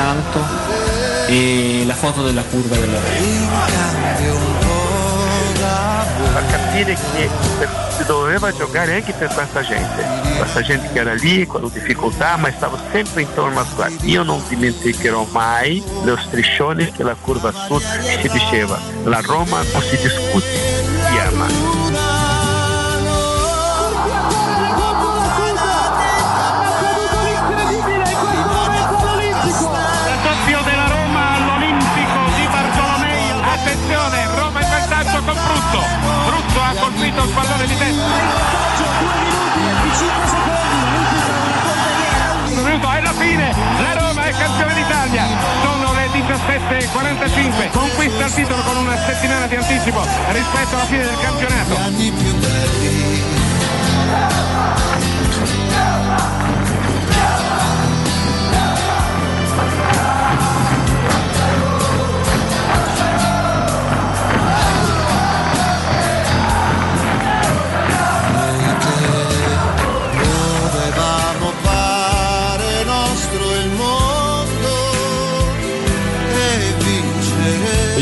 santo 0.00 0.42
e 1.26 1.82
la 1.84 1.94
foto 1.94 2.22
della 2.22 2.42
curva 2.42 2.74
della 2.76 2.98
a 6.32 6.42
capire 6.42 6.94
che 6.94 7.28
si 7.90 8.04
doveva 8.06 8.50
giocare 8.52 8.94
anche 8.94 9.12
per 9.12 9.28
questa 9.28 9.62
gente, 9.62 10.04
questa 10.38 10.62
gente 10.62 10.88
che 10.92 11.00
era 11.00 11.12
lì 11.12 11.44
con 11.46 11.68
difficoltà 11.70 12.36
ma 12.36 12.50
stava 12.50 12.78
sempre 12.90 13.22
intorno 13.22 13.60
a 13.60 13.64
squadra. 13.64 13.98
Io 14.06 14.22
non 14.22 14.42
dimenticherò 14.48 15.26
mai 15.32 15.82
lo 16.04 16.16
striscione 16.16 16.90
che 16.92 17.02
la 17.02 17.16
curva 17.20 17.52
sud 17.52 17.82
si 17.82 18.28
diceva, 18.28 18.80
la 19.04 19.20
Roma 19.20 19.62
non 19.72 19.82
si 19.82 19.98
discute, 19.98 20.46
si 20.46 21.18
ama. 21.18 21.79
Brutto. 35.70 35.86
Brutto 36.26 36.60
ha 36.60 36.74
colpito 36.80 37.22
il 37.22 37.30
pallone 37.30 37.66
di 37.66 37.76
testa. 37.76 38.02
E 42.82 42.86
alla 42.98 43.12
fine 43.12 43.54
la 43.80 43.92
Roma 43.94 44.24
è 44.24 44.32
campione 44.32 44.74
d'Italia. 44.74 45.26
Sono 45.62 45.92
le 45.92 46.08
17.45. 46.08 47.70
Conquista 47.70 48.24
il 48.24 48.34
titolo 48.34 48.62
con 48.62 48.78
una 48.78 48.96
settimana 48.96 49.46
di 49.46 49.54
anticipo 49.54 50.04
rispetto 50.32 50.74
alla 50.74 50.86
fine 50.86 51.04
del 51.04 51.18
campionato. 51.20 51.78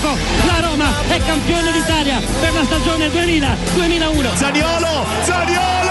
Anticipo 0.00 0.16
la 0.46 0.60
Roma 0.60 0.86
è 1.08 1.20
campione 1.24 1.72
d'Italia 1.72 2.20
per 2.40 2.52
la 2.54 2.64
stagione 2.64 3.08
2000-2001 3.08 4.34
Zaniolo, 4.34 5.06
Zaniolo! 5.22 5.88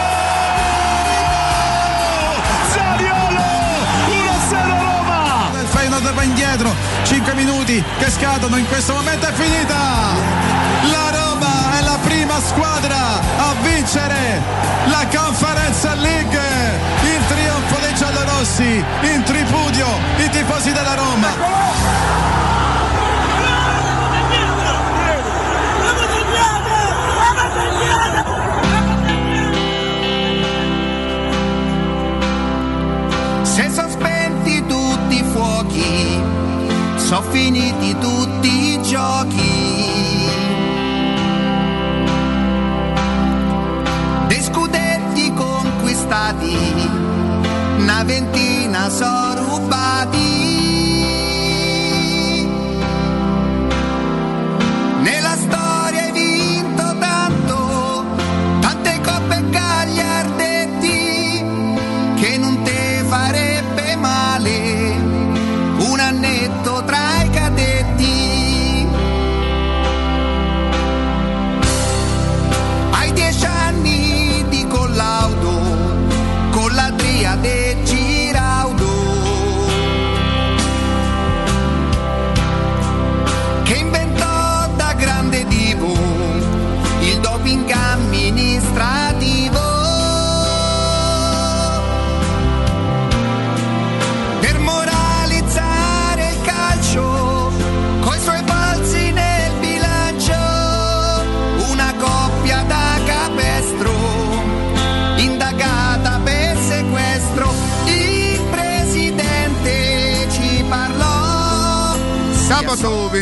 Zaniolo! 2.72 3.42
1-0 4.08 4.52
Roma! 4.52 5.50
Il 5.62 5.68
Feyenoord 5.68 6.14
va 6.14 6.24
indietro, 6.24 6.74
5 7.04 7.34
minuti 7.34 7.84
che 8.00 8.10
scadono, 8.10 8.58
in 8.58 8.68
questo 8.68 8.94
momento 8.94 9.28
è 9.28 9.32
finita! 9.34 9.78
La 10.92 11.12
Roma 11.12 11.78
è 11.78 11.82
la 11.82 11.98
prima 12.04 12.40
squadra 12.42 13.20
a 13.38 13.54
vincere 13.62 14.42
la 14.86 15.06
Conference 15.14 15.96
League! 15.96 16.40
Il 17.04 17.26
trionfo 17.28 17.78
dei 17.82 17.94
giallorossi, 17.96 18.84
in 19.02 19.24
tripudio 19.24 19.88
i 20.18 20.30
tifosi 20.30 20.72
della 20.72 20.96
Roma! 20.96 22.29
Sono 37.10 37.24
finiti 37.32 37.98
tutti 37.98 38.74
i 38.74 38.82
giochi. 38.84 39.88
Dei 44.28 44.44
scudetti 44.44 45.34
conquistati, 45.34 46.56
una 47.80 48.04
ventina 48.04 48.90
sono 48.92 49.34
rubati. 49.44 50.29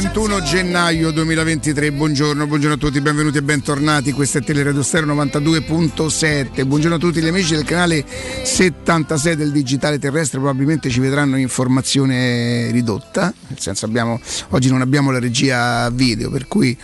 21 0.02 0.44
gennaio 0.44 1.10
2023, 1.10 1.92
buongiorno, 1.92 2.46
buongiorno 2.46 2.76
a 2.76 2.78
tutti, 2.78 3.02
benvenuti 3.02 3.40
e 3.40 3.42
bentornati, 3.42 4.12
questa 4.12 4.38
è 4.38 4.44
Teleradio 4.44 4.84
Stereo 4.84 5.12
92.7, 5.16 6.68
buongiorno 6.68 6.98
a 6.98 7.00
tutti 7.00 7.20
gli 7.20 7.28
amici 7.28 7.56
del 7.56 7.64
canale 7.64 8.06
76 8.44 9.36
del 9.36 9.52
digitale 9.52 9.98
terrestre, 9.98 10.38
probabilmente 10.38 10.92
ci 10.92 11.00
vedranno 11.00 11.38
in 11.40 11.48
formazione 11.50 12.70
ridotta, 12.70 13.34
nel 13.48 13.60
senso 13.60 13.86
abbiamo, 13.86 14.22
oggi 14.50 14.70
non 14.70 14.82
abbiamo 14.82 15.10
la 15.10 15.18
regia 15.18 15.90
video, 15.90 16.30
per 16.30 16.48
cui 16.48 16.78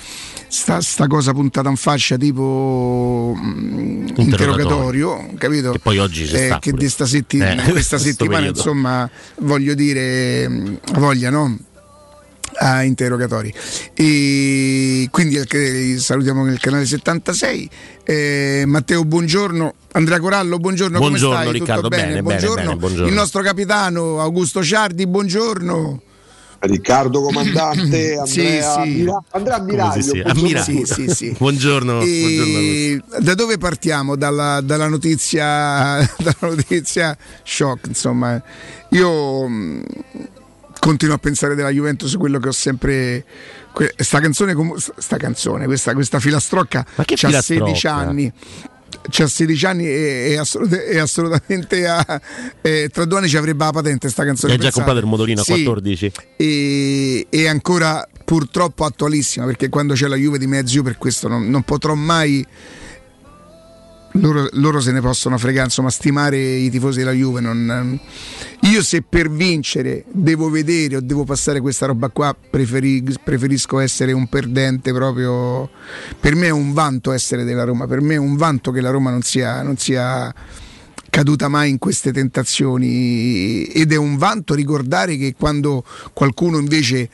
sta, 0.48 0.82
sta 0.82 1.06
cosa 1.06 1.34
puntata 1.34 1.70
in 1.70 1.76
fascia 1.76 2.18
tipo 2.18 3.38
mh, 3.40 4.14
interrogatorio, 4.16 5.34
capito? 5.38 5.72
Che 5.74 5.78
poi 5.80 6.00
oggi 6.00 6.26
c'è 6.26 6.46
Eh, 6.46 6.46
sta 6.48 6.58
che 6.58 6.72
pure. 6.72 6.82
di 6.82 6.90
sta 6.90 7.06
Eh, 7.06 7.70
questa 7.70 8.00
settimana, 8.00 8.48
insomma, 8.48 9.08
voglio 9.42 9.76
dire, 9.76 10.48
mh, 10.50 10.80
voglia, 10.94 11.30
no? 11.30 11.60
A 12.64 12.84
interrogatori 12.84 13.54
e 13.94 15.08
quindi 15.12 15.36
il- 15.36 16.00
salutiamo 16.00 16.46
nel 16.46 16.60
canale 16.60 16.86
76 16.86 17.70
Eh, 18.06 18.64
Matteo 18.66 19.04
buongiorno 19.04 19.74
Andrea 19.94 20.20
Corallo 20.20 20.58
buongiorno, 20.60 20.98
Buongiorno, 20.98 21.36
come 21.36 21.44
stai? 21.50 21.60
Riccardo, 21.60 21.82
Tutto 21.84 21.96
bene? 21.96 22.04
bene, 22.04 22.22
bene, 22.22 22.40
buongiorno. 22.40 22.64
bene, 22.64 22.76
buongiorno. 22.78 23.08
il 23.08 23.14
nostro 23.14 23.42
capitano 23.42 24.20
Augusto 24.22 24.64
Ciardi 24.64 25.06
buongiorno 25.08 26.02
Riccardo 26.60 27.22
comandante, 27.22 28.16
Andrea, 28.24 28.26
Sì, 28.26 28.42
sì. 28.62 29.12
Andrea 29.32 29.56
Ammiraglio. 29.58 30.02
Sì, 30.02 30.10
sì, 30.10 30.22
buongiorno 30.22 30.32
Ammiraglio. 30.32 30.86
Sì, 30.86 31.08
sì. 31.10 31.36
Buongiorno, 31.38 32.02
E 32.02 33.02
da 33.20 33.34
dove 33.34 33.58
partiamo? 33.58 34.16
Dalla, 34.16 34.62
dalla 34.62 34.88
notizia, 34.88 35.98
dalla 36.24 36.56
notizia 36.56 37.18
shock, 37.44 37.88
insomma. 37.88 38.42
Io 38.92 39.50
continuo 40.84 41.16
a 41.16 41.18
pensare 41.18 41.56
della 41.56 41.70
Juventus 41.70 42.16
quello 42.18 42.40
che 42.40 42.50
ho 42.50 42.52
sempre. 42.52 43.24
que- 43.72 43.94
Sta 43.98 44.20
canzone, 44.20 44.54
sta 44.98 45.16
canzone, 45.18 45.66
questa, 45.66 45.94
questa 45.94 46.20
filastrocca 46.20 46.84
c'ha 46.84 47.04
filastrocca? 47.16 47.42
16 47.42 47.88
anni. 47.88 48.32
C'ha 49.10 49.28
16 49.28 49.66
anni 49.66 49.86
e, 49.88 50.28
e 50.32 50.38
assolut- 50.38 50.74
e 50.88 50.98
assolutamente 51.00 51.88
ha- 51.88 52.22
eh, 52.62 52.90
tra 52.92 53.06
due 53.06 53.18
anni 53.20 53.28
ci 53.30 53.38
avrebbe 53.38 53.64
la 53.64 53.72
patente 53.72 54.10
sta 54.10 54.24
canzone. 54.26 54.54
Hai 54.54 54.60
già 54.60 54.72
comprato 54.72 55.00
il 55.00 55.06
motorino 55.06 55.42
a 55.42 55.44
Sì, 55.44 55.64
14? 55.64 56.12
e, 56.38 57.28
e 57.30 57.48
ancora 57.48 58.08
purtroppo 58.26 58.86
attualissima 58.86 59.46
perché 59.46 59.70
quando 59.70 59.94
c'è 59.96 60.08
la 60.08 60.16
Juve 60.16 60.38
di 60.38 60.48
mezzo 60.48 60.76
io 60.76 60.84
per 60.84 60.98
questo 60.98 61.28
non, 61.28 61.50
non 61.50 61.64
potrò 61.64 61.94
mai 61.96 62.46
loro, 64.14 64.48
loro 64.54 64.80
se 64.80 64.92
ne 64.92 65.02
possono 65.02 65.38
fregare 65.38 65.66
insomma 65.66 65.90
stimare 65.90 66.38
i 66.38 66.70
tifosi 66.70 67.00
della 67.00 67.12
Juve 67.12 67.42
non- 67.42 68.00
io 68.62 68.84
se 68.84 69.02
per 69.02 69.30
vincere 69.30 70.06
devo 70.12 70.50
vedere 70.50 70.98
o 70.98 71.02
devo 71.02 71.24
passare 71.24 71.60
questa 71.62 71.86
roba 71.86 72.10
qua 72.10 72.36
preferi- 72.50 73.04
preferisco 73.24 73.80
essere 73.80 74.12
un 74.12 74.28
perdente 74.28 74.94
proprio 74.94 75.70
per 76.20 76.36
me 76.36 76.48
è 76.48 76.52
un 76.52 76.74
vanto 76.74 77.12
essere 77.12 77.44
della 77.44 77.64
Roma 77.64 77.88
per 77.88 78.02
me 78.02 78.16
è 78.16 78.18
un 78.18 78.36
vanto 78.36 78.72
che 78.72 78.82
la 78.82 78.90
Roma 78.90 79.10
non 79.10 79.22
sia, 79.22 79.62
non 79.62 79.78
sia 79.78 80.34
caduta 81.14 81.48
mai 81.48 81.70
in 81.70 81.78
queste 81.78 82.12
tentazioni. 82.12 83.66
Ed 83.66 83.92
è 83.92 83.98
un 83.98 84.18
vanto 84.18 84.56
ricordare 84.56 85.16
che 85.16 85.36
quando 85.38 85.84
qualcuno 86.12 86.58
invece 86.58 87.08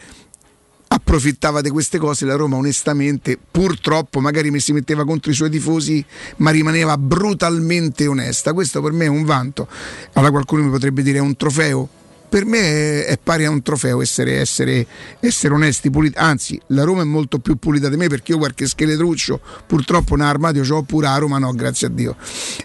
approfittava 0.92 1.62
di 1.62 1.70
queste 1.70 1.98
cose 2.00 2.26
la 2.26 2.36
Roma 2.36 2.56
onestamente 2.56 3.38
purtroppo 3.40 4.20
magari 4.20 4.50
mi 4.50 4.60
si 4.60 4.74
metteva 4.74 5.06
contro 5.06 5.32
i 5.32 5.36
suoi 5.36 5.50
tifosi 5.50 6.04
ma 6.38 6.52
rimaneva 6.52 6.98
brutalmente 6.98 8.08
onesta. 8.08 8.54
Questo 8.54 8.82
per 8.82 8.92
me 8.92 9.06
è 9.06 9.10
un 9.10 9.24
vanto. 9.24 9.68
Allora 10.14 10.32
qualcuno 10.32 10.64
mi 10.64 10.70
potrebbe 10.70 11.02
dire 11.04 11.20
è 11.20 11.22
un 11.22 11.36
trofeo? 11.36 11.88
Per 12.30 12.46
me 12.46 13.06
è, 13.06 13.18
pari 13.22 13.46
a 13.46 13.50
un 13.50 13.64
trofeo 13.64 14.02
essere, 14.02 14.40
essere, 14.40 14.86
essere 15.20 15.54
onesti 15.54 15.90
puliti. 15.90 16.18
Anzi 16.18 16.60
la 16.68 16.84
Roma 16.84 17.02
è 17.02 17.06
molto 17.06 17.40
più 17.40 17.56
pulita 17.58 17.90
di 17.90 17.98
me 17.98 18.08
perché 18.08 18.34
io 18.34 18.38
qualche 18.38 18.68
scheletruccio 18.68 19.40
purtroppo 19.66 20.16
in 20.16 20.22
armadio 20.22 20.64
l'ho 20.64 20.84
pure 20.84 21.08
a 21.08 21.18
Roma 21.18 21.38
no 21.38 21.52
grazie 21.54 21.88
a 21.88 21.90
Dio. 21.90 22.16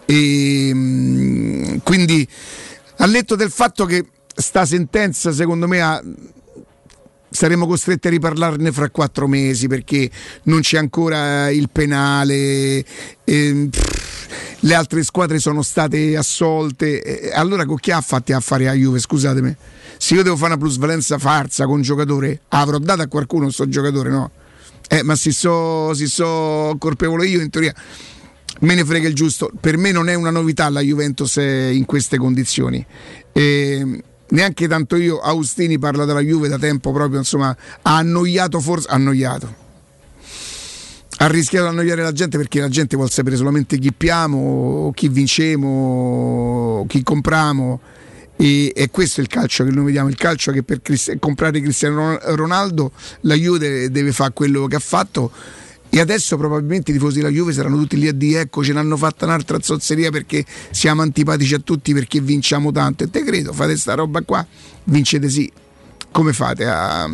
E, 0.06 0.70
mm, 0.72 1.76
quindi 1.82 2.26
al 2.98 3.10
letto 3.10 3.36
del 3.36 3.50
fatto 3.50 3.84
che 3.84 4.06
sta 4.34 4.64
sentenza 4.64 5.32
secondo 5.32 5.66
me 5.66 5.80
ha 5.80 6.02
saremo 7.34 7.66
costretti 7.66 8.06
a 8.06 8.10
riparlarne 8.10 8.70
fra 8.70 8.88
quattro 8.90 9.26
mesi 9.26 9.66
perché 9.66 10.08
non 10.44 10.60
c'è 10.60 10.78
ancora 10.78 11.50
il 11.50 11.68
penale. 11.70 12.84
ehm, 13.24 13.68
le 14.60 14.74
altre 14.74 15.02
squadre 15.02 15.40
sono 15.40 15.62
state 15.62 16.16
assolte. 16.16 17.02
eh, 17.02 17.32
allora 17.32 17.66
con 17.66 17.76
chi 17.76 17.90
ha 17.90 18.00
fatti 18.00 18.32
a 18.32 18.40
fare 18.40 18.68
a 18.68 18.72
Juve? 18.72 19.00
Scusatemi. 19.00 19.54
Se 19.98 20.14
io 20.14 20.22
devo 20.22 20.36
fare 20.36 20.52
una 20.52 20.60
plusvalenza 20.60 21.18
farsa 21.18 21.64
con 21.64 21.76
un 21.76 21.82
giocatore, 21.82 22.42
avrò 22.48 22.78
dato 22.78 23.02
a 23.02 23.06
qualcuno 23.08 23.44
questo 23.44 23.68
giocatore, 23.68 24.10
no? 24.10 24.30
Eh, 24.88 25.02
ma 25.02 25.16
se 25.16 25.32
so, 25.32 25.92
se 25.94 26.06
so 26.06 26.76
colpevole 26.78 27.26
io 27.26 27.40
in 27.40 27.50
teoria 27.50 27.74
me 28.60 28.74
ne 28.74 28.84
frega 28.84 29.08
il 29.08 29.14
giusto. 29.14 29.50
Per 29.60 29.76
me 29.76 29.90
non 29.90 30.08
è 30.08 30.14
una 30.14 30.30
novità 30.30 30.68
la 30.68 30.80
Juventus 30.80 31.36
è 31.38 31.68
in 31.68 31.84
queste 31.84 32.16
condizioni. 32.16 32.84
E 33.32 34.02
neanche 34.28 34.68
tanto 34.68 34.96
io, 34.96 35.20
Austini 35.20 35.78
parla 35.78 36.04
della 36.04 36.20
Juve 36.20 36.48
da 36.48 36.58
tempo 36.58 36.92
proprio, 36.92 37.18
insomma, 37.18 37.56
ha 37.82 37.96
annoiato 37.96 38.60
forse, 38.60 38.88
annoiato. 38.88 39.62
Ha 41.18 41.28
rischiato 41.28 41.66
di 41.66 41.70
annoiare 41.70 42.02
la 42.02 42.12
gente 42.12 42.36
perché 42.36 42.60
la 42.60 42.68
gente 42.68 42.96
vuole 42.96 43.10
sapere 43.10 43.36
solamente 43.36 43.78
chi 43.78 43.92
piamo, 43.92 44.90
chi 44.94 45.08
vincemo, 45.08 46.84
chi 46.88 47.02
compriamo. 47.02 47.80
E, 48.36 48.72
e 48.74 48.90
questo 48.90 49.20
è 49.20 49.22
il 49.22 49.28
calcio 49.28 49.64
che 49.64 49.70
noi 49.70 49.84
vediamo, 49.84 50.08
il 50.08 50.16
calcio 50.16 50.50
che 50.50 50.64
per 50.64 50.82
Crist- 50.82 51.18
comprare 51.20 51.60
Cristiano 51.60 52.18
Ronaldo 52.20 52.90
la 53.20 53.34
Juve 53.34 53.58
deve, 53.58 53.90
deve 53.92 54.10
fare 54.10 54.32
quello 54.32 54.66
che 54.66 54.74
ha 54.74 54.80
fatto 54.80 55.30
e 55.94 56.00
adesso 56.00 56.36
probabilmente 56.36 56.90
i 56.90 56.94
tifosi 56.94 57.18
della 57.18 57.30
Juve 57.30 57.52
saranno 57.52 57.76
tutti 57.76 57.96
lì 57.96 58.08
a 58.08 58.12
dire 58.12 58.40
ecco 58.40 58.64
ce 58.64 58.72
l'hanno 58.72 58.96
fatta 58.96 59.26
un'altra 59.26 59.60
zozzeria 59.60 60.10
perché 60.10 60.44
siamo 60.72 61.02
antipatici 61.02 61.54
a 61.54 61.60
tutti 61.60 61.94
perché 61.94 62.20
vinciamo 62.20 62.72
tanto. 62.72 63.04
E 63.04 63.10
te 63.10 63.22
credo 63.22 63.52
fate 63.52 63.76
sta 63.76 63.94
roba 63.94 64.20
qua 64.22 64.44
vincete 64.86 65.28
sì. 65.28 65.48
Come 66.10 66.32
fate 66.32 66.66
a, 66.66 67.04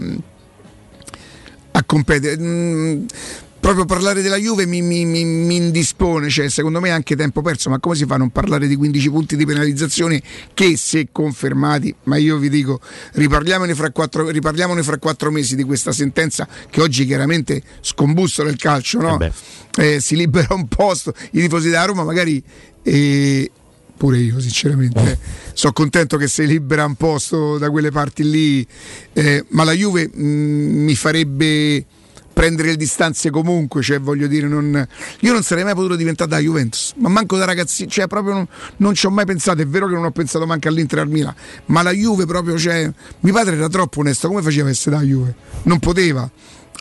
a 1.73 1.85
competere? 1.85 2.39
Mm, 2.41 3.05
proprio 3.61 3.85
parlare 3.85 4.23
della 4.23 4.37
Juve 4.39 4.65
mi, 4.67 4.81
mi- 4.81 5.05
mi- 5.05 5.23
mi 5.25 5.57
indispone 5.57 6.31
cioè, 6.31 6.49
secondo 6.49 6.81
me 6.81 6.89
è 6.89 6.93
anche 6.93 7.15
tempo 7.15 7.43
perso 7.43 7.69
ma 7.69 7.79
come 7.79 7.95
si 7.95 8.07
fa 8.07 8.15
a 8.15 8.19
non 8.19 8.31
parlare 8.31 8.67
di 8.67 8.75
15 8.75 9.11
punti 9.11 9.37
di 9.37 9.45
penalizzazione 9.45 10.21
che 10.55 10.77
se 10.79 11.09
confermati 11.13 11.95
ma 12.05 12.17
io 12.17 12.39
vi 12.39 12.49
dico 12.49 12.81
riparliamone 13.13 13.75
fra 13.75 13.91
quattro, 13.91 14.29
riparliamone 14.31 14.83
fra 14.83 14.97
quattro 14.99 15.31
mesi 15.31 15.57
di 15.57 15.63
questa 15.65 15.93
sentenza 15.93 16.49
che 16.71 16.81
oggi 16.81 17.05
chiaramente 17.05 17.63
scombussola 17.81 18.49
il 18.49 18.57
calcio 18.57 19.01
no? 19.01 19.19
Eh 19.21 19.33
Eh, 19.77 20.01
si 20.01 20.17
libera 20.17 20.53
un 20.55 20.67
posto 20.67 21.15
i 21.33 21.41
tifosi 21.41 21.69
della 21.69 21.85
Roma 21.85 22.03
magari 22.03 22.43
eh, 22.83 23.51
pure 23.97 24.19
io 24.19 24.41
sinceramente 24.41 25.19
sono 25.53 25.73
contento 25.75 26.17
che 26.17 26.27
si 26.27 26.47
libera 26.47 26.85
un 26.87 26.95
posto 26.95 27.59
da 27.59 27.71
quelle 27.71 27.91
parti 27.91 28.29
lì 28.29 28.67
eh, 29.13 29.45
ma 29.51 29.63
la 29.65 29.73
Juve 29.73 30.09
mh, 30.13 30.23
mi 30.23 30.95
farebbe 30.97 31.85
prendere 32.33 32.69
le 32.69 32.77
distanze 32.77 33.31
comunque 33.31 33.83
cioè 33.83 34.01
voglio 34.01 34.27
dire 34.27 34.47
non, 34.47 34.87
io 35.21 35.33
non 35.33 35.43
sarei 35.43 35.65
mai 35.65 35.75
potuto 35.75 35.97
diventare 35.97 36.31
da 36.31 36.39
Juventus 36.39 36.95
ma 36.97 37.09
manco 37.09 37.37
da 37.37 37.45
ragazzino 37.45 37.91
cioè 37.91 38.07
proprio 38.07 38.35
non, 38.35 38.49
non 38.79 38.95
ci 38.95 39.07
ho 39.07 39.11
mai 39.11 39.25
pensato 39.25 39.61
è 39.61 39.67
vero 39.67 39.87
che 39.87 39.95
non 39.95 40.05
ho 40.05 40.11
pensato 40.11 40.47
manco 40.47 40.69
all'Inter 40.69 41.01
al 41.01 41.09
Milan 41.09 41.35
ma 41.67 41.83
la 41.83 41.93
Juve 41.93 42.27
proprio 42.27 42.59
cioè 42.59 42.91
mio 43.21 43.33
padre 43.33 43.57
era 43.57 43.69
troppo 43.69 44.01
onesto 44.01 44.29
come 44.29 44.43
faceva 44.43 44.69
a 44.69 44.71
essere 44.71 44.97
da 44.97 45.03
Juve 45.03 45.35
non 45.65 45.79
poteva 45.79 46.29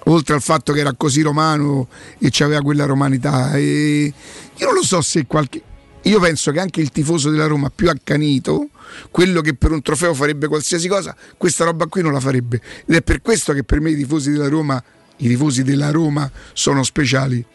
oltre 0.05 0.35
al 0.35 0.41
fatto 0.41 0.71
che 0.73 0.79
era 0.79 0.93
così 0.93 1.21
romano 1.21 1.87
e 2.17 2.31
aveva 2.39 2.61
quella 2.61 2.85
romanità 2.85 3.53
e 3.53 4.13
io 4.55 4.65
non 4.65 4.73
lo 4.73 4.83
so 4.83 5.01
se 5.01 5.25
qualche 5.25 5.63
io 6.03 6.19
penso 6.19 6.51
che 6.51 6.59
anche 6.59 6.81
il 6.81 6.91
tifoso 6.91 7.29
della 7.29 7.45
Roma 7.45 7.69
più 7.69 7.89
accanito, 7.89 8.69
quello 9.11 9.41
che 9.41 9.53
per 9.53 9.71
un 9.71 9.81
trofeo 9.81 10.13
farebbe 10.13 10.47
qualsiasi 10.47 10.87
cosa, 10.87 11.15
questa 11.37 11.65
roba 11.65 11.87
qui 11.87 12.01
non 12.01 12.13
la 12.13 12.21
farebbe. 12.21 12.61
Ed 12.85 12.95
è 12.95 13.01
per 13.01 13.21
questo 13.21 13.51
che 13.53 13.63
per 13.63 13.81
me 13.81 13.91
i 13.91 13.95
tifosi 13.95 14.31
della 14.31 14.47
Roma, 14.47 14.81
i 15.19 15.27
tifosi 15.27 15.63
della 15.63 15.91
Roma 15.91 16.29
sono 16.53 16.83
speciali. 16.83 17.45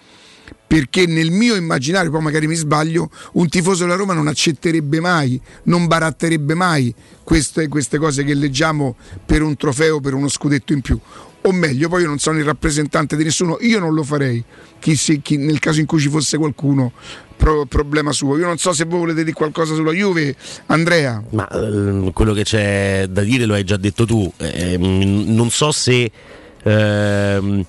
Perché 0.67 1.07
nel 1.07 1.31
mio 1.31 1.55
immaginario, 1.55 2.11
poi 2.11 2.23
magari 2.23 2.47
mi 2.47 2.55
sbaglio, 2.57 3.11
un 3.35 3.49
tifoso 3.49 3.85
della 3.85 3.97
Roma 3.97 4.13
non 4.13 4.27
accetterebbe 4.27 4.99
mai, 4.99 5.41
non 5.65 5.87
baratterebbe 5.87 6.55
mai 6.55 6.93
queste, 7.23 7.69
queste 7.69 7.99
cose 7.99 8.25
che 8.25 8.35
leggiamo 8.35 8.97
per 9.25 9.43
un 9.43 9.57
trofeo, 9.57 10.01
per 10.01 10.15
uno 10.15 10.29
scudetto 10.29 10.73
in 10.73 10.81
più. 10.81 10.99
O 11.43 11.53
meglio, 11.53 11.89
poi 11.89 12.03
io 12.03 12.09
non 12.09 12.19
sono 12.19 12.39
il 12.39 12.45
rappresentante 12.45 13.17
di 13.17 13.25
nessuno, 13.25 13.59
io 13.61 13.79
non 13.79 13.95
lo 13.95 14.03
farei. 14.03 14.43
Chi 14.81 14.97
se- 14.97 15.21
chi- 15.21 15.37
nel 15.37 15.59
caso 15.61 15.79
in 15.81 15.87
cui 15.87 16.01
ci 16.01 16.09
fosse 16.09 16.39
qualcuno, 16.39 16.93
pro- 17.37 17.67
problema 17.67 18.13
suo. 18.13 18.39
Io 18.39 18.47
non 18.47 18.57
so 18.57 18.73
se 18.73 18.85
voi 18.85 19.01
volete 19.01 19.23
dire 19.23 19.35
qualcosa 19.37 19.75
sulla 19.75 19.93
Juve, 19.93 20.35
Andrea. 20.67 21.23
Ma 21.31 21.47
eh, 21.49 22.11
quello 22.13 22.33
che 22.33 22.43
c'è 22.43 23.07
da 23.09 23.21
dire 23.23 23.45
lo 23.45 23.55
hai 23.55 23.65
già 23.65 23.77
detto 23.77 24.07
tu. 24.07 24.31
Eh, 24.39 24.77
non 24.79 25.51
so 25.51 25.71
se 25.71 26.11
ehm, 26.65 27.65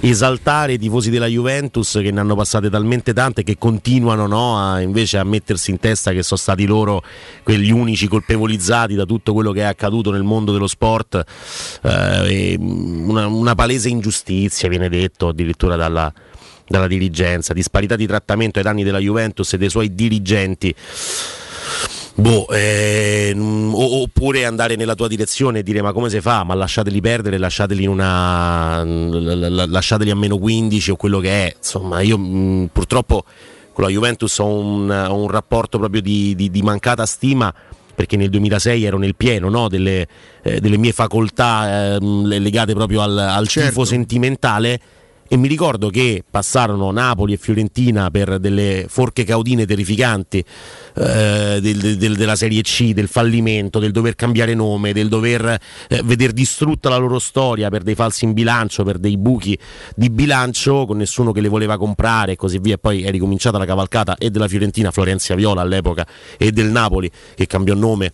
esaltare 0.00 0.74
i 0.74 0.78
tifosi 0.78 1.10
della 1.10 1.26
Juventus 1.26 1.98
che 2.00 2.10
ne 2.10 2.20
hanno 2.20 2.36
passate 2.36 2.70
talmente 2.70 3.12
tante 3.12 3.42
che 3.42 3.58
continuano 3.58 4.26
no, 4.26 4.58
a, 4.58 4.80
invece 4.80 5.18
a 5.18 5.24
mettersi 5.24 5.70
in 5.70 5.78
testa 5.78 6.12
che 6.12 6.22
sono 6.22 6.38
stati 6.38 6.66
loro 6.66 7.02
quegli 7.42 7.70
unici 7.70 8.06
colpevolizzati 8.06 8.94
da 8.94 9.04
tutto 9.04 9.32
quello 9.32 9.50
che 9.50 9.60
è 9.60 9.64
accaduto 9.64 10.10
nel 10.10 10.22
mondo 10.22 10.52
dello 10.52 10.68
sport. 10.68 11.24
Eh, 11.82 12.56
una, 12.58 13.26
una 13.26 13.54
palese 13.54 13.88
ingiustizia, 13.88 14.68
viene 14.68 14.88
detto 14.88 15.28
addirittura 15.28 15.74
dalla, 15.74 16.12
dalla 16.66 16.86
dirigenza, 16.86 17.52
disparità 17.52 17.96
di 17.96 18.06
trattamento 18.06 18.58
ai 18.58 18.64
danni 18.64 18.84
della 18.84 18.98
Juventus 18.98 19.52
e 19.52 19.58
dei 19.58 19.70
suoi 19.70 19.94
dirigenti. 19.94 20.74
Boh, 22.18 22.48
eh, 22.48 23.32
oppure 23.36 24.44
andare 24.44 24.74
nella 24.74 24.96
tua 24.96 25.06
direzione 25.06 25.60
e 25.60 25.62
dire 25.62 25.82
ma 25.82 25.92
come 25.92 26.10
si 26.10 26.20
fa? 26.20 26.42
Ma 26.42 26.54
lasciateli 26.54 27.00
perdere, 27.00 27.38
lasciateli 27.38 27.84
in 27.84 27.88
una 27.88 28.82
lasciateli 28.84 30.10
a 30.10 30.16
meno 30.16 30.36
15 30.36 30.90
o 30.90 30.96
quello 30.96 31.20
che 31.20 31.46
è. 31.46 31.54
Insomma, 31.56 32.00
io 32.00 32.18
mh, 32.18 32.70
purtroppo 32.72 33.22
con 33.72 33.84
la 33.84 33.90
Juventus 33.90 34.36
ho 34.38 34.46
un, 34.46 34.90
ho 34.90 35.14
un 35.14 35.28
rapporto 35.28 35.78
proprio 35.78 36.02
di, 36.02 36.34
di, 36.34 36.50
di, 36.50 36.60
mancata 36.62 37.06
stima 37.06 37.54
perché 37.94 38.16
nel 38.16 38.30
2006 38.30 38.82
ero 38.82 38.98
nel 38.98 39.14
pieno 39.14 39.48
no? 39.48 39.68
delle, 39.68 40.08
eh, 40.42 40.58
delle, 40.58 40.76
mie 40.76 40.90
facoltà 40.90 41.94
eh, 41.94 41.98
legate 42.00 42.74
proprio 42.74 43.02
al, 43.02 43.16
al 43.16 43.46
certo. 43.46 43.68
tifo 43.68 43.84
sentimentale 43.84 44.80
e 45.28 45.36
mi 45.36 45.46
ricordo 45.46 45.90
che 45.90 46.24
passarono 46.28 46.90
Napoli 46.90 47.34
e 47.34 47.36
Fiorentina 47.36 48.10
per 48.10 48.38
delle 48.38 48.86
forche 48.88 49.24
caudine 49.24 49.66
terrificanti 49.66 50.42
eh, 50.94 51.58
del, 51.60 51.96
del, 51.98 52.16
della 52.16 52.34
Serie 52.34 52.62
C, 52.62 52.92
del 52.92 53.08
fallimento, 53.08 53.78
del 53.78 53.92
dover 53.92 54.14
cambiare 54.14 54.54
nome, 54.54 54.94
del 54.94 55.08
dover 55.08 55.58
eh, 55.88 56.02
vedere 56.02 56.32
distrutta 56.32 56.88
la 56.88 56.96
loro 56.96 57.18
storia 57.18 57.68
per 57.68 57.82
dei 57.82 57.94
falsi 57.94 58.24
in 58.24 58.32
bilancio, 58.32 58.84
per 58.84 58.98
dei 58.98 59.18
buchi 59.18 59.58
di 59.94 60.08
bilancio, 60.08 60.86
con 60.86 60.96
nessuno 60.96 61.32
che 61.32 61.42
le 61.42 61.48
voleva 61.48 61.76
comprare 61.76 62.32
e 62.32 62.36
così 62.36 62.58
via. 62.58 62.74
E 62.74 62.78
poi 62.78 63.02
è 63.02 63.10
ricominciata 63.10 63.58
la 63.58 63.66
cavalcata 63.66 64.16
e 64.16 64.30
della 64.30 64.48
Fiorentina, 64.48 64.90
Florenzia 64.90 65.34
Viola 65.34 65.60
all'epoca, 65.60 66.06
e 66.38 66.52
del 66.52 66.70
Napoli 66.70 67.10
che 67.34 67.46
cambiò 67.46 67.74
nome 67.74 68.12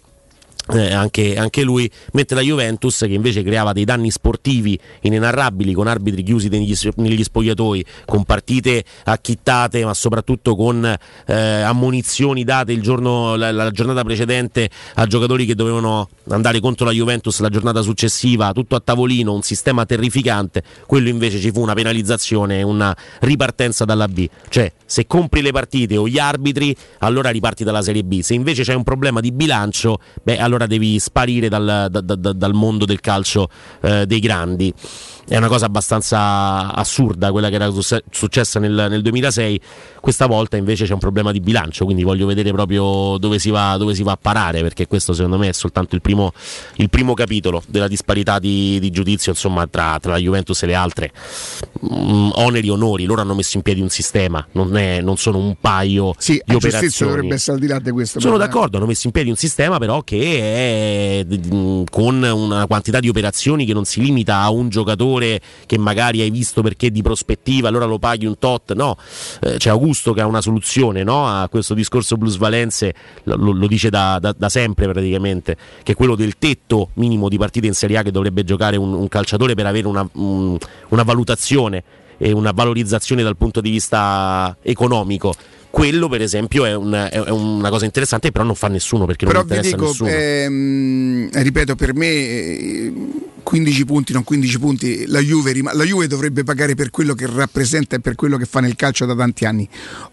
eh, 0.72 0.92
anche, 0.92 1.36
anche, 1.36 1.62
lui, 1.62 1.90
mentre 2.12 2.36
la 2.36 2.42
Juventus 2.42 3.00
che 3.00 3.12
invece 3.12 3.42
creava 3.42 3.72
dei 3.72 3.84
danni 3.84 4.10
sportivi 4.10 4.78
inenarrabili 5.02 5.74
con 5.74 5.86
arbitri 5.86 6.22
chiusi 6.22 6.48
negli, 6.48 6.74
negli 6.96 7.22
spogliatoi, 7.22 7.84
con 8.06 8.24
partite 8.24 8.84
acchittate 9.04 9.84
ma 9.84 9.92
soprattutto 9.92 10.56
con 10.56 10.84
eh, 11.26 11.34
ammonizioni 11.34 12.44
date 12.44 12.72
il 12.72 12.80
giorno, 12.80 13.36
la, 13.36 13.52
la, 13.52 13.70
giornata 13.70 14.02
precedente 14.04 14.70
a 14.94 15.06
giocatori 15.06 15.44
che 15.44 15.54
dovevano 15.54 16.08
andare 16.28 16.60
contro 16.60 16.86
la 16.86 16.92
Juventus 16.92 17.40
la 17.40 17.50
giornata 17.50 17.82
successiva, 17.82 18.52
tutto 18.52 18.74
a 18.74 18.80
tavolino, 18.80 19.34
un 19.34 19.42
sistema 19.42 19.84
terrificante, 19.84 20.62
quello 20.86 21.08
invece 21.08 21.38
ci 21.40 21.50
fu 21.50 21.60
una 21.60 21.74
penalizzazione, 21.74 22.62
una 22.62 22.96
ripartenza 23.20 23.84
dalla 23.84 24.08
B, 24.08 24.26
cioè 24.48 24.72
se 24.86 25.06
compri 25.06 25.42
le 25.42 25.50
partite 25.50 25.96
o 25.96 26.08
gli 26.08 26.18
arbitri 26.18 26.74
allora 26.98 27.30
riparti 27.30 27.64
dalla 27.64 27.82
Serie 27.82 28.04
B, 28.04 28.20
se 28.20 28.32
invece 28.34 28.62
c'è 28.62 28.74
un 28.74 28.82
problema 28.84 29.20
di 29.20 29.32
bilancio, 29.32 29.98
beh 30.22 30.38
allora 30.38 30.53
allora 30.54 30.66
devi 30.66 30.98
sparire 30.98 31.48
dal, 31.48 31.88
da, 31.90 32.00
da, 32.00 32.32
dal 32.32 32.54
mondo 32.54 32.84
del 32.84 33.00
calcio 33.00 33.48
eh, 33.80 34.06
dei 34.06 34.20
grandi 34.20 34.72
è 35.26 35.36
una 35.36 35.48
cosa 35.48 35.66
abbastanza 35.66 36.72
assurda 36.74 37.30
quella 37.30 37.48
che 37.48 37.54
era 37.54 37.70
successa 38.10 38.60
nel, 38.60 38.86
nel, 38.90 39.02
2006 39.02 39.60
questa 40.00 40.26
volta 40.26 40.56
invece 40.56 40.84
c'è 40.84 40.92
un 40.92 40.98
problema 40.98 41.32
di 41.32 41.40
bilancio 41.40 41.84
quindi 41.84 42.02
voglio 42.02 42.26
vedere 42.26 42.52
proprio 42.52 43.16
dove 43.18 43.38
si 43.38 43.50
va, 43.50 43.76
dove 43.78 43.94
si 43.94 44.02
va 44.02 44.12
a 44.12 44.18
parare 44.20 44.60
perché 44.60 44.86
questo 44.86 45.14
secondo 45.14 45.38
me 45.38 45.48
è 45.48 45.52
soltanto 45.52 45.94
il 45.94 46.02
primo, 46.02 46.32
il 46.76 46.90
primo 46.90 47.14
capitolo 47.14 47.62
della 47.66 47.88
disparità 47.88 48.38
di, 48.38 48.78
di 48.80 48.90
giudizio 48.90 49.32
insomma, 49.32 49.66
tra, 49.66 49.98
tra, 50.00 50.12
la 50.12 50.18
Juventus 50.18 50.62
e 50.62 50.66
le 50.66 50.74
altre. 50.74 51.10
Mm, 51.84 52.30
oneri 52.34 52.68
onori 52.68 53.04
loro 53.04 53.22
hanno 53.22 53.34
messo 53.34 53.56
in 53.56 53.62
piedi 53.62 53.80
un 53.80 53.88
sistema 53.88 54.46
non, 54.52 54.76
è, 54.76 55.00
non 55.00 55.16
sono 55.16 55.38
un 55.38 55.56
paio 55.60 56.14
sì, 56.18 56.40
di 56.44 56.54
operazioni. 56.54 57.12
dovrebbe 57.12 57.34
essere 57.34 57.56
al 57.56 57.60
di 57.60 57.66
là 57.66 57.78
di 57.78 57.90
questo 57.90 58.20
sono 58.20 58.36
d'accordo 58.36 58.76
hanno 58.76 58.86
messo 58.86 59.06
in 59.06 59.12
piedi 59.12 59.30
un 59.30 59.36
sistema 59.36 59.78
però 59.78 60.02
che 60.02 61.20
è 61.20 61.26
mm, 61.26 61.84
con 61.90 62.22
una 62.22 62.66
quantità 62.66 63.00
di 63.00 63.08
operazioni 63.08 63.64
che 63.64 63.72
non 63.72 63.84
si 63.84 64.00
limita 64.00 64.38
a 64.38 64.50
un 64.50 64.68
giocatore 64.68 65.13
giocatore 65.14 65.40
che 65.66 65.78
magari 65.78 66.20
hai 66.20 66.30
visto 66.30 66.62
perché 66.62 66.90
di 66.90 67.02
prospettiva, 67.02 67.68
allora 67.68 67.86
lo 67.86 67.98
paghi 67.98 68.26
un 68.26 68.38
tot. 68.38 68.74
No, 68.74 68.96
eh, 69.40 69.56
c'è 69.56 69.70
Augusto 69.70 70.12
che 70.12 70.20
ha 70.20 70.26
una 70.26 70.40
soluzione 70.40 71.02
no? 71.02 71.26
a 71.26 71.48
questo 71.48 71.74
discorso 71.74 72.16
Blues 72.16 72.36
Valenze, 72.36 72.94
lo, 73.24 73.52
lo 73.52 73.66
dice 73.66 73.90
da, 73.90 74.18
da, 74.20 74.34
da, 74.36 74.48
sempre 74.48 74.88
praticamente, 74.88 75.56
che 75.82 75.92
è 75.92 75.94
quello 75.94 76.14
del 76.16 76.36
tetto 76.38 76.90
minimo 76.94 77.28
di 77.28 77.38
partite 77.38 77.66
in 77.66 77.74
Serie 77.74 77.98
A 77.98 78.02
che 78.02 78.10
dovrebbe 78.10 78.44
giocare 78.44 78.76
un, 78.76 78.92
un 78.92 79.08
calciatore 79.08 79.54
per 79.54 79.66
avere 79.66 79.86
una, 79.86 80.06
un, 80.14 80.56
una 80.88 81.02
valutazione 81.02 81.82
e 82.16 82.32
una 82.32 82.52
valorizzazione 82.52 83.22
dal 83.22 83.36
punto 83.36 83.60
di 83.60 83.70
vista 83.70 84.56
economico 84.62 85.34
quello 85.68 86.08
per 86.08 86.22
esempio 86.22 86.64
è, 86.64 86.72
un, 86.72 86.92
è, 86.92 87.18
una 87.30 87.68
cosa 87.68 87.84
interessante 87.84 88.30
però 88.30 88.44
non 88.44 88.54
fa 88.54 88.68
nessuno 88.68 89.06
perché 89.06 89.26
però 89.26 89.40
non 89.40 89.48
interessa 89.48 89.74
dico, 89.74 89.88
nessuno 89.88 90.08
ehm, 90.08 91.30
ripeto 91.32 91.74
per 91.74 91.94
me 91.94 92.92
15 93.44 93.84
punti, 93.84 94.12
non 94.12 94.24
15 94.24 94.58
punti, 94.58 95.06
la 95.06 95.20
Juve, 95.20 95.54
la 95.62 95.84
Juve, 95.84 96.08
dovrebbe 96.08 96.42
pagare 96.42 96.74
per 96.74 96.90
quello 96.90 97.14
che 97.14 97.26
rappresenta 97.26 97.94
e 97.94 98.00
per 98.00 98.16
quello 98.16 98.36
che 98.36 98.46
fa 98.46 98.58
nel 98.58 98.74
calcio 98.74 99.04
da 99.04 99.14
tanti 99.14 99.44
anni. 99.44 99.68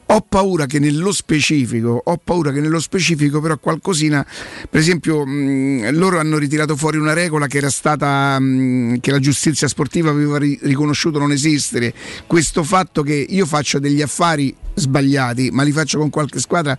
Ho 0.07 0.21
paura 0.21 0.67
che 0.67 0.77
nello 0.77 1.11
specifico, 1.11 1.99
ho 2.03 2.17
paura 2.23 2.51
che 2.51 2.59
nello 2.59 2.79
specifico 2.79 3.41
però 3.41 3.57
qualcosina, 3.57 4.23
per 4.69 4.79
esempio 4.79 5.25
mh, 5.25 5.97
loro 5.97 6.19
hanno 6.19 6.37
ritirato 6.37 6.75
fuori 6.75 6.97
una 6.97 7.13
regola 7.13 7.47
che 7.47 7.57
era 7.57 7.69
stata, 7.69 8.37
mh, 8.37 8.99
che 8.99 9.09
la 9.09 9.19
giustizia 9.19 9.67
sportiva 9.67 10.11
aveva 10.11 10.37
ri- 10.37 10.59
riconosciuto 10.61 11.17
non 11.17 11.31
esistere, 11.31 11.93
questo 12.27 12.63
fatto 12.63 13.01
che 13.01 13.15
io 13.27 13.47
faccio 13.47 13.79
degli 13.79 14.01
affari 14.01 14.53
sbagliati 14.73 15.49
ma 15.51 15.63
li 15.63 15.71
faccio 15.71 15.97
con 15.97 16.09
qualche 16.09 16.39
squadra 16.39 16.77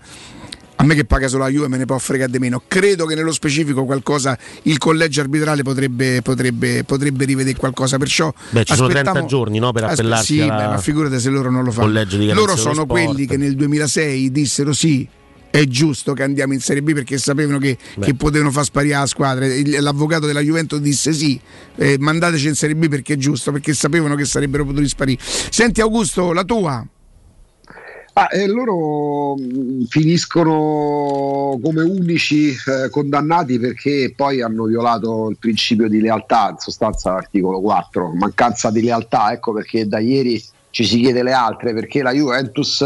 a 0.83 0.85
me 0.85 0.97
che 0.97 1.05
paga 1.05 1.29
solo 1.29 1.45
la 1.45 1.49
Juve 1.49 1.69
me 1.69 1.77
ne 1.77 1.85
può 1.85 1.97
fregare 1.97 2.31
di 2.31 2.39
meno. 2.41 2.62
Credo 2.67 3.07
che 3.07 3.15
nello 3.15 3.33
specifico 3.33 3.85
qualcosa 3.85 4.37
il 4.62 4.79
collegio 4.79 5.21
arbitrale 5.21 5.62
potrebbe, 5.62 6.23
potrebbe, 6.23 6.83
potrebbe 6.83 7.25
rivedere 7.25 7.57
qualcosa. 7.57 7.99
Perciò 7.99 8.33
Beh, 8.51 8.65
ci 8.65 8.75
sono 8.75 8.89
30 8.89 9.25
giorni 9.27 9.61
no, 9.61 9.71
per 9.73 9.85
appellarsi. 9.85 10.35
Sì, 10.35 10.41
beh, 10.41 10.47
ma 10.49 10.79
figurate 10.79 11.21
se 11.21 11.31
loro 11.31 11.51
non 11.51 11.62
lo 11.62 11.71
fanno. 11.71 12.05
Loro 12.33 12.57
sono 12.57 12.87
quelli 12.87 13.27
che 13.27 13.37
nel 13.37 13.55
2006 13.55 14.31
dissero 14.33 14.73
sì. 14.73 15.09
È 15.53 15.67
giusto 15.67 16.15
che 16.15 16.23
andiamo 16.23 16.55
in 16.55 16.61
Serie 16.61 16.81
B 16.83 16.95
perché 16.95 17.19
sapevano 17.19 17.59
che, 17.59 17.77
che 18.01 18.15
potevano 18.15 18.51
far 18.51 18.65
sparire 18.65 18.95
la 18.95 19.05
squadra. 19.05 19.47
L'avvocato 19.81 20.25
della 20.25 20.41
Juventus 20.41 20.81
disse 20.81 21.12
sì, 21.12 21.39
eh, 21.77 21.97
mandateci 21.99 22.49
in 22.49 22.55
Serie 22.55 22.75
B 22.75 22.89
perché 22.89 23.12
è 23.12 23.17
giusto, 23.19 23.53
perché 23.53 23.75
sapevano 23.75 24.15
che 24.15 24.25
sarebbero 24.25 24.65
potuti 24.65 24.89
sparire. 24.89 25.21
Senti 25.23 25.83
Augusto, 25.83 26.33
la 26.33 26.45
tua? 26.45 26.83
Ah, 28.14 28.28
e 28.31 28.47
loro 28.47 29.37
mm, 29.38 29.85
finiscono 29.85 31.59
come 31.62 31.83
unici 31.83 32.50
eh, 32.50 32.90
condannati 32.90 33.59
perché 33.59 34.12
poi 34.14 34.42
hanno 34.42 34.64
violato 34.64 35.31
il 35.31 35.38
principio 35.38 35.88
di 35.88 35.99
lealtà, 35.99 36.50
in 36.50 36.59
sostanza 36.59 37.12
l'articolo 37.12 37.61
4, 37.61 38.12
mancanza 38.12 38.71
di 38.71 38.83
lealtà, 38.83 39.33
ecco 39.33 39.54
perché 39.54 39.88
da 39.88 39.99
ieri 39.99 40.42
ci 40.69 40.85
si 40.85 41.00
chiede 41.00 41.23
le 41.23 41.33
altre, 41.33 41.73
perché 41.73 42.02
la 42.02 42.12
Juventus, 42.12 42.85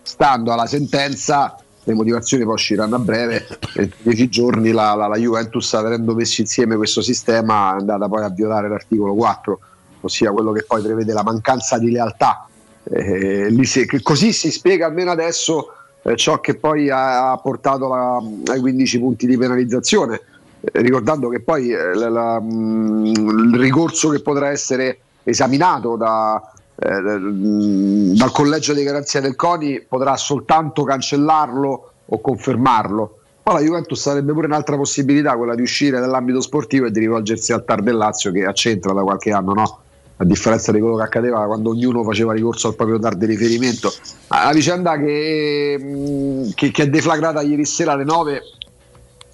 stando 0.00 0.52
alla 0.52 0.66
sentenza, 0.66 1.54
le 1.84 1.92
motivazioni 1.92 2.44
poi 2.44 2.54
usciranno 2.54 2.96
a 2.96 2.98
breve, 2.98 3.46
in 3.76 3.90
dieci 4.00 4.30
giorni 4.30 4.70
la, 4.70 4.94
la, 4.94 5.06
la 5.06 5.18
Juventus, 5.18 5.74
avendo 5.74 6.14
messo 6.14 6.40
insieme 6.40 6.76
questo 6.76 7.02
sistema, 7.02 7.74
è 7.76 7.80
andata 7.80 8.08
poi 8.08 8.24
a 8.24 8.30
violare 8.30 8.70
l'articolo 8.70 9.12
4, 9.12 9.60
ossia 10.00 10.32
quello 10.32 10.52
che 10.52 10.64
poi 10.66 10.80
prevede 10.80 11.12
la 11.12 11.22
mancanza 11.22 11.78
di 11.78 11.90
lealtà 11.90 12.46
eh, 12.84 13.56
si, 13.62 13.86
così 14.02 14.32
si 14.32 14.50
spiega 14.50 14.86
almeno 14.86 15.10
adesso 15.10 15.72
eh, 16.02 16.16
ciò 16.16 16.40
che 16.40 16.56
poi 16.56 16.90
ha, 16.90 17.32
ha 17.32 17.36
portato 17.38 17.88
la, 17.88 18.16
ai 18.52 18.60
15 18.60 18.98
punti 18.98 19.26
di 19.26 19.36
penalizzazione, 19.36 20.20
eh, 20.60 20.80
ricordando 20.80 21.28
che 21.28 21.40
poi 21.40 21.70
eh, 21.70 21.94
la, 21.94 22.08
la, 22.08 22.40
mm, 22.40 23.04
il 23.04 23.58
ricorso 23.58 24.08
che 24.10 24.20
potrà 24.20 24.50
essere 24.50 24.98
esaminato 25.22 25.96
da, 25.96 26.42
eh, 26.74 27.00
mm, 27.00 28.14
dal 28.14 28.32
collegio 28.32 28.74
di 28.74 28.82
garanzia 28.82 29.20
del 29.20 29.36
CONI 29.36 29.84
potrà 29.88 30.16
soltanto 30.16 30.82
cancellarlo 30.82 31.92
o 32.04 32.20
confermarlo. 32.20 33.18
Poi 33.42 33.54
la 33.54 33.60
Juventus 33.60 34.00
sarebbe 34.00 34.32
pure 34.32 34.46
un'altra 34.46 34.76
possibilità, 34.76 35.36
quella 35.36 35.54
di 35.54 35.62
uscire 35.62 35.98
dall'ambito 35.98 36.40
sportivo 36.40 36.86
e 36.86 36.90
di 36.92 37.00
rivolgersi 37.00 37.52
al 37.52 37.64
Tar 37.64 37.82
del 37.82 37.96
Lazio 37.96 38.30
che 38.30 38.44
accentra 38.44 38.92
da 38.92 39.02
qualche 39.02 39.32
anno 39.32 39.52
no? 39.52 39.81
A 40.16 40.24
differenza 40.24 40.72
di 40.72 40.80
quello 40.80 40.96
che 40.96 41.02
accadeva 41.02 41.44
quando 41.46 41.70
ognuno 41.70 42.04
faceva 42.04 42.32
ricorso 42.32 42.68
al 42.68 42.76
proprio 42.76 42.98
dar 42.98 43.16
di 43.16 43.26
riferimento. 43.26 43.92
La 44.28 44.52
vicenda 44.54 44.96
che, 44.98 45.76
mm, 45.80 46.50
che, 46.54 46.70
che 46.70 46.82
è 46.84 46.88
deflagrata 46.88 47.40
ieri 47.42 47.64
sera 47.64 47.92
alle 47.92 48.04
9 48.04 48.40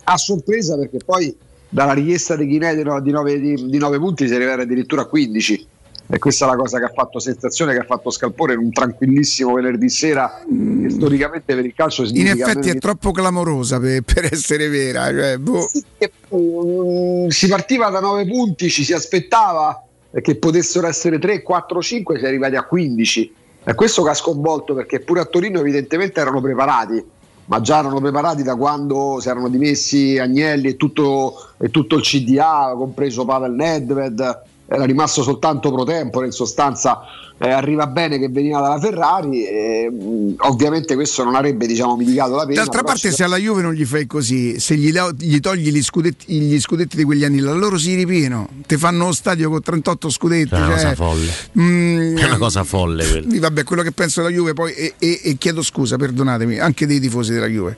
a 0.05 0.17
sorpresa 0.17 0.77
perché 0.77 0.99
poi 1.05 1.37
dalla 1.69 1.93
richiesta 1.93 2.35
di 2.35 2.47
Chinè 2.47 2.75
di 2.75 2.83
9, 2.83 3.41
di, 3.41 3.69
di 3.69 3.79
9 3.79 3.99
punti 3.99 4.27
si 4.27 4.35
arriva 4.35 4.55
addirittura 4.55 5.03
a 5.03 5.07
15 5.07 5.67
e 6.11 6.19
questa 6.19 6.47
è 6.47 6.49
la 6.49 6.57
cosa 6.57 6.79
che 6.79 6.87
ha 6.87 6.93
fatto 6.95 7.19
sensazione, 7.19 7.75
che 7.75 7.81
ha 7.81 7.85
fatto 7.85 8.09
scalpore 8.09 8.55
in 8.55 8.61
un 8.61 8.73
tranquillissimo 8.73 9.53
venerdì 9.53 9.91
sera 9.91 10.43
mm. 10.51 10.83
che 10.83 10.91
storicamente 10.91 11.55
per 11.55 11.67
il 11.67 11.75
calcio 11.75 12.05
in 12.05 12.29
effetti 12.29 12.71
è 12.71 12.79
troppo 12.79 13.13
clamorosa 13.13 13.79
per, 13.79 14.01
per 14.11 14.29
essere 14.33 14.69
vera 14.69 15.11
cioè, 15.11 15.37
boh. 15.37 15.69
sì, 15.69 15.85
che, 15.99 16.11
um, 16.29 17.29
si 17.29 17.47
partiva 17.49 17.91
da 17.91 18.01
9 18.01 18.27
punti 18.27 18.71
ci 18.71 18.85
si 18.85 18.95
aspettava 18.95 19.88
che 20.21 20.37
potessero 20.37 20.87
essere 20.87 21.19
3, 21.19 21.43
4, 21.43 21.83
5, 21.83 22.19
si 22.19 22.25
è 22.25 22.29
arrivati 22.29 22.57
a 22.57 22.65
15. 22.65 23.35
E 23.65 23.75
questo 23.75 24.03
che 24.03 24.11
ha 24.11 24.15
sconvolto 24.15 24.75
perché 24.75 25.01
pure 25.01 25.21
a 25.21 25.25
Torino 25.25 25.61
evidentemente 25.61 26.21
erano 26.21 26.41
preparati, 26.41 27.05
ma 27.47 27.61
già 27.61 27.79
erano 27.79 28.01
preparati 28.01 28.43
da 28.43 28.57
quando 28.57 29.19
si 29.21 29.29
erano 29.29 29.49
dimessi 29.49 30.19
Agnelli 30.19 30.69
e 30.69 30.77
tutto, 30.77 31.35
e 31.59 31.71
tutto 31.71 31.97
il 31.97 32.03
CDA, 32.03 32.75
compreso 32.77 33.25
Pavel 33.25 33.53
Nedved, 33.53 34.43
era 34.69 34.85
rimasto 34.85 35.23
soltanto 35.23 35.73
pro 35.73 35.85
tempore, 35.85 36.27
in 36.27 36.33
sostanza 36.33 37.01
eh, 37.39 37.51
arriva 37.51 37.87
bene 37.87 38.19
che 38.19 38.29
veniva 38.29 38.61
dalla 38.61 38.79
Ferrari, 38.79 39.47
e, 39.47 39.91
mh, 39.91 40.35
ovviamente 40.39 40.95
questo 40.95 41.25
non 41.25 41.37
avrebbe 41.37 41.67
diciamo, 41.67 41.97
mitigato 41.97 42.35
la 42.35 42.45
pena. 42.45 42.61
D'altra 42.63 42.83
parte, 42.83 43.11
se 43.11 43.25
alla 43.25 43.37
Juve 43.37 43.63
non 43.63 43.73
gli 43.73 43.85
fai 43.85 44.07
così, 44.07 44.59
se 44.59 44.77
gli, 44.77 44.93
gli 45.17 45.41
togli 45.41 45.71
gli 45.71 45.83
scudetti, 45.83 46.33
gli 46.33 46.61
scudetti, 46.61 46.97
di 46.97 47.05
quegli 47.05 47.25
anni 47.25 47.39
là, 47.39 47.53
loro 47.53 47.79
si 47.79 47.95
ripieno, 47.95 48.49
ti 48.67 48.77
fanno 48.77 49.07
lo 49.07 49.13
stadio 49.13 49.49
con 49.49 49.63
38 49.63 50.11
scudetti. 50.11 50.55
È 50.55 50.59
una 50.59 50.79
cioè, 50.79 50.95
cosa 50.95 50.95
folle. 50.95 51.33
mm, 51.59 52.17
È 52.17 52.25
una 52.25 52.39
cosa 52.39 52.65
folle 52.65 53.09
quella. 53.09 53.39
Vabbè, 53.41 53.65
quello 53.65 53.83
che 53.83 53.93
penso 53.93 54.21
della 54.21 54.35
Juve 54.35 54.53
poi, 54.53 54.73
e, 54.75 54.95
e- 54.99 55.21
e 55.23 55.37
chiedo 55.39 55.63
scusa, 55.63 55.97
perdonatemi, 55.97 56.59
anche 56.59 56.87
dei 56.87 57.01
tifosi 57.01 57.33
della 57.33 57.47
Juve. 57.47 57.77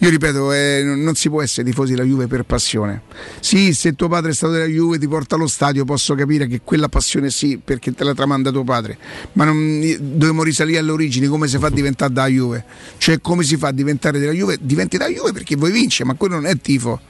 Io 0.00 0.10
ripeto, 0.10 0.52
eh, 0.52 0.82
non 0.84 1.16
si 1.16 1.28
può 1.28 1.42
essere 1.42 1.68
tifosi 1.68 1.92
della 1.92 2.04
Juve 2.04 2.28
per 2.28 2.44
passione. 2.44 3.02
Sì, 3.40 3.74
se 3.74 3.94
tuo 3.94 4.06
padre 4.06 4.30
è 4.30 4.34
stato 4.34 4.52
della 4.52 4.66
Juve, 4.66 4.96
ti 4.96 5.08
porta 5.08 5.34
allo 5.34 5.48
stadio, 5.48 5.84
posso 5.84 6.14
capire 6.14 6.46
che 6.46 6.60
quella 6.62 6.88
passione 6.88 7.30
sì, 7.30 7.60
perché 7.62 7.92
te 7.92 8.04
la 8.04 8.14
tramanda 8.14 8.52
tuo 8.52 8.62
padre. 8.62 8.96
Ma 9.32 9.44
non, 9.44 9.80
dobbiamo 9.98 10.44
risalire 10.44 10.78
alle 10.78 10.92
origini, 10.92 11.26
come 11.26 11.48
si 11.48 11.58
fa 11.58 11.66
a 11.66 11.70
diventare 11.70 12.12
da 12.12 12.26
Juve? 12.26 12.64
Cioè, 12.98 13.20
come 13.20 13.42
si 13.42 13.56
fa 13.56 13.68
a 13.68 13.72
diventare 13.72 14.20
della 14.20 14.32
Juve? 14.32 14.58
Diventi 14.60 14.96
da 14.98 15.08
Juve 15.08 15.32
perché 15.32 15.56
vuoi 15.56 15.72
vincere, 15.72 16.08
ma 16.08 16.14
quello 16.14 16.36
non 16.36 16.46
è 16.46 16.56
tifo 16.56 17.00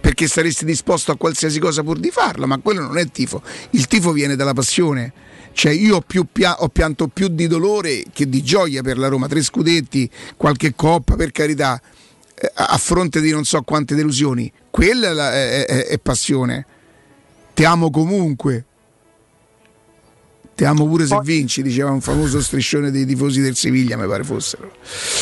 perché 0.00 0.26
saresti 0.26 0.64
disposto 0.64 1.12
a 1.12 1.16
qualsiasi 1.16 1.58
cosa 1.58 1.82
pur 1.82 1.98
di 1.98 2.10
farla, 2.10 2.46
ma 2.46 2.58
quello 2.58 2.80
non 2.80 2.96
è 2.96 3.06
tifo. 3.10 3.42
Il 3.70 3.86
tifo 3.86 4.12
viene 4.12 4.36
dalla 4.36 4.54
passione. 4.54 5.12
Cioè 5.52 5.70
io 5.70 5.96
ho, 5.96 6.00
più 6.00 6.26
pia- 6.32 6.62
ho 6.62 6.70
pianto 6.70 7.08
più 7.08 7.28
di 7.28 7.46
dolore 7.46 8.04
che 8.10 8.26
di 8.26 8.42
gioia 8.42 8.80
per 8.80 8.96
la 8.96 9.08
Roma, 9.08 9.28
tre 9.28 9.42
scudetti, 9.42 10.08
qualche 10.36 10.74
coppa 10.74 11.14
per 11.14 11.30
carità, 11.30 11.80
a 12.54 12.64
a 12.66 12.76
fronte 12.78 13.20
di 13.20 13.30
non 13.30 13.44
so 13.44 13.62
quante 13.62 13.94
delusioni. 13.94 14.50
Quella 14.70 15.32
è, 15.32 15.64
è- 15.64 15.86
è- 15.86 15.98
passione. 15.98 16.66
Ti 17.54 17.64
amo 17.64 17.90
comunque. 17.90 18.64
Ti 20.54 20.64
amo 20.64 20.86
pure 20.86 21.06
se 21.06 21.18
vinci, 21.22 21.62
diceva 21.62 21.90
un 21.90 22.00
famoso 22.00 22.40
striscione 22.40 22.90
dei 22.90 23.06
tifosi 23.06 23.40
del 23.40 23.56
Siviglia, 23.56 23.96
mi 23.96 24.06
pare 24.06 24.22
fossero. 24.22 24.70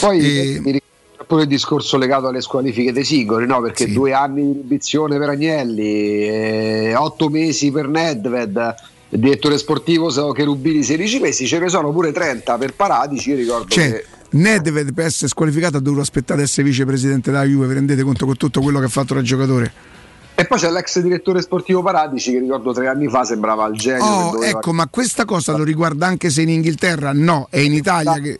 Poi 0.00 0.18
E- 0.18 0.60
mi 0.60 0.72
ricordo 0.72 1.24
pure 1.26 1.42
il 1.42 1.48
discorso 1.48 1.96
legato 1.96 2.26
alle 2.28 2.40
squalifiche 2.40 2.92
dei 2.92 3.04
singoli, 3.04 3.46
no? 3.46 3.60
perché 3.60 3.84
Sì. 3.86 3.92
due 3.92 4.12
anni 4.12 4.42
di 4.42 4.50
inibizione 4.50 5.18
per 5.18 5.28
Agnelli, 5.28 6.26
eh, 6.26 6.94
otto 6.96 7.28
mesi 7.28 7.70
per 7.70 7.86
Nedved, 7.86 8.74
direttore 9.08 9.56
sportivo 9.56 10.10
so 10.10 10.32
che 10.32 10.42
Rubini 10.44 10.82
16 10.82 11.20
mesi, 11.20 11.46
ce 11.46 11.58
ne 11.60 11.68
sono 11.68 11.92
pure 11.92 12.10
30 12.12 12.58
per 12.58 12.74
Paradici, 12.74 13.30
io 13.30 13.36
ricordo 13.36 13.68
Cioè, 13.68 13.90
che 13.90 14.04
Nedved 14.32 14.92
per 14.94 15.06
essere 15.06 15.28
squalificato 15.28 15.78
ha 15.78 15.80
dovuto 15.80 16.02
aspettare 16.02 16.40
ad 16.40 16.46
essere 16.46 16.66
vicepresidente 16.68 17.30
della 17.30 17.44
Juve, 17.44 17.66
vi 17.66 17.74
rendete 17.74 18.02
conto 18.02 18.26
con 18.26 18.36
tutto 18.36 18.60
quello 18.60 18.78
che 18.78 18.84
ha 18.84 18.88
fatto 18.88 19.14
il 19.14 19.24
giocatore? 19.24 19.72
E 20.36 20.46
poi 20.46 20.58
c'è 20.58 20.70
l'ex 20.70 21.00
direttore 21.00 21.42
sportivo 21.42 21.82
Paradici 21.82 22.32
che 22.32 22.38
ricordo 22.38 22.72
tre 22.72 22.86
anni 22.88 23.08
fa 23.08 23.24
sembrava 23.24 23.66
il 23.66 23.76
genio. 23.76 24.04
Oh, 24.04 24.30
doveva- 24.32 24.58
ecco, 24.58 24.72
ma 24.72 24.86
questa 24.88 25.24
cosa 25.24 25.56
lo 25.56 25.64
riguarda 25.64 26.06
anche 26.06 26.30
se 26.30 26.42
in 26.42 26.48
Inghilterra? 26.48 27.12
No, 27.12 27.48
è 27.50 27.58
in 27.58 27.74
Italia 27.74 28.14
che... 28.14 28.38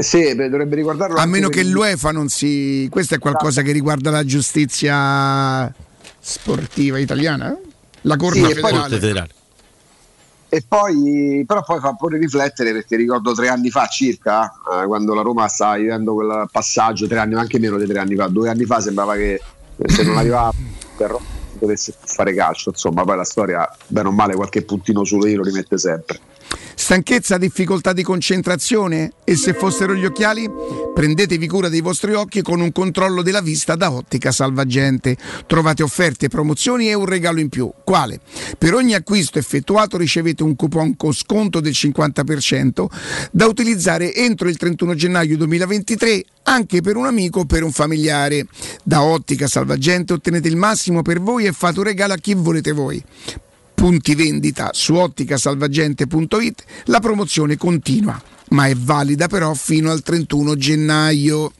Sì, 0.00 0.34
dovrebbe 0.34 0.74
riguardarlo 0.74 1.16
A 1.16 1.26
meno 1.26 1.48
che 1.48 1.62
l'UEFA 1.62 2.10
non 2.10 2.28
si... 2.28 2.88
Questo 2.90 3.14
è 3.14 3.18
qualcosa 3.18 3.62
che 3.62 3.70
riguarda 3.70 4.10
la 4.10 4.24
giustizia 4.24 5.72
sportiva 6.18 6.98
italiana? 6.98 7.56
La 8.02 8.16
Corte 8.16 8.44
Sì, 8.46 8.54
federale. 8.54 9.30
E 10.52 10.64
poi, 10.66 11.44
però 11.46 11.62
poi 11.62 11.78
fa 11.78 11.92
pure 11.92 12.18
riflettere 12.18 12.72
perché 12.72 12.96
ricordo 12.96 13.32
tre 13.34 13.48
anni 13.48 13.70
fa 13.70 13.86
circa, 13.86 14.52
eh, 14.82 14.86
quando 14.86 15.14
la 15.14 15.22
Roma 15.22 15.46
stava 15.46 15.76
vivendo 15.76 16.14
quel 16.14 16.48
passaggio, 16.50 17.06
tre 17.06 17.20
anni, 17.20 17.34
anche 17.34 17.60
meno 17.60 17.78
di 17.78 17.86
tre 17.86 18.00
anni 18.00 18.16
fa, 18.16 18.26
due 18.26 18.48
anni 18.48 18.64
fa 18.64 18.80
sembrava 18.80 19.14
che 19.14 19.40
eh, 19.76 19.88
se 19.88 20.02
non 20.02 20.18
arrivava 20.18 20.50
per 20.96 21.10
Roma 21.10 21.38
dovesse 21.60 21.94
fare 21.96 22.34
calcio, 22.34 22.70
insomma 22.70 23.04
poi 23.04 23.16
la 23.16 23.24
storia, 23.24 23.68
bene 23.86 24.08
o 24.08 24.12
male, 24.12 24.34
qualche 24.34 24.62
puntino 24.62 25.04
su 25.04 25.18
lui 25.18 25.34
lo 25.34 25.44
rimette 25.44 25.78
sempre. 25.78 26.18
Stanchezza, 26.74 27.36
difficoltà 27.36 27.92
di 27.92 28.02
concentrazione? 28.02 29.12
E 29.22 29.36
se 29.36 29.52
fossero 29.52 29.94
gli 29.94 30.04
occhiali? 30.04 30.50
Prendetevi 30.94 31.46
cura 31.46 31.68
dei 31.68 31.82
vostri 31.82 32.14
occhi 32.14 32.42
con 32.42 32.60
un 32.60 32.72
controllo 32.72 33.22
della 33.22 33.42
vista 33.42 33.76
da 33.76 33.92
Ottica 33.92 34.32
Salvagente. 34.32 35.16
Trovate 35.46 35.82
offerte, 35.82 36.28
promozioni 36.28 36.88
e 36.88 36.94
un 36.94 37.04
regalo 37.04 37.38
in 37.38 37.48
più. 37.48 37.70
Quale? 37.84 38.18
Per 38.58 38.74
ogni 38.74 38.94
acquisto 38.94 39.38
effettuato 39.38 39.98
ricevete 39.98 40.42
un 40.42 40.56
coupon 40.56 40.96
con 40.96 41.12
sconto 41.12 41.60
del 41.60 41.74
50% 41.74 42.86
da 43.30 43.46
utilizzare 43.46 44.14
entro 44.14 44.48
il 44.48 44.56
31 44.56 44.94
gennaio 44.94 45.36
2023 45.36 46.24
anche 46.44 46.80
per 46.80 46.96
un 46.96 47.06
amico 47.06 47.40
o 47.40 47.44
per 47.44 47.62
un 47.62 47.72
familiare. 47.72 48.46
Da 48.82 49.02
Ottica 49.02 49.46
Salvagente 49.46 50.14
ottenete 50.14 50.48
il 50.48 50.56
massimo 50.56 51.02
per 51.02 51.20
voi 51.20 51.44
e 51.44 51.52
fate 51.52 51.78
un 51.78 51.84
regalo 51.84 52.14
a 52.14 52.16
chi 52.16 52.34
volete 52.34 52.72
voi 52.72 53.04
punti 53.80 54.14
vendita 54.14 54.72
su 54.74 54.94
otticasalvagente.it 54.96 56.64
la 56.84 57.00
promozione 57.00 57.56
continua 57.56 58.22
ma 58.50 58.66
è 58.66 58.74
valida 58.74 59.26
però 59.26 59.54
fino 59.54 59.90
al 59.90 60.02
31 60.02 60.56
gennaio. 60.56 61.52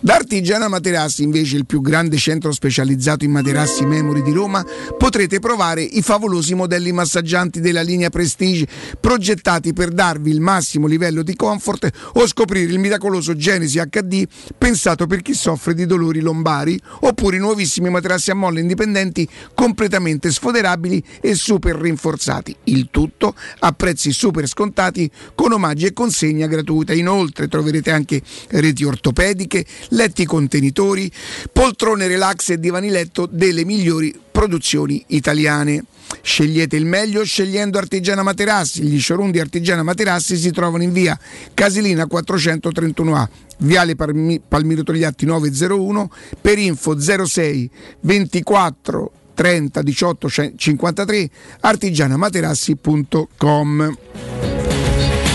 Da 0.00 0.14
Artigiana 0.14 0.68
Materassi, 0.68 1.22
invece 1.22 1.56
il 1.56 1.64
più 1.64 1.80
grande 1.80 2.18
centro 2.18 2.52
specializzato 2.52 3.24
in 3.24 3.30
materassi 3.30 3.86
Memory 3.86 4.22
di 4.22 4.32
Roma, 4.32 4.64
potrete 4.98 5.38
provare 5.38 5.82
i 5.82 6.02
favolosi 6.02 6.54
modelli 6.54 6.92
massaggianti 6.92 7.60
della 7.60 7.80
linea 7.80 8.10
Prestige, 8.10 8.66
progettati 9.00 9.72
per 9.72 9.90
darvi 9.90 10.30
il 10.30 10.40
massimo 10.40 10.86
livello 10.86 11.22
di 11.22 11.34
comfort 11.34 11.90
o 12.14 12.26
scoprire 12.26 12.70
il 12.70 12.78
miracoloso 12.78 13.34
Genesi 13.34 13.80
HD 13.88 14.26
pensato 14.58 15.06
per 15.06 15.22
chi 15.22 15.32
soffre 15.32 15.72
di 15.72 15.86
dolori 15.86 16.20
lombari, 16.20 16.78
oppure 17.00 17.36
i 17.36 17.40
nuovissimi 17.40 17.88
materassi 17.88 18.30
a 18.30 18.34
molle 18.34 18.60
indipendenti 18.60 19.26
completamente 19.54 20.30
sfoderabili 20.30 21.02
e 21.22 21.34
super 21.34 21.76
rinforzati. 21.76 22.54
Il 22.64 22.88
tutto 22.90 23.34
a 23.60 23.72
prezzi 23.72 24.12
super 24.12 24.46
scontati 24.46 25.10
con 25.34 25.52
omaggi 25.52 25.86
e 25.86 25.92
consegna 26.26 26.46
gratuita. 26.46 26.92
Inoltre 26.92 27.48
troverete 27.48 27.90
anche 27.90 28.20
reti 28.48 28.84
ortopediche, 28.84 29.64
letti 29.90 30.24
contenitori, 30.24 31.10
poltrone 31.52 32.08
relax 32.08 32.50
e 32.50 32.58
divani 32.58 32.90
letto 32.90 33.28
delle 33.30 33.64
migliori 33.64 34.18
produzioni 34.30 35.04
italiane. 35.08 35.84
Scegliete 36.22 36.76
il 36.76 36.86
meglio 36.86 37.24
scegliendo 37.24 37.78
Artigiana 37.78 38.22
Materassi. 38.22 38.82
Gli 38.82 39.00
showroom 39.00 39.30
di 39.30 39.40
Artigiana 39.40 39.82
Materassi 39.82 40.36
si 40.36 40.52
trovano 40.52 40.82
in 40.82 40.92
via 40.92 41.18
Casilina 41.52 42.04
431A, 42.04 43.26
Viale 43.58 43.96
Palmi- 43.96 44.40
Palmiro 44.46 44.82
Togliatti 44.82 45.24
901, 45.26 46.10
per 46.40 46.58
info 46.58 46.98
06 46.98 47.70
24 48.00 49.12
30 49.34 49.82
18 49.82 50.28
53 50.56 51.30
artigianamaterassi.com. 51.60 53.96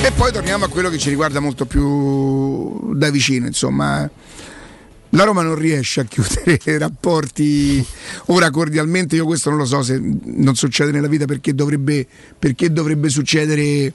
E 0.04 0.12
poi 0.14 0.32
torniamo 0.32 0.66
a 0.66 0.68
quello 0.68 0.90
che 0.90 0.98
ci 0.98 1.10
riguarda 1.10 1.40
molto 1.40 1.66
più 1.66 2.96
da 2.96 3.12
vicino, 3.12 3.46
insomma. 3.46 4.10
La 5.10 5.24
Roma 5.24 5.44
non 5.44 5.56
riesce 5.56 6.00
a 6.00 6.06
chiudere 6.06 6.60
rapporti 6.80 7.86
ora 8.28 8.50
cordialmente, 8.50 9.16
io 9.16 9.26
questo 9.26 9.50
non 9.50 9.60
lo 9.60 9.66
so 9.66 9.84
se 9.84 10.02
non 10.02 10.56
succede 10.56 10.92
nella 10.92 11.08
vita 11.08 11.26
perché 11.26 11.54
dovrebbe, 11.54 12.08
perché 12.40 12.72
dovrebbe 12.72 13.10
succedere 13.10 13.94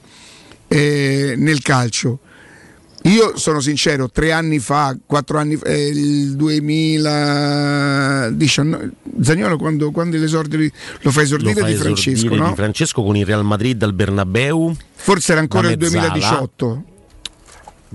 eh, 0.67 1.33
nel 1.35 1.61
calcio. 1.61 2.19
Io 3.03 3.37
sono 3.37 3.61
sincero, 3.61 4.09
tre 4.09 4.31
anni 4.33 4.59
fa, 4.59 4.97
quattro 5.05 5.37
anni 5.37 5.55
fa, 5.55 5.65
eh, 5.67 5.87
il 5.87 6.35
2019, 6.35 8.91
Zagnolo 9.21 9.55
quando, 9.57 9.91
quando 9.91 10.17
l'esordio 10.17 10.57
di- 10.57 10.71
lo 11.01 11.11
fa 11.11 11.19
Lo 11.19 11.25
esordire 11.25 11.61
fa 11.61 11.67
di 11.67 11.75
Francesco, 11.75 12.35
no? 12.35 12.49
di 12.49 12.55
Francesco 12.55 13.03
con 13.03 13.15
il 13.15 13.25
Real 13.25 13.45
Madrid 13.45 13.81
al 13.83 13.93
Bernabeu 13.93 14.75
Forse 14.95 15.31
era 15.31 15.39
ancora 15.41 15.69
il 15.69 15.77
mezzala. 15.77 16.07
2018. 16.09 16.83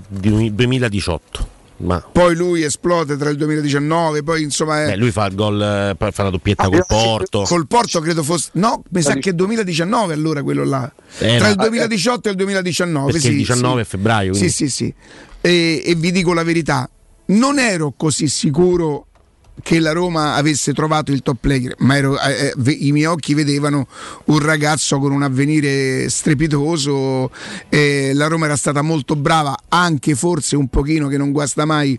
di 0.09 0.55
2018. 0.55 1.49
Ma 1.83 2.01
Poi 2.13 2.35
lui 2.37 2.63
esplode 2.63 3.17
tra 3.17 3.29
il 3.31 3.37
2019, 3.37 4.23
poi 4.23 4.43
insomma... 4.43 4.85
beh, 4.85 4.93
È... 4.93 4.97
lui 4.97 5.11
fa 5.11 5.27
il 5.27 5.35
gol, 5.35 5.61
eh, 5.61 6.11
fa 6.13 6.23
la 6.23 6.31
doppietta 6.31 6.65
Ah, 6.65 6.69
col 6.69 6.85
Porto. 6.87 7.43
Col 7.43 7.67
Porto 7.67 8.01
credo 8.01 8.23
fosse... 8.23 8.51
No, 8.55 8.83
mi 8.91 9.03
sa 9.03 9.15
che 9.15 9.31
è 9.31 9.33
2019 9.33 10.13
allora 10.15 10.43
quello 10.43 10.65
là. 10.65 10.91
Era- 11.19 11.39
Tra 11.39 11.49
il 11.49 11.57
2018 11.57 12.29
e 12.29 12.31
il 12.31 12.37
2019. 12.37 13.07
Perché 13.13 13.27
sì, 13.27 13.33
il 13.33 13.37
19 13.39 13.75
sì. 13.75 13.81
è 13.81 13.85
febbraio, 13.91 14.33
Sì, 14.33 14.39
quindi. 14.39 14.55
sì, 14.57 14.69
sì. 14.69 14.95
E, 15.41 15.83
e 15.85 15.95
vi 15.97 16.13
dico 16.13 16.33
la 16.33 16.45
verità, 16.45 16.89
non 17.27 17.59
ero 17.59 17.93
così 17.97 18.29
sicuro 18.29 19.07
che 19.63 19.79
la 19.81 19.93
Roma 19.93 20.35
avesse 20.35 20.73
trovato 20.73 21.13
il 21.13 21.23
top 21.23 21.37
player, 21.41 21.75
ma 21.79 21.97
ero- 21.97 22.21
eh, 22.21 22.55
eh, 22.57 22.71
i 22.71 22.93
miei 22.93 23.07
occhi 23.07 23.35
vedevano 23.35 23.87
un 24.27 24.39
ragazzo 24.39 24.99
con 24.99 25.13
un 25.13 25.23
avvenire 25.23 26.09
strepitoso, 26.09 27.31
eh, 27.69 28.13
la 28.15 28.29
Roma 28.29 28.47
era 28.47 28.57
stata 28.57 28.83
molto 28.83 29.15
brava, 29.15 29.57
anche 29.69 30.15
forse 30.15 30.57
un 30.57 30.69
pochino 30.69 31.09
che 31.09 31.19
non 31.19 31.33
guasta 31.33 31.65
mai 31.65 31.99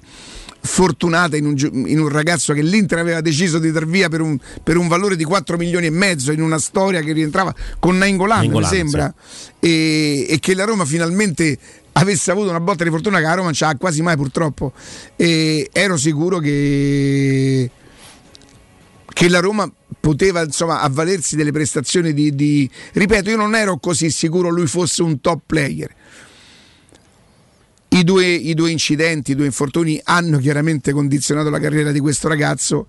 fortunata 0.65 1.35
in 1.35 1.45
un, 1.45 1.55
in 1.87 1.99
un 1.99 2.07
ragazzo 2.07 2.53
che 2.53 2.61
l'Inter 2.61 2.97
aveva 2.97 3.19
deciso 3.19 3.59
di 3.59 3.69
dar 3.71 3.85
via 3.85 4.07
per 4.07 4.21
un, 4.21 4.37
per 4.63 4.77
un 4.77 4.87
valore 4.87 5.17
di 5.17 5.25
4 5.25 5.57
milioni 5.57 5.87
e 5.87 5.89
mezzo 5.89 6.31
in 6.31 6.41
una 6.41 6.57
storia 6.57 7.01
che 7.01 7.11
rientrava 7.11 7.53
con 7.79 7.97
Nainggolan, 7.97 8.47
mi 8.47 8.63
sembra. 8.63 9.13
e, 9.59 10.25
e 10.27 10.39
che 10.39 10.55
la 10.55 10.63
Roma 10.63 10.85
finalmente 10.85 11.59
avesse 11.93 12.31
avuto 12.31 12.49
una 12.49 12.59
botta 12.59 12.83
di 12.83 12.89
fortuna 12.89 13.17
che 13.17 13.23
la 13.23 13.33
Roma 13.33 13.45
non 13.45 13.53
ce 13.53 13.65
l'ha 13.65 13.75
quasi 13.75 14.01
mai 14.01 14.15
purtroppo. 14.15 14.73
E 15.15 15.69
ero 15.71 15.97
sicuro 15.97 16.39
che 16.39 17.69
che 19.05 19.23
che 19.23 19.29
la 19.29 19.39
Roma 19.39 19.71
poteva 19.99 20.43
insomma 20.43 20.81
avvalersi 20.81 21.37
delle 21.37 21.53
prestazioni 21.53 22.13
di, 22.13 22.35
di, 22.35 22.69
ripeto 22.93 23.29
io 23.29 23.37
non 23.37 23.55
ero 23.55 23.77
così 23.77 24.09
sicuro 24.09 24.49
lui 24.49 24.67
fosse 24.67 25.01
un 25.01 25.21
top 25.21 25.41
player. 25.45 25.95
I 27.89 28.03
due, 28.03 28.25
i 28.25 28.53
due 28.53 28.71
incidenti, 28.71 29.31
i 29.31 29.35
due 29.35 29.45
infortuni 29.45 30.01
hanno 30.03 30.39
chiaramente 30.39 30.91
condizionato 30.91 31.49
la 31.49 31.59
carriera 31.59 31.91
di 31.91 31.99
questo 31.99 32.27
ragazzo. 32.27 32.87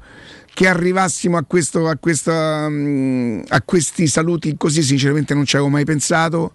Che 0.53 0.67
arrivassimo 0.67 1.37
a, 1.37 1.45
questo, 1.45 1.89
a, 1.89 1.97
questa, 1.99 2.69
mm, 2.69 3.43
a 3.49 3.61
questi 3.63 4.07
saluti 4.07 4.57
così 4.57 4.83
sinceramente 4.83 5.35
non 5.35 5.45
ci 5.45 5.57
avevo 5.57 5.71
mai 5.71 5.85
pensato. 5.85 6.53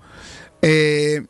Eh, 0.59 1.23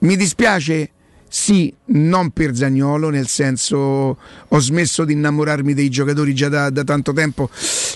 mi 0.00 0.16
dispiace 0.16 0.90
sì, 1.32 1.72
non 1.92 2.30
per 2.30 2.56
Zagnolo, 2.56 3.08
nel 3.08 3.28
senso 3.28 3.76
ho 4.48 4.58
smesso 4.58 5.04
di 5.04 5.12
innamorarmi 5.12 5.74
dei 5.74 5.88
giocatori 5.88 6.34
già 6.34 6.48
da, 6.48 6.70
da 6.70 6.82
tanto 6.82 7.12
tempo, 7.12 7.48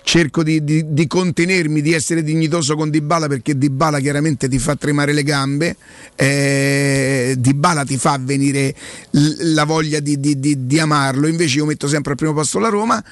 cerco 0.05 0.45
di, 0.45 0.63
di, 0.63 0.85
di, 0.95 1.09
contenermi, 1.09 1.83
di 1.83 1.93
essere 1.93 2.23
dignitoso 2.23 2.77
con 2.77 2.91
Dybala 2.91 3.27
perché 3.27 3.59
Dybala 3.59 3.99
chiaramente 3.99 4.47
ti 4.47 4.61
fa 4.61 4.77
tremare 4.77 5.13
le 5.13 5.25
gambe, 5.25 5.77
eh, 6.15 7.35
Dybala 7.37 7.85
ti 7.85 7.97
fa 7.97 8.21
venire 8.23 8.73
l- 9.11 9.53
la 9.53 9.65
voglia 9.65 9.99
di, 9.99 10.21
di, 10.21 10.79
amarlo, 10.79 11.27
invece 11.27 11.59
io 11.59 11.67
metto 11.67 11.89
sempre 11.89 12.13
al 12.13 12.17
primo 12.17 12.35
posto 12.35 12.61
la 12.61 12.69
Roma. 12.69 13.05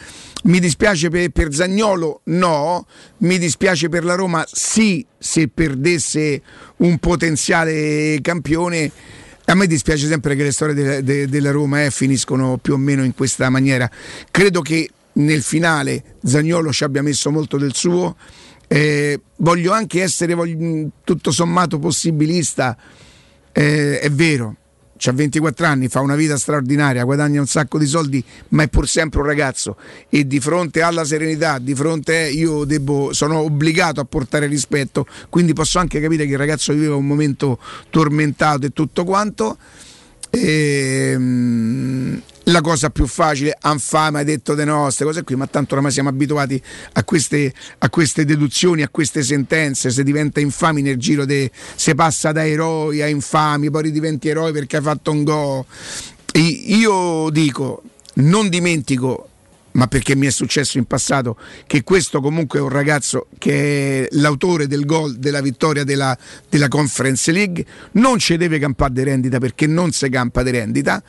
Mi 0.44 0.60
dispiace 0.60 1.08
per, 1.08 1.30
per 1.30 1.52
Zagnolo? 1.52 2.20
No. 2.24 2.86
Mi 3.18 3.38
dispiace 3.38 3.88
per 3.88 4.04
la 4.04 4.14
Roma? 4.14 4.44
Sì, 4.48 5.04
se 5.18 5.48
perdesse 5.48 6.42
un 6.76 6.98
potenziale 6.98 8.18
campione 8.22 8.90
a 9.44 9.54
me 9.54 9.66
dispiace 9.66 10.06
sempre 10.06 10.36
che 10.36 10.44
le 10.44 10.52
storie 10.52 10.74
de, 10.74 11.02
de, 11.02 11.28
della 11.28 11.50
Roma 11.50 11.84
eh, 11.84 11.90
finiscono 11.90 12.58
più 12.58 12.74
o 12.74 12.76
meno 12.76 13.04
in 13.04 13.14
questa 13.14 13.50
maniera. 13.50 13.90
Credo 14.30 14.60
che 14.62 14.88
nel 15.14 15.42
finale 15.42 16.16
Zagnolo 16.22 16.72
ci 16.72 16.84
abbia 16.84 17.02
messo 17.02 17.30
molto 17.30 17.58
del 17.58 17.74
suo. 17.74 18.16
Eh, 18.68 19.20
voglio 19.36 19.72
anche 19.72 20.02
essere 20.02 20.34
voglio, 20.34 20.88
tutto 21.04 21.30
sommato 21.30 21.78
possibilista. 21.78 22.76
Eh, 23.52 23.98
è 23.98 24.10
vero, 24.10 24.56
ha 25.08 25.12
24 25.12 25.66
anni, 25.66 25.88
fa 25.88 26.00
una 26.00 26.14
vita 26.14 26.36
straordinaria, 26.36 27.04
guadagna 27.04 27.40
un 27.40 27.46
sacco 27.46 27.78
di 27.78 27.86
soldi, 27.86 28.22
ma 28.48 28.62
è 28.62 28.68
pur 28.68 28.88
sempre 28.88 29.20
un 29.20 29.26
ragazzo 29.26 29.76
e 30.08 30.26
di 30.26 30.40
fronte 30.40 30.82
alla 30.82 31.04
serenità, 31.04 31.58
di 31.58 31.74
fronte 31.74 32.28
io 32.28 32.64
devo, 32.64 33.12
sono 33.12 33.38
obbligato 33.38 34.00
a 34.00 34.04
portare 34.04 34.46
rispetto, 34.46 35.06
quindi 35.28 35.52
posso 35.52 35.78
anche 35.78 36.00
capire 36.00 36.24
che 36.26 36.32
il 36.32 36.38
ragazzo 36.38 36.72
viveva 36.72 36.96
un 36.96 37.06
momento 37.06 37.58
tormentato 37.90 38.66
e 38.66 38.70
tutto 38.70 39.04
quanto. 39.04 39.56
Ehm, 40.34 42.20
la 42.44 42.60
cosa 42.62 42.88
più 42.88 43.06
facile, 43.06 43.56
Anfame 43.60 44.20
ha 44.20 44.22
detto 44.24 44.54
di 44.54 44.64
no, 44.64 44.84
queste 44.84 45.04
cose 45.04 45.22
qui, 45.22 45.36
ma 45.36 45.46
tanto 45.46 45.74
oramai 45.74 45.92
siamo 45.92 46.08
abituati 46.08 46.60
a 46.94 47.04
queste, 47.04 47.52
a 47.78 47.90
queste 47.90 48.24
deduzioni, 48.24 48.82
a 48.82 48.88
queste 48.88 49.22
sentenze, 49.22 49.90
se 49.90 50.02
diventa 50.02 50.40
infami 50.40 50.80
nel 50.80 50.96
giro 50.96 51.26
de, 51.26 51.50
se 51.52 51.94
passa 51.94 52.32
da 52.32 52.46
eroi 52.46 53.02
a 53.02 53.08
infami, 53.08 53.70
poi 53.70 53.90
diventi 53.92 54.28
eroi 54.28 54.52
perché 54.52 54.78
hai 54.78 54.82
fatto 54.82 55.10
un 55.12 55.22
go. 55.22 55.66
E 56.32 56.40
io 56.40 57.28
dico, 57.30 57.82
non 58.14 58.48
dimentico 58.48 59.28
ma 59.72 59.86
perché 59.86 60.16
mi 60.16 60.26
è 60.26 60.30
successo 60.30 60.78
in 60.78 60.84
passato 60.84 61.36
che 61.66 61.82
questo 61.82 62.20
comunque 62.20 62.58
è 62.58 62.62
un 62.62 62.68
ragazzo 62.68 63.28
che 63.38 64.04
è 64.04 64.08
l'autore 64.12 64.66
del 64.66 64.84
gol 64.84 65.16
della 65.16 65.40
vittoria 65.40 65.84
della, 65.84 66.16
della 66.48 66.68
Conference 66.68 67.30
League, 67.32 67.64
non 67.92 68.18
ci 68.18 68.36
deve 68.36 68.58
campare 68.58 68.92
di 68.92 69.02
rendita 69.02 69.38
perché 69.38 69.66
non 69.66 69.92
si 69.92 70.08
campa 70.08 70.42
di 70.42 70.50
rendita. 70.50 71.02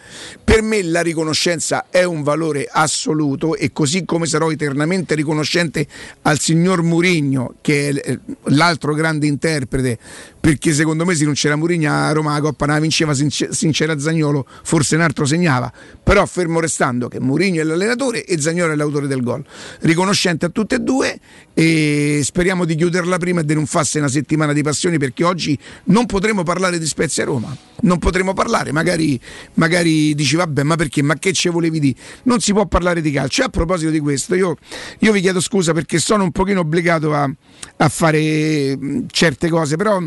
Per 0.44 0.62
me 0.62 0.82
la 0.84 1.02
riconoscenza 1.02 1.86
è 1.90 2.04
un 2.04 2.24
valore 2.24 2.68
assoluto 2.70 3.56
e 3.56 3.72
così 3.72 4.06
come 4.06 4.26
sarò 4.26 4.52
eternamente 4.52 5.16
riconoscente 5.16 5.86
al 6.24 6.40
signor 6.40 6.82
Murigno, 6.82 7.56
che 7.62 7.90
è 7.90 8.20
l'altro 8.46 8.94
grande 8.94 9.28
interprete, 9.28 9.98
perché 10.44 10.74
secondo 10.74 11.06
me 11.06 11.16
se 11.16 11.24
non 11.24 11.36
c'era 11.36 11.56
Murigno 11.56 11.90
a 11.90 12.12
Roma 12.12 12.34
la 12.34 12.42
Coppa 12.42 12.66
non 12.66 12.76
la 12.76 12.82
vinceva 12.82 13.14
Sincera 13.14 13.98
Zagnolo, 13.98 14.46
forse 14.64 14.96
un 14.96 15.02
altro 15.02 15.24
segnava, 15.24 15.72
però 16.04 16.26
fermo 16.26 16.60
restando 16.60 17.08
che 17.08 17.22
Murigno 17.22 17.62
è 17.62 17.64
l'allenatore 17.64 18.26
e 18.26 18.42
Zagnolo 18.42 18.74
è 18.74 18.76
l'autore 18.76 19.08
del 19.08 19.24
gol. 19.24 19.42
Riconoscente 19.80 20.48
a 20.48 20.50
tutte 20.50 20.76
e 20.76 20.80
due 20.80 21.18
e 21.54 22.20
speriamo 22.26 22.66
di 22.66 22.76
chiuderla 22.76 23.18
prima 23.20 23.40
e 23.40 23.46
di 23.46 23.54
non 23.54 23.66
farsi 23.66 24.00
una 24.00 24.10
settimana 24.10 24.52
di 24.52 24.62
passioni 24.64 24.98
perché 24.98 25.24
oggi 25.24 25.58
non 25.86 26.08
potremo 26.08 26.44
parlare 26.44 26.78
di 26.78 26.88
Spezia 26.88 27.24
Roma. 27.24 27.56
Non 27.84 28.00
potremo 28.00 28.34
parlare, 28.34 28.74
magari, 28.74 29.18
magari 29.54 30.14
dici 30.14 30.36
vabbè 30.36 30.64
ma 30.64 30.76
perché? 30.76 31.02
Ma 31.04 31.16
che 31.16 31.32
ci 31.32 31.48
volevi 31.48 31.80
dire? 31.80 31.96
Non 32.24 32.42
si 32.42 32.52
può 32.52 32.66
parlare 32.66 33.00
di 33.00 33.12
calcio. 33.12 33.44
A 33.44 33.50
proposito 33.50 33.92
di 33.92 34.00
questo, 34.00 34.36
io, 34.36 34.58
io, 35.00 35.12
vi 35.14 35.22
chiedo 35.22 35.40
scusa 35.40 35.72
perché 35.72 36.00
sono 36.00 36.24
un 36.24 36.32
pochino 36.32 36.60
obbligato 36.60 37.14
a, 37.14 37.30
a 37.78 37.90
fare 37.90 38.78
certe 39.10 39.48
cose, 39.48 39.78
però 39.78 40.02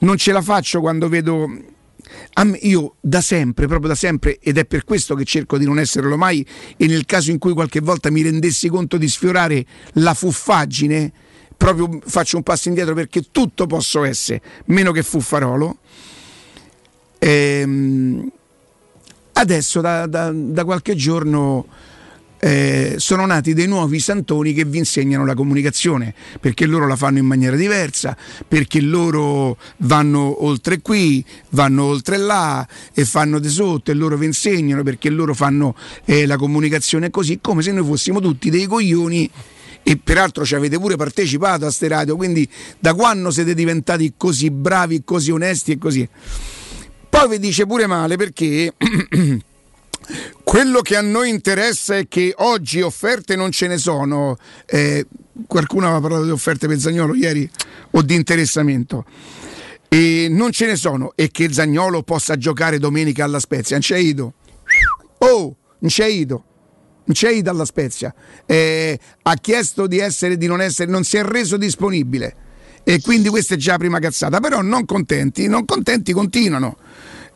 non 0.00 0.16
ce 0.16 0.32
la 0.32 0.42
faccio 0.42 0.80
quando 0.80 1.08
vedo 1.08 1.48
io 2.62 2.94
da 3.00 3.20
sempre, 3.20 3.66
proprio 3.66 3.88
da 3.88 3.94
sempre, 3.94 4.38
ed 4.40 4.58
è 4.58 4.64
per 4.64 4.84
questo 4.84 5.14
che 5.14 5.24
cerco 5.24 5.58
di 5.58 5.64
non 5.64 5.78
esserlo 5.78 6.16
mai, 6.16 6.46
e 6.76 6.86
nel 6.86 7.04
caso 7.04 7.30
in 7.30 7.38
cui 7.38 7.52
qualche 7.52 7.80
volta 7.80 8.10
mi 8.10 8.22
rendessi 8.22 8.68
conto 8.68 8.96
di 8.96 9.08
sfiorare 9.08 9.64
la 9.94 10.14
fuffaggine, 10.14 11.12
proprio 11.56 12.00
faccio 12.04 12.36
un 12.36 12.42
passo 12.42 12.68
indietro 12.68 12.94
perché 12.94 13.26
tutto 13.30 13.66
posso 13.66 14.04
essere, 14.04 14.40
meno 14.66 14.92
che 14.92 15.02
fuffarolo. 15.02 15.78
Ehm, 17.18 18.30
adesso 19.32 19.80
da, 19.80 20.06
da, 20.06 20.32
da 20.32 20.64
qualche 20.64 20.94
giorno 20.94 21.66
eh, 22.40 22.94
sono 22.96 23.26
nati 23.26 23.52
dei 23.52 23.66
nuovi 23.66 24.00
santoni 24.00 24.54
che 24.54 24.64
vi 24.64 24.78
insegnano 24.78 25.26
la 25.26 25.34
comunicazione, 25.34 26.14
perché 26.40 26.64
loro 26.64 26.86
la 26.86 26.96
fanno 26.96 27.18
in 27.18 27.26
maniera 27.26 27.54
diversa, 27.54 28.16
perché 28.48 28.80
loro 28.80 29.58
vanno 29.78 30.44
oltre 30.44 30.80
qui, 30.80 31.24
vanno 31.50 31.84
oltre 31.84 32.16
là 32.16 32.66
e 32.94 33.04
fanno 33.04 33.38
di 33.38 33.48
sotto 33.48 33.90
e 33.90 33.94
loro 33.94 34.16
vi 34.16 34.26
insegnano 34.26 34.82
perché 34.82 35.10
loro 35.10 35.34
fanno 35.34 35.76
eh, 36.06 36.24
la 36.24 36.38
comunicazione 36.38 37.10
così, 37.10 37.38
come 37.42 37.62
se 37.62 37.72
noi 37.72 37.84
fossimo 37.84 38.20
tutti 38.20 38.48
dei 38.48 38.66
coglioni 38.66 39.30
e 39.82 39.96
peraltro 39.96 40.44
ci 40.44 40.54
avete 40.54 40.78
pure 40.78 40.96
partecipato 40.96 41.66
a 41.66 41.70
ste 41.70 41.88
radio, 41.88 42.16
quindi 42.16 42.48
da 42.78 42.94
quando 42.94 43.30
siete 43.30 43.54
diventati 43.54 44.14
così 44.16 44.50
bravi, 44.50 45.02
così 45.04 45.30
onesti 45.30 45.72
e 45.72 45.78
così. 45.78 46.08
Poi 47.08 47.28
vi 47.28 47.38
dice 47.38 47.66
pure 47.66 47.86
male 47.86 48.16
perché 48.16 48.72
Quello 50.42 50.80
che 50.80 50.96
a 50.96 51.00
noi 51.00 51.28
interessa 51.28 51.96
è 51.96 52.08
che 52.08 52.34
oggi 52.38 52.80
offerte 52.80 53.36
non 53.36 53.50
ce 53.50 53.66
ne 53.66 53.78
sono. 53.78 54.36
Eh, 54.66 55.06
qualcuno 55.46 55.86
aveva 55.86 56.00
parlato 56.00 56.24
di 56.24 56.30
offerte 56.30 56.66
per 56.66 56.78
Zagnolo 56.78 57.14
ieri 57.14 57.48
o 57.92 58.02
di 58.02 58.14
interessamento. 58.14 59.04
E 59.88 60.28
non 60.30 60.52
ce 60.52 60.66
ne 60.66 60.76
sono 60.76 61.12
e 61.16 61.30
che 61.30 61.52
Zagnolo 61.52 62.02
possa 62.02 62.36
giocare 62.36 62.78
domenica 62.78 63.24
alla 63.24 63.40
Spezia. 63.40 63.76
Non 63.76 63.84
c'è 63.84 63.98
ido. 63.98 64.34
Oh, 65.18 65.56
non 65.78 65.90
c'è 65.90 66.06
ido. 66.06 66.44
Non 67.04 67.14
c'è 67.14 67.30
ido 67.30 67.50
alla 67.50 67.64
Spezia. 67.64 68.14
Eh, 68.46 68.98
ha 69.22 69.34
chiesto 69.34 69.86
di 69.86 69.98
essere, 69.98 70.36
di 70.36 70.46
non 70.46 70.60
essere, 70.60 70.90
non 70.90 71.02
si 71.02 71.16
è 71.16 71.24
reso 71.24 71.56
disponibile. 71.56 72.36
E 72.84 73.00
quindi 73.00 73.28
questa 73.28 73.54
è 73.54 73.56
già 73.56 73.72
la 73.72 73.78
prima 73.78 73.98
cazzata. 73.98 74.40
Però 74.40 74.62
non 74.62 74.84
contenti, 74.84 75.48
non 75.48 75.64
contenti 75.64 76.12
continuano. 76.12 76.76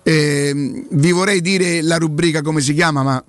Eh, 0.06 0.84
vi 0.90 1.10
vorrei 1.12 1.40
dire 1.40 1.80
la 1.82 1.96
rubrica 1.96 2.42
come 2.42 2.60
si 2.60 2.74
chiama, 2.74 3.02
ma 3.02 3.24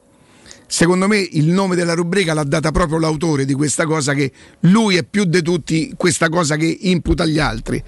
secondo 0.67 1.07
me 1.07 1.17
il 1.17 1.47
nome 1.47 1.75
della 1.75 1.93
rubrica 1.93 2.33
l'ha 2.33 2.43
data 2.43 2.71
proprio 2.71 2.99
l'autore 2.99 3.45
di 3.45 3.53
questa 3.53 3.85
cosa 3.85 4.13
che 4.13 4.31
lui 4.61 4.97
è 4.97 5.03
più 5.03 5.23
di 5.23 5.41
tutti 5.41 5.93
questa 5.95 6.27
cosa 6.27 6.57
che 6.57 6.77
imputa 6.81 7.23
agli 7.23 7.39
altri. 7.39 7.81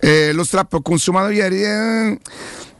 Eh, 0.00 0.32
lo 0.32 0.44
strappo 0.44 0.80
consumato 0.80 1.28
ieri. 1.30 1.62
Eh, 1.62 2.18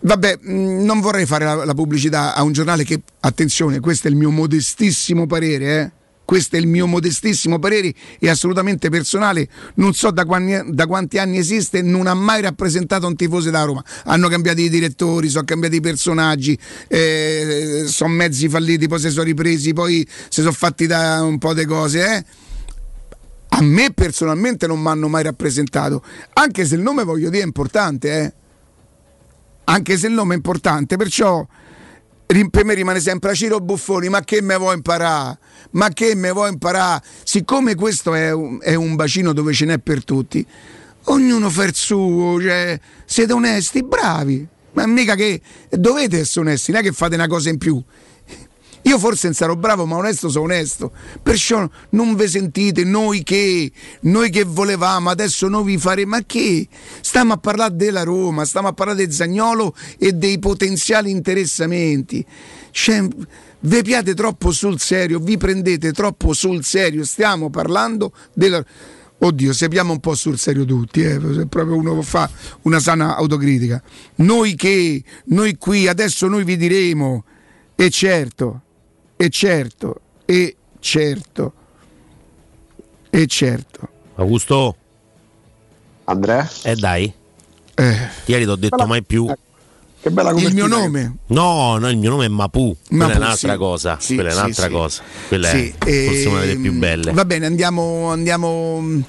vabbè, 0.01 0.39
mm, 0.49 0.85
non 0.85 1.01
vorrei 1.01 1.27
fare 1.27 1.45
la, 1.45 1.65
la, 1.65 1.75
pubblicità 1.75 2.35
a 2.35 2.43
un 2.43 2.53
giornale 2.53 2.85
che, 2.85 3.03
attenzione, 3.21 3.79
questo 3.79 4.09
è 4.09 4.11
il 4.11 4.17
mio 4.17 4.31
modestissimo 4.31 5.27
parere, 5.27 5.81
eh 5.81 6.01
questo 6.33 6.57
è 6.57 6.59
il 6.59 6.67
mio 6.67 6.87
modestissimo 6.87 7.59
parere 7.59 7.93
e 8.19 8.31
assolutamente 8.31 8.89
personale, 8.89 9.47
non 9.75 9.93
so 9.93 10.11
da 10.11 10.25
quanti, 10.25 10.73
da 10.73 10.87
quanti, 10.87 11.19
anni 11.19 11.37
esiste, 11.37 11.83
non 11.83 12.07
ha 12.07 12.15
mai 12.15 12.41
rappresentato 12.41 13.07
un 13.07 13.15
tifoso 13.15 13.51
da 13.51 13.65
Roma. 13.65 13.85
Hanno 14.05 14.29
cambiato 14.29 14.63
i 14.63 14.71
direttori, 14.71 15.29
sono 15.29 15.45
cambiati 15.45 15.77
i 15.77 15.81
personaggi, 15.83 16.59
eh, 16.89 17.85
sono 17.85 18.15
mezzi 18.15 18.49
falliti, 18.49 18.89
poi 18.89 18.99
si 18.99 19.11
sono 19.11 19.25
ripresi, 19.25 19.75
poi 19.75 20.09
si 20.31 20.41
sono 20.41 20.53
fatti 20.53 20.87
da 20.87 21.23
un 21.23 21.37
po' 21.37 21.53
di 21.53 21.67
cose. 21.67 22.01
Eh. 22.03 22.25
A 23.51 23.61
me 23.61 23.93
personalmente 23.93 24.67
non 24.67 24.81
mi 24.81 24.89
hanno 24.89 25.09
mai 25.09 25.25
rappresentato, 25.25 26.03
anche 26.33 26.65
se 26.65 26.77
il 26.77 26.81
nome 26.81 27.05
voglio 27.05 27.29
dire 27.29 27.43
è 27.43 27.47
importante, 27.47 28.19
eh. 28.19 28.33
anche 29.65 29.99
se 29.99 30.07
il 30.07 30.15
nome 30.15 30.33
è 30.33 30.37
importante, 30.37 30.97
perciò 30.97 31.47
per 32.51 32.65
me 32.65 32.75
rimane 32.75 33.01
sempre 33.01 33.35
Ciro 33.35 33.61
Buffoni, 33.61 34.09
ma 34.09 34.23
che 34.23 34.41
me 34.41 34.57
vuoi 34.57 34.75
imparare? 34.75 35.39
Ma 35.73 35.89
che 35.89 36.15
me 36.15 36.31
vuoi 36.31 36.51
imparare? 36.51 37.03
Siccome 37.25 37.75
questo 37.75 38.15
è 38.15 38.33
un, 38.33 38.59
è 38.61 38.75
un 38.75 38.95
bacino 38.95 39.33
dove 39.33 39.53
ce 39.53 39.65
n'è 39.65 39.79
per 39.79 40.05
tutti, 40.05 40.45
ognuno 41.05 41.51
fa 41.51 41.65
il 41.65 41.75
suo, 41.75 42.41
cioè, 42.41 42.79
siete 43.05 43.33
onesti, 43.33 43.83
bravi, 43.83 44.47
ma 44.73 44.87
mica 44.87 45.15
che 45.15 45.41
dovete 45.71 46.21
essere 46.21 46.47
onesti, 46.47 46.73
non 46.73 46.81
è 46.81 46.85
che 46.85 46.93
fate 46.93 47.15
una 47.15 47.27
cosa 47.27 47.51
in 47.51 47.59
più. 47.59 47.83
Io 48.83 48.99
forse 48.99 49.27
non 49.27 49.37
sarò 49.37 49.55
bravo, 49.55 49.87
ma 49.87 49.97
onesto 49.97 50.29
sono 50.29 50.45
onesto. 50.45 50.93
Perciò 51.23 51.69
non 51.91 52.17
vi 52.17 52.27
sentite 52.27 52.83
noi 52.85 53.23
che, 53.23 53.71
noi 54.03 54.31
che 54.31 54.45
volevamo, 54.45 55.09
adesso 55.11 55.49
noi 55.49 55.65
vi 55.65 55.79
faremo. 55.79 56.11
Ma 56.17 56.23
che? 56.25 56.67
Stiamo 57.01 57.35
a 57.35 57.37
parlare 57.37 57.77
della 57.77 58.03
Roma, 58.03 58.45
stiamo 58.45 58.69
a 58.69 58.73
parlare 58.73 58.99
del 58.99 59.13
Zagnolo 59.13 59.75
e 59.99 60.13
dei 60.13 60.39
potenziali 60.39 61.11
interessamenti. 61.11 62.25
Cioè, 62.71 63.07
vi 63.61 63.83
piate 63.83 64.15
troppo 64.15 64.51
sul 64.51 64.81
serio, 64.81 65.21
vi 65.21 65.37
prendete 65.37 65.93
troppo 65.93 66.33
sul 66.33 66.65
serio. 66.65 67.05
Stiamo 67.05 67.51
parlando 67.51 68.13
della. 68.33 68.65
Oddio, 69.19 69.53
sappiamo 69.53 69.93
un 69.93 70.01
po' 70.01 70.17
sul 70.17 70.37
serio 70.37 70.65
tutti, 70.65 71.01
eh, 71.01 71.21
se 71.35 71.47
proprio 71.47 71.77
uno 71.77 72.03
fa 72.03 72.29
una 72.63 72.81
sana 72.81 73.15
autocritica. 73.15 73.81
Noi 74.17 74.57
che, 74.57 75.05
noi 75.27 75.57
qui, 75.59 75.87
adesso 75.87 76.27
noi 76.27 76.43
vi 76.43 76.57
diremo, 76.57 77.23
e 77.77 77.89
certo, 77.89 78.63
e 79.17 79.29
certo, 79.31 80.01
e 80.25 80.57
certo, 80.81 81.53
e 83.11 83.27
certo. 83.27 83.89
Augusto? 84.17 84.77
Andrea? 86.05 86.49
Eh 86.63 86.77
dai. 86.77 87.13
Eh. 87.75 87.97
Ieri 88.27 88.45
ti 88.45 88.51
ho 88.51 88.57
detto 88.57 88.87
mai 88.87 89.03
più. 89.03 89.33
Che 90.03 90.11
bella 90.11 90.31
Il 90.33 90.53
mio 90.53 90.67
nome? 90.67 91.19
No, 91.29 91.79
no, 91.79 91.89
il 91.89 91.97
mio 91.97 92.11
nome 92.11 92.25
è 92.25 92.29
Mapu. 92.29 92.77
Quella 92.89 93.07
Mapu, 93.07 93.15
è 93.15 93.17
un'altra 93.23 93.53
sì. 93.53 93.59
cosa. 93.59 93.97
Sì, 94.01 94.15
Quella 94.17 94.31
è 94.31 94.35
un'altra 94.35 94.67
sì. 94.67 94.73
cosa. 94.73 95.03
Quella 95.29 95.49
Sì, 95.49 95.75
è 95.79 96.05
forse 96.07 96.29
una 96.29 96.41
delle 96.41 96.53
ehm, 96.53 96.63
più 96.63 96.73
belle. 96.73 97.13
Va 97.13 97.25
bene, 97.25 97.47
andiamo, 97.47 98.11
andiamo 98.11 98.81
mm, 98.81 99.01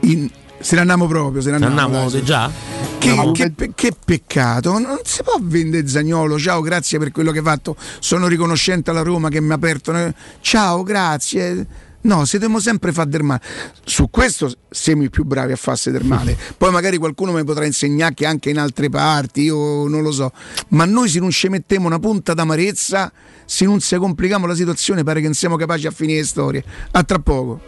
in- 0.00 0.30
se 0.62 0.74
ne 0.74 0.80
andiamo 0.80 1.06
proprio, 1.06 1.42
se 1.42 1.50
ne 1.50 1.58
Se 1.58 1.64
andiamo. 1.64 2.08
dai, 2.08 2.22
già? 2.24 2.50
Che, 2.98 3.08
Andiamo. 3.08 3.32
che 3.32 3.72
che 3.74 3.92
peccato, 4.04 4.78
non 4.78 5.00
si 5.04 5.22
può 5.22 5.36
vendere 5.40 5.86
Zagnolo. 5.88 6.38
Ciao, 6.38 6.60
grazie 6.60 6.98
per 6.98 7.10
quello 7.10 7.32
che 7.32 7.38
hai 7.38 7.44
fatto. 7.44 7.76
Sono 7.98 8.28
riconoscente 8.28 8.90
alla 8.90 9.02
Roma 9.02 9.28
che 9.28 9.40
mi 9.40 9.50
ha 9.50 9.54
aperto. 9.54 9.92
Ciao, 10.40 10.82
grazie. 10.82 11.66
No, 12.04 12.24
siete 12.24 12.48
sempre 12.58 12.92
fa 12.92 13.04
del 13.04 13.22
male. 13.22 13.40
Su 13.84 14.10
questo 14.10 14.52
siamo 14.70 15.04
i 15.04 15.10
più 15.10 15.24
bravi 15.24 15.52
a 15.52 15.56
farsi 15.56 15.90
del 15.90 16.04
male. 16.04 16.36
Poi 16.56 16.70
magari 16.72 16.96
qualcuno 16.96 17.32
mi 17.32 17.44
potrà 17.44 17.64
insegnare 17.64 18.14
che 18.14 18.26
anche 18.26 18.50
in 18.50 18.58
altre 18.58 18.88
parti, 18.88 19.42
io 19.42 19.86
non 19.88 20.02
lo 20.02 20.10
so. 20.10 20.32
Ma 20.68 20.84
noi 20.84 21.08
se 21.08 21.20
non 21.20 21.30
ci 21.30 21.48
mettiamo 21.48 21.86
una 21.86 21.98
punta 22.00 22.34
d'amarezza, 22.34 23.12
se 23.44 23.64
non 23.64 23.80
si 23.80 23.96
complichiamo 23.96 24.46
la 24.46 24.54
situazione, 24.54 25.04
pare 25.04 25.20
che 25.20 25.26
non 25.26 25.34
siamo 25.34 25.56
capaci 25.56 25.86
a 25.86 25.90
finire 25.92 26.20
le 26.20 26.26
storie. 26.26 26.64
A 26.92 27.02
tra 27.04 27.18
poco. 27.18 27.60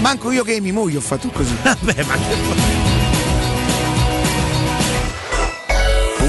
Manco 0.00 0.30
io 0.30 0.44
che 0.44 0.60
mi 0.60 0.72
moglie 0.72 0.98
ho 0.98 1.00
fatto 1.00 1.28
così. 1.28 1.54
Vabbè, 1.62 2.04
ma 2.04 2.14
che 2.14 2.75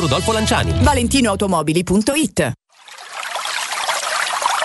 Rodolfo 0.00 0.32
Lanciani. 0.32 0.72
ValentinoAutomobili.it 0.82 2.61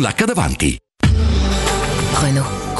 l'H 0.00 0.24
davanti. 0.24 0.78
Renault. 2.14 2.59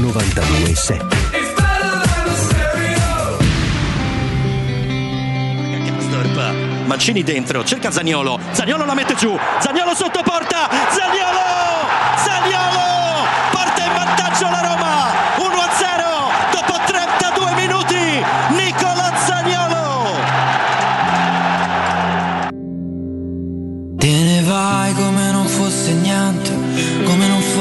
92.7 0.00 1.16
Mancini 6.86 7.22
dentro, 7.24 7.64
cerca 7.64 7.90
Zagnolo, 7.90 8.38
Zagnolo 8.52 8.84
la 8.84 8.94
mette 8.94 9.14
giù, 9.16 9.36
Zagnolo 9.58 9.94
sotto 9.94 10.22
porta, 10.22 10.68
Zagnolo! 10.90 11.42
Zagnolo! 12.16 13.26
Parte 13.50 13.82
in 13.82 13.92
vantaggio 13.92 14.48
la 14.48 14.60
Roma, 14.60 14.75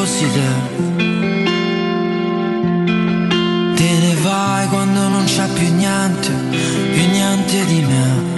te. 0.06 0.50
Te 3.76 3.90
ne 4.00 4.16
vai 4.22 4.68
quando 4.68 5.08
non 5.08 5.24
c'è 5.26 5.48
più 5.48 5.74
niente, 5.74 6.30
più 6.94 7.10
niente 7.10 7.66
di 7.66 7.82
me. 7.82 8.34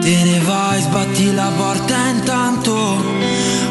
Te 0.00 0.22
ne 0.24 0.40
vai, 0.40 0.80
sbatti 0.80 1.32
la 1.34 1.50
porta 1.56 1.96
intanto. 2.08 2.72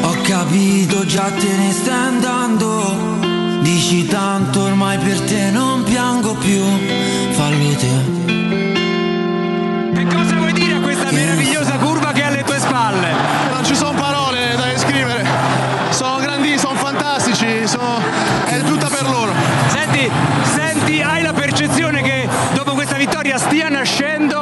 Ho 0.02 0.16
capito, 0.22 1.04
già 1.04 1.30
te 1.30 1.56
ne 1.56 1.72
stai 1.72 2.06
andando. 2.08 3.18
Dici 3.62 4.06
tanto, 4.06 4.62
ormai 4.62 4.96
per 4.98 5.20
te 5.20 5.50
non 5.50 5.82
piango 5.82 6.34
più. 6.34 6.62
Fallo 7.32 7.74
te. 7.76 8.28
Che 9.94 10.04
cosa 10.06 10.34
vuoi 10.36 10.52
dire 10.52 10.74
a 10.74 10.80
questa 10.80 11.10
meravigliosa 11.12 11.76
curva 11.76 12.12
che 12.12 12.22
è 12.22 12.24
alle 12.24 12.42
tue 12.42 12.58
spalle? 12.58 13.39
Sono... 17.66 17.98
è 18.46 18.60
tutta 18.62 18.88
per 18.88 19.02
loro. 19.08 19.32
Senti, 19.68 20.10
senti, 20.54 21.02
hai 21.02 21.22
la 21.22 21.32
percezione 21.32 22.02
che 22.02 22.28
dopo 22.54 22.72
questa 22.72 22.96
vittoria 22.96 23.38
stia 23.38 23.68
nascendo 23.68 24.39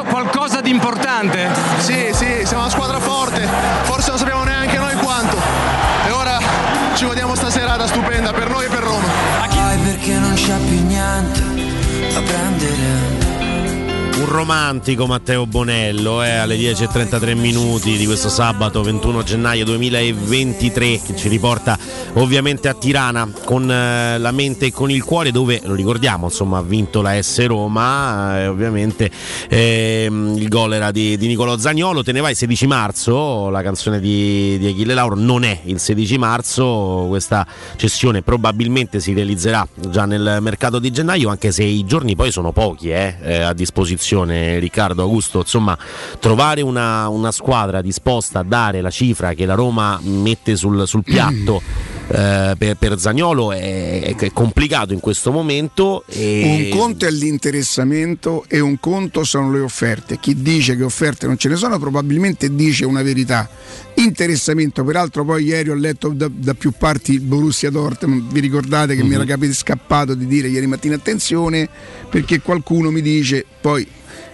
romantico 14.29 15.07
Matteo 15.07 15.47
Bonello 15.47 16.23
eh, 16.23 16.29
alle 16.29 16.55
10.33 16.55 17.35
minuti 17.35 17.97
di 17.97 18.05
questo 18.05 18.29
sabato 18.29 18.83
21 18.83 19.23
gennaio 19.23 19.65
2023 19.65 21.01
che 21.03 21.15
ci 21.15 21.27
riporta 21.27 21.75
ovviamente 22.13 22.67
a 22.67 22.75
Tirana 22.75 23.27
con 23.43 23.69
eh, 23.69 24.19
la 24.19 24.31
mente 24.31 24.67
e 24.67 24.71
con 24.71 24.91
il 24.91 25.03
cuore 25.03 25.31
dove 25.31 25.61
lo 25.63 25.73
ricordiamo 25.73 26.27
insomma 26.27 26.59
ha 26.59 26.61
vinto 26.61 27.01
la 27.01 27.19
S 27.19 27.43
Roma 27.47 28.39
e 28.39 28.47
ovviamente 28.47 29.09
ehm, 29.49 30.35
il 30.37 30.47
gol 30.47 30.73
era 30.73 30.91
di, 30.91 31.17
di 31.17 31.25
Nicolo 31.25 31.57
Zagnolo 31.57 32.03
te 32.03 32.11
ne 32.11 32.21
vai 32.21 32.35
16 32.35 32.67
marzo 32.67 33.49
la 33.49 33.63
canzone 33.63 33.99
di, 33.99 34.59
di 34.59 34.67
Achille 34.67 34.93
Lauro 34.93 35.15
non 35.15 35.43
è 35.43 35.61
il 35.63 35.79
16 35.79 36.17
marzo 36.19 37.05
questa 37.07 37.47
cessione 37.77 38.21
probabilmente 38.21 38.99
si 38.99 39.11
realizzerà 39.13 39.67
già 39.89 40.05
nel 40.05 40.37
mercato 40.39 40.77
di 40.77 40.91
gennaio 40.91 41.29
anche 41.29 41.51
se 41.51 41.63
i 41.63 41.83
giorni 41.85 42.15
poi 42.15 42.31
sono 42.31 42.51
pochi 42.51 42.91
eh, 42.91 43.15
eh, 43.23 43.41
a 43.41 43.53
disposizione 43.53 44.17
Riccardo 44.25 45.03
Augusto 45.03 45.39
insomma 45.39 45.77
trovare 46.19 46.61
una, 46.61 47.07
una, 47.09 47.31
squadra 47.31 47.81
disposta 47.81 48.39
a 48.39 48.43
dare 48.43 48.81
la 48.81 48.89
cifra 48.89 49.33
che 49.33 49.45
la 49.45 49.55
Roma 49.55 49.99
mette 50.01 50.55
sul, 50.55 50.87
sul 50.87 51.03
piatto 51.03 51.61
eh, 52.11 52.55
per, 52.57 52.75
per, 52.75 52.99
Zagnolo 52.99 53.51
è, 53.51 54.15
è, 54.15 54.31
complicato 54.31 54.93
in 54.93 54.99
questo 54.99 55.31
momento 55.31 56.03
e... 56.07 56.69
un 56.71 56.77
conto 56.77 57.05
è 57.05 57.11
l'interessamento 57.11 58.45
e 58.47 58.59
un 58.59 58.79
conto 58.79 59.23
sono 59.23 59.51
le 59.51 59.59
offerte. 59.59 60.17
Chi 60.19 60.41
dice 60.41 60.75
che 60.75 60.83
offerte 60.83 61.27
non 61.27 61.37
ce 61.37 61.49
ne 61.49 61.55
sono 61.55 61.77
probabilmente 61.77 62.53
dice 62.53 62.85
una 62.85 63.03
verità. 63.03 63.47
Interessamento 63.95 64.83
peraltro 64.83 65.23
poi 65.23 65.43
ieri 65.45 65.69
ho 65.69 65.75
letto 65.75 66.09
da, 66.09 66.29
da 66.31 66.53
più 66.53 66.71
parti 66.71 67.19
Borussia 67.19 67.69
Dortmund. 67.69 68.31
Vi 68.31 68.39
ricordate 68.39 68.95
che 68.95 69.01
mm-hmm. 69.01 69.09
mi 69.09 69.15
era 69.15 69.25
capito 69.25 69.53
scappato 69.53 70.15
di 70.15 70.25
dire 70.25 70.47
ieri 70.47 70.65
mattina 70.67 70.95
attenzione 70.95 71.69
perché 72.09 72.41
qualcuno 72.41 72.89
mi 72.89 73.01
dice 73.01 73.45
poi 73.61 73.87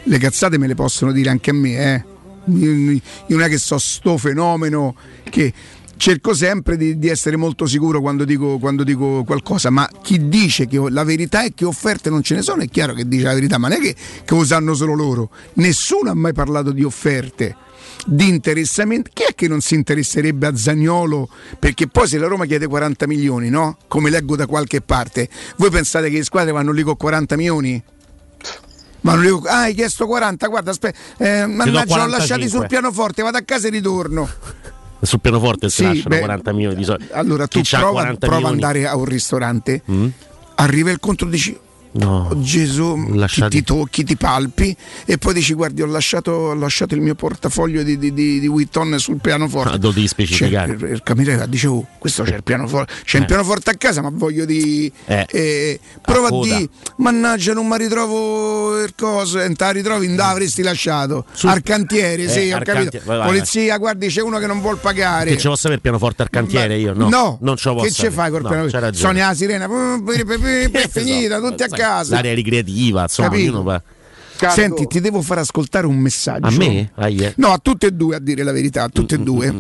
le 0.06 0.18
cazzate 0.18 0.58
me 0.58 0.68
le 0.68 0.76
possono 0.76 1.12
dire 1.12 1.30
anche 1.30 1.50
a 1.52 1.54
me, 1.54 1.94
eh. 1.94 2.04
Io 2.48 3.02
non 3.30 3.42
è 3.42 3.50
che 3.50 3.58
so 3.58 3.80
sto 3.80 4.18
fenomeno 4.18 4.96
che 5.24 5.52
cerco 5.98 6.34
sempre 6.34 6.78
di, 6.78 7.00
di 7.00 7.08
essere 7.08 7.38
molto 7.38 7.66
sicuro 7.66 8.02
quando 8.02 8.24
dico, 8.24 8.60
quando 8.60 8.84
dico, 8.84 9.24
qualcosa, 9.24 9.70
ma 9.70 9.90
chi 10.04 10.28
dice 10.28 10.68
che 10.68 10.80
la 10.90 11.04
verità 11.04 11.44
è 11.44 11.54
che 11.54 11.66
offerte 11.66 12.10
non 12.10 12.22
ce 12.22 12.36
ne 12.36 12.42
sono, 12.42 12.62
è 12.62 12.70
chiaro 12.70 12.94
che 12.94 13.08
dice 13.08 13.24
la 13.24 13.34
verità, 13.34 13.58
ma 13.58 13.68
non 13.68 13.78
è 13.78 13.82
che, 13.82 13.96
che 14.24 14.36
lo 14.36 14.76
solo 14.76 14.94
loro. 14.94 15.30
Nessuno 15.54 16.12
ha 16.12 16.16
mai 16.16 16.34
parlato 16.34 16.72
di 16.72 16.84
offerte 16.84 17.56
di 18.06 18.28
interessamento. 18.28 19.10
Chi 19.14 19.24
è 19.24 19.36
che 19.36 19.48
non 19.48 19.62
si 19.62 19.76
interesserebbe 19.76 20.48
a 20.48 20.56
Zagnolo? 20.56 21.30
Perché 21.58 21.88
poi 21.88 22.08
se 22.08 22.18
la 22.18 22.28
Roma 22.28 22.46
chiede 22.46 22.68
40 22.68 23.08
milioni, 23.08 23.50
no? 23.50 23.78
Come 23.88 24.10
leggo 24.10 24.36
da 24.36 24.46
qualche 24.46 24.82
parte, 24.82 25.30
voi 25.58 25.70
pensate 25.70 26.10
che 26.10 26.18
le 26.18 26.24
squadre 26.24 26.52
vanno 26.52 26.72
lì 26.72 26.84
con 26.84 26.96
40 26.96 27.36
milioni? 27.36 27.84
Ma 29.06 29.14
non 29.14 29.22
dico, 29.22 29.44
ah, 29.46 29.62
hai 29.62 29.76
chiesto 29.76 30.08
40, 30.08 30.48
guarda, 30.48 30.72
aspetta, 30.72 30.98
eh, 31.18 31.46
mannaggia, 31.46 31.98
l'ho 31.98 32.08
lasciati 32.08 32.50
sul 32.50 32.66
pianoforte, 32.66 33.22
vado 33.22 33.38
a 33.38 33.42
casa 33.42 33.68
e 33.68 33.70
ritorno. 33.70 34.28
Sul 35.06 35.20
pianoforte 35.20 35.70
si 35.70 35.76
sì, 35.76 35.84
lasciano 35.84 36.16
beh, 36.16 36.20
40 36.20 36.54
milioni 36.54 36.76
di 36.76 36.84
soldi. 36.84 37.06
Allora 37.12 37.46
tu 37.46 37.62
prova, 37.62 38.16
prova 38.18 38.48
ad 38.48 38.54
andare 38.54 38.88
a 38.88 38.96
un 38.96 39.06
ristorante, 39.06 39.84
mm? 39.92 40.08
arriva 40.56 40.90
il 40.90 41.00
conto, 41.00 41.26
dici, 41.26 41.56
No. 41.98 42.28
Oh, 42.32 42.42
Gesù, 42.42 42.96
Lasciati- 43.14 43.58
ti 43.58 43.64
tocchi, 43.64 44.04
ti 44.04 44.18
palpi 44.18 44.76
e 45.06 45.18
poi 45.18 45.34
dici 45.34 45.54
guardi 45.54 45.82
ho 45.82 45.86
lasciato, 45.86 46.32
ho 46.32 46.54
lasciato 46.54 46.94
il 46.94 47.02
mio 47.02 47.16
portafoglio 47.16 47.84
di, 47.84 47.98
di, 47.98 48.14
di, 48.14 48.40
di 48.42 48.48
Witton 48.48 49.00
sul 49.00 49.20
pianoforte. 49.22 49.74
Ah, 49.76 49.78
devi 49.78 50.06
specificare. 50.08 50.74
Il, 50.74 50.84
il 50.84 51.04
cameriere 51.04 51.48
dice 51.48 51.68
oh, 51.68 51.86
questo 51.98 52.24
c'è 52.24 52.36
il 52.36 52.44
pianoforte, 52.44 52.94
c'è 53.06 53.18
il 53.18 53.24
Eh. 53.24 53.28
pianoforte 53.28 53.70
a 53.70 53.76
casa 53.76 54.02
ma 54.02 54.10
voglio 54.12 54.44
di... 54.46 54.92
Eh. 55.06 55.26
eh, 55.30 55.80
prova 56.02 56.28
a 56.28 56.32
di 56.42 56.70
mannaggia 56.98 57.54
non 57.54 57.68
mi 57.68 57.78
ritrovo 57.78 58.82
il 58.84 58.94
coso, 58.96 59.40
e 59.40 59.46
non 59.46 59.56
te 59.56 59.64
la 59.64 59.72
ritrovi, 59.72 60.08
non 60.08 60.16
te 60.18 60.22
l'avresti 60.22 60.62
lasciato. 60.64 61.26
Sul- 61.32 61.50
Al 61.50 61.62
cantiere, 61.62 62.28
sì, 62.28 62.50
Eh, 62.50 62.54
ho 62.54 62.58
al 62.58 62.64
capito. 62.64 63.00
vai, 63.06 63.18
vai, 63.20 63.28
Polizia, 63.28 63.78
guardi 63.78 64.08
c'è 64.08 64.22
uno 64.22 64.38
che 64.40 64.48
non 64.48 64.60
vuol 64.60 64.78
pagare. 64.80 65.30
Che 65.32 65.38
ce 65.38 65.44
posso 65.48 65.56
sapere 65.62 65.76
il 65.76 65.82
pianoforte 65.82 66.22
al 66.24 66.30
cantiere 66.30 66.78
io? 66.78 66.94
No, 66.94 67.08
No, 67.10 67.38
non 67.42 67.56
ce 67.56 67.70
lo 67.70 67.76
posso 67.76 67.88
che 67.88 67.94
ce 67.94 68.12
fai 68.12 68.30
col 68.32 68.42
no, 68.42 68.50
pianoforte? 68.50 69.14
la 69.14 69.34
sirena, 69.34 69.66
è 70.72 70.88
finita, 70.90 71.40
tutti 71.40 71.64
a 71.64 71.68
Sai, 71.70 71.78
casa. 71.86 72.16
L'area 72.16 72.34
ricreativa, 72.34 73.02
insomma, 73.04 73.30
Capito? 73.30 73.64
va- 73.64 73.82
Senti, 74.38 74.86
ti 74.86 75.00
devo 75.00 75.22
far 75.22 75.38
ascoltare 75.38 75.88
un 75.88 75.96
messaggio. 75.98 76.48
A 76.48 76.52
me? 76.52 76.92
Ah, 76.96 77.08
yeah. 77.08 77.32
No, 77.38 77.54
a 77.54 77.58
tutte 77.58 77.88
e 77.88 77.92
due, 77.92 78.18
a 78.18 78.20
dire 78.20 78.44
la 78.44 78.52
verità, 78.52 78.84
a 78.84 78.90
tutte 78.90 79.16
e 79.16 79.20
due. 79.20 79.54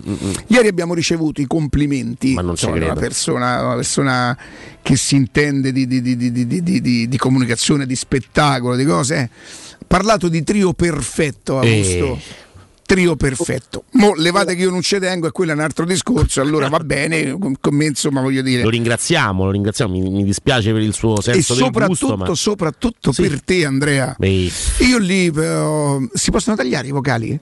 Ieri 0.47 0.67
abbiamo 0.67 0.93
ricevuto 0.93 1.39
i 1.39 1.47
complimenti. 1.47 2.33
Ma 2.33 2.41
non 2.41 2.51
insomma, 2.51 2.73
da 2.73 2.77
una 2.83 2.85
credo. 2.93 2.99
persona, 3.07 3.61
una 3.65 3.75
persona 3.75 4.37
che 4.81 4.97
si 4.97 5.15
intende 5.15 5.71
di, 5.71 5.87
di- 5.87 6.01
di- 6.01 6.17
di- 6.17 6.29
di- 6.31 6.45
di- 6.45 6.61
di- 6.61 6.81
di- 6.81 7.07
di 7.07 7.17
comunicazione, 7.17 7.85
di 7.85 7.95
spettacolo, 7.95 8.75
di 8.75 8.83
cose. 8.83 9.29
Ha 9.79 9.85
parlato 9.87 10.27
di 10.27 10.43
trio 10.43 10.73
perfetto, 10.73 11.59
Augusto. 11.59 12.15
Eh. 12.15 12.19
Trio 12.85 13.15
perfetto. 13.15 13.85
Mo 13.93 14.13
levate 14.15 14.55
che 14.55 14.61
io 14.61 14.69
non 14.69 14.81
ci 14.81 14.99
tengo 14.99 15.27
e 15.27 15.31
quello 15.31 15.51
è 15.51 15.55
un 15.55 15.61
altro 15.61 15.85
discorso, 15.85 16.39
allora 16.41 16.69
va 16.69 16.79
bene, 16.79 17.35
con 17.37 17.55
con 17.59 17.73
me 17.73 17.85
insomma 17.85 18.21
voglio 18.21 18.43
dire. 18.43 18.61
Lo 18.61 18.69
ringraziamo, 18.69 19.45
lo 19.45 19.51
ringraziamo, 19.51 19.91
mi, 19.91 20.07
mi 20.09 20.23
dispiace 20.23 20.71
per 20.71 20.81
il 20.81 20.93
suo 20.93 21.17
E 21.17 21.21
senso 21.21 21.55
del 21.55 21.63
soprattutto, 21.63 22.07
gusto, 22.07 22.17
ma 22.17 22.35
soprattutto 22.35 23.11
per 23.11 23.41
te 23.43 23.65
Andrea. 23.65 24.15
Beh. 24.17 24.51
Io 24.79 24.97
lì 24.99 25.31
però, 25.31 25.99
si 26.13 26.29
possono 26.29 26.55
tagliare 26.55 26.87
i 26.87 26.91
vocali? 26.91 27.39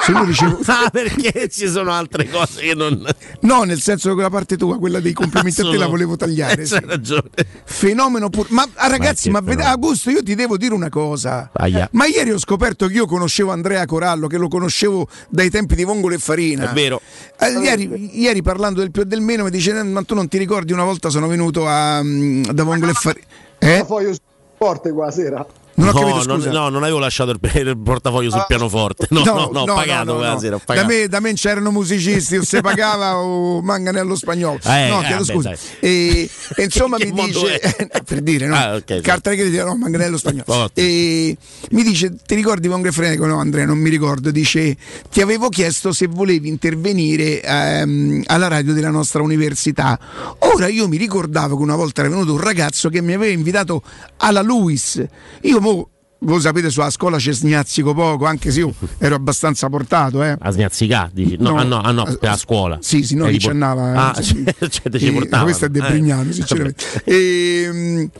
Se 0.00 0.12
io 0.12 0.24
dicevo 0.24 0.58
Ah, 0.66 0.90
perché 0.92 1.48
ci 1.48 1.66
sono 1.68 1.92
altre 1.92 2.28
cose 2.28 2.60
che 2.60 2.74
non. 2.74 3.04
No, 3.40 3.62
nel 3.62 3.80
senso 3.80 4.08
che 4.08 4.14
quella 4.14 4.30
parte 4.30 4.56
tua, 4.56 4.78
quella 4.78 5.00
dei 5.00 5.12
complimenti 5.12 5.60
a 5.62 5.70
te 5.70 5.76
la 5.76 5.86
volevo 5.86 6.16
tagliare. 6.16 6.62
Eh, 6.62 6.66
sì. 6.66 6.74
c'hai 6.74 6.84
ragione. 6.86 7.30
Fenomeno 7.64 8.28
pur. 8.28 8.46
Ma 8.50 8.68
ah, 8.74 8.88
ragazzi, 8.88 9.30
Ma 9.30 9.40
ma, 9.40 9.46
vede- 9.48 9.62
Augusto, 9.64 10.10
io 10.10 10.22
ti 10.22 10.34
devo 10.34 10.56
dire 10.56 10.74
una 10.74 10.88
cosa. 10.90 11.50
Aia. 11.52 11.88
Ma 11.92 12.06
ieri 12.06 12.30
ho 12.32 12.38
scoperto 12.38 12.86
che 12.86 12.94
io 12.94 13.06
conoscevo 13.06 13.50
Andrea 13.50 13.84
Corallo, 13.86 14.26
che 14.26 14.36
lo 14.36 14.48
conoscevo 14.48 15.08
dai 15.28 15.48
tempi 15.50 15.74
di 15.74 15.84
Vongole 15.84 16.16
e 16.16 16.18
Farina. 16.18 16.70
È 16.70 16.74
vero. 16.74 17.00
Eh, 17.38 17.50
ieri, 17.52 18.20
ieri 18.20 18.42
parlando 18.42 18.80
del 18.80 18.90
più 18.90 19.02
e 19.02 19.06
del 19.06 19.20
meno 19.20 19.44
mi 19.44 19.50
dice: 19.50 19.76
"Eh, 19.78 19.82
Ma 19.82 20.02
tu 20.02 20.14
non 20.14 20.28
ti 20.28 20.36
ricordi 20.38 20.72
una 20.72 20.84
volta 20.84 21.08
sono 21.08 21.26
venuto 21.28 21.66
a, 21.66 22.02
mm, 22.02 22.44
da 22.52 22.62
Vongole 22.62 22.90
e 22.92 22.94
Farina? 22.94 23.26
Eh? 23.58 23.84
Poi 23.86 24.04
io 24.04 24.14
forte 24.56 24.92
qua 24.92 25.10
sera. 25.10 25.44
Non 25.78 25.88
ho 25.88 25.92
no, 25.92 25.98
capito, 26.00 26.26
non, 26.26 26.36
scusa. 26.38 26.50
no, 26.50 26.68
non 26.70 26.82
avevo 26.82 26.98
lasciato 26.98 27.30
il, 27.30 27.38
il 27.54 27.78
portafoglio 27.78 28.30
sul 28.30 28.44
pianoforte. 28.48 29.06
No, 29.10 29.22
no, 29.22 29.48
no, 29.52 29.60
ho 29.60 29.64
pagato 29.64 30.04
no, 30.12 30.14
quella 30.16 30.32
no. 30.32 30.38
sera. 30.40 30.54
Ho 30.56 30.58
Da 30.58 30.64
pagato. 30.64 30.86
me, 30.88 31.06
da 31.08 31.20
me 31.20 31.32
c'erano 31.34 31.70
musicisti, 31.70 32.36
o 32.36 32.42
se 32.44 32.60
pagava 32.60 33.16
o 33.22 33.62
manganello 33.62 34.16
spagnolo. 34.16 34.58
Eh, 34.64 34.88
no, 34.88 35.00
eh, 35.00 35.04
chiedo 35.04 35.24
vabbè, 35.24 35.32
scusa. 35.32 35.54
E, 35.78 36.28
e 36.56 36.62
insomma 36.64 36.96
mi 36.98 37.12
dice, 37.12 37.60
per 38.04 38.20
dire, 38.22 38.46
no, 38.46 38.56
Ah, 38.56 38.74
ok, 38.74 38.94
sì. 38.96 39.00
carta 39.02 39.30
di 39.30 39.36
credito, 39.36 39.64
no, 39.64 39.76
manganello 39.76 40.18
spagnolo. 40.18 40.70
E 40.74 41.36
mi 41.70 41.82
dice, 41.84 42.12
ti 42.26 42.34
ricordi 42.34 42.66
Vongre 42.66 42.90
Frenico? 42.90 43.26
No, 43.26 43.38
Andrea, 43.38 43.64
non 43.64 43.78
mi 43.78 43.88
ricordo. 43.88 44.32
Dice, 44.32 44.76
ti 45.10 45.20
avevo 45.20 45.48
chiesto 45.48 45.92
se 45.92 46.08
volevi 46.08 46.48
intervenire 46.48 47.40
ehm, 47.40 48.22
alla 48.26 48.48
radio 48.48 48.72
della 48.72 48.90
nostra 48.90 49.22
università. 49.22 49.96
Ora 50.40 50.66
io 50.66 50.88
mi 50.88 50.96
ricordavo 50.96 51.56
che 51.56 51.62
una 51.62 51.76
volta 51.76 52.00
era 52.00 52.10
venuto 52.10 52.32
un 52.32 52.40
ragazzo 52.40 52.88
che 52.88 53.00
mi 53.00 53.12
aveva 53.12 53.32
invitato 53.32 53.80
alla 54.16 54.42
Luis. 54.42 55.00
Io 55.42 55.60
mo, 55.74 55.90
voi 56.20 56.40
sapete, 56.40 56.68
sulla 56.70 56.90
scuola 56.90 57.18
ci 57.18 57.32
snazzico 57.32 57.94
poco, 57.94 58.24
anche 58.24 58.50
se 58.50 58.60
io 58.60 58.74
ero 58.98 59.14
abbastanza 59.14 59.68
portato, 59.68 60.22
eh. 60.22 60.36
A 60.38 60.50
sgnazzica, 60.50 61.08
dici? 61.12 61.36
No, 61.38 61.50
No. 61.50 61.56
ah, 61.58 61.62
no, 61.64 61.80
ah, 61.80 61.90
no, 61.92 62.04
per 62.04 62.30
la 62.30 62.36
scuola. 62.36 62.78
Sì, 62.80 63.02
sì, 63.04 63.14
noi 63.14 63.28
Eri 63.28 63.38
ci 63.38 63.46
por- 63.46 63.52
andava. 63.54 64.10
Ah, 64.12 64.14
eh, 64.18 64.22
cioè, 64.22 64.68
cioè, 64.68 64.98
ci 64.98 65.06
Eh, 65.06 65.12
portavano. 65.12 65.44
Questo 65.44 65.64
è 65.66 65.68
De 65.68 65.78
Eh. 65.86 66.32
Sinceramente. 66.32 66.84
Ehm, 67.04 68.10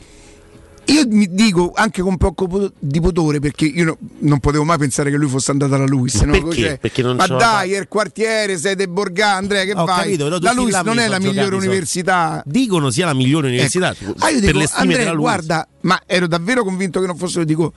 io 0.91 1.03
mi 1.07 1.27
dico 1.29 1.71
anche 1.75 2.01
con 2.01 2.17
poco 2.17 2.71
di 2.79 2.99
pudore 2.99 3.39
perché 3.39 3.65
io 3.65 3.85
no- 3.85 3.97
non 4.19 4.39
potevo 4.39 4.63
mai 4.63 4.77
pensare 4.77 5.09
che 5.09 5.17
lui 5.17 5.29
fosse 5.29 5.51
andato 5.51 5.75
alla 5.75 5.85
Luis. 5.85 6.15
Ma 6.21 6.25
no? 6.25 6.31
perché? 6.31 6.61
Cioè, 6.61 6.77
Perché 6.79 7.01
non 7.01 7.15
ma 7.15 7.27
dai, 7.27 7.73
è 7.73 7.79
il 7.79 7.87
quartiere, 7.87 8.57
sei 8.57 8.75
De 8.75 8.87
Borgà, 8.87 9.33
Andrea, 9.35 9.63
che 9.63 9.73
Ho 9.73 9.85
vai? 9.85 10.01
capito, 10.03 10.23
però 10.25 10.37
la 10.39 10.51
Luis 10.53 10.75
non 10.83 10.99
è 10.99 11.07
la 11.07 11.19
migliore 11.19 11.55
università. 11.55 12.41
Dicono 12.45 12.89
sia 12.89 13.05
la 13.05 13.13
migliore 13.13 13.47
università. 13.47 13.91
Ecco. 13.91 14.13
Ah, 14.19 14.29
io 14.29 14.39
per 14.39 14.47
dico, 14.47 14.57
le 14.59 14.67
stime 14.67 14.93
Andrea, 14.95 15.13
guarda, 15.15 15.67
ma 15.81 16.01
ero 16.05 16.27
davvero 16.27 16.63
convinto 16.63 16.99
che 16.99 17.07
non 17.07 17.15
fosse 17.17 17.45
dico. 17.45 17.73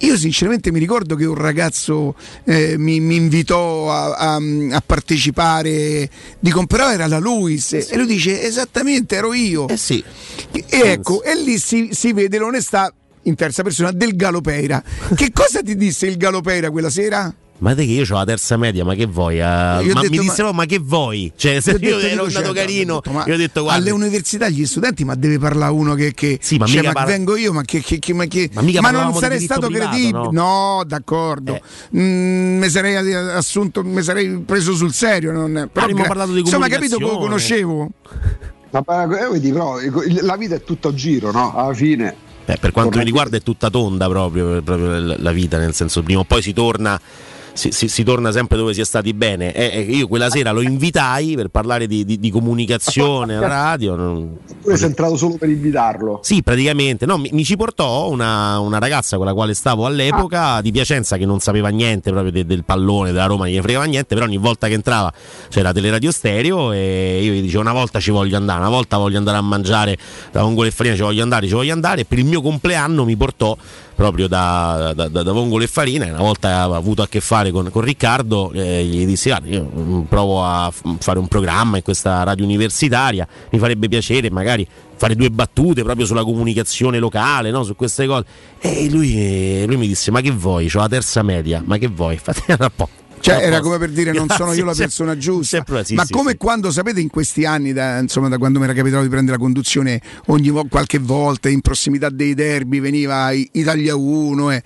Io 0.00 0.16
sinceramente 0.18 0.70
mi 0.72 0.78
ricordo 0.78 1.14
che 1.16 1.24
un 1.24 1.34
ragazzo 1.36 2.14
eh, 2.44 2.76
mi, 2.76 3.00
mi 3.00 3.14
invitò 3.16 3.90
a, 3.92 4.14
a- 4.14 4.40
a 4.72 4.82
partecipare, 4.84 6.10
dico, 6.40 6.66
però 6.66 6.90
era 6.92 7.06
la 7.06 7.18
Luis 7.18 7.72
e 7.72 7.96
lui 7.96 8.06
dice 8.06 8.42
esattamente 8.42 9.16
ero 9.16 9.32
io. 9.32 9.68
Eh 9.68 9.76
sì. 9.76 10.02
E 10.52 10.64
ecco, 10.68 11.22
e 11.22 11.34
lì 11.40 11.58
si, 11.58 11.90
si 11.92 12.12
vede 12.12 12.38
l'onestà 12.38 12.92
in 13.22 13.34
terza 13.36 13.62
persona 13.62 13.92
del 13.92 14.16
Galopeira. 14.16 14.82
Che 15.14 15.30
cosa 15.32 15.60
ti 15.62 15.76
disse 15.76 16.06
il 16.06 16.16
Galopeira 16.16 16.70
quella 16.70 16.90
sera? 16.90 17.32
Ma 17.56 17.72
te 17.74 17.86
che 17.86 17.92
io 17.92 18.04
ho 18.08 18.14
la 18.18 18.24
terza 18.24 18.56
media, 18.56 18.84
ma 18.84 18.94
che 18.94 19.06
vuoi? 19.06 19.36
eh? 19.38 19.38
Io 19.38 19.42
ho 19.44 19.94
ma 19.94 20.00
detto, 20.00 20.10
mi 20.10 20.16
ma- 20.16 20.22
dissero, 20.22 20.52
ma 20.52 20.64
che 20.66 20.78
vuoi? 20.80 21.32
Cioè, 21.36 21.60
se 21.60 21.78
Io 21.80 21.96
ho 21.96 22.00
io, 22.00 22.06
ero 22.06 22.24
andato 22.24 22.52
carino, 22.52 22.94
detto, 22.96 23.10
ma 23.12 23.24
io 23.26 23.34
ho 23.34 23.36
detto, 23.36 23.62
guarda, 23.62 23.80
alle 23.80 23.90
università 23.90 24.48
gli 24.48 24.66
studenti, 24.66 25.04
ma 25.04 25.14
deve 25.14 25.38
parlare 25.38 25.72
uno 25.72 25.94
che, 25.94 26.12
che 26.12 26.38
Sì, 26.42 26.56
ma 26.58 26.66
cioè, 26.66 26.76
mica 26.78 26.88
ma 26.88 26.92
parla- 26.94 27.10
vengo 27.12 27.36
io, 27.36 27.52
ma 27.52 27.62
che, 27.62 27.80
che- 27.80 27.98
che- 28.00 28.12
ma 28.12 28.24
che- 28.26 28.50
Ma 28.52 28.62
ma 28.80 28.90
non 28.90 29.14
sarei 29.14 29.40
stato 29.40 29.68
privato, 29.68 29.90
credibile. 29.90 30.28
No, 30.32 30.82
d'accordo. 30.84 31.60
Mm, 31.96 32.58
mi 32.58 32.68
sarei 32.68 33.14
assunto, 33.14 33.82
mi 33.84 34.02
sarei 34.02 34.28
preso 34.44 34.74
sul 34.74 34.92
serio. 34.92 35.30
Non, 35.32 35.52
però 35.72 35.84
Avremmo 35.86 36.00
gra- 36.00 36.08
parlato 36.08 36.32
di 36.32 36.40
Insomma, 36.40 36.68
capito 36.68 36.96
che 36.96 37.04
lo 37.04 37.18
conoscevo. 37.18 37.88
Ma 38.70 39.04
eh, 39.04 39.28
vedi, 39.30 39.52
però, 39.52 39.76
la 40.22 40.36
vita 40.36 40.56
è 40.56 40.62
tutta 40.64 40.88
a 40.88 40.94
giro, 40.94 41.30
no? 41.30 41.54
Alla 41.56 41.72
fine. 41.72 42.14
Beh, 42.44 42.56
per 42.60 42.72
quanto 42.72 42.98
mi 42.98 43.04
riguarda 43.04 43.36
è 43.36 43.40
tutta 43.40 43.70
tonda 43.70 44.08
proprio, 44.08 44.60
proprio 44.60 44.98
la- 44.98 45.16
la 45.18 45.32
vita, 45.32 45.56
nel 45.58 45.72
senso 45.72 46.02
prima 46.02 46.20
o 46.20 46.24
poi 46.24 46.42
si 46.42 46.52
torna, 46.52 47.00
si, 47.54 47.70
si- 47.72 47.88
si 47.88 48.02
torna 48.02 48.30
sempre 48.32 48.56
dove 48.58 48.74
si 48.74 48.80
è 48.80 48.84
stati 48.84 49.14
bene. 49.14 49.52
Eh, 49.54 49.80
io 49.80 50.06
quella 50.08 50.28
sera 50.28 50.50
lo 50.50 50.60
invitai 50.60 51.34
per 51.36 51.48
parlare 51.48 51.86
di, 51.86 52.04
di- 52.04 52.18
di 52.18 52.30
comunicazione 52.30 53.38
radio. 53.40 53.94
non- 53.94 54.36
Tu 54.62 54.74
sei 54.76 54.88
entrato 54.88 55.16
solo 55.16 55.36
per 55.36 55.48
invitarlo. 55.48 56.20
Sì, 56.22 56.42
praticamente. 56.42 57.06
No, 57.06 57.16
mi, 57.18 57.30
mi 57.32 57.44
ci 57.44 57.56
portò 57.56 58.08
una, 58.10 58.58
una 58.58 58.78
ragazza 58.78 59.16
con 59.16 59.26
la 59.26 59.34
quale 59.34 59.54
stavo 59.54 59.86
all'epoca 59.86 60.60
di 60.60 60.70
Piacenza 60.72 61.16
che 61.16 61.24
non 61.26 61.38
sapeva 61.40 61.68
niente 61.68 62.10
proprio 62.10 62.32
de- 62.32 62.44
del 62.44 62.64
pallone 62.64 63.12
della 63.12 63.26
Roma, 63.26 63.44
non 63.44 63.52
gli 63.54 63.60
fregava 63.60 63.84
niente, 63.84 64.14
però 64.14 64.26
ogni 64.26 64.36
volta 64.38 64.66
che 64.68 64.74
entrava 64.74 65.12
c'era 65.48 65.72
teleradio 65.72 66.10
stereo 66.10 66.72
e 66.72 67.20
io 67.22 67.32
gli 67.32 67.40
dicevo 67.42 67.60
una 67.62 67.72
volta 67.72 68.00
ci 68.00 68.10
voglio 68.10 68.36
andare, 68.36 68.60
una 68.60 68.68
volta 68.68 68.96
voglio 68.98 69.18
andare 69.18 69.36
a 69.36 69.42
mangiare 69.42 69.96
da 70.32 70.42
Vongole 70.42 70.68
e 70.68 70.70
Farina, 70.72 70.94
ci 70.96 71.02
voglio 71.02 71.22
andare, 71.22 71.46
ci 71.46 71.54
voglio 71.54 71.72
andare 71.72 72.00
e 72.02 72.04
per 72.04 72.18
il 72.18 72.24
mio 72.24 72.42
compleanno 72.42 73.04
mi 73.04 73.16
portò 73.16 73.56
proprio 73.94 74.28
da, 74.28 74.92
da, 74.94 75.08
da, 75.08 75.22
da 75.22 75.32
Vongole 75.32 75.64
e 75.64 75.66
Farina 75.68 76.06
una 76.06 76.18
volta 76.18 76.62
avuto 76.62 77.02
a 77.02 77.08
che 77.08 77.20
fare 77.20 77.50
con, 77.50 77.70
con 77.70 77.82
Riccardo 77.82 78.52
eh, 78.52 78.84
gli 78.84 79.06
dissi 79.06 79.28
guarda 79.28 79.48
io 79.48 79.70
mm, 79.74 80.00
provo 80.02 80.44
a 80.44 80.72
fare 80.98 81.18
un 81.18 81.28
programma 81.28 81.76
in 81.76 81.82
questa 81.82 82.22
radio 82.22 82.44
universitaria 82.44 83.26
mi 83.50 83.58
farebbe 83.58 83.88
piacere 83.88 84.30
magari 84.30 84.66
fare 84.96 85.14
due 85.14 85.30
battute 85.30 85.82
proprio 85.82 86.06
sulla 86.06 86.22
comunicazione 86.22 86.98
locale 86.98 87.50
no? 87.50 87.62
su 87.62 87.76
queste 87.76 88.06
cose. 88.06 88.24
E 88.60 88.88
lui, 88.88 89.64
lui 89.66 89.76
mi 89.76 89.86
disse 89.86 90.10
ma 90.10 90.20
che 90.20 90.30
vuoi? 90.30 90.70
Ho 90.72 90.78
la 90.78 90.88
terza 90.88 91.22
media 91.22 91.62
ma 91.64 91.76
che 91.78 91.88
vuoi? 91.88 92.16
Fate 92.16 92.56
un 92.58 92.68
po' 92.74 92.88
Cioè, 93.24 93.42
era 93.42 93.60
come 93.60 93.78
per 93.78 93.88
dire 93.90 94.12
non 94.12 94.28
sono 94.28 94.52
io 94.54 94.66
la 94.66 94.74
persona 94.74 95.16
giusta. 95.16 95.56
Sempre- 95.56 95.82
sì, 95.84 95.94
Ma 95.94 96.04
sì, 96.04 96.12
come 96.12 96.32
sì. 96.32 96.36
quando 96.36 96.70
sapete 96.70 97.00
in 97.00 97.08
questi 97.08 97.46
anni, 97.46 97.72
da, 97.72 97.98
insomma, 97.98 98.28
da 98.28 98.36
quando 98.36 98.58
mi 98.58 98.66
era 98.66 98.74
capitato 98.74 99.02
di 99.02 99.08
prendere 99.08 99.38
la 99.38 99.42
conduzione, 99.42 99.98
ogni 100.26 100.50
qualche 100.68 100.98
volta 100.98 101.48
in 101.48 101.62
prossimità 101.62 102.10
dei 102.10 102.34
derby 102.34 102.80
veniva 102.80 103.30
Italia 103.32 103.96
1. 103.96 104.50
E 104.50 104.62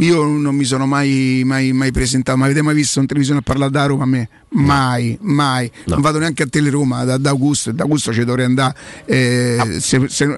io 0.00 0.22
non 0.24 0.54
mi 0.54 0.64
sono 0.64 0.86
mai, 0.86 1.42
mai, 1.44 1.72
mai 1.72 1.92
presentato. 1.92 2.38
Ma 2.38 2.46
avete 2.46 2.62
mai 2.62 2.74
visto 2.74 2.98
in 3.00 3.06
televisione 3.06 3.40
a 3.40 3.42
parlare 3.42 3.70
da 3.70 3.84
Roma 3.84 4.04
a 4.04 4.06
me? 4.06 4.28
Mai, 4.50 5.18
mai. 5.20 5.70
Non 5.84 6.00
vado 6.00 6.18
neanche 6.18 6.44
a 6.44 6.46
Teleroma 6.46 7.04
da, 7.04 7.18
da 7.18 7.28
Augusto, 7.28 7.72
da 7.72 7.82
Augusto 7.82 8.12
ci 8.14 8.24
dovrei 8.24 8.46
andare. 8.46 8.74
eh, 9.04 9.76
se- 9.80 10.08
se- 10.08 10.36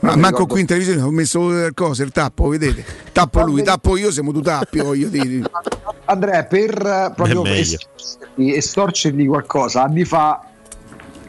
ma 0.00 0.16
manco 0.16 0.46
qui 0.46 0.60
in 0.60 0.66
televisione 0.66 1.02
ho 1.02 1.10
messo 1.10 1.48
le 1.48 1.72
cose, 1.74 2.02
il 2.04 2.10
tappo, 2.10 2.48
vedete? 2.48 2.84
Tappo 3.12 3.42
lui, 3.42 3.62
tappo 3.62 3.96
io, 3.96 4.10
siamo 4.10 4.32
tu 4.32 4.40
tappi, 4.40 4.80
voglio 4.82 5.08
dire. 5.08 5.42
Andrea, 6.06 6.44
per 6.44 7.12
proprio 7.14 7.44
estorcergli, 7.44 8.52
estorcergli 8.52 9.26
qualcosa, 9.26 9.82
anni 9.82 10.04
fa, 10.04 10.44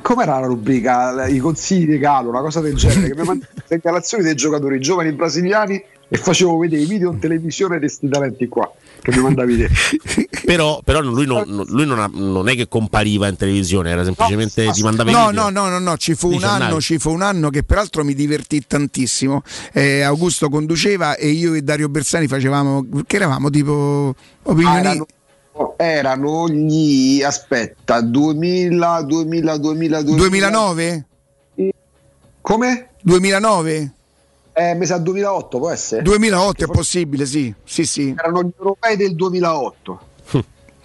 com'era 0.01 0.39
la 0.39 0.47
rubrica? 0.47 1.27
I 1.27 1.39
consigli 1.39 1.87
di 1.87 1.97
Galo, 1.97 2.29
una 2.29 2.41
cosa 2.41 2.61
del 2.61 2.75
genere, 2.75 3.09
che 3.09 3.15
mi 3.15 3.25
mand- 3.25 3.47
segnalazioni 3.65 4.23
dei 4.23 4.35
giocatori 4.35 4.79
giovani 4.79 5.11
brasiliani 5.11 5.83
e 6.07 6.17
facevo 6.17 6.57
vedere 6.57 6.81
i 6.81 6.85
video 6.85 7.11
in 7.11 7.19
televisione 7.19 7.75
di 7.75 7.85
questi 7.85 8.09
talenti 8.09 8.47
qua 8.47 8.69
che 9.01 9.11
mi 9.15 9.21
mandavi 9.21 9.57
te. 9.57 9.69
però, 10.45 10.81
però 10.83 11.01
lui, 11.01 11.25
non, 11.25 11.43
lui 11.67 11.85
non, 11.85 11.99
ha- 11.99 12.09
non 12.13 12.47
è 12.49 12.55
che 12.55 12.67
compariva 12.67 13.27
in 13.27 13.35
televisione, 13.35 13.89
era 13.89 14.03
semplicemente 14.03 14.69
ti 14.71 14.83
mandava 14.83 15.09
i 15.09 15.13
No, 15.13 15.27
video. 15.29 15.49
no, 15.49 15.49
no, 15.49 15.69
no, 15.69 15.79
no, 15.79 15.97
ci 15.97 16.15
fu 16.15 16.33
un 16.33 16.43
anno, 16.43 16.79
ci 16.79 16.97
fu 16.99 17.11
un 17.11 17.21
anno 17.21 17.49
che 17.49 17.63
peraltro 17.63 18.03
mi 18.03 18.13
divertì 18.13 18.63
tantissimo. 18.65 19.41
Eh, 19.73 20.01
Augusto 20.01 20.49
conduceva 20.49 21.15
e 21.15 21.29
io 21.29 21.53
e 21.53 21.61
Dario 21.61 21.89
Bersani 21.89 22.27
facevamo, 22.27 22.85
che 23.05 23.15
eravamo 23.15 23.49
tipo 23.49 24.13
opinioni. 24.43 24.75
Ah, 24.77 24.79
erano, 24.79 25.05
erano 25.77 26.47
gli 26.49 27.21
aspetta 27.21 28.01
2000 28.01 29.01
2000 29.03 29.57
2000 29.57 30.01
2009? 30.01 31.05
Come? 32.41 32.89
2009? 33.01 33.93
Eh, 34.53 34.75
mi 34.75 34.85
sa 34.85 34.97
2008 34.97 35.57
può 35.57 35.69
essere? 35.69 36.01
2008 36.01 36.65
è 36.65 36.67
possibile, 36.67 37.25
sì, 37.25 37.53
sì, 37.63 37.85
sì. 37.85 38.13
erano 38.17 38.43
gli 38.43 38.51
europei 38.57 38.97
del 38.97 39.15
2008 39.15 40.09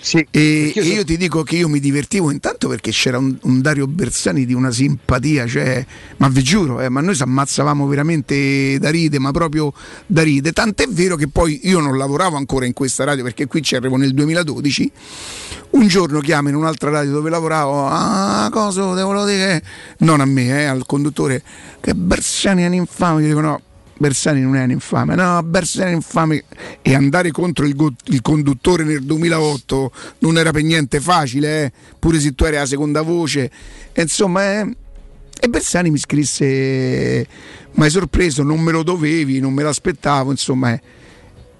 Sì, 0.00 0.24
e, 0.30 0.72
io 0.74 0.82
e 0.82 0.86
io 0.86 1.04
ti 1.04 1.16
dico 1.16 1.42
che 1.42 1.56
io 1.56 1.68
mi 1.68 1.80
divertivo 1.80 2.30
intanto 2.30 2.68
perché 2.68 2.90
c'era 2.90 3.18
un, 3.18 3.36
un 3.42 3.60
Dario 3.60 3.86
Bersani 3.86 4.44
di 4.44 4.52
una 4.52 4.70
simpatia, 4.70 5.46
cioè, 5.46 5.84
ma 6.18 6.28
vi 6.28 6.42
giuro, 6.42 6.80
eh, 6.80 6.88
ma 6.88 7.00
noi 7.00 7.16
ci 7.16 7.22
ammazzavamo 7.22 7.86
veramente 7.86 8.78
da 8.78 8.90
ride, 8.90 9.18
ma 9.18 9.30
proprio 9.32 9.72
da 10.06 10.22
ride. 10.22 10.52
Tant'è 10.52 10.86
vero 10.88 11.16
che 11.16 11.28
poi 11.28 11.60
io 11.64 11.80
non 11.80 11.96
lavoravo 11.96 12.36
ancora 12.36 12.66
in 12.66 12.72
questa 12.72 13.04
radio 13.04 13.24
perché 13.24 13.46
qui 13.46 13.62
ci 13.62 13.74
arrivo 13.74 13.96
nel 13.96 14.12
2012. 14.12 14.92
Un 15.70 15.88
giorno 15.88 16.20
chiamo 16.20 16.50
in 16.50 16.54
un'altra 16.54 16.90
radio 16.90 17.12
dove 17.12 17.30
lavoravo, 17.30 17.86
ah, 17.86 18.48
cosa 18.52 18.94
devo 18.94 19.24
dire? 19.24 19.62
Non 19.98 20.20
a 20.20 20.24
me, 20.24 20.60
eh, 20.60 20.64
al 20.64 20.86
conduttore, 20.86 21.42
che 21.80 21.94
Bersani 21.94 22.62
è 22.62 22.66
un 22.66 22.74
infame. 22.74 23.22
Io 23.22 23.28
dico 23.28 23.40
no, 23.40 23.60
Bersani 23.98 24.40
non 24.42 24.56
è 24.56 24.62
un 24.62 24.70
infame, 24.72 25.14
no, 25.14 25.42
Bersani 25.42 25.86
è 25.86 25.90
un 25.90 25.94
infame. 25.96 26.44
E 26.82 26.94
andare 26.94 27.30
contro 27.30 27.64
il, 27.66 27.74
go- 27.74 27.94
il 28.06 28.20
conduttore 28.22 28.84
nel 28.84 29.02
2008 29.02 29.92
non 30.20 30.36
era 30.38 30.50
per 30.50 30.62
niente 30.62 31.00
facile, 31.00 31.64
eh, 31.64 31.72
pure 31.98 32.20
se 32.20 32.34
tu 32.34 32.44
eri 32.44 32.56
la 32.56 32.66
seconda 32.66 33.02
voce. 33.02 33.50
E 33.92 34.02
insomma, 34.02 34.60
eh, 34.60 34.76
e 35.38 35.48
Bersani 35.48 35.90
mi 35.90 35.98
scrisse, 35.98 37.26
ma 37.72 37.84
hai 37.84 37.90
sorpreso, 37.90 38.42
non 38.42 38.60
me 38.60 38.72
lo 38.72 38.82
dovevi, 38.82 39.40
non 39.40 39.52
me 39.52 39.62
l'aspettavo, 39.62 40.30
insomma. 40.30 40.72
eh. 40.72 40.80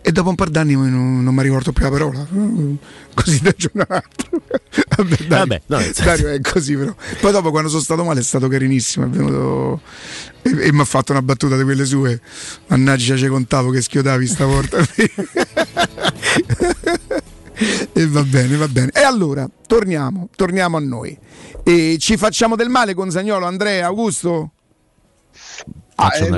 E 0.07 0.13
dopo 0.13 0.29
un 0.29 0.37
par 0.37 0.51
d'anni 0.51 0.75
non, 0.75 1.25
non 1.25 1.35
mi 1.35 1.43
ricordo 1.43 1.73
più 1.73 1.83
la 1.83 1.91
parola, 1.91 2.25
così 3.13 3.41
da 3.43 3.49
un 3.49 3.55
giorno 3.57 3.85
all'altro. 3.89 4.41
Vabbè, 4.97 5.17
Dario, 5.17 5.27
Vabbè, 5.27 5.63
no, 5.67 5.81
senso- 5.81 6.05
Dario 6.05 6.29
è 6.29 6.41
così 6.41 6.77
però. 6.77 6.95
Poi 7.21 7.33
dopo 7.33 7.51
quando 7.51 7.69
sono 7.69 7.83
stato 7.83 8.05
male 8.05 8.21
è 8.21 8.23
stato 8.23 8.47
carinissimo, 8.47 9.07
è 9.07 9.09
venuto 9.09 9.81
e, 10.43 10.69
e 10.69 10.73
mi 10.73 10.81
ha 10.81 10.85
fatto 10.85 11.11
una 11.11 11.23
battuta 11.23 11.57
di 11.57 11.65
quelle 11.65 11.85
sue. 11.85 12.21
Mannaggia, 12.69 13.17
ci 13.17 13.27
contavo 13.27 13.71
che 13.71 13.83
schiodavi 13.83 14.29
stavolta. 14.29 14.79
e 17.93 18.07
va 18.07 18.23
bene, 18.23 18.57
va 18.57 18.69
bene. 18.69 18.93
E 18.95 19.01
allora, 19.01 19.51
torniamo, 19.67 20.29
torniamo 20.37 20.77
a 20.77 20.81
noi. 20.81 21.19
E 21.65 21.97
ci 21.99 22.17
facciamo 22.17 22.55
del 22.55 22.69
male 22.69 22.95
con 22.95 23.11
Zagnolo, 23.11 23.45
Andrea, 23.45 23.87
Augusto? 23.87 24.53
Ah, 25.97 26.11
è 26.13 26.29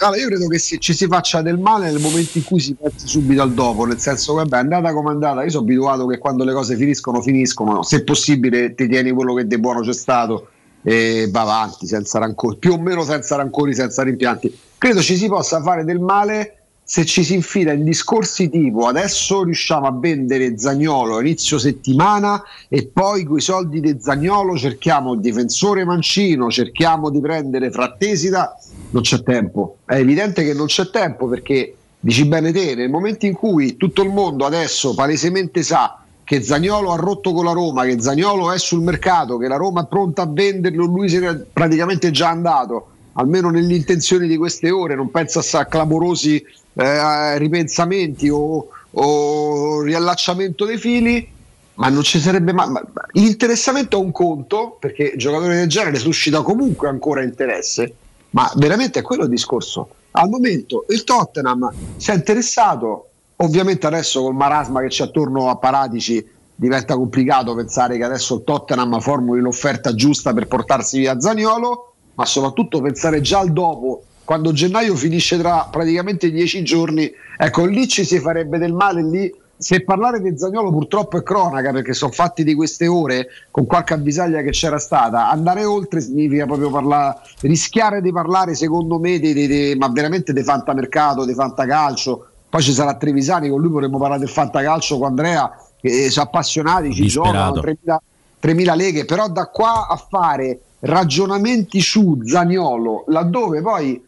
allora, 0.00 0.20
io 0.20 0.26
credo 0.26 0.46
che 0.48 0.58
si- 0.58 0.80
ci 0.80 0.94
si 0.94 1.06
faccia 1.06 1.42
del 1.42 1.58
male 1.58 1.90
nel 1.90 2.00
momento 2.00 2.38
in 2.38 2.44
cui 2.44 2.60
si 2.60 2.74
pensi 2.74 3.06
subito 3.06 3.42
al 3.42 3.52
dopo, 3.52 3.84
nel 3.84 3.98
senso 3.98 4.34
che 4.34 4.42
vabbè, 4.42 4.56
è 4.56 4.60
andata 4.60 4.92
come 4.92 5.10
è 5.10 5.12
andata. 5.12 5.42
Io 5.42 5.50
sono 5.50 5.62
abituato 5.62 6.06
che 6.06 6.18
quando 6.18 6.44
le 6.44 6.52
cose 6.52 6.76
finiscono, 6.76 7.20
finiscono. 7.20 7.82
Se 7.82 8.04
possibile, 8.04 8.74
ti 8.74 8.88
tieni 8.88 9.10
quello 9.10 9.34
che 9.34 9.46
di 9.46 9.58
buono 9.58 9.80
c'è 9.80 9.94
stato 9.94 10.48
e 10.82 11.28
va 11.30 11.40
avanti 11.40 11.86
senza 11.86 12.18
rancori, 12.18 12.56
più 12.58 12.72
o 12.72 12.78
meno 12.80 13.02
senza 13.02 13.36
rancori, 13.36 13.74
senza 13.74 14.02
rimpianti. 14.02 14.56
Credo 14.78 15.00
ci 15.00 15.16
si 15.16 15.26
possa 15.26 15.60
fare 15.60 15.84
del 15.84 15.98
male 15.98 16.56
se 16.88 17.04
ci 17.04 17.24
si 17.24 17.34
infila 17.34 17.72
in 17.72 17.82
discorsi 17.82 18.48
tipo 18.48 18.86
adesso 18.86 19.42
riusciamo 19.42 19.88
a 19.88 19.92
vendere 19.92 20.56
Zagnolo 20.56 21.16
a 21.16 21.20
inizio 21.20 21.58
settimana 21.58 22.40
e 22.68 22.86
poi 22.86 23.24
con 23.24 23.38
i 23.38 23.40
soldi 23.40 23.80
di 23.80 23.96
Zagnolo 23.98 24.56
cerchiamo 24.56 25.14
il 25.14 25.20
difensore 25.20 25.84
mancino, 25.84 26.48
cerchiamo 26.48 27.10
di 27.10 27.18
prendere 27.18 27.72
Frattesida, 27.72 28.56
non 28.90 29.02
c'è 29.02 29.22
tempo. 29.22 29.78
È 29.84 29.94
evidente 29.94 30.44
che 30.44 30.54
non 30.54 30.66
c'è 30.66 30.90
tempo 30.90 31.26
perché 31.26 31.74
dici 31.98 32.24
bene 32.26 32.52
te, 32.52 32.74
nel 32.74 32.90
momento 32.90 33.26
in 33.26 33.34
cui 33.34 33.76
tutto 33.76 34.02
il 34.02 34.10
mondo 34.10 34.44
adesso 34.44 34.94
palesemente 34.94 35.62
sa 35.62 36.00
che 36.22 36.42
Zagnolo 36.42 36.92
ha 36.92 36.96
rotto 36.96 37.32
con 37.32 37.44
la 37.44 37.52
Roma, 37.52 37.84
che 37.84 38.00
Zagnolo 38.00 38.50
è 38.50 38.58
sul 38.58 38.82
mercato, 38.82 39.38
che 39.38 39.46
la 39.46 39.56
Roma 39.56 39.84
è 39.84 39.86
pronta 39.86 40.22
a 40.22 40.28
venderlo, 40.28 40.84
lui 40.84 41.08
se 41.08 41.20
n'è 41.20 41.36
praticamente 41.52 42.10
già 42.10 42.30
andato, 42.30 42.88
almeno 43.12 43.48
nelle 43.48 43.76
intenzioni 43.76 44.26
di 44.26 44.36
queste 44.36 44.70
ore, 44.70 44.96
non 44.96 45.12
pensa 45.12 45.40
a 45.58 45.66
clamorosi 45.66 46.44
eh, 46.74 47.38
ripensamenti 47.38 48.28
o, 48.28 48.68
o 48.90 49.82
riallacciamento 49.82 50.64
dei 50.64 50.78
fili, 50.78 51.28
ma 51.74 51.88
non 51.90 52.02
ci 52.02 52.18
sarebbe 52.18 52.52
mai. 52.52 52.70
ma- 52.70 52.84
L'interessamento 53.12 53.96
è 53.96 54.00
un 54.00 54.10
conto, 54.10 54.76
perché 54.80 55.14
giocatori 55.16 55.54
del 55.54 55.68
genere 55.68 55.96
suscita 55.96 56.42
comunque 56.42 56.88
ancora 56.88 57.22
interesse, 57.22 57.94
ma 58.30 58.50
veramente 58.56 59.00
è 59.00 59.02
quello 59.02 59.24
il 59.24 59.28
discorso. 59.28 59.88
Al 60.12 60.28
momento 60.28 60.84
il 60.88 61.04
Tottenham 61.04 61.70
si 61.96 62.10
è 62.10 62.14
interessato, 62.14 63.08
ovviamente 63.36 63.86
adesso 63.86 64.22
col 64.22 64.34
marasma 64.34 64.80
che 64.80 64.88
c'è 64.88 65.04
attorno 65.04 65.50
a 65.50 65.56
Paratici 65.56 66.26
diventa 66.54 66.96
complicato 66.96 67.54
pensare 67.54 67.98
che 67.98 68.04
adesso 68.04 68.36
il 68.36 68.44
Tottenham 68.44 68.98
formuli 69.00 69.40
l'offerta 69.40 69.94
giusta 69.94 70.32
per 70.32 70.46
portarsi 70.46 70.98
via 70.98 71.20
Zaniolo, 71.20 71.92
ma 72.14 72.24
soprattutto 72.24 72.80
pensare 72.80 73.20
già 73.20 73.40
al 73.40 73.52
dopo, 73.52 74.02
quando 74.24 74.52
gennaio 74.52 74.96
finisce 74.96 75.38
tra 75.38 75.68
praticamente 75.70 76.30
dieci 76.30 76.64
giorni, 76.64 77.10
ecco 77.36 77.64
lì 77.66 77.86
ci 77.86 78.04
si 78.04 78.18
farebbe 78.18 78.58
del 78.58 78.72
male 78.72 79.02
lì. 79.02 79.34
Se 79.58 79.82
parlare 79.84 80.20
di 80.20 80.36
Zagnolo 80.36 80.70
purtroppo 80.70 81.16
è 81.16 81.22
cronaca 81.22 81.72
perché 81.72 81.94
sono 81.94 82.12
fatti 82.12 82.44
di 82.44 82.54
queste 82.54 82.86
ore 82.86 83.28
con 83.50 83.64
qualche 83.64 83.94
avvisaglia 83.94 84.42
che 84.42 84.50
c'era 84.50 84.78
stata, 84.78 85.30
andare 85.30 85.64
oltre 85.64 86.00
significa 86.02 86.44
proprio 86.44 86.70
parlare, 86.70 87.20
rischiare 87.40 88.02
di 88.02 88.12
parlare 88.12 88.54
secondo 88.54 88.98
me 88.98 89.18
di, 89.18 89.32
di- 89.32 89.46
di- 89.46 89.74
ma 89.78 89.88
veramente 89.88 90.32
di 90.32 90.42
fantamercato, 90.42 91.24
di 91.24 91.32
fantacalcio. 91.32 92.26
Poi 92.48 92.62
ci 92.62 92.72
sarà 92.72 92.94
Trevisani, 92.96 93.48
con 93.48 93.60
lui 93.60 93.70
vorremmo 93.70 93.98
parlare 93.98 94.20
del 94.20 94.28
fantacalcio 94.28 94.98
con 94.98 95.08
Andrea, 95.08 95.50
che 95.80 96.10
sono 96.10 96.26
appassionati, 96.26 96.92
ci 96.92 97.02
Disperato. 97.02 97.60
giocano 97.60 97.76
3.000 97.84 97.96
3.000 98.42 98.76
leghe, 98.76 99.04
però 99.06 99.28
da 99.28 99.46
qua 99.46 99.88
a 99.88 99.96
fare 99.96 100.60
ragionamenti 100.80 101.80
su 101.80 102.20
Zaniolo, 102.24 103.04
laddove 103.08 103.62
poi 103.62 104.04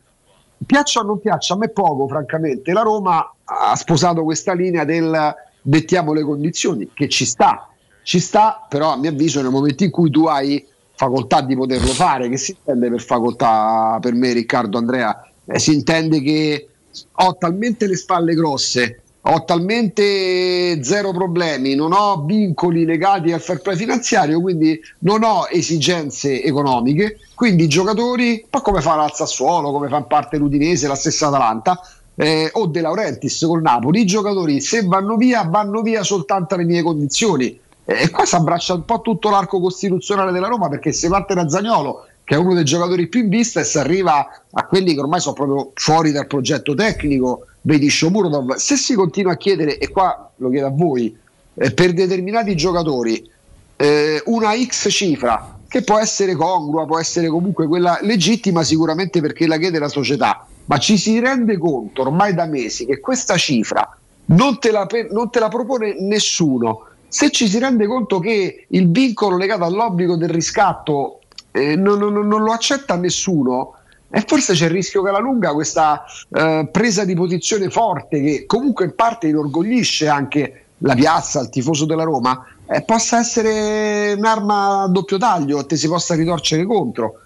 piaccia 0.65 1.01
o 1.01 1.03
non 1.05 1.19
piaccia, 1.19 1.55
a 1.55 1.57
me 1.57 1.71
poco 1.71 2.07
francamente, 2.07 2.73
la 2.73 2.83
Roma 2.83 3.33
ha 3.51 3.75
sposato 3.77 4.25
questa 4.25 4.53
linea 4.53 4.85
del 4.85 5.35
dettiamo 5.63 6.13
le 6.13 6.23
condizioni, 6.23 6.91
che 6.95 7.09
ci 7.09 7.25
sta, 7.25 7.69
ci 8.03 8.21
sta, 8.21 8.67
però 8.69 8.93
a 8.93 8.97
mio 8.97 9.11
avviso 9.11 9.41
nel 9.43 9.51
momento 9.51 9.85
in 9.85 9.91
cui 9.91 10.11
tu 10.11 10.27
hai 10.27 10.65
facoltà 10.95 11.41
di 11.41 11.57
poterlo 11.57 11.93
fare, 11.93 12.29
che 12.29 12.37
si 12.37 12.53
intende 12.53 12.91
per 12.91 13.03
facoltà 13.03 13.99
per 14.01 14.15
me 14.15 14.33
Riccardo 14.33 14.79
Andrea, 14.79 15.23
Eh, 15.51 15.59
si 15.59 15.73
intende 15.73 16.21
che 16.21 16.69
ho 17.11 17.37
talmente 17.39 17.87
le 17.87 17.97
spalle 17.97 18.35
grosse, 18.35 19.01
ho 19.23 19.45
talmente 19.45 20.83
zero 20.85 21.13
problemi, 21.13 21.75
non 21.75 21.93
ho 21.93 22.23
vincoli 22.27 22.85
legati 22.85 23.33
al 23.33 23.41
fair 23.41 23.63
play 23.63 23.77
finanziario, 23.77 24.43
quindi 24.43 24.79
non 25.01 25.23
ho 25.23 25.47
esigenze 25.51 26.43
economiche, 26.43 27.17
quindi 27.35 27.65
i 27.65 27.69
giocatori, 27.69 28.45
po' 28.51 28.61
come 28.61 28.83
fa 28.83 28.97
l'Al 28.97 29.15
Sassuolo, 29.15 29.73
come 29.73 29.89
fa 29.89 29.97
in 29.97 30.07
parte 30.07 30.37
l'Udinese, 30.37 30.87
la 30.87 30.95
stessa 30.95 31.29
Atalanta, 31.29 31.81
eh, 32.21 32.51
o 32.55 32.67
De 32.67 32.81
Laurentiis 32.81 33.45
col 33.47 33.63
Napoli, 33.63 34.01
i 34.01 34.07
giocatori 34.07 34.61
se 34.61 34.83
vanno 34.83 35.17
via, 35.17 35.45
vanno 35.45 35.83
via 35.83 36.03
soltanto 36.03 36.55
alle 36.55 36.65
mie 36.65 36.83
condizioni. 36.83 37.59
E 37.85 38.11
qua 38.11 38.27
si 38.27 38.35
abbraccia 38.35 38.75
un 38.75 38.85
po' 38.85 39.01
tutto 39.01 39.31
l'arco 39.31 39.61
costituzionale 39.61 40.33
della 40.33 40.49
Roma 40.49 40.69
perché 40.69 40.93
se 40.93 41.09
parte 41.09 41.35
da 41.35 41.49
Zagnolo, 41.49 42.07
che 42.25 42.35
è 42.35 42.39
uno 42.39 42.55
dei 42.55 42.65
giocatori 42.65 43.07
più 43.07 43.21
in 43.21 43.29
vista, 43.29 43.61
e 43.61 43.65
si 43.65 43.79
arriva 43.79 44.43
a 44.51 44.67
quelli 44.67 44.95
che 44.95 45.01
ormai 45.01 45.21
sono 45.21 45.35
proprio 45.35 45.71
fuori 45.75 46.11
dal 46.11 46.27
progetto 46.27 46.75
tecnico, 46.75 47.47
vedi 47.63 47.89
Shomurodov, 47.89 48.57
se 48.57 48.77
si 48.77 48.95
continua 48.95 49.33
a 49.33 49.37
chiedere, 49.37 49.79
e 49.79 49.89
qua 49.89 50.29
lo 50.37 50.51
chiedo 50.51 50.67
a 50.67 50.73
voi, 50.75 51.17
eh, 51.55 51.71
per 51.71 51.93
determinati 51.93 52.57
giocatori 52.57 53.31
eh, 53.77 54.21
una 54.27 54.55
X 54.57 54.91
cifra 54.91 55.57
che 55.69 55.83
può 55.83 55.99
essere 55.99 56.35
congrua, 56.35 56.85
può 56.85 56.99
essere 56.99 57.29
comunque 57.29 57.69
quella 57.69 57.99
legittima 58.03 58.65
sicuramente 58.65 59.21
perché 59.21 59.47
la 59.47 59.57
chiede 59.57 59.79
la 59.79 59.89
società, 59.89 60.48
ma 60.69 60.79
ci 60.79 60.99
si 60.99 61.19
rende 61.19 61.57
conto 61.59 62.03
ormai 62.03 62.35
da 62.35 62.47
mesi 62.47 62.85
che 62.85 63.01
questa 63.01 63.37
cifra 63.37 63.97
non 64.27 64.59
te 64.59 64.71
la, 64.71 64.87
non 65.11 65.31
te 65.31 65.41
la 65.41 65.49
propone 65.49 65.97
nessuno. 66.01 66.85
Se 67.09 67.31
ci 67.31 67.49
si 67.49 67.59
rende 67.59 67.87
conto 67.87 68.19
che 68.19 68.67
il 68.69 68.91
vincolo 68.91 69.39
legato 69.39 69.65
all'obbligo 69.65 70.17
del 70.17 70.29
riscatto 70.29 71.21
eh, 71.53 71.75
non, 71.75 71.99
non- 71.99 72.27
non 72.27 72.43
lo 72.43 72.53
accetta 72.53 72.97
nessuno, 72.97 73.75
e 74.11 74.23
forse 74.27 74.53
c'è 74.53 74.67
il 74.67 74.71
rischio 74.71 75.03
che 75.03 75.09
alla 75.09 75.19
lunga 75.19 75.53
questa 75.53 76.05
eh, 76.31 76.69
presa 76.71 77.05
di 77.05 77.15
posizione 77.15 77.71
forte, 77.71 78.21
che 78.21 78.45
comunque 78.47 78.85
in 78.85 78.95
parte 78.95 79.29
inorgoglisce 79.29 80.09
anche 80.09 80.65
la 80.79 80.95
piazza, 80.95 81.41
il 81.41 81.49
tifoso 81.49 81.87
della 81.87 82.05
Roma, 82.05 82.45
eh, 82.67 82.83
possa 82.83 83.19
essere 83.19 84.13
un'arma 84.13 84.83
a 84.83 84.89
doppio 84.89 85.17
taglio 85.17 85.61
e 85.61 85.67
te 85.67 85.77
si 85.77 85.89
possa 85.89 86.15
ritorcere 86.15 86.65
contro. 86.65 87.21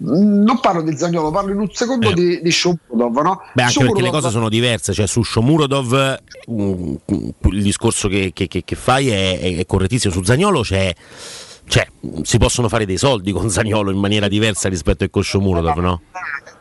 Non 0.00 0.58
parlo 0.60 0.82
di 0.82 0.96
Zagnolo, 0.96 1.30
parlo 1.30 1.52
in 1.52 1.60
un 1.60 1.68
secondo 1.72 2.12
di, 2.12 2.40
di 2.42 2.50
Shomurodov, 2.50 3.22
no? 3.22 3.40
Beh, 3.54 3.62
anche 3.62 3.78
perché 3.84 4.02
le 4.02 4.10
cose 4.10 4.28
sono 4.30 4.48
diverse, 4.50 4.92
cioè 4.92 5.06
su 5.06 5.22
Shomurodov 5.22 6.18
mm, 6.50 6.94
il 7.50 7.62
discorso 7.62 8.08
che, 8.08 8.32
che- 8.34 8.48
che- 8.48 8.64
che 8.64 8.76
fai 8.76 9.08
è, 9.08 9.56
è- 9.58 9.66
correttissimo, 9.66 10.12
su 10.12 10.22
Zagnolo 10.22 10.60
c'è, 10.60 10.92
cioè, 11.66 11.86
si 12.22 12.36
possono 12.38 12.68
fare 12.68 12.84
dei 12.84 12.98
soldi 12.98 13.32
con 13.32 13.48
Zagnolo 13.50 13.90
in 13.90 13.98
maniera 13.98 14.28
diversa 14.28 14.68
rispetto 14.68 15.04
a 15.04 15.22
Shomurodov, 15.22 15.76
no? 15.78 16.00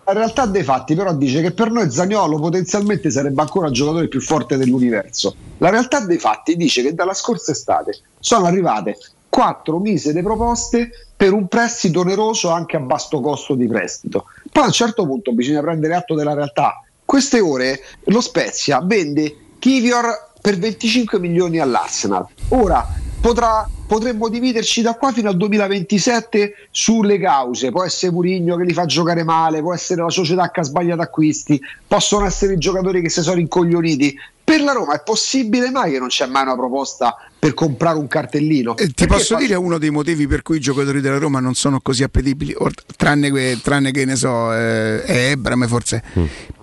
La 0.06 0.14
realtà 0.14 0.46
dei 0.46 0.64
fatti 0.64 0.96
però 0.96 1.14
dice 1.14 1.42
che 1.42 1.52
per 1.52 1.70
noi 1.70 1.92
Zagnolo 1.92 2.40
potenzialmente 2.40 3.12
sarebbe 3.12 3.42
ancora 3.42 3.68
il 3.68 3.74
giocatore 3.74 4.08
più 4.08 4.22
forte 4.22 4.56
dell'universo. 4.56 5.36
La 5.58 5.70
realtà 5.70 6.00
dei 6.06 6.18
fatti 6.18 6.56
dice 6.56 6.82
che 6.82 6.94
dalla 6.94 7.14
scorsa 7.14 7.52
estate 7.52 8.00
sono 8.20 8.46
arrivate 8.46 8.98
quattro 9.28 9.80
misere 9.80 10.24
proposte 10.24 10.90
per 11.18 11.34
un 11.34 11.48
prestito 11.48 12.02
oneroso 12.02 12.50
anche 12.50 12.78
a 12.78 12.80
basso 12.80 13.20
costo 13.20 13.56
di 13.56 13.68
prestito. 13.68 14.26
Poi 14.52 14.64
a 14.64 14.68
un 14.68 14.72
certo 14.72 15.06
punto 15.06 15.34
bisogna 15.34 15.62
prendere 15.62 15.96
atto 15.96 16.14
della 16.14 16.36
realtà. 16.36 16.84
Queste 17.04 17.40
ore 17.40 17.82
lo 18.06 18.22
Spezia 18.22 18.80
vende 18.82 19.36
Kivior 19.58 20.30
per 20.40 20.58
25 20.58 21.20
milioni 21.20 21.58
all'Arsenal. 21.58 22.28
Ora 22.50 22.88
potrà- 23.20 23.68
potremmo 23.88 24.30
dividerci 24.30 24.82
da 24.82 24.94
qua 24.94 25.12
fino 25.12 25.30
al 25.30 25.38
2027 25.38 26.54
sulle 26.70 27.18
cause. 27.18 27.72
Può 27.72 27.84
essere 27.84 28.12
Murigno 28.12 28.56
che 28.56 28.64
li 28.64 28.74
fa 28.74 28.86
giocare 28.86 29.24
male, 29.24 29.62
può 29.62 29.74
essere 29.74 30.04
la 30.04 30.10
società 30.10 30.52
che 30.52 30.60
ha 30.60 30.64
sbagliato 30.64 31.02
acquisti, 31.02 31.60
possono 31.88 32.26
essere 32.26 32.54
i 32.54 32.58
giocatori 32.58 33.02
che 33.02 33.10
si 33.10 33.22
sono 33.22 33.38
rincoglioniti. 33.38 34.16
Per 34.48 34.62
la 34.62 34.72
Roma 34.72 34.94
è 34.96 35.02
possibile 35.04 35.70
mai 35.72 35.92
che 35.92 36.00
non 36.00 36.08
c'è 36.08 36.26
mai 36.26 36.44
una 36.44 36.56
proposta 36.56 37.18
per 37.38 37.54
comprare 37.54 37.98
un 37.98 38.08
cartellino? 38.08 38.78
Eh, 38.78 38.86
Ti 38.88 38.94
Perché 38.94 39.08
posso 39.08 39.34
fa- 39.36 39.42
dire 39.42 39.56
uno 39.56 39.78
dei 39.78 39.90
motivi 39.90 40.26
per 40.26 40.42
cui 40.42 40.56
i 40.56 40.60
giocatori 40.62 41.02
della 41.02 41.18
Roma 41.18 41.42
non 41.42 41.54
sono 41.54 41.82
così 41.82 42.02
appetibili, 42.04 42.54
or- 42.58 42.72
tranne, 42.96 43.30
que- 43.30 43.60
tranne 43.62 43.92
che 43.92 44.06
ne 44.06 44.16
so, 44.16 44.54
eh, 44.54 45.04
è 45.04 45.32
Ebram 45.32 45.68
forse, 45.68 46.02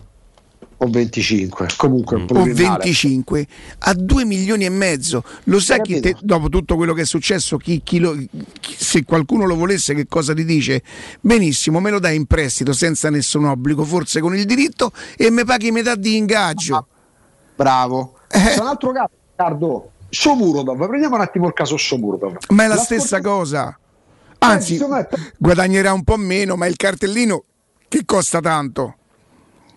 o 0.82 0.86
25, 0.88 1.68
comunque 1.76 2.16
un 2.16 2.22
o 2.22 2.26
pluriennale. 2.26 2.78
25 2.84 3.46
a 3.80 3.92
2 3.94 4.24
milioni 4.24 4.64
e 4.64 4.70
mezzo. 4.70 5.22
Lo 5.44 5.60
sai 5.60 5.80
chi 5.82 6.00
te- 6.00 6.16
dopo 6.20 6.48
tutto 6.48 6.76
quello 6.76 6.94
che 6.94 7.02
è 7.02 7.04
successo, 7.04 7.58
chi, 7.58 7.82
chi 7.84 7.98
lo- 7.98 8.16
chi- 8.60 8.74
se 8.78 9.04
qualcuno 9.04 9.44
lo 9.44 9.56
volesse, 9.56 9.92
che 9.94 10.06
cosa 10.08 10.32
ti 10.32 10.44
dice? 10.44 10.82
Benissimo, 11.20 11.80
me 11.80 11.90
lo 11.90 11.98
dai 11.98 12.16
in 12.16 12.24
prestito 12.24 12.72
senza 12.72 13.10
nessun 13.10 13.44
obbligo, 13.44 13.84
forse 13.84 14.20
con 14.20 14.34
il 14.34 14.44
diritto, 14.46 14.92
e 15.18 15.30
mi 15.30 15.44
paghi 15.44 15.70
metà 15.70 15.94
di 15.96 16.16
ingaggio. 16.16 16.86
Bravo. 17.56 18.14
Eh. 18.30 18.38
C'è 18.38 18.60
un 18.60 18.66
altro 18.68 18.92
caso, 18.92 19.10
Riccardo. 19.36 19.90
Shomurodov, 20.08 20.88
prendiamo 20.88 21.14
un 21.16 21.20
attimo 21.20 21.46
il 21.46 21.52
caso 21.52 21.76
Shomurodov. 21.76 22.36
Ma 22.48 22.64
è 22.64 22.66
la, 22.68 22.74
La 22.76 22.80
stessa 22.80 23.20
scorsa- 23.20 23.20
cosa. 23.20 23.78
Anzi, 24.38 24.76
Eh, 24.76 25.08
guadagnerà 25.36 25.92
un 25.92 26.02
po' 26.04 26.16
meno, 26.16 26.56
ma 26.56 26.66
il 26.66 26.76
cartellino 26.76 27.44
che 27.86 28.04
costa 28.06 28.40
tanto. 28.40 28.94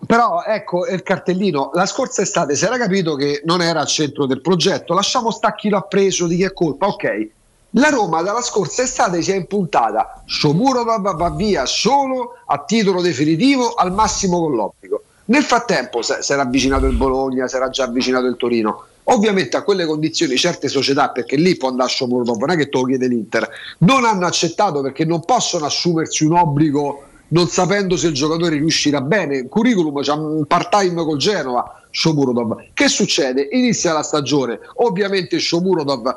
Però 0.06 0.42
ecco 0.42 0.86
il 0.86 1.02
cartellino, 1.02 1.70
la 1.72 1.86
scorsa 1.86 2.22
estate 2.22 2.56
si 2.56 2.64
era 2.64 2.76
capito 2.76 3.14
che 3.14 3.42
non 3.44 3.62
era 3.62 3.80
al 3.80 3.86
centro 3.86 4.26
del 4.26 4.40
progetto, 4.40 4.92
lasciamo 4.92 5.30
sta 5.30 5.54
chi 5.54 5.68
l'ha 5.68 5.82
preso, 5.82 6.26
di 6.26 6.36
chi 6.36 6.42
è 6.42 6.52
colpa, 6.52 6.88
ok. 6.88 7.28
La 7.76 7.88
Roma 7.88 8.22
dalla 8.22 8.42
scorsa 8.42 8.82
estate 8.82 9.20
si 9.22 9.32
è 9.32 9.34
impuntata, 9.34 10.22
Shomurodov 10.26 11.16
va 11.16 11.30
via 11.30 11.66
solo 11.66 12.34
a 12.46 12.62
titolo 12.64 13.00
definitivo, 13.00 13.74
al 13.74 13.92
massimo 13.92 14.40
con 14.40 14.54
l'obbligo. 14.54 15.02
Nel 15.26 15.42
frattempo 15.42 16.02
si 16.02 16.32
era 16.32 16.42
avvicinato 16.42 16.86
il 16.86 16.96
Bologna, 16.96 17.48
si 17.48 17.56
era 17.56 17.70
già 17.70 17.84
avvicinato 17.84 18.26
il 18.26 18.36
Torino. 18.36 18.84
Ovviamente 19.04 19.56
a 19.56 19.62
quelle 19.62 19.86
condizioni 19.86 20.36
certe 20.36 20.68
società, 20.68 21.10
perché 21.10 21.36
lì 21.36 21.56
può 21.56 21.68
andare 21.68 21.90
Shomurodov, 21.90 22.38
non 22.38 22.50
è 22.50 22.56
che 22.56 22.68
te 22.68 22.78
lo 22.78 22.84
chiede 22.84 23.08
l'Inter, 23.08 23.48
non 23.78 24.04
hanno 24.04 24.26
accettato 24.26 24.80
perché 24.80 25.04
non 25.04 25.24
possono 25.24 25.66
assumersi 25.66 26.24
un 26.24 26.36
obbligo 26.36 27.04
non 27.28 27.48
sapendo 27.48 27.96
se 27.96 28.08
il 28.08 28.14
giocatore 28.14 28.56
riuscirà 28.56 29.00
bene. 29.00 29.48
Curriculum 29.48 30.02
c'ha 30.02 30.14
un 30.14 30.44
part-time 30.46 31.02
col 31.04 31.18
Genova, 31.18 31.82
Shomurodov. 31.90 32.70
Che 32.72 32.88
succede? 32.88 33.48
Inizia 33.52 33.92
la 33.92 34.02
stagione, 34.02 34.58
ovviamente 34.76 35.38
Shomurodov 35.38 36.14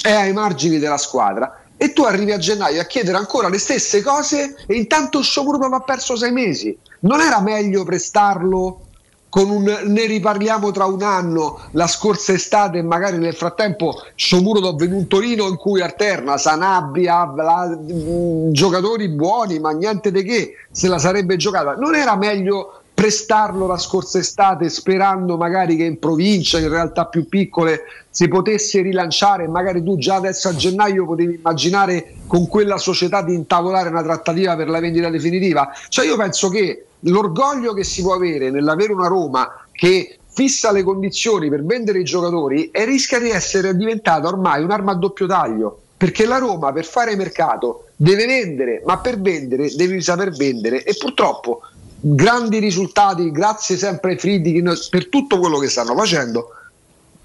è 0.00 0.12
ai 0.12 0.32
margini 0.32 0.78
della 0.78 0.96
squadra 0.96 1.62
e 1.76 1.92
tu 1.92 2.02
arrivi 2.02 2.32
a 2.32 2.38
gennaio 2.38 2.80
a 2.80 2.84
chiedere 2.84 3.18
ancora 3.18 3.48
le 3.48 3.58
stesse 3.58 4.02
cose 4.02 4.56
e 4.66 4.74
intanto 4.74 5.22
Shomurodov 5.22 5.74
ha 5.74 5.80
perso 5.80 6.16
sei 6.16 6.32
mesi. 6.32 6.76
Non 7.00 7.20
era 7.20 7.40
meglio 7.40 7.84
prestarlo 7.84 8.87
un 9.30 9.62
ne 9.84 10.06
riparliamo 10.06 10.70
tra 10.70 10.86
un 10.86 11.02
anno 11.02 11.60
la 11.72 11.86
scorsa 11.86 12.32
estate 12.32 12.78
e 12.78 12.82
magari 12.82 13.18
nel 13.18 13.34
frattempo 13.34 14.02
Shomurodov 14.14 14.80
in 14.82 14.92
un 14.92 15.06
Torino 15.06 15.46
in 15.48 15.56
cui 15.56 15.82
alterna 15.82 16.38
Sanabria 16.38 17.24
Vla- 17.26 17.66
mh, 17.68 18.52
giocatori 18.52 19.08
buoni 19.08 19.58
ma 19.58 19.70
niente 19.72 20.10
di 20.10 20.22
che 20.22 20.54
se 20.70 20.88
la 20.88 20.98
sarebbe 20.98 21.36
giocata. 21.36 21.74
Non 21.74 21.94
era 21.94 22.16
meglio 22.16 22.80
prestarlo 22.98 23.68
la 23.68 23.78
scorsa 23.78 24.18
estate 24.18 24.68
sperando 24.68 25.36
magari 25.36 25.76
che 25.76 25.84
in 25.84 26.00
provincia 26.00 26.58
in 26.58 26.68
realtà 26.68 27.06
più 27.06 27.28
piccole 27.28 27.82
si 28.10 28.26
potesse 28.26 28.80
rilanciare? 28.82 29.46
Magari 29.46 29.84
tu 29.84 29.96
già 29.98 30.16
adesso 30.16 30.48
a 30.48 30.54
gennaio 30.56 31.06
potevi 31.06 31.34
immaginare 31.36 32.14
con 32.26 32.48
quella 32.48 32.76
società 32.76 33.22
di 33.22 33.34
intavolare 33.34 33.88
una 33.88 34.02
trattativa 34.02 34.56
per 34.56 34.68
la 34.68 34.80
vendita 34.80 35.10
definitiva? 35.10 35.70
Cioè 35.88 36.06
io 36.06 36.16
penso 36.16 36.48
che 36.48 36.86
l'orgoglio 37.00 37.72
che 37.74 37.84
si 37.84 38.02
può 38.02 38.14
avere 38.14 38.50
nell'avere 38.50 38.92
una 38.92 39.06
Roma 39.06 39.66
che 39.72 40.18
fissa 40.28 40.72
le 40.72 40.82
condizioni 40.82 41.48
per 41.48 41.64
vendere 41.64 42.00
i 42.00 42.04
giocatori 42.04 42.70
e 42.70 42.84
rischia 42.84 43.18
di 43.18 43.30
essere 43.30 43.76
diventata 43.76 44.28
ormai 44.28 44.62
un'arma 44.62 44.92
a 44.92 44.96
doppio 44.96 45.26
taglio 45.26 45.80
perché 45.96 46.26
la 46.26 46.38
Roma 46.38 46.72
per 46.72 46.84
fare 46.84 47.16
mercato 47.16 47.88
deve 47.96 48.26
vendere 48.26 48.82
ma 48.84 48.98
per 48.98 49.20
vendere 49.20 49.74
devi 49.74 50.00
saper 50.00 50.30
vendere. 50.30 50.84
E 50.84 50.94
purtroppo 50.96 51.62
grandi 52.00 52.58
risultati 52.58 53.30
grazie 53.32 53.76
sempre 53.76 54.12
ai 54.12 54.18
Friedkin 54.18 54.72
per 54.90 55.08
tutto 55.08 55.38
quello 55.38 55.58
che 55.58 55.68
stanno 55.68 55.96
facendo 55.96 56.50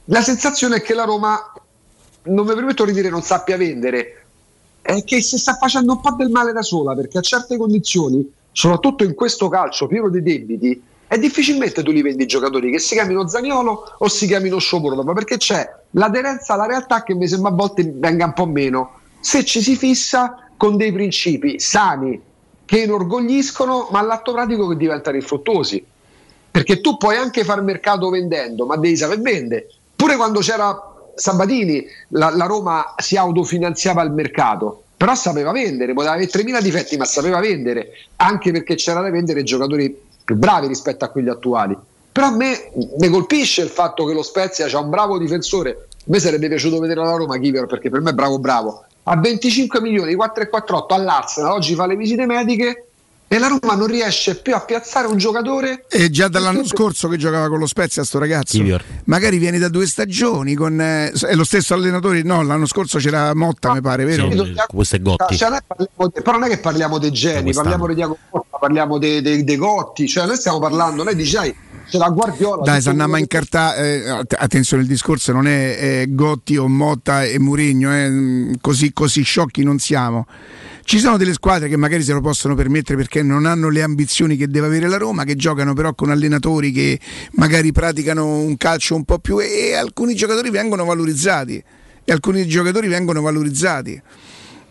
la 0.05 0.21
sensazione 0.21 0.77
è 0.77 0.81
che 0.81 0.95
la 0.95 1.03
Roma 1.03 1.39
non 2.23 2.45
mi 2.45 2.53
permetto 2.53 2.83
di 2.83 2.91
dire 2.91 3.09
non 3.09 3.21
sappia 3.21 3.55
vendere 3.55 4.25
è 4.81 5.03
che 5.05 5.21
si 5.21 5.37
sta 5.37 5.53
facendo 5.53 5.93
un 5.93 6.01
po' 6.01 6.11
del 6.11 6.29
male 6.29 6.51
da 6.51 6.61
sola 6.61 6.93
perché 6.93 7.17
a 7.17 7.21
certe 7.21 7.55
condizioni, 7.55 8.29
soprattutto 8.53 9.03
in 9.03 9.13
questo 9.13 9.49
calcio 9.49 9.87
pieno 9.87 10.07
di 10.09 10.21
debiti, 10.21 10.81
è 11.07 11.19
difficilmente 11.19 11.83
tu 11.83 11.91
li 11.91 12.01
vendi 12.01 12.23
i 12.23 12.27
giocatori 12.27 12.71
che 12.71 12.79
si 12.79 12.95
chiamino 12.95 13.27
Zaniolo 13.27 13.95
o 13.97 14.07
si 14.07 14.25
chiamino 14.25 14.57
Shomurodov 14.57 15.13
perché 15.13 15.37
c'è 15.37 15.69
l'aderenza 15.91 16.53
alla 16.53 16.65
realtà 16.65 17.03
che 17.03 17.13
mi 17.13 17.27
sembra 17.27 17.51
a 17.51 17.53
volte 17.53 17.91
venga 17.93 18.25
un 18.25 18.33
po' 18.33 18.47
meno. 18.47 18.99
Se 19.19 19.43
ci 19.45 19.61
si 19.61 19.75
fissa 19.75 20.49
con 20.57 20.77
dei 20.77 20.91
principi 20.91 21.59
sani 21.59 22.19
che 22.65 22.79
inorgogliscono, 22.79 23.89
ma 23.91 23.99
all'atto 23.99 24.31
pratico 24.31 24.67
che 24.69 24.77
diventano 24.77 25.17
infruttuosi. 25.17 25.85
Perché 26.49 26.81
tu 26.81 26.97
puoi 26.97 27.17
anche 27.17 27.43
far 27.43 27.61
mercato 27.61 28.09
vendendo, 28.09 28.65
ma 28.65 28.77
devi 28.77 28.95
saper 28.95 29.19
vendere. 29.19 29.67
Pure 29.95 30.15
quando 30.15 30.39
c'era 30.39 30.75
Sabatini, 31.15 31.85
la, 32.09 32.29
la 32.35 32.45
Roma 32.45 32.93
si 32.97 33.17
autofinanziava 33.17 34.01
il 34.01 34.11
mercato, 34.11 34.82
però 35.03 35.15
sapeva 35.15 35.51
vendere, 35.51 35.91
poteva 35.91 36.13
avere 36.13 36.29
3.000 36.29 36.61
difetti, 36.61 36.95
ma 36.95 37.03
sapeva 37.03 37.41
vendere, 37.41 37.89
anche 38.15 38.53
perché 38.53 38.75
c'era 38.75 39.01
da 39.01 39.09
vendere 39.09 39.43
giocatori 39.43 39.93
più 40.23 40.37
bravi 40.37 40.67
rispetto 40.67 41.03
a 41.03 41.09
quelli 41.09 41.27
attuali. 41.27 41.77
Però 42.09 42.27
a 42.27 42.31
me 42.33 42.71
mi 42.99 43.09
colpisce 43.09 43.63
il 43.63 43.67
fatto 43.67 44.05
che 44.05 44.13
lo 44.13 44.23
Spezia 44.23 44.65
c'ha 44.67 44.79
un 44.79 44.89
bravo 44.89 45.17
difensore. 45.17 45.87
A 45.89 46.03
me 46.05 46.19
sarebbe 46.19 46.47
piaciuto 46.47 46.79
vedere 46.79 47.01
la 47.01 47.17
Roma 47.17 47.37
Kiver 47.37 47.65
perché 47.65 47.89
per 47.89 47.99
me 47.99 48.11
è 48.11 48.13
bravo 48.13 48.39
bravo. 48.39 48.85
A 49.03 49.17
25 49.17 49.81
milioni, 49.81 50.15
4,48 50.15 50.93
all'Arsenal, 50.93 51.51
oggi 51.51 51.75
fa 51.75 51.85
le 51.85 51.97
visite 51.97 52.25
mediche 52.25 52.85
e 53.27 53.39
la 53.39 53.47
Roma 53.47 53.73
non 53.75 53.87
riesce 53.87 54.35
più 54.35 54.53
a 54.53 54.59
piazzare 54.59 55.07
un 55.07 55.17
giocatore 55.17 55.85
È 55.87 56.07
già 56.09 56.27
dall'anno 56.27 56.63
scorso 56.65 57.07
che 57.07 57.17
giocava 57.17 57.47
con 57.47 57.57
lo 57.57 57.65
Spezia 57.65 58.03
sto 58.03 58.19
ragazzo. 58.19 58.57
Kivior. 58.57 58.83
Magari 59.05 59.37
vieni 59.39 59.57
da 59.57 59.69
due 59.69 59.87
stagioni 59.87 60.53
con 60.53 60.79
eh, 60.79 61.11
è 61.11 61.33
lo 61.33 61.43
stesso 61.43 61.73
allenatore. 61.73 62.21
No, 62.21 62.43
l'anno 62.43 62.67
scorso 62.67 62.99
c'era 62.99 63.33
Motta, 63.33 63.73
mi 63.73 63.81
pare, 63.81 64.05
vero? 64.05 64.29
Sì, 64.29 64.53
questo 64.67 64.95
è 64.97 65.01
Gotti. 65.01 65.35
Cioè, 65.35 65.49
parliamo 65.65 66.11
de- 66.13 66.21
però 66.21 66.37
non 66.37 66.47
è 66.47 66.49
che 66.51 66.59
parliamo 66.59 66.97
dei 66.99 67.11
geni, 67.11 67.53
parliamo 67.53 67.87
di 67.87 67.95
Diago 67.95 68.17
Costa, 68.29 68.57
parliamo 68.59 68.97
dei 68.99 69.21
de, 69.21 69.43
de 69.43 69.55
Gotti, 69.55 70.07
cioè 70.07 70.27
noi 70.27 70.35
stiamo 70.35 70.59
parlando, 70.59 71.03
noi 71.03 71.15
diciamo 71.15 71.51
c'è 71.89 71.97
la 71.97 72.09
Guardiola. 72.09 72.61
Dai, 72.63 72.77
tutto 72.77 72.81
se 72.81 72.89
andiamo 72.89 73.15
a 73.15 73.17
quello 73.17 73.27
che- 73.27 73.35
incartare, 73.35 74.03
eh, 74.03 74.09
att- 74.09 74.35
attenzione, 74.37 74.83
il 74.83 74.87
discorso 74.89 75.31
non 75.31 75.47
è, 75.47 75.77
eh, 75.79 76.05
Gotti 76.09 76.55
o 76.55 76.67
Motta 76.67 77.23
e 77.23 77.39
Murigno, 77.39 77.91
eh, 77.93 78.09
mm, 78.09 78.53
così, 78.61 78.93
così 78.93 79.23
sciocchi 79.23 79.63
non 79.63 79.79
siamo. 79.79 80.27
Ci 80.85 80.99
sono 80.99 81.17
delle 81.17 81.33
squadre 81.33 81.69
che 81.69 81.77
magari 81.77 82.03
se 82.03 82.11
lo 82.11 82.19
possono 82.19 82.55
permettere 82.55 82.97
perché 82.97 83.23
non 83.23 83.45
hanno 83.45 83.69
le 83.69 83.81
ambizioni 83.81 84.35
che 84.35 84.47
deve 84.47 84.67
avere 84.67 84.87
la 84.89 84.97
Roma, 84.97 85.23
che 85.23 85.35
giocano 85.35 85.73
però 85.73 85.93
con 85.93 86.09
allenatori 86.11 86.71
che 86.71 86.99
magari 87.31 87.71
praticano 87.71 88.39
un 88.39 88.57
calcio 88.57 88.93
un 88.93 89.05
po' 89.05 89.19
più 89.19 89.39
e, 89.39 89.73
alcuni 89.75 90.13
giocatori 90.13 90.49
vengono 90.49 90.83
valorizzati. 90.83 91.63
E 92.05 92.11
alcuni 92.11 92.45
giocatori 92.47 92.89
vengono 92.89 93.21
valorizzati. 93.21 93.99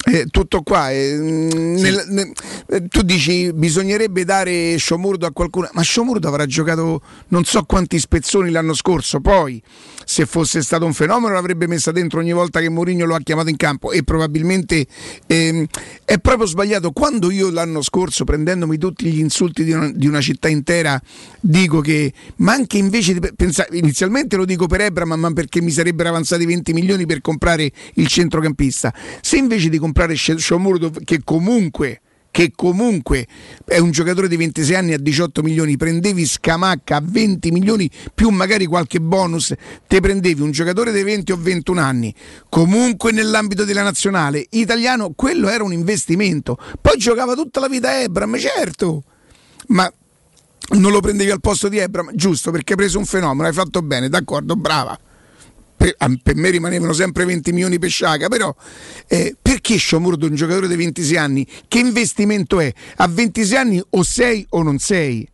Eh, 0.04 0.26
tutto 0.30 0.62
qua. 0.62 0.90
eh, 0.90 1.14
mm, 1.16 1.48
nel- 1.76 2.04
nel- 2.08 2.32
eh, 2.68 2.88
tu 2.88 3.02
dici 3.02 3.52
bisognerebbe 3.52 4.24
dare 4.24 4.76
Sciomurdo 4.76 5.26
a 5.26 5.30
qualcuno, 5.32 5.68
ma 5.74 5.82
Sciomurdo 5.82 6.26
avrà 6.26 6.44
giocato 6.46 7.00
non 7.28 7.44
so 7.44 7.62
quanti 7.62 7.98
spezzoni 8.00 8.50
l'anno 8.50 8.74
scorso. 8.74 9.20
Poi, 9.20 9.62
se 10.04 10.26
fosse 10.26 10.60
stato 10.62 10.84
un 10.84 10.92
fenomeno, 10.92 11.34
l'avrebbe 11.34 11.68
messa 11.68 11.92
dentro 11.92 12.18
ogni 12.18 12.32
volta 12.32 12.58
che 12.58 12.68
Mourinho 12.68 13.04
lo 13.06 13.14
ha 13.14 13.20
chiamato 13.20 13.48
in 13.48 13.56
campo. 13.56 13.92
E 13.92 14.02
probabilmente 14.02 14.86
ehm, 15.28 15.66
è 16.04 16.18
proprio 16.18 16.46
sbagliato. 16.46 16.90
Quando 16.90 17.30
io 17.30 17.50
l'anno 17.50 17.80
scorso, 17.80 18.24
prendendomi 18.24 18.78
tutti 18.78 19.08
gli 19.08 19.20
insulti 19.20 19.62
di 19.62 19.70
una, 19.70 19.88
di 19.94 20.08
una 20.08 20.20
città 20.20 20.48
intera, 20.48 21.00
dico 21.40 21.80
che, 21.80 22.12
ma 22.38 22.54
anche 22.54 22.76
invece 22.76 23.12
di 23.16 23.20
pensare, 23.36 23.76
inizialmente 23.76 24.36
lo 24.36 24.44
dico 24.44 24.66
per 24.66 24.80
Ebram, 24.80 25.12
ma 25.14 25.32
perché 25.32 25.60
mi 25.62 25.70
sarebbero 25.70 26.08
avanzati 26.08 26.44
20 26.44 26.72
milioni 26.72 27.06
per 27.06 27.20
comprare 27.20 27.70
il 27.94 28.08
centrocampista. 28.08 28.92
Se 29.20 29.36
invece 29.36 29.68
di 29.68 29.78
comprare 29.78 29.90
Sciomurdo, 30.14 30.90
che 31.04 31.20
comunque 31.24 32.00
che 32.32 32.50
comunque 32.56 33.28
è 33.66 33.76
un 33.76 33.90
giocatore 33.90 34.26
di 34.26 34.36
26 34.36 34.74
anni 34.74 34.94
a 34.94 34.98
18 34.98 35.42
milioni, 35.42 35.76
prendevi 35.76 36.24
Scamacca 36.24 36.96
a 36.96 37.02
20 37.04 37.50
milioni 37.50 37.88
più 38.12 38.30
magari 38.30 38.64
qualche 38.64 39.00
bonus, 39.00 39.52
te 39.86 40.00
prendevi 40.00 40.40
un 40.40 40.50
giocatore 40.50 40.92
dei 40.92 41.02
20 41.02 41.30
o 41.30 41.36
21 41.36 41.80
anni, 41.80 42.12
comunque 42.48 43.12
nell'ambito 43.12 43.64
della 43.64 43.82
nazionale. 43.82 44.46
Italiano, 44.52 45.12
quello 45.14 45.50
era 45.50 45.62
un 45.62 45.74
investimento. 45.74 46.56
Poi 46.80 46.96
giocava 46.96 47.34
tutta 47.34 47.60
la 47.60 47.68
vita 47.68 48.00
Ebram, 48.00 48.34
certo, 48.38 49.02
ma 49.68 49.92
non 50.70 50.90
lo 50.90 51.00
prendevi 51.00 51.30
al 51.30 51.40
posto 51.40 51.68
di 51.68 51.76
Ebram, 51.76 52.12
giusto, 52.14 52.50
perché 52.50 52.72
hai 52.72 52.78
preso 52.78 52.98
un 52.98 53.04
fenomeno, 53.04 53.46
hai 53.46 53.52
fatto 53.52 53.82
bene, 53.82 54.08
d'accordo, 54.08 54.56
brava. 54.56 54.98
Per, 55.82 55.96
per 56.22 56.36
me 56.36 56.50
rimanevano 56.50 56.92
sempre 56.92 57.24
20 57.24 57.50
milioni 57.50 57.80
per 57.80 57.90
Sciaga, 57.90 58.28
però 58.28 58.54
eh, 59.08 59.34
perché 59.42 59.74
Sciomurdo, 59.76 60.26
un 60.26 60.34
giocatore 60.36 60.68
di 60.68 60.76
26 60.76 61.16
anni, 61.16 61.44
che 61.66 61.80
investimento 61.80 62.60
è? 62.60 62.72
A 62.98 63.08
26 63.08 63.56
anni 63.58 63.82
o 63.90 64.02
sei 64.04 64.46
o 64.50 64.62
non 64.62 64.78
sei? 64.78 65.28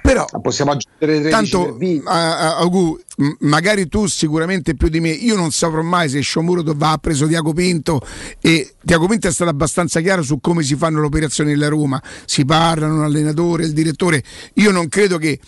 Però 0.00 0.24
possiamo 0.40 0.70
aggiungere 0.70 1.20
13 1.20 1.30
tanto 1.30 1.76
a- 2.06 2.38
a- 2.38 2.56
Agu, 2.58 2.98
m- 3.18 3.32
magari 3.40 3.88
tu 3.88 4.06
sicuramente 4.06 4.74
più 4.74 4.88
di 4.88 5.00
me, 5.00 5.10
io 5.10 5.36
non 5.36 5.50
saprò 5.50 5.82
mai 5.82 6.08
se 6.08 6.20
Sciomurdo 6.20 6.72
va 6.74 6.96
preso 6.98 7.26
Tiago 7.26 7.52
Pinto 7.52 8.00
e 8.40 8.74
Tiago 8.82 9.06
Pinto 9.06 9.28
è 9.28 9.32
stato 9.32 9.50
abbastanza 9.50 10.00
chiaro 10.00 10.22
su 10.22 10.40
come 10.40 10.62
si 10.62 10.76
fanno 10.76 11.00
le 11.00 11.06
operazioni 11.06 11.50
nella 11.50 11.68
Roma, 11.68 12.02
si 12.24 12.46
parlano 12.46 13.00
l'allenatore, 13.00 13.64
il 13.64 13.74
direttore, 13.74 14.22
io 14.54 14.70
non 14.70 14.88
credo 14.88 15.18
che, 15.18 15.38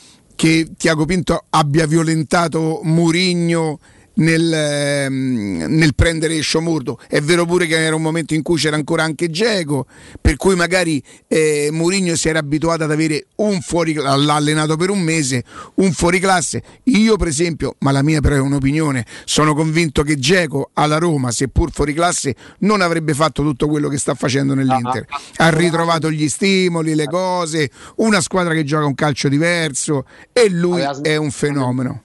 che 0.40 0.70
Tiago 0.74 1.04
Pinto 1.04 1.44
abbia 1.50 1.86
violentato 1.86 2.80
Murigno 2.84 3.78
nel, 4.14 4.52
ehm, 4.52 5.66
nel 5.68 5.94
prendere 5.94 6.40
Sciomurdo. 6.40 6.98
È 7.08 7.20
vero 7.20 7.44
pure 7.44 7.66
che 7.66 7.78
era 7.78 7.94
un 7.94 8.02
momento 8.02 8.34
in 8.34 8.42
cui 8.42 8.58
c'era 8.58 8.76
ancora 8.76 9.02
anche 9.02 9.30
Geco, 9.30 9.86
per 10.20 10.36
cui 10.36 10.54
magari 10.54 11.02
eh, 11.28 11.68
Mourinho 11.72 12.16
si 12.16 12.28
era 12.28 12.38
abituato 12.38 12.84
ad 12.84 12.90
avere 12.90 13.26
un 13.36 13.60
fuori 13.60 13.94
l'ha 13.94 14.34
allenato 14.34 14.76
per 14.76 14.90
un 14.90 15.00
mese, 15.00 15.44
un 15.76 15.92
fuoriclasse. 15.92 16.62
Io, 16.84 17.16
per 17.16 17.28
esempio, 17.28 17.76
ma 17.78 17.90
la 17.90 18.02
mia 18.02 18.20
però 18.20 18.36
è 18.36 18.40
un'opinione, 18.40 19.04
sono 19.24 19.54
convinto 19.54 20.02
che 20.02 20.18
Geco 20.18 20.70
alla 20.74 20.98
Roma, 20.98 21.30
seppur 21.30 21.70
fuori 21.72 21.92
classe, 21.94 22.34
non 22.60 22.80
avrebbe 22.80 23.14
fatto 23.14 23.42
tutto 23.42 23.68
quello 23.68 23.88
che 23.88 23.98
sta 23.98 24.14
facendo 24.14 24.54
nell'Inter. 24.54 25.06
Ha 25.36 25.48
ritrovato 25.50 26.10
gli 26.10 26.28
stimoli, 26.28 26.94
le 26.94 27.06
cose, 27.06 27.70
una 27.96 28.20
squadra 28.20 28.54
che 28.54 28.64
gioca 28.64 28.86
un 28.86 28.94
calcio 28.94 29.28
diverso 29.28 30.06
e 30.32 30.48
lui 30.48 30.82
è 31.02 31.16
un 31.16 31.30
fenomeno. 31.30 32.02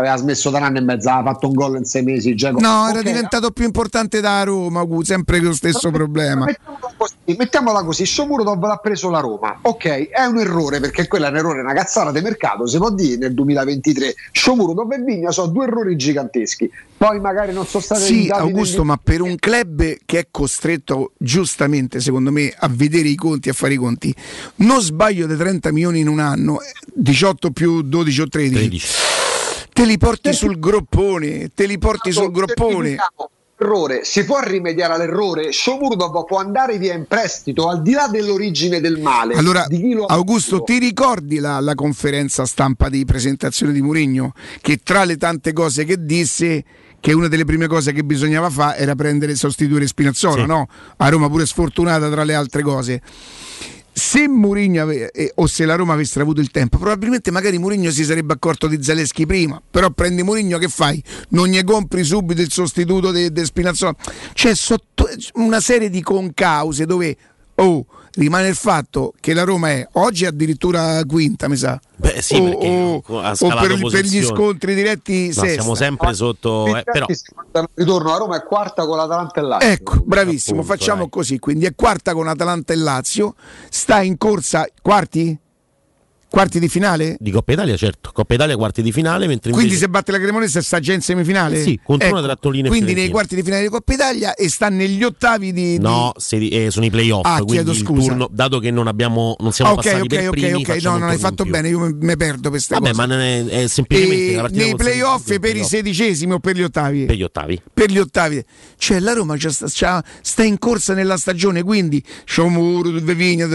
Aveva 0.00 0.16
smesso 0.16 0.50
da 0.50 0.58
un 0.58 0.64
anno 0.64 0.78
e 0.78 0.80
mezzo, 0.80 1.10
aveva 1.10 1.32
fatto 1.32 1.46
un 1.46 1.52
gol 1.52 1.76
in 1.76 1.84
sei 1.84 2.02
mesi. 2.02 2.34
Dzeko. 2.34 2.58
No, 2.60 2.88
era 2.88 2.98
Ok, 2.98 3.04
diventato 3.04 3.50
più 3.50 3.64
importante 3.64 4.20
da 4.20 4.42
Roma, 4.42 4.82
Gu, 4.82 5.02
sempre 5.04 5.38
lo 5.40 5.52
stesso 5.52 5.90
problema. 5.90 6.46
Mettiamola 6.46 6.94
così, 6.96 7.14
mettiamola 7.36 7.82
così, 7.84 8.06
Shomurodov 8.06 8.62
l'ha 8.66 8.76
preso 8.76 9.10
la 9.10 9.20
Roma. 9.20 9.58
Ok, 9.62 10.08
è 10.08 10.24
un 10.24 10.38
errore 10.38 10.80
perché 10.80 11.06
quella 11.06 11.26
è 11.28 11.30
un 11.30 11.36
errore, 11.36 11.60
una 11.60 11.74
cazzata 11.74 12.10
di 12.12 12.20
mercato, 12.20 12.66
si 12.66 12.78
può 12.78 12.90
dire 12.90 13.16
nel 13.18 13.34
2023. 13.34 14.14
Shomurodov 14.32 14.90
e 14.92 14.98
Vigna 15.02 15.30
sono 15.30 15.48
due 15.48 15.64
errori 15.66 15.96
giganteschi. 15.96 16.70
Poi 16.96 17.18
magari 17.20 17.52
non 17.52 17.66
sono 17.66 17.82
stati 17.82 18.02
Sì, 18.02 18.28
Augusto, 18.30 18.84
ma 18.84 18.98
per 19.02 19.22
un 19.22 19.36
club 19.36 19.96
che 20.04 20.18
è 20.18 20.26
costretto 20.30 21.12
giustamente, 21.16 22.00
secondo 22.00 22.30
me, 22.30 22.52
a 22.56 22.68
vedere 22.70 23.08
i 23.08 23.14
conti, 23.14 23.48
a 23.48 23.52
fare 23.54 23.74
i 23.74 23.76
conti, 23.76 24.14
non 24.56 24.80
sbaglio 24.80 25.26
dei 25.26 25.36
30 25.36 25.72
milioni 25.72 26.00
in 26.00 26.08
un 26.08 26.18
anno, 26.20 26.60
eh, 26.60 26.66
18 26.94 27.50
più 27.52 27.82
12 27.82 28.20
o 28.20 28.28
13, 28.28 28.80
te 29.80 29.86
li 29.86 29.96
porti 29.96 30.32
sul 30.34 30.58
groppone, 30.58 31.50
te 31.54 31.64
li 31.64 31.78
porti 31.78 32.12
sul 32.12 32.30
groppone. 32.30 32.88
Certifichiamo 32.88 33.30
Errore. 33.62 34.04
Si 34.04 34.24
può 34.24 34.40
rimediare 34.40 34.94
all'errore? 34.94 35.52
Shomurodov 35.52 36.24
può 36.24 36.38
andare 36.38 36.78
via 36.78 36.94
in 36.94 37.04
prestito 37.06 37.68
al 37.68 37.82
di 37.82 37.92
là 37.92 38.08
dell'origine 38.08 38.80
del 38.80 38.98
male. 38.98 39.34
Allora, 39.34 39.66
di 39.68 39.78
chi 39.78 39.92
lo 39.92 40.06
ha 40.06 40.14
Augusto, 40.14 40.62
ti 40.62 40.78
ricordi 40.78 41.38
la, 41.38 41.60
la 41.60 41.74
conferenza 41.74 42.46
stampa 42.46 42.88
di 42.88 43.04
presentazione 43.04 43.72
di 43.72 43.82
Mourinho? 43.82 44.32
Che 44.62 44.80
tra 44.82 45.04
le 45.04 45.18
tante 45.18 45.52
cose 45.52 45.84
che 45.84 46.02
disse, 46.02 46.64
che 47.00 47.12
una 47.12 47.28
delle 47.28 47.44
prime 47.44 47.66
cose 47.66 47.92
che 47.92 48.02
bisognava 48.02 48.48
fare 48.48 48.78
era 48.78 48.94
prendere 48.94 49.32
e 49.32 49.36
sostituire 49.36 49.86
Spinazzola, 49.86 50.42
Sì. 50.42 50.46
no? 50.46 50.66
A 50.96 51.08
Roma 51.10 51.28
pure 51.28 51.44
sfortunata 51.44 52.08
tra 52.08 52.24
le 52.24 52.34
altre 52.34 52.62
cose. 52.62 53.02
Se 53.92 54.28
Mourinho 54.28 54.86
o 55.34 55.46
se 55.46 55.64
la 55.64 55.74
Roma 55.74 55.92
avesse 55.92 56.20
avuto 56.20 56.40
il 56.40 56.50
tempo, 56.50 56.78
probabilmente 56.78 57.30
magari 57.30 57.58
Mourinho 57.58 57.90
si 57.90 58.04
sarebbe 58.04 58.32
accorto 58.32 58.66
di 58.66 58.82
Zaleschi 58.82 59.26
prima. 59.26 59.60
Però 59.70 59.90
prendi 59.90 60.22
Mourinho 60.22 60.58
che 60.58 60.68
fai? 60.68 61.02
Non 61.30 61.48
gli 61.48 61.62
compri 61.64 62.04
subito 62.04 62.40
il 62.40 62.50
sostituto 62.50 63.10
di 63.10 63.44
Spinazzola. 63.44 63.94
C'è 64.32 64.54
sotto 64.54 65.08
una 65.34 65.60
serie 65.60 65.90
di 65.90 66.02
concause 66.02 66.86
dove 66.86 67.16
oh, 67.62 67.86
rimane 68.14 68.48
il 68.48 68.54
fatto 68.56 69.12
che 69.20 69.32
la 69.34 69.44
Roma 69.44 69.70
è 69.70 69.86
oggi 69.92 70.26
addirittura 70.26 71.02
quinta, 71.06 71.48
mi 71.48 71.56
sa. 71.56 71.80
Beh, 71.96 72.20
sì, 72.22 72.36
o, 72.36 72.42
perché 72.44 72.66
o- 72.66 73.20
ha 73.20 73.34
o 73.38 73.48
per, 73.60 73.88
per 73.90 74.04
gli 74.04 74.22
scontri 74.22 74.74
diretti 74.74 75.26
No, 75.28 75.32
sesta. 75.32 75.48
siamo 75.60 75.74
sempre 75.74 76.14
sotto. 76.14 76.76
Eh, 76.76 76.82
però 76.82 77.06
ritorno, 77.74 78.08
la 78.10 78.16
Roma 78.16 78.36
è 78.36 78.42
quarta 78.44 78.86
con 78.86 78.96
l'Atalanta 78.96 79.40
e 79.40 79.42
Lazio. 79.42 79.68
Ecco, 79.70 80.00
bravissimo, 80.04 80.60
Appunto, 80.60 80.76
facciamo 80.76 81.00
dai. 81.02 81.10
così. 81.10 81.38
Quindi 81.38 81.66
è 81.66 81.74
quarta 81.74 82.12
con 82.12 82.26
Atalanta 82.28 82.72
e 82.72 82.76
Lazio, 82.76 83.34
sta 83.68 84.00
in 84.02 84.16
corsa 84.18 84.66
quarti? 84.82 85.38
Quarti 86.30 86.60
di 86.60 86.68
finale? 86.68 87.16
di 87.18 87.30
Coppa 87.32 87.52
Italia, 87.52 87.76
certo. 87.76 88.10
Coppa 88.12 88.34
Italia 88.34 88.56
quarti 88.56 88.82
di 88.82 88.92
finale, 88.92 89.26
mentre 89.26 89.50
Quindi 89.50 89.70
invece 89.72 89.86
se 89.86 89.90
batte 89.90 90.12
la 90.12 90.18
Cremonese 90.18 90.62
sta 90.62 90.78
già 90.78 90.92
in 90.92 91.00
semifinale? 91.00 91.58
Eh 91.58 91.62
sì, 91.62 91.80
contro 91.82 92.06
una 92.08 92.18
Ecco, 92.18 92.26
Trattolina 92.28 92.66
e 92.66 92.70
Quindi 92.70 92.94
nei 92.94 93.08
quarti 93.08 93.34
di 93.34 93.42
finale 93.42 93.62
di 93.62 93.68
Coppa 93.68 93.92
Italia 93.92 94.34
e 94.34 94.48
sta 94.48 94.68
negli 94.68 95.02
ottavi 95.02 95.52
di... 95.52 95.62
di- 95.72 95.78
No, 95.80 96.12
se- 96.16 96.36
eh, 96.36 96.70
sono 96.70 96.84
i 96.86 96.90
playoff. 96.90 97.24
Ah, 97.26 97.42
chiedo 97.44 97.74
scusa. 97.74 98.08
turno, 98.10 98.28
dato 98.30 98.60
che 98.60 98.70
non 98.70 98.86
abbiamo, 98.86 99.34
non 99.40 99.50
siamo 99.52 99.72
Ah, 99.72 99.74
ok, 99.74 99.82
passati 99.82 100.00
ok, 100.02 100.06
per 100.08 100.24
ok, 100.26 100.30
primi, 100.30 100.52
ok, 100.54 100.66
facciamo 100.66 100.94
no, 100.94 101.00
non 101.00 101.10
hai 101.10 101.18
fatto 101.18 101.42
più. 101.42 101.52
bene, 101.52 101.68
io 101.68 101.78
mi 101.98 102.16
perdo 102.16 102.40
per 102.42 102.50
queste 102.50 102.74
Vabbè, 102.74 102.90
cose. 102.92 103.06
ma 103.06 103.22
è, 103.24 103.44
è 103.46 103.66
semplicemente 103.66 104.30
E 104.30 104.34
la 104.36 104.40
partita 104.42 104.64
nei 104.64 104.74
playoff 104.76 105.24
per 105.26 105.34
i 105.34 105.38
playoff. 105.40 105.68
sedicesimi 105.68 106.32
o 106.32 106.38
per 106.38 106.54
gli 106.56 106.62
ottavi? 106.62 107.04
per 107.06 107.16
gli 107.16 107.22
ottavi. 107.24 107.62
per 107.74 107.90
gli 107.90 107.98
ottavi. 107.98 108.44
Cioè 108.78 109.00
la 109.00 109.12
Roma 109.14 109.36
sta, 109.36 110.04
sta 110.22 110.42
in 110.44 110.58
corsa 110.58 110.94
nella 110.94 111.16
stagione, 111.16 111.62
quindi 111.64 112.00
Sciomuro, 112.24 112.90
Vevigna, 113.02 113.48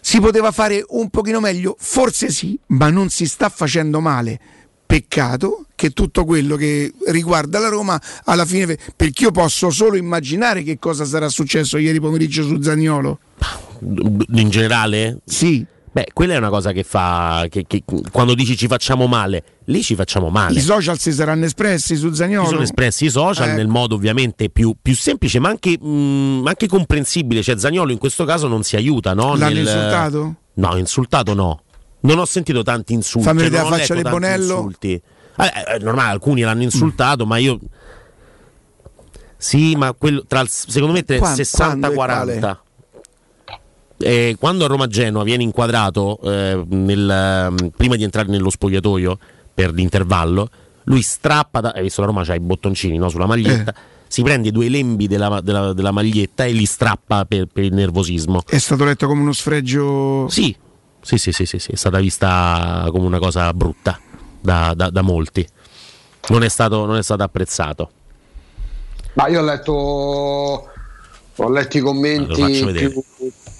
si 0.00 0.20
poteva 0.20 0.50
fare 0.52 0.84
un 0.88 1.10
pochino 1.10 1.40
meglio? 1.40 1.76
Forse 1.78 2.30
sì, 2.30 2.58
ma 2.68 2.90
non 2.90 3.08
si 3.08 3.26
sta 3.26 3.48
facendo 3.48 4.00
male. 4.00 4.40
Peccato 4.86 5.66
che 5.74 5.90
tutto 5.90 6.24
quello 6.24 6.56
che 6.56 6.92
riguarda 7.08 7.58
la 7.58 7.68
Roma 7.68 8.00
alla 8.24 8.46
fine, 8.46 8.78
perché 8.96 9.24
io 9.24 9.30
posso 9.30 9.70
solo 9.70 9.96
immaginare 9.96 10.62
che 10.62 10.78
cosa 10.78 11.04
sarà 11.04 11.28
successo 11.28 11.76
ieri 11.76 12.00
pomeriggio 12.00 12.42
su 12.42 12.60
Zagnolo. 12.60 13.18
In 13.80 14.48
generale? 14.48 15.18
Sì. 15.24 15.64
Beh, 15.98 16.10
quella 16.12 16.34
è 16.34 16.36
una 16.36 16.48
cosa 16.48 16.70
che 16.70 16.84
fa. 16.84 17.46
Che, 17.50 17.64
che, 17.66 17.82
quando 18.12 18.34
dici 18.34 18.56
ci 18.56 18.68
facciamo 18.68 19.08
male, 19.08 19.42
lì 19.64 19.82
ci 19.82 19.96
facciamo 19.96 20.28
male. 20.28 20.56
I 20.56 20.60
social 20.60 20.96
si 20.96 21.12
saranno 21.12 21.44
espressi 21.44 21.96
su 21.96 22.12
Zagnolo? 22.12 22.44
Si 22.44 22.50
sono 22.50 22.62
espressi 22.62 23.04
i 23.06 23.10
social 23.10 23.48
eh. 23.48 23.54
nel 23.54 23.66
modo 23.66 23.96
ovviamente 23.96 24.48
più, 24.48 24.76
più 24.80 24.94
semplice, 24.94 25.40
ma 25.40 25.48
anche, 25.48 25.76
mm, 25.76 26.42
mh, 26.42 26.46
anche, 26.46 26.68
comprensibile. 26.68 27.42
Cioè, 27.42 27.58
Zagnolo 27.58 27.90
in 27.90 27.98
questo 27.98 28.24
caso 28.24 28.46
non 28.46 28.62
si 28.62 28.76
aiuta, 28.76 29.12
no? 29.12 29.34
L'hanno 29.34 29.54
nel... 29.54 29.66
insultato? 29.66 30.34
No, 30.54 30.76
insultato 30.76 31.34
no. 31.34 31.62
Non 32.02 32.18
ho 32.20 32.24
sentito 32.26 32.62
tanti 32.62 32.92
insulti. 32.92 33.26
Fammi 33.26 33.42
vedere 33.42 33.64
la 33.64 33.68
faccia 33.68 33.94
di 33.96 34.02
Bonello. 34.02 34.54
Insulti. 34.54 34.92
Eh, 34.92 35.02
eh, 35.42 35.74
eh, 35.74 35.78
normale, 35.80 36.12
alcuni 36.12 36.42
l'hanno 36.42 36.62
insultato, 36.62 37.24
mm. 37.24 37.28
ma 37.28 37.38
io. 37.38 37.58
Sì, 39.36 39.74
ma 39.74 39.92
quello 39.94 40.22
tra 40.28 40.44
secondo 40.46 40.94
me 40.94 41.04
60-40. 41.04 42.56
Eh, 44.00 44.36
quando 44.38 44.64
a 44.64 44.68
Roma 44.68 44.86
Genoa 44.86 45.24
viene 45.24 45.42
inquadrato 45.42 46.20
eh, 46.22 46.62
nel, 46.68 47.10
ehm, 47.10 47.70
prima 47.76 47.96
di 47.96 48.04
entrare 48.04 48.28
nello 48.28 48.48
spogliatoio 48.50 49.18
per 49.52 49.72
l'intervallo, 49.72 50.48
lui 50.84 51.02
strappa, 51.02 51.60
da, 51.60 51.70
hai 51.74 51.82
visto 51.82 52.00
la 52.00 52.06
Roma 52.06 52.22
c'ha 52.24 52.34
i 52.34 52.40
bottoncini 52.40 52.96
no, 52.96 53.08
sulla 53.08 53.26
maglietta, 53.26 53.74
si 54.06 54.22
prende 54.22 54.48
i 54.48 54.52
due 54.52 54.68
lembi 54.68 55.08
della, 55.08 55.40
della- 55.40 55.72
della 55.72 55.90
maglietta 55.90 56.44
e 56.44 56.52
li 56.52 56.64
strappa 56.64 57.24
per, 57.24 57.46
per 57.52 57.64
il 57.64 57.74
nervosismo. 57.74 58.42
È 58.46 58.58
stato 58.58 58.84
letto 58.84 59.06
come 59.08 59.20
uno 59.22 59.32
sfregio. 59.32 60.28
Sì, 60.28 60.54
sì, 61.00 61.18
sì, 61.18 61.32
sì, 61.32 61.44
sì, 61.44 61.58
sì, 61.58 61.72
è 61.72 61.76
stata 61.76 61.98
vista 61.98 62.86
come 62.90 63.04
una 63.06 63.18
cosa 63.18 63.52
brutta 63.52 63.98
da, 64.40 64.72
da- 64.76 64.90
da 64.90 65.02
molti. 65.02 65.46
Non 66.28 66.44
è 66.44 66.48
stato, 66.48 66.86
non 66.86 66.96
è 66.96 67.02
stato 67.02 67.22
apprezzato. 67.24 67.90
Ma 69.14 69.26
io 69.26 69.40
ho 69.40 69.44
letto, 69.44 69.72
ho 71.34 71.50
letto 71.50 71.76
i 71.78 71.80
commenti 71.80 72.40
faccio 72.40 72.66
vedere. 72.66 72.90
più, 72.90 73.04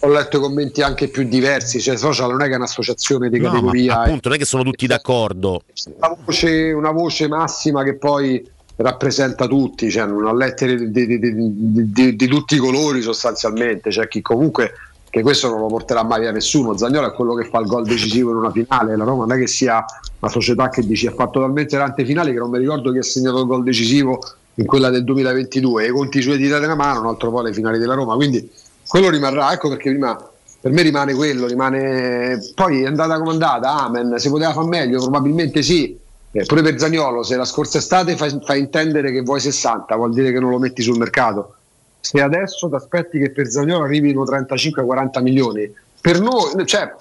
ho 0.00 0.08
letto 0.08 0.36
i 0.36 0.40
commenti 0.40 0.80
anche 0.82 1.08
più 1.08 1.24
diversi, 1.24 1.80
cioè 1.80 1.96
social 1.96 2.30
non 2.30 2.42
è 2.42 2.46
che 2.46 2.52
è 2.52 2.56
un'associazione 2.56 3.28
di 3.28 3.38
No, 3.40 3.50
categoria, 3.50 4.00
appunto 4.00 4.28
non 4.28 4.36
è 4.36 4.40
che 4.40 4.46
sono 4.46 4.62
tutti 4.62 4.86
d'accordo. 4.86 5.62
una 5.96 6.16
voce, 6.24 6.72
una 6.72 6.90
voce 6.92 7.26
massima 7.28 7.82
che 7.82 7.94
poi 7.96 8.46
rappresenta 8.76 9.46
tutti, 9.48 9.90
cioè 9.90 10.06
non 10.06 10.24
ho 10.24 10.34
lettere 10.34 10.90
di, 10.90 11.06
di- 11.06 11.18
di- 11.18 12.16
di- 12.16 12.26
tutti 12.28 12.54
i 12.54 12.58
colori 12.58 13.02
sostanzialmente, 13.02 13.90
c'è 13.90 14.06
chi 14.06 14.22
comunque 14.22 14.72
che 15.10 15.22
questo 15.22 15.48
non 15.48 15.60
lo 15.60 15.66
porterà 15.66 16.04
mai 16.04 16.20
via 16.20 16.30
nessuno, 16.30 16.76
Zagnolo 16.76 17.08
è 17.08 17.12
quello 17.12 17.34
che 17.34 17.48
fa 17.48 17.58
il 17.58 17.66
gol 17.66 17.84
decisivo 17.84 18.30
in 18.30 18.36
una 18.36 18.52
finale, 18.52 18.96
la 18.96 19.04
Roma 19.04 19.24
non 19.24 19.36
è 19.36 19.40
che 19.40 19.48
sia 19.48 19.84
una 20.20 20.30
società 20.30 20.68
che 20.68 20.86
dici 20.86 21.06
ha 21.08 21.12
fatto 21.12 21.40
talmente 21.40 21.76
tante 21.76 22.04
finali 22.04 22.32
che 22.32 22.38
non 22.38 22.50
mi 22.50 22.58
ricordo 22.58 22.92
chi 22.92 22.98
ha 22.98 23.02
segnato 23.02 23.40
il 23.40 23.46
gol 23.46 23.64
decisivo 23.64 24.20
in 24.54 24.66
quella 24.66 24.90
del 24.90 25.02
2022 25.04 25.84
e 25.84 25.86
i 25.88 25.90
conti 25.90 26.20
suoi 26.20 26.36
di 26.36 26.48
una 26.48 26.74
mano, 26.74 27.00
un 27.00 27.06
altro 27.06 27.30
po' 27.30 27.40
le 27.42 27.52
finali 27.52 27.78
della 27.78 27.94
Roma, 27.94 28.14
quindi 28.16 28.48
quello 28.88 29.10
rimarrà, 29.10 29.52
ecco 29.52 29.68
perché 29.68 29.90
prima 29.90 30.16
per 30.60 30.72
me 30.72 30.82
rimane 30.82 31.14
quello, 31.14 31.46
rimane 31.46 32.40
poi 32.54 32.82
è 32.82 32.86
andata 32.86 33.16
come 33.18 33.30
andata, 33.30 33.84
amen, 33.84 34.18
si 34.18 34.28
poteva 34.28 34.52
fare 34.52 34.66
meglio, 34.66 35.00
probabilmente 35.00 35.62
sì, 35.62 35.96
eh, 36.32 36.44
pure 36.44 36.62
per 36.62 36.78
Zagnolo, 36.78 37.22
se 37.22 37.36
la 37.36 37.44
scorsa 37.44 37.78
estate 37.78 38.16
fai, 38.16 38.36
fai 38.44 38.58
intendere 38.58 39.12
che 39.12 39.22
vuoi 39.22 39.40
60, 39.40 39.94
vuol 39.94 40.12
dire 40.12 40.32
che 40.32 40.40
non 40.40 40.50
lo 40.50 40.58
metti 40.58 40.82
sul 40.82 40.98
mercato. 40.98 41.54
Se 42.00 42.20
adesso 42.20 42.68
ti 42.68 42.74
aspetti 42.74 43.18
che 43.18 43.30
per 43.30 43.48
Zagnolo 43.48 43.84
arrivino 43.84 44.24
35-40 44.24 45.22
milioni, 45.22 45.72
per 46.00 46.20
noi, 46.20 46.66
cioè, 46.66 46.94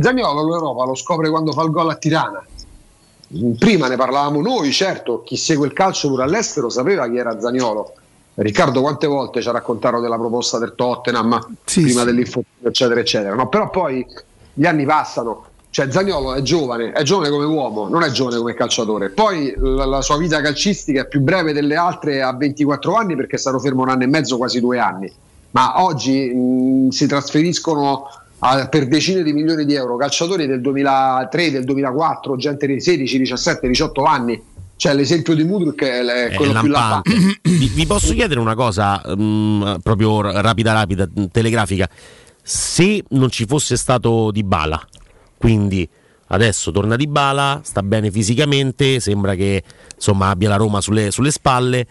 Zagnolo 0.00 0.46
l'Europa 0.46 0.84
lo 0.84 0.94
scopre 0.94 1.30
quando 1.30 1.52
fa 1.52 1.62
il 1.62 1.70
gol 1.70 1.90
a 1.90 1.96
Tirana. 1.96 2.44
Prima 3.58 3.88
ne 3.88 3.96
parlavamo 3.96 4.40
noi, 4.40 4.72
certo, 4.72 5.22
chi 5.22 5.36
segue 5.36 5.66
il 5.66 5.72
calcio 5.72 6.08
pure 6.08 6.22
all'estero 6.22 6.68
sapeva 6.68 7.08
chi 7.08 7.16
era 7.18 7.38
Zagnolo. 7.38 7.92
Riccardo 8.40 8.82
quante 8.82 9.08
volte 9.08 9.42
ci 9.42 9.48
ha 9.48 9.52
raccontato 9.52 9.98
della 9.98 10.16
proposta 10.16 10.58
del 10.58 10.74
Tottenham 10.76 11.56
prima 11.64 12.04
dell'infortunio, 12.04 12.68
eccetera, 12.68 13.00
eccetera. 13.00 13.34
No, 13.34 13.48
però 13.48 13.68
poi 13.68 14.06
gli 14.54 14.64
anni 14.64 14.84
passano, 14.84 15.44
cioè 15.70 15.90
Zagnolo 15.90 16.34
è 16.34 16.42
giovane, 16.42 16.92
è 16.92 17.02
giovane 17.02 17.30
come 17.30 17.46
uomo, 17.46 17.88
non 17.88 18.04
è 18.04 18.10
giovane 18.10 18.38
come 18.38 18.54
calciatore. 18.54 19.10
Poi 19.10 19.52
la, 19.56 19.86
la 19.86 20.02
sua 20.02 20.18
vita 20.18 20.40
calcistica 20.40 21.02
è 21.02 21.08
più 21.08 21.20
breve 21.20 21.52
delle 21.52 21.74
altre 21.74 22.22
a 22.22 22.32
24 22.32 22.94
anni 22.94 23.16
perché 23.16 23.34
è 23.34 23.38
stato 23.40 23.58
fermo 23.58 23.82
un 23.82 23.88
anno 23.88 24.04
e 24.04 24.06
mezzo, 24.06 24.36
quasi 24.36 24.60
due 24.60 24.78
anni. 24.78 25.12
Ma 25.50 25.82
oggi 25.82 26.32
mh, 26.32 26.90
si 26.90 27.08
trasferiscono 27.08 28.06
a- 28.38 28.68
per 28.68 28.86
decine 28.86 29.24
di 29.24 29.32
milioni 29.32 29.64
di 29.64 29.74
euro 29.74 29.96
calciatori 29.96 30.46
del 30.46 30.60
2003, 30.60 31.50
del 31.50 31.64
2004, 31.64 32.36
gente 32.36 32.68
di 32.68 32.80
16, 32.80 33.18
17, 33.18 33.66
18 33.66 34.04
anni. 34.04 34.42
Cioè 34.78 34.94
l'esempio 34.94 35.34
di 35.34 35.42
Mudruk 35.42 35.82
è, 35.82 36.04
è 36.04 36.28
È 36.28 36.34
quello 36.36 36.60
più 36.60 36.68
lampante. 36.70 37.40
vi, 37.42 37.66
vi 37.66 37.84
posso 37.84 38.14
chiedere 38.14 38.38
una 38.38 38.54
cosa 38.54 39.02
mm, 39.12 39.74
proprio 39.82 40.20
rapida, 40.40 40.72
rapida, 40.72 41.08
telegrafica? 41.32 41.90
Se 42.40 43.02
non 43.08 43.28
ci 43.28 43.44
fosse 43.44 43.76
stato 43.76 44.30
Di 44.30 44.44
Bala, 44.44 44.80
quindi 45.36 45.86
adesso 46.28 46.70
torna 46.70 46.94
Di 46.94 47.08
Bala, 47.08 47.60
sta 47.64 47.82
bene 47.82 48.12
fisicamente, 48.12 49.00
sembra 49.00 49.34
che 49.34 49.64
insomma 49.96 50.28
abbia 50.28 50.48
la 50.48 50.56
Roma 50.56 50.80
sulle, 50.80 51.10
sulle 51.10 51.32
spalle. 51.32 51.86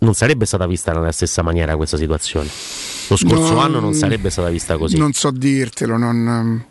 Non 0.00 0.14
sarebbe 0.14 0.46
stata 0.46 0.66
vista 0.66 0.92
nella 0.92 1.12
stessa 1.12 1.42
maniera 1.42 1.76
questa 1.76 1.96
situazione. 1.98 2.48
Lo 3.08 3.16
scorso 3.16 3.52
No, 3.52 3.60
anno 3.60 3.78
non 3.78 3.94
sarebbe 3.94 4.28
stata 4.30 4.48
vista 4.48 4.76
così. 4.76 4.96
Non 4.98 5.12
so 5.12 5.30
dirtelo, 5.30 5.96
non- 5.96 6.64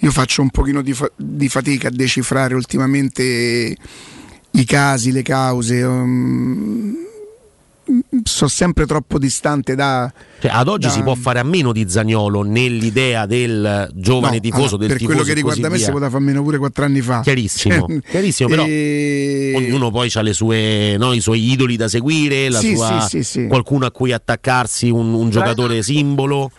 io 0.00 0.10
faccio 0.10 0.42
un 0.42 0.50
pochino 0.50 0.82
di, 0.82 0.92
fa- 0.92 1.10
di 1.16 1.48
fatica 1.48 1.88
a 1.88 1.90
decifrare 1.90 2.54
ultimamente 2.54 3.74
i 4.54 4.64
casi, 4.64 5.12
le 5.12 5.22
cause. 5.22 5.82
um, 5.82 6.96
sono 8.22 8.48
sempre 8.48 8.86
troppo 8.86 9.18
distante 9.18 9.74
da... 9.74 10.10
Cioè, 10.40 10.50
ad 10.54 10.68
oggi 10.68 10.86
da- 10.86 10.92
si 10.92 11.02
può 11.02 11.14
fare 11.14 11.38
a 11.38 11.42
meno 11.42 11.70
di 11.70 11.84
Zagnolo 11.88 12.40
nell'idea 12.42 13.26
del 13.26 13.90
giovane 13.94 14.36
No, 14.36 14.40
tifoso, 14.40 14.62
allora, 14.62 14.76
del 14.78 14.88
per 14.88 14.96
tifoso 14.96 15.16
quello 15.18 15.28
che 15.28 15.34
riguarda 15.34 15.68
me 15.68 15.78
si 15.78 15.90
poteva 15.90 16.08
fare 16.08 16.24
meno 16.24 16.42
pure 16.42 16.56
quattro 16.56 16.84
anni 16.86 17.02
fa. 17.02 17.20
Chiarissimo, 17.20 17.86
Cioè, 17.86 18.00
chiarissimo, 18.08 18.48
però 18.48 18.64
e- 18.66 19.52
ognuno 19.54 19.90
poi 19.90 20.10
ha 20.14 20.20
le 20.22 20.32
sue, 20.32 20.96
no, 20.98 21.12
i 21.12 21.20
suoi 21.20 21.50
idoli 21.52 21.76
da 21.76 21.88
seguire, 21.88 22.48
la 22.48 22.58
Sì, 22.60 22.74
sua- 22.74 23.00
sì, 23.02 23.22
sì, 23.22 23.22
sì. 23.40 23.46
qualcuno 23.48 23.84
a 23.84 23.90
cui 23.90 24.12
attaccarsi, 24.12 24.88
un, 24.88 25.12
un 25.12 25.28
giocatore 25.28 25.82
simbolo. 25.82 26.50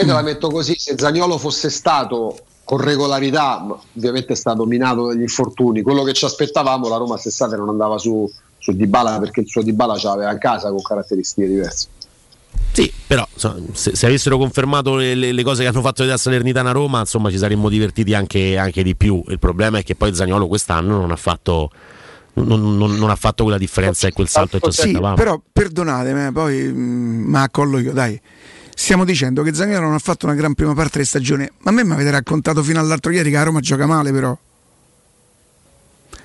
Io 0.00 0.06
te 0.06 0.12
la 0.12 0.22
metto 0.22 0.48
così, 0.48 0.74
se 0.78 0.94
Zagnolo 0.96 1.36
fosse 1.36 1.68
stato 1.68 2.38
con 2.64 2.78
regolarità, 2.78 3.62
ma 3.66 3.76
ovviamente 3.96 4.32
è 4.32 4.36
stato 4.36 4.64
minato 4.64 5.06
dagli 5.08 5.20
infortuni, 5.20 5.82
quello 5.82 6.02
che 6.02 6.12
ci 6.14 6.24
aspettavamo, 6.24 6.88
la 6.88 6.96
Roma 6.96 7.16
stess'estate 7.18 7.56
non 7.56 7.68
andava 7.68 7.98
su, 7.98 8.30
su 8.58 8.72
Dybala 8.72 9.18
perché 9.18 9.40
il 9.40 9.48
suo 9.48 9.62
Dybala 9.62 9.96
ce 9.98 10.06
l'aveva 10.08 10.32
in 10.32 10.38
casa 10.38 10.70
con 10.70 10.80
caratteristiche 10.82 11.46
diverse. 11.46 11.88
Sì, 12.72 12.90
però 13.06 13.26
se, 13.34 13.94
se 13.94 14.06
avessero 14.06 14.36
confermato 14.38 14.96
le, 14.96 15.14
le- 15.14 15.32
le 15.32 15.42
cose 15.44 15.62
che 15.62 15.68
hanno 15.68 15.80
fatto 15.80 15.98
vedere 16.02 16.14
a 16.14 16.18
Salernitana 16.18 16.72
Roma, 16.72 17.00
insomma, 17.00 17.30
ci 17.30 17.38
saremmo 17.38 17.68
divertiti 17.68 18.14
anche, 18.14 18.56
anche 18.58 18.82
di 18.82 18.96
più. 18.96 19.22
Il 19.28 19.38
problema 19.38 19.78
è 19.78 19.82
che 19.84 19.94
poi 19.94 20.12
Zagnolo 20.14 20.48
quest'anno 20.48 20.98
non 20.98 21.10
ha 21.12 21.16
fatto. 21.16 21.70
Non, 22.36 22.76
non- 22.76 22.96
non 22.96 23.10
ha 23.10 23.14
fatto 23.14 23.44
quella 23.44 23.58
differenza 23.58 24.08
e 24.08 24.12
quel 24.12 24.26
salto 24.26 24.58
che 24.58 24.64
ci 24.72 24.72
Sì, 24.72 24.80
aspettavamo. 24.88 25.14
però 25.14 25.40
perdonatemi, 25.52 26.26
eh, 26.26 26.32
poi 26.32 26.62
mm, 26.64 27.30
ma 27.30 27.42
accollo 27.42 27.78
io, 27.78 27.92
dai. 27.92 28.20
Stiamo 28.76 29.04
dicendo 29.04 29.42
che 29.42 29.54
Zagnolo 29.54 29.86
non 29.86 29.94
ha 29.94 29.98
fatto 29.98 30.26
una 30.26 30.34
gran 30.34 30.54
prima 30.54 30.74
parte 30.74 30.98
di 30.98 31.04
stagione, 31.04 31.52
ma 31.58 31.70
a 31.70 31.74
me 31.74 31.84
mi 31.84 31.92
avete 31.92 32.10
raccontato 32.10 32.62
fino 32.62 32.80
all'altro 32.80 33.12
ieri 33.12 33.30
che 33.30 33.36
la 33.36 33.44
Roma 33.44 33.60
gioca 33.60 33.86
male 33.86 34.12
però. 34.12 34.36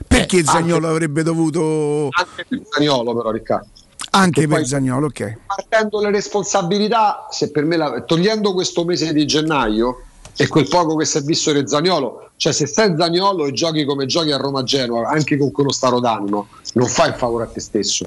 Perché 0.07 0.43
Zagnolo 0.43 0.87
avrebbe 0.89 1.23
dovuto 1.23 2.09
Anche 2.11 2.45
per 2.47 2.61
Zagnolo 2.69 3.15
però 3.15 3.31
Riccardo. 3.31 3.67
anche 4.11 4.41
Che 4.41 4.47
per 4.47 4.57
poi- 4.57 4.65
Zagnolo, 4.67 5.05
ok. 5.07 5.37
Partendo 5.45 6.01
le 6.01 6.11
responsabilità, 6.11 7.27
se 7.29 7.51
per 7.51 7.65
me 7.65 7.77
la- 7.77 8.01
togliendo 8.01 8.53
questo 8.53 8.83
mese 8.83 9.13
di 9.13 9.25
gennaio 9.25 10.03
e 10.35 10.47
quel 10.47 10.67
poco 10.67 10.95
che 10.95 11.05
si 11.05 11.17
è 11.17 11.21
visto 11.21 11.51
di 11.53 11.67
Zagnolo, 11.67 12.31
cioè 12.37 12.51
se 12.51 12.65
sei 12.65 12.95
Zagnolo 12.97 13.45
e 13.45 13.51
giochi 13.51 13.85
come 13.85 14.05
giochi 14.05 14.31
a 14.31 14.37
Roma 14.37 14.63
Genoa, 14.63 15.09
anche 15.09 15.37
con 15.37 15.51
quello 15.51 15.71
starodanno, 15.71 16.47
non 16.73 16.87
fai 16.87 17.09
il 17.09 17.15
favore 17.15 17.43
a 17.43 17.47
te 17.47 17.59
stesso. 17.59 18.05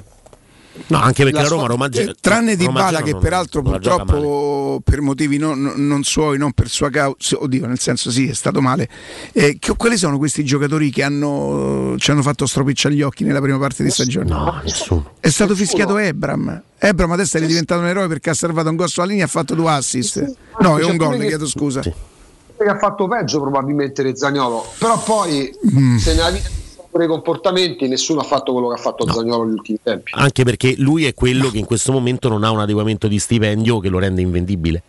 No, 0.87 0.97
anche 0.99 1.21
perché 1.23 1.37
La 1.37 1.43
la 1.43 1.49
Roma, 1.49 1.67
Roma 1.67 1.87
Eh, 1.91 2.15
tranne 2.19 2.55
Di 2.55 2.65
Roma 2.65 2.81
Bala 2.81 3.01
che 3.03 3.11
non- 3.11 3.21
peraltro 3.21 3.61
non 3.61 3.71
purtroppo 3.73 4.81
per 4.83 5.01
motivi 5.01 5.37
non, 5.37 5.71
non- 5.75 6.01
suoi, 6.03 6.37
non 6.39 6.51
per 6.51 6.67
sua 6.67 6.89
causa, 6.89 7.37
oddio 7.39 7.67
nel 7.67 7.79
senso 7.79 8.09
sì 8.09 8.27
è 8.27 8.33
stato 8.33 8.59
male, 8.59 8.89
eh, 9.33 9.57
che- 9.59 9.75
quali 9.77 9.97
sono 9.97 10.17
questi 10.17 10.43
giocatori 10.43 10.89
che 10.89 11.03
hanno, 11.03 11.95
ci 11.99 12.09
hanno 12.09 12.23
fatto 12.23 12.45
stropicciare 12.47 12.95
gli 12.95 13.03
occhi 13.03 13.23
nella 13.23 13.39
prima 13.39 13.59
parte 13.59 13.83
di 13.83 13.91
stagione? 13.91 14.29
No, 14.29 14.59
nessuno. 14.63 15.11
È 15.19 15.29
stato 15.29 15.53
fischiato 15.55 15.97
Ebram. 15.97 16.61
Ebram 16.79 17.11
adesso 17.11 17.37
è 17.37 17.45
diventato 17.45 17.81
un 17.81 17.87
eroe 17.87 18.07
perché 18.07 18.31
ha 18.31 18.33
salvato 18.33 18.69
un 18.69 18.75
gol 18.75 18.89
sulla 18.89 19.05
linea 19.05 19.21
e 19.23 19.25
ha 19.25 19.29
fatto 19.29 19.53
due 19.53 19.69
assist. 19.71 20.35
No, 20.59 20.79
è 20.79 20.83
un 20.85 20.97
gol, 20.97 21.17
chiedo 21.19 21.47
scusa. 21.47 21.81
che 21.81 22.69
ha 22.69 22.77
fatto 22.79 23.07
peggio 23.07 23.41
probabilmente 23.41 24.03
di 24.03 24.15
Zagnolo, 24.15 24.65
però 24.79 24.97
poi 25.03 25.53
Mm. 25.77 25.97
se 25.97 26.13
nella 26.15 26.29
vita 26.31 26.49
ci 26.93 26.99
sono 26.99 26.99
pure 26.99 27.05
i 27.05 27.07
comportamenti, 27.07 27.87
nessuno 27.87 28.21
ha 28.21 28.23
fatto 28.23 28.51
quello 28.51 28.69
che 28.69 28.75
ha 28.75 28.77
fatto 28.77 29.11
Zagnolo 29.11 29.45
negli 29.45 29.53
ultimi 29.53 29.79
tempi. 29.81 30.11
Anche 30.15 30.43
perché 30.43 30.75
lui 30.77 31.05
è 31.05 31.13
quello 31.13 31.49
che 31.49 31.57
in 31.57 31.65
questo 31.65 31.91
momento 31.91 32.29
non 32.29 32.43
ha 32.43 32.51
un 32.51 32.59
adeguamento 32.59 33.07
di 33.07 33.17
stipendio 33.19 33.79
che 33.79 33.89
lo 33.89 33.99
rende 33.99 34.21
invendibile. 34.21 34.83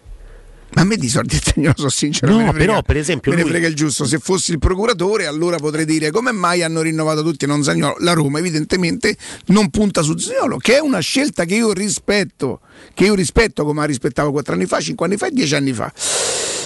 Ma 0.74 0.82
a 0.82 0.84
me 0.84 0.96
di 0.96 1.08
soldi 1.08 1.38
Zagnolo 1.40 1.74
sono 1.76 1.88
sincero. 1.88 2.32
No, 2.32 2.38
frega- 2.38 2.52
però, 2.52 2.82
per 2.82 2.96
esempio, 2.96 3.30
me 3.30 3.36
ne 3.38 3.42
lui- 3.44 3.52
frega 3.52 3.68
il 3.68 3.74
giusto. 3.74 4.04
Se 4.04 4.18
fossi 4.18 4.50
il 4.50 4.58
procuratore, 4.58 5.26
allora 5.26 5.56
potrei 5.58 5.84
dire 5.84 6.10
come 6.10 6.32
mai 6.32 6.62
hanno 6.62 6.82
rinnovato 6.82 7.22
tutti 7.22 7.44
e 7.44 7.46
non 7.48 7.62
Zagnolo. 7.62 7.96
La 8.00 8.12
Roma, 8.12 8.38
evidentemente, 8.40 9.16
non 9.46 9.70
punta 9.70 10.02
su 10.02 10.16
Zagnolo, 10.16 10.56
che 10.58 10.76
è 10.76 10.80
una 10.80 10.98
scelta 10.98 11.44
che 11.44 11.54
io 11.54 11.72
rispetto. 11.72 12.60
Che 12.92 13.04
io 13.04 13.14
rispetto 13.14 13.64
come 13.64 13.80
la 13.80 13.86
rispettavo 13.86 14.32
quattro 14.32 14.54
anni 14.54 14.66
fa, 14.66 14.80
cinque 14.80 15.06
anni 15.06 15.16
fa 15.16 15.28
e 15.28 15.30
dieci 15.30 15.54
anni 15.54 15.72
fa. 15.72 15.92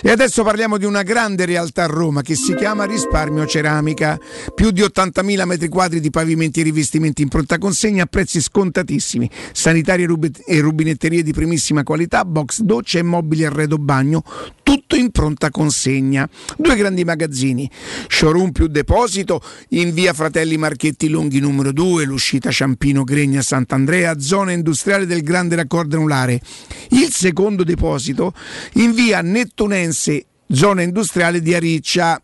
E 0.01 0.11
adesso 0.11 0.45
parliamo 0.45 0.79
di 0.79 0.85
una 0.85 1.03
grande 1.03 1.45
realtà 1.45 1.83
a 1.85 1.87
Roma 1.87 2.23
che 2.23 2.37
si 2.37 2.55
chiama 2.55 2.85
Risparmio 2.85 3.47
Ceramica. 3.47 4.19
Più 4.55 4.71
di 4.71 4.81
80.000 4.81 5.45
metri 5.45 5.69
quadri 5.69 5.99
di 5.99 6.11
pavimenti 6.11 6.61
e 6.61 6.63
rivestimenti 6.63 7.23
in 7.23 7.29
pronta 7.29 7.59
consegna 7.59 8.05
a 8.05 8.07
prezzi 8.07 8.41
scontatissimi. 8.41 9.29
Sanitari 9.53 10.05
e 10.05 10.07
rube- 10.07 10.31
e 10.47 10.61
rubinetterie 10.61 11.25
di 11.25 11.33
primissima 11.33 11.83
qualità, 11.83 12.25
box 12.25 12.61
docce 12.61 13.01
e 13.01 13.03
mobili 13.03 13.45
arredo 13.45 13.77
bagno, 13.77 14.23
tutto 14.69 14.97
in 14.97 15.11
pronta 15.11 15.51
consegna. 15.51 16.29
Due 16.59 16.77
grandi 16.77 17.03
magazzini, 17.03 17.71
showroom 18.07 18.53
più 18.53 18.67
deposito 18.67 19.41
in 19.71 19.95
via 19.95 20.13
Fratelli 20.13 20.59
Marchetti 20.59 21.09
Lunghi 21.09 21.41
numero 21.41 21.73
2, 21.73 22.05
l'uscita 22.05 22.51
Ciampino 22.51 23.03
Gregna 23.03 23.41
Sant'Andrea, 23.41 24.21
zona 24.21 24.53
industriale 24.53 25.07
del 25.07 25.23
grande 25.23 25.57
raccordo 25.57 25.97
anulare. 25.97 26.43
Il 26.91 27.11
secondo 27.11 27.65
deposito 27.65 28.35
in 28.75 28.93
via 28.93 29.23
Nettunense, 29.23 30.27
zona 30.49 30.83
industriale 30.83 31.41
di 31.41 31.55
Ariccia. 31.55 32.21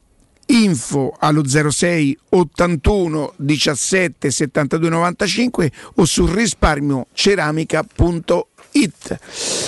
Info 0.49 1.17
allo 1.19 1.43
06 1.49 2.19
81 2.29 3.33
17 3.39 4.31
72 4.31 4.91
95 4.91 5.73
o 5.95 6.05
su 6.05 6.27
risparmioceramica.it. 6.27 8.54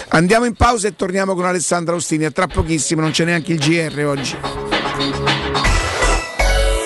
Andiamo 0.09 0.45
in 0.45 0.55
pausa 0.55 0.89
e 0.89 0.97
torniamo 0.97 1.35
con 1.35 1.45
Alessandra 1.45 1.95
Ostini. 1.95 2.25
A 2.25 2.31
tra 2.31 2.47
pochissimo, 2.47 3.01
non 3.01 3.11
c'è 3.11 3.25
neanche 3.25 3.53
il 3.53 3.59
GR 3.59 4.05
oggi. 4.05 4.37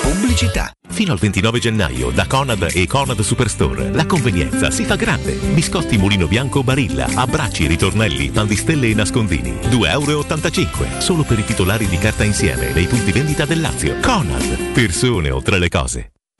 Pubblicità. 0.03 0.73
Fino 0.89 1.13
al 1.13 1.19
29 1.19 1.59
gennaio 1.61 2.11
da 2.11 2.27
Conad 2.27 2.69
e 2.73 2.87
Conad 2.87 3.21
Superstore. 3.21 3.91
La 3.93 4.07
convenienza 4.07 4.71
si 4.71 4.85
fa 4.85 4.97
grande. 4.97 5.33
Biscotti 5.33 5.97
Mulino 5.97 6.27
Bianco 6.27 6.63
Barilla, 6.63 7.07
abbracci, 7.15 7.67
ritornelli, 7.67 8.31
pan 8.31 8.47
di 8.47 8.57
stelle 8.57 8.89
e 8.89 8.95
nascondini. 8.95 9.53
2,85 9.53 9.87
euro. 9.89 11.01
Solo 11.01 11.23
per 11.23 11.39
i 11.39 11.45
titolari 11.45 11.87
di 11.87 11.99
carta 11.99 12.25
insieme 12.25 12.73
nei 12.73 12.87
punti 12.87 13.13
vendita 13.13 13.45
del 13.45 13.61
Lazio. 13.61 13.97
Conad. 14.01 14.73
Persone 14.73 15.31
oltre 15.31 15.59
le 15.59 15.69
cose. 15.69 16.11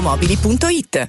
valentinoautomobili.it. 0.00 1.08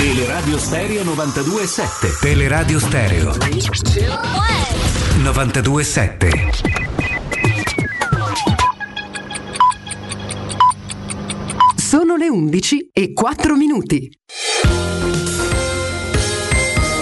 Teleradio 0.00 0.56
Stereo 0.56 1.02
92.7 1.02 2.20
Teleradio 2.20 2.78
Stereo 2.78 3.34
927. 5.18 6.30
Sono 11.76 12.16
le 12.16 12.30
11 12.30 12.88
e 12.94 13.12
4 13.12 13.54
minuti. 13.56 14.10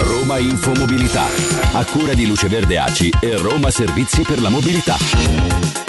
Roma 0.01 0.37
Infomobilità. 0.39 1.23
A 1.71 1.85
cura 1.85 2.13
di 2.13 2.27
Luce 2.27 2.49
Verde 2.49 2.79
ACI 2.79 3.13
e 3.21 3.37
Roma 3.37 3.71
Servizi 3.71 4.23
per 4.23 4.41
la 4.41 4.49
Mobilità. 4.49 5.88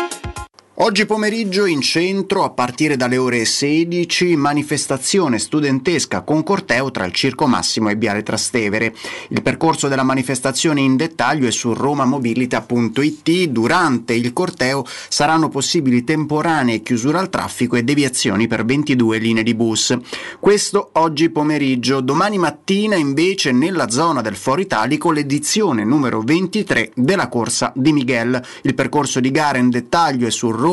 Oggi 0.83 1.05
pomeriggio 1.05 1.67
in 1.67 1.83
centro, 1.83 2.43
a 2.43 2.49
partire 2.49 2.97
dalle 2.97 3.19
ore 3.19 3.45
16, 3.45 4.35
manifestazione 4.35 5.39
studentesca 5.39 6.23
con 6.23 6.43
corteo 6.43 6.91
tra 6.91 7.05
il 7.05 7.13
Circo 7.13 7.47
Massimo 7.47 7.91
e 7.91 7.97
Viale 7.97 8.23
Trastevere. 8.23 8.95
Il 9.29 9.43
percorso 9.43 9.89
della 9.89 10.05
manifestazione 10.05 10.81
in 10.81 10.97
dettaglio 10.97 11.47
è 11.47 11.51
su 11.51 11.75
romamobilita.it. 11.75 13.45
Durante 13.49 14.15
il 14.15 14.33
corteo 14.33 14.87
saranno 15.11 15.51
possibili 15.51 16.03
temporanee 16.03 16.81
chiusure 16.81 17.19
al 17.19 17.29
traffico 17.29 17.77
e 17.77 17.85
deviazioni 17.85 18.47
per 18.47 18.65
22 18.65 19.19
linee 19.19 19.43
di 19.43 19.55
bus. 19.55 19.95
Questo 20.39 20.93
oggi 20.95 21.29
pomeriggio. 21.29 22.01
Domani 22.01 22.39
mattina 22.39 22.97
invece 22.97 23.53
nella 23.53 23.91
zona 23.91 24.23
del 24.23 24.35
Foro 24.35 24.63
Italico 24.63 25.11
l'edizione 25.11 25.85
numero 25.85 26.23
23 26.23 26.93
della 26.95 27.29
corsa 27.29 27.71
di 27.77 27.93
Miguel. 27.93 28.43
Il 28.63 28.75
percorso 28.75 29.21
di 29.21 29.31
gara 29.31 29.59
in 29.59 29.69
dettaglio 29.69 30.27
è 30.27 30.31
su 30.31 30.51
romamobilita.it, 30.51 30.69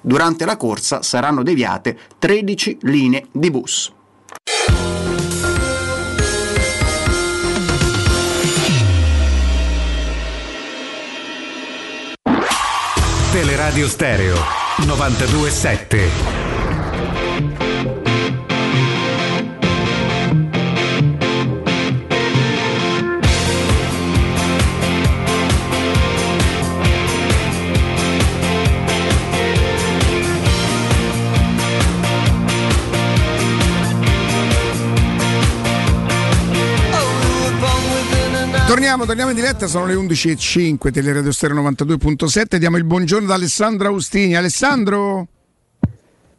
durante 0.00 0.44
la 0.44 0.56
corsa 0.56 1.02
saranno 1.02 1.42
deviate 1.42 1.98
13 2.18 2.78
linee 2.82 3.26
di 3.32 3.50
bus. 3.50 3.92
Teleradio 13.30 13.86
Stereo 13.86 14.36
927. 14.84 16.47
Torniamo, 38.98 39.04
torniamo 39.06 39.30
in 39.30 39.36
diretta, 39.36 39.66
sono 39.68 39.86
le 39.86 39.94
11.05, 39.94 40.90
Teleradio 40.90 41.30
Stereo 41.30 41.62
92.7, 41.62 42.56
diamo 42.56 42.78
il 42.78 42.84
buongiorno 42.84 43.26
ad 43.28 43.32
Alessandro 43.32 43.88
Austini. 43.88 44.34
Alessandro? 44.34 45.28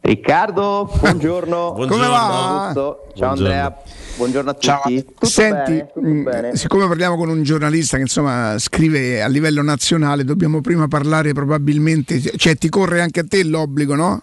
Riccardo, 0.02 0.92
buongiorno. 1.00 1.72
Come 1.88 2.08
va? 2.08 2.72
Ciao 2.74 3.00
buongiorno. 3.06 3.30
Andrea, 3.30 3.78
buongiorno 4.18 4.50
a 4.50 4.54
tutti. 4.54 4.66
Ciao. 4.66 4.82
Tutto 4.84 5.26
Senti, 5.26 5.72
bene? 5.72 5.88
Tutto 5.94 6.02
mh, 6.06 6.24
bene? 6.24 6.56
siccome 6.58 6.88
parliamo 6.88 7.16
con 7.16 7.30
un 7.30 7.44
giornalista 7.44 7.96
che 7.96 8.04
insomma 8.04 8.56
scrive 8.60 9.22
a 9.22 9.28
livello 9.28 9.62
nazionale, 9.62 10.26
dobbiamo 10.26 10.60
prima 10.60 10.90
parlare 10.90 11.32
probabilmente, 11.32 12.20
cioè 12.20 12.58
ti 12.58 12.68
corre 12.68 13.00
anche 13.00 13.22
a 13.22 13.26
te 13.26 13.42
l'obbligo, 13.46 13.96
no? 13.96 14.22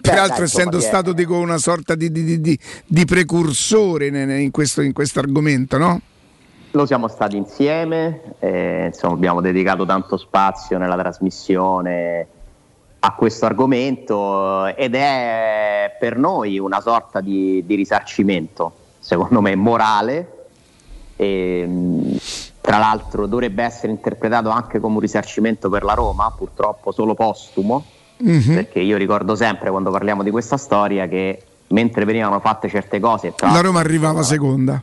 Peraltro 0.00 0.36
dai, 0.36 0.44
essendo 0.44 0.76
insomma, 0.76 0.92
stato 0.92 1.12
dico, 1.12 1.36
una 1.38 1.58
sorta 1.58 1.96
di, 1.96 2.12
di- 2.12 2.22
di- 2.22 2.40
di- 2.40 2.58
di 2.86 3.04
precursore 3.04 4.06
in, 4.06 4.14
in 4.14 4.50
questo, 4.52 4.80
in 4.80 4.92
questo 4.92 5.18
argomento, 5.18 5.76
no? 5.76 6.00
Lo 6.72 6.84
siamo 6.86 7.08
stati 7.08 7.36
insieme, 7.36 8.34
eh, 8.40 8.86
insomma 8.86 9.14
abbiamo 9.14 9.40
dedicato 9.40 9.86
tanto 9.86 10.16
spazio 10.16 10.76
nella 10.78 10.96
trasmissione 10.96 12.26
a 13.00 13.14
questo 13.14 13.46
argomento 13.46 14.66
ed 14.66 14.94
è 14.94 15.96
per 15.98 16.16
noi 16.18 16.58
una 16.58 16.80
sorta 16.80 17.20
di, 17.20 17.64
di 17.64 17.74
risarcimento, 17.74 18.72
secondo 18.98 19.40
me 19.40 19.54
morale, 19.56 20.32
e, 21.16 21.64
mh, 21.66 22.16
tra 22.60 22.76
l'altro 22.78 23.26
dovrebbe 23.26 23.62
essere 23.62 23.90
interpretato 23.92 24.50
anche 24.50 24.78
come 24.78 24.96
un 24.96 25.00
risarcimento 25.00 25.68
per 25.70 25.84
la 25.84 25.94
Roma, 25.94 26.32
purtroppo 26.36 26.92
solo 26.92 27.14
postumo, 27.14 27.84
Mhm. 28.20 28.54
perché 28.54 28.80
io 28.80 28.96
ricordo 28.96 29.36
sempre 29.36 29.70
quando 29.70 29.92
parliamo 29.92 30.24
di 30.24 30.30
questa 30.32 30.56
storia 30.56 31.06
che 31.06 31.40
mentre 31.68 32.04
venivano 32.04 32.40
fatte 32.40 32.68
certe 32.68 32.98
cose, 32.98 33.32
La 33.38 33.60
Roma 33.60 33.78
arrivava 33.78 34.22
seconda. 34.24 34.82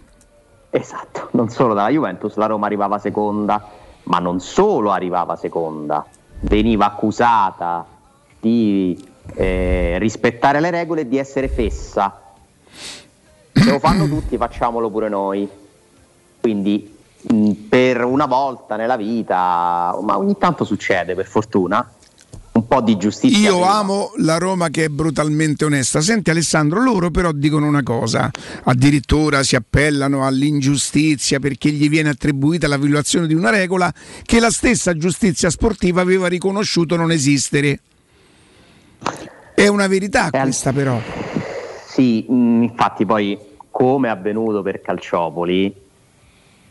Esatto, 0.75 1.29
non 1.31 1.47
solo 1.47 1.73
dalla 1.73 1.87
Juventus, 1.87 2.35
la 2.35 2.47
Roma 2.47 2.65
arrivava 2.65 2.99
seconda, 2.99 3.65
ma 4.03 4.19
non 4.19 4.41
solo 4.41 4.91
arrivava 4.91 5.37
seconda, 5.37 6.05
veniva 6.41 6.85
accusata 6.87 7.85
di 8.41 9.01
eh, 9.35 9.95
rispettare 9.99 10.59
le 10.59 10.71
regole 10.71 11.01
e 11.01 11.07
di 11.07 11.17
essere 11.17 11.47
fessa. 11.47 12.21
Se 13.53 13.71
lo 13.71 13.79
fanno 13.79 14.05
tutti, 14.09 14.35
facciamolo 14.35 14.89
pure 14.89 15.07
noi. 15.07 15.49
Quindi 16.41 16.93
mh, 17.21 17.51
per 17.69 18.03
una 18.03 18.25
volta 18.25 18.75
nella 18.75 18.97
vita, 18.97 19.97
ma 20.01 20.17
ogni 20.17 20.37
tanto 20.37 20.65
succede 20.65 21.15
per 21.15 21.25
fortuna, 21.25 21.89
un 22.55 22.67
po' 22.67 22.81
di 22.81 22.97
giustizia. 22.97 23.37
Io 23.37 23.59
prima. 23.59 23.73
amo 23.73 24.11
la 24.17 24.37
Roma 24.37 24.69
che 24.69 24.85
è 24.85 24.87
brutalmente 24.87 25.65
onesta. 25.65 26.01
Senti 26.01 26.29
Alessandro, 26.29 26.81
loro 26.81 27.11
però 27.11 27.31
dicono 27.31 27.67
una 27.67 27.83
cosa, 27.83 28.31
addirittura 28.63 29.43
si 29.43 29.55
appellano 29.55 30.25
all'ingiustizia 30.25 31.39
perché 31.39 31.69
gli 31.69 31.89
viene 31.89 32.09
attribuita 32.09 32.67
la 32.67 32.77
violazione 32.77 33.27
di 33.27 33.33
una 33.33 33.49
regola 33.49 33.93
che 34.23 34.39
la 34.39 34.49
stessa 34.49 34.95
giustizia 34.95 35.49
sportiva 35.49 36.01
aveva 36.01 36.27
riconosciuto 36.27 36.95
non 36.95 37.11
esistere. 37.11 37.79
È 39.53 39.67
una 39.67 39.87
verità 39.87 40.29
questa 40.29 40.71
però. 40.71 40.99
Sì, 41.87 42.25
infatti 42.27 43.05
poi 43.05 43.37
come 43.69 44.07
è 44.07 44.11
avvenuto 44.11 44.61
per 44.61 44.81
Calciopoli, 44.81 45.73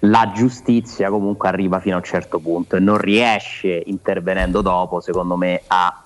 la 0.04 0.32
giustizia 0.34 1.10
comunque 1.10 1.48
arriva 1.48 1.80
fino 1.80 1.94
a 1.94 1.98
un 1.98 2.04
certo 2.04 2.38
punto 2.38 2.76
e 2.76 2.80
non 2.80 2.98
riesce 2.98 3.82
intervenendo 3.86 4.60
dopo, 4.60 5.00
secondo 5.00 5.36
me, 5.36 5.62
a 5.66 6.02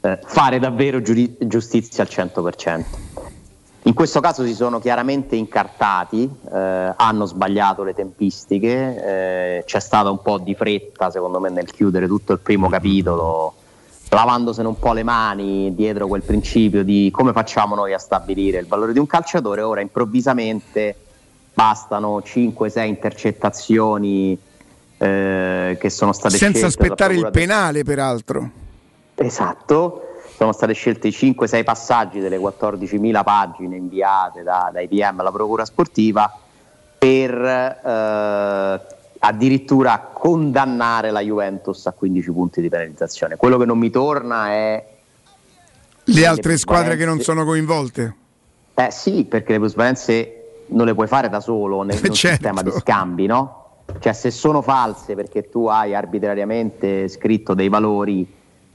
eh, 0.00 0.18
fare 0.24 0.58
davvero 0.58 1.00
giuri- 1.02 1.36
giustizia 1.40 2.04
al 2.04 2.08
100%. 2.10 2.84
In 3.84 3.94
questo 3.94 4.20
caso 4.20 4.44
si 4.44 4.54
sono 4.54 4.78
chiaramente 4.78 5.34
incartati, 5.34 6.30
eh, 6.52 6.92
hanno 6.96 7.24
sbagliato 7.26 7.82
le 7.82 7.94
tempistiche, 7.94 9.58
eh, 9.58 9.64
c'è 9.64 9.80
stata 9.80 10.08
un 10.08 10.22
po' 10.22 10.38
di 10.38 10.54
fretta 10.54 11.10
secondo 11.10 11.40
me 11.40 11.50
nel 11.50 11.70
chiudere 11.70 12.06
tutto 12.06 12.32
il 12.32 12.38
primo 12.38 12.68
capitolo, 12.68 13.54
lavandosene 14.08 14.68
un 14.68 14.78
po' 14.78 14.92
le 14.92 15.02
mani 15.02 15.74
dietro 15.74 16.06
quel 16.06 16.22
principio 16.22 16.84
di 16.84 17.10
come 17.12 17.32
facciamo 17.32 17.74
noi 17.74 17.92
a 17.92 17.98
stabilire 17.98 18.58
il 18.58 18.66
valore 18.68 18.92
di 18.92 19.00
un 19.00 19.06
calciatore, 19.06 19.62
ora 19.62 19.80
improvvisamente 19.80 20.96
bastano 21.54 22.18
5-6 22.18 22.86
intercettazioni 22.86 24.38
eh, 24.98 25.76
che 25.80 25.90
sono 25.90 26.12
state 26.12 26.36
Senza 26.36 26.66
aspettare 26.66 27.14
il 27.14 27.30
penale 27.30 27.82
peraltro. 27.82 28.50
Esatto, 29.14 30.02
sono 30.36 30.52
state 30.52 30.72
scelte 30.72 31.08
i 31.08 31.10
5-6 31.10 31.64
passaggi 31.64 32.20
delle 32.20 32.38
14.000 32.38 33.22
pagine 33.22 33.76
inviate 33.76 34.42
da- 34.42 34.70
dai 34.72 34.88
PM 34.88 35.20
alla 35.20 35.32
Procura 35.32 35.64
Sportiva 35.64 36.32
per 36.98 37.34
eh, 37.34 38.80
addirittura 39.18 40.10
condannare 40.12 41.10
la 41.10 41.20
Juventus 41.20 41.86
a 41.86 41.92
15 41.92 42.30
punti 42.30 42.60
di 42.60 42.68
penalizzazione. 42.68 43.36
Quello 43.36 43.58
che 43.58 43.64
non 43.64 43.78
mi 43.78 43.90
torna 43.90 44.50
è... 44.50 44.86
Le 46.04 46.26
altre 46.26 46.56
squadre 46.56 46.96
che 46.96 47.04
non 47.04 47.20
sono 47.20 47.44
coinvolte. 47.44 48.16
Eh 48.74 48.90
sì, 48.90 49.24
perché 49.24 49.52
le 49.52 49.58
plusvalenze 49.58 50.41
non 50.72 50.86
le 50.86 50.94
puoi 50.94 51.06
fare 51.06 51.28
da 51.28 51.40
solo 51.40 51.82
nel, 51.82 51.98
Certo. 52.12 52.14
sistema 52.14 52.62
di 52.62 52.70
scambi, 52.70 53.26
no? 53.26 53.60
Cioè 53.98 54.12
se 54.12 54.30
sono 54.30 54.62
false 54.62 55.14
perché 55.14 55.48
tu 55.48 55.66
hai 55.66 55.94
arbitrariamente 55.94 57.08
scritto 57.08 57.54
dei 57.54 57.68
valori 57.68 58.26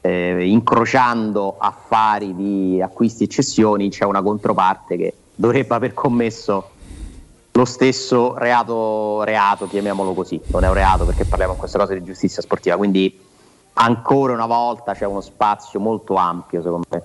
eh, 0.02 0.48
incrociando 0.48 1.56
affari 1.58 2.36
di 2.36 2.82
acquisti 2.82 3.26
e 3.26 3.28
cessioni, 3.28 3.90
c'è 3.90 4.06
una 4.06 4.22
controparte 4.22 4.96
che 4.96 5.14
dovrebbe 5.34 5.74
aver 5.76 5.94
commesso 5.94 6.70
lo 7.52 7.66
stesso 7.66 8.38
reato, 8.38 9.24
reato, 9.24 9.68
chiamiamolo 9.68 10.14
così, 10.14 10.40
non 10.48 10.64
è 10.64 10.68
un 10.68 10.76
reato 10.76 11.06
perché 11.06 11.26
parliamo 11.26 11.54
in 11.54 11.60
questa 11.60 11.80
cosa 11.80 11.94
di 11.94 12.04
giustizia 12.04 12.42
sportiva, 12.42 12.78
quindi 12.78 13.20
ancora 13.74 14.34
una 14.34 14.46
volta 14.46 14.94
c'è 14.94 15.06
uno 15.06 15.22
spazio 15.22 15.80
molto 15.80 16.16
ampio 16.16 16.62
secondo 16.62 16.86
me 16.90 17.04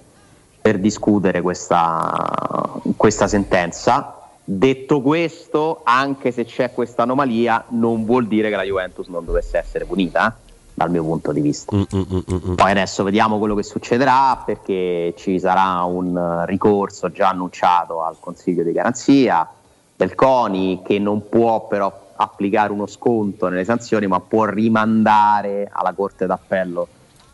per 0.61 0.79
discutere 0.79 1.41
questa, 1.41 2.81
questa 2.97 3.27
sentenza. 3.27 4.22
Detto 4.55 5.01
questo, 5.01 5.81
anche 5.83 6.31
se 6.31 6.45
c'è 6.45 6.73
questa 6.73 7.05
anomalia, 7.05 7.65
non 7.69 8.05
vuol 8.05 8.27
dire 8.27 8.51
che 8.51 8.57
la 8.57 8.65
Juventus 8.65 9.09
non 9.09 9.25
dovesse 9.25 9.57
essere 9.57 9.87
punita, 9.87 10.29
eh, 10.29 10.51
dal 10.75 10.91
mio 10.91 11.03
punto 11.03 11.33
di 11.33 11.41
vista. 11.41 11.75
Poi 11.75 12.71
adesso 12.71 13.03
vediamo 13.03 13.39
quello 13.39 13.55
che 13.55 13.63
succederà 13.63 14.43
perché 14.45 15.15
ci 15.17 15.41
sarà 15.41 15.83
un 15.85 16.15
eh, 16.15 16.47
ricorso 16.47 17.11
già 17.11 17.31
annunciato 17.31 18.03
al 18.03 18.17
Consiglio 18.21 18.63
di 18.63 18.73
garanzia 18.73 19.49
del 19.97 20.15
CONI 20.15 20.83
che 20.85 20.99
non 20.99 21.31
può 21.31 21.67
però 21.67 22.11
applicare 22.17 22.73
uno 22.73 22.87
sconto 22.87 23.49
nelle 23.49 23.65
sanzioni 23.65 24.07
ma 24.07 24.21
può 24.21 24.45
rimandare 24.45 25.71
alla 25.73 25.95
Corte 25.95 26.27
d'Appello 26.27 26.89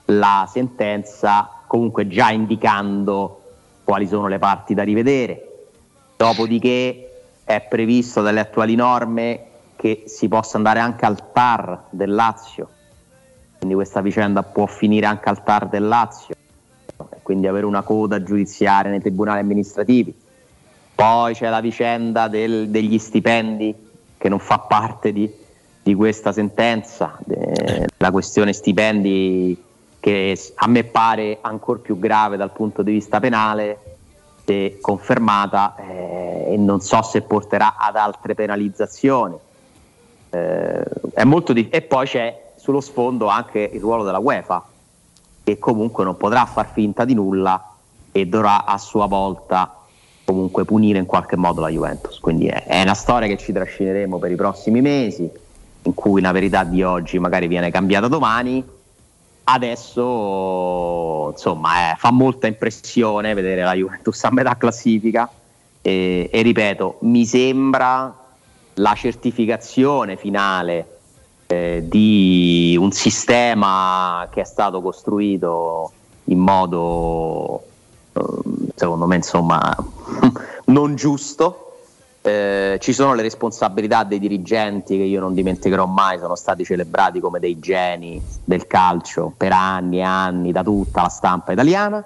la 0.07 0.49
sentenza 0.49 1.51
comunque 1.67 2.07
già 2.07 2.31
indicando 2.31 3.43
quali 3.83 4.07
sono 4.07 4.29
le 4.29 4.39
parti 4.39 4.75
da 4.75 4.85
rivedere. 4.85 5.43
Dopodiché 6.17 7.08
è 7.49 7.63
previsto 7.63 8.21
dalle 8.21 8.41
attuali 8.41 8.75
norme 8.75 9.41
che 9.75 10.03
si 10.05 10.29
possa 10.29 10.59
andare 10.59 10.81
anche 10.81 11.07
al 11.07 11.33
TAR 11.33 11.85
del 11.89 12.15
Lazio, 12.15 12.69
quindi 13.57 13.75
questa 13.75 14.03
vicenda 14.03 14.43
può 14.43 14.67
finire 14.67 15.07
anche 15.07 15.31
al 15.31 15.43
TAR 15.43 15.67
del 15.67 15.89
Lazio, 15.89 16.35
quindi 17.23 17.47
avere 17.47 17.65
una 17.65 17.81
coda 17.81 18.23
giudiziaria 18.23 18.91
nei 18.91 19.01
tribunali 19.01 19.41
amministrativi. 19.41 20.15
Poi 20.95 21.33
c'è 21.33 21.49
la 21.49 21.63
vicenda 21.63 22.29
del- 22.29 22.69
degli 22.69 22.99
stipendi 22.99 23.75
che 24.19 24.29
non 24.29 24.41
fa 24.41 24.59
parte 24.59 25.15
di, 25.15 25.33
di 25.83 25.95
questa 25.95 26.33
sentenza, 26.33 27.17
de- 27.25 27.87
la 27.97 28.11
questione 28.11 28.53
stipendi 28.53 29.65
che 29.99 30.39
a 30.57 30.69
me 30.69 30.85
pare 30.85 31.39
ancora 31.41 31.79
più 31.79 31.99
grave 31.99 32.37
dal 32.37 32.53
punto 32.53 32.83
di 32.83 32.93
vista 32.93 33.21
penale 33.21 33.88
se 34.49 34.79
confermata 34.81 35.75
eh, 35.77 36.53
e 36.53 36.57
non 36.57 36.81
so 36.81 37.03
se 37.03 37.21
porterà 37.21 37.77
ad 37.77 37.97
altre 37.97 38.35
penalizzazioni. 38.35 39.37
Eh, 40.31 40.83
di- 41.53 41.69
e 41.69 41.83
poi 41.83 42.07
c'è 42.07 42.53
sullo 42.57 42.81
sfondo 42.81 43.27
anche 43.27 43.59
il 43.61 43.81
ruolo 43.81 44.05
della 44.05 44.19
UEFA 44.19 44.67
che 45.45 45.59
comunque 45.59 46.05
non 46.05 46.17
potrà 46.17 46.47
far 46.47 46.71
finta 46.73 47.05
di 47.05 47.13
nulla 47.13 47.75
e 48.11 48.27
dovrà 48.27 48.65
a 48.65 48.79
sua 48.79 49.07
volta 49.07 49.75
comunque 50.25 50.65
punire 50.65 50.99
in 50.99 51.07
qualche 51.07 51.37
modo 51.37 51.61
la 51.61 51.69
Juventus. 51.69 52.19
Quindi 52.19 52.47
è, 52.47 52.65
è 52.65 52.83
una 52.83 52.95
storia 52.95 53.29
che 53.29 53.37
ci 53.37 53.53
trascineremo 53.53 54.19
per 54.19 54.31
i 54.31 54.37
prossimi 54.37 54.81
mesi, 54.81 55.31
in 55.83 55.95
cui 55.95 56.23
la 56.23 56.33
verità 56.33 56.65
di 56.65 56.83
oggi 56.83 57.19
magari 57.19 57.49
viene 57.49 57.71
cambiata 57.71 58.09
domani. 58.09 58.65
Adesso 59.51 61.31
insomma 61.31 61.93
eh, 61.93 61.97
fa 61.97 62.11
molta 62.11 62.47
impressione 62.47 63.33
vedere 63.33 63.63
la 63.63 63.73
Juventus 63.73 64.23
a 64.25 64.31
metà 64.31 64.57
classifica. 64.59 65.31
E, 65.81 66.29
e 66.31 66.43
ripeto, 66.43 66.99
mi 67.01 67.25
sembra 67.25 68.15
la 68.75 68.95
certificazione 68.95 70.17
finale 70.17 70.99
eh, 71.47 71.83
di 71.87 72.77
un 72.79 72.93
sistema 72.93 74.29
che 74.31 74.43
è 74.43 74.45
stato 74.45 74.83
costruito 74.83 75.93
in 76.25 76.39
modo 76.41 77.63
eh, 78.13 78.21
secondo 78.75 79.07
me 79.07 79.17
insomma 79.17 79.75
non 80.67 80.95
giusto 80.95 81.68
Eh, 82.21 82.79
ci 82.81 82.93
sono 82.93 83.15
le 83.15 83.23
responsabilità 83.23 84.03
dei 84.03 84.19
dirigenti 84.19 84.97
che 84.97 85.05
io 85.05 85.21
non 85.21 85.35
dimenticherò 85.35 85.87
mai 85.87 86.19
sono 86.19 86.35
stati 86.35 86.65
celebrati 86.65 87.21
come 87.21 87.39
dei 87.39 87.61
geni 87.61 88.21
del 88.45 88.67
calcio 88.67 89.33
per 89.37 89.53
anni 89.53 89.99
e 89.99 90.03
anni 90.03 90.51
da 90.51 90.65
tutta 90.65 91.03
la 91.03 91.09
stampa 91.09 91.53
italiana 91.53 92.05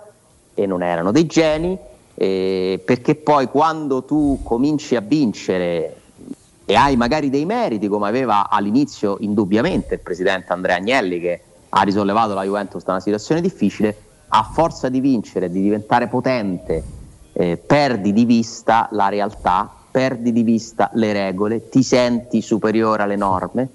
e 0.52 0.66
non 0.66 0.82
erano 0.82 1.12
dei 1.12 1.24
geni 1.24 1.78
eh, 2.14 2.82
perché 2.84 3.14
poi 3.14 3.46
quando 3.46 4.04
tu 4.04 4.40
cominci 4.42 4.96
a 4.96 5.00
vincere 5.00 5.96
e 6.64 6.74
hai 6.74 6.96
magari 6.96 7.30
dei 7.30 7.44
meriti 7.44 7.88
come 7.88 8.06
aveva 8.06 8.48
all'inizio 8.50 9.16
indubbiamente 9.20 9.94
il 9.94 10.00
presidente 10.00 10.52
Andrea 10.52 10.76
Agnelli 10.76 11.20
che 11.20 11.40
ha 11.74 11.82
risollevato 11.82 12.34
la 12.34 12.44
Juventus 12.44 12.84
da 12.84 12.92
una 12.92 13.00
situazione 13.00 13.40
difficile, 13.40 13.96
a 14.28 14.42
forza 14.42 14.88
di 14.88 15.00
vincere, 15.00 15.50
di 15.50 15.62
diventare 15.62 16.08
potente, 16.08 16.82
eh, 17.32 17.56
perdi 17.56 18.12
di 18.12 18.24
vista 18.24 18.88
la 18.92 19.08
realtà, 19.08 19.74
perdi 19.92 20.32
di 20.32 20.42
vista 20.42 20.90
le 20.94 21.12
regole, 21.12 21.68
ti 21.68 21.82
senti 21.82 22.40
superiore 22.40 23.02
alle 23.02 23.16
norme 23.16 23.68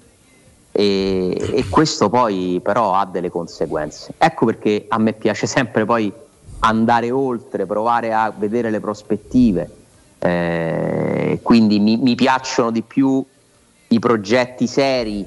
e, 0.72 1.50
e 1.54 1.68
questo 1.68 2.10
poi 2.10 2.60
però 2.62 2.94
ha 2.94 3.06
delle 3.06 3.30
conseguenze. 3.30 4.14
Ecco 4.18 4.44
perché 4.44 4.84
a 4.88 4.98
me 4.98 5.12
piace 5.12 5.46
sempre 5.46 5.84
poi 5.84 6.12
andare 6.60 7.10
oltre, 7.12 7.66
provare 7.66 8.12
a 8.12 8.32
vedere 8.36 8.70
le 8.70 8.80
prospettive. 8.80 9.70
Eh, 10.18 11.38
quindi 11.42 11.78
mi, 11.78 11.96
mi 11.96 12.16
piacciono 12.16 12.72
di 12.72 12.82
più 12.82 13.24
i 13.90 13.98
progetti 14.00 14.66
seri 14.66 15.24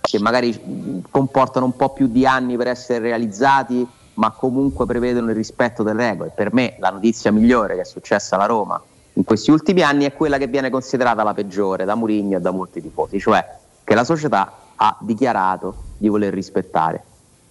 che 0.00 0.18
magari 0.18 1.02
comportano 1.10 1.66
un 1.66 1.76
po' 1.76 1.90
più 1.90 2.06
di 2.06 2.26
anni 2.26 2.56
per 2.56 2.68
essere 2.68 2.98
realizzati, 3.00 3.86
ma 4.14 4.30
comunque 4.30 4.86
prevedono 4.86 5.28
il 5.28 5.36
rispetto 5.36 5.82
delle 5.82 6.08
regole. 6.08 6.32
Per 6.34 6.54
me 6.54 6.76
la 6.78 6.88
notizia 6.88 7.30
migliore 7.30 7.74
che 7.74 7.82
è 7.82 7.84
successa 7.84 8.34
alla 8.34 8.46
Roma 8.46 8.82
in 9.14 9.24
questi 9.24 9.50
ultimi 9.50 9.82
anni 9.82 10.04
è 10.04 10.12
quella 10.12 10.38
che 10.38 10.46
viene 10.46 10.70
considerata 10.70 11.22
la 11.22 11.34
peggiore 11.34 11.84
da 11.84 11.94
Mourinho 11.94 12.36
e 12.38 12.40
da 12.40 12.50
molti 12.50 12.80
tifosi, 12.80 13.18
cioè 13.18 13.44
che 13.84 13.94
la 13.94 14.04
società 14.04 14.52
ha 14.76 14.96
dichiarato 15.00 15.74
di 15.98 16.08
voler 16.08 16.32
rispettare 16.32 17.04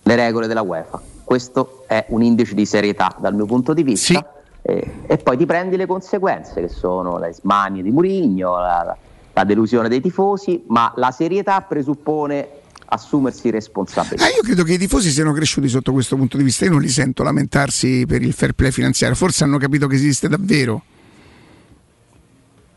le 0.03 0.15
regole 0.15 0.47
della 0.47 0.61
UEFA. 0.61 0.99
Questo 1.23 1.83
è 1.87 2.05
un 2.09 2.23
indice 2.23 2.55
di 2.55 2.65
serietà 2.65 3.15
dal 3.19 3.35
mio 3.35 3.45
punto 3.45 3.73
di 3.73 3.83
vista. 3.83 4.33
E, 4.63 4.91
e 5.07 5.17
poi 5.17 5.37
ti 5.37 5.45
prendi 5.45 5.75
le 5.75 5.85
conseguenze 5.85 6.61
che 6.61 6.67
sono 6.67 7.17
le 7.17 7.33
smanie 7.33 7.81
di 7.83 7.91
Mourinho, 7.91 8.51
la, 8.57 8.83
la- 8.85 8.97
la 9.33 9.43
delusione 9.45 9.87
dei 9.87 10.01
tifosi, 10.01 10.63
ma 10.67 10.91
la 10.97 11.11
serietà 11.11 11.61
presuppone 11.61 12.49
assumersi 12.85 13.49
responsabilità. 13.49 14.25
Ah, 14.25 14.29
io 14.29 14.41
credo 14.41 14.63
che 14.63 14.73
i 14.73 14.77
tifosi 14.77 15.09
siano 15.09 15.31
cresciuti 15.31 15.69
sotto 15.69 15.93
questo 15.93 16.17
punto 16.17 16.35
di 16.35 16.43
vista. 16.43 16.65
Io 16.65 16.71
non 16.71 16.81
li 16.81 16.89
sento 16.89 17.23
lamentarsi 17.23 18.05
per 18.05 18.21
il 18.21 18.33
fair 18.33 18.51
play 18.51 18.71
finanziario. 18.71 19.15
Forse 19.15 19.45
hanno 19.45 19.57
capito 19.57 19.87
che 19.87 19.95
esiste 19.95 20.27
davvero. 20.27 20.81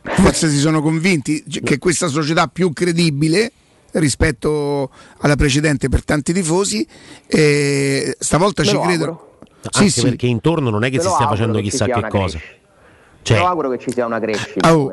Forse 0.07 0.51
si 0.51 0.59
sono 0.59 0.83
convinti 0.83 1.43
che 1.63 1.79
questa 1.79 2.09
società 2.09 2.47
più 2.47 2.73
credibile 2.73 3.51
rispetto 3.93 4.91
alla 5.19 5.37
precedente 5.37 5.89
per 5.89 6.05
tanti 6.05 6.33
tifosi, 6.33 6.87
e 7.27 8.15
stavolta 8.19 8.63
Me 8.63 8.69
ci 8.69 8.75
lo 8.75 8.81
credono. 8.83 9.29
Anche 9.73 10.03
perché 10.03 10.27
intorno 10.27 10.69
non 10.69 10.85
è 10.85 10.91
che 10.91 10.99
Me 10.99 11.03
si 11.03 11.09
stia 11.09 11.27
facendo 11.27 11.57
che 11.57 11.63
chissà 11.63 11.87
che 11.87 11.93
una 11.93 12.09
cosa. 12.09 12.39
Cioè, 12.39 12.63
Cioè, 13.25 13.39
Io 13.39 13.47
auguro 13.47 13.71
che 13.71 13.79
ci 13.79 13.91
sia 13.91 14.05
una 14.05 14.21
crescita, 14.21 14.77
Oh. 14.77 14.93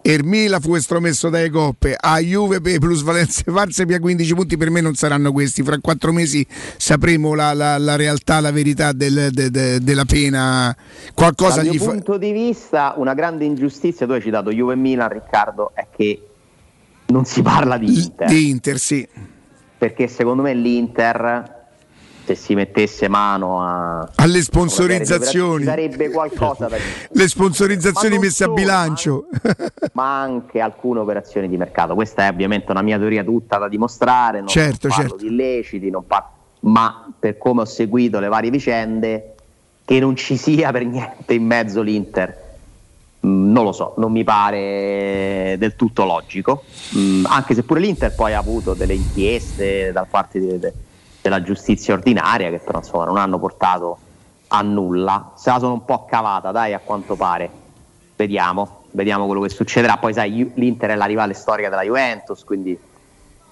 Ermila 0.00 0.58
fu 0.58 0.74
estromesso 0.74 1.28
dalle 1.28 1.50
coppe, 1.50 1.94
a 2.00 2.18
Juve 2.18 2.62
per 2.62 2.78
plusvalenze 2.78 3.44
false 3.52 3.84
via 3.84 4.00
15 4.00 4.34
punti 4.34 4.56
per 4.56 4.70
me 4.70 4.80
non 4.80 4.94
saranno 4.94 5.32
questi, 5.32 5.62
fra 5.62 5.78
quattro 5.78 6.12
mesi 6.12 6.46
sapremo 6.48 7.34
la, 7.34 7.52
la- 7.52 7.76
la 7.76 7.96
realtà, 7.96 8.40
la 8.40 8.50
verità 8.52 8.92
del- 8.92 9.28
de- 9.30 9.50
de- 9.50 9.80
della 9.80 10.06
pena, 10.06 10.74
qualcosa 11.14 11.56
Dal 11.56 11.66
gli 11.66 11.70
mio 11.76 11.80
fa... 11.84 11.90
punto 11.90 12.16
di 12.16 12.32
vista, 12.32 12.94
una 12.96 13.12
grande 13.12 13.44
ingiustizia, 13.44 14.06
tu 14.06 14.12
hai 14.12 14.22
citato 14.22 14.50
Juve 14.50 14.72
e 14.72 14.76
Milan, 14.76 15.10
Riccardo, 15.10 15.72
è 15.74 15.86
che 15.94 16.26
non 17.08 17.26
si 17.26 17.42
parla 17.42 17.76
di 17.76 18.02
Inter. 18.02 18.28
Di 18.28 18.48
Inter, 18.48 18.78
sì. 18.78 19.06
Perché 19.76 20.08
secondo 20.08 20.40
me 20.40 20.54
l'Inter, 20.54 21.61
se 22.34 22.34
si 22.34 22.54
mettesse 22.54 23.08
mano 23.08 23.62
a... 23.62 24.08
Alle 24.16 24.42
sponsorizzazioni. 24.42 25.60
Ci 25.60 25.68
sarebbe 25.68 26.10
qualcosa 26.10 26.66
da 26.66 26.76
dire. 26.76 27.08
Le 27.12 27.28
sponsorizzazioni 27.28 28.18
messe 28.18 28.44
a 28.44 28.46
solo, 28.46 28.58
bilancio. 28.58 29.26
ma 29.92 30.20
anche 30.20 30.60
alcune 30.60 31.00
operazioni 31.00 31.48
di 31.48 31.56
mercato. 31.56 31.94
Questa 31.94 32.26
è 32.26 32.28
ovviamente 32.28 32.70
una 32.70 32.82
mia 32.82 32.98
teoria 32.98 33.22
tutta 33.24 33.58
da 33.58 33.68
dimostrare, 33.68 34.38
non 34.38 34.48
Certo, 34.48 34.88
parlo 34.88 35.02
certo. 35.02 35.16
di 35.16 35.26
illeciti, 35.26 35.90
non 35.90 36.06
par- 36.06 36.28
ma 36.60 37.12
per 37.18 37.38
come 37.38 37.62
ho 37.62 37.64
seguito 37.64 38.18
le 38.20 38.28
varie 38.28 38.50
vicende, 38.50 39.34
che 39.84 39.98
non 39.98 40.14
ci 40.16 40.36
sia 40.36 40.70
per 40.70 40.84
niente 40.86 41.34
in 41.34 41.44
mezzo 41.44 41.82
l'Inter, 41.82 42.28
mm, 43.26 43.50
non 43.52 43.64
lo 43.64 43.72
so, 43.72 43.94
non 43.98 44.12
mi 44.12 44.22
pare 44.24 45.56
del 45.58 45.74
tutto 45.76 46.04
logico, 46.04 46.62
Mm, 46.96 47.24
anche 47.26 47.54
se 47.54 47.62
pure 47.62 47.80
l'Inter 47.80 48.14
poi 48.14 48.34
ha 48.34 48.38
avuto 48.38 48.74
delle 48.74 48.92
inchieste 48.94 49.92
da 49.92 50.06
parte 50.08 50.58
de- 50.58 50.72
della 51.22 51.42
giustizia 51.42 51.94
ordinaria 51.94 52.50
che 52.50 52.58
però 52.58 52.78
insomma 52.78 53.04
non 53.04 53.16
hanno 53.16 53.38
portato 53.38 53.98
a 54.48 54.60
nulla, 54.60 55.32
se 55.36 55.50
la 55.50 55.58
sono 55.58 55.72
un 55.72 55.84
po' 55.84 56.04
cavata 56.04 56.50
dai 56.50 56.74
a 56.74 56.80
quanto 56.84 57.16
pare, 57.16 57.48
vediamo, 58.16 58.82
vediamo 58.90 59.24
quello 59.24 59.40
che 59.40 59.48
succederà, 59.48 59.96
poi 59.96 60.12
sai 60.12 60.52
l'Inter 60.54 60.90
è 60.90 60.94
la 60.94 61.06
rivale 61.06 61.32
storica 61.32 61.70
della 61.70 61.82
Juventus, 61.82 62.44
quindi 62.44 62.78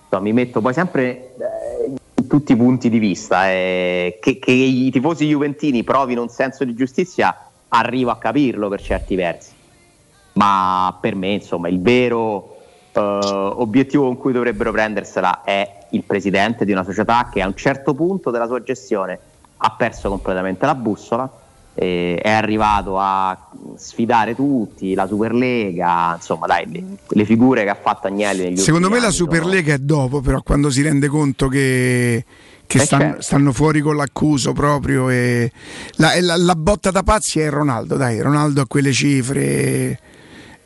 insomma, 0.03 0.23
mi 0.23 0.33
metto 0.35 0.61
poi 0.61 0.75
sempre 0.75 1.35
eh, 1.39 1.95
in 2.17 2.27
tutti 2.27 2.53
i 2.53 2.57
punti 2.57 2.91
di 2.91 2.99
vista, 2.99 3.49
eh, 3.49 4.19
che, 4.21 4.39
che 4.39 4.51
i 4.51 4.91
tifosi 4.91 5.27
juventini 5.27 5.85
provino 5.85 6.21
un 6.21 6.29
senso 6.29 6.65
di 6.65 6.75
giustizia 6.75 7.35
arrivo 7.69 8.11
a 8.11 8.19
capirlo 8.19 8.69
per 8.69 8.83
certi 8.83 9.15
versi, 9.15 9.53
ma 10.35 10.99
per 11.01 11.15
me 11.15 11.31
insomma 11.31 11.69
il 11.69 11.81
vero 11.81 12.59
eh, 12.93 13.01
obiettivo 13.01 14.05
con 14.05 14.19
cui 14.19 14.33
dovrebbero 14.33 14.71
prendersela 14.71 15.43
è 15.45 15.79
il 15.91 16.03
presidente 16.05 16.65
di 16.65 16.73
una 16.73 16.85
società 16.85 17.29
che 17.33 17.43
a 17.43 17.47
un 17.47 17.55
certo 17.55 17.95
punto 17.95 18.31
della 18.31 18.47
sua 18.47 18.63
gestione 18.63 19.19
ha 19.59 19.71
perso 19.77 20.09
completamente 20.09 20.65
la 20.67 20.75
bussola, 20.75 21.31
eh, 21.75 22.19
è 22.21 22.31
arrivato 22.31 22.99
a 22.99 23.49
sfidare 23.77 24.35
tutti, 24.35 24.95
la 24.95 25.07
Superlega, 25.07 26.15
insomma 26.17 26.47
dai, 26.47 26.71
le, 26.71 26.85
le 27.09 27.25
figure 27.25 27.63
che 27.65 27.71
ha 27.71 27.75
fatto 27.81 28.07
Agnelli 28.07 28.45
negli 28.45 28.57
Secondo 28.57 28.89
me 28.89 28.99
la 28.99 29.07
anni 29.07 29.15
sono- 29.15 29.31
Superlega 29.33 29.75
è 29.75 29.79
dopo, 29.79 30.21
però 30.21 30.43
quando 30.43 30.71
si 30.71 30.83
rende 30.83 31.09
conto 31.09 31.49
che, 31.49 32.25
che 32.67 32.79
Eh, 32.79 32.81
stan- 32.85 33.01
certo. 33.01 33.23
stanno 33.23 33.53
fuori 33.53 33.81
con 33.81 33.97
l'accuso 33.97 34.53
proprio 34.53 35.09
e 35.11 35.51
la, 35.97 36.13
la- 36.21 36.37
la 36.37 36.55
botta 36.57 36.91
da 36.91 37.03
pazzi 37.03 37.41
è 37.41 37.51
Ronaldo, 37.51 37.97
dai, 37.97 38.21
Ronaldo 38.21 38.61
a 38.63 38.67
quelle 38.67 38.93
cifre. 38.93 39.99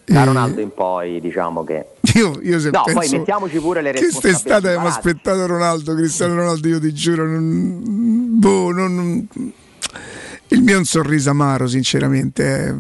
Da 0.07 0.23
eh, 0.23 0.25
Ronaldo 0.27 0.61
in 0.61 0.71
poi 0.75 1.19
diciamo 1.21 1.65
che 1.65 1.87
Io, 2.15 2.39
io 2.43 2.61
se 2.61 2.71
no, 2.71 2.83
penso 2.85 3.01
poi 3.01 3.09
mettiamoci 3.19 3.59
pure 3.59 3.81
le 3.81 3.93
responsabilità. 3.93 4.29
quest'estate 4.29 4.69
abbiamo 4.69 4.89
aspettato 4.89 5.47
Ronaldo, 5.47 5.95
Cristiano 5.95 6.35
Ronaldo, 6.35 6.69
io 6.69 6.79
ti 6.81 6.93
giuro, 6.93 7.27
non, 7.27 7.79
boh, 8.39 8.71
non- 8.73 8.95
non- 8.95 9.29
il 10.49 10.63
mio 10.63 10.75
è 10.75 10.79
un 10.79 10.85
sorriso 10.85 11.31
amaro, 11.31 11.67
sinceramente. 11.67 12.77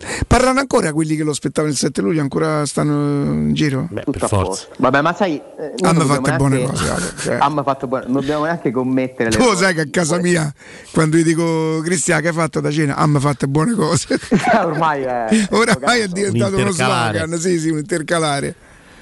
Eh. 0.00 0.24
Parlano 0.26 0.60
ancora 0.60 0.92
quelli 0.92 1.16
che 1.16 1.22
lo 1.22 1.30
aspettavano 1.30 1.72
il 1.72 1.78
7 1.78 2.00
luglio, 2.00 2.20
ancora 2.20 2.64
stanno 2.66 3.24
in 3.32 3.54
giro? 3.54 3.88
Beh, 3.90 4.02
Tutto 4.02 4.18
per 4.18 4.28
forza. 4.28 4.66
Vabbè, 4.78 5.00
ma 5.00 5.14
sai, 5.14 5.36
eh, 5.36 5.42
noi 5.58 5.90
Hanno 5.90 5.98
non 5.98 6.06
fatto 6.06 6.20
dobbiamo 6.20 6.36
buone 6.38 6.56
neanche- 6.56 6.88
cose, 6.88 7.12
cioè. 7.18 7.36
Hanno 7.40 7.62
fatto 7.62 7.86
buone- 7.86 8.04
non 8.06 8.14
dobbiamo 8.14 8.44
neanche 8.44 8.70
commettere 8.70 9.30
Tu 9.30 9.38
lo 9.44 9.56
sai 9.56 9.74
che 9.74 9.80
a 9.82 9.86
casa 9.90 10.18
mia, 10.18 10.52
quando 10.92 11.16
gli 11.16 11.22
dico 11.24 11.80
Cristian 11.82 12.20
che 12.20 12.28
hai 12.28 12.34
fatto 12.34 12.60
da 12.60 12.70
cena, 12.70 12.96
hanno 12.96 13.20
fatto 13.20 13.46
buone 13.46 13.74
cose. 13.74 14.18
ormai 14.62 15.02
è 15.02 15.46
Oramai 15.50 16.00
è 16.00 16.08
diventato 16.08 16.56
Un 16.56 16.62
uno 16.62 16.70
slogan, 16.72 17.38
sì, 17.38 17.58
sì, 17.58 17.70
un 17.70 17.78
intercalare. 17.78 18.54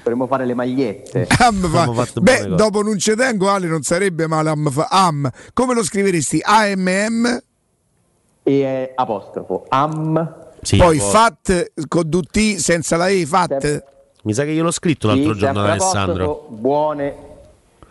Dovremmo 0.05 0.27
fare 0.27 0.45
le 0.45 0.53
magliette. 0.53 1.25
Am 1.39 1.55
fa- 1.67 1.89
Beh, 2.21 2.49
dopo 2.55 2.83
non 2.83 2.99
ci 2.99 3.15
tengo, 3.15 3.49
Ale, 3.49 3.65
non 3.65 3.81
sarebbe 3.81 4.27
male 4.27 4.49
am, 4.51 4.69
fa- 4.69 4.87
am. 4.91 5.27
Come 5.51 5.73
lo 5.73 5.83
scriveresti? 5.83 6.41
AMM? 6.43 7.41
E 8.43 8.53
eh, 8.53 8.91
apostrofo. 8.93 9.65
Am. 9.69 10.43
Poi 10.77 10.99
fat 10.99 11.71
con 11.87 12.09
due 12.09 12.21
T 12.23 12.55
senza 12.57 12.97
la 12.97 13.07
E, 13.09 13.25
fat. 13.25 13.83
Mi 14.23 14.33
sa 14.33 14.43
che 14.43 14.51
io 14.51 14.63
l'ho 14.63 14.71
scritto 14.71 15.07
l'altro 15.07 15.33
Sì, 15.33 15.39
giorno 15.39 15.59
ad 15.59 15.69
Alessandro. 15.69 16.47
Buone 16.49 17.15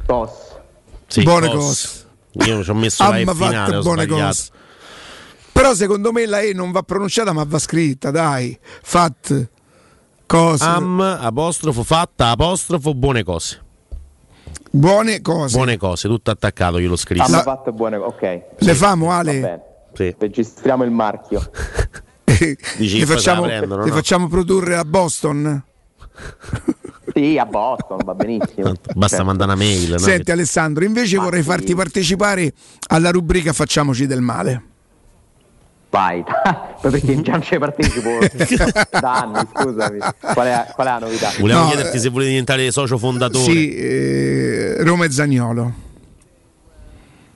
cos. 0.04 0.30
Sì, 1.06 1.22
Buone 1.22 1.48
cos. 1.48 2.06
cose. 2.32 2.50
Io 2.50 2.64
ci 2.64 2.70
ho 2.70 2.74
messo 2.74 3.02
la 3.08 3.16
E 3.18 3.22
Am 3.22 3.34
finale, 3.34 3.78
buone 3.80 4.06
cose. 4.06 4.50
Però 5.52 5.72
secondo 5.74 6.10
me 6.10 6.26
la 6.26 6.40
E 6.40 6.52
non 6.52 6.72
va 6.72 6.82
pronunciata 6.82 7.32
ma 7.32 7.44
va 7.46 7.58
scritta, 7.60 8.10
dai. 8.10 8.58
Fat 8.82 9.48
cose. 10.26 10.64
Am, 10.64 11.00
apostrofo, 11.00 11.84
fatta, 11.84 12.30
apostrofo, 12.30 12.94
buone 12.94 13.22
cose. 13.22 13.62
Buone 14.70 15.20
cose. 15.22 15.56
Buone 15.56 15.76
cose, 15.76 16.08
tutto 16.08 16.32
attaccato, 16.32 16.78
io 16.78 16.88
l'ho 16.88 16.96
scritto. 16.96 17.22
Hanno 17.22 17.42
fatto 17.42 17.70
buone 17.70 17.98
cose. 17.98 18.14
Ok. 18.16 18.42
Le 18.58 18.74
famo, 18.74 19.06
Va 19.06 19.18
Ale? 19.18 19.62
Sì. 19.92 20.12
Registriamo 20.18 20.82
il 20.82 20.90
marchio. 20.90 21.48
La 23.00 23.06
facciamo, 23.06 23.42
prendono, 23.42 23.82
le 23.84 23.90
no? 23.90 23.94
facciamo 23.96 24.28
produrre 24.28 24.76
a 24.76 24.84
Boston? 24.84 25.62
Sì, 27.14 27.38
a 27.38 27.46
Boston, 27.46 27.98
va 28.04 28.14
benissimo. 28.14 28.72
Basta 28.94 29.16
Certo. 29.16 29.24
mandare 29.24 29.52
una 29.52 29.60
mail. 29.62 29.90
no? 29.92 29.98
Senti 29.98 30.30
Alessandro, 30.30 30.84
invece 30.84 31.16
vorrei 31.16 31.42
farti 31.42 31.74
partecipare 31.74 32.52
alla 32.88 33.10
rubrica 33.10 33.52
Facciamoci 33.52 34.06
del 34.06 34.20
male. 34.20 34.62
Vai, 35.90 36.24
ma 36.26 36.74
perché 36.80 37.20
già 37.22 37.32
non 37.32 37.42
ci 37.42 37.56
partecipo 37.56 38.18
da 38.90 39.12
anni, 39.12 39.46
scusami. 39.54 39.98
Qual 39.98 40.46
è, 40.46 40.66
qual 40.74 40.86
è 40.88 40.90
la 40.90 40.98
novità? 40.98 41.30
Volevo 41.38 41.60
No, 41.60 41.66
chiederti 41.68 41.98
se 42.00 42.08
volevi 42.08 42.30
diventare 42.30 42.72
socio 42.72 42.98
fondatore. 42.98 43.44
Sì, 43.44 43.74
eh, 43.76 44.76
Roma 44.82 45.04
e 45.04 45.10
Zagnolo. 45.12 45.72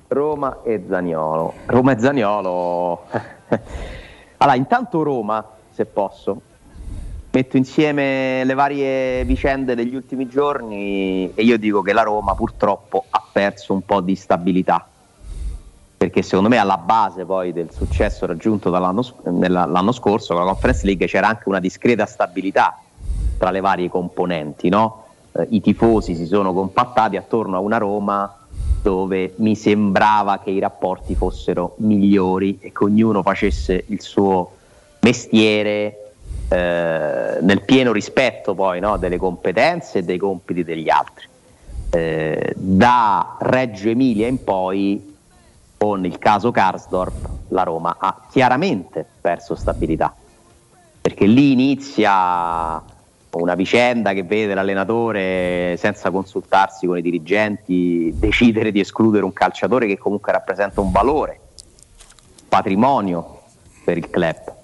Roma 0.08 0.62
e 0.64 0.82
Zaniolo. 0.88 1.54
Roma 1.66 1.92
e 1.92 2.00
Zaniolo. 2.00 3.04
Allora, 4.38 4.56
intanto 4.56 5.02
Roma, 5.02 5.44
se 5.70 5.84
posso, 5.84 6.40
metto 7.30 7.56
insieme 7.56 8.42
le 8.44 8.54
varie 8.54 9.24
vicende 9.24 9.74
degli 9.74 9.94
ultimi 9.94 10.26
giorni 10.28 11.32
e 11.34 11.42
io 11.42 11.58
dico 11.58 11.82
che 11.82 11.92
la 11.92 12.02
Roma 12.02 12.34
purtroppo 12.34 13.04
ha 13.10 13.22
perso 13.32 13.72
un 13.72 13.82
po' 13.82 14.00
di 14.00 14.16
stabilità. 14.16 14.86
Perché 15.98 16.22
secondo 16.22 16.48
me 16.48 16.58
alla 16.58 16.78
base 16.78 17.24
poi 17.24 17.52
del 17.52 17.72
successo 17.72 18.24
raggiunto 18.24 18.70
dall'anno, 18.70 19.02
s- 19.02 19.14
nella- 19.24 19.66
l'anno 19.66 19.90
scorso 19.90 20.34
con 20.34 20.44
la 20.44 20.50
Conference 20.52 20.86
League 20.86 21.06
c'era 21.06 21.26
anche 21.26 21.48
una 21.48 21.58
discreta 21.58 22.06
stabilità 22.06 22.78
tra 23.36 23.50
le 23.50 23.60
varie 23.60 23.88
componenti, 23.88 24.68
no? 24.68 25.04
Eh, 25.32 25.46
I 25.50 25.60
tifosi 25.60 26.14
si 26.14 26.26
sono 26.26 26.52
compattati 26.52 27.16
attorno 27.16 27.56
a 27.56 27.60
una 27.60 27.78
Roma 27.78 28.32
dove 28.80 29.34
mi 29.36 29.54
sembrava 29.56 30.38
che 30.38 30.50
i 30.50 30.58
rapporti 30.58 31.14
fossero 31.14 31.74
migliori 31.78 32.58
e 32.60 32.72
che 32.72 32.84
ognuno 32.84 33.22
facesse 33.22 33.84
il 33.88 34.00
suo 34.00 34.52
mestiere 35.00 36.12
eh, 36.48 37.38
nel 37.40 37.62
pieno 37.64 37.92
rispetto 37.92 38.54
poi 38.54 38.80
no, 38.80 38.96
delle 38.96 39.18
competenze 39.18 39.98
e 39.98 40.02
dei 40.02 40.18
compiti 40.18 40.64
degli 40.64 40.88
altri. 40.88 41.26
Eh, 41.90 42.52
da 42.56 43.36
Reggio 43.40 43.88
Emilia 43.88 44.26
in 44.26 44.42
poi, 44.42 45.16
con 45.76 46.04
il 46.04 46.18
caso 46.18 46.50
Karsdorp, 46.50 47.28
la 47.48 47.62
Roma 47.62 47.96
ha 47.98 48.26
chiaramente 48.30 49.06
perso 49.20 49.54
stabilità 49.54 50.14
perché 51.08 51.24
lì 51.24 51.52
inizia 51.52 52.82
una 53.32 53.54
vicenda 53.54 54.12
che 54.12 54.22
vede 54.22 54.54
l'allenatore 54.54 55.76
senza 55.78 56.10
consultarsi 56.10 56.86
con 56.86 56.96
i 56.96 57.02
dirigenti 57.02 58.12
decidere 58.16 58.72
di 58.72 58.80
escludere 58.80 59.24
un 59.24 59.32
calciatore 59.32 59.86
che 59.86 59.98
comunque 59.98 60.32
rappresenta 60.32 60.80
un 60.80 60.90
valore, 60.90 61.38
patrimonio 62.48 63.42
per 63.84 63.98
il 63.98 64.08
club. 64.08 64.56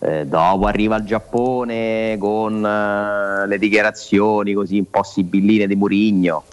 Eh, 0.00 0.26
dopo 0.26 0.66
arriva 0.66 0.96
il 0.96 1.04
Giappone 1.04 2.16
con 2.20 2.64
eh, 2.64 3.46
le 3.48 3.58
dichiarazioni 3.58 4.52
così 4.52 4.78
un 4.78 4.88
po' 4.88 5.02
sibilline 5.02 5.66
di 5.66 5.74
Murigno 5.74 6.44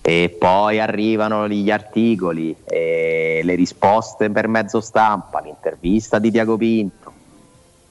e 0.00 0.34
poi 0.36 0.80
arrivano 0.80 1.46
gli 1.46 1.70
articoli 1.70 2.56
e 2.64 3.40
le 3.44 3.54
risposte 3.54 4.30
per 4.30 4.48
mezzo 4.48 4.80
stampa, 4.80 5.40
l'intervista 5.40 6.18
di 6.18 6.32
Diago 6.32 6.56
Pinto, 6.56 7.12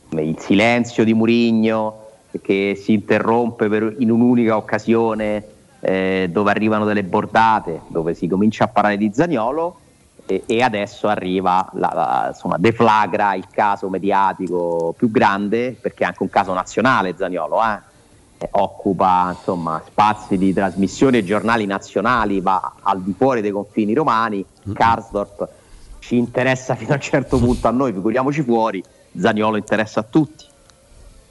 il 0.09 0.35
silenzio 0.39 1.05
di 1.05 1.13
Murigno 1.13 2.06
che 2.41 2.79
si 2.81 2.93
interrompe 2.93 3.67
per- 3.67 3.95
in 3.99 4.11
un'unica 4.11 4.57
occasione 4.57 5.43
eh, 5.79 6.29
dove 6.31 6.51
arrivano 6.51 6.85
delle 6.85 7.03
bordate, 7.03 7.81
dove 7.87 8.13
si 8.13 8.27
comincia 8.27 8.65
a 8.65 8.67
parlare 8.67 8.97
di 8.97 9.11
Zagnolo 9.13 9.79
e, 10.25 10.43
e 10.45 10.61
adesso 10.61 11.07
arriva, 11.07 11.69
la, 11.73 11.91
la- 11.93 12.25
insomma, 12.29 12.57
deflagra 12.57 13.35
il 13.35 13.47
caso 13.49 13.89
mediatico 13.89 14.93
più 14.97 15.09
grande 15.11 15.77
perché 15.79 16.03
è 16.03 16.07
anche 16.07 16.23
un 16.23 16.29
caso 16.29 16.53
nazionale 16.53 17.15
Zagnolo, 17.17 17.63
eh? 17.63 17.95
Eh, 18.39 18.49
occupa 18.51 19.33
insomma, 19.35 19.81
spazi 19.83 20.37
di 20.37 20.53
trasmissione 20.53 21.19
e 21.19 21.23
giornali 21.23 21.65
nazionali, 21.65 22.39
va 22.39 22.73
al 22.83 23.01
di 23.01 23.15
fuori 23.17 23.41
dei 23.41 23.49
confini 23.49 23.95
romani, 23.95 24.45
Karsdorp 24.73 25.47
ci 25.99 26.17
interessa 26.17 26.75
fino 26.75 26.91
a 26.91 26.95
un 26.95 27.01
certo 27.01 27.39
punto 27.39 27.67
a 27.67 27.71
noi, 27.71 27.93
figuriamoci 27.93 28.43
fuori, 28.43 28.83
Zaniolo 29.17 29.57
interessa 29.57 30.01
a 30.01 30.03
tutti 30.03 30.45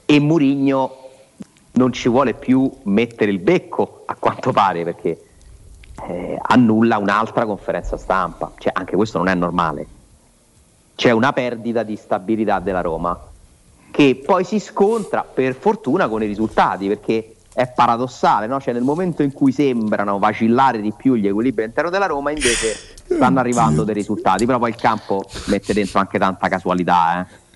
e 0.09 0.19
Murigno 0.21 0.95
non 1.73 1.91
ci 1.91 2.07
vuole 2.07 2.33
più 2.33 2.71
mettere 2.83 3.29
il 3.29 3.39
becco 3.39 4.03
a 4.05 4.15
quanto 4.17 4.53
pare 4.53 4.85
perché 4.85 5.21
eh, 6.07 6.39
annulla 6.41 6.97
un'altra 6.97 7.45
conferenza 7.45 7.97
stampa, 7.97 8.53
cioè 8.57 8.71
anche 8.73 8.95
questo 8.95 9.17
non 9.17 9.27
è 9.27 9.35
normale. 9.35 9.85
C'è 10.95 11.11
una 11.11 11.33
perdita 11.33 11.83
di 11.83 11.97
stabilità 11.97 12.59
della 12.59 12.79
Roma 12.79 13.19
che 13.91 14.21
poi 14.25 14.45
si 14.45 14.59
scontra 14.59 15.23
per 15.23 15.55
fortuna 15.55 16.07
con 16.07 16.23
i 16.23 16.27
risultati 16.27 16.87
perché 16.87 17.35
è 17.53 17.67
paradossale, 17.67 18.47
no? 18.47 18.61
Cioè, 18.61 18.73
nel 18.73 18.83
momento 18.83 19.23
in 19.23 19.33
cui 19.33 19.51
sembrano 19.51 20.19
vacillare 20.19 20.79
di 20.79 20.93
più 20.95 21.15
gli 21.15 21.27
equilibri 21.27 21.63
all'interno 21.63 21.89
della 21.89 22.05
Roma 22.05 22.31
invece 22.31 22.75
stanno 23.03 23.39
arrivando 23.39 23.83
dei 23.83 23.93
risultati, 23.93 24.45
però 24.45 24.57
poi 24.57 24.69
il 24.69 24.75
campo 24.77 25.25
mette 25.47 25.73
dentro 25.73 25.99
anche 25.99 26.17
tanta 26.17 26.47
casualità. 26.47 27.19
eh. 27.19 27.46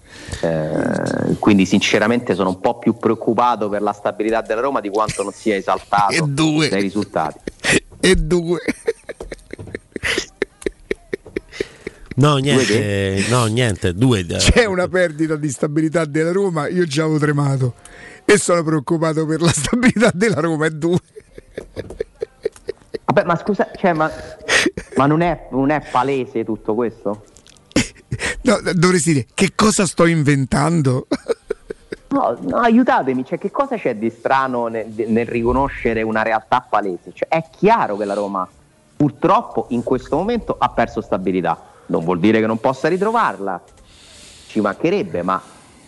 Eh, 0.42 1.36
quindi 1.40 1.66
sinceramente 1.66 2.34
sono 2.34 2.50
un 2.50 2.60
po' 2.60 2.78
più 2.80 2.96
preoccupato 2.98 3.70
per 3.70 3.82
la 3.82 3.94
stabilità 3.94 4.42
della 4.42 4.62
Roma 4.62 4.80
di 4.80 4.90
quanto 4.90 5.24
non 5.24 5.32
sia 5.32 5.56
esaltato 5.56 6.26
dai 6.26 6.82
risultati. 6.82 7.40
E 8.00 8.16
due. 8.16 8.60
No, 12.16 12.38
niente, 12.38 13.26
no, 13.30 13.46
niente, 13.46 13.94
due. 13.94 14.26
C'è 14.26 14.66
una 14.66 14.88
perdita 14.88 15.36
di 15.36 15.50
stabilità 15.50 16.06
della 16.06 16.32
Roma, 16.32 16.68
io 16.68 16.86
già 16.86 17.04
avevo 17.04 17.20
tremato 17.20 17.74
e 18.26 18.38
sono 18.38 18.64
preoccupato 18.64 19.26
per 19.26 19.42
la 19.42 19.52
stabilità 19.52 20.12
della 20.14 20.40
Roma 20.40 20.66
e 20.66 20.72
due. 20.72 21.00
Vabbè, 23.06 23.24
ma 23.24 23.36
scusa, 23.36 23.70
cioè, 23.76 23.94
ma, 23.94 24.12
ma 24.96 25.06
non, 25.06 25.22
è, 25.22 25.48
non 25.52 25.70
è 25.70 25.82
palese 25.90 26.44
tutto 26.44 26.76
questo? 26.76 27.26
No, 28.42 28.60
dovresti 28.74 29.14
dire 29.14 29.28
che 29.34 29.52
cosa 29.56 29.86
sto 29.86 30.06
inventando? 30.06 31.08
No, 32.10 32.38
no, 32.42 32.58
aiutatemi, 32.58 33.24
cioè, 33.24 33.38
che 33.38 33.52
cosa 33.52 33.78
c'è 33.78 33.96
di 33.96 34.10
strano 34.10 34.68
nel, 34.68 34.88
nel 35.08 35.26
riconoscere 35.26 36.02
una 36.02 36.24
realtà 36.24 36.66
palese? 36.68 37.12
Cioè, 37.14 37.30
è 37.30 37.46
chiaro 37.58 37.96
che 37.96 38.06
la 38.06 38.14
Roma 38.14 38.48
purtroppo 38.98 39.68
in 39.70 39.82
questo 39.82 40.18
momento 40.18 40.56
ha 40.60 40.70
perso 40.70 41.02
stabilità, 41.02 41.60
non 41.88 42.04
vuol 42.04 42.20
dire 42.20 42.40
che 42.40 42.46
non 42.46 42.60
possa 42.60 42.88
ritrovarla, 42.88 43.62
ci 44.48 44.60
mancherebbe, 44.60 45.24
ma 45.24 45.42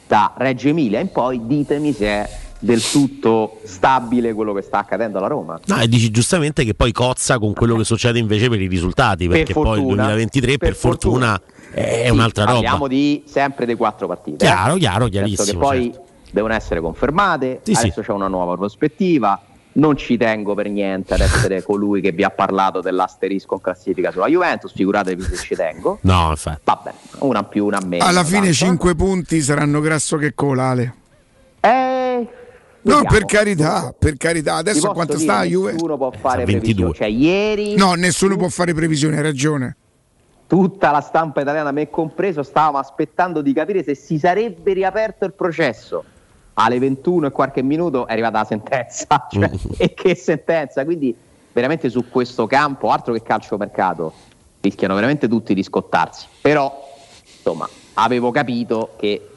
da 0.07 0.33
Reggio 0.37 0.69
Emilia 0.69 0.99
in 0.99 1.11
poi 1.11 1.45
ditemi 1.45 1.91
se 1.93 2.05
è 2.05 2.29
del 2.63 2.81
tutto 2.81 3.59
stabile 3.65 4.33
quello 4.33 4.53
che 4.53 4.61
sta 4.61 4.79
accadendo 4.79 5.17
alla 5.17 5.27
Roma. 5.27 5.59
No, 5.65 5.79
e 5.81 5.87
dici 5.89 6.09
giustamente 6.11 6.63
che 6.63 6.73
poi 6.73 6.93
cozza 6.93 7.37
con 7.37 7.53
quello 7.53 7.75
che 7.75 7.83
succede 7.83 8.19
invece 8.19 8.47
per 8.47 8.61
i 8.61 8.67
risultati, 8.67 9.27
Per 9.27 9.37
perché 9.37 9.51
poi 9.53 9.63
il 9.63 9.83
fortuna, 9.83 10.03
2023 10.05 10.47
per, 10.51 10.57
per 10.57 10.75
fortuna, 10.75 11.41
è 11.71 12.03
Sì, 12.05 12.11
un'altra 12.11 12.45
roba. 12.45 12.53
Parliamo 12.61 12.87
di 12.87 13.23
sempre 13.27 13.65
dei 13.65 13.75
quattro 13.75 14.07
partite. 14.07 14.45
Chiaro, 14.45 14.75
chiaro, 14.75 15.09
Certo 15.09 15.09
chiarissimo, 15.11 15.51
che 15.51 15.57
poi 15.57 15.83
certo. 15.91 16.05
devono 16.31 16.53
essere 16.53 16.79
confermate, 16.79 17.59
Sì, 17.63 17.73
sì. 17.73 17.85
adesso 17.85 18.01
c'è 18.01 18.11
una 18.13 18.27
nuova 18.29 18.55
prospettiva, 18.55 19.41
non 19.73 19.97
ci 19.97 20.15
tengo 20.15 20.53
per 20.53 20.69
niente 20.69 21.15
ad 21.15 21.19
essere 21.19 21.63
colui 21.67 21.99
che 21.99 22.13
vi 22.13 22.23
ha 22.23 22.29
parlato 22.29 22.79
dell'asterisco 22.79 23.55
in 23.55 23.61
classifica 23.61 24.09
sulla 24.11 24.27
Juventus, 24.27 24.71
figuratevi 24.73 25.21
se 25.21 25.35
ci 25.35 25.55
tengo. 25.55 25.97
No, 26.07 26.29
infatti. 26.29 26.61
Vabbè, 26.63 26.93
una 27.19 27.43
più, 27.43 27.65
una 27.65 27.81
meno. 27.85 28.05
Alla 28.05 28.23
fine 28.23 28.51
tanto. 28.51 28.53
5 28.53 28.95
punti 28.95 29.41
saranno 29.41 29.81
grasso 29.81 30.15
che 30.15 30.33
cola, 30.33 30.69
Ale. 30.69 30.93
Eh, 32.85 32.89
No, 32.89 33.01
per 33.07 33.25
carità, 33.25 33.93
per 33.97 34.17
carità. 34.17 34.55
Adesso 34.55 34.91
quanto 34.91 35.17
sta 35.17 35.37
la 35.39 35.43
Juve? 35.43 35.71
Nessuno 35.73 35.97
può 35.97 36.11
fare 36.11 36.43
22. 36.43 36.91
previsioni. 36.91 36.93
Cioè, 36.93 37.07
ieri 37.07 37.75
No, 37.75 37.93
nessuno 37.93 38.35
può 38.35 38.49
fare 38.49 38.73
previsioni, 38.73 39.15
hai 39.15 39.21
ragione. 39.23 39.77
tutta 40.47 40.91
la 40.91 41.01
stampa 41.01 41.41
italiana, 41.41 41.71
me 41.71 41.89
compreso, 41.89 42.43
stavamo 42.43 42.77
aspettando 42.77 43.41
di 43.41 43.53
capire 43.53 43.81
se 43.83 43.95
si 43.95 44.19
sarebbe 44.19 44.73
riaperto 44.73 45.25
il 45.25 45.33
processo. 45.33 46.03
Alle 46.55 46.77
21 46.77 47.27
e 47.27 47.31
qualche 47.31 47.63
minuto 47.63 48.05
è 48.05 48.11
arrivata 48.11 48.39
la 48.39 48.45
sentenza. 48.45 49.07
Cioè, 49.31 49.49
e 49.77 49.93
che 49.95 50.13
sentenza! 50.15 50.83
Quindi, 50.85 51.15
veramente 51.51 51.89
su 51.89 52.07
questo 52.09 52.45
campo, 52.47 52.89
altro 52.91 53.13
che 53.13 53.23
calciomercato, 53.23 54.13
rischiano 54.61 54.93
veramente 54.93 55.27
tutti 55.27 55.53
di 55.55 55.63
scottarsi. 55.63 56.27
Però, 56.41 56.71
insomma, 57.37 57.67
avevo 57.93 58.29
capito 58.29 58.91
che 58.97 59.29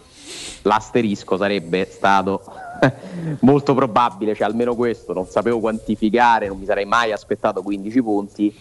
l'asterisco 0.62 1.36
sarebbe 1.38 1.86
stato 1.90 2.42
molto 3.40 3.74
probabile, 3.74 4.34
cioè 4.34 4.46
almeno 4.46 4.74
questo, 4.74 5.12
non 5.12 5.26
sapevo 5.26 5.60
quantificare, 5.60 6.48
non 6.48 6.58
mi 6.58 6.64
sarei 6.64 6.84
mai 6.84 7.12
aspettato 7.12 7.62
15 7.62 8.02
punti, 8.02 8.54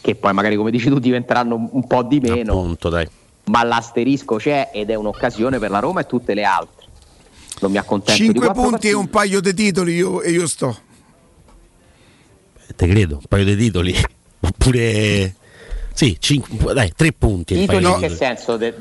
che 0.00 0.14
poi 0.14 0.32
magari 0.32 0.56
come 0.56 0.70
dici 0.70 0.88
tu 0.88 0.98
diventeranno 0.98 1.68
un- 1.70 1.86
po' 1.86 2.02
di 2.02 2.20
meno, 2.20 2.52
Appunto, 2.52 2.88
dai. 2.88 3.08
ma 3.44 3.62
l'asterisco 3.64 4.36
c'è 4.36 4.70
ed 4.72 4.90
è 4.90 4.94
un'occasione 4.94 5.58
per 5.58 5.70
la 5.70 5.78
Roma 5.78 6.00
e 6.00 6.06
tutte 6.06 6.34
le 6.34 6.44
altre. 6.44 6.86
Non 7.60 7.70
mi 7.70 7.76
accontento 7.78 8.20
di 8.22 8.28
5 8.28 8.40
quattro 8.46 8.62
punti 8.62 8.70
partite. 8.72 8.92
e 8.94 8.96
un 8.96 9.08
paio 9.10 9.40
di 9.40 9.52
titoli 9.54 9.94
io, 9.94 10.22
e 10.22 10.30
io 10.30 10.46
sto. 10.46 10.78
Te 12.76 12.86
credo, 12.86 13.16
un 13.16 13.24
paio 13.28 13.44
di 13.44 13.56
titoli. 13.56 13.94
Oppure. 14.40 15.34
Sì, 15.92 16.16
cinque, 16.18 16.72
dai, 16.72 16.92
tre 16.96 17.12
punti. 17.12 17.52
un 17.54 17.60
Titoli 17.60 17.84
in 17.84 17.90
che 17.90 18.08
titoli. 18.08 18.16
senso? 18.16 18.56
De- 18.56 18.74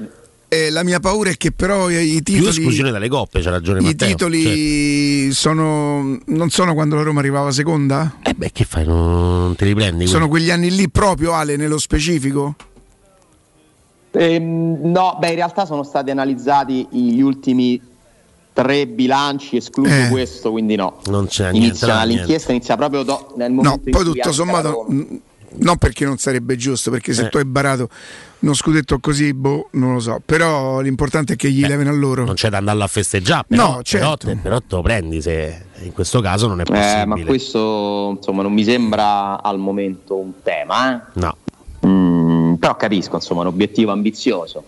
Eh, 0.51 0.71
la 0.71 0.83
mia 0.83 0.99
paura 0.99 1.29
è 1.29 1.37
che 1.37 1.51
però 1.51 1.91
i 1.91 2.15
i 2.15 2.23
Più 2.23 2.33
titoli, 2.35 2.49
esclusione 2.49 2.89
dalle 2.89 3.07
coppe, 3.07 3.39
c'ha 3.39 3.51
ragione 3.51 3.81
i 3.81 3.83
Matteo. 3.83 4.07
titoli 4.07 5.31
sono, 5.31 6.17
non 6.25 6.49
sono 6.49 6.73
quando 6.73 6.95
la 6.95 7.03
Roma 7.03 7.19
arrivava 7.19 7.51
seconda? 7.51 8.15
Eh 8.23 8.33
beh, 8.33 8.51
che 8.51 8.65
fai? 8.65 8.83
Non 8.83 9.55
te 9.55 9.65
li 9.65 9.75
prendi? 9.75 10.07
Sono 10.07 10.27
quelli? 10.27 10.47
quegli 10.47 10.57
anni 10.65 10.75
lì 10.75 10.89
proprio, 10.89 11.33
Ale, 11.33 11.55
nello 11.55 11.77
specifico? 11.77 12.55
Ehm, 14.11 14.79
no, 14.91 15.17
beh, 15.19 15.29
in 15.29 15.35
realtà 15.35 15.65
sono 15.67 15.83
stati 15.83 16.09
analizzati 16.09 16.87
gli 16.89 17.21
ultimi 17.21 17.79
tre 18.51 18.87
bilanci, 18.87 19.55
escluso 19.57 19.91
Eh. 19.93 20.07
questo, 20.09 20.49
quindi 20.51 20.75
no. 20.75 20.99
Non 21.05 21.27
c'è 21.27 21.51
niente. 21.51 21.67
Inizia, 21.67 21.93
niente. 22.03 22.07
l'inchiesta 22.15 22.51
inizia 22.51 22.75
proprio 22.75 23.03
do- 23.03 23.33
nel 23.37 23.51
momento 23.51 23.75
No, 23.77 23.81
in 23.85 23.91
poi 23.91 24.03
tutto 24.03 24.31
sommato, 24.31 24.71
Roma- 24.71 24.93
mh, 24.95 25.19
non 25.57 25.77
perché 25.77 26.05
non 26.05 26.17
sarebbe 26.17 26.55
giusto, 26.55 26.91
perché 26.91 27.13
se 27.13 27.25
Eh. 27.25 27.29
tu 27.29 27.37
hai 27.37 27.45
barato 27.45 27.89
uno 28.39 28.53
scudetto 28.53 28.99
così, 28.99 29.33
boh, 29.33 29.69
non 29.73 29.93
lo 29.93 29.99
so. 29.99 30.21
Però 30.25 30.79
l'importante 30.79 31.33
è 31.33 31.35
che 31.35 31.51
gli 31.51 31.65
levino 31.65 31.89
a 31.89 31.93
loro. 31.93 32.23
Non 32.25 32.35
c'è 32.35 32.49
da 32.49 32.57
andarlo 32.57 32.83
a 32.83 32.87
festeggiare, 32.87 33.45
però, 33.47 33.75
No, 33.75 33.81
certo. 33.83 34.07
però, 34.07 34.33
te, 34.35 34.35
però 34.41 34.59
te 34.59 34.75
lo 34.75 34.81
prendi 34.81 35.21
se 35.21 35.65
in 35.81 35.91
questo 35.93 36.21
caso 36.21 36.47
non 36.47 36.61
è 36.61 36.63
Eh, 36.67 36.71
ma 37.05 37.05
possibile. 37.15 37.25
questo 37.25 38.15
insomma 38.17 38.41
non 38.43 38.53
mi 38.53 38.63
sembra 38.63 39.41
al 39.41 39.57
momento 39.59 40.15
un 40.17 40.33
tema, 40.43 40.95
eh. 40.95 41.01
No. 41.13 41.35
Mm, 41.85 42.53
però 42.55 42.75
capisco, 42.75 43.15
insomma, 43.15 43.41
un 43.41 43.47
obiettivo 43.47 43.91
ambizioso. 43.91 44.63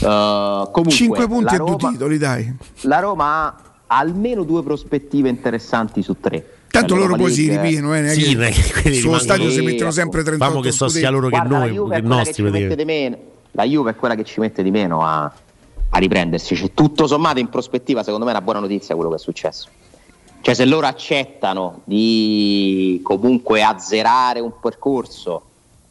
Uh, 0.00 0.70
comunque, 0.72 0.90
5 0.90 1.26
punti 1.26 1.44
la 1.44 1.52
e 1.54 1.56
due 1.56 1.66
Roma, 1.70 1.90
titoli, 1.90 2.18
dai. 2.18 2.54
la 2.82 2.98
Roma 3.00 3.46
ha 3.46 3.98
almeno 3.98 4.44
due 4.44 4.62
prospettive 4.62 5.28
interessanti 5.28 6.02
su 6.02 6.16
tre. 6.20 6.53
Tanto 6.78 6.96
loro 6.96 7.16
poi 7.16 7.32
si 7.32 7.46
League- 7.46 7.62
ripieno, 7.62 7.94
eh, 7.94 8.08
Sì, 8.10 8.36
che 8.36 8.50
che 8.50 8.72
quelli 8.82 8.96
sullo 8.96 9.18
stadio 9.18 9.48
si 9.50 9.60
mettono 9.62 9.90
sempre 9.90 10.22
38 10.22 10.50
Famo 10.50 10.60
che 10.62 10.72
so 10.72 10.88
sia 10.88 11.08
loro 11.10 11.28
che 11.28 11.36
Guarda, 11.36 11.58
noi, 11.58 11.68
la 11.68 11.74
Juve 11.74 11.90
che 11.90 11.96
è 11.96 12.00
quella 12.00 12.14
che 12.14 12.24
nostri. 12.24 12.34
ci 12.34 12.42
mette 12.42 12.50
praticamente. 12.66 12.76
di 12.76 12.84
meno. 12.84 13.32
La 13.52 13.64
Juve 13.64 13.90
è 13.90 13.94
quella 13.94 14.14
che 14.16 14.24
ci 14.24 14.40
mette 14.40 14.62
di 14.62 14.70
meno 14.70 15.02
a, 15.02 15.22
a 15.90 15.98
riprendersi. 15.98 16.56
Cioè, 16.56 16.72
tutto 16.74 17.06
sommato, 17.06 17.38
in 17.38 17.48
prospettiva, 17.48 18.02
secondo 18.02 18.24
me 18.24 18.32
è 18.32 18.34
una 18.34 18.44
buona 18.44 18.58
notizia 18.60 18.94
quello 18.96 19.10
che 19.10 19.16
è 19.16 19.20
successo. 19.20 19.68
Cioè, 20.40 20.54
se 20.54 20.64
loro 20.64 20.86
accettano 20.86 21.80
di 21.84 23.00
comunque 23.02 23.62
azzerare 23.62 24.40
un 24.40 24.52
percorso 24.60 25.42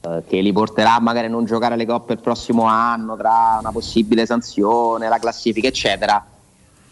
eh, 0.01 0.23
che 0.27 0.41
li 0.41 0.51
porterà 0.51 0.99
magari 0.99 1.27
a 1.27 1.29
non 1.29 1.45
giocare 1.45 1.75
le 1.77 1.85
coppe 1.85 2.13
il 2.13 2.19
prossimo 2.19 2.65
anno, 2.65 3.15
tra 3.15 3.57
una 3.61 3.71
possibile 3.71 4.25
sanzione, 4.25 5.07
la 5.07 5.17
classifica, 5.17 5.67
eccetera, 5.69 6.23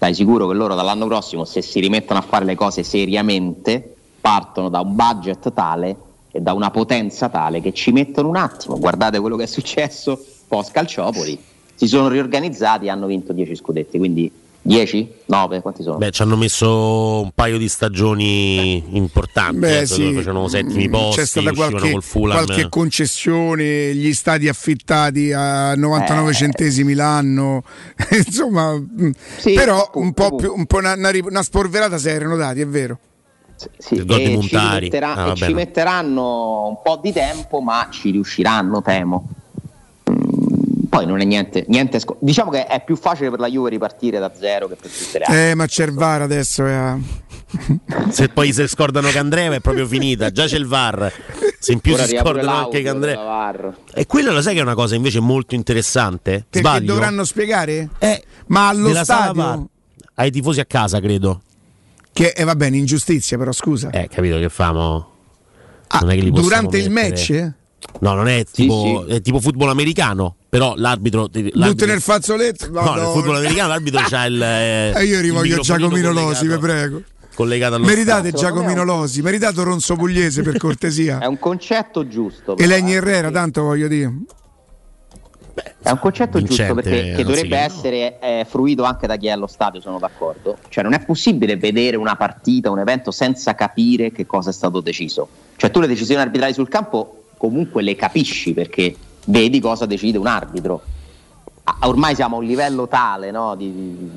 dai 0.02 0.16
sicuro 0.16 0.48
che 0.48 0.56
loro 0.56 0.74
dall'anno 0.74 1.06
prossimo, 1.06 1.46
se 1.46 1.62
si 1.62 1.80
rimettono 1.80 2.18
a 2.18 2.24
fare 2.24 2.44
le 2.44 2.56
cose 2.56 2.82
seriamente, 2.82 3.98
partono 4.20 4.68
da 4.68 4.80
un 4.80 4.96
budget 4.96 5.54
tale 5.54 5.96
e 6.32 6.42
da 6.42 6.54
una 6.54 6.72
potenza 6.72 7.30
tale 7.30 7.62
che 7.62 7.72
ci 7.72 7.92
mettono 7.92 8.28
un 8.28 8.36
attimo. 8.36 8.80
Guardate 8.80 9.20
quello 9.20 9.36
che 9.36 9.44
è 9.44 9.46
successo 9.46 10.20
post 10.48 10.72
Calciopoli. 10.72 11.40
Si 11.76 11.86
sono 11.86 12.08
riorganizzati 12.08 12.88
e 12.88 12.90
hanno 12.90 13.06
vinto 13.06 13.32
10 13.32 13.56
scudetti, 13.56 14.00
quindi 14.00 14.32
10? 14.64 15.12
9? 15.26 15.62
Quanti 15.62 15.82
sono? 15.82 15.98
Beh, 15.98 16.12
ci 16.12 16.22
hanno 16.22 16.38
messo 16.38 17.22
un 17.22 17.32
paio 17.34 17.58
di 17.58 17.68
stagioni 17.68 18.96
importanti. 18.96 19.58
Beh, 19.58 19.80
eh, 19.80 19.86
sì. 19.88 20.14
Facevano 20.14 20.48
settimi 20.48 20.88
posti, 20.88 21.20
C'è 21.22 21.26
stata 21.26 21.52
qualche, 21.54 21.98
qualche 22.12 22.70
concessione, 22.70 23.94
gli 23.96 24.14
stadi 24.14 24.48
affittati 24.48 25.34
a 25.34 25.74
99 25.76 26.30
Eh. 26.30 26.34
centesimi 26.34 26.94
l'anno, 26.94 27.64
insomma, 28.26 28.74
mh, 28.74 29.10
Sì, 29.38 29.54
però 29.54 29.82
appunto, 29.86 30.00
un 30.00 30.14
po', 30.14 30.24
appunto. 30.26 30.44
più, 30.44 30.54
un 30.56 30.66
po' 30.66 30.78
una, 30.78 30.94
una 30.96 31.44
sporverata 31.44 31.98
se 31.98 32.12
erano 32.12 32.36
dati, 32.36 32.62
è 32.62 32.68
vero. 32.68 33.00
Sì, 33.78 33.96
e 33.96 34.40
ci, 34.42 34.58
rimetterà- 34.58 35.14
Ah, 35.16 35.32
e 35.32 35.36
ci 35.36 35.48
no. 35.50 35.56
metteranno 35.56 36.68
un 36.68 36.78
po' 36.84 37.00
di 37.02 37.12
tempo, 37.12 37.62
ma 37.62 37.88
ci 37.92 38.10
riusciranno, 38.12 38.82
temo. 38.82 39.28
Poi 40.92 41.06
non 41.06 41.22
è 41.22 41.24
niente, 41.24 41.64
niente 41.70 42.00
sco- 42.02 42.18
diciamo 42.20 42.52
che 42.52 42.66
è 42.66 42.84
più 42.84 42.98
facile 42.98 43.30
per 43.30 43.40
la 43.40 43.48
Juve 43.48 43.70
ripartire 43.70 44.20
da 44.20 44.30
zero 44.38 44.68
che 44.68 44.76
per 44.76 44.92
tutte 44.92 45.20
le 45.20 45.24
altre. 45.24 45.50
Eh, 45.52 45.56
ma 45.56 45.66
c'è 45.66 45.86
il 45.86 45.94
VAR 45.94 46.22
adesso. 46.22 46.66
eh. 46.66 46.98
Se 48.12 48.28
poi 48.28 48.52
si 48.52 48.68
scordano 48.68 49.10
Candreva 49.10 49.56
è 49.56 49.60
proprio 49.62 49.88
finita. 49.88 50.32
Già 50.32 50.48
c'è 50.48 50.58
il 50.58 50.66
VAR. 50.66 51.10
Se 51.60 51.72
in 51.72 51.80
più 51.80 51.94
Ora 51.94 52.06
si 52.06 52.18
scordano 52.18 52.52
anche 52.52 52.82
Candreva. 52.82 53.22
della 53.22 53.34
VAR. 53.34 53.78
E 53.94 54.06
quello 54.06 54.34
lo 54.34 54.42
sai 54.42 54.54
che 54.54 54.60
è 54.60 54.64
una 54.64 54.74
cosa 54.76 54.96
invece 54.96 55.22
molto 55.22 55.56
interessante? 55.56 56.46
Perché 56.50 56.60
Sbaglio? 56.60 56.94
dovranno 56.94 57.24
spiegare? 57.24 57.88
Eh, 57.98 58.24
ma 58.48 58.68
allo 58.68 58.94
stadio, 58.94 59.42
VAR. 59.42 59.64
Ai 60.16 60.30
tifosi 60.30 60.60
a 60.60 60.66
casa, 60.66 61.00
credo. 61.00 61.42
che 62.12 62.34
eh, 62.36 62.44
va 62.44 62.56
bene, 62.56 62.76
ingiustizia, 62.76 63.38
però 63.38 63.54
scusa. 63.54 63.92
Eh, 63.92 64.10
capito 64.10 64.38
che 64.40 64.50
famo? 64.50 65.10
Ah, 65.88 66.00
non 66.02 66.12
è 66.12 66.16
che 66.16 66.22
li 66.22 66.32
possiamo 66.32 66.48
durante 66.48 66.78
il 66.80 66.90
mettere- 66.92 67.42
match? 67.44 67.54
No, 68.00 68.14
non 68.14 68.28
è 68.28 68.46
tipo, 68.50 69.06
è 69.08 69.22
tipo 69.22 69.40
football 69.40 69.70
americano. 69.70 70.36
Però 70.50 70.74
l'arbitro. 70.76 71.22
Butti 71.24 71.52
l'arbitro- 71.54 71.88
nel 71.88 72.02
fazzoletto? 72.02 72.68
No, 72.68 72.74
nel 72.74 72.84
Madonna. 72.84 73.10
football 73.10 73.36
americano 73.38 73.68
l'arbitro 73.70 74.02
c'ha 74.08 74.26
il. 74.26 74.42
eh, 74.42 74.94
E 74.96 75.04
io 75.06 75.20
rivoglio 75.22 75.60
Giacomino 75.60 76.12
Losi, 76.12 76.48
vi 76.48 76.58
prego. 76.58 77.02
Collegato 77.34 77.76
allo 77.76 77.86
Meritate 77.86 78.30
stadio. 78.30 78.48
Giacomino 78.48 78.84
Losi, 78.84 79.22
meritate 79.22 79.64
Ronzo 79.64 79.96
Pugliese 79.96 80.42
per 80.42 80.58
cortesia. 80.60 81.20
È 81.20 81.26
un 81.26 81.40
concetto 81.40 82.08
giusto. 82.08 82.56
però, 82.56 82.68
Eleni 82.68 82.92
eh, 82.92 82.96
Herrera, 82.96 83.32
tanto 83.32 83.64
voglio 83.64 83.88
dire. 83.88 84.14
È 85.82 85.90
un 85.90 86.00
concetto 86.00 86.42
giusto 86.42 86.74
perché 86.76 86.90
che 86.90 87.00
anziché 87.00 87.24
dovrebbe 87.24 87.58
no. 87.58 87.66
essere 87.66 88.20
eh, 88.20 88.46
fruito 88.48 88.84
anche 88.84 89.08
da 89.08 89.16
chi 89.16 89.28
è 89.28 89.32
allo 89.32 89.48
stadio, 89.48 89.82
sono 89.82 90.00
d'accordo. 90.00 90.58
Cioè 90.70 90.84
non 90.84 90.94
è 90.94 91.04
possibile 91.04 91.58
vedere 91.58 91.98
una 91.98 92.16
partita, 92.16 92.70
un 92.70 92.80
evento 92.80 93.12
senza 93.12 93.56
capire 93.56 94.12
che 94.12 94.26
cosa 94.26 94.50
è 94.50 94.54
stato 94.54 94.82
deciso. 94.82 95.28
Cioè 95.56 95.72
tu 95.72 95.80
le 95.80 95.88
decisioni 95.88 96.22
arbitrali 96.22 96.54
sul 96.54 96.68
campo 96.68 97.21
comunque 97.42 97.82
le 97.82 97.96
capisci 97.96 98.54
perché 98.54 98.96
vedi 99.26 99.60
cosa 99.60 99.88
decide 99.88 100.20
un 100.20 100.28
arbitro. 100.28 100.84
Ormai 101.86 102.14
siamo 102.14 102.36
a 102.36 102.40
un 102.40 102.46
livello 102.46 102.88
tale 102.88 103.32
no, 103.32 103.56
di, 103.56 103.74
di 103.74 104.10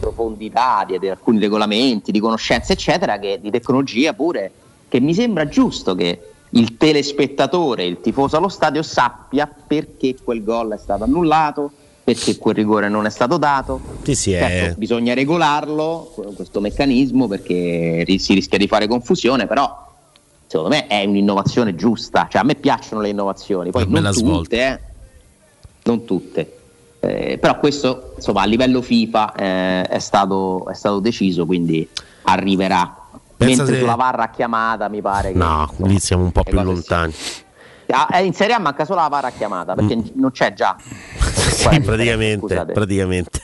profondità 0.00 0.82
di, 0.86 0.98
di 0.98 1.10
alcuni 1.10 1.40
regolamenti, 1.40 2.10
di 2.10 2.20
conoscenze 2.20 2.72
eccetera, 2.72 3.18
che, 3.18 3.38
di 3.38 3.50
tecnologia 3.50 4.14
pure, 4.14 4.50
che 4.88 4.98
mi 4.98 5.12
sembra 5.12 5.46
giusto 5.46 5.94
che 5.94 6.20
il 6.48 6.78
telespettatore, 6.78 7.84
il 7.84 8.00
tifoso 8.00 8.38
allo 8.38 8.48
stadio 8.48 8.82
sappia 8.82 9.46
perché 9.46 10.16
quel 10.24 10.42
gol 10.42 10.72
è 10.72 10.78
stato 10.78 11.04
annullato, 11.04 11.70
perché 12.02 12.38
quel 12.38 12.54
rigore 12.54 12.88
non 12.88 13.04
è 13.04 13.10
stato 13.10 13.36
dato. 13.36 13.78
Sì, 14.04 14.14
sì, 14.14 14.32
è- 14.32 14.38
Certo, 14.38 14.78
bisogna 14.78 15.12
regolarlo, 15.12 16.14
questo 16.34 16.60
meccanismo, 16.60 17.28
perché 17.28 18.06
si 18.16 18.32
rischia 18.32 18.56
di 18.56 18.66
fare 18.66 18.86
confusione, 18.86 19.46
però 19.46 19.87
secondo 20.48 20.74
me 20.74 20.86
è 20.88 21.04
un'innovazione 21.04 21.74
giusta. 21.76 22.26
Cioè, 22.28 22.40
a 22.40 22.44
me 22.44 22.56
piacciono 22.56 23.00
le 23.02 23.10
innovazioni, 23.10 23.70
poi 23.70 23.86
non 23.88 24.10
tutte, 24.12 24.56
eh. 24.66 24.80
non 25.84 26.04
tutte. 26.04 26.52
Eh, 27.00 27.38
però 27.40 27.58
questo 27.60 28.14
insomma 28.16 28.42
a 28.42 28.44
livello 28.46 28.82
FIFA 28.82 29.32
eh, 29.34 29.82
è, 29.82 29.98
stato, 30.00 30.66
è 30.68 30.74
stato 30.74 30.98
deciso, 30.98 31.46
quindi 31.46 31.88
arriverà. 32.22 32.96
Pensa 33.36 33.56
Mentre 33.62 33.74
se- 33.76 33.80
sulla 33.82 33.94
VAR 33.94 34.18
a 34.18 34.30
chiamata 34.30 34.88
mi 34.88 35.00
pare 35.00 35.30
che 35.30 35.38
No, 35.38 35.72
lì 35.84 36.00
siamo 36.00 36.24
un 36.24 36.32
po' 36.32 36.42
più 36.42 36.60
lontani. 36.60 37.14
Ah, 37.90 38.08
eh, 38.14 38.24
in 38.24 38.34
Serie 38.34 38.54
A 38.54 38.58
manca 38.58 38.84
solo 38.84 39.00
la 39.00 39.06
VAR 39.08 39.32
chiamata 39.36 39.74
perché 39.76 39.94
Mm. 39.96 40.00
non 40.14 40.32
c'è 40.32 40.52
già. 40.54 40.76
Sì, 41.58 41.80
praticamente, 41.80 42.62
praticamente. 42.64 43.42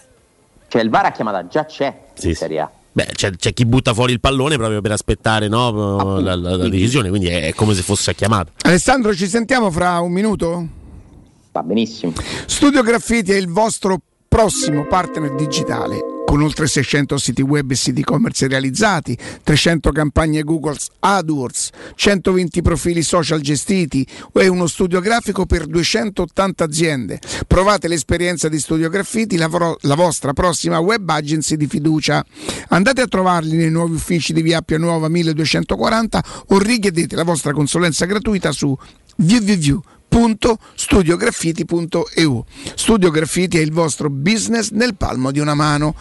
Cioè 0.69 0.83
il 0.83 0.91
VAR 0.91 1.07
a 1.07 1.11
chiamata 1.13 1.47
già 1.47 1.65
c'è 1.65 1.97
Sì, 2.15 2.29
in 2.29 2.33
sì. 2.35 2.39
Serie 2.41 2.61
A. 2.61 2.71
Beh, 2.97 3.07
c'è, 3.13 3.33
c'è 3.33 3.53
chi 3.53 3.67
butta 3.67 3.93
fuori 3.93 4.13
il 4.13 4.21
pallone 4.21 4.57
proprio 4.57 4.81
per 4.81 4.93
aspettare 4.93 5.49
no, 5.49 6.21
la, 6.21 6.37
la- 6.37 6.57
la 6.57 6.69
decisione, 6.69 7.09
quindi 7.09 7.27
è 7.27 7.53
come 7.53 7.75
se 7.75 7.83
fosse 7.83 8.15
chiamata. 8.15 8.53
Alessandro, 8.63 9.13
ci 9.17 9.27
sentiamo 9.27 9.69
fra 9.73 9.99
un 9.99 10.13
minuto? 10.13 10.69
Va 11.51 11.63
benissimo. 11.65 12.13
Studio 12.47 12.83
Graffiti 12.83 13.33
è 13.33 13.37
il 13.37 13.49
vostro 13.49 14.01
prossimo 14.35 14.85
partner 14.85 15.33
digitale. 15.37 16.01
Con 16.27 16.43
oltre 16.43 16.67
600 16.67 17.19
siti 17.19 17.41
web 17.41 17.71
e 17.71 17.77
siti 17.77 18.01
e-commerce 18.01 18.49
realizzati, 18.49 19.17
300 19.45 19.93
campagne 19.93 20.43
Google 20.43 20.77
AdWords, 20.99 21.71
120 21.95 22.61
profili 22.61 23.03
social 23.03 23.41
gestiti 23.41 24.05
e 24.33 24.49
uno 24.49 24.67
studio 24.67 24.99
grafico 24.99 25.47
per 25.47 25.67
280 25.67 26.65
aziende. 26.65 27.21
Provate 27.47 27.87
l'esperienza 27.87 28.49
di 28.49 28.59
Studio 28.59 28.89
Graffiti, 28.89 29.37
la, 29.37 29.47
vo- 29.47 29.79
la 29.83 29.95
vostra 29.95 30.33
prossima 30.33 30.81
web 30.81 31.09
agency 31.09 31.55
di 31.55 31.69
fiducia. 31.69 32.27
Andate 32.71 33.03
a 33.03 33.07
trovarli 33.07 33.55
nei 33.55 33.71
nuovi 33.71 33.95
uffici 33.95 34.33
di 34.33 34.43
Via 34.43 34.59
Appia 34.59 34.79
Nuova 34.79 35.09
1240 35.09 36.25
o 36.49 36.59
richiedete 36.59 37.15
la 37.15 37.23
vostra 37.23 37.53
consulenza 37.53 38.05
gratuita 38.05 38.51
su 38.51 38.77
www.studiograffiti.eu. 40.15 42.45
Studio 42.75 43.11
Graffiti 43.11 43.59
è 43.59 43.61
il 43.61 43.73
vostro 43.73 44.09
business 44.09 44.71
nel 44.71 44.95
palmo 44.95 45.33
di 45.33 45.41
una 45.41 45.55
mano. 45.55 45.97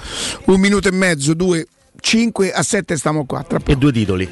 Un 0.45 0.59
minuto 0.59 0.87
e 0.87 0.91
mezzo, 0.91 1.33
due, 1.33 1.65
cinque 1.99 2.53
a 2.53 2.61
sette 2.61 2.95
stiamo 2.95 3.25
qua. 3.25 3.41
Tra 3.43 3.59
E 3.65 3.75
due 3.75 3.91
titoli. 3.91 4.31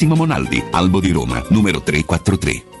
Monaldi, 0.05 0.63
Albo 0.71 0.99
di 0.99 1.11
Roma, 1.11 1.43
numero 1.49 1.81
343. 1.81 2.80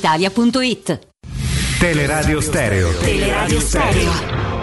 brispalitalia.it. 0.01 1.07
Teleradio 1.79 2.41
Stereo. 2.41 2.91
Teleradio 2.93 3.61
Stereo. 3.61 4.60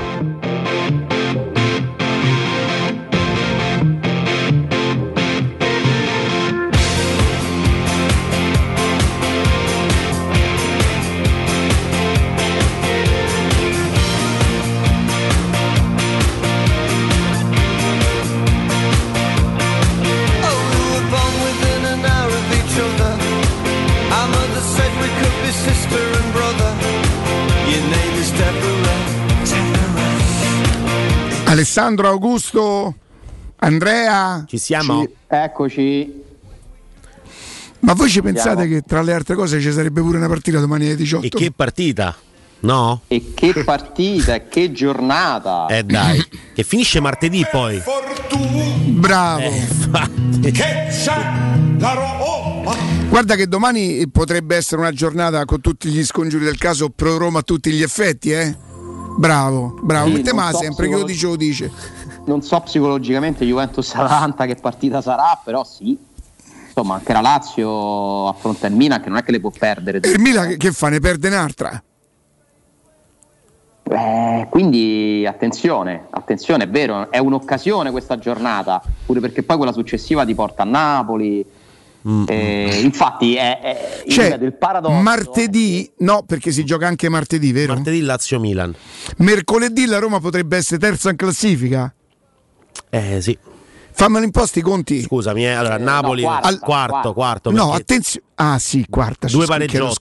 Alessandro, 31.58 32.06
Augusto, 32.06 32.94
Andrea. 33.56 34.44
Ci 34.46 34.58
siamo? 34.58 35.00
Ci- 35.00 35.10
eccoci. 35.26 36.22
Ma 37.80 37.94
voi 37.94 38.06
ci 38.06 38.12
Siamo. 38.12 38.28
pensate 38.30 38.68
che 38.68 38.82
tra 38.82 39.02
le 39.02 39.12
altre 39.12 39.34
cose 39.34 39.60
ci 39.60 39.72
sarebbe 39.72 40.00
pure 40.00 40.18
una 40.18 40.28
partita 40.28 40.60
domani 40.60 40.86
alle 40.86 40.94
18? 40.94 41.26
E 41.26 41.28
che 41.30 41.50
partita? 41.50 42.14
No? 42.60 43.00
E 43.08 43.32
che 43.34 43.64
partita, 43.64 44.36
e 44.36 44.46
che 44.48 44.70
giornata. 44.70 45.66
Eh 45.66 45.82
dai, 45.82 46.24
che 46.54 46.62
finisce 46.62 47.00
martedì 47.00 47.44
poi. 47.50 47.82
Bravo. 48.86 49.40
Eh, 49.40 49.56
infatti. 49.56 50.52
Guarda 53.08 53.34
che 53.34 53.48
domani 53.48 54.08
potrebbe 54.08 54.54
essere 54.54 54.80
una 54.80 54.92
giornata 54.92 55.44
con 55.44 55.60
tutti 55.60 55.88
gli 55.88 56.04
scongiuri 56.04 56.44
del 56.44 56.56
caso 56.58 56.88
pro 56.90 57.16
Roma 57.16 57.40
a 57.40 57.42
tutti 57.42 57.72
gli 57.72 57.82
effetti, 57.82 58.30
eh? 58.30 58.66
Bravo, 59.18 59.76
bravo. 59.82 60.14
Sì, 60.14 60.22
non 60.22 60.52
so 60.52 60.58
sempre 60.58 60.86
che 60.86 60.94
lo 60.94 61.04
psicolo- 61.04 61.06
dice 61.06 61.26
o 61.26 61.36
dice. 61.36 61.72
Non 62.26 62.40
so 62.42 62.60
psicologicamente 62.60 63.44
Juventus-Atalanta 63.44 64.46
che 64.46 64.54
partita 64.54 65.00
sarà, 65.00 65.40
però 65.42 65.64
sì. 65.64 65.98
Insomma, 66.66 66.94
anche 66.94 67.12
la 67.12 67.20
Lazio 67.20 68.28
affronta 68.28 68.68
il 68.68 68.74
Milan 68.74 69.00
che 69.00 69.08
non 69.08 69.18
è 69.18 69.24
che 69.24 69.32
le 69.32 69.40
può 69.40 69.50
perdere. 69.50 69.98
Il 70.08 70.20
Milan 70.20 70.50
che, 70.50 70.56
che 70.56 70.70
fa? 70.70 70.88
Ne 70.88 71.00
perde 71.00 71.26
un'altra? 71.26 71.82
Eh, 73.90 74.46
quindi 74.50 75.26
attenzione, 75.26 76.06
attenzione, 76.10 76.64
è 76.64 76.68
vero, 76.68 77.10
è 77.10 77.18
un'occasione 77.18 77.90
questa 77.90 78.18
giornata, 78.18 78.80
pure 79.04 79.18
perché 79.18 79.42
poi 79.42 79.56
quella 79.56 79.72
successiva 79.72 80.24
ti 80.24 80.34
porta 80.36 80.62
a 80.62 80.66
Napoli. 80.66 81.44
Eh, 82.26 82.80
infatti 82.82 83.34
è, 83.36 83.60
è 83.60 84.02
il 84.06 84.12
Cioè, 84.12 84.38
del 84.38 84.54
paradosso. 84.56 84.94
martedì, 85.02 85.90
no, 85.98 86.22
perché 86.26 86.50
si 86.52 86.64
gioca 86.64 86.86
anche 86.86 87.08
martedì, 87.08 87.52
vero? 87.52 87.74
Martedì 87.74 88.00
Lazio-Milan. 88.00 88.74
Mercoledì 89.18 89.84
la 89.86 89.98
Roma 89.98 90.18
potrebbe 90.20 90.56
essere 90.56 90.78
terza 90.78 91.10
in 91.10 91.16
classifica. 91.16 91.92
Eh 92.90 93.20
sì. 93.20 93.36
Fammelo 93.90 94.24
in 94.24 94.30
posti 94.30 94.60
i 94.60 94.62
conti. 94.62 95.02
Scusami, 95.02 95.44
eh, 95.44 95.50
allora 95.50 95.76
Napoli 95.76 96.22
quarta, 96.22 96.46
al 96.48 96.58
quarto, 96.60 97.12
quarto. 97.12 97.50
No, 97.50 97.66
perché 97.66 97.82
attenzione. 97.82 98.26
Ah, 98.36 98.58
sì, 98.60 98.86
quarta. 98.88 99.26
Due 99.26 99.44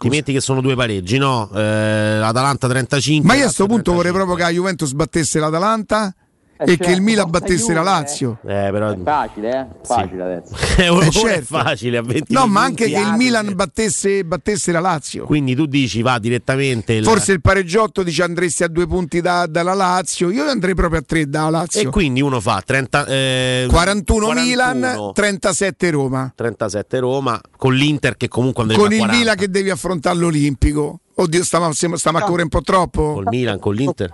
scusa. 0.08 0.16
metti 0.16 0.32
che 0.32 0.40
sono 0.40 0.62
due 0.62 0.76
pareggi, 0.76 1.18
no? 1.18 1.50
Eh, 1.52 2.18
L'Atalanta 2.20 2.68
35. 2.68 3.28
Ma 3.28 3.34
io 3.34 3.40
a 3.40 3.44
questo 3.46 3.64
Lazio 3.64 3.76
punto 3.76 3.92
vorrei 3.94 4.12
35. 4.12 4.12
proprio 4.12 4.36
che 4.36 4.44
la 4.44 4.50
Juventus 4.56 4.92
battesse 4.94 5.40
l'Atalanta 5.40 6.16
Eh, 6.60 6.64
e 6.64 6.66
che 6.78 6.84
certo, 6.86 6.92
il 6.92 7.02
Milan 7.02 7.30
forza 7.30 7.40
battesse 7.40 7.74
la 7.74 7.82
Lazio. 7.84 8.38
Eh, 8.42 8.70
però... 8.72 8.92
È 8.92 8.98
facile, 9.04 9.60
eh? 9.60 9.66
Facile 9.86 10.24
adesso. 10.24 10.56
Eh, 10.78 10.90
ora 10.90 11.06
Eh, 11.06 11.08
è 11.08 11.12
certo. 11.12 11.46
facile 11.46 11.98
a 11.98 12.02
20 12.04 12.34
No, 12.34 12.46
ma 12.48 12.62
anche 12.62 12.86
che 12.86 13.00
il 13.00 13.14
Milan 13.16 13.52
battesse, 13.56 14.24
battesse 14.24 14.72
la 14.72 14.80
Lazio. 14.80 15.26
Quindi 15.26 15.56
tu 15.56 15.66
dici 15.66 16.02
va 16.02 16.20
direttamente 16.20 16.94
il... 16.94 17.04
Forse 17.04 17.32
il 17.32 17.42
pareggiotto 17.42 18.04
dice 18.04 18.24
andresti 18.24 18.64
a 18.64 18.68
due 18.68 18.86
punti 18.88 19.22
da- 19.22 19.48
dalla 19.48 19.74
Lazio. 19.74 20.30
Io 20.30 20.44
andrei 20.44 20.76
proprio 20.76 21.00
a 21.00 21.04
tre 21.06 21.28
dalla 21.28 21.50
Lazio. 21.50 21.82
E 21.82 21.86
quindi 21.88 22.22
uno 22.22 22.40
fa 22.40 22.62
30, 22.64 23.06
eh, 23.08 23.66
41, 23.70 24.26
41, 24.26 24.42
Milan, 24.48 25.12
37 25.14 25.90
Roma. 25.92 26.32
37 26.36 27.00
Roma 27.00 27.40
con 27.56 27.74
l'Inter 27.74 28.18
che 28.18 28.28
comunque 28.28 28.64
andrebbe 28.64 28.82
Con 28.84 28.92
a 28.92 28.96
il 28.96 29.00
40. 29.00 29.20
Milan 29.20 29.38
che 29.38 29.50
devi 29.50 29.70
affrontare 29.70 30.18
l'Olimpico. 30.18 31.00
Oddio, 31.16 31.44
stiamo, 31.44 31.72
stiamo 31.72 32.18
a 32.20 32.22
correre 32.22 32.44
un 32.44 32.50
po' 32.50 32.62
troppo. 32.62 33.14
Col 33.14 33.26
Milan, 33.30 33.58
con 33.60 33.74
l'Inter. 33.74 34.14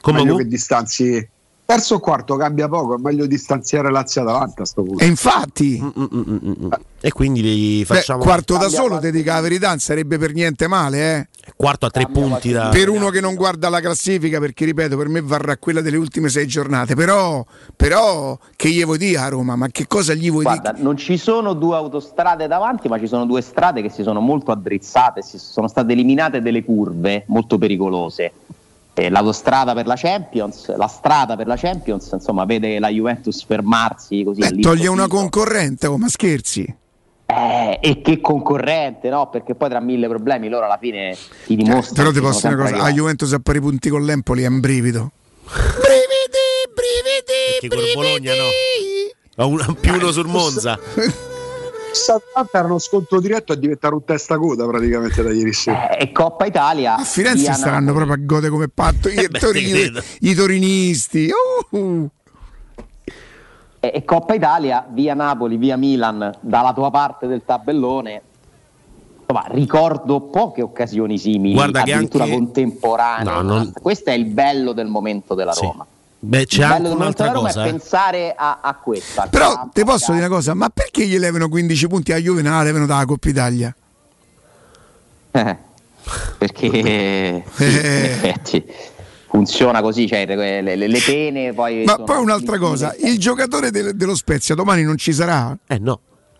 Come 0.00 0.22
meglio 0.22 0.36
che 0.36 0.46
distanzi 0.46 1.28
terzo 1.66 1.94
o 1.94 1.98
quarto 1.98 2.36
cambia 2.36 2.68
poco, 2.68 2.96
è 2.96 3.00
meglio 3.00 3.26
distanziare 3.26 3.90
Lazio 3.90 4.22
Atalanta 4.22 4.62
a 4.62 4.66
sto 4.66 4.82
punto. 4.82 5.02
E 5.02 5.06
infatti, 5.06 5.82
E 7.00 7.12
quindi 7.12 7.42
li 7.42 7.78
beh, 7.80 7.84
facciamo 7.86 8.22
quarto 8.22 8.56
da 8.56 8.68
solo, 8.68 8.98
ti 8.98 9.10
dica 9.10 9.34
la 9.34 9.40
verità, 9.40 9.68
non 9.68 9.78
sarebbe 9.78 10.18
per 10.18 10.32
niente 10.32 10.66
male, 10.68 11.16
eh. 11.16 11.52
quarto 11.56 11.86
a 11.86 11.90
tre 11.90 12.06
punti 12.06 12.52
da... 12.52 12.68
Per 12.68 12.88
uno 12.88 13.08
che 13.08 13.20
non 13.20 13.34
guarda 13.34 13.68
la 13.68 13.80
classifica, 13.80 14.38
perché 14.40 14.66
ripeto, 14.66 14.96
per 14.96 15.08
me 15.08 15.20
varrà 15.22 15.56
quella 15.56 15.80
delle 15.80 15.96
ultime 15.96 16.28
sei 16.28 16.46
giornate. 16.46 16.94
Però, 16.94 17.44
però 17.74 18.38
che 18.56 18.68
gli 18.68 18.84
vuoi 18.84 18.98
dire 18.98 19.18
a 19.18 19.28
Roma? 19.28 19.56
Ma 19.56 19.68
che 19.68 19.86
cosa 19.86 20.14
gli 20.14 20.30
vuoi 20.30 20.44
dire? 20.44 20.60
Guarda, 20.60 20.82
non 20.82 20.96
ci 20.96 21.16
sono 21.16 21.54
due 21.54 21.76
autostrade 21.76 22.46
davanti, 22.46 22.88
ma 22.88 22.98
ci 22.98 23.06
sono 23.06 23.24
due 23.24 23.40
strade 23.40 23.80
che 23.82 23.90
si 23.90 24.02
sono 24.02 24.20
molto 24.20 24.50
addrizzate, 24.50 25.22
si 25.22 25.38
sono 25.38 25.68
state 25.68 25.92
eliminate 25.92 26.42
delle 26.42 26.62
curve 26.62 27.24
molto 27.26 27.58
pericolose. 27.58 28.32
Eh, 28.96 29.10
l'autostrada 29.10 29.74
per 29.74 29.86
la 29.86 29.96
Champions, 29.96 30.74
la 30.76 30.86
strada 30.86 31.34
per 31.34 31.48
la 31.48 31.56
Champions, 31.56 32.10
insomma, 32.12 32.44
vede 32.44 32.78
la 32.78 32.88
Juventus 32.88 33.44
fermarsi 33.44 34.22
così 34.22 34.40
Beh, 34.40 34.60
toglie 34.60 34.86
una 34.86 35.08
concorrente, 35.08 35.88
oh, 35.88 35.98
ma 35.98 36.08
scherzi? 36.08 36.82
Eh, 37.26 37.78
e 37.80 38.00
che 38.02 38.20
concorrente, 38.20 39.08
no? 39.08 39.28
Perché 39.30 39.56
poi 39.56 39.68
tra 39.68 39.80
mille 39.80 40.06
problemi 40.06 40.48
loro 40.48 40.66
alla 40.66 40.78
fine 40.78 41.16
ti 41.44 41.56
dimostrano. 41.56 42.10
Però 42.10 42.12
ti 42.12 42.20
posso 42.20 42.46
dire 42.46 42.60
una 42.60 42.70
cosa: 42.70 42.84
a. 42.84 42.92
Juventus 42.92 43.32
a 43.32 43.40
pari 43.40 43.60
punti 43.60 43.88
con 43.88 44.04
l'Empoli 44.04 44.42
è 44.44 44.46
un 44.46 44.60
brivido. 44.60 45.10
Perché 47.60 47.68
con 47.68 47.84
Bologna 47.94 48.32
no. 48.34 48.44
Ha 49.36 49.46
un- 49.46 49.76
più 49.80 49.94
uno 49.94 50.12
sul 50.12 50.28
Monza. 50.28 50.78
Atalanta 51.94 52.58
era 52.58 52.66
uno 52.66 52.78
scontro 52.78 53.20
diretto 53.20 53.52
a 53.52 53.56
diventare 53.56 53.94
un 53.94 54.04
testa 54.04 54.36
coda 54.36 54.66
praticamente 54.66 55.22
da 55.22 55.32
ieri 55.32 55.52
sera. 55.52 55.88
Eh, 55.90 56.04
e 56.04 56.12
Coppa 56.12 56.46
Italia. 56.46 56.96
A 56.96 57.04
Firenze 57.04 57.42
via 57.42 57.52
staranno 57.52 57.92
proprio 57.92 58.14
a 58.14 58.18
gode 58.18 58.48
come 58.48 58.68
patto. 58.68 59.08
I, 59.08 59.14
Eh 59.14 59.28
beh, 59.28 59.38
tori- 59.38 59.64
te 59.64 59.70
credo. 59.70 60.02
i 60.20 60.34
torinisti. 60.34 61.30
Uh. 61.70 62.08
E, 63.80 63.90
e 63.94 64.04
Coppa 64.04 64.34
Italia, 64.34 64.86
via 64.90 65.14
Napoli, 65.14 65.56
via 65.56 65.76
Milan, 65.76 66.32
dalla 66.40 66.72
tua 66.72 66.90
parte 66.90 67.26
del 67.26 67.42
tabellone. 67.44 68.22
Insomma, 69.26 69.46
ricordo 69.54 70.20
poche 70.20 70.62
occasioni 70.62 71.16
simili, 71.18 71.54
Guarda 71.54 71.82
che 71.82 71.92
addirittura 71.92 72.24
anche- 72.24 72.36
contemporanee. 72.36 73.24
No, 73.32 73.40
non- 73.42 73.72
Questo 73.72 74.10
è 74.10 74.14
il 74.14 74.26
bello 74.26 74.72
del 74.72 74.86
momento 74.86 75.34
della 75.34 75.52
Sì. 75.52 75.64
Roma. 75.64 75.86
Beh, 76.26 76.46
c'è 76.46 76.62
anche 76.62 76.88
un'altra 76.88 77.32
cosa. 77.32 77.64
è 77.64 77.66
eh. 77.66 77.70
pensare 77.70 78.34
a, 78.36 78.60
a 78.62 78.74
questa. 78.76 79.26
Però 79.26 79.68
ti 79.72 79.84
posso 79.84 80.12
dire 80.12 80.24
una 80.26 80.34
cosa: 80.34 80.54
ma 80.54 80.70
perché 80.70 81.06
gli 81.06 81.18
levano 81.18 81.48
15 81.48 81.86
punti 81.86 82.12
a 82.12 82.16
Juve 82.16 82.40
e 82.40 82.42
non 82.42 82.52
la 82.52 82.62
levano 82.62 82.86
dalla 82.86 83.04
Coppa 83.04 83.28
Italia? 83.28 83.74
Eh, 85.30 85.56
perché 86.38 86.70
sì, 86.70 87.64
in 87.64 88.04
effetti 88.04 88.64
funziona 89.28 89.82
così, 89.82 90.06
cioè 90.06 90.24
le, 90.26 90.62
le- 90.62 90.76
le 90.76 91.00
pene 91.04 91.52
poi... 91.52 91.84
Ma 91.84 91.96
poi 91.96 92.22
un'altra 92.22 92.58
cosa: 92.58 92.94
il 93.00 93.18
giocatore 93.18 93.70
del- 93.70 93.94
dello 93.96 94.14
Spezia 94.14 94.54
domani 94.54 94.82
non 94.82 94.96
ci 94.96 95.12
sarà? 95.12 95.56
Eh 95.66 95.78
no. 95.78 96.00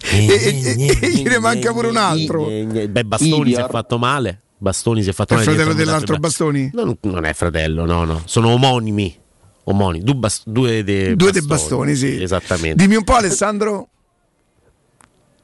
e, 0.00 0.26
e- 0.26 0.74
e- 0.78 0.98
e 1.00 1.10
gliene 1.10 1.38
manca 1.38 1.72
pure 1.72 1.88
un 1.88 1.96
altro. 1.96 2.48
Eh, 2.48 2.66
eh, 2.72 2.88
Beh, 2.88 3.04
Bastoni 3.04 3.32
si 3.50 3.50
è 3.50 3.54
Idior. 3.54 3.70
fatto 3.70 3.98
male. 3.98 4.41
Bastoni 4.62 5.02
si 5.02 5.10
è 5.10 5.12
fatto 5.12 5.34
È 5.34 5.38
il 5.38 5.44
male. 5.44 5.56
fratello 5.56 5.76
dell'altro 5.76 6.16
Bastoni. 6.18 6.70
Bastoni? 6.70 6.96
Non, 7.02 7.12
non 7.12 7.24
è 7.24 7.32
fratello, 7.32 7.84
no, 7.84 8.04
no. 8.04 8.22
Sono 8.26 8.50
omonimi. 8.50 9.12
Omonimi. 9.64 10.04
Due, 10.04 10.14
bas- 10.14 10.42
due 10.46 10.84
dei 10.84 11.16
Due 11.16 11.32
dei 11.32 11.42
bastoni, 11.42 11.96
sì. 11.96 12.22
Esattamente. 12.22 12.76
Dimmi 12.80 12.94
un 12.94 13.02
po', 13.02 13.14
Alessandro. 13.14 13.88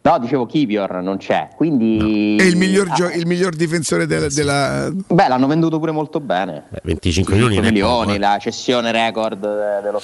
No, 0.03 0.19
dicevo 0.20 0.47
Kivior 0.47 1.03
non 1.03 1.16
c'è, 1.16 1.49
quindi... 1.57 2.36
È 2.39 2.45
il 2.45 2.57
miglior, 2.57 2.86
Ah, 2.90 2.95
gio- 2.95 3.11
il 3.11 3.27
miglior 3.27 3.57
difensore 3.57 4.07
del- 4.07 4.32
della. 4.32 4.89
Beh, 4.93 5.27
l'hanno 5.28 5.49
venduto 5.49 5.81
pure 5.81 5.90
molto 5.90 6.20
bene. 6.20 6.69
25 6.85 7.35
milioni, 7.35 7.57
non 7.57 7.65
è 7.65 7.70
milioni, 7.70 8.15
eh. 8.15 8.19
la 8.19 8.39
cessione 8.40 8.93
record 8.93 9.43
eh, 9.45 9.82
dello, 9.82 10.01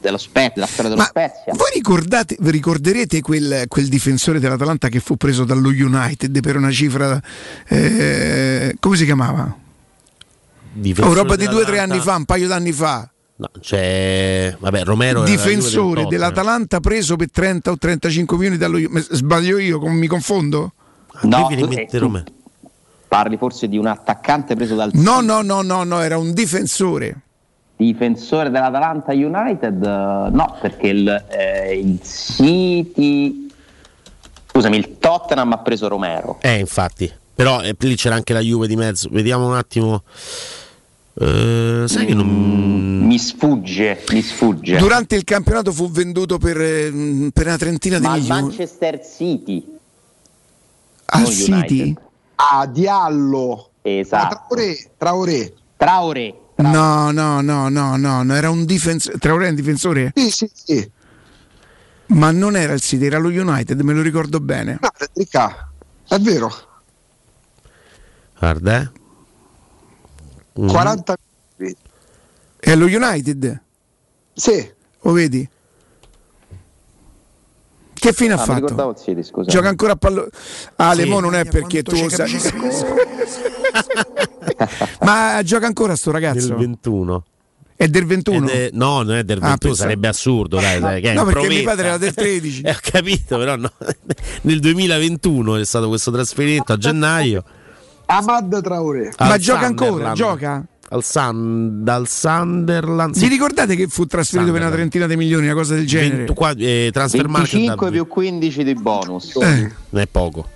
dello 0.00 0.18
Spezia, 0.18 0.52
della 0.54 0.66
storia 0.66 0.90
dello 0.90 1.02
Ma 1.02 1.08
Spezia. 1.08 1.52
Voi 1.54 1.70
ricordate, 1.74 2.36
vi 2.40 2.50
ricorderete 2.50 3.20
quel, 3.20 3.64
quel 3.68 3.88
difensore 3.88 4.40
dell'Atalanta 4.40 4.88
che 4.88 5.00
fu 5.00 5.16
preso 5.16 5.44
dallo 5.44 5.68
United 5.68 6.40
per 6.40 6.56
una 6.56 6.70
cifra. 6.70 7.20
eh, 7.68 8.76
come 8.80 8.96
si 8.96 9.04
chiamava? 9.04 9.54
Difensore 10.72 11.18
Oh, 11.18 11.22
roba 11.22 11.36
di 11.36 11.46
due 11.46 11.62
o 11.62 11.64
tre 11.64 11.78
anni 11.80 11.98
fa, 11.98 12.16
un 12.16 12.24
paio 12.24 12.48
d'anni 12.48 12.72
fa. 12.72 13.08
No, 13.36 13.48
c'è. 13.58 14.54
Vabbè, 14.58 14.84
Romero. 14.84 15.22
Difensore 15.24 16.06
dell'Atalanta 16.06 16.80
preso 16.80 17.16
per 17.16 17.30
30 17.30 17.70
o 17.70 17.78
35 17.78 18.36
milioni 18.36 18.58
dallo 18.58 18.76
United. 18.76 19.12
Sbaglio 19.12 19.58
io, 19.58 19.80
mi 19.88 20.06
confondo? 20.06 20.72
No, 21.22 21.48
Romero. 21.92 22.24
Parli 23.08 23.36
forse 23.36 23.66
di 23.66 23.76
un 23.76 23.86
attaccante 23.86 24.54
preso 24.54 24.76
dal 24.76 24.90
No, 24.94 25.20
no, 25.20 25.42
no, 25.42 25.62
no, 25.62 25.82
no, 25.84 26.00
era 26.00 26.16
un 26.16 26.32
difensore. 26.32 27.22
Difensore 27.84 28.50
dell'Atalanta 28.50 29.12
United? 29.12 29.82
No, 29.84 30.56
perché 30.60 30.88
il, 30.88 31.24
eh, 31.28 31.78
il 31.78 32.00
City. 32.02 33.48
Scusami, 34.46 34.76
il 34.76 34.98
Tottenham 34.98 35.52
ha 35.52 35.58
preso 35.58 35.88
Romero. 35.88 36.38
Eh, 36.40 36.58
infatti. 36.58 37.10
Però 37.34 37.62
eh, 37.62 37.74
lì 37.78 37.96
c'era 37.96 38.14
anche 38.14 38.32
la 38.32 38.40
Juve 38.40 38.66
di 38.66 38.76
mezzo. 38.76 39.08
Vediamo 39.10 39.46
un 39.46 39.54
attimo. 39.54 40.02
Eh, 41.14 41.84
sai 41.86 42.06
che 42.06 42.14
non. 42.14 42.26
Mi 43.06 43.18
sfugge, 43.18 44.04
mi 44.10 44.22
sfugge. 44.22 44.76
Durante 44.76 45.16
il 45.16 45.24
campionato 45.24 45.72
fu 45.72 45.90
venduto 45.90 46.38
per, 46.38 46.60
eh, 46.60 47.30
per 47.32 47.46
una 47.46 47.56
trentina 47.56 47.98
di 47.98 48.04
Ma 48.04 48.12
al 48.12 48.20
milioni. 48.20 48.40
Manchester 48.42 49.00
City. 49.04 49.78
Al 51.06 51.26
City? 51.26 51.52
United. 51.52 52.02
Ah, 52.36 52.66
Diallo. 52.66 53.70
Esatto. 53.82 54.42
Traoré, 54.48 54.90
Traoré. 54.96 55.52
Traoré. 55.76 56.34
No, 56.62 57.10
no, 57.10 57.40
no, 57.40 57.68
no, 57.68 57.96
no, 57.96 58.22
no, 58.22 58.34
era 58.34 58.50
un 58.50 58.64
difensore. 58.64 59.18
Traoré 59.18 59.46
è 59.46 59.48
un 59.50 59.54
difensore? 59.54 60.12
Sì, 60.14 60.30
sì, 60.30 60.50
sì. 60.52 60.90
Ma 62.06 62.30
non 62.32 62.56
era 62.56 62.72
il 62.72 62.80
City, 62.80 63.06
era 63.06 63.18
lo 63.18 63.28
United, 63.28 63.80
me 63.80 63.92
lo 63.92 64.02
ricordo 64.02 64.40
bene. 64.40 64.78
No, 64.80 64.90
Ricca, 65.14 65.70
è 66.08 66.18
vero. 66.18 66.52
Guarda, 68.38 68.80
eh. 68.80 68.90
Mm. 70.60 70.68
40 70.68 71.16
È 72.58 72.74
lo 72.74 72.86
United? 72.86 73.62
Sì. 74.34 74.72
Lo 75.02 75.12
vedi? 75.12 75.48
Che 77.92 78.12
fine 78.14 78.32
ha 78.32 78.36
Ah, 78.36 78.40
mi 78.40 78.44
fatto? 78.46 78.60
ricordavo 78.60 78.90
il 78.90 78.96
City, 78.96 79.22
scusa. 79.22 79.50
Gioca 79.50 79.68
ancora 79.68 79.92
a 79.92 79.96
pallone. 79.96 80.28
Ah, 80.76 80.92
Sì. 80.92 80.96
Le 81.00 81.04
Mo 81.06 81.20
non 81.20 81.34
è 81.34 81.44
perché 81.44 81.82
tu 81.82 82.00
lo 82.00 82.08
sai. 82.08 82.30
Ma 85.02 85.40
gioca 85.42 85.66
ancora 85.66 85.96
sto 85.96 86.10
Del 86.12 86.20
ragazzo? 86.20 86.56
21. 86.56 87.24
È 87.76 87.88
del 87.88 88.04
21? 88.04 88.46
Ed 88.46 88.50
è- 88.54 88.70
no, 88.74 89.02
non 89.02 89.14
è 89.16 89.24
del 89.24 89.38
Ah, 89.38 89.48
21, 89.50 89.56
pensavo- 89.58 89.74
sarebbe 89.74 90.08
assurdo, 90.08 90.60
dai, 90.60 90.80
dai, 90.80 91.00
che 91.00 91.12
No, 91.14 91.24
perché 91.24 91.48
mio 91.48 91.62
padre 91.62 91.86
era 91.86 91.96
del 91.96 92.12
13. 92.14 92.60
Eh, 92.62 92.70
ho 92.72 92.76
capito, 92.82 93.38
però 93.38 93.56
no. 93.56 93.72
Nel 94.42 94.60
2021 94.60 95.56
è 95.56 95.64
stato 95.64 95.88
questo 95.88 96.10
trasferimento 96.10 96.72
a 96.72 96.76
gennaio. 96.76 97.42
Ahmad 98.06 98.60
Traoré. 98.60 99.12
Ma 99.18 99.38
gioca 99.38 99.66
ancora? 99.66 100.12
Gioca? 100.12 100.64
Al 100.92 101.04
Sun, 101.04 101.84
dal 101.84 102.08
Sunderland. 102.08 103.16
Vi 103.16 103.28
ricordate 103.28 103.76
che 103.76 103.86
fu 103.86 104.06
trasferito 104.06 104.50
per 104.50 104.60
una 104.60 104.70
trentina 104.72 105.06
di 105.06 105.16
milioni, 105.16 105.44
una 105.46 105.54
cosa 105.54 105.74
del 105.76 105.86
genere? 105.86 106.16
20 106.24 106.34
qua- 106.34 106.52
eh, 106.56 106.90
transfer 106.92 107.28
market 107.28 107.52
25 107.52 107.86
da- 107.86 107.92
più 107.92 108.06
15 108.08 108.64
di 108.64 108.74
bonus. 108.74 109.36
Eh. 109.36 109.72
non 109.90 110.02
è 110.02 110.06
poco. 110.08 110.48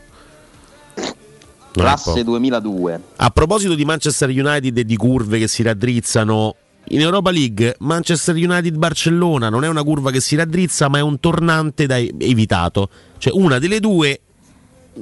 Classe 1.83 2.11
poco. 2.11 2.23
2002. 2.23 3.01
A 3.17 3.31
proposito 3.31 3.75
di 3.75 3.85
Manchester 3.85 4.29
United 4.29 4.77
e 4.79 4.85
di 4.85 4.97
curve 4.97 5.39
che 5.39 5.49
si 5.49 5.63
raddrizzano, 5.63 6.57
in 6.89 7.01
Europa 7.01 7.31
League 7.31 7.77
Manchester 7.81 8.35
United-Barcellona 8.35 9.49
non 9.49 9.65
è 9.65 9.69
una 9.69 9.83
curva 9.83 10.11
che 10.11 10.21
si 10.21 10.37
raddrizza, 10.37 10.89
ma 10.89 10.99
è 10.99 11.03
un 11.03 11.19
tornante 11.21 11.87
da 11.87 11.99
evitato. 11.99 12.89
Cioè 13.19 13.33
una 13.35 13.59
delle 13.59 13.81
due 13.81 14.21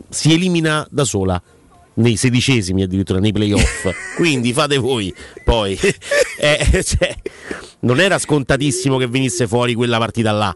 si 0.08 0.32
elimina 0.32 0.86
da 0.90 1.04
sola. 1.04 1.40
Nei 1.94 2.16
sedicesimi 2.16 2.82
addirittura 2.82 3.18
nei 3.18 3.32
playoff. 3.32 3.90
Quindi 4.16 4.54
fate 4.54 4.78
voi. 4.78 5.14
Poi 5.44 5.78
Eh, 6.44 6.82
cioè, 6.82 7.14
non 7.80 8.00
era 8.00 8.18
scontatissimo 8.18 8.96
che 8.96 9.06
venisse 9.06 9.46
fuori 9.46 9.74
quella 9.74 9.98
partita 9.98 10.32
là. 10.32 10.52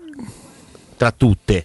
Tra 0.96 1.12
tutte. 1.12 1.64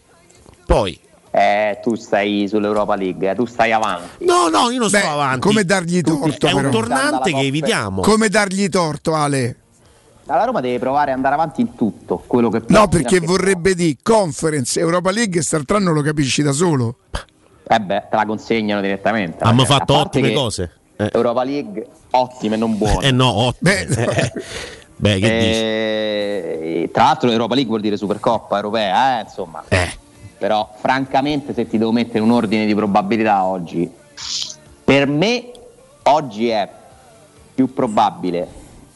Poi 0.64 0.99
Eh, 1.34 1.80
tu 1.82 1.95
stai 1.95 2.45
sull'Europa 2.49 2.95
League, 2.95 3.30
eh, 3.30 3.36
tu 3.36 3.45
stai 3.45 3.72
avanti. 3.72 4.26
No, 4.26 4.49
no, 4.49 4.70
io 4.70 4.80
non 4.80 4.90
Beh, 4.90 4.99
sto 4.99 5.08
avanti. 5.10 5.40
come 5.40 5.64
dargli 5.64 6.02
torto, 6.02 6.48
È 6.48 6.52
un 6.52 6.70
tornante 6.70 7.32
che 7.32 7.40
evitiamo. 7.40 8.02
Come 8.02 8.28
dargli 8.28 8.68
torto, 8.68 9.14
Ale? 9.14 9.56
La 10.26 10.44
Roma 10.44 10.60
deve 10.62 10.78
provare 10.80 11.12
ad 11.12 11.18
andare 11.18 11.36
avanti 11.36 11.62
in 11.62 11.76
tutto 11.76 12.22
quello 12.28 12.49
che 12.49 12.60
può. 12.62 12.78
No, 12.78 12.88
perché 12.88 13.20
vorrebbe 13.22 13.74
dire 13.76 13.98
Conference, 14.03 14.80
Europa 14.80 15.12
League 15.12 15.40
e 15.40 15.44
Startran 15.44 15.84
lo 15.84 16.02
capisci 16.02 16.41
da 16.41 16.52
solo. 16.52 16.98
Eh 17.68 17.80
beh, 17.80 18.08
te 18.10 18.16
la 18.16 18.26
consegnano 18.26 18.82
direttamente. 18.82 19.38
Abbiamo 19.44 19.64
Cioè, 19.66 19.76
a 19.76 19.78
fatto 19.80 19.98
ottime 19.98 20.34
cose. 20.34 20.72
Eh. 20.98 21.10
Europa 21.14 21.44
League 21.44 21.88
ottime, 22.12 22.56
non 22.58 22.78
buone. 22.78 23.08
Eh 23.08 23.12
no, 23.12 23.30
ottime. 23.34 23.86
Beh, 23.86 24.03
Eh, 24.03 24.32
Beh, 24.98 25.20
che 25.20 25.38
dici? 25.40 25.60
Eh, 25.60 26.90
tra 26.94 27.03
l'altro 27.06 27.28
l'Europa 27.30 27.53
League 27.53 27.70
vuol 27.72 27.82
dire 27.82 27.98
Supercoppa 27.98 28.56
europea, 28.58 29.20
eh, 29.20 29.24
insomma. 29.24 29.64
Eh. 29.68 29.98
Però 30.41 30.73
francamente 30.76 31.53
se 31.53 31.68
ti 31.68 31.77
devo 31.77 31.91
mettere 31.91 32.18
un 32.18 32.31
ordine 32.31 32.65
di 32.65 32.73
probabilità 32.73 33.43
oggi, 33.43 33.88
per 34.84 35.05
me 35.05 35.51
oggi 36.01 36.47
è 36.47 36.68
più 37.53 37.72
probabile 37.72 38.47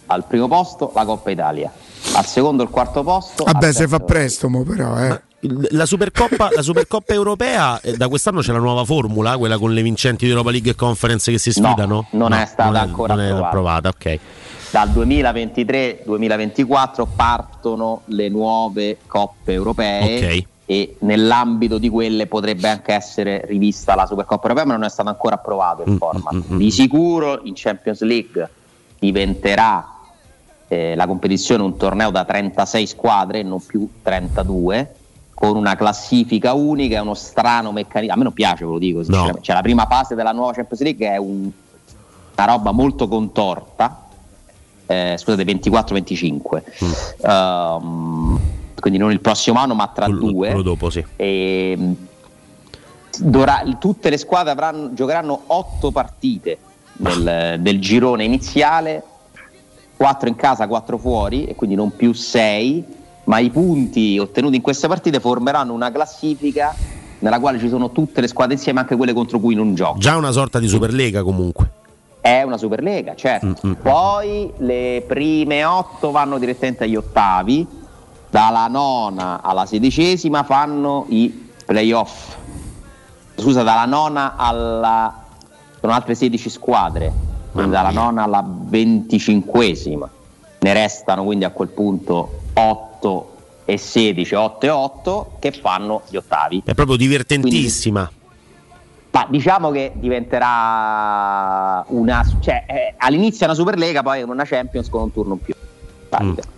al 0.07 0.25
primo 0.25 0.47
posto 0.47 0.91
la 0.95 1.05
Coppa 1.05 1.29
Italia, 1.29 1.71
al 2.15 2.25
secondo 2.25 2.63
il 2.63 2.69
quarto 2.69 3.03
posto. 3.03 3.43
Vabbè, 3.43 3.73
se 3.73 3.87
fa 3.87 3.99
presto, 3.99 4.49
mo 4.49 4.63
però, 4.63 4.97
eh. 4.97 5.21
La 5.69 5.85
Supercoppa, 5.85 6.49
la 6.51 6.63
Supercoppa 6.63 7.13
europea, 7.13 7.79
eh, 7.79 7.95
da 7.95 8.07
quest'anno 8.07 8.41
c'è 8.41 8.51
la 8.51 8.57
nuova 8.57 8.83
formula, 8.83 9.37
quella 9.37 9.59
con 9.59 9.71
le 9.71 9.83
vincenti 9.83 10.25
di 10.25 10.31
Europa 10.31 10.49
League 10.49 10.71
e 10.71 10.75
Conference 10.75 11.29
che 11.29 11.37
si 11.37 11.51
sfidano? 11.51 12.07
non 12.13 12.33
è 12.33 12.43
stata 12.47 12.79
ancora 12.79 13.13
non 13.13 13.23
è 13.23 13.27
approvata. 13.27 13.89
approvata, 13.89 13.89
ok. 13.89 14.19
Dal 14.71 14.89
2023-2024 14.89 17.05
partono 17.15 18.01
le 18.05 18.29
nuove 18.29 18.97
coppe 19.05 19.53
europee 19.53 20.17
Ok. 20.17 20.53
E 20.67 20.95
nell'ambito 21.01 21.77
di 21.77 21.89
quelle 21.89 22.25
potrebbe 22.27 22.67
anche 22.67 22.93
essere 22.93 23.43
rivista 23.45 23.93
la 23.95 24.05
Supercoppa 24.07 24.43
europea, 24.47 24.65
ma 24.65 24.73
non 24.73 24.83
è 24.83 24.89
stato 24.89 25.09
ancora 25.09 25.35
approvato 25.35 25.83
il 25.83 25.91
Mm, 25.91 25.95
format. 25.97 26.33
mm, 26.35 26.41
mm, 26.53 26.57
Di 26.57 26.71
sicuro 26.71 27.41
in 27.43 27.53
Champions 27.55 28.01
League 28.01 28.49
diventerà 28.99 29.89
eh, 30.67 30.95
la 30.95 31.05
competizione 31.05 31.61
un 31.61 31.77
torneo 31.77 32.09
da 32.09 32.25
36 32.25 32.87
squadre, 32.87 33.43
non 33.43 33.63
più 33.63 33.87
32, 34.01 34.95
con 35.35 35.55
una 35.57 35.75
classifica 35.75 36.53
unica 36.53 36.95
e 36.97 36.99
uno 37.01 37.13
strano 37.13 37.71
meccanismo. 37.71 38.13
A 38.13 38.17
me 38.17 38.23
non 38.23 38.33
piace, 38.33 38.65
ve 38.65 38.71
lo 38.71 38.79
dico. 38.79 39.03
sinceramente. 39.03 39.41
Cioè, 39.43 39.55
la 39.55 39.61
prima 39.61 39.85
fase 39.85 40.15
della 40.15 40.31
nuova 40.31 40.53
Champions 40.53 40.81
League 40.81 41.07
è 41.07 41.17
un- 41.17 41.51
una 42.37 42.45
roba 42.47 42.71
molto 42.71 43.07
contorta. 43.07 44.05
Eh, 44.87 45.15
scusate, 45.19 45.43
24-25. 45.43 46.63
Ehm, 47.21 48.39
quindi 48.79 48.99
non 48.99 49.11
il 49.11 49.19
prossimo 49.21 49.59
anno, 49.59 49.73
ma 49.73 49.87
tra 49.87 50.07
due. 50.07 50.47
Quello 50.47 50.61
dopo, 50.61 50.89
sì. 50.89 51.03
E, 51.15 51.75
mh, 51.77 51.93
dovrà- 53.19 53.63
tutte 53.79 54.09
le 54.09 54.17
squadre 54.17 54.51
avranno- 54.51 54.93
giocheranno 54.93 55.43
otto 55.47 55.91
partite 55.91 56.57
nel, 56.97 57.57
del 57.61 57.79
girone 57.79 58.23
iniziale, 58.23 59.03
quattro 59.95 60.27
in 60.27 60.35
casa, 60.35 60.67
quattro 60.67 60.97
fuori, 60.97 61.45
e 61.45 61.55
quindi 61.55 61.75
non 61.75 61.95
più 61.95 62.13
sei, 62.13 62.83
ma 63.25 63.39
i 63.39 63.49
punti 63.49 64.19
ottenuti 64.19 64.57
in 64.57 64.61
queste 64.61 64.87
partite 64.87 65.19
formeranno 65.19 65.73
una 65.73 65.91
classifica 65.91 66.75
nella 67.19 67.39
quale 67.39 67.57
ci 67.59 67.69
sono 67.69 67.91
tutte 67.91 68.21
le 68.21 68.27
squadre 68.27 68.53
insieme, 68.55 68.81
anche 68.81 68.95
quelle 68.95 69.13
contro 69.13 69.39
cui 69.39 69.55
non 69.55 69.73
gioca. 69.73 69.97
Già 69.97 70.15
una 70.15 70.31
sorta 70.31 70.59
di 70.59 70.67
Superlega 70.67 71.23
comunque. 71.23 71.71
È 72.19 72.41
una 72.41 72.57
Superlega, 72.57 73.15
certo. 73.15 73.45
Mm, 73.45 73.69
mm. 73.69 73.73
Poi 73.81 74.51
le 74.57 75.03
prime 75.07 75.63
otto 75.63 76.11
vanno 76.11 76.37
direttamente 76.37 76.83
agli 76.83 76.95
ottavi, 76.95 77.67
dalla 78.35 78.67
nona 78.67 79.41
alla 79.41 79.65
sedicesima 79.65 80.43
fanno 80.43 81.05
i 81.07 81.51
playoff. 81.65 82.35
Scusa, 83.37 83.63
dalla 83.63 83.85
nona 83.85 84.35
alla... 84.35 85.23
sono 85.79 85.93
altre 85.93 86.15
16 86.15 86.49
squadre, 86.49 87.13
quindi 87.53 87.71
dalla 87.71 87.91
nona 87.91 88.23
alla 88.23 88.43
venticinquesima. 88.45 90.09
Ne 90.59 90.73
restano 90.73 91.23
quindi 91.23 91.45
a 91.45 91.51
quel 91.51 91.69
punto 91.69 92.41
8 92.51 93.35
e 93.63 93.77
16, 93.77 94.35
8 94.35 94.65
e 94.65 94.69
8 94.69 95.31
che 95.39 95.51
fanno 95.53 96.01
gli 96.09 96.17
ottavi. 96.17 96.63
È 96.65 96.73
proprio 96.73 96.97
divertentissima. 96.97 98.11
Ma 99.11 99.27
diciamo 99.29 99.71
che 99.71 99.93
diventerà 99.95 101.85
una. 101.87 102.21
cioè 102.41 102.65
eh, 102.67 102.95
all'inizio 102.97 103.45
è 103.45 103.45
una 103.45 103.57
Superlega, 103.57 104.03
poi 104.03 104.23
una 104.23 104.43
Champions 104.43 104.89
con 104.89 105.03
un 105.03 105.13
turno 105.13 105.33
in 105.35 105.39
più. 105.39 105.53
Pratica. 106.09 106.43
Mm. 106.45 106.54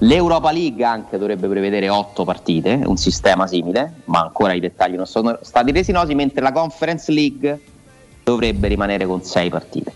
L'Europa 0.00 0.50
League 0.50 0.84
anche 0.84 1.16
dovrebbe 1.18 1.48
prevedere 1.48 1.88
otto 1.88 2.24
partite, 2.24 2.80
un 2.84 2.96
sistema 2.96 3.46
simile, 3.46 4.02
ma 4.04 4.20
ancora 4.20 4.52
i 4.52 4.60
dettagli 4.60 4.96
non 4.96 5.06
sono 5.06 5.38
stati 5.42 5.72
resi 5.72 5.92
noti, 5.92 6.14
mentre 6.14 6.42
la 6.42 6.52
Conference 6.52 7.10
League 7.10 7.60
dovrebbe 8.22 8.68
rimanere 8.68 9.06
con 9.06 9.22
sei 9.22 9.48
partite. 9.48 9.92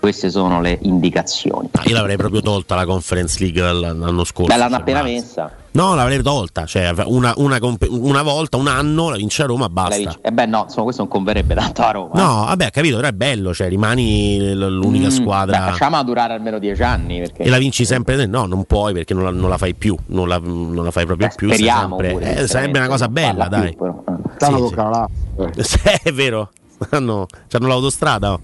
Queste 0.00 0.30
sono 0.30 0.60
le 0.60 0.78
indicazioni. 0.82 1.68
Ah, 1.72 1.82
io 1.84 1.94
l'avrei 1.94 2.16
proprio 2.16 2.40
tolta 2.40 2.76
la 2.76 2.86
Conference 2.86 3.38
League 3.40 3.60
l'anno 3.60 4.24
scorso. 4.24 4.52
Beh, 4.52 4.58
l'hanno 4.58 4.76
appena 4.76 5.02
messa. 5.02 5.50
No, 5.78 5.94
l'avrei 5.94 6.20
tolta. 6.22 6.66
Cioè, 6.66 6.92
una, 7.06 7.32
una 7.36 7.58
una 7.90 8.22
volta, 8.22 8.56
un 8.56 8.66
anno, 8.66 9.10
la 9.10 9.16
vince 9.16 9.42
a 9.44 9.46
Roma, 9.46 9.68
basta. 9.68 9.96
vince- 9.96 10.18
Eh 10.22 10.32
beh, 10.32 10.46
no, 10.46 10.62
insomma, 10.64 10.82
questo 10.84 11.02
non 11.02 11.10
converrebbe 11.10 11.54
tanto 11.54 11.82
a 11.82 11.90
Roma. 11.92 12.10
No, 12.14 12.44
vabbè, 12.46 12.70
capito, 12.72 12.96
però 12.96 13.06
è 13.08 13.12
bello, 13.12 13.54
cioè 13.54 13.68
rimani 13.68 14.54
l'unica 14.54 15.06
Mm, 15.06 15.10
squadra. 15.10 15.58
beh, 15.58 15.70
facciamola 15.70 16.02
durare 16.02 16.32
almeno 16.34 16.58
dieci 16.58 16.82
anni. 16.82 17.20
Perché... 17.20 17.44
E 17.44 17.48
la 17.48 17.58
vinci 17.58 17.84
sempre? 17.84 18.26
No, 18.26 18.46
non 18.46 18.64
puoi 18.64 18.92
perché 18.92 19.14
non 19.14 19.22
la, 19.22 19.30
non 19.30 19.48
la 19.48 19.56
fai 19.56 19.74
più, 19.76 19.96
non 20.06 20.26
la, 20.26 20.38
non 20.42 20.82
la 20.82 20.90
fai 20.90 21.06
proprio 21.06 21.28
più. 21.36 21.46
sei 21.48 21.58
speriamo 21.58 21.88
sempre- 21.96 22.10
pure, 22.10 22.36
eh, 22.38 22.46
sarebbe 22.48 22.78
una 22.78 22.88
cosa 22.88 23.08
bella, 23.08 23.46
dai. 23.46 23.68
più, 23.68 23.78
però. 23.78 24.02
Stanno 24.36 24.56
Sì, 24.56 24.62
toccano 24.70 24.90
là. 24.90 25.08
Sì, 25.62 25.78
è 26.02 26.12
vero. 26.12 26.50
Hanno, 26.90 27.26
c'hanno 27.46 27.66
l'autostrada. 27.68 28.32
oh. 28.32 28.40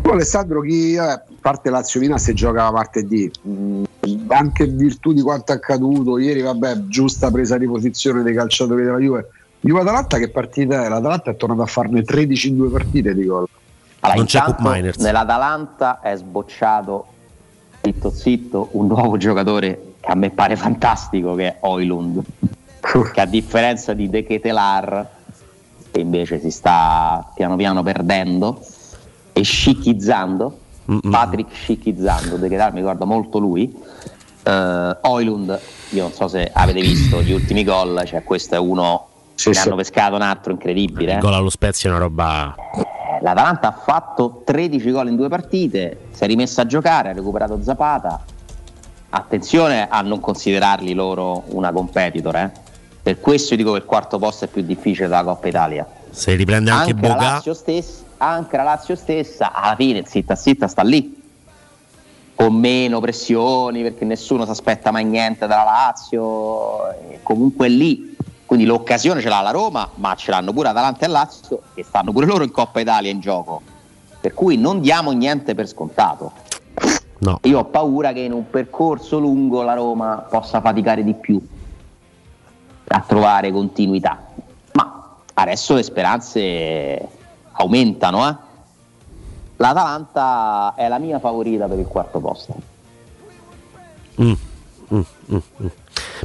Poi 0.00 0.12
Alessandro, 0.12 0.60
chi 0.62 0.96
a 0.96 1.22
parte 1.40 1.70
Lazio 1.70 2.00
Mina 2.00 2.18
se 2.18 2.32
gioca 2.32 2.70
martedì, 2.70 3.30
mh, 3.42 3.82
anche 4.28 4.64
in 4.64 4.76
virtù 4.76 5.12
di 5.12 5.20
quanto 5.20 5.52
è 5.52 5.56
accaduto 5.56 6.18
ieri, 6.18 6.42
vabbè, 6.42 6.86
giusta 6.86 7.30
presa 7.30 7.58
di 7.58 7.66
posizione 7.66 8.22
dei 8.22 8.34
calciatori 8.34 8.84
della 8.84 8.98
Juve. 8.98 9.30
Juve 9.60 9.80
Atalanta 9.80 10.18
che 10.18 10.30
partita 10.30 10.84
è? 10.84 10.88
L'Atalanta 10.88 11.30
è 11.30 11.36
tornata 11.36 11.62
a 11.62 11.66
farne 11.66 12.02
13 12.02 12.48
in 12.48 12.56
due 12.56 12.70
partite 12.70 13.14
di 13.14 13.26
gol. 13.26 13.46
Allora, 14.00 14.18
Non 14.18 14.26
c'è 14.26 14.40
Cup 14.40 14.58
Miners. 14.60 14.96
Nell'Atalanta 14.98 16.00
è 16.00 16.16
sbocciato 16.16 17.06
zitto 17.82 18.10
zitto 18.10 18.68
un 18.72 18.86
nuovo 18.86 19.16
giocatore 19.16 19.94
che 20.00 20.10
a 20.10 20.14
me 20.14 20.30
pare 20.30 20.56
fantastico 20.56 21.34
che 21.34 21.46
è 21.46 21.56
Oilund 21.60 22.22
che 23.12 23.20
a 23.20 23.26
differenza 23.26 23.92
di 23.92 24.08
De 24.08 24.24
Ketelar 24.24 25.08
che 25.90 26.00
invece 26.00 26.40
si 26.40 26.50
sta 26.50 27.30
piano 27.34 27.56
piano 27.56 27.82
perdendo 27.82 28.62
e 29.40 29.44
scicchizzando 29.44 30.58
Patrick 31.08 31.54
scicchizzando 31.54 32.36
De 32.36 32.48
Ketelar 32.48 32.72
mi 32.72 32.80
ricorda 32.80 33.04
molto 33.04 33.38
lui 33.38 33.72
Eh, 34.42 34.96
Oilund 35.02 35.60
io 35.90 36.02
non 36.02 36.12
so 36.12 36.28
se 36.28 36.50
avete 36.52 36.80
visto 36.80 37.22
gli 37.22 37.32
ultimi 37.32 37.64
gol 37.64 38.02
cioè 38.06 38.22
questo 38.22 38.54
è 38.54 38.58
uno 38.58 39.08
ne 39.48 39.54
sì. 39.54 39.58
hanno 39.66 39.76
pescato 39.76 40.14
un 40.16 40.22
altro 40.22 40.52
incredibile 40.52 41.14
Il 41.14 41.20
gol 41.20 41.34
allo 41.34 41.50
Spezia 41.50 41.88
è 41.88 41.92
una 41.92 42.02
roba. 42.02 42.54
Eh, 42.74 42.86
L'Atalanta 43.22 43.68
ha 43.68 43.72
fatto 43.72 44.42
13 44.44 44.90
gol 44.90 45.08
in 45.08 45.16
due 45.16 45.28
partite, 45.28 46.08
si 46.10 46.24
è 46.24 46.26
rimessa 46.26 46.62
a 46.62 46.66
giocare, 46.66 47.10
ha 47.10 47.12
recuperato 47.12 47.58
Zapata. 47.62 48.22
Attenzione 49.10 49.88
a 49.88 50.00
non 50.00 50.20
considerarli 50.20 50.94
loro 50.94 51.44
una 51.48 51.72
competitor, 51.72 52.36
eh. 52.36 52.52
per 53.02 53.20
questo 53.20 53.54
io 53.54 53.58
dico 53.58 53.72
che 53.72 53.78
il 53.78 53.84
quarto 53.84 54.18
posto 54.18 54.44
è 54.46 54.48
più 54.48 54.62
difficile 54.62 55.08
della 55.08 55.24
Coppa 55.24 55.48
Italia. 55.48 55.86
Se 56.10 56.34
riprende 56.34 56.70
anche, 56.70 56.92
Anche 56.92 57.06
la, 57.06 57.14
Boga, 57.14 57.30
Lazio 57.32 57.54
stessa, 57.54 58.02
anche 58.22 58.56
la 58.56 58.62
Lazio 58.62 58.96
stessa, 58.96 59.52
alla 59.52 59.74
fine, 59.74 60.04
zitta 60.04 60.34
zitta, 60.34 60.68
sta 60.68 60.82
lì. 60.82 61.18
Con 62.34 62.54
meno 62.54 63.00
pressioni, 63.00 63.82
perché 63.82 64.04
nessuno 64.04 64.44
si 64.44 64.50
aspetta 64.50 64.90
mai 64.90 65.04
niente 65.04 65.46
dalla 65.46 65.64
Lazio, 65.64 66.90
e 67.10 67.20
comunque 67.22 67.66
è 67.66 67.68
lì. 67.70 68.16
Quindi 68.46 68.66
l'occasione 68.66 69.20
ce 69.20 69.28
l'ha 69.28 69.40
la 69.40 69.50
Roma, 69.50 69.88
ma 69.94 70.14
ce 70.14 70.30
l'hanno 70.30 70.52
pure 70.52 70.68
Atalanta 70.68 71.06
e 71.06 71.08
Lazio, 71.08 71.62
che 71.74 71.84
stanno 71.84 72.12
pure 72.12 72.26
loro 72.26 72.44
in 72.44 72.50
Coppa 72.50 72.80
Italia 72.80 73.10
in 73.10 73.20
gioco. 73.20 73.62
Per 74.20 74.34
cui 74.34 74.56
non 74.56 74.80
diamo 74.80 75.12
niente 75.12 75.54
per 75.54 75.66
scontato. 75.68 76.32
No. 77.18 77.38
Io 77.42 77.58
ho 77.58 77.64
paura 77.64 78.12
che 78.12 78.20
in 78.20 78.32
un 78.32 78.48
percorso 78.48 79.18
lungo 79.18 79.62
la 79.62 79.74
Roma 79.74 80.26
possa 80.28 80.60
faticare 80.60 81.04
di 81.04 81.14
più 81.14 81.40
a 82.88 83.04
trovare 83.06 83.52
continuità. 83.52 84.18
Ma 84.72 85.16
adesso 85.34 85.74
le 85.74 85.82
speranze 85.82 87.08
aumentano. 87.52 88.28
eh. 88.28 88.36
L'Atalanta 89.56 90.74
è 90.74 90.88
la 90.88 90.98
mia 90.98 91.18
favorita 91.18 91.66
per 91.66 91.78
il 91.78 91.86
quarto 91.86 92.18
posto. 92.20 92.54
Mm, 94.20 94.32
mm, 94.94 95.00
mm, 95.32 95.38
mm. 95.62 95.66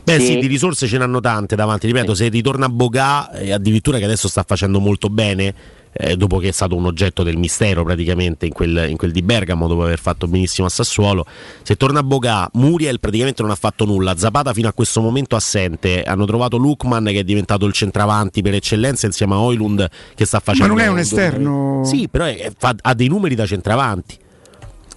Beh 0.03 0.19
sì. 0.19 0.25
Sì. 0.25 0.37
di 0.39 0.47
risorse 0.47 0.87
ce 0.87 0.97
n'hanno 0.97 1.19
tante 1.21 1.55
davanti, 1.55 1.87
ripeto, 1.87 2.13
se 2.13 2.27
ritorna 2.27 2.69
Boga 2.69 3.31
e 3.31 3.51
addirittura 3.51 3.97
che 3.97 4.03
adesso 4.05 4.27
sta 4.27 4.43
facendo 4.45 4.79
molto 4.79 5.09
bene, 5.09 5.53
eh, 5.97 6.17
dopo 6.17 6.39
che 6.39 6.49
è 6.49 6.51
stato 6.51 6.75
un 6.75 6.85
oggetto 6.85 7.23
del 7.23 7.37
mistero 7.37 7.83
praticamente 7.85 8.45
in 8.45 8.51
quel, 8.51 8.87
in 8.89 8.97
quel 8.97 9.11
di 9.11 9.21
Bergamo, 9.21 9.67
dopo 9.67 9.83
aver 9.83 9.99
fatto 9.99 10.27
benissimo 10.27 10.67
a 10.67 10.69
Sassuolo, 10.69 11.25
se 11.61 11.77
torna 11.77 12.03
Boga, 12.03 12.49
Muriel 12.53 12.99
praticamente 12.99 13.41
non 13.41 13.51
ha 13.51 13.55
fatto 13.55 13.85
nulla, 13.85 14.17
Zapata 14.17 14.51
fino 14.53 14.67
a 14.67 14.73
questo 14.73 14.99
momento 14.99 15.37
assente, 15.37 16.03
hanno 16.03 16.25
trovato 16.25 16.57
Lukman 16.57 17.05
che 17.05 17.19
è 17.19 17.23
diventato 17.23 17.65
il 17.65 17.71
centravanti 17.71 18.41
per 18.41 18.55
eccellenza 18.55 19.05
insieme 19.05 19.35
a 19.35 19.39
Oilund 19.39 19.89
che 20.15 20.25
sta 20.25 20.37
Ma 20.43 20.51
facendo... 20.51 20.73
non 20.73 20.81
è 20.81 20.87
un 20.87 20.97
esterno. 20.99 21.81
Sì, 21.85 22.09
però 22.09 22.25
è- 22.25 22.51
fa- 22.57 22.75
ha 22.81 22.93
dei 22.93 23.07
numeri 23.07 23.35
da 23.35 23.45
centravanti. 23.45 24.17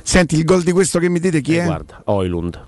Senti 0.02 0.34
il 0.36 0.44
gol 0.44 0.62
di 0.64 0.72
questo 0.72 0.98
che 0.98 1.08
mi 1.08 1.20
dite 1.20 1.40
chi 1.40 1.54
Eh, 1.56 1.60
è? 1.62 1.64
Guarda, 1.64 2.00
Oilund. 2.06 2.60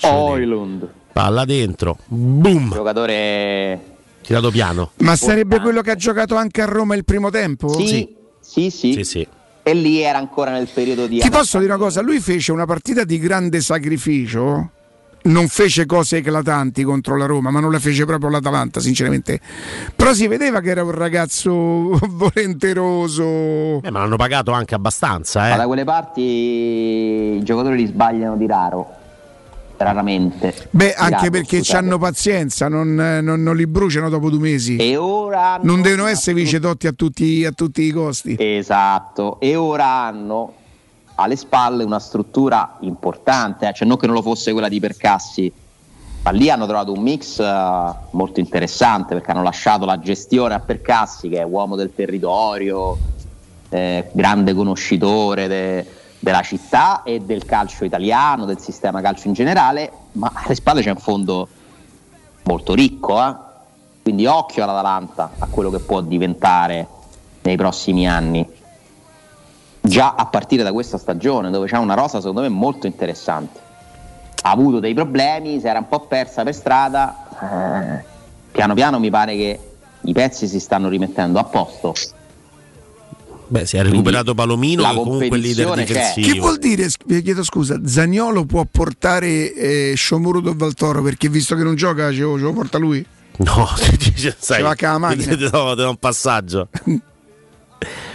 Oilund, 0.00 0.88
Palla 1.18 1.44
dentro, 1.44 1.98
boom, 2.06 2.70
giocatore 2.72 3.80
tirato 4.20 4.52
piano. 4.52 4.92
Ma 4.98 5.16
sarebbe 5.16 5.58
quello 5.58 5.80
che 5.80 5.90
ha 5.90 5.96
giocato 5.96 6.36
anche 6.36 6.62
a 6.62 6.64
Roma 6.64 6.94
il 6.94 7.04
primo 7.04 7.28
tempo? 7.28 7.68
Sì, 7.70 8.14
sì, 8.38 8.70
sì. 8.70 8.92
Sì, 8.92 9.02
sì. 9.02 9.26
E 9.64 9.74
lì 9.74 10.00
era 10.00 10.18
ancora 10.18 10.52
nel 10.52 10.68
periodo 10.72 11.08
di 11.08 11.18
Ti 11.18 11.28
posso 11.28 11.58
dire 11.58 11.72
una 11.72 11.82
cosa? 11.82 12.02
Lui 12.02 12.20
fece 12.20 12.52
una 12.52 12.66
partita 12.66 13.02
di 13.02 13.18
grande 13.18 13.60
sacrificio. 13.60 14.70
Non 15.20 15.48
fece 15.48 15.86
cose 15.86 16.18
eclatanti 16.18 16.84
contro 16.84 17.16
la 17.16 17.26
Roma, 17.26 17.50
ma 17.50 17.58
non 17.58 17.72
la 17.72 17.80
fece 17.80 18.04
proprio 18.04 18.30
l'Atalanta, 18.30 18.78
sinceramente. 18.78 19.40
Però 19.96 20.14
si 20.14 20.28
vedeva 20.28 20.60
che 20.60 20.70
era 20.70 20.84
un 20.84 20.92
ragazzo 20.92 21.50
volenteroso. 22.10 23.82
Eh, 23.82 23.90
ma 23.90 23.98
l'hanno 23.98 24.14
pagato 24.14 24.52
anche 24.52 24.76
abbastanza, 24.76 25.48
Ma 25.48 25.56
da 25.56 25.64
eh. 25.64 25.66
quelle 25.66 25.82
parti 25.82 26.20
i 26.20 27.42
giocatori 27.42 27.76
li 27.76 27.86
sbagliano 27.86 28.36
di 28.36 28.46
raro, 28.46 28.94
raramente. 29.84 30.54
Beh, 30.70 30.94
anche 30.94 31.30
perché 31.30 31.62
hanno 31.72 31.98
pazienza, 31.98 32.68
non, 32.68 32.94
non- 32.94 33.42
non 33.42 33.56
li 33.56 33.66
bruciano 33.66 34.08
dopo 34.08 34.30
due 34.30 34.40
mesi. 34.40 34.76
E 34.76 34.96
ora 34.96 35.58
Non 35.62 35.80
devono 35.82 36.06
essere 36.06 36.34
vicetotti 36.34 36.86
a 36.86 36.92
tutti, 36.92 37.44
a 37.44 37.52
tutti 37.52 37.82
i 37.82 37.90
costi. 37.90 38.36
Esatto, 38.38 39.40
e 39.40 39.56
ora 39.56 39.86
hanno 39.86 40.52
alle 41.16 41.36
spalle 41.36 41.82
una 41.84 41.98
struttura 41.98 42.76
importante, 42.80 43.68
eh, 43.68 43.72
cioè 43.72 43.88
non 43.88 43.96
che 43.96 44.06
non 44.06 44.14
lo 44.14 44.22
fosse 44.22 44.52
quella 44.52 44.68
di 44.68 44.78
Percassi, 44.78 45.52
ma 46.22 46.30
lì 46.30 46.48
hanno 46.48 46.66
trovato 46.66 46.92
un 46.92 47.02
mix 47.02 47.40
eh, 47.40 47.94
molto 48.12 48.38
interessante 48.38 49.14
perché 49.14 49.30
hanno 49.32 49.42
lasciato 49.42 49.84
la 49.84 49.98
gestione 49.98 50.54
a 50.54 50.60
Percassi 50.60 51.28
che 51.28 51.38
è 51.40 51.44
uomo 51.44 51.74
del 51.74 51.92
territorio, 51.94 52.96
eh, 53.70 54.08
grande 54.12 54.54
conoscitore 54.54 55.48
de- 55.48 55.86
della 56.28 56.42
città 56.42 57.04
e 57.04 57.20
del 57.20 57.46
calcio 57.46 57.86
italiano, 57.86 58.44
del 58.44 58.58
sistema 58.58 59.00
calcio 59.00 59.28
in 59.28 59.32
generale, 59.32 59.90
ma 60.12 60.30
alle 60.34 60.54
spalle 60.54 60.82
c'è 60.82 60.90
un 60.90 60.98
fondo 60.98 61.48
molto 62.42 62.74
ricco, 62.74 63.18
eh. 63.26 63.34
quindi 64.02 64.26
occhio 64.26 64.62
all'Atalanta, 64.62 65.30
a 65.38 65.46
quello 65.46 65.70
che 65.70 65.78
può 65.78 66.02
diventare 66.02 66.86
nei 67.40 67.56
prossimi 67.56 68.06
anni. 68.06 68.46
Già 69.80 70.16
a 70.18 70.26
partire 70.26 70.62
da 70.62 70.70
questa 70.70 70.98
stagione, 70.98 71.48
dove 71.48 71.66
c'è 71.66 71.78
una 71.78 71.94
rosa 71.94 72.18
secondo 72.18 72.42
me 72.42 72.50
molto 72.50 72.86
interessante. 72.86 73.58
Ha 74.42 74.50
avuto 74.50 74.80
dei 74.80 74.92
problemi, 74.92 75.60
si 75.60 75.66
era 75.66 75.78
un 75.78 75.88
po' 75.88 76.00
persa 76.00 76.42
per 76.42 76.54
strada. 76.54 77.24
eh, 77.40 78.04
piano 78.52 78.74
piano 78.74 78.98
mi 78.98 79.08
pare 79.08 79.34
che 79.34 79.60
i 80.02 80.12
pezzi 80.12 80.46
si 80.46 80.60
stanno 80.60 80.90
rimettendo 80.90 81.38
a 81.38 81.44
posto. 81.44 81.94
Beh, 83.48 83.64
si 83.66 83.76
è 83.78 83.82
recuperato 83.82 84.34
Palomino 84.34 84.82
la 84.82 84.92
comunque 84.92 85.38
leader 85.38 85.74
difensivo. 85.74 86.32
Che 86.32 86.38
vuol 86.38 86.58
dire, 86.58 86.88
vi 87.06 87.22
chiedo 87.22 87.42
scusa, 87.42 87.80
Zagnolo 87.84 88.44
può 88.44 88.66
portare 88.70 89.52
eh, 89.54 89.92
Sciomuro 89.96 90.42
Valtoro 90.54 91.02
perché 91.02 91.28
visto 91.28 91.56
che 91.56 91.62
non 91.62 91.74
gioca 91.74 92.12
ce 92.12 92.20
lo, 92.20 92.36
ce 92.36 92.42
lo 92.42 92.52
porta 92.52 92.78
lui? 92.78 93.04
No, 93.38 93.68
sai, 94.38 94.62
va 94.62 94.74
la 94.78 94.98
macchina. 94.98 95.34
ti 95.36 95.48
do 95.48 95.88
un 95.88 95.96
passaggio. 95.96 96.68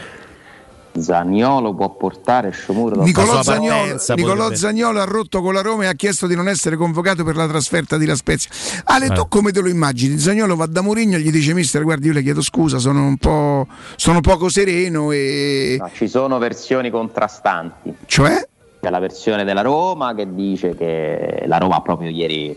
Zaniolo 0.95 1.73
può 1.73 1.89
portare 1.95 2.51
Sciomuro 2.51 3.01
Nicolò, 3.01 3.41
Zagnolo, 3.41 3.97
Nicolò 4.15 4.53
Zagnolo 4.53 4.99
ha 5.01 5.05
rotto 5.05 5.41
con 5.41 5.53
la 5.53 5.61
Roma 5.61 5.83
e 5.83 5.87
ha 5.87 5.93
chiesto 5.93 6.27
di 6.27 6.35
non 6.35 6.47
essere 6.47 6.75
convocato 6.75 7.23
per 7.23 7.35
la 7.35 7.47
trasferta 7.47 7.97
di 7.97 8.05
La 8.05 8.15
Spezia. 8.15 8.49
Ale, 8.85 9.09
tu 9.09 9.21
Eh. 9.21 9.27
come 9.27 9.51
te 9.51 9.61
lo 9.61 9.69
immagini? 9.69 10.17
Zagnolo 10.17 10.55
va 10.55 10.65
da 10.67 10.81
Mourinho 10.81 11.15
e 11.15 11.19
gli 11.19 11.31
dice 11.31 11.53
mister 11.53 11.83
guardi 11.83 12.07
io 12.07 12.13
le 12.13 12.21
chiedo 12.21 12.41
scusa, 12.41 12.77
sono 12.77 13.05
un 13.05 13.17
po' 13.17 13.67
sono 13.95 14.21
poco 14.21 14.49
sereno 14.49 15.11
e... 15.11 15.77
No, 15.79 15.89
ci 15.93 16.07
sono 16.07 16.37
versioni 16.37 16.89
contrastanti. 16.89 17.93
Cioè? 18.05 18.47
C'è 18.81 18.89
la 18.89 18.99
versione 18.99 19.43
della 19.45 19.61
Roma 19.61 20.13
che 20.13 20.33
dice 20.33 20.75
che 20.75 21.43
la 21.45 21.57
Roma 21.57 21.77
ha 21.77 21.81
proprio 21.81 22.09
ieri 22.09 22.55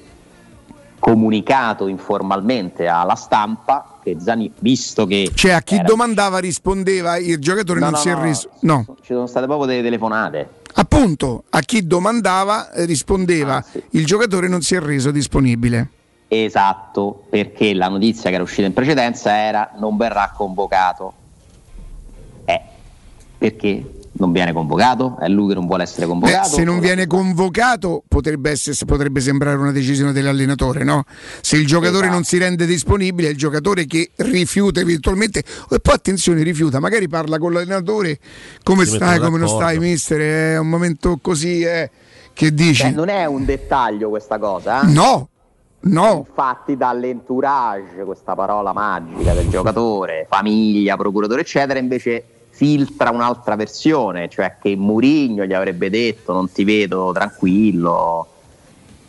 comunicato 1.10 1.86
informalmente 1.86 2.88
alla 2.88 3.14
stampa 3.14 3.98
che 4.02 4.16
Zani, 4.18 4.50
visto 4.58 5.06
che 5.06 5.30
Cioè 5.32 5.52
a 5.52 5.62
chi 5.62 5.76
era- 5.76 5.84
domandava 5.84 6.38
rispondeva 6.38 7.16
il 7.16 7.38
giocatore 7.38 7.78
No, 7.78 7.84
non 7.86 7.94
no, 7.94 8.00
si 8.00 8.08
è 8.08 8.16
reso... 8.16 8.48
No, 8.62 8.84
ci 9.02 9.12
sono 9.12 9.28
state 9.28 9.46
proprio 9.46 9.68
delle 9.68 9.82
telefonate. 9.82 10.48
appunto, 10.74 11.44
a 11.50 11.60
chi 11.60 11.86
domandava 11.86 12.72
eh, 12.72 12.84
rispondeva 12.86 13.58
Ah, 13.58 13.62
sì. 13.62 13.80
il 13.90 14.04
giocatore 14.04 14.48
non 14.48 14.62
si 14.62 14.74
è 14.74 14.80
reso 14.80 15.12
disponibile. 15.12 15.90
Esatto, 16.26 17.22
perché 17.30 17.72
la 17.72 17.86
notizia 17.86 18.28
che 18.30 18.34
era 18.34 18.42
uscita 18.42 18.66
in 18.66 18.72
precedenza 18.72 19.36
era 19.36 19.70
non 19.78 19.96
verrà 19.96 20.32
convocato. 20.36 21.12
Eh, 22.46 22.60
perché 23.38 23.95
non 24.18 24.32
viene 24.32 24.52
convocato? 24.52 25.16
È 25.18 25.28
lui 25.28 25.48
che 25.48 25.54
non 25.54 25.66
vuole 25.66 25.82
essere 25.84 26.02
Beh, 26.06 26.12
convocato? 26.12 26.48
se 26.48 26.64
non 26.64 26.78
viene 26.80 27.06
convocato 27.06 28.02
potrebbe, 28.06 28.50
essere- 28.50 28.76
potrebbe 28.86 29.20
sembrare 29.20 29.56
una 29.56 29.72
decisione 29.72 30.12
dell'allenatore, 30.12 30.84
no? 30.84 31.04
Se 31.40 31.56
il 31.56 31.66
giocatore 31.66 32.00
Esatto. 32.04 32.12
non 32.14 32.24
si 32.24 32.38
rende 32.38 32.66
disponibile, 32.66 33.28
è 33.28 33.30
il 33.30 33.36
giocatore 33.36 33.86
che 33.86 34.10
rifiuta 34.16 34.80
eventualmente, 34.80 35.40
e 35.40 35.78
poi 35.80 35.94
attenzione, 35.94 36.42
rifiuta, 36.42 36.80
magari 36.80 37.08
parla 37.08 37.38
con 37.38 37.52
l'allenatore, 37.52 38.18
come 38.62 38.84
Si 38.84 38.94
stai, 38.96 39.18
come 39.18 39.38
non 39.38 39.48
stai, 39.48 39.78
mister, 39.78 40.20
è 40.20 40.58
un 40.58 40.68
momento 40.68 41.18
così, 41.20 41.62
eh, 41.62 41.90
che 42.32 42.52
dici? 42.52 42.82
Cioè, 42.82 42.90
non 42.90 43.08
è 43.08 43.24
un 43.24 43.44
dettaglio 43.44 44.08
questa 44.08 44.38
cosa, 44.38 44.82
eh? 44.82 44.86
No, 44.86 45.28
no. 45.80 46.24
Infatti 46.28 46.76
dall'entourage, 46.76 48.04
questa 48.04 48.34
parola 48.34 48.72
magica 48.72 49.32
del 49.32 49.48
giocatore, 49.48 50.26
famiglia, 50.28 50.96
procuratore, 50.96 51.40
eccetera, 51.42 51.78
invece 51.78 52.24
filtra 52.56 53.10
un'altra 53.10 53.54
versione, 53.54 54.30
cioè 54.30 54.56
che 54.58 54.74
Murigno 54.76 55.44
gli 55.44 55.52
avrebbe 55.52 55.90
detto 55.90 56.32
non 56.32 56.50
ti 56.50 56.64
vedo 56.64 57.12
tranquillo, 57.12 58.26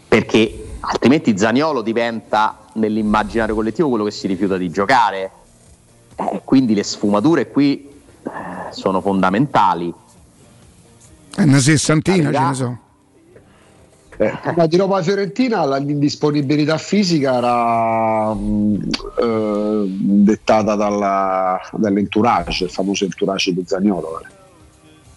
perché 0.06 0.76
altrimenti 0.82 1.38
Zaniolo 1.38 1.82
diventa 1.82 2.66
nell'immaginario 2.74 3.56
collettivo 3.56 3.88
quello 3.88 4.04
che 4.04 4.12
si 4.12 4.28
rifiuta 4.28 4.58
di 4.58 4.70
giocare. 4.70 5.32
Eh, 6.18 6.42
quindi 6.44 6.74
le 6.74 6.84
sfumature 6.84 7.48
qui 7.50 7.88
eh, 7.88 8.30
sono 8.72 9.00
fondamentali. 9.00 9.94
Una 11.38 11.60
sessantina, 11.60 12.28
Arriva- 12.28 12.40
ce 12.40 12.48
ne 12.48 12.54
so. 12.54 12.78
Eh, 14.20 14.34
ma 14.56 14.66
di 14.66 14.78
Roma 14.78 15.04
Fiorentina 15.04 15.78
l'indisponibilità 15.78 16.80
fisica 16.80 17.36
era 17.36 18.34
mh, 18.34 18.90
eh, 19.20 19.84
dettata 19.88 20.74
dalla, 20.74 21.60
dall'entourage, 21.74 22.64
il 22.64 22.72
famoso 22.72 23.04
entourage 23.04 23.54
di 23.54 23.64
Zagnolo. 23.64 24.22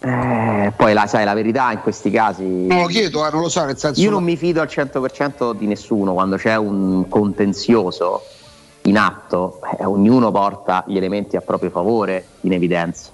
Eh, 0.03 0.71
poi 0.75 0.93
la, 0.93 1.07
sai, 1.07 1.25
la 1.25 1.33
verità 1.33 1.71
in 1.71 1.81
questi 1.81 2.11
casi... 2.11 2.67
Lo 2.67 2.85
chiedo, 2.85 3.25
eh, 3.25 3.31
non 3.31 3.41
lo 3.41 3.49
so, 3.49 3.65
nel 3.65 3.77
senso... 3.77 3.99
Io 4.01 4.11
non 4.11 4.23
mi 4.23 4.37
fido 4.37 4.61
al 4.61 4.69
100% 4.69 5.55
di 5.55 5.65
nessuno 5.65 6.13
quando 6.13 6.37
c'è 6.37 6.55
un 6.55 7.07
contenzioso 7.07 8.21
in 8.83 8.97
atto, 8.97 9.59
eh, 9.79 9.85
ognuno 9.85 10.31
porta 10.31 10.83
gli 10.87 10.97
elementi 10.97 11.37
a 11.37 11.41
proprio 11.41 11.71
favore 11.71 12.25
in 12.41 12.53
evidenza. 12.53 13.09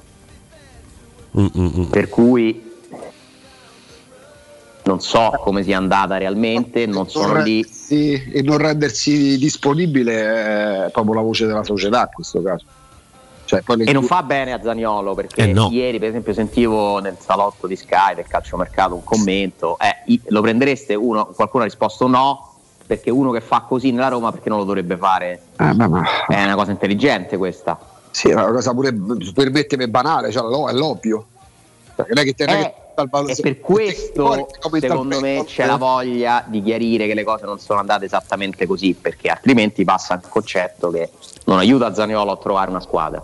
Per 1.90 2.10
cui 2.10 2.67
non 4.88 5.02
so 5.02 5.32
come 5.42 5.64
sia 5.64 5.78
andata 5.78 6.18
realmente, 6.18 6.86
non 6.86 7.10
sono 7.10 7.42
lì. 7.42 7.64
Sì, 7.64 8.32
e 8.32 8.42
non 8.42 8.58
rendersi 8.58 9.38
disponibile 9.38 10.86
è 10.86 10.92
proprio 10.92 11.14
la 11.14 11.22
voce 11.22 11.46
della 11.46 11.64
società 11.64 12.02
in 12.02 12.10
questo 12.14 12.42
caso. 12.42 12.66
Cioè, 13.46 13.62
E 13.86 13.94
non 13.94 14.04
fa 14.04 14.24
bene 14.24 14.52
a 14.52 14.60
Zaniolo 14.62 15.14
perché 15.14 15.44
Eh, 15.44 15.54
no. 15.54 15.70
ieri, 15.72 16.00
per 16.00 16.10
esempio, 16.10 16.34
sentivo 16.34 17.00
nel 17.00 17.16
salotto 17.18 17.66
di 17.66 17.78
Sky 17.78 18.16
del 18.16 18.28
calciomercato 18.28 18.94
un 18.94 19.04
commento: 19.04 19.78
eh, 19.80 20.20
lo 20.28 20.42
prendereste? 20.42 20.96
Uno, 20.96 21.28
qualcuno 21.28 21.64
ha 21.64 21.66
risposto 21.66 22.08
no, 22.08 22.56
perché 22.86 23.10
uno 23.10 23.32
che 23.32 23.40
fa 23.40 23.62
così 23.62 23.92
nella 23.92 24.10
Roma 24.10 24.32
perché 24.32 24.50
non 24.50 24.58
lo 24.58 24.64
dovrebbe 24.66 24.98
fare? 24.98 25.42
Eh, 25.58 25.74
ma- 25.74 25.88
ma- 25.88 26.26
È 26.28 26.44
una 26.44 26.56
cosa 26.56 26.72
intelligente 26.72 27.38
questa. 27.38 27.80
Sì, 28.12 28.30
è 28.30 28.34
una 28.34 28.52
cosa 28.52 28.74
pure 28.74 28.94
permettimi 29.34 29.88
banale, 29.88 30.30
cioè, 30.32 30.44
è 30.44 30.74
l'ovvio. 30.74 31.26
Cioè, 31.96 32.06
non 32.10 32.18
è 32.18 32.24
che 32.26 32.34
te 32.34 32.46
non 32.46 32.56
è 32.56 32.62
Eh, 32.64 32.74
che 32.98 32.98
dal 32.98 33.10
valore- 33.10 33.34
E 33.34 33.42
per 33.42 33.60
questo, 33.60 34.48
secondo 34.80 35.20
me, 35.20 35.44
c'è 35.46 35.66
la 35.66 35.76
voglia 35.78 36.44
di 36.48 36.62
chiarire 36.64 37.08
che 37.08 37.14
le 37.14 37.24
cose 37.24 37.46
non 37.46 37.60
sono 37.60 37.80
andate 37.80 38.06
esattamente 38.06 38.66
così, 38.66 38.96
perché 39.00 39.30
altrimenti 39.30 39.84
passa 39.84 40.16
il 40.16 40.22
concetto 40.28 40.90
che 40.90 41.12
non 41.46 41.60
aiuta 41.60 41.94
Zaniolo 41.94 42.32
a 42.32 42.38
trovare 42.38 42.70
una 42.72 42.82
squadra. 42.82 43.24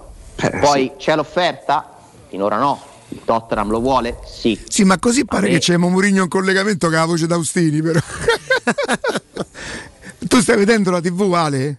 Poi 0.61 0.93
c'è 0.97 1.15
l'offerta? 1.15 1.89
Finora 2.29 2.57
no. 2.57 2.81
Il 3.09 3.21
Tottenham 3.25 3.69
lo 3.69 3.79
vuole? 3.79 4.17
Sì. 4.25 4.59
Sì, 4.67 4.83
ma 4.83 4.97
così 4.97 5.23
pare 5.25 5.47
che 5.47 5.59
c'è 5.59 5.77
Mourinho 5.77 6.23
in 6.23 6.29
collegamento 6.29 6.87
con 6.87 6.95
la 6.95 7.05
voce 7.05 7.27
d'Austini, 7.27 7.81
però. 7.81 7.99
tu 10.27 10.41
stai 10.41 10.57
vedendo 10.57 10.89
la 10.89 10.99
TV, 10.99 11.31
Ale? 11.33 11.77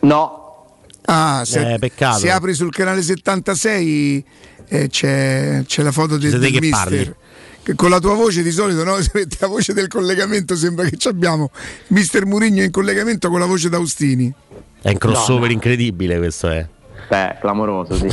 No. 0.00 0.66
Ah, 1.06 1.42
se, 1.44 1.74
Eh, 1.74 1.78
peccato. 1.78 2.18
se 2.18 2.30
apri 2.30 2.54
sul 2.54 2.70
canale 2.70 3.02
76 3.02 4.24
eh, 4.68 4.88
c'è, 4.88 5.62
c'è 5.66 5.82
la 5.82 5.92
foto 5.92 6.16
del, 6.16 6.38
del 6.38 6.52
che 6.52 6.60
mister. 6.60 6.70
parli. 6.84 7.14
Che 7.62 7.74
con 7.74 7.90
la 7.90 7.98
tua 7.98 8.14
voce 8.14 8.42
di 8.42 8.50
solito, 8.50 8.84
no? 8.84 8.98
Se 9.02 9.10
metti 9.14 9.36
la 9.40 9.46
voce 9.46 9.72
del 9.72 9.88
collegamento, 9.88 10.54
sembra 10.56 10.88
che 10.88 10.96
ci 10.96 11.08
abbiamo 11.08 11.50
mister 11.88 12.24
Mourinho 12.26 12.62
in 12.62 12.70
collegamento 12.70 13.28
con 13.28 13.40
la 13.40 13.46
voce 13.46 13.68
d'Austini. 13.68 14.32
È 14.80 14.90
un 14.90 14.98
crossover 14.98 15.40
No, 15.42 15.46
no. 15.46 15.52
incredibile 15.52 16.18
questo 16.18 16.48
è. 16.48 16.66
Beh, 17.08 17.36
clamoroso, 17.40 17.94
sì. 17.96 18.06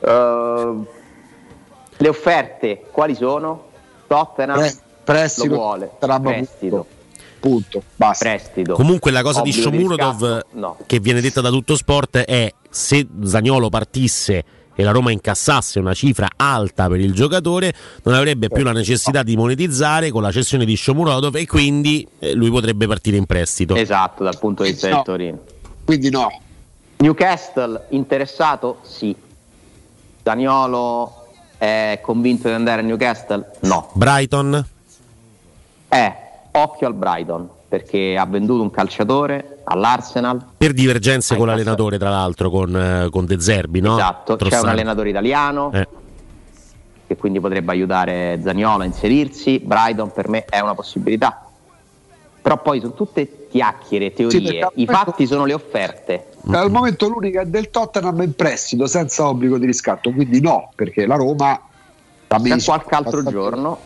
Uh, 0.00 0.86
le 1.96 2.08
offerte 2.08 2.82
quali 2.90 3.14
sono? 3.14 3.66
Tottenham 4.06 4.58
Pre- 4.58 4.74
prestito, 5.04 5.48
lo 5.48 5.54
vuole. 5.54 5.90
Prestito. 5.98 6.86
Punto. 7.40 7.82
Basta. 7.94 8.24
Prestito. 8.24 8.74
Comunque 8.74 9.10
la 9.10 9.22
cosa 9.22 9.42
di 9.42 9.50
Obbligo 9.50 9.70
Shomurodov 9.70 10.22
riscatto? 10.22 10.46
No. 10.58 10.76
che 10.86 10.98
viene 10.98 11.20
detta 11.20 11.40
da 11.40 11.50
tutto 11.50 11.76
sport 11.76 12.18
è 12.18 12.52
se 12.70 13.06
Zagnolo 13.22 13.68
partisse 13.68 14.44
e 14.80 14.84
la 14.84 14.92
Roma 14.92 15.10
incassasse 15.10 15.80
una 15.80 15.92
cifra 15.92 16.28
alta 16.36 16.86
per 16.86 17.00
il 17.00 17.12
giocatore, 17.12 17.74
non 18.04 18.14
avrebbe 18.14 18.48
più 18.48 18.62
la 18.62 18.70
necessità 18.70 19.24
di 19.24 19.36
monetizzare 19.36 20.10
con 20.10 20.22
la 20.22 20.30
cessione 20.30 20.64
di 20.64 20.76
Shomurodov 20.76 21.34
e 21.34 21.46
quindi 21.46 22.06
eh, 22.20 22.32
lui 22.34 22.48
potrebbe 22.48 22.86
partire 22.86 23.16
in 23.16 23.26
prestito. 23.26 23.74
Esatto, 23.74 24.22
dal 24.22 24.38
punto 24.38 24.62
di 24.62 24.70
vista 24.70 24.88
No. 24.88 24.94
del 24.94 25.04
Torino. 25.04 25.38
Quindi 25.84 26.10
no. 26.10 26.28
Newcastle 26.98 27.86
interessato? 27.88 28.78
Sì. 28.82 29.16
Daniolo 30.22 31.26
è 31.58 31.98
convinto 32.00 32.46
di 32.46 32.54
andare 32.54 32.82
a 32.82 32.84
Newcastle? 32.84 33.50
No. 33.62 33.90
Brighton? 33.94 34.64
Eh, 35.88 36.12
occhio 36.52 36.86
al 36.86 36.94
Brighton, 36.94 37.48
perché 37.66 38.16
ha 38.16 38.26
venduto 38.26 38.62
un 38.62 38.70
calciatore 38.70 39.57
all'Arsenal. 39.68 40.44
Per 40.56 40.72
divergenze 40.72 41.36
con 41.36 41.46
l'allenatore, 41.46 41.98
tra 41.98 42.10
l'altro, 42.10 42.50
con, 42.50 42.76
eh, 42.76 43.08
con 43.10 43.26
De 43.26 43.40
Zerbi, 43.40 43.80
no? 43.80 43.96
Esatto, 43.96 44.32
c'è 44.32 44.38
Trossard. 44.38 44.64
un 44.64 44.70
allenatore 44.70 45.10
italiano 45.10 45.70
Eh. 45.72 45.88
che 47.06 47.16
quindi 47.16 47.40
potrebbe 47.40 47.72
aiutare 47.72 48.40
Zaniolo 48.42 48.82
a 48.82 48.86
inserirsi. 48.86 49.58
Brighton 49.60 50.12
per 50.12 50.28
me 50.28 50.44
è 50.44 50.60
una 50.60 50.74
possibilità. 50.74 51.42
Però 52.40 52.62
poi 52.62 52.80
sono 52.80 52.94
tutte 52.94 53.46
chiacchiere, 53.50 54.12
teorie. 54.12 54.62
al 54.62 54.70
I 54.74 54.86
fatti 54.86 55.26
sono 55.26 55.44
le 55.44 55.52
offerte. 55.54 56.28
Al 56.50 56.70
momento 56.70 57.08
l'unica 57.08 57.42
è 57.42 57.46
del 57.46 57.68
Tottenham 57.68 58.22
in 58.22 58.34
prestito 58.34 58.86
senza 58.86 59.26
obbligo 59.26 59.58
di 59.58 59.66
riscatto, 59.66 60.10
quindi 60.12 60.40
no, 60.40 60.70
perché 60.74 61.04
la 61.04 61.16
Roma 61.16 61.60
mesi- 62.40 62.66
qualche 62.66 62.94
altro 62.94 63.22
giorno 63.24 63.78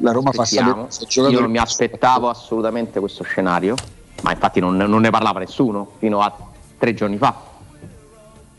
la 0.00 0.12
Roma 0.12 0.32
fa 0.32 0.44
sapere 0.44 0.86
Io 1.30 1.40
non 1.40 1.50
mi 1.50 1.58
aspettavo 1.58 2.28
assolutamente 2.28 3.00
questo 3.00 3.24
scenario, 3.24 3.74
ma 4.22 4.32
infatti 4.32 4.60
non, 4.60 4.76
non 4.76 5.00
ne 5.00 5.10
parlava 5.10 5.40
nessuno 5.40 5.92
fino 5.98 6.20
a 6.20 6.34
tre 6.78 6.94
giorni 6.94 7.16
fa. 7.16 7.34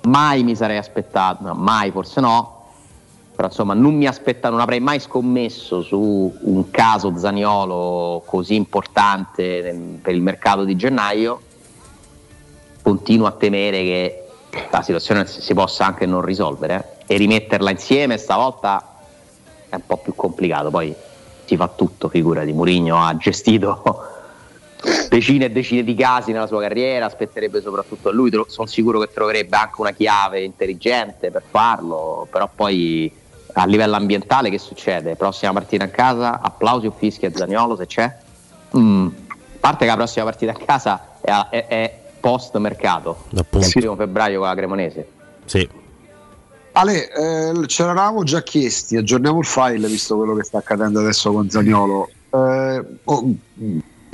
Mai 0.04 0.44
mi 0.44 0.56
sarei 0.56 0.78
aspettato, 0.78 1.54
mai 1.54 1.92
forse 1.92 2.22
no, 2.22 2.66
però 3.36 3.48
insomma 3.48 3.74
non 3.74 3.96
mi 3.96 4.08
aspettavo, 4.08 4.54
non 4.54 4.64
avrei 4.64 4.80
mai 4.80 5.00
scommesso 5.00 5.82
su 5.82 6.34
un 6.40 6.72
caso 6.72 7.18
Zaniolo 7.18 8.24
così 8.26 8.56
importante 8.56 9.62
nel- 9.62 10.00
per 10.02 10.16
il 10.16 10.22
mercato 10.22 10.64
di 10.64 10.76
gennaio. 10.76 11.42
Continuo 12.82 13.28
a 13.28 13.32
temere 13.32 13.82
che 13.82 14.28
la 14.72 14.82
situazione 14.82 15.28
si 15.28 15.54
possa 15.54 15.86
anche 15.86 16.06
non 16.06 16.22
risolvere 16.22 17.00
eh, 17.06 17.14
e 17.14 17.18
rimetterla 17.18 17.70
insieme 17.70 18.18
stavolta 18.18 18.96
è 19.70 19.76
un 19.76 19.86
po' 19.86 19.98
più 19.98 20.16
complicato, 20.16 20.70
poi 20.70 20.96
si 21.44 21.58
fa 21.58 21.68
tutto, 21.68 22.08
figurati, 22.08 22.54
Mourinho 22.54 22.98
ha 22.98 23.16
gestito 23.18 24.16
decine 25.10 25.45
e 25.45 25.52
decine 25.52 25.84
di 25.84 25.95
casi 25.95 26.32
nella 26.32 26.48
sua 26.48 26.62
carriera, 26.62 27.06
aspetterebbe 27.06 27.62
soprattutto 27.62 28.10
a 28.10 28.12
lui, 28.12 28.32
sono 28.48 28.68
sicuro 28.68 28.99
che 28.99 29.10
troverebbe 29.14 29.56
anche 29.58 29.82
una 29.82 29.91
chiave 29.91 30.41
intelligente 30.44 31.32
per 31.32 31.44
farlo, 31.49 32.28
però 32.30 32.49
poi 32.54 33.12
a 33.54 33.66
livello 33.66 33.95
ambientale 33.95 34.49
che 34.49 34.60
succede? 34.60 35.16
Prossima 35.16 35.52
partita 35.54 35.86
a 35.86 35.90
casa, 35.90 36.40
applausi 36.41 36.86
o 36.88 36.91
fischi 36.95 37.26
a 37.26 37.32
Zaniolo 37.34 37.76
se 37.76 37.86
c'è? 37.88 38.16
Mm, 38.78 39.08
A 39.08 39.60
parte 39.60 39.86
che 39.86 39.91
la 39.91 39.98
prossima 39.98 40.26
partita 40.26 40.52
a 40.52 40.56
casa 40.64 41.18
è, 41.22 41.32
è- 41.49 41.68
è 41.68 41.99
post 42.20 42.56
mercato, 42.58 43.26
Appunto. 43.36 43.66
il 43.66 43.74
primo 43.74 43.95
febbraio 43.95 44.40
con 44.40 44.48
la 44.48 44.56
Cremonese. 44.56 45.08
Sì. 45.45 45.68
Ale, 46.74 47.12
eh, 47.12 47.68
ce 47.68 47.82
l'eravamo 47.84 48.24
già 48.24 48.44
chiesti, 48.44 48.98
aggiorniamo 48.98 49.40
il 49.40 49.45
file 49.45 49.88
visto 49.88 50.16
quello 50.16 50.36
che 50.36 50.44
sta 50.44 50.60
accadendo 50.60 50.99
adesso 50.99 51.32
con 51.32 51.49
Zagnolo. 51.49 52.10
Eh, 52.30 52.84
oh, 53.06 53.34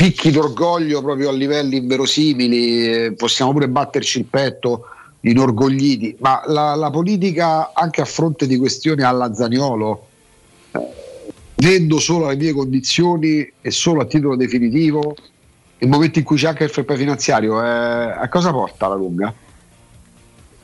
picchi 0.04 0.32
d'orgoglio 0.32 1.02
proprio 1.02 1.30
a 1.30 1.32
livelli 1.32 1.78
inverosimili, 1.78 2.90
eh, 3.06 3.14
possiamo 3.14 3.54
pure 3.54 3.70
batterci 3.70 4.20
il 4.20 4.26
petto 4.26 4.88
inorgogliti, 5.22 6.18
ma 6.20 6.44
la, 6.48 6.76
la 6.76 6.90
politica 6.90 7.72
anche 7.74 8.02
a 8.02 8.06
fronte 8.06 8.46
di 8.46 8.58
questioni 8.58 9.02
alla 9.02 9.34
Zaniolo, 9.34 10.08
eh, 10.72 10.80
vendo 11.56 12.00
solo 12.00 12.28
le 12.28 12.36
mie 12.36 12.52
condizioni 12.52 13.50
e 13.62 13.72
solo 13.72 14.02
a 14.02 14.06
titolo 14.06 14.36
definitivo, 14.36 15.16
nel 15.78 15.90
momento 15.90 16.20
in 16.20 16.26
cui 16.26 16.36
c'è 16.36 16.50
anche 16.50 16.66
il 16.66 16.84
play 16.84 16.98
finanziario, 16.98 17.64
eh, 17.64 17.66
a 17.66 18.28
cosa 18.28 18.52
porta 18.52 18.90
la 18.90 18.96
lunga? 18.96 19.34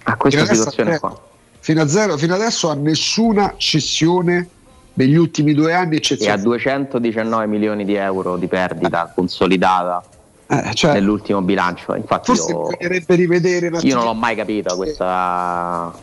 A 0.04 0.16
questa 0.18 0.40
Fino 0.40 0.52
adesso 0.52 0.70
situazione 0.70 0.92
Andrea- 0.92 1.00
qua. 1.00 1.30
fino, 1.60 1.82
a 1.82 1.88
zero, 1.88 2.18
fino 2.18 2.36
adesso 2.36 2.70
a 2.70 2.74
nessuna 2.74 3.54
cessione 3.56 4.50
negli 4.94 5.16
ultimi 5.16 5.54
due 5.54 5.74
anni 5.74 5.98
e 5.98 6.30
a 6.30 6.38
219 6.38 7.46
milioni 7.48 7.86
di 7.86 7.96
euro 7.96 8.38
di 8.38 8.48
perdita 8.48 9.12
consolidata 9.14 10.04
Eh, 10.48 10.74
cioè, 10.74 10.94
nell'ultimo 10.94 11.42
bilancio. 11.42 11.96
Infatti 11.96 12.26
forse 12.36 12.52
io, 12.52 12.68
bisognerebbe 12.68 13.16
rivedere 13.16 13.72
io 13.82 13.96
non 13.96 14.04
l'ho 14.04 14.14
mai 14.14 14.36
capita 14.36 14.76
questa, 14.76 15.94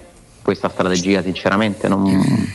questa 0.42 0.68
strategia, 0.68 1.22
sinceramente. 1.22 1.88
non- 1.88 2.54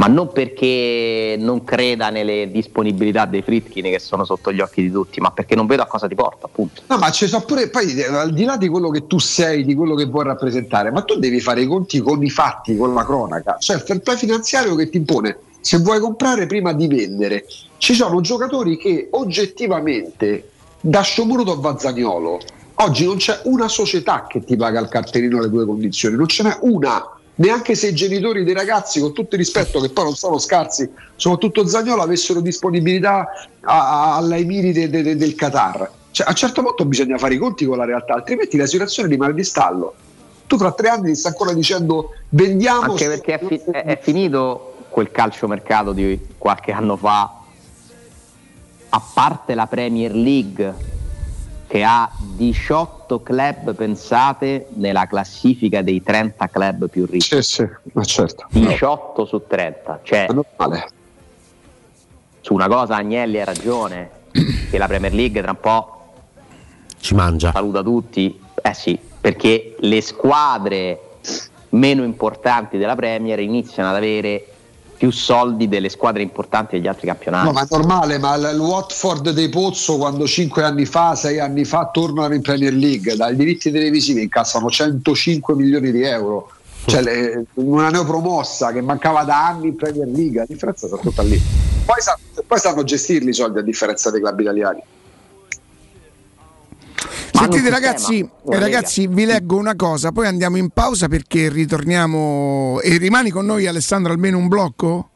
ma 0.00 0.06
non 0.06 0.32
perché 0.32 1.36
non 1.38 1.62
creda 1.62 2.08
nelle 2.08 2.50
disponibilità 2.50 3.26
dei 3.26 3.42
Fritkin 3.42 3.82
che 3.84 3.98
sono 3.98 4.24
sotto 4.24 4.50
gli 4.50 4.60
occhi 4.60 4.80
di 4.80 4.90
tutti, 4.90 5.20
ma 5.20 5.30
perché 5.30 5.54
non 5.54 5.66
vedo 5.66 5.82
a 5.82 5.86
cosa 5.86 6.08
ti 6.08 6.14
porta, 6.14 6.46
appunto. 6.46 6.80
No, 6.86 6.96
ma 6.96 7.10
ci 7.10 7.26
sono 7.26 7.44
pure, 7.44 7.68
poi 7.68 7.94
eh, 7.96 8.06
al 8.06 8.32
di 8.32 8.44
là 8.44 8.56
di 8.56 8.68
quello 8.68 8.88
che 8.88 9.06
tu 9.06 9.18
sei, 9.18 9.62
di 9.62 9.74
quello 9.74 9.94
che 9.94 10.06
vuoi 10.06 10.24
rappresentare, 10.24 10.90
ma 10.90 11.02
tu 11.02 11.18
devi 11.18 11.38
fare 11.40 11.60
i 11.60 11.66
conti 11.66 12.00
con 12.00 12.24
i 12.24 12.30
fatti, 12.30 12.78
con 12.78 12.94
la 12.94 13.04
cronaca. 13.04 13.56
Cioè 13.58 13.76
il 13.76 13.82
fair 13.82 14.00
play 14.00 14.16
finanziario 14.16 14.74
che 14.74 14.88
ti 14.88 14.96
impone, 14.96 15.36
se 15.60 15.78
vuoi 15.78 16.00
comprare 16.00 16.46
prima 16.46 16.72
di 16.72 16.86
vendere, 16.86 17.44
ci 17.78 17.94
sono 17.94 18.20
giocatori 18.20 18.76
che 18.76 19.08
oggettivamente, 19.10 20.48
da 20.80 21.02
Shomurodov 21.02 21.64
a 21.66 21.78
Zagnolo, 21.78 22.40
oggi 22.76 23.04
non 23.04 23.16
c'è 23.16 23.40
una 23.44 23.68
società 23.68 24.26
che 24.28 24.42
ti 24.44 24.56
paga 24.56 24.80
il 24.80 24.88
cartellino 24.88 25.38
alle 25.38 25.50
tue 25.50 25.66
condizioni, 25.66 26.16
non 26.16 26.26
ce 26.26 26.42
n'è 26.42 26.58
una. 26.62 27.14
Neanche 27.36 27.74
se 27.74 27.88
i 27.88 27.94
genitori 27.94 28.44
dei 28.44 28.52
ragazzi, 28.52 29.00
con 29.00 29.14
tutto 29.14 29.34
il 29.34 29.40
rispetto, 29.40 29.80
che 29.80 29.88
poi 29.88 30.04
non 30.04 30.14
sono 30.14 30.38
scarsi, 30.38 30.88
soprattutto 31.16 31.66
Zagnolo, 31.66 32.02
avessero 32.02 32.40
disponibilità 32.40 33.26
a- 33.62 34.12
a- 34.12 34.16
alle 34.16 34.36
Emirati 34.36 34.90
de- 34.90 35.02
de- 35.02 35.16
del 35.16 35.34
Qatar. 35.34 35.90
Cioè, 36.10 36.26
a 36.26 36.30
un 36.30 36.36
certo 36.36 36.62
punto 36.62 36.84
bisogna 36.84 37.16
fare 37.16 37.34
i 37.34 37.38
conti 37.38 37.64
con 37.64 37.78
la 37.78 37.84
realtà, 37.86 38.14
altrimenti 38.14 38.58
la 38.58 38.66
situazione 38.66 39.08
rimane 39.08 39.32
di 39.32 39.44
stallo. 39.44 39.94
Tu 40.46 40.58
fra 40.58 40.72
tre 40.72 40.88
anni 40.88 41.14
stai 41.14 41.32
ancora 41.32 41.54
dicendo 41.54 42.10
vendiamo. 42.30 42.90
Anche 42.92 43.06
perché 43.08 43.38
è, 43.38 43.46
fi- 43.46 43.60
è 43.70 43.98
finito 44.02 44.74
quel 44.90 45.10
calciomercato 45.10 45.92
di 45.92 46.34
qualche 46.36 46.72
anno 46.72 46.96
fa, 46.96 47.38
a 48.88 49.02
parte 49.14 49.54
la 49.54 49.66
Premier 49.66 50.12
League 50.14 50.88
che 51.66 51.84
ha 51.84 52.10
18 52.18 53.22
club, 53.22 53.74
pensate, 53.74 54.66
nella 54.74 55.06
classifica 55.06 55.82
dei 55.82 56.02
30 56.02 56.48
club 56.48 56.88
più 56.88 57.06
ricchi. 57.06 57.40
Sì, 57.40 57.42
sì, 57.42 57.68
ma 57.92 58.02
certo. 58.02 58.46
18 58.50 59.24
su 59.24 59.44
30. 59.46 60.00
Cioè, 60.02 60.26
su 62.40 62.54
una 62.54 62.66
cosa 62.66 62.96
Agnelli 62.96 63.40
ha 63.40 63.44
ragione, 63.44 64.10
che 64.32 64.78
la 64.78 64.88
Premier 64.88 65.14
League 65.14 65.40
tra 65.40 65.52
un 65.52 65.60
po' 65.60 66.12
ci 66.98 67.14
mangia. 67.14 67.52
Saluta 67.52 67.82
tutti. 67.82 68.40
Eh 68.60 68.74
sì, 68.74 68.98
perché 69.20 69.76
le 69.78 70.00
squadre 70.00 71.00
meno 71.70 72.02
importanti 72.02 72.78
della 72.78 72.96
Premier 72.96 73.38
iniziano 73.38 73.90
ad 73.90 73.94
avere 73.94 74.49
più 75.00 75.10
soldi 75.10 75.66
delle 75.66 75.88
squadre 75.88 76.20
importanti 76.20 76.76
degli 76.76 76.86
altri 76.86 77.06
campionati. 77.06 77.46
No, 77.46 77.52
ma 77.52 77.62
è 77.62 77.66
normale, 77.70 78.18
ma 78.18 78.34
il 78.34 78.58
Watford 78.58 79.30
dei 79.30 79.48
Pozzo 79.48 79.96
quando 79.96 80.26
5 80.26 80.62
anni 80.62 80.84
fa, 80.84 81.14
6 81.14 81.40
anni 81.40 81.64
fa 81.64 81.88
tornano 81.90 82.34
in 82.34 82.42
Premier 82.42 82.74
League, 82.74 83.16
dai 83.16 83.34
diritti 83.34 83.70
televisivi 83.70 84.20
incassano 84.20 84.68
105 84.68 85.54
milioni 85.54 85.90
di 85.90 86.02
euro. 86.02 86.50
Cioè 86.84 87.00
le- 87.00 87.46
una 87.54 87.88
neopromossa 87.88 88.72
che 88.72 88.82
mancava 88.82 89.24
da 89.24 89.46
anni 89.46 89.68
in 89.68 89.76
Premier 89.76 90.06
League, 90.06 90.40
la 90.40 90.46
differenza 90.46 90.86
sta 90.86 90.98
tutta 90.98 91.22
lì. 91.22 91.40
Poi, 91.86 91.96
poi 92.46 92.58
sanno 92.58 92.84
gestirli 92.84 93.30
i 93.30 93.34
soldi 93.34 93.60
a 93.60 93.62
differenza 93.62 94.10
dei 94.10 94.20
club 94.20 94.38
italiani. 94.38 94.82
Sentite 97.40 97.70
ragazzi, 97.70 98.20
eh, 98.20 98.58
ragazzi, 98.58 99.06
vi 99.06 99.24
leggo 99.24 99.56
una 99.56 99.74
cosa, 99.74 100.12
poi 100.12 100.26
andiamo 100.26 100.58
in 100.58 100.68
pausa 100.70 101.08
perché 101.08 101.48
ritorniamo 101.48 102.80
e 102.82 102.98
rimani 102.98 103.30
con 103.30 103.46
noi 103.46 103.66
Alessandro 103.66 104.12
almeno 104.12 104.36
un 104.36 104.48
blocco? 104.48 105.08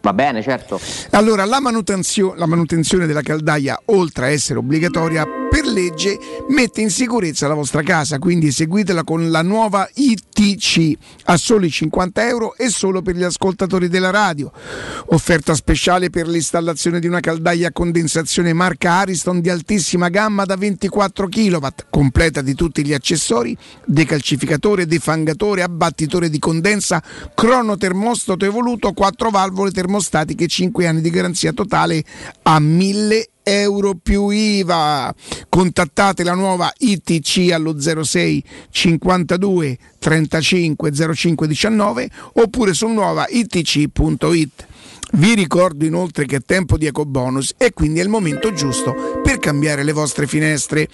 Va 0.00 0.12
bene, 0.12 0.42
certo. 0.42 0.78
Allora, 1.10 1.44
la, 1.44 1.60
manutenzio- 1.60 2.34
la 2.34 2.46
manutenzione 2.46 3.06
della 3.06 3.22
caldaia, 3.22 3.80
oltre 3.86 4.26
a 4.26 4.28
essere 4.28 4.58
obbligatoria 4.58 5.26
per 5.54 5.66
legge, 5.66 6.18
mette 6.48 6.80
in 6.80 6.90
sicurezza 6.90 7.46
la 7.46 7.54
vostra 7.54 7.84
casa, 7.84 8.18
quindi 8.18 8.50
seguitela 8.50 9.04
con 9.04 9.30
la 9.30 9.42
nuova 9.42 9.88
ITC 9.94 10.98
a 11.26 11.36
soli 11.36 11.70
50 11.70 12.26
euro 12.26 12.56
e 12.56 12.68
solo 12.70 13.02
per 13.02 13.14
gli 13.14 13.22
ascoltatori 13.22 13.86
della 13.86 14.10
radio. 14.10 14.50
Offerta 15.10 15.54
speciale 15.54 16.10
per 16.10 16.26
l'installazione 16.26 16.98
di 16.98 17.06
una 17.06 17.20
caldaia 17.20 17.68
a 17.68 17.72
condensazione 17.72 18.52
marca 18.52 18.94
Ariston 18.94 19.40
di 19.40 19.48
altissima 19.48 20.08
gamma 20.08 20.44
da 20.44 20.56
24 20.56 21.28
kW, 21.28 21.66
completa 21.88 22.42
di 22.42 22.54
tutti 22.54 22.84
gli 22.84 22.92
accessori, 22.92 23.56
decalcificatore, 23.84 24.86
defangatore, 24.86 25.62
abbattitore 25.62 26.30
di 26.30 26.40
condensa, 26.40 27.00
cronotermostato 27.32 28.44
evoluto, 28.44 28.92
4 28.92 29.30
valvole 29.30 29.70
termostatiche, 29.70 30.48
5 30.48 30.84
anni 30.88 31.00
di 31.00 31.10
garanzia 31.10 31.52
totale 31.52 32.02
a 32.42 32.58
1000 32.58 33.14
euro 33.14 33.32
più 34.02 34.28
IVA. 34.30 35.14
Contattate 35.48 36.24
la 36.24 36.34
nuova 36.34 36.72
ITC 36.76 37.52
allo 37.52 37.78
06 37.78 38.42
52 38.70 39.78
35 39.98 41.14
05 41.14 41.46
19 41.46 42.10
oppure 42.34 42.72
su 42.72 42.88
nuova 42.88 43.26
itc.it. 43.28 44.66
Vi 45.14 45.34
ricordo 45.34 45.84
inoltre 45.84 46.26
che 46.26 46.36
è 46.36 46.40
tempo 46.44 46.76
di 46.76 46.86
ecobonus 46.86 47.54
e 47.56 47.72
quindi 47.72 48.00
è 48.00 48.02
il 48.02 48.08
momento 48.08 48.52
giusto 48.52 49.20
per 49.22 49.38
cambiare 49.38 49.84
le 49.84 49.92
vostre 49.92 50.26
finestre. 50.26 50.88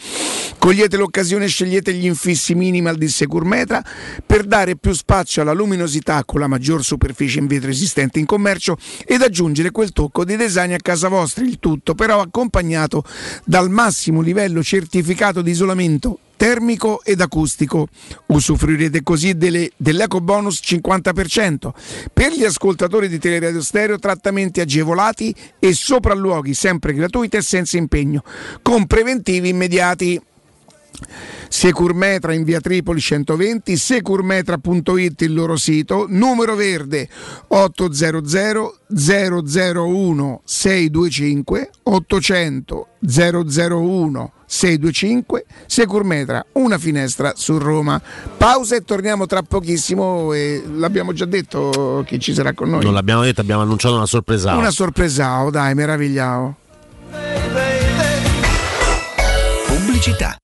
Cogliete 0.59 0.99
l'occasione 0.99 1.47
e 1.47 1.49
scegliete 1.49 1.95
gli 1.95 2.05
infissi 2.05 2.55
minimal 2.55 2.97
di 2.97 3.09
Securmetra 3.09 3.83
per 4.25 4.45
dare 4.45 4.77
più 4.77 4.93
spazio 4.93 5.41
alla 5.41 5.55
luminosità 5.55 6.23
con 6.27 6.41
la 6.41 6.49
maggior 6.49 6.85
superficie 6.85 7.39
in 7.39 7.47
vetro 7.47 7.71
esistente 7.71 8.19
in 8.19 8.27
commercio 8.27 8.77
ed 9.07 9.23
aggiungere 9.23 9.71
quel 9.71 9.93
tocco 9.93 10.23
di 10.27 10.37
design 10.37 10.75
a 10.75 10.79
casa 10.83 11.09
vostra. 11.09 11.43
Il 11.43 11.59
tutto 11.59 11.95
però 11.95 12.21
accompagnato 12.21 13.03
dal 13.47 13.71
massimo 13.71 14.21
livello 14.21 14.63
certificato 14.63 15.41
di 15.41 15.51
isolamento 15.51 16.19
termico 16.41 17.03
ed 17.05 17.21
acustico. 17.21 17.89
Usufruirete 18.29 19.03
così 19.03 19.37
delle, 19.37 19.73
dell'eco 19.77 20.23
bonus 20.23 20.63
50%. 20.65 21.71
Per 22.15 22.33
gli 22.33 22.45
ascoltatori 22.45 23.09
di 23.09 23.19
Teleradio 23.19 23.61
Stereo 23.61 23.99
trattamenti 23.99 24.63
agevolati 24.63 25.35
e 25.59 25.75
sopralluoghi 25.75 26.55
sempre 26.55 26.95
gratuiti 26.95 27.37
e 27.37 27.43
senza 27.43 27.77
impegno, 27.77 28.25
con 28.63 28.87
preventivi 28.87 29.51
immediati. 29.51 30.19
Securmetra 31.49 32.33
in 32.33 32.45
via 32.45 32.61
Tripoli 32.61 33.01
120, 33.01 33.77
securmetra.it 33.77 35.21
il 35.23 35.35
loro 35.35 35.57
sito, 35.57 36.07
numero 36.09 36.55
verde 36.55 37.09
800 37.49 38.79
001 38.89 40.43
625 40.45 41.71
800 41.83 42.89
001 43.01 44.33
625 44.51 45.45
Securmetra, 45.67 46.45
una 46.53 46.77
finestra 46.77 47.35
su 47.37 47.57
Roma. 47.59 48.01
Pausa 48.37 48.75
e 48.75 48.83
torniamo 48.83 49.27
tra 49.27 49.43
pochissimo 49.43 50.33
e 50.33 50.63
l'abbiamo 50.75 51.13
già 51.13 51.25
detto 51.25 52.03
chi 52.05 52.19
ci 52.19 52.35
sarà 52.35 52.53
con 52.53 52.71
noi. 52.71 52.83
Non 52.83 52.95
l'abbiamo 52.95 53.23
detto, 53.23 53.41
abbiamo 53.41 53.63
annunciato 53.63 53.95
una 53.95 54.07
sorpresa. 54.07 54.57
Una 54.57 54.73
sorpresa, 54.73 55.43
oh, 55.45 55.51
dai, 55.51 55.75
meravigliamo. 55.75 56.57
Pubblicità. 59.67 60.37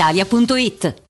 brispalitalia.it. 0.00 1.09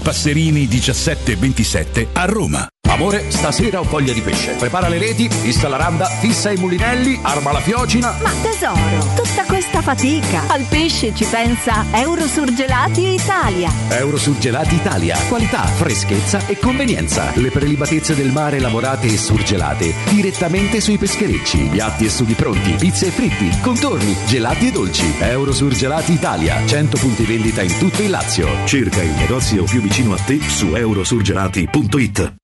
Passerini 0.00 0.66
1727 0.66 2.08
a 2.12 2.24
Roma. 2.24 2.68
Amore, 2.94 3.24
stasera 3.30 3.80
ho 3.80 3.82
voglia 3.82 4.12
di 4.12 4.20
pesce. 4.20 4.52
Prepara 4.52 4.88
le 4.88 4.98
reti, 4.98 5.28
fissa 5.28 5.66
la 5.68 5.76
randa, 5.76 6.06
fissa 6.06 6.52
i 6.52 6.56
mulinelli, 6.56 7.18
arma 7.22 7.50
la 7.50 7.60
fiocina. 7.60 8.14
Ma 8.22 8.30
tesoro, 8.40 9.04
tutta 9.16 9.42
questa 9.46 9.82
fatica. 9.82 10.42
Al 10.46 10.64
pesce 10.68 11.12
ci 11.12 11.24
pensa 11.24 11.86
Eurosurgelati 11.90 13.14
Italia. 13.14 13.72
Eurosurgelati 13.88 14.76
Italia. 14.76 15.18
Qualità, 15.28 15.64
freschezza 15.64 16.46
e 16.46 16.56
convenienza. 16.56 17.32
Le 17.34 17.50
prelibatezze 17.50 18.14
del 18.14 18.30
mare 18.30 18.60
lavorate 18.60 19.08
e 19.08 19.16
surgelate 19.16 19.92
direttamente 20.10 20.80
sui 20.80 20.96
pescherecci. 20.96 21.68
Piatti 21.72 22.04
e 22.04 22.10
sughi 22.10 22.34
pronti, 22.34 22.74
pizze 22.74 23.06
e 23.06 23.10
fritti, 23.10 23.50
contorni, 23.60 24.14
gelati 24.26 24.68
e 24.68 24.70
dolci. 24.70 25.14
Eurosurgelati 25.18 26.12
Italia. 26.12 26.64
100 26.64 26.96
punti 26.98 27.24
vendita 27.24 27.62
in 27.62 27.76
tutto 27.76 28.02
il 28.02 28.10
Lazio. 28.10 28.46
Cerca 28.66 29.02
il 29.02 29.14
negozio 29.14 29.64
più 29.64 29.80
vicino 29.84 30.14
a 30.14 30.16
te 30.16 30.40
su 30.40 30.76
eurosurgelati.it. 30.76 32.43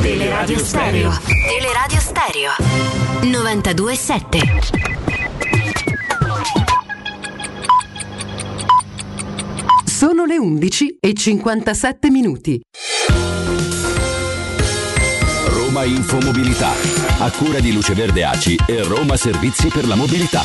Teleradio 0.00 0.58
Stereo. 0.58 1.12
Teleradio 1.48 2.00
Stereo. 2.00 2.50
92.7. 3.22 4.82
Sono 9.84 10.24
le 10.24 10.38
11 10.38 10.96
e 11.00 11.14
57 11.14 12.10
minuti. 12.10 12.60
Roma 15.48 15.84
Infomobilità. 15.84 16.72
A 17.18 17.30
cura 17.30 17.60
di 17.60 17.72
Luce 17.72 17.94
Verde 17.94 18.24
Aci 18.24 18.56
e 18.66 18.82
Roma 18.82 19.16
Servizi 19.16 19.68
per 19.68 19.86
la 19.86 19.94
Mobilità. 19.94 20.42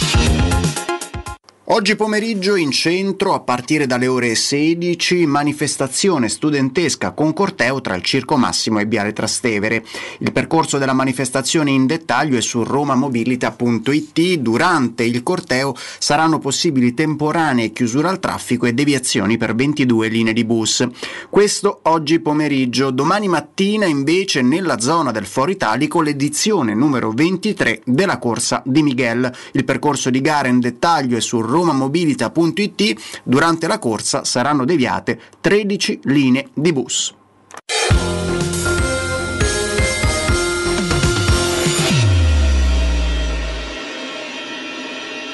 Oggi 1.70 1.98
pomeriggio 1.98 2.56
in 2.56 2.72
centro, 2.72 3.34
a 3.34 3.42
partire 3.42 3.88
dalle 3.88 4.08
ore 4.08 4.36
16, 4.36 5.26
manifestazione 5.26 6.30
studentesca 6.30 7.12
con 7.12 7.34
corteo 7.34 7.82
tra 7.82 7.94
il 7.94 8.04
Circo 8.04 8.38
Massimo 8.38 8.80
e 8.80 8.86
Viale 8.86 9.12
Trastevere. 9.12 9.84
Il 10.20 10.32
percorso 10.32 10.78
della 10.78 10.94
manifestazione 10.94 11.72
in 11.72 11.86
dettaglio 11.86 12.38
è 12.38 12.42
su 12.42 12.64
romamobilita.it. 12.64 14.36
Durante 14.36 15.04
il 15.04 15.22
corteo 15.24 15.76
saranno 16.00 16.40
possibili 16.40 16.94
temporanee 16.94 17.74
chiusure 17.74 18.08
al 18.08 18.20
traffico 18.20 18.66
e 18.66 18.74
deviazioni 18.74 19.36
per 19.36 19.54
22 19.54 20.08
linee 20.08 20.32
di 20.32 20.46
bus. 20.46 20.88
Questo 21.30 21.82
oggi 21.84 22.22
pomeriggio. 22.22 22.92
Domani 22.92 23.28
mattina 23.28 23.86
invece 23.86 24.42
nella 24.42 24.80
zona 24.80 25.12
del 25.12 25.26
Foro 25.26 25.52
Italico 25.52 26.00
l'edizione 26.00 26.74
numero 26.74 27.12
23 27.12 27.82
della 27.84 28.20
corsa 28.20 28.62
di 28.64 28.82
Miguel. 28.82 29.30
Il 29.52 29.66
percorso 29.66 30.10
di 30.10 30.22
gara 30.22 30.48
in 30.48 30.62
dettaglio 30.62 31.18
è 31.18 31.20
su 31.20 31.42
romamobilita.it, 31.42 31.56
romamobilita.it 31.58 33.22
durante 33.24 33.68
la 33.68 33.80
corsa 33.80 34.24
saranno 34.24 34.64
deviate 34.64 35.20
13 35.42 36.02
linee 36.04 36.50
di 36.54 36.72
bus. 36.72 37.16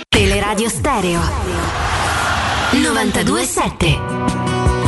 Teleradio 0.07 0.69
Stereo 0.69 1.19
927 2.71 4.82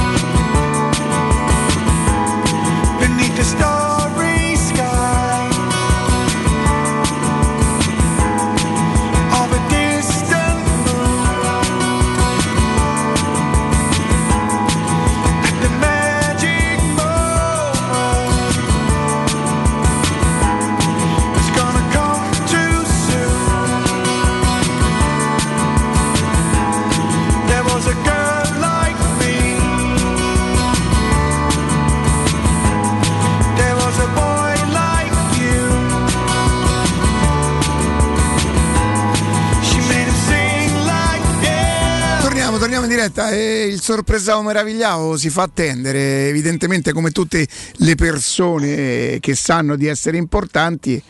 Torniamo, 43.10 43.12
torniamo 43.12 43.12
in 43.12 43.12
diretta 43.12 43.30
e 43.30 43.66
il 43.66 43.82
sorpresao 43.82 44.42
meravigliao 44.42 45.18
si 45.18 45.30
fa 45.30 45.44
attendere, 45.44 46.28
evidentemente 46.28 46.92
come 46.94 47.12
tutte 47.12 47.48
le 47.78 47.96
persone 47.96 49.20
che 49.20 49.36
sanno 49.36 49.76
di 49.76 49.88
essere 49.88 50.18
importanti, 50.18 51.02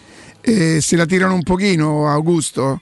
eh, 0.41 0.79
se 0.81 0.95
la 0.95 1.05
tirano 1.05 1.33
un 1.33 1.43
pochino, 1.43 2.09
Augusto. 2.09 2.81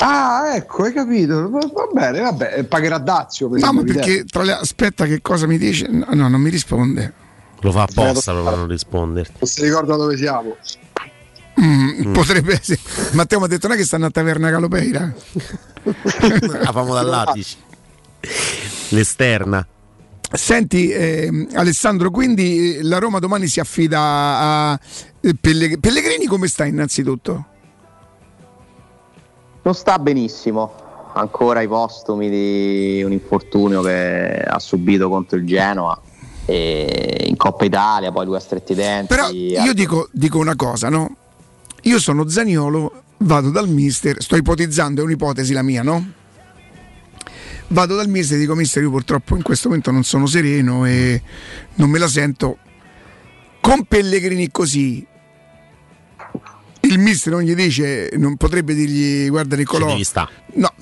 Ah, 0.00 0.54
ecco, 0.56 0.84
hai 0.84 0.92
capito. 0.92 1.48
Va 1.50 1.60
va 1.60 1.88
bene, 1.92 2.20
vabbè, 2.20 2.64
pagherà 2.64 2.98
Dazio. 2.98 3.48
Per 3.48 3.60
No, 3.60 3.72
ma 3.72 3.80
esempio, 3.82 3.94
perché 3.94 4.24
tra 4.24 4.42
le... 4.42 4.52
aspetta 4.52 5.06
che 5.06 5.20
cosa 5.20 5.46
mi 5.46 5.58
dice? 5.58 5.86
No, 5.88 6.06
no, 6.12 6.28
non 6.28 6.40
mi 6.40 6.50
risponde. 6.50 7.12
Lo 7.60 7.70
fa 7.70 7.82
apposta 7.82 8.32
per 8.32 8.56
non 8.56 8.66
risponderti. 8.66 9.34
Non 9.38 9.48
si 9.48 9.62
ricorda 9.62 9.94
dove 9.96 10.16
siamo. 10.16 10.56
Mm, 11.60 12.12
Potrebbe 12.12 12.54
essere. 12.54 12.80
Matteo 13.12 13.38
mi 13.38 13.44
ha 13.44 13.48
detto 13.48 13.66
non 13.66 13.76
è 13.76 13.78
che 13.78 13.86
stanno 13.86 14.06
a 14.06 14.10
taverna 14.10 14.50
Calopeira. 14.50 15.12
La 15.82 16.72
famo 16.72 16.94
dall'Atici. 16.94 17.56
L'esterna. 18.90 19.66
Senti 20.32 20.90
ehm, 20.90 21.48
Alessandro, 21.54 22.10
quindi 22.10 22.76
eh, 22.76 22.82
la 22.82 22.98
Roma 22.98 23.18
domani 23.18 23.48
si 23.48 23.60
affida 23.60 24.00
a 24.00 24.80
eh, 25.20 25.34
Pellegrini. 25.38 25.78
Pellegrini 25.78 26.26
come 26.26 26.46
sta 26.46 26.64
innanzitutto? 26.64 27.46
Non 29.62 29.74
sta 29.74 29.98
benissimo, 29.98 30.72
ancora 31.12 31.60
ai 31.60 31.68
postumi 31.68 32.30
di 32.30 33.02
un 33.04 33.12
infortunio 33.12 33.82
che 33.82 34.40
ha 34.40 34.58
subito 34.58 35.08
contro 35.08 35.36
il 35.36 35.46
Genoa 35.46 36.00
e 36.46 37.26
in 37.28 37.36
Coppa 37.36 37.64
Italia, 37.64 38.10
poi 38.10 38.24
lui 38.24 38.36
ha 38.36 38.40
stretti 38.40 38.72
i 38.72 38.74
denti. 38.74 39.14
Però 39.14 39.28
io 39.28 39.72
dico, 39.74 40.08
dico 40.12 40.38
una 40.38 40.56
cosa, 40.56 40.88
no? 40.88 41.16
Io 41.82 41.98
sono 41.98 42.28
Zaniolo, 42.28 43.02
vado 43.18 43.50
dal 43.50 43.68
mister, 43.68 44.22
sto 44.22 44.36
ipotizzando, 44.36 45.00
è 45.00 45.04
un'ipotesi 45.04 45.52
la 45.52 45.62
mia, 45.62 45.82
no? 45.82 46.12
Vado 47.68 47.96
dal 47.96 48.08
mister 48.08 48.36
e 48.36 48.40
dico 48.40 48.54
mister 48.54 48.82
io 48.82 48.90
purtroppo 48.90 49.34
in 49.34 49.42
questo 49.42 49.68
momento 49.68 49.90
non 49.90 50.04
sono 50.04 50.26
sereno 50.26 50.84
e 50.84 51.20
non 51.74 51.90
me 51.90 51.98
la 51.98 52.08
sento. 52.08 52.58
Con 53.60 53.84
Pellegrini 53.84 54.50
così, 54.50 55.04
il 56.80 56.98
mister 56.98 57.32
non 57.32 57.42
gli 57.42 57.54
dice, 57.54 58.10
non 58.16 58.36
potrebbe 58.36 58.74
dirgli 58.74 59.28
guarda 59.28 59.56
Nicolò, 59.56 59.96
no, 60.54 60.72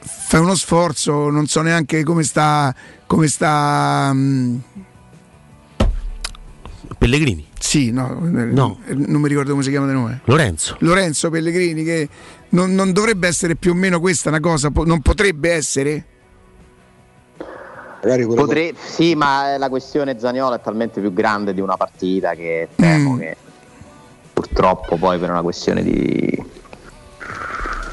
fai 0.00 0.40
uno 0.40 0.54
sforzo, 0.54 1.30
non 1.30 1.46
so 1.46 1.60
neanche 1.60 2.02
come 2.02 2.22
sta, 2.22 2.74
come 3.06 3.28
sta... 3.28 4.10
mm, 4.12 4.56
Pellegrini. 6.98 7.52
Sì, 7.64 7.90
no, 7.92 8.10
eh, 8.22 8.44
No. 8.44 8.78
non 8.88 9.22
mi 9.22 9.28
ricordo 9.28 9.52
come 9.52 9.62
si 9.62 9.70
chiama 9.70 9.86
di 9.86 9.94
nome. 9.94 10.20
Lorenzo. 10.24 10.76
Lorenzo 10.80 11.30
Pellegrini, 11.30 11.82
che 11.82 12.08
non, 12.50 12.74
non 12.74 12.92
dovrebbe 12.92 13.26
essere 13.26 13.56
più 13.56 13.70
o 13.70 13.74
meno 13.74 14.00
questa 14.00 14.28
una 14.28 14.38
cosa, 14.38 14.70
non 14.84 15.00
potrebbe 15.00 15.50
essere? 15.50 16.04
Potre- 18.34 18.74
sì, 18.78 19.14
ma 19.14 19.56
la 19.56 19.70
questione 19.70 20.18
Zaniolo 20.18 20.56
è 20.56 20.60
talmente 20.60 21.00
più 21.00 21.10
grande 21.14 21.54
di 21.54 21.62
una 21.62 21.78
partita 21.78 22.34
che 22.34 22.68
temo 22.76 23.16
che 23.16 23.34
purtroppo 24.34 24.96
poi 24.98 25.18
per 25.18 25.30
una 25.30 25.40
questione 25.40 25.82
di, 25.82 26.44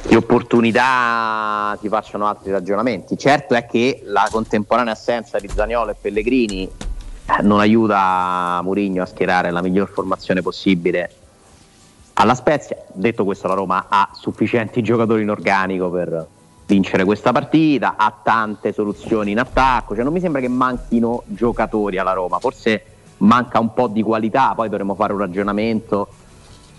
di 0.10 0.15
opportunità 0.15 1.77
si 1.81 1.88
facciano 1.88 2.27
altri 2.27 2.52
ragionamenti. 2.52 3.18
Certo 3.18 3.53
è 3.56 3.65
che 3.65 4.02
la 4.03 4.27
contemporanea 4.30 4.91
assenza 4.91 5.39
di 5.39 5.48
Zaniolo 5.48 5.91
e 5.91 5.95
Pellegrini 5.99 6.64
eh, 6.64 6.69
non 7.41 7.60
aiuta 7.60 8.60
Mourinho 8.64 9.02
a 9.02 9.06
schierare 9.06 9.52
la 9.52 9.61
miglior 9.61 9.89
formazione 9.89 10.41
possibile 10.41 11.11
alla 12.14 12.35
Spezia. 12.35 12.77
Detto 12.93 13.23
questo, 13.23 13.48
la 13.48 13.53
Roma 13.53 13.85
ha 13.89 14.10
sufficienti 14.14 14.81
giocatori 14.81 15.23
in 15.23 15.30
organico 15.30 15.89
per 15.89 16.27
vincere 16.65 17.03
questa 17.03 17.31
partita, 17.31 17.95
ha 17.98 18.14
tante 18.23 18.72
soluzioni 18.72 19.31
in 19.31 19.39
attacco, 19.39 19.93
cioè 19.93 20.03
non 20.03 20.14
mi 20.14 20.19
sembra 20.19 20.39
che 20.39 20.48
manchino 20.48 21.23
giocatori 21.26 21.98
alla 21.98 22.14
Roma, 22.14 22.39
forse 22.39 22.84
manca 23.18 23.60
un 23.60 23.73
po' 23.73 23.88
di 23.88 24.02
qualità, 24.02 24.53
poi 24.56 24.69
dovremo 24.69 24.95
fare 24.95 25.14
un 25.14 25.19
ragionamento 25.19 26.07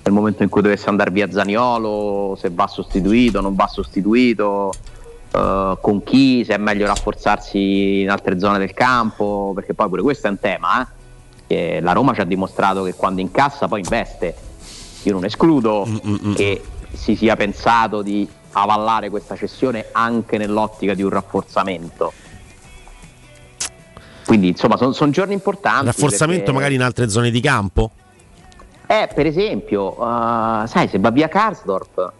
nel 0.02 0.14
momento 0.14 0.43
in 0.43 0.48
cui 0.48 0.62
dovesse 0.62 0.89
andare 0.89 1.10
via 1.10 1.31
Zaniolo, 1.31 2.36
se 2.36 2.51
va 2.51 2.66
sostituito, 2.66 3.40
non 3.40 3.55
va 3.55 3.69
sostituito, 3.69 4.73
eh, 5.34 5.78
con 5.80 6.02
chi, 6.02 6.44
se 6.44 6.54
è 6.54 6.59
meglio 6.59 6.86
rafforzarsi 6.86 8.00
in 8.00 8.10
altre 8.10 8.38
zone 8.38 8.59
del 8.59 8.72
campo, 8.72 9.52
perché 9.54 9.74
poi 9.74 9.88
pure 9.88 10.02
questo 10.02 10.26
è 10.26 10.30
un 10.30 10.38
tema, 10.38 10.86
eh, 11.46 11.80
la 11.80 11.92
Roma 11.92 12.14
ci 12.14 12.20
ha 12.20 12.24
dimostrato 12.24 12.82
che 12.82 12.94
quando 12.94 13.20
incassa 13.20 13.68
poi 13.68 13.80
investe. 13.80 14.34
Io 15.04 15.12
non 15.12 15.24
escludo 15.24 15.86
che 16.36 16.62
si 16.92 17.16
sia 17.16 17.34
pensato 17.34 18.02
di 18.02 18.28
avallare 18.52 19.10
questa 19.10 19.34
cessione 19.34 19.86
anche 19.92 20.38
nell'ottica 20.38 20.94
di 20.94 21.02
un 21.02 21.10
rafforzamento. 21.10 22.12
Quindi 24.24 24.48
insomma 24.48 24.76
sono 24.76 25.10
giorni 25.10 25.32
importanti. 25.32 25.86
Rafforzamento 25.86 26.44
perché- 26.44 26.52
magari 26.52 26.74
in 26.74 26.82
altre 26.82 27.09
zone 27.09 27.30
di 27.30 27.40
campo? 27.40 27.90
eh, 28.92 29.09
per 29.14 29.24
esempio, 29.26 29.98
uh, 29.98 30.66
sai, 30.66 30.86
se 30.88 30.98
va 30.98 31.10
via 31.10 31.26
Karsdorp, 31.26 32.12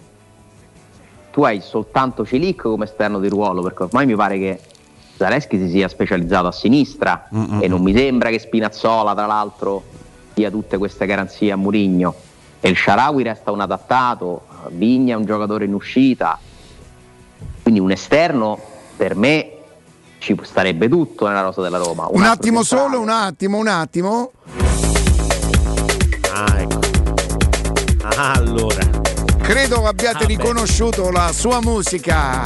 tu 1.33 1.43
hai 1.43 1.61
soltanto 1.63 2.25
Celic 2.25 2.63
come 2.63 2.85
esterno 2.85 3.19
di 3.19 3.29
ruolo, 3.29 3.63
perché 3.63 3.85
ormai 3.85 4.07
mi 4.07 4.15
pare 4.15 4.39
che 4.39 4.61
Zaleschi 5.17 5.59
si 5.59 5.71
sia 5.71 5.89
specializzato 5.89 6.47
a 6.47 6.53
sinistra 6.53 7.29
e 7.59 7.69
non 7.69 7.83
mi 7.83 7.95
sembra 7.95 8.29
che 8.29 8.39
Spinazzola, 8.39 9.15
tra 9.15 9.27
l'altro, 9.27 9.83
dia 10.35 10.51
tutte 10.51 10.77
queste 10.77 11.07
garanzie 11.07 11.51
a 11.51 11.57
Murigno. 11.57 12.15
E 12.61 12.69
il 12.69 12.77
Sharawi 12.77 13.23
resta 13.23 13.51
un 13.51 13.61
adattato, 13.61 14.43
Vigna 14.69 15.15
è 15.15 15.17
un 15.17 15.25
giocatore 15.25 15.65
in 15.65 15.73
uscita, 15.73 16.39
quindi 17.63 17.81
un 17.81 17.91
esterno 17.91 18.59
per 18.97 19.17
me 19.17 19.53
ci 20.19 20.39
starebbe 20.43 20.89
tutto 20.89 21.27
nella 21.27 21.41
rosa 21.41 21.63
della 21.63 21.79
Roma. 21.79 22.07
Un 22.11 22.23
altro 22.23 22.33
attimo 22.33 22.63
centrale. 22.63 22.91
solo, 22.91 23.03
un 23.03 23.09
attimo, 23.09 23.57
un 23.57 23.69
attimo. 23.69 24.31
Ah, 26.33 26.61
ecco. 26.61 26.81
Ah, 28.17 28.33
allora. 28.33 29.02
Credo 29.43 29.87
abbiate 29.87 30.25
riconosciuto 30.27 31.11
la 31.11 31.33
sua 31.33 31.61
musica. 31.61 32.41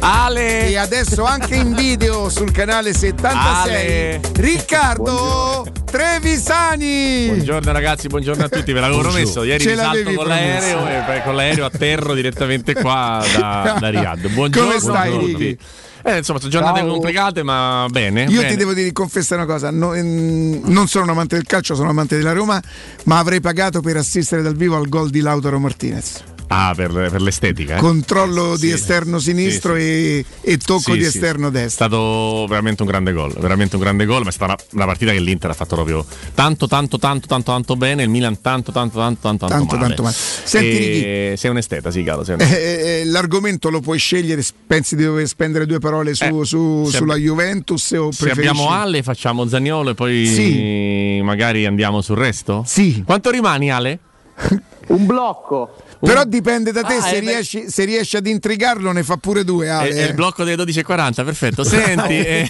Ale! 0.00 0.68
E 0.68 0.76
adesso 0.76 1.24
anche 1.24 1.54
in 1.54 1.74
video 1.74 2.28
sul 2.28 2.50
canale 2.50 2.92
76. 2.92 3.74
Ale! 3.74 4.20
Riccardo 4.34 5.66
Trevisani. 5.84 7.26
Buongiorno 7.28 7.72
ragazzi, 7.72 8.08
buongiorno 8.08 8.44
a 8.44 8.48
tutti, 8.48 8.72
ve 8.72 8.80
l'avevo 8.80 9.00
Buongiorno. 9.00 9.32
promesso. 9.32 9.42
Ieri 9.44 9.62
Ce 9.62 9.74
mi 9.74 10.14
con 10.14 10.24
promesso. 10.24 10.76
l'aereo 10.84 11.14
e 11.14 11.22
con 11.22 11.34
l'aereo 11.36 11.64
atterro 11.64 12.14
direttamente 12.14 12.74
qua 12.74 13.24
da, 13.36 13.76
da 13.80 13.88
Riyadh. 13.88 14.28
Buongiorno 14.28 14.68
Come 14.68 14.80
stai, 14.80 15.08
a 15.14 15.18
tutti. 15.18 15.34
Ricky? 15.34 15.58
Eh, 16.04 16.16
insomma, 16.18 16.38
sono 16.40 16.50
giornate 16.50 16.80
Ciao. 16.80 16.88
complicate, 16.88 17.42
ma 17.44 17.86
bene. 17.88 18.24
Io 18.24 18.38
bene. 18.40 18.48
ti 18.50 18.56
devo 18.56 18.72
dire, 18.74 18.90
confessare 18.92 19.42
una 19.42 19.52
cosa, 19.52 19.70
no- 19.70 19.94
ehm, 19.94 20.62
non 20.64 20.88
sono 20.88 21.04
un 21.04 21.10
amante 21.10 21.36
del 21.36 21.46
calcio, 21.46 21.74
sono 21.74 21.86
un 21.86 21.92
amante 21.92 22.16
della 22.16 22.32
Roma, 22.32 22.60
ma 23.04 23.18
avrei 23.18 23.40
pagato 23.40 23.80
per 23.80 23.96
assistere 23.96 24.42
dal 24.42 24.56
vivo 24.56 24.76
al 24.76 24.88
gol 24.88 25.10
di 25.10 25.20
Lautaro 25.20 25.58
Martinez. 25.60 26.24
Ah, 26.52 26.72
per, 26.74 26.90
per 26.92 27.20
l'estetica. 27.22 27.76
eh? 27.76 27.78
Controllo 27.78 28.56
di 28.56 28.68
Sì. 28.68 28.72
esterno 28.74 29.18
sinistro 29.18 29.74
E, 29.76 30.24
e 30.40 30.56
tocco 30.58 30.92
Sì, 30.92 30.98
di 30.98 31.00
sì. 31.02 31.06
esterno 31.08 31.48
È 31.48 31.50
destro. 31.50 31.70
stato 31.86 32.46
veramente 32.48 32.82
un 32.82 32.88
grande 32.88 33.12
gol, 33.12 33.32
veramente 33.38 33.76
un 33.76 33.82
grande 33.82 34.04
gol, 34.04 34.22
ma 34.22 34.28
è 34.28 34.32
stata 34.32 34.52
una, 34.52 34.62
una 34.72 34.84
partita 34.86 35.12
che 35.12 35.20
l'Inter 35.20 35.50
ha 35.50 35.54
fatto 35.54 35.74
proprio 35.74 36.04
tanto, 36.34 36.66
tanto, 36.68 36.98
tanto, 36.98 37.26
tanto, 37.26 37.50
tanto 37.52 37.76
bene, 37.76 38.02
il 38.02 38.08
Milan 38.08 38.40
tanto, 38.40 38.70
tanto, 38.72 38.98
tanto, 38.98 39.20
tanto, 39.22 39.46
tanto, 39.46 39.74
male. 39.76 39.86
tanto 39.86 40.02
male. 40.02 40.14
Senti, 40.16 41.02
E 41.02 41.34
sei 41.36 41.50
un 41.50 41.56
esteta, 41.58 41.90
sì. 41.90 42.02
Sei 42.04 42.34
un 42.34 42.40
esteta. 42.40 42.44
Eh, 42.44 43.00
eh, 43.00 43.04
l'argomento 43.06 43.70
lo 43.70 43.80
puoi 43.80 43.98
scegliere, 43.98 44.42
pensi 44.66 44.96
di 44.96 45.04
dover 45.04 45.26
spendere 45.26 45.66
due 45.66 45.78
parole 45.78 46.14
su, 46.14 46.24
Eh, 46.40 46.44
su- 46.44 46.88
sulla 46.90 47.14
ab- 47.14 47.20
Juventus 47.20 47.90
o 47.92 48.10
Se 48.12 48.24
preferisci... 48.24 48.48
abbiamo 48.48 48.70
Ale 48.70 49.02
facciamo 49.02 49.46
Zagnolo 49.46 49.90
e 49.90 49.94
poi 49.94 50.26
Sì. 50.26 51.20
magari 51.22 51.66
andiamo 51.66 52.00
sul 52.00 52.16
resto? 52.16 52.62
Sì. 52.66 53.02
Quanto 53.04 53.30
rimani 53.30 53.70
Ale? 53.70 53.98
Un 54.88 55.06
blocco. 55.06 55.76
Però 56.00 56.24
dipende 56.24 56.72
da 56.72 56.82
te, 56.82 56.94
Ah, 56.96 57.00
se, 57.00 57.16
eh, 57.16 57.20
riesci, 57.20 57.70
se 57.70 57.84
riesci 57.84 58.16
ad 58.16 58.26
intrigarlo 58.26 58.90
ne 58.90 59.04
fa 59.04 59.16
pure 59.16 59.44
due. 59.44 59.66
È, 59.66 59.68
Ale, 59.68 59.88
è 59.90 60.02
il 60.02 60.08
eh. 60.10 60.14
blocco 60.14 60.42
delle 60.42 60.62
12.40, 60.64 61.24
perfetto. 61.24 61.62
Senti, 61.64 62.18
eh, 62.18 62.48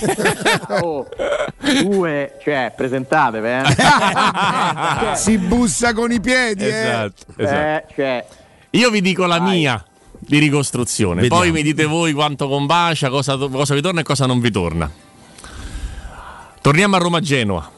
Oh, 0.81 1.07
due, 1.83 2.39
cioè, 2.43 2.73
presentatevi, 2.75 3.47
eh. 3.47 3.63
si 5.17 5.37
bussa 5.39 5.93
con 5.93 6.11
i 6.11 6.21
piedi. 6.21 6.65
eh. 6.65 6.69
esatto, 6.69 7.25
esatto. 7.37 7.55
Eh, 7.61 7.85
cioè, 7.95 8.27
Io 8.71 8.91
vi 8.91 9.01
dico 9.03 9.27
la 9.27 9.39
mia 9.39 9.85
di 10.19 10.39
ricostruzione, 10.39 11.21
Vediamo. 11.21 11.43
poi 11.43 11.53
mi 11.53 11.63
dite 11.63 11.85
voi 11.85 12.13
quanto 12.15 12.49
combacia, 12.49 13.11
cosa, 13.11 13.37
cosa 13.37 13.75
vi 13.75 13.83
torna 13.83 14.01
e 14.01 14.05
cosa 14.05 14.25
non 14.25 14.41
vi 14.41 14.51
torna. 14.51 14.91
Torniamo 16.63 16.97
a 16.97 16.99
Roma-Genoa 16.99 17.71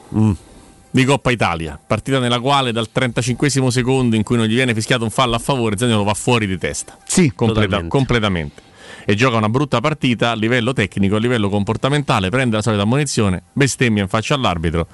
di 0.94 1.04
Coppa 1.04 1.32
Italia, 1.32 1.76
partita 1.84 2.20
nella 2.20 2.38
quale 2.38 2.70
dal 2.70 2.88
35 2.92 3.50
secondo 3.50 4.14
in 4.14 4.22
cui 4.22 4.36
non 4.36 4.46
gli 4.46 4.54
viene 4.54 4.72
fischiato 4.74 5.02
un 5.02 5.10
fallo 5.10 5.34
a 5.34 5.40
favore, 5.40 5.76
Zaniolo 5.76 6.04
va 6.04 6.14
fuori 6.14 6.46
di 6.46 6.56
testa. 6.56 6.96
Sì, 7.04 7.32
Completa- 7.34 7.62
totalmente. 7.62 7.88
completamente. 7.96 8.62
E 9.04 9.16
gioca 9.16 9.36
una 9.36 9.48
brutta 9.48 9.80
partita 9.80 10.30
a 10.30 10.34
livello 10.34 10.72
tecnico, 10.72 11.16
a 11.16 11.18
livello 11.18 11.48
comportamentale, 11.48 12.28
prende 12.28 12.54
la 12.54 12.62
solita 12.62 12.82
ammonizione, 12.82 13.42
bestemmia 13.52 14.02
in 14.04 14.08
faccia 14.08 14.34
all'arbitro. 14.34 14.86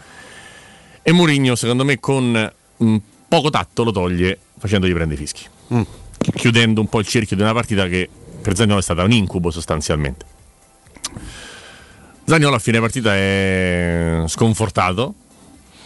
E 1.02 1.12
Mourinho, 1.12 1.54
secondo 1.54 1.84
me, 1.84 2.00
con 2.00 2.50
mm, 2.82 2.96
poco 3.28 3.50
tatto 3.50 3.84
lo 3.84 3.90
toglie 3.90 4.38
facendogli 4.58 4.94
prendere 4.94 5.20
i 5.20 5.26
fischi. 5.26 5.46
Chi- 6.16 6.32
Chiudendo 6.32 6.80
un 6.80 6.88
po' 6.88 7.00
il 7.00 7.06
cerchio 7.06 7.36
di 7.36 7.42
una 7.42 7.52
partita 7.52 7.86
che 7.88 8.08
per 8.40 8.56
Zagnolo 8.56 8.78
è 8.78 8.82
stata 8.82 9.02
un 9.02 9.12
incubo 9.12 9.50
sostanzialmente. 9.50 10.24
Zagnolo 12.24 12.56
a 12.56 12.58
fine 12.58 12.80
partita 12.80 13.14
è 13.14 14.22
sconfortato, 14.28 15.14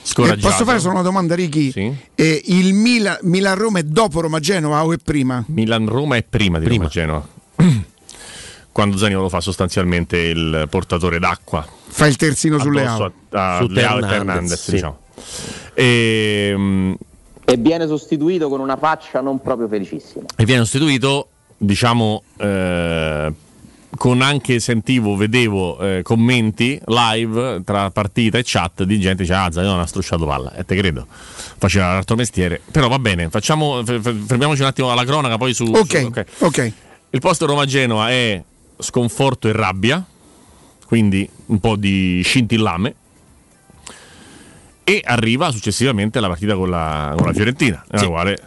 scoraggiato. 0.04 0.48
posso 0.48 0.64
fare 0.64 0.78
solo 0.78 0.94
una 0.94 1.02
domanda, 1.02 1.34
Ricky? 1.34 1.96
Eh, 2.14 2.42
il 2.46 2.74
Mila- 2.74 3.18
Milan-Roma 3.22 3.78
è 3.80 3.82
dopo 3.82 4.20
Roma-Genova 4.20 4.84
o 4.84 4.92
è 4.92 4.98
prima? 5.02 5.42
Milan-Roma 5.48 6.16
è 6.16 6.22
prima 6.22 6.58
di 6.58 6.68
Roma-Genoa. 6.68 7.26
Quando 8.70 8.96
Zaniolo 8.96 9.28
fa 9.28 9.40
sostanzialmente 9.40 10.18
il 10.18 10.66
portatore 10.68 11.18
d'acqua. 11.18 11.66
Fa 11.86 12.06
il 12.06 12.16
terzino 12.16 12.58
sulle 12.58 12.84
auto. 12.84 13.12
a, 13.30 13.56
a 13.56 13.60
Su 13.60 13.68
Leao 13.68 13.98
e 13.98 13.98
Hernandez, 13.98 14.18
Hernandez, 14.18 14.62
sì. 14.62 14.70
diciamo. 14.72 14.98
E, 15.74 16.96
e 17.44 17.56
viene 17.56 17.86
sostituito 17.86 18.48
con 18.48 18.60
una 18.60 18.76
faccia 18.76 19.20
non 19.20 19.40
proprio 19.40 19.68
felicissima. 19.68 20.24
e 20.36 20.44
viene 20.44 20.62
sostituito, 20.62 21.28
diciamo, 21.56 22.22
eh, 22.38 23.32
con 23.96 24.22
anche 24.22 24.60
sentivo, 24.60 25.16
vedevo 25.16 25.78
eh, 25.80 26.02
commenti 26.02 26.80
live 26.86 27.62
tra 27.64 27.90
partita 27.90 28.38
e 28.38 28.42
chat 28.44 28.82
di 28.84 28.98
gente 28.98 29.22
che 29.22 29.28
diceva 29.28 29.44
ah 29.44 29.52
Zaniolo 29.52 29.80
ha 29.80 29.86
strusciato 29.86 30.26
palla. 30.26 30.54
E 30.54 30.64
te 30.64 30.76
credo. 30.76 31.06
Faceva 31.08 31.92
l'altro 31.92 32.16
mestiere. 32.16 32.60
Però 32.70 32.88
va 32.88 32.98
bene 32.98 33.28
facciamo 33.30 33.84
fermiamoci 33.84 34.60
un 34.62 34.66
attimo 34.66 34.90
alla 34.90 35.04
cronaca 35.04 35.36
poi 35.36 35.54
su, 35.54 35.64
Ok, 35.64 35.98
su- 35.98 36.06
ok. 36.06 36.24
ok. 36.40 36.72
il 37.10 37.20
posto 37.20 37.46
Roma-Genoa 37.46 38.10
è 38.10 38.42
sconforto 38.78 39.48
e 39.48 39.52
rabbia 39.52 40.04
quindi 40.86 41.28
un 41.46 41.58
po' 41.58 41.76
di 41.76 42.20
scintillame. 42.22 42.94
E 44.84 45.00
arriva 45.02 45.50
successivamente 45.50 46.20
la 46.20 46.28
partita 46.28 46.54
con 46.54 46.68
la, 46.68 47.14
con 47.16 47.26
la 47.26 47.32
Fiorentina 47.32 47.82
nella 47.90 48.06
quale 48.08 48.38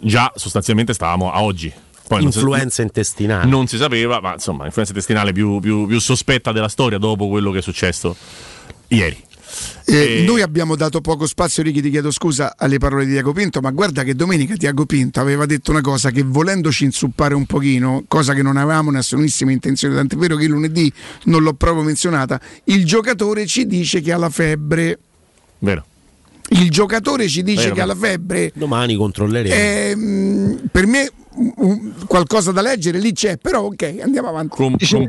già 0.00 0.30
sostanzialmente 0.36 0.92
stavamo 0.92 1.32
a 1.32 1.42
oggi 1.42 1.72
Poi 2.08 2.18
non 2.24 2.32
Influenza 2.32 2.82
intestinale. 2.82 3.48
non 3.48 3.66
si 3.66 3.76
sapeva, 3.76 4.20
ma 4.20 4.32
insomma, 4.32 4.64
influenza 4.64 4.92
intestinale 4.92 5.32
più, 5.32 5.60
più- 5.60 5.86
più 5.86 5.98
sospetta 6.00 6.52
della 6.52 6.68
storia 6.68 6.98
dopo 6.98 7.28
quello 7.28 7.50
che 7.50 7.58
è 7.58 7.62
successo 7.62 8.16
ieri. 8.88 9.16
Eh, 9.86 10.20
E- 10.20 10.24
Noi 10.26 10.42
abbiamo 10.42 10.76
dato 10.76 11.00
poco 11.00 11.26
spazio, 11.26 11.62
Ricky, 11.62 11.80
ti 11.80 11.90
chiedo 11.90 12.10
scusa 12.10 12.54
alle 12.56 12.78
parole 12.78 13.06
di 13.06 13.12
Diago 13.12 13.32
Pinto, 13.32 13.60
ma 13.60 13.70
guarda 13.70 14.02
che 14.04 14.14
domenica 14.14 14.54
Diago 14.54 14.84
Pinto 14.86 15.20
aveva 15.20 15.46
detto 15.46 15.70
una 15.70 15.80
cosa 15.80 16.10
che 16.10 16.22
volendoci 16.22 16.84
insuppare 16.84 17.34
un 17.34 17.46
pochino, 17.46 18.04
cosa 18.06 18.34
che 18.34 18.42
non 18.42 18.56
avevamo 18.58 18.90
nessunissima 18.90 19.50
intenzione, 19.50 19.94
tant'è 19.94 20.16
vero 20.16 20.36
che 20.36 20.46
lunedì 20.46 20.92
non 21.24 21.42
l'ho 21.42 21.54
proprio 21.54 21.82
menzionata, 21.82 22.38
il 22.64 22.84
giocatore 22.84 23.46
ci 23.46 23.66
dice 23.66 24.00
che 24.02 24.12
ha 24.12 24.18
la 24.18 24.30
febbre. 24.30 24.98
Vero. 25.60 25.84
Il 26.50 26.70
giocatore 26.70 27.26
ci 27.28 27.42
dice 27.42 27.62
Vero, 27.64 27.74
che 27.74 27.80
ha 27.82 27.86
la 27.86 27.94
febbre. 27.94 28.52
Domani 28.54 28.94
controlleremo. 28.96 29.54
Ehm, 29.54 30.60
per 30.70 30.86
me 30.86 31.10
qualcosa 32.06 32.52
da 32.52 32.60
leggere 32.62 32.98
lì 32.98 33.12
c'è, 33.12 33.36
però 33.36 33.62
ok, 33.62 33.98
andiamo 34.02 34.28
avanti. 34.28 34.56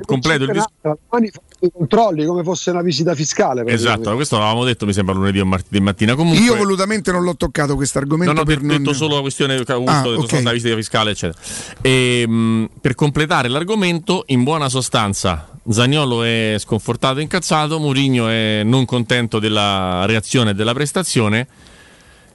completo 0.06 0.44
il 0.44 0.52
dis- 0.52 0.66
Domani 0.82 1.32
fanno 1.32 1.32
i 1.62 1.72
controlli 1.74 2.26
come 2.26 2.44
fosse 2.44 2.70
una 2.72 2.82
visita 2.82 3.16
fiscale. 3.16 3.64
Esatto, 3.66 4.14
questo 4.16 4.38
l'avevamo 4.38 4.64
detto, 4.64 4.86
mi 4.86 4.94
sembra 4.94 5.14
lunedì 5.14 5.40
o 5.40 5.46
martedì 5.46 5.80
mattina. 5.82 6.16
Comunque, 6.16 6.44
Io 6.44 6.56
volutamente 6.56 7.12
non 7.12 7.24
l'ho 7.24 7.36
toccato 7.36 7.76
questo 7.76 7.98
argomento. 7.98 8.32
Non 8.34 8.42
ho 8.44 8.46
per 8.46 8.60
detto 8.60 8.82
non- 8.84 8.94
solo 8.94 9.16
la 9.16 9.22
questione 9.22 9.62
che 9.64 9.74
ho 9.74 9.84
Ah, 9.86 10.02
detto 10.02 10.22
ok. 10.22 10.30
solo 10.30 10.42
la 10.44 10.52
visita 10.52 10.76
fiscale, 10.76 11.12
eccetera. 11.12 11.40
E, 11.82 12.28
mh, 12.28 12.70
per 12.82 12.96
completare 12.96 13.48
l'argomento, 13.48 14.24
in 14.28 14.44
buona 14.44 14.70
sostanza, 14.70 15.48
Zagnolo 15.70 16.24
è 16.24 16.56
sconfortato 16.60 17.20
e 17.20 17.24
incazzato, 17.24 17.80
Mourinho 17.80 18.28
è 18.28 18.62
non 18.64 18.86
contento 18.86 19.40
della 19.40 20.06
reazione 20.06 20.52
e 20.52 20.54
della 20.54 20.74
prestazione. 20.74 21.48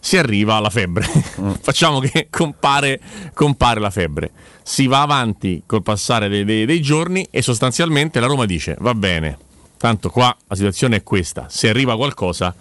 Si 0.05 0.19
arriva 0.19 0.57
alla 0.57 0.69
febbre. 0.69 1.07
Facciamo 1.63 1.99
che 1.99 2.27
compare, 2.29 3.01
compare 3.33 3.81
la 3.81 3.89
febbre. 3.89 4.33
Si 4.63 4.87
va 4.87 5.01
avanti 5.01 5.63
col 5.65 5.83
passare 5.83 6.29
dei, 6.29 6.45
dei- 6.45 6.67
dei 6.67 6.83
giorni 6.83 7.27
e 7.31 7.41
sostanzialmente 7.41 8.21
la 8.21 8.27
Roma 8.27 8.45
dice: 8.45 8.77
Va 8.81 8.95
bene, 8.95 9.39
tanto 9.79 10.11
qua 10.11 10.37
la 10.47 10.55
situazione 10.57 10.97
è 10.97 11.03
questa. 11.03 11.47
Se 11.49 11.71
arriva 11.71 11.97
qualcosa, 11.97 12.55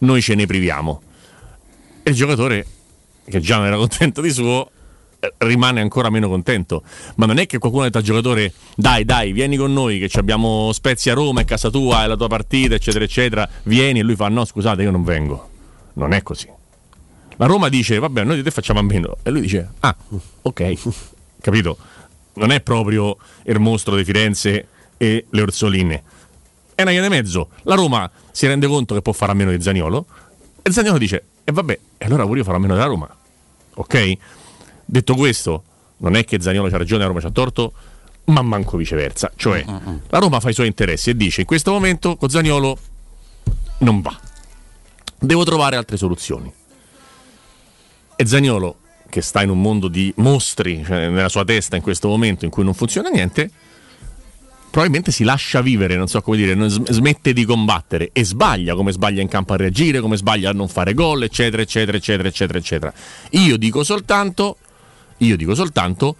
noi 0.00 0.20
ce 0.20 0.34
ne 0.34 0.44
priviamo. 0.44 1.00
E 2.02 2.10
il 2.10 2.14
giocatore, 2.14 2.66
che 3.24 3.40
già 3.40 3.56
non 3.56 3.64
era 3.64 3.76
contento 3.78 4.20
di 4.20 4.30
suo, 4.30 4.70
eh, 5.20 5.32
rimane 5.38 5.80
ancora 5.80 6.10
meno 6.10 6.28
contento. 6.28 6.82
Ma 7.14 7.24
non 7.24 7.38
è 7.38 7.46
che 7.46 7.56
qualcuno 7.56 7.84
ha 7.84 7.86
detto 7.86 7.98
al 7.98 8.04
giocatore: 8.04 8.52
Dai, 8.76 9.06
dai, 9.06 9.32
vieni 9.32 9.56
con 9.56 9.72
noi, 9.72 9.98
che 9.98 10.10
ci 10.10 10.18
abbiamo 10.18 10.70
Spezia 10.74 11.12
a 11.12 11.14
Roma, 11.14 11.40
è 11.40 11.44
casa 11.46 11.70
tua, 11.70 12.04
è 12.04 12.06
la 12.06 12.16
tua 12.16 12.28
partita, 12.28 12.74
eccetera, 12.74 13.04
eccetera. 13.04 13.48
Vieni, 13.62 14.00
e 14.00 14.02
lui 14.02 14.16
fa: 14.16 14.28
No, 14.28 14.44
scusate, 14.44 14.82
io 14.82 14.90
non 14.90 15.02
vengo. 15.02 15.48
Non 15.94 16.12
è 16.12 16.22
così. 16.22 16.62
La 17.36 17.46
Roma 17.46 17.68
dice: 17.68 17.98
Vabbè, 17.98 18.24
noi 18.24 18.36
di 18.36 18.42
te 18.42 18.50
facciamo 18.50 18.78
a 18.78 18.82
meno. 18.82 19.16
E 19.22 19.30
lui 19.30 19.40
dice: 19.42 19.70
Ah, 19.80 19.96
ok, 20.42 20.76
capito? 21.40 21.76
Non 22.34 22.50
è 22.50 22.60
proprio 22.60 23.16
il 23.44 23.60
mostro 23.60 23.96
di 23.96 24.04
Firenze 24.04 24.68
e 24.96 25.26
le 25.28 25.42
Orsoline. 25.42 26.02
È 26.74 26.82
una 26.82 26.90
via 26.90 27.02
di 27.02 27.08
mezzo. 27.08 27.50
La 27.62 27.74
Roma 27.74 28.10
si 28.30 28.46
rende 28.46 28.66
conto 28.66 28.94
che 28.94 29.02
può 29.02 29.12
fare 29.12 29.32
a 29.32 29.34
meno 29.34 29.50
di 29.50 29.62
Zaniolo. 29.62 30.06
E 30.62 30.70
Zaniolo 30.72 30.98
dice: 30.98 31.24
E 31.44 31.52
vabbè, 31.52 31.78
e 31.98 32.04
allora 32.06 32.24
pure 32.24 32.38
io 32.38 32.44
farò 32.44 32.56
a 32.56 32.60
meno 32.60 32.74
della 32.74 32.86
Roma. 32.86 33.08
Ok? 33.74 34.12
Detto 34.84 35.14
questo, 35.14 35.62
non 35.98 36.16
è 36.16 36.24
che 36.24 36.40
Zaniolo 36.40 36.68
c'ha 36.68 36.76
ragione 36.76 37.02
e 37.02 37.06
la 37.06 37.08
Roma 37.12 37.20
c'ha 37.20 37.30
torto, 37.30 37.72
ma 38.26 38.42
manco 38.42 38.76
viceversa. 38.76 39.30
Cioè, 39.34 39.64
la 40.08 40.18
Roma 40.18 40.40
fa 40.40 40.50
i 40.50 40.54
suoi 40.54 40.66
interessi 40.66 41.10
e 41.10 41.16
dice: 41.16 41.40
In 41.40 41.46
questo 41.46 41.72
momento 41.72 42.16
con 42.16 42.28
Zaniolo 42.28 42.78
non 43.78 44.00
va. 44.00 44.18
Devo 45.18 45.44
trovare 45.44 45.76
altre 45.76 45.96
soluzioni. 45.96 46.52
E 48.16 48.26
Zaniolo, 48.26 48.76
che 49.08 49.20
sta 49.20 49.42
in 49.42 49.50
un 49.50 49.60
mondo 49.60 49.88
di 49.88 50.12
mostri 50.16 50.82
cioè, 50.84 51.08
nella 51.08 51.28
sua 51.28 51.44
testa 51.44 51.76
in 51.76 51.82
questo 51.82 52.08
momento 52.08 52.44
in 52.44 52.50
cui 52.50 52.64
non 52.64 52.74
funziona 52.74 53.08
niente, 53.08 53.50
probabilmente 54.70 55.12
si 55.12 55.24
lascia 55.24 55.60
vivere, 55.60 55.96
non 55.96 56.08
so 56.08 56.20
come 56.20 56.36
dire, 56.36 56.56
smette 56.68 57.32
di 57.32 57.44
combattere 57.44 58.10
e 58.12 58.24
sbaglia 58.24 58.74
come 58.74 58.92
sbaglia 58.92 59.20
in 59.20 59.28
campo 59.28 59.52
a 59.52 59.56
reagire, 59.56 60.00
come 60.00 60.16
sbaglia 60.16 60.50
a 60.50 60.52
non 60.52 60.68
fare 60.68 60.94
gol, 60.94 61.22
eccetera, 61.22 61.62
eccetera, 61.62 61.96
eccetera, 61.96 62.28
eccetera, 62.28 62.58
eccetera. 62.58 62.92
Io 63.30 63.56
dico 63.56 63.84
soltanto, 63.84 64.56
io 65.18 65.36
dico 65.36 65.54
soltanto, 65.54 66.16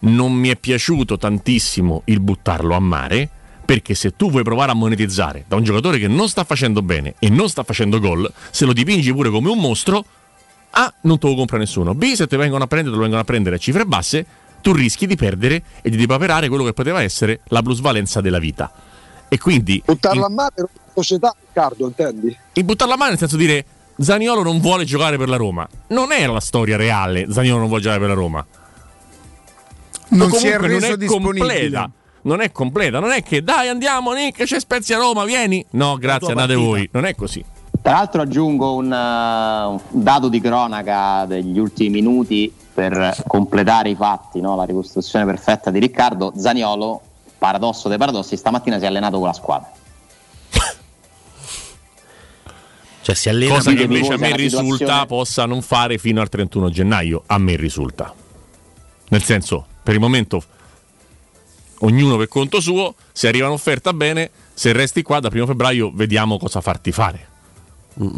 non 0.00 0.32
mi 0.32 0.48
è 0.48 0.56
piaciuto 0.56 1.16
tantissimo 1.16 2.02
il 2.06 2.20
buttarlo 2.20 2.74
a 2.74 2.80
mare. 2.80 3.30
Perché 3.70 3.94
se 3.94 4.16
tu 4.16 4.32
vuoi 4.32 4.42
provare 4.42 4.72
a 4.72 4.74
monetizzare 4.74 5.44
da 5.46 5.54
un 5.54 5.62
giocatore 5.62 6.00
che 6.00 6.08
non 6.08 6.28
sta 6.28 6.42
facendo 6.42 6.82
bene 6.82 7.14
e 7.20 7.28
non 7.28 7.48
sta 7.48 7.62
facendo 7.62 8.00
gol, 8.00 8.28
se 8.50 8.64
lo 8.64 8.72
dipingi 8.72 9.12
pure 9.12 9.30
come 9.30 9.48
un 9.48 9.58
mostro, 9.58 10.04
A. 10.70 10.92
Non 11.02 11.18
te 11.18 11.26
lo 11.28 11.34
compra 11.34 11.58
nessuno. 11.58 11.94
B. 11.94 12.12
Se 12.12 12.26
ti 12.26 12.36
vengono 12.36 12.64
a 12.64 12.66
prendere, 12.66 12.90
te 12.90 12.96
lo 12.96 13.02
vengono 13.02 13.22
a 13.22 13.24
prendere 13.24 13.56
a 13.56 13.58
cifre 13.58 13.84
basse, 13.84 14.26
tu 14.60 14.72
rischi 14.72 15.06
di 15.06 15.16
perdere 15.16 15.62
e 15.82 15.90
di 15.90 15.96
depaperare 15.96 16.48
quello 16.48 16.64
che 16.64 16.72
poteva 16.72 17.02
essere 17.02 17.40
la 17.44 17.62
plusvalenza 17.62 18.20
della 18.20 18.38
vita. 18.38 18.72
E 19.28 19.38
quindi. 19.38 19.82
Buttarlo 19.84 20.26
a 20.26 20.30
mare 20.30 20.52
per 20.54 20.64
una 20.72 20.92
società, 20.94 21.34
Riccardo, 21.38 21.86
intendi? 21.86 22.36
Il 22.54 22.64
buttarla 22.64 22.94
a 22.94 22.96
mano 22.96 23.10
nel 23.10 23.18
senso 23.18 23.36
di 23.36 23.46
dire 23.46 23.64
Zaniolo 23.98 24.42
non 24.42 24.60
vuole 24.60 24.84
giocare 24.84 25.16
per 25.16 25.28
la 25.28 25.36
Roma. 25.36 25.68
Non 25.88 26.12
è 26.12 26.26
la 26.26 26.40
storia 26.40 26.76
reale, 26.76 27.26
Zaniolo 27.30 27.58
non 27.58 27.68
vuole 27.68 27.82
giocare 27.82 28.00
per 28.00 28.08
la 28.08 28.14
Roma. 28.14 28.46
Non 30.08 30.30
si 30.32 30.48
è 30.48 30.58
reso 30.58 30.86
non 30.86 30.92
è 30.92 30.96
disponibile. 30.96 31.46
completa. 31.46 31.90
Non 32.22 32.40
è 32.40 32.52
completa, 32.52 32.98
non 32.98 33.12
è 33.12 33.22
che 33.22 33.42
dai 33.42 33.68
andiamo 33.68 34.12
Nick, 34.12 34.44
c'è 34.44 34.60
Spezia 34.60 34.98
Roma, 34.98 35.24
vieni. 35.24 35.64
No, 35.70 35.96
grazie, 35.96 36.28
andate 36.28 36.54
partita. 36.54 36.68
voi. 36.68 36.88
Non 36.92 37.04
è 37.06 37.14
così. 37.14 37.42
Tra 37.82 37.92
l'altro 37.92 38.22
aggiungo 38.22 38.74
un, 38.74 38.90
uh, 38.90 39.70
un 39.70 40.02
dato 40.02 40.28
di 40.28 40.40
cronaca 40.40 41.24
degli 41.26 41.58
ultimi 41.58 41.88
minuti 41.88 42.52
per 42.72 43.16
completare 43.26 43.90
i 43.90 43.94
fatti, 43.94 44.40
no? 44.40 44.54
la 44.54 44.64
ricostruzione 44.64 45.24
perfetta 45.24 45.70
di 45.70 45.78
Riccardo. 45.78 46.32
Zaniolo, 46.36 47.00
paradosso 47.38 47.88
dei 47.88 47.96
paradossi, 47.96 48.36
stamattina 48.36 48.78
si 48.78 48.84
è 48.84 48.86
allenato 48.86 49.18
con 49.18 49.26
la 49.26 49.32
squadra. 49.32 49.70
Cioè 53.02 53.14
si 53.14 53.30
allena 53.30 53.54
Cosa 53.54 53.72
che 53.72 53.82
invece 53.82 54.12
a 54.12 54.18
me 54.18 54.36
risulta 54.36 54.74
situazione- 54.74 55.06
possa 55.06 55.46
non 55.46 55.62
fare 55.62 55.96
fino 55.96 56.20
al 56.20 56.28
31 56.28 56.68
gennaio. 56.68 57.22
A 57.26 57.38
me 57.38 57.56
risulta. 57.56 58.14
Nel 59.08 59.22
senso, 59.22 59.66
per 59.82 59.94
il 59.94 60.00
momento, 60.00 60.42
ognuno 61.78 62.16
per 62.18 62.28
conto 62.28 62.60
suo. 62.60 62.94
Se 63.10 63.26
arriva 63.26 63.46
un'offerta, 63.46 63.94
bene. 63.94 64.30
Se 64.52 64.72
resti 64.72 65.02
qua 65.02 65.18
da 65.18 65.30
1 65.32 65.46
febbraio, 65.46 65.90
vediamo 65.92 66.38
cosa 66.38 66.60
farti 66.60 66.92
fare. 66.92 67.29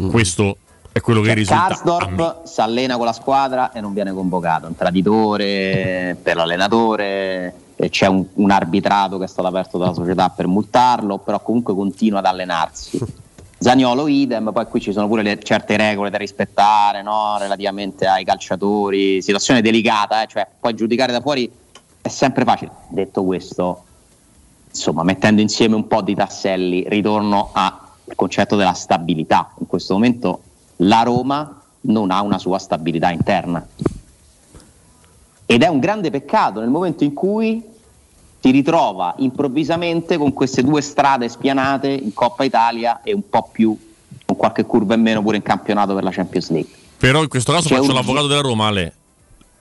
Questo 0.09 0.57
è 0.91 1.01
quello 1.01 1.21
che 1.21 1.27
Cioè, 1.27 1.35
risulta. 1.35 1.63
a. 1.63 1.67
Karsdorp 1.67 2.45
si 2.45 2.61
allena 2.61 2.97
con 2.97 3.05
la 3.05 3.13
squadra 3.13 3.71
e 3.71 3.81
non 3.81 3.93
viene 3.93 4.13
convocato, 4.13 4.67
un 4.67 4.75
traditore 4.75 6.17
per 6.21 6.35
l'allenatore, 6.35 7.53
e 7.75 7.89
c'è 7.89 8.07
un, 8.07 8.23
un 8.35 8.51
arbitrato 8.51 9.17
che 9.17 9.25
è 9.25 9.27
stato 9.27 9.47
aperto 9.47 9.77
dalla 9.77 9.93
società 9.93 10.29
per 10.29 10.47
multarlo, 10.47 11.17
però 11.17 11.41
comunque 11.41 11.73
continua 11.73 12.19
ad 12.19 12.25
allenarsi. 12.25 12.99
Zagnolo 13.57 14.07
idem, 14.07 14.51
poi 14.51 14.65
qui 14.67 14.81
ci 14.81 14.91
sono 14.91 15.07
pure 15.07 15.23
le, 15.23 15.39
certe 15.41 15.77
regole 15.77 16.09
da 16.09 16.17
rispettare 16.17 17.01
no? 17.01 17.37
relativamente 17.39 18.05
ai 18.05 18.25
calciatori, 18.25 19.21
situazione 19.21 19.61
delicata, 19.61 20.21
eh? 20.21 20.27
cioè 20.27 20.45
poi 20.59 20.73
giudicare 20.75 21.13
da 21.13 21.21
fuori 21.21 21.49
è 22.01 22.09
sempre 22.09 22.43
facile. 22.43 22.71
Detto 22.89 23.23
questo, 23.23 23.83
insomma, 24.69 25.03
mettendo 25.03 25.39
insieme 25.39 25.75
un 25.75 25.87
po' 25.87 26.01
di 26.01 26.13
tasselli, 26.13 26.85
ritorno 26.89 27.51
al 28.07 28.15
concetto 28.15 28.55
della 28.55 28.73
stabilità. 28.73 29.51
In 29.59 29.67
questo 29.67 29.93
momento 29.93 30.41
la 30.77 31.03
Roma 31.03 31.61
non 31.81 32.11
ha 32.11 32.21
una 32.21 32.37
sua 32.39 32.57
stabilità 32.59 33.11
interna. 33.11 33.65
Ed 35.45 35.61
è 35.61 35.67
un 35.67 35.79
grande 35.79 36.09
peccato 36.09 36.59
nel 36.61 36.69
momento 36.69 37.03
in 37.03 37.13
cui 37.13 37.61
si 38.39 38.51
ritrova 38.51 39.13
improvvisamente 39.17 40.17
con 40.17 40.33
queste 40.33 40.63
due 40.63 40.81
strade 40.81 41.29
spianate 41.29 41.89
in 41.89 42.13
Coppa 42.13 42.43
Italia 42.43 43.01
e 43.03 43.13
un 43.13 43.27
po' 43.29 43.49
più 43.51 43.77
con 44.25 44.35
qualche 44.35 44.63
curva 44.65 44.95
in 44.95 45.01
meno 45.01 45.21
pure 45.21 45.37
in 45.37 45.43
campionato 45.43 45.93
per 45.93 46.03
la 46.03 46.11
Champions 46.11 46.49
League. 46.49 46.71
Però 46.97 47.21
in 47.21 47.27
questo 47.27 47.51
caso 47.51 47.67
C'è 47.67 47.75
faccio 47.75 47.89
un- 47.89 47.95
l'avvocato 47.95 48.27
della 48.27 48.41
Roma, 48.41 48.67
Ale. 48.67 48.93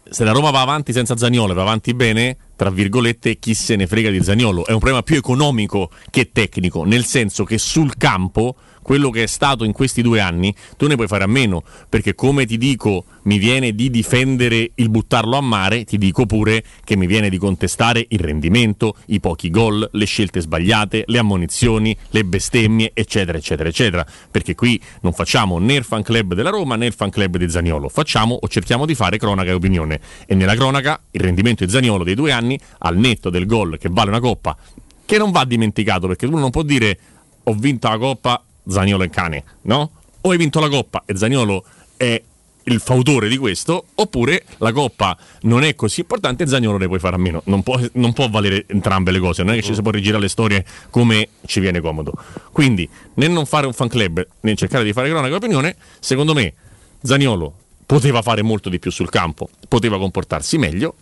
Se 0.08 0.24
la 0.24 0.32
Roma 0.32 0.50
va 0.50 0.60
avanti 0.60 0.92
senza 0.92 1.16
Zagnolo 1.16 1.54
va 1.54 1.62
avanti 1.62 1.94
bene, 1.94 2.36
tra 2.56 2.70
virgolette, 2.70 3.38
chi 3.38 3.54
se 3.54 3.76
ne 3.76 3.86
frega 3.86 4.10
di 4.10 4.22
Zagnolo? 4.22 4.64
È 4.64 4.72
un 4.72 4.78
problema 4.78 5.02
più 5.02 5.16
economico 5.16 5.90
che 6.10 6.30
tecnico, 6.32 6.84
nel 6.84 7.04
senso 7.04 7.44
che 7.44 7.58
sul 7.58 7.96
campo, 7.96 8.56
quello 8.82 9.10
che 9.10 9.22
è 9.22 9.26
stato 9.26 9.64
in 9.64 9.72
questi 9.72 10.02
due 10.02 10.20
anni, 10.20 10.54
tu 10.76 10.86
ne 10.86 10.96
puoi 10.96 11.06
fare 11.06 11.24
a 11.24 11.28
meno, 11.28 11.62
perché 11.88 12.14
come 12.14 12.44
ti 12.46 12.58
dico 12.58 13.04
mi 13.22 13.38
viene 13.38 13.72
di 13.72 13.90
difendere 13.90 14.72
il 14.74 14.88
buttarlo 14.90 15.36
a 15.36 15.40
mare, 15.40 15.84
ti 15.84 15.98
dico 15.98 16.26
pure 16.26 16.64
che 16.84 16.96
mi 16.96 17.06
viene 17.06 17.28
di 17.30 17.38
contestare 17.38 18.04
il 18.08 18.18
rendimento, 18.18 18.96
i 19.06 19.20
pochi 19.20 19.50
gol, 19.50 19.88
le 19.92 20.04
scelte 20.04 20.40
sbagliate, 20.40 21.04
le 21.06 21.18
ammonizioni, 21.18 21.96
le 22.10 22.24
bestemmie, 22.24 22.90
eccetera, 22.92 23.38
eccetera, 23.38 23.68
eccetera. 23.68 24.06
Perché 24.30 24.54
qui 24.56 24.80
non 25.02 25.12
facciamo 25.12 25.58
né 25.58 25.74
il 25.74 25.84
fan 25.84 26.02
club 26.02 26.34
della 26.34 26.50
Roma 26.50 26.74
né 26.74 26.86
il 26.86 26.92
fan 26.92 27.10
club 27.10 27.36
di 27.36 27.48
Zagnolo, 27.48 27.88
facciamo 27.88 28.36
o 28.40 28.48
cerchiamo 28.48 28.86
di 28.86 28.96
fare 28.96 29.18
cronaca 29.18 29.50
e 29.50 29.54
opinione. 29.54 30.00
E 30.26 30.34
nella 30.34 30.56
cronaca 30.56 31.00
il 31.12 31.20
rendimento 31.20 31.64
di 31.64 31.70
Zagnolo 31.70 32.02
dei 32.02 32.14
due 32.16 32.32
anni, 32.32 32.41
al 32.78 32.96
netto 32.96 33.30
del 33.30 33.46
gol 33.46 33.78
che 33.78 33.88
vale 33.90 34.10
una 34.10 34.20
coppa, 34.20 34.56
che 35.04 35.18
non 35.18 35.30
va 35.30 35.44
dimenticato 35.44 36.06
perché 36.06 36.26
uno 36.26 36.38
non 36.38 36.50
può 36.50 36.62
dire 36.62 36.98
ho 37.44 37.54
vinto 37.54 37.88
la 37.88 37.98
coppa, 37.98 38.42
Zagnolo 38.66 39.02
è 39.02 39.10
cane, 39.10 39.44
no? 39.62 39.90
O 40.20 40.30
hai 40.30 40.36
vinto 40.36 40.60
la 40.60 40.68
coppa 40.68 41.02
e 41.06 41.16
Zagnolo 41.16 41.64
è 41.96 42.22
il 42.64 42.80
fautore 42.80 43.28
di 43.28 43.36
questo, 43.36 43.86
oppure 43.94 44.44
la 44.58 44.72
coppa 44.72 45.16
non 45.42 45.64
è 45.64 45.74
così 45.74 46.00
importante 46.00 46.44
e 46.44 46.46
Zagnolo 46.46 46.78
ne 46.78 46.86
puoi 46.86 46.98
fare 46.98 47.16
a 47.16 47.18
meno. 47.18 47.42
Non 47.46 47.62
può, 47.62 47.78
non 47.94 48.12
può 48.12 48.28
valere 48.28 48.64
entrambe 48.68 49.10
le 49.10 49.18
cose, 49.18 49.42
non 49.42 49.54
è 49.54 49.56
che 49.56 49.62
ci 49.62 49.74
si 49.74 49.82
può 49.82 49.90
rigirare 49.90 50.22
le 50.22 50.28
storie 50.28 50.64
come 50.90 51.28
ci 51.46 51.60
viene 51.60 51.80
comodo. 51.80 52.12
Quindi, 52.52 52.88
nel 53.14 53.30
non 53.30 53.46
fare 53.46 53.66
un 53.66 53.72
fan 53.72 53.88
club, 53.88 54.24
nel 54.40 54.56
cercare 54.56 54.84
di 54.84 54.92
fare 54.92 55.08
cronaca 55.08 55.34
opinione, 55.34 55.76
secondo 55.98 56.34
me 56.34 56.54
Zagnolo 57.02 57.52
poteva 57.84 58.22
fare 58.22 58.42
molto 58.42 58.68
di 58.68 58.78
più 58.78 58.90
sul 58.90 59.10
campo, 59.10 59.48
poteva 59.68 59.98
comportarsi 59.98 60.58
meglio, 60.58 60.94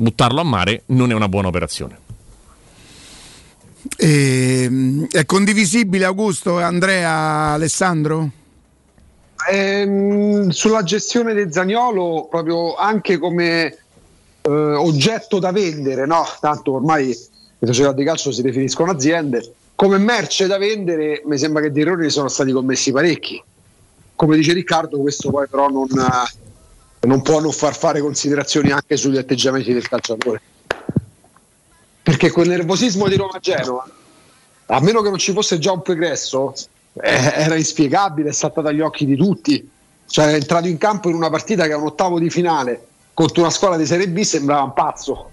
buttarlo 0.00 0.40
a 0.40 0.44
mare 0.44 0.82
non 0.86 1.10
è 1.10 1.14
una 1.14 1.28
buona 1.28 1.48
operazione. 1.48 1.98
Ehm, 3.96 5.08
è 5.10 5.24
condivisibile 5.24 6.04
Augusto, 6.04 6.60
Andrea, 6.60 7.52
Alessandro? 7.52 8.30
Ehm, 9.50 10.50
sulla 10.50 10.82
gestione 10.82 11.34
del 11.34 11.52
Zagnolo, 11.52 12.28
proprio 12.30 12.76
anche 12.76 13.18
come 13.18 13.76
eh, 14.42 14.50
oggetto 14.50 15.38
da 15.40 15.50
vendere, 15.50 16.06
no? 16.06 16.24
Tanto 16.40 16.74
ormai 16.74 17.06
le 17.58 17.66
società 17.66 17.92
di 17.92 18.04
calcio 18.04 18.30
si 18.30 18.42
definiscono 18.42 18.92
aziende. 18.92 19.54
Come 19.74 19.98
merce 19.98 20.46
da 20.46 20.58
vendere, 20.58 21.22
mi 21.24 21.38
sembra 21.38 21.62
che 21.62 21.72
di 21.72 21.80
errori 21.80 22.02
ne 22.02 22.10
sono 22.10 22.28
stati 22.28 22.52
commessi 22.52 22.92
parecchi. 22.92 23.42
Come 24.14 24.36
dice 24.36 24.52
Riccardo, 24.52 24.98
questo 24.98 25.30
poi 25.30 25.46
però 25.48 25.68
non, 25.68 25.86
eh, 25.86 26.47
non 27.06 27.22
può 27.22 27.40
non 27.40 27.52
far 27.52 27.76
fare 27.76 28.00
considerazioni 28.00 28.70
anche 28.70 28.96
sugli 28.96 29.16
atteggiamenti 29.16 29.72
del 29.72 29.86
calciatore. 29.88 30.40
Perché 32.02 32.30
quel 32.30 32.48
nervosismo 32.48 33.06
di 33.06 33.16
Roma-Genova, 33.16 33.88
a 34.66 34.80
meno 34.80 35.02
che 35.02 35.10
non 35.10 35.18
ci 35.18 35.32
fosse 35.32 35.58
già 35.58 35.72
un 35.72 35.82
pregresso, 35.82 36.54
eh, 37.00 37.32
era 37.34 37.54
inspiegabile, 37.54 38.30
è 38.30 38.32
saltato 38.32 38.68
agli 38.68 38.80
occhi 38.80 39.04
di 39.04 39.16
tutti. 39.16 39.70
Cioè, 40.06 40.26
è 40.30 40.34
entrato 40.34 40.66
in 40.68 40.78
campo 40.78 41.10
in 41.10 41.14
una 41.14 41.28
partita 41.28 41.66
che 41.66 41.72
è 41.72 41.76
un 41.76 41.86
ottavo 41.86 42.18
di 42.18 42.30
finale 42.30 42.86
contro 43.12 43.42
una 43.42 43.50
squadra 43.50 43.76
di 43.76 43.84
Serie 43.84 44.08
B, 44.08 44.20
sembrava 44.20 44.62
un 44.62 44.72
pazzo. 44.72 45.28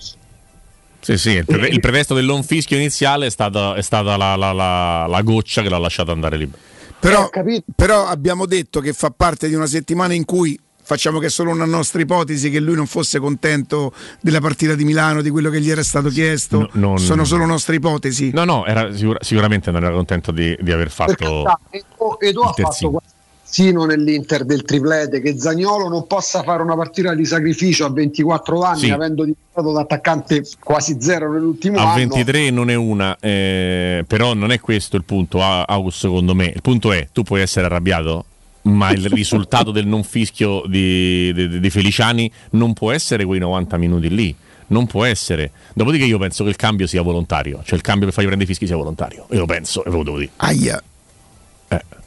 Sì, 1.00 1.18
sì, 1.18 1.30
il, 1.32 1.46
pre- 1.46 1.68
il 1.68 1.80
pretesto 1.80 2.14
dell'on 2.14 2.44
fischio 2.44 2.76
iniziale 2.78 3.28
è 3.28 3.30
stata, 3.30 3.76
è 3.76 3.82
stata 3.82 4.18
la, 4.18 4.36
la- 4.36 4.52
la- 4.52 5.06
la 5.08 5.22
goccia 5.22 5.62
che 5.62 5.70
l'ha 5.70 5.78
lasciato 5.78 6.12
andare 6.12 6.36
libero. 6.36 6.58
Però, 7.00 7.30
però 7.76 8.08
abbiamo 8.08 8.48
detto 8.48 8.80
che 8.80 8.92
fa 8.92 9.12
parte 9.16 9.48
di 9.48 9.54
una 9.54 9.68
settimana 9.68 10.14
in 10.14 10.26
cui 10.26 10.60
facciamo 10.86 11.20
che 11.20 11.26
è 11.26 11.30
solo 11.30 11.50
una 11.52 11.66
nostra 11.66 12.00
ipotesi 12.02 12.50
che 12.50 12.60
lui 12.60 12.76
non 12.76 12.86
fosse 12.86 13.20
contento 13.20 13.92
della 14.22 14.40
partita 14.40 14.76
di 14.76 14.86
Milano, 14.86 15.22
di 15.22 15.30
quello 15.32 15.50
che 15.50 15.60
gli 15.60 15.70
era 15.72 15.84
stato 15.84 16.10
chiesto. 16.10 16.60
No, 16.60 16.70
non- 16.90 17.00
Sono 17.00 17.26
solo 17.26 17.46
nostre 17.46 17.76
ipotesi. 17.76 18.32
No, 18.34 18.44
no, 18.46 18.66
era 18.66 18.94
sicura- 18.96 19.20
sicuramente 19.22 19.72
non 19.72 19.84
era 19.84 19.94
contento 19.94 20.32
di, 20.32 20.56
di 20.62 20.72
aver 20.72 20.90
fatto. 20.92 21.44
Edo, 21.72 22.20
Edo 22.20 22.42
ha 22.44 22.54
terzino. 22.54 22.92
fatto 22.92 23.04
quassino 23.46 23.86
nell'Inter 23.86 24.44
del 24.44 24.64
triplete 24.64 25.22
che 25.22 25.40
Zagnolo 25.40 25.88
non 25.88 26.08
possa 26.08 26.44
fare 26.44 26.62
una 26.62 26.76
partita 26.76 27.14
di 27.16 27.24
sacrificio 27.26 27.86
a 27.86 27.90
24 27.92 28.62
anni 28.62 28.80
Sì. 28.80 28.90
avendo 28.92 29.24
dimostrato 29.24 29.72
da 29.72 29.82
attaccante 29.82 30.44
quasi 30.60 30.98
zero 31.00 31.32
nell'ultimo 31.32 31.78
A 31.78 31.84
anno 31.94 31.96
23 31.96 32.50
non 32.50 32.70
è 32.70 32.76
una, 32.76 33.16
eh, 33.20 34.04
però 34.08 34.34
non 34.34 34.52
è 34.52 34.60
questo 34.60 34.98
il 34.98 35.04
punto, 35.04 35.42
A- 35.42 35.64
August, 35.64 36.00
secondo 36.00 36.36
me. 36.36 36.46
Il 36.54 36.62
punto 36.62 36.92
è, 36.92 37.08
tu 37.14 37.24
puoi 37.24 37.42
essere 37.42 37.66
arrabbiato, 37.68 38.26
ma 38.66 38.92
il 38.92 39.08
risultato 39.10 39.72
del 39.72 39.88
non 39.88 40.04
fischio 40.04 40.64
di, 40.68 41.32
di- 41.34 41.60
di 41.60 41.70
Feliciani 41.70 42.32
non 42.52 42.74
può 42.74 42.92
essere 42.92 43.26
quei 43.26 43.40
90 43.40 43.78
minuti 43.78 44.10
lì. 44.14 44.36
Non 44.68 44.88
può 44.88 45.04
essere. 45.06 45.52
Dopodiché 45.76 46.06
io 46.06 46.18
penso 46.18 46.44
che 46.44 46.50
il 46.50 46.56
cambio 46.56 46.88
sia 46.88 47.04
volontario, 47.04 47.62
cioè 47.64 47.76
il 47.76 47.82
cambio 47.84 48.06
per 48.06 48.16
fargli 48.16 48.28
prendere 48.28 48.50
i 48.50 48.54
fischi 48.54 48.66
sia 48.66 48.76
volontario. 48.76 49.28
Io 49.30 49.40
lo 49.40 49.46
penso 49.46 49.86
e 49.86 49.90
ve 49.92 49.98
lo 49.98 50.04
devo 50.04 50.18
dire. 50.18 50.32
Aia. 50.38 50.84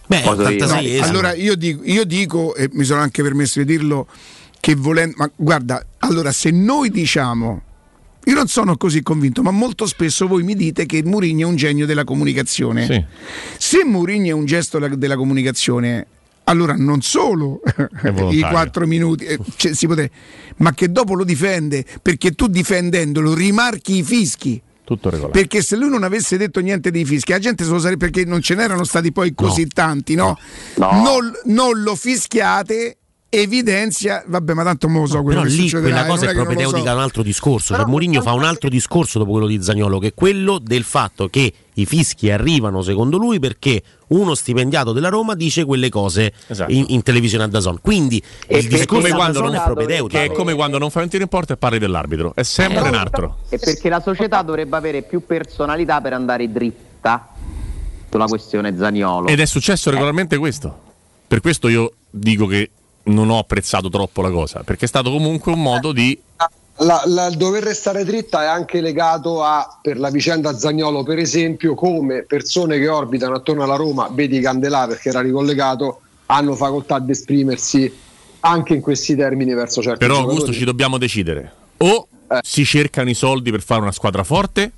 Beh, 0.09 0.23
Cosa 0.23 0.51
io? 0.81 1.01
No, 1.01 1.07
allora 1.07 1.35
io 1.35 1.55
dico, 1.55 1.83
io 1.85 2.05
dico, 2.05 2.55
e 2.55 2.69
mi 2.73 2.85
sono 2.85 3.01
anche 3.03 3.23
permesso 3.23 3.59
di 3.59 3.67
dirlo, 3.67 4.09
che 4.59 4.75
volendo, 4.75 5.15
ma 5.19 5.31
guarda, 5.37 5.85
allora 5.99 6.33
se 6.33 6.51
noi 6.51 6.89
diciamo, 6.91 7.63
io 8.25 8.35
non 8.35 8.49
sono 8.49 8.77
così 8.79 9.03
convinto, 9.03 9.43
ma 9.43 9.51
molto 9.51 9.87
spesso 9.87 10.27
voi 10.27 10.43
mi 10.45 10.55
dite 10.55 10.87
che 10.87 11.03
Mourinho 11.05 11.43
è 11.43 11.45
un 11.45 11.57
genio 11.57 11.85
della 11.85 12.05
comunicazione. 12.05 12.87
Sì. 12.87 13.05
Se 13.59 13.85
Mourinho 13.85 14.27
è 14.29 14.33
un 14.33 14.47
gesto 14.47 14.79
della 14.79 15.17
comunicazione, 15.17 16.07
allora 16.49 16.75
non 16.77 17.03
solo 17.03 17.61
i 18.31 18.41
quattro 18.41 18.87
minuti, 18.87 19.25
eh, 19.25 19.39
cioè, 19.57 19.75
si 19.75 19.87
potre- 19.87 20.11
ma 20.57 20.73
che 20.73 20.91
dopo 20.91 21.15
lo 21.15 21.25
difende, 21.25 21.85
perché 22.03 22.33
tu 22.33 22.49
difendendolo 22.49 23.35
rimarchi 23.35 23.99
i 23.99 24.03
fischi. 24.03 24.61
Tutto 24.85 25.11
regolare. 25.11 25.39
Perché 25.39 25.61
se 25.61 25.77
lui 25.77 25.91
non 25.91 26.03
avesse 26.03 26.39
detto 26.39 26.61
niente 26.61 26.91
dei 26.91 27.05
fischi, 27.05 27.33
la 27.33 27.39
gente 27.39 27.63
se 27.65 27.71
lo 27.71 27.79
sarebbe 27.79 28.09
perché 28.09 28.25
non 28.25 28.41
ce 28.41 28.55
n'erano 28.55 28.85
stati 28.85 29.13
poi 29.13 29.35
così 29.35 29.67
tanti, 29.67 30.15
no? 30.15 30.39
Non, 30.77 31.31
non 31.45 31.83
lo 31.83 31.95
fischiate, 31.95 32.97
evidenzia, 33.29 34.25
vabbè, 34.27 34.55
ma 34.55 34.65
tanto 34.65 34.89
mo 34.89 35.01
lo 35.01 35.07
so 35.07 35.23
quello 35.23 35.43
Però 35.43 35.51
che 35.51 35.57
lì 35.57 35.69
succederà, 35.69 36.05
quella 36.05 36.07
cosa 36.07 36.25
non 36.25 36.31
è 36.31 36.35
non 36.35 36.45
propedeutica 36.45 36.89
a 36.89 36.93
so. 36.93 36.97
un 36.97 37.03
altro 37.03 37.23
discorso. 37.23 37.75
Cioè, 37.75 37.85
Mourinho 37.85 38.23
fa 38.23 38.33
un 38.33 38.45
altro 38.45 38.71
discorso 38.71 39.19
dopo 39.19 39.33
quello 39.33 39.47
di 39.47 39.63
Zagnolo, 39.63 39.99
che 39.99 40.09
è 40.09 40.15
quello 40.15 40.59
del 40.59 40.85
fatto 40.85 41.29
che 41.29 41.53
i 41.81 41.87
fischi 41.87 42.31
arrivano 42.31 42.83
secondo 42.83 43.17
lui 43.19 43.39
perché 43.39 43.83
uno 44.09 44.35
stipendiato 44.35 44.93
della 44.93 45.09
Roma 45.09 45.35
dice 45.35 45.65
quelle 45.65 45.89
cose 45.89 46.33
Esatto. 46.47 46.71
in, 46.73 46.87
in 46.89 47.03
televisione 47.03 47.45
a 47.45 47.47
Dazon. 47.47 47.81
Quindi 47.81 48.23
E 48.47 48.59
il 48.59 48.69
che 48.69 48.81
è 48.81 48.87
come 48.87 49.03
discorso 49.03 49.17
quando 49.17 49.41
non 49.43 49.55
è 49.55 49.63
propedeutico. 49.63 50.19
Che 50.19 50.25
è 50.25 50.33
come 50.33 50.55
quando 50.55 50.79
non 50.79 50.91
fai 50.91 51.05
un 51.05 51.09
tiro 51.09 51.23
in 51.23 51.29
porta 51.29 51.55
e 51.55 51.57
parli 51.57 51.79
dell'arbitro. 51.79 52.33
È 52.35 52.43
sempre 52.43 52.81
un 52.89 52.95
altro. 52.95 53.39
E 53.49 53.59
perché 53.59 53.89
la 53.89 54.01
società 54.01 54.43
dovrebbe 54.43 54.77
avere 54.77 55.03
più 55.03 55.25
personalità 55.25 56.01
per 56.01 56.13
andare 56.15 56.51
dritta 56.51 57.29
sulla 58.11 58.27
questione 58.27 58.77
Zaniolo. 58.77 59.29
Ed 59.29 59.41
è 59.41 59.47
successo 59.47 59.91
regolarmente 59.91 60.37
questo. 60.39 60.87
Per 61.29 61.41
questo 61.41 61.69
io 61.69 61.93
dico 62.11 62.47
che 62.47 62.71
non 63.05 63.31
ho 63.31 63.39
apprezzato 63.39 63.89
troppo 63.89 64.23
la 64.23 64.31
cosa, 64.31 64.63
perché 64.65 64.87
è 64.87 64.89
stato 64.89 65.11
comunque 65.11 65.53
un 65.53 65.63
modo 65.63 65.93
di 65.93 66.19
la- 66.81 67.03
la- 67.07 67.27
il 67.27 67.37
dover 67.37 67.63
restare 67.63 68.05
dritta 68.05 68.43
è 68.43 68.47
anche 68.47 68.81
legato 68.81 69.43
a, 69.43 69.79
per 69.81 69.99
la 69.99 70.11
vicenda 70.11 70.57
Zagnolo, 70.57 71.03
per 71.03 71.19
esempio, 71.19 71.75
come 71.75 72.23
persone 72.23 72.79
che 72.79 72.89
orbitano 72.89 73.35
attorno 73.37 73.63
alla 73.65 73.77
Roma, 73.77 74.09
vedi 74.13 74.41
Candelà 74.41 74.87
perché 74.87 75.09
era 75.09 75.21
ricollegato, 75.21 76.01
hanno 76.27 76.55
facoltà 76.55 76.99
di 76.99 77.13
esprimersi 77.13 77.93
anche 78.41 78.75
in 78.75 78.81
questi 78.81 79.17
termini 79.17 79.55
verso 79.55 79.83
certi 79.83 79.99
Però 79.99 80.15
giocatori. 80.15 80.37
Augusto 80.37 80.59
ci 80.59 80.65
dobbiamo 80.65 80.99
decidere. 80.99 81.53
O 81.79 82.07
Eh. 82.31 82.39
si 82.43 82.65
cercano 82.65 83.09
i 83.11 83.15
soldi 83.15 83.51
per 83.51 83.63
fare 83.63 83.81
una 83.81 83.93
squadra 83.93 84.23
forte, 84.23 84.71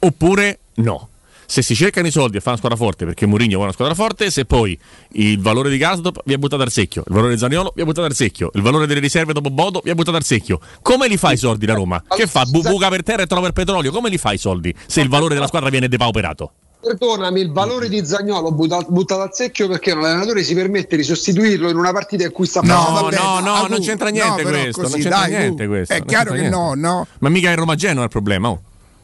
oppure 0.00 0.58
no. 0.74 1.08
Se 1.46 1.60
si 1.62 1.74
cercano 1.74 2.06
i 2.06 2.10
soldi 2.10 2.32
per 2.32 2.40
fare 2.42 2.50
una 2.56 2.58
squadra 2.58 2.78
forte 2.78 3.04
perché 3.04 3.26
Mourinho 3.26 3.50
vuole 3.56 3.64
una 3.64 3.72
squadra 3.72 3.94
forte, 3.94 4.30
se 4.30 4.44
poi 4.46 4.78
il 5.12 5.38
valore 5.40 5.68
di 5.70 5.76
Gasdop 5.76 6.22
vi 6.24 6.32
ha 6.32 6.38
buttato 6.38 6.62
al 6.62 6.70
secchio, 6.70 7.02
il 7.06 7.12
valore 7.14 7.34
di 7.34 7.38
Zaniolo 7.38 7.72
vi 7.74 7.82
ha 7.82 7.84
buttato 7.84 8.06
al 8.06 8.14
secchio, 8.14 8.50
il 8.54 8.62
valore 8.62 8.86
delle 8.86 9.00
riserve 9.00 9.32
dopo 9.32 9.50
Bodo 9.50 9.80
vi 9.84 9.90
ha 9.90 9.94
buttato 9.94 10.16
al 10.16 10.24
secchio. 10.24 10.60
Come 10.80 11.08
li 11.08 11.16
fa 11.16 11.32
i 11.32 11.36
soldi 11.36 11.66
la 11.66 11.74
Roma? 11.74 12.02
Che 12.08 12.26
fa? 12.26 12.44
Bu- 12.44 12.62
buca 12.62 12.88
per 12.88 13.02
terra 13.02 13.22
e 13.22 13.26
trova 13.26 13.46
il 13.48 13.52
petrolio? 13.52 13.90
Come 13.92 14.08
li 14.08 14.18
fa 14.18 14.32
i 14.32 14.38
soldi 14.38 14.74
se 14.86 15.00
il 15.02 15.08
valore 15.08 15.34
della 15.34 15.46
squadra 15.46 15.68
viene 15.68 15.88
depauperato? 15.88 16.52
Perdonami, 16.82 17.40
il 17.40 17.52
valore 17.52 17.88
di 17.88 18.04
Zagnolo 18.04 18.50
butta- 18.50 18.84
buttato 18.88 19.20
al 19.20 19.30
secchio 19.32 19.68
perché 19.68 19.94
l'allenatore 19.94 20.42
si 20.42 20.52
permette 20.54 20.96
di 20.96 21.04
sostituirlo 21.04 21.68
in 21.68 21.76
una 21.76 21.92
partita 21.92 22.24
in 22.24 22.32
cui 22.32 22.44
sta 22.46 22.60
No, 22.60 22.74
facendo- 22.86 23.22
no, 23.24 23.38
no, 23.40 23.52
Ah, 23.54 23.66
non 23.68 23.80
c'entra 23.80 24.08
niente 24.08 24.42
no, 24.42 24.48
questo. 24.48 24.80
così, 24.80 24.92
non 24.94 25.00
c'entra 25.02 25.18
dai, 25.20 25.30
niente 25.30 25.66
questo. 25.68 25.94
È 25.94 26.04
chiaro 26.04 26.32
che 26.32 26.38
niente. 26.40 26.56
no, 26.56 26.74
no. 26.74 27.06
Ma 27.20 27.28
mica 27.28 27.52
è 27.52 27.54
Roma 27.54 27.76
Genoa 27.76 28.02
il 28.02 28.10
problema. 28.10 28.48
oh. 28.48 28.62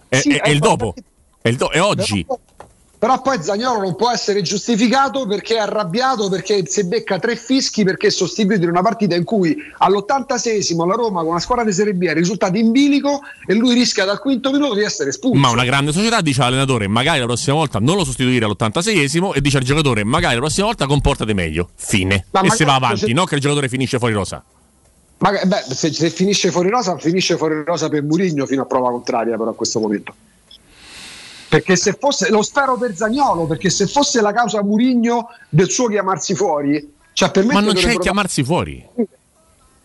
È, 0.08 0.16
Sì, 0.18 0.30
è- 0.30 0.40
è 0.40 0.48
il 0.48 0.56
eh, 0.56 0.58
dopo. 0.58 0.94
È, 1.40 1.52
do- 1.52 1.70
è 1.70 1.80
oggi. 1.80 2.26
Però 2.98 3.22
poi 3.22 3.40
Zagnolo 3.40 3.80
non 3.80 3.94
può 3.94 4.10
essere 4.10 4.42
giustificato 4.42 5.24
perché 5.24 5.54
è 5.54 5.58
arrabbiato 5.58 6.28
perché 6.28 6.66
si 6.66 6.84
becca 6.84 7.20
tre 7.20 7.36
fischi 7.36 7.84
perché 7.84 8.08
è 8.08 8.10
sostituito 8.10 8.64
in 8.64 8.70
una 8.70 8.82
partita 8.82 9.14
in 9.14 9.22
cui 9.22 9.56
all'86esimo 9.78 10.84
la 10.84 10.94
Roma 10.94 11.20
con 11.20 11.30
una 11.30 11.38
squadra 11.38 11.64
di 11.64 11.72
Serie 11.72 11.94
B 11.94 12.06
è 12.06 12.12
risultato 12.12 12.56
in 12.56 12.72
bilico 12.72 13.20
e 13.46 13.54
lui 13.54 13.74
rischia 13.74 14.04
dal 14.04 14.18
quinto 14.18 14.50
minuto 14.50 14.74
di 14.74 14.82
essere 14.82 15.10
espulso. 15.10 15.38
Ma 15.38 15.50
una 15.50 15.64
grande 15.64 15.92
società 15.92 16.20
dice 16.20 16.40
all'allenatore 16.40 16.88
magari 16.88 17.20
la 17.20 17.26
prossima 17.26 17.54
volta 17.54 17.78
non 17.78 17.94
lo 17.94 18.04
sostituire 18.04 18.46
all'86esimo 18.46 19.32
e 19.32 19.40
dice 19.40 19.58
al 19.58 19.62
giocatore 19.62 20.02
magari 20.02 20.34
la 20.34 20.40
prossima 20.40 20.66
volta 20.66 20.86
comportate 20.86 21.34
meglio. 21.34 21.68
Fine. 21.76 22.26
Ma 22.32 22.40
e 22.40 22.50
se 22.50 22.64
va 22.64 22.74
avanti, 22.74 22.98
società- 22.98 23.20
no 23.20 23.26
che 23.26 23.36
il 23.36 23.40
giocatore 23.40 23.68
finisce 23.68 23.98
fuori 23.98 24.12
rosa. 24.14 24.42
Ma 25.18 25.30
beh, 25.30 25.64
se, 25.72 25.92
se 25.92 26.10
finisce 26.10 26.50
fuori 26.50 26.68
rosa, 26.68 26.98
finisce 26.98 27.36
fuori 27.36 27.62
rosa 27.64 27.88
per 27.88 28.02
Murigno 28.02 28.44
fino 28.44 28.62
a 28.62 28.66
prova 28.66 28.90
contraria, 28.90 29.36
però 29.36 29.50
a 29.50 29.54
questo 29.54 29.78
momento. 29.78 30.14
Perché 31.48 31.76
se 31.76 31.96
fosse, 31.98 32.30
lo 32.30 32.42
spero 32.42 32.76
per 32.76 32.94
Zagnolo, 32.94 33.46
perché 33.46 33.70
se 33.70 33.86
fosse 33.86 34.20
la 34.20 34.32
causa 34.32 34.62
Murigno 34.62 35.28
del 35.48 35.70
suo 35.70 35.88
chiamarsi 35.88 36.34
fuori, 36.34 36.92
cioè 37.14 37.30
per 37.30 37.44
me 37.44 37.54
Ma 37.54 37.60
non 37.60 37.74
c'è 37.74 37.92
il 37.92 37.98
chiamarsi 37.98 38.44
fuori. 38.44 38.84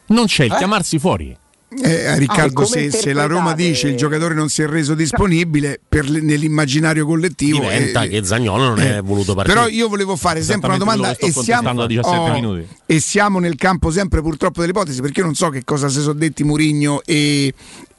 Non 0.07 0.25
c'è 0.25 0.43
il 0.45 0.51
Eh? 0.51 0.57
chiamarsi 0.57 0.99
fuori. 0.99 1.37
Eh, 1.81 2.17
Riccardo, 2.19 2.61
Ah, 2.61 2.65
se, 2.65 2.91
se 2.91 3.13
la 3.13 3.25
Roma 3.25 3.53
dice 3.55 3.87
il 3.87 3.97
giocatore 3.97 4.35
non 4.35 4.47
si 4.49 4.61
è 4.61 4.67
reso 4.67 4.93
disponibile 4.93 5.79
per 5.87 6.07
l- 6.07 6.23
nell'immaginario 6.23 7.05
collettivo, 7.05 7.61
Diventa 7.61 8.03
eh, 8.03 8.09
che 8.09 8.23
Zagnolo 8.23 8.63
non 8.65 8.79
è 8.79 8.97
eh, 8.97 9.01
voluto 9.01 9.33
partire. 9.33 9.55
Però 9.55 9.67
io 9.67 9.87
volevo 9.87 10.15
fare 10.15 10.43
sempre 10.43 10.69
una 10.69 10.77
domanda 10.77 11.09
e 11.17 11.31
siamo, 11.31 11.33
contestando 11.33 11.81
da 11.81 11.87
17 11.87 12.29
oh, 12.29 12.33
minuti. 12.33 12.67
e 12.85 12.99
siamo 12.99 13.39
nel 13.39 13.55
campo 13.55 13.89
sempre 13.89 14.21
purtroppo 14.21 14.59
delle 14.59 14.71
ipotesi 14.71 15.01
perché 15.01 15.21
io 15.21 15.25
non 15.25 15.35
so 15.35 15.49
che 15.49 15.63
cosa 15.63 15.89
si 15.89 15.99
sono 16.01 16.13
detti 16.13 16.43
Murigno 16.43 17.01
e, 17.03 17.51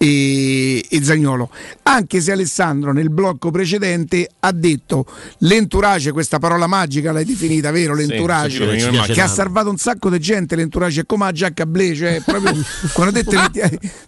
e, 0.05 0.87
e 0.89 1.03
Zagnolo. 1.03 1.51
Anche 1.85 2.21
se 2.21 2.33
Alessandro 2.33 2.93
nel 2.93 3.11
blocco 3.11 3.51
precedente 3.51 4.29
ha 4.41 4.53
detto 4.53 5.07
l'entourage, 5.39 6.13
questa 6.13 6.39
parola 6.39 6.67
magica 6.67 7.13
l'hai 7.13 7.25
definita, 7.25 7.71
vero? 7.71 7.97
Sì, 7.97 8.07
L'entourage 8.07 8.79
sì, 8.79 9.01
sì, 9.03 9.13
che 9.13 9.21
ha 9.21 9.27
salvato 9.27 9.71
un 9.71 9.79
sacco 9.79 10.11
di 10.11 10.19
gente, 10.19 10.57
l'entourage 10.57 11.03
è 11.03 11.07
come 11.07 11.25
la 11.25 11.33
giacca 11.33 11.65
blé, 11.65 11.95
cioè 11.95 12.21
proprio 12.25 12.53
quando 12.93 13.19
ho 13.19 13.23
detto 13.23 13.37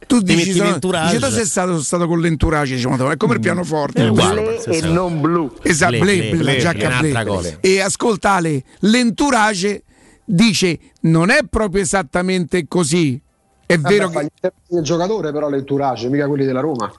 tu 0.07 0.21
dici 0.21 0.53
sono, 0.53 0.79
dici, 0.79 1.19
tu 1.19 1.31
sei 1.31 1.47
stato, 1.47 1.71
sono 1.71 1.81
stato 1.81 2.07
con 2.07 2.21
l'entourage, 2.21 2.75
dice, 2.75 2.89
"Madonna, 2.89 3.13
è 3.13 3.17
come 3.17 3.35
il 3.35 3.41
pianoforte. 3.41 4.03
È 4.03 4.05
è 4.05 4.09
uguale, 4.09 4.61
sì. 4.61 4.81
non 4.91 5.21
blu. 5.21 5.51
Esatto, 5.63 5.99
Blé, 5.99 6.01
blé, 6.01 6.29
blé, 6.31 6.37
blé, 6.37 6.53
la 6.53 6.59
giacca 6.59 7.25
cosa. 7.25 7.57
E 7.61 7.81
ascolta 7.81 8.33
Ale, 8.33 8.63
l'entourage 8.81 9.83
dice 10.25 10.79
non 11.03 11.31
è 11.31 11.41
proprio 11.49 11.83
esattamente 11.83 12.67
così. 12.69 13.21
È 13.67 13.77
Vabbè, 13.77 13.95
vero 13.95 14.11
fa 14.11 14.21
che 14.21 14.25
gli 14.27 14.31
interessi 14.35 14.75
del 14.75 14.83
giocatore, 14.85 15.33
però 15.33 15.49
l'entourage, 15.49 16.09
mica 16.09 16.27
quelli 16.29 16.45
della 16.45 16.61
Roma. 16.61 16.93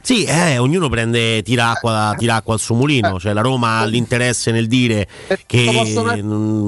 Sì, 0.00 0.24
eh, 0.24 0.58
ognuno 0.58 0.90
prende, 0.90 1.42
tira 1.42 1.70
acqua, 1.70 2.14
tira 2.18 2.34
acqua 2.36 2.52
al 2.54 2.60
suo 2.60 2.74
mulino. 2.74 3.18
Cioè, 3.18 3.32
la 3.32 3.40
Roma 3.40 3.78
ha 3.78 3.84
l'interesse 3.86 4.50
nel 4.50 4.66
dire 4.66 5.08
che 5.46 5.64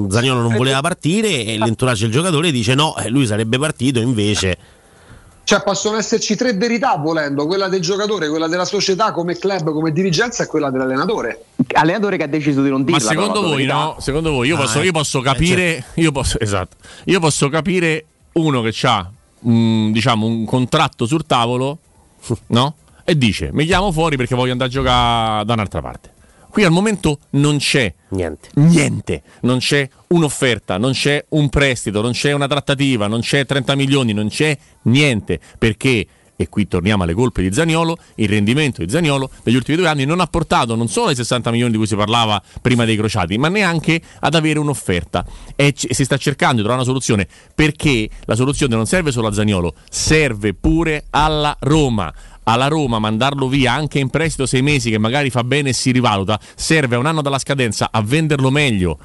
Zaniolo 0.09 0.41
non 0.41 0.55
voleva 0.55 0.81
partire 0.81 1.43
e 1.45 1.57
l'entourage 1.57 2.03
del 2.05 2.11
giocatore 2.13 2.49
dice 2.51 2.73
no, 2.73 2.95
eh, 2.97 3.09
lui 3.09 3.27
sarebbe 3.27 3.59
partito 3.59 3.99
invece. 3.99 4.57
Cioè 5.43 5.61
possono 5.63 5.97
esserci 5.97 6.35
tre 6.35 6.53
verità 6.55 6.95
volendo, 6.97 7.45
quella 7.45 7.67
del 7.69 7.79
giocatore, 7.81 8.27
quella 8.27 8.47
della 8.47 8.65
società 8.65 9.11
come 9.11 9.37
club, 9.37 9.71
come 9.71 9.91
dirigenza 9.93 10.43
e 10.43 10.47
quella 10.47 10.69
dell'allenatore. 10.71 11.45
Allenatore 11.73 12.17
che 12.17 12.23
ha 12.23 12.27
deciso 12.27 12.61
di 12.63 12.69
non 12.69 12.79
Ma 12.81 12.85
dirla. 12.97 12.99
secondo 13.07 13.33
però, 13.33 13.43
la 13.43 13.49
voi, 13.55 13.65
no? 13.65 13.95
Secondo 13.99 14.31
voi, 14.31 14.47
io 14.47 14.55
Ah, 14.57 14.61
posso, 14.61 14.81
eh. 14.81 14.85
io 14.85 14.91
posso 14.91 15.19
Eh, 15.19 15.23
capire. 15.23 15.83
Io 15.93 16.11
posso, 16.11 16.39
esatto. 16.39 16.75
Io 17.05 17.19
posso 17.21 17.47
capire 17.49 18.05
uno 18.37 18.61
che 18.61 18.73
ha 18.83 19.11
diciamo, 19.39 20.25
un 20.25 20.45
contratto 20.45 21.05
sul 21.05 21.25
tavolo, 21.25 21.79
no? 22.47 22.75
E 23.03 23.17
dice: 23.17 23.49
Mi 23.53 23.65
chiamo 23.65 23.91
fuori 23.91 24.17
perché 24.17 24.35
voglio 24.35 24.51
andare 24.51 24.69
a 24.69 24.73
giocare 24.73 25.45
da 25.45 25.53
un'altra 25.53 25.81
parte. 25.81 26.13
Qui 26.49 26.63
al 26.63 26.71
momento 26.71 27.19
non 27.31 27.57
c'è 27.57 27.93
Niente. 28.09 28.49
niente, 28.55 29.21
non 29.41 29.59
c'è 29.59 29.87
un'offerta, 30.07 30.77
non 30.77 30.91
c'è 30.93 31.23
un 31.29 31.49
prestito, 31.49 32.01
non 32.01 32.13
c'è 32.13 32.31
una 32.31 32.47
trattativa, 32.47 33.05
non 33.05 33.19
c'è 33.19 33.45
30 33.45 33.75
milioni, 33.75 34.13
non 34.13 34.27
c'è 34.29 34.57
niente 34.83 35.39
perché. 35.57 36.07
E 36.39 36.49
qui 36.49 36.67
torniamo 36.67 37.01
alle 37.01 37.15
colpe 37.15 37.41
di 37.41 37.51
Zaniolo. 37.51 37.97
Il 38.15 38.29
rendimento 38.29 38.85
di 38.85 38.89
Zaniolo 38.91 39.31
negli 39.43 39.55
ultimi 39.55 39.75
due 39.75 39.87
anni 39.87 40.05
non 40.05 40.19
ha 40.19 40.27
portato 40.27 40.75
non 40.75 40.87
solo 40.87 41.07
ai 41.07 41.15
60 41.15 41.49
milioni 41.49 41.71
di 41.71 41.77
cui 41.77 41.87
si 41.87 41.95
parlava 41.95 42.41
prima 42.61 42.85
dei 42.85 42.95
crociati, 42.95 43.39
ma 43.39 43.49
neanche 43.49 43.99
ad 44.19 44.35
avere 44.35 44.59
un'offerta. 44.59 45.25
E 45.55 45.73
c- 45.73 45.87
si 45.89 46.05
sta 46.05 46.15
cercando 46.17 46.57
di 46.57 46.61
trovare 46.61 46.81
una 46.81 46.89
soluzione 46.89 47.27
perché 47.55 48.07
la 48.25 48.35
soluzione 48.35 48.75
non 48.75 48.85
serve 48.85 49.11
solo 49.11 49.27
a 49.27 49.33
Zaniolo, 49.33 49.73
serve 49.89 50.53
pure 50.53 51.05
alla 51.09 51.57
Roma 51.59 52.13
alla 52.47 52.67
Roma 52.67 52.97
mandarlo 52.97 53.49
via 53.49 53.73
anche 53.73 53.99
in 53.99 54.09
prestito 54.09 54.45
sei 54.45 54.61
mesi 54.61 54.89
che 54.89 54.97
magari 54.97 55.29
fa 55.29 55.43
bene 55.43 55.69
e 55.69 55.73
si 55.73 55.91
rivaluta, 55.91 56.39
serve 56.55 56.95
a 56.95 56.99
un 56.99 57.05
anno 57.05 57.21
dalla 57.21 57.39
scadenza 57.39 57.89
a 57.91 58.01
venderlo 58.01 58.49
meglio. 58.49 58.97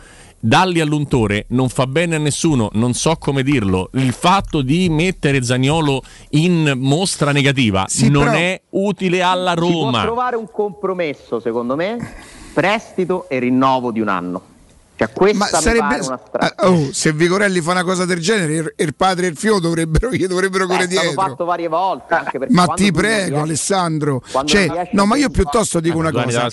Dalli 0.44 0.80
all'untore 0.80 1.44
non 1.50 1.68
fa 1.68 1.86
bene 1.86 2.16
a 2.16 2.18
nessuno, 2.18 2.68
non 2.72 2.94
so 2.94 3.14
come 3.16 3.44
dirlo. 3.44 3.90
Il 3.92 4.12
fatto 4.12 4.60
di 4.60 4.88
mettere 4.88 5.40
Zaniolo 5.44 6.02
in 6.30 6.72
mostra 6.78 7.30
negativa 7.30 7.84
Sì, 7.86 8.10
non 8.10 8.26
è 8.26 8.60
utile 8.70 9.22
alla 9.22 9.52
Si 9.52 9.58
può 9.58 9.84
Roma. 9.84 10.02
trovare 10.02 10.34
un 10.34 10.48
compromesso, 10.50 11.38
secondo 11.38 11.76
me, 11.76 11.96
prestito 12.52 13.28
e 13.28 13.38
rinnovo 13.38 13.92
di 13.92 14.00
un 14.00 14.08
anno. 14.08 14.42
Cioè, 15.06 15.12
questa 15.12 15.38
ma 15.38 15.60
sarebbe. 15.60 15.98
Ah, 16.32 16.54
oh, 16.68 16.92
se 16.92 17.12
Vigorelli 17.12 17.60
fa 17.60 17.72
una 17.72 17.84
cosa 17.84 18.04
del 18.04 18.20
genere, 18.20 18.54
il, 18.54 18.74
il 18.76 18.94
padre 18.94 19.26
e 19.26 19.30
il 19.30 19.36
figlio 19.36 19.58
dovrebbero, 19.58 20.10
gli 20.12 20.26
dovrebbero 20.26 20.66
correre 20.66 20.86
dietro. 20.86 21.12
fatto 21.12 21.44
varie 21.44 21.68
volte. 21.68 22.14
Anche 22.14 22.38
perché 22.38 22.54
Ma 22.54 22.66
ti 22.68 22.92
prego, 22.92 23.16
riesci- 23.26 23.34
Alessandro. 23.42 24.22
Cioè, 24.44 24.90
no, 24.92 25.06
ma 25.06 25.16
io 25.16 25.30
piuttosto 25.30 25.80
dico 25.80 25.98
una 25.98 26.10
cosa. 26.10 26.48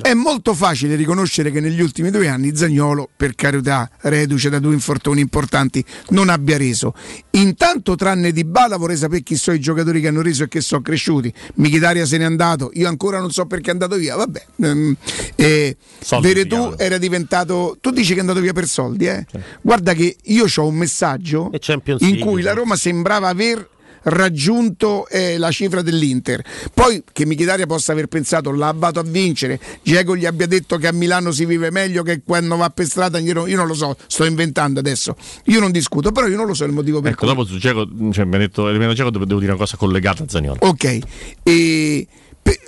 È 0.00 0.14
molto 0.14 0.54
facile 0.54 0.94
riconoscere 0.96 1.50
che 1.50 1.60
negli 1.60 1.80
ultimi 1.80 2.10
due 2.10 2.28
anni 2.28 2.56
Zagnolo, 2.56 3.08
per 3.14 3.34
carità, 3.34 3.88
reduce 4.00 4.48
da 4.50 4.58
due 4.58 4.72
infortuni 4.72 5.20
importanti, 5.20 5.84
non 6.08 6.28
abbia 6.28 6.56
reso. 6.56 6.94
Intanto, 7.30 7.94
tranne 7.94 8.32
Di 8.32 8.44
Bala, 8.44 8.76
vorrei 8.76 8.96
sapere 8.96 9.22
chi 9.22 9.36
sono 9.36 9.56
i 9.56 9.60
giocatori 9.60 10.00
che 10.00 10.08
hanno 10.08 10.22
reso 10.22 10.44
e 10.44 10.48
che 10.48 10.60
sono 10.60 10.82
cresciuti. 10.82 11.32
Michitaria 11.56 12.04
se 12.04 12.18
n'è 12.18 12.24
andato, 12.24 12.70
io 12.74 12.88
ancora 12.88 13.18
non 13.20 13.30
so 13.30 13.46
perché 13.46 13.70
è 13.70 13.72
andato 13.72 13.96
via. 13.96 14.16
Vabbè, 14.16 14.44
Ehm, 14.62 14.96
eh, 15.36 15.76
Veretù 16.20 16.74
era 16.76 16.98
diventato. 16.98 17.76
Tu 17.80 17.90
dici 17.92 18.12
che 18.12 18.18
è 18.18 18.20
andato 18.20 18.40
via 18.40 18.52
per 18.52 18.66
soldi, 18.66 19.06
eh? 19.06 19.26
Guarda 19.60 19.94
che 19.94 20.16
io 20.24 20.46
ho 20.54 20.66
un 20.66 20.74
messaggio 20.74 21.50
in 21.98 22.18
cui 22.18 22.42
la. 22.42 22.52
Roma 22.52 22.76
sembrava 22.76 23.28
aver 23.28 23.68
raggiunto 24.04 25.06
eh, 25.08 25.38
la 25.38 25.50
cifra 25.50 25.82
dell'Inter. 25.82 26.42
Poi 26.72 27.02
che 27.12 27.26
Michitaria 27.26 27.66
possa 27.66 27.92
aver 27.92 28.06
pensato 28.06 28.50
l'ha 28.50 28.68
abbato 28.68 29.00
a 29.00 29.02
vincere, 29.02 29.60
Diego 29.82 30.16
gli 30.16 30.26
abbia 30.26 30.46
detto 30.46 30.76
che 30.76 30.86
a 30.88 30.92
Milano 30.92 31.30
si 31.32 31.44
vive 31.44 31.70
meglio 31.70 32.02
che 32.02 32.22
quando 32.24 32.56
va 32.56 32.70
per 32.70 32.86
strada, 32.86 33.18
io 33.18 33.44
non, 33.56 33.66
lo 33.66 33.74
so, 33.74 33.96
sto 34.06 34.24
inventando 34.24 34.80
adesso. 34.80 35.16
Io 35.46 35.60
non 35.60 35.70
discuto, 35.70 36.12
però 36.12 36.26
io 36.26 36.36
non 36.36 36.46
lo 36.46 36.54
so 36.54 36.64
il 36.64 36.72
motivo 36.72 37.00
per 37.00 37.12
Ecco, 37.12 37.26
cui. 37.26 37.28
dopo 37.28 37.44
su 37.44 37.56
Dzeko, 37.58 37.88
cioè, 38.12 38.24
mi 38.24 38.36
ha 38.36 38.38
detto, 38.38 38.70
detto 38.70 38.92
Dzeko, 38.92 39.10
devo 39.10 39.40
dire 39.40 39.52
una 39.52 39.60
cosa 39.60 39.76
collegata 39.76 40.22
a 40.22 40.26
Zaniolo. 40.28 40.58
Ok, 40.60 40.98
e 41.42 42.06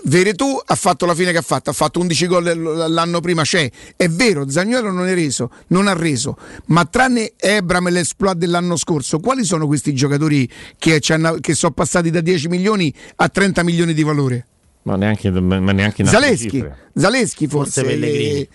Veretù 0.07 0.61
ha 0.65 0.75
fatto 0.75 1.07
la 1.07 1.15
fine 1.15 1.33
che 1.33 1.39
ha 1.39 1.43
fatto, 1.43 1.71
ha 1.71 1.73
fatto 1.73 1.99
11 1.99 2.27
gol 2.27 2.45
l'anno 2.93 3.21
prima, 3.21 3.43
c'è, 3.43 3.69
è 3.97 4.07
vero, 4.09 4.49
Zagnolo 4.49 4.91
non 4.93 5.09
è 5.09 5.15
reso, 5.15 5.51
non 5.69 5.89
ha 5.89 5.95
reso, 5.95 6.37
ma 6.67 6.85
tranne 6.85 7.33
Ebram 7.37 7.87
e 7.89 7.91
l'esploit 7.91 8.37
dell'anno 8.37 8.77
scorso, 8.77 9.19
quali 9.19 9.45
sono 9.45 9.67
questi 9.67 9.95
giocatori 9.95 10.49
che, 10.79 11.01
ci 11.01 11.13
hanno- 11.15 11.39
che 11.41 11.55
sono 11.55 11.73
passati 11.73 12.11
da 12.11 12.21
10 12.21 12.49
milioni 12.49 12.93
a 13.17 13.29
30 13.29 13.63
milioni 13.65 13.95
di 13.95 14.03
valore? 14.03 14.47
Ma 14.83 14.97
neanche, 14.97 15.31
ma 15.31 15.59
neanche 15.73 16.05
Zaleschi. 16.05 16.63
Zaleschi 16.95 17.49
forse, 17.49 17.81
Forse 17.83 17.99
Pellegrini. 17.99 18.41
eh, 18.43 18.49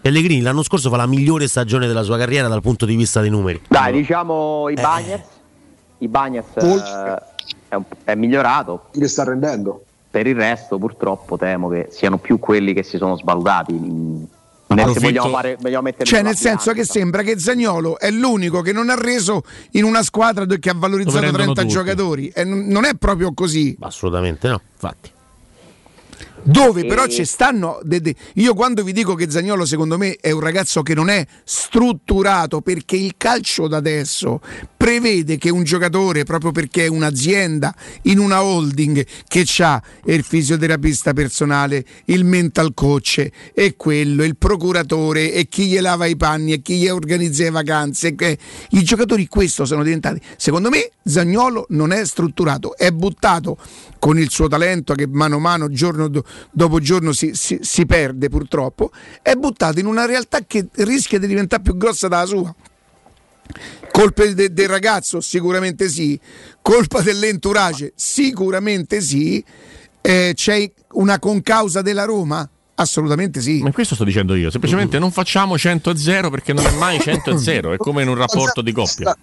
Pellegrini 0.00 0.40
l'anno 0.40 0.62
scorso 0.62 0.88
fa 0.88 0.96
la 0.96 1.06
migliore 1.06 1.48
stagione 1.48 1.86
della 1.88 2.02
sua 2.04 2.16
carriera 2.16 2.46
dal 2.48 2.62
punto 2.62 2.86
di 2.86 2.94
vista 2.94 3.20
dei 3.20 3.30
numeri. 3.30 3.60
Dai, 3.68 3.92
diciamo 3.92 4.68
i 4.70 4.74
Bagnets. 4.74 5.26
Ibanez 5.98 6.44
Paul- 6.54 6.78
eh, 6.78 7.37
è, 7.68 7.74
un- 7.74 7.84
è 8.04 8.14
migliorato. 8.14 8.86
Che 8.92 9.08
sta 9.08 9.24
rendendo. 9.24 9.84
Per 10.10 10.26
il 10.26 10.34
resto, 10.34 10.78
purtroppo, 10.78 11.36
temo 11.36 11.68
che 11.68 11.88
siano 11.90 12.18
più 12.18 12.38
quelli 12.38 12.72
che 12.72 12.82
si 12.82 12.96
sono 12.96 13.16
svalutati. 13.16 13.72
Mm, 13.74 14.14
nel- 14.16 14.26
se 14.68 14.72
Approfitto- 14.82 15.00
vogliamo, 15.00 15.28
fare, 15.30 15.56
vogliamo 15.60 15.82
mettere 15.82 16.04
Cioè, 16.04 16.22
nel 16.22 16.34
senso 16.36 16.68
che 16.70 16.80
bilancia. 16.80 16.92
sembra 16.92 17.22
che 17.22 17.38
Zagnolo 17.38 17.98
è 17.98 18.10
l'unico 18.10 18.60
che 18.62 18.72
non 18.72 18.88
ha 18.90 18.94
reso 18.94 19.42
in 19.72 19.84
una 19.84 20.02
squadra 20.02 20.44
che 20.46 20.70
ha 20.70 20.74
valorizzato 20.76 21.16
Dove 21.16 21.26
rendono 21.26 21.52
30 21.52 21.60
tutti. 21.62 21.72
giocatori. 21.74 22.28
E 22.34 22.44
non 22.44 22.84
è 22.84 22.94
proprio 22.94 23.32
così. 23.34 23.76
Assolutamente 23.80 24.48
no, 24.48 24.60
infatti. 24.72 25.10
Dove 26.42 26.82
E- 26.82 26.86
però 26.86 27.06
ci 27.06 27.24
stanno. 27.24 27.80
de- 27.82 28.00
de- 28.00 28.14
io 28.34 28.54
quando 28.54 28.82
vi 28.82 28.92
dico 28.92 29.14
che 29.14 29.30
Zagnolo, 29.30 29.64
secondo 29.64 29.98
me, 29.98 30.16
è 30.20 30.30
un 30.30 30.40
ragazzo 30.40 30.82
che 30.82 30.94
non 30.94 31.08
è 31.10 31.26
strutturato 31.44 32.60
perché 32.60 32.96
il 32.96 33.14
calcio 33.16 33.68
da 33.68 33.76
adesso 33.78 34.40
prevede 34.76 35.36
che 35.38 35.50
un 35.50 35.62
giocatore, 35.64 36.24
proprio 36.24 36.50
perché 36.52 36.84
è 36.84 36.88
un'azienda 36.88 37.74
in 38.02 38.18
una 38.18 38.42
holding 38.42 39.04
che 39.26 39.44
ha 39.58 39.82
il 40.06 40.22
fisioterapista 40.22 41.12
personale, 41.12 41.84
il 42.06 42.24
mental 42.24 42.72
coach 42.74 43.28
e 43.52 43.74
quello, 43.76 44.24
il 44.24 44.36
procuratore 44.36 45.32
e 45.32 45.48
chi 45.48 45.66
gli 45.66 45.78
lava 45.80 46.06
i 46.06 46.16
panni 46.16 46.52
e 46.52 46.62
chi 46.62 46.78
gli 46.78 46.88
organizza 46.88 47.42
le 47.44 47.50
vacanze. 47.50 48.14
che- 48.14 48.38
I 48.70 48.82
giocatori 48.82 49.26
questo 49.28 49.64
sono 49.64 49.82
diventati. 49.82 50.20
Secondo 50.36 50.68
me 50.70 50.90
Zagnolo 51.04 51.66
non 51.70 51.92
è 51.92 52.04
strutturato, 52.04 52.76
è 52.76 52.90
buttato 52.90 53.56
con 53.98 54.18
il 54.18 54.30
suo 54.30 54.48
talento 54.48 54.94
che 54.94 55.06
mano 55.06 55.36
a 55.36 55.40
mano, 55.40 55.68
giorno 55.68 56.08
do- 56.08 56.24
dopo 56.50 56.80
giorno 56.80 57.12
si, 57.12 57.32
si- 57.34 57.58
si 57.60 57.86
perde 57.86 58.28
purtroppo, 58.28 58.90
è 59.22 59.34
buttato 59.34 59.78
in 59.78 59.86
una 59.86 60.06
realtà 60.06 60.40
che 60.46 60.68
rischia 60.76 61.18
di 61.18 61.26
diventare 61.26 61.62
più 61.62 61.76
grossa 61.76 62.08
della 62.08 62.26
sua. 62.26 62.54
Colpe 63.90 64.34
de- 64.34 64.52
del 64.52 64.68
ragazzo? 64.68 65.20
Sicuramente 65.20 65.88
sì. 65.88 66.18
Colpa 66.62 67.00
dell'entourage? 67.00 67.92
Sicuramente 67.94 69.00
sì. 69.00 69.42
Eh, 70.00 70.32
c'è 70.34 70.70
una 70.92 71.18
concausa 71.18 71.82
della 71.82 72.04
Roma? 72.04 72.48
Assolutamente 72.76 73.40
sì. 73.40 73.60
Ma 73.60 73.72
questo 73.72 73.96
sto 73.96 74.04
dicendo 74.04 74.36
io, 74.36 74.50
semplicemente 74.50 75.00
non 75.00 75.10
facciamo 75.10 75.58
100 75.58 75.90
e 75.90 75.96
0 75.96 76.30
perché 76.30 76.52
non 76.52 76.64
è 76.64 76.70
mai 76.76 77.00
100 77.00 77.30
e 77.30 77.38
0, 77.38 77.72
è 77.72 77.76
come 77.76 78.02
in 78.02 78.08
un 78.08 78.14
rapporto 78.14 78.62
di 78.62 78.70
coppia. 78.70 79.16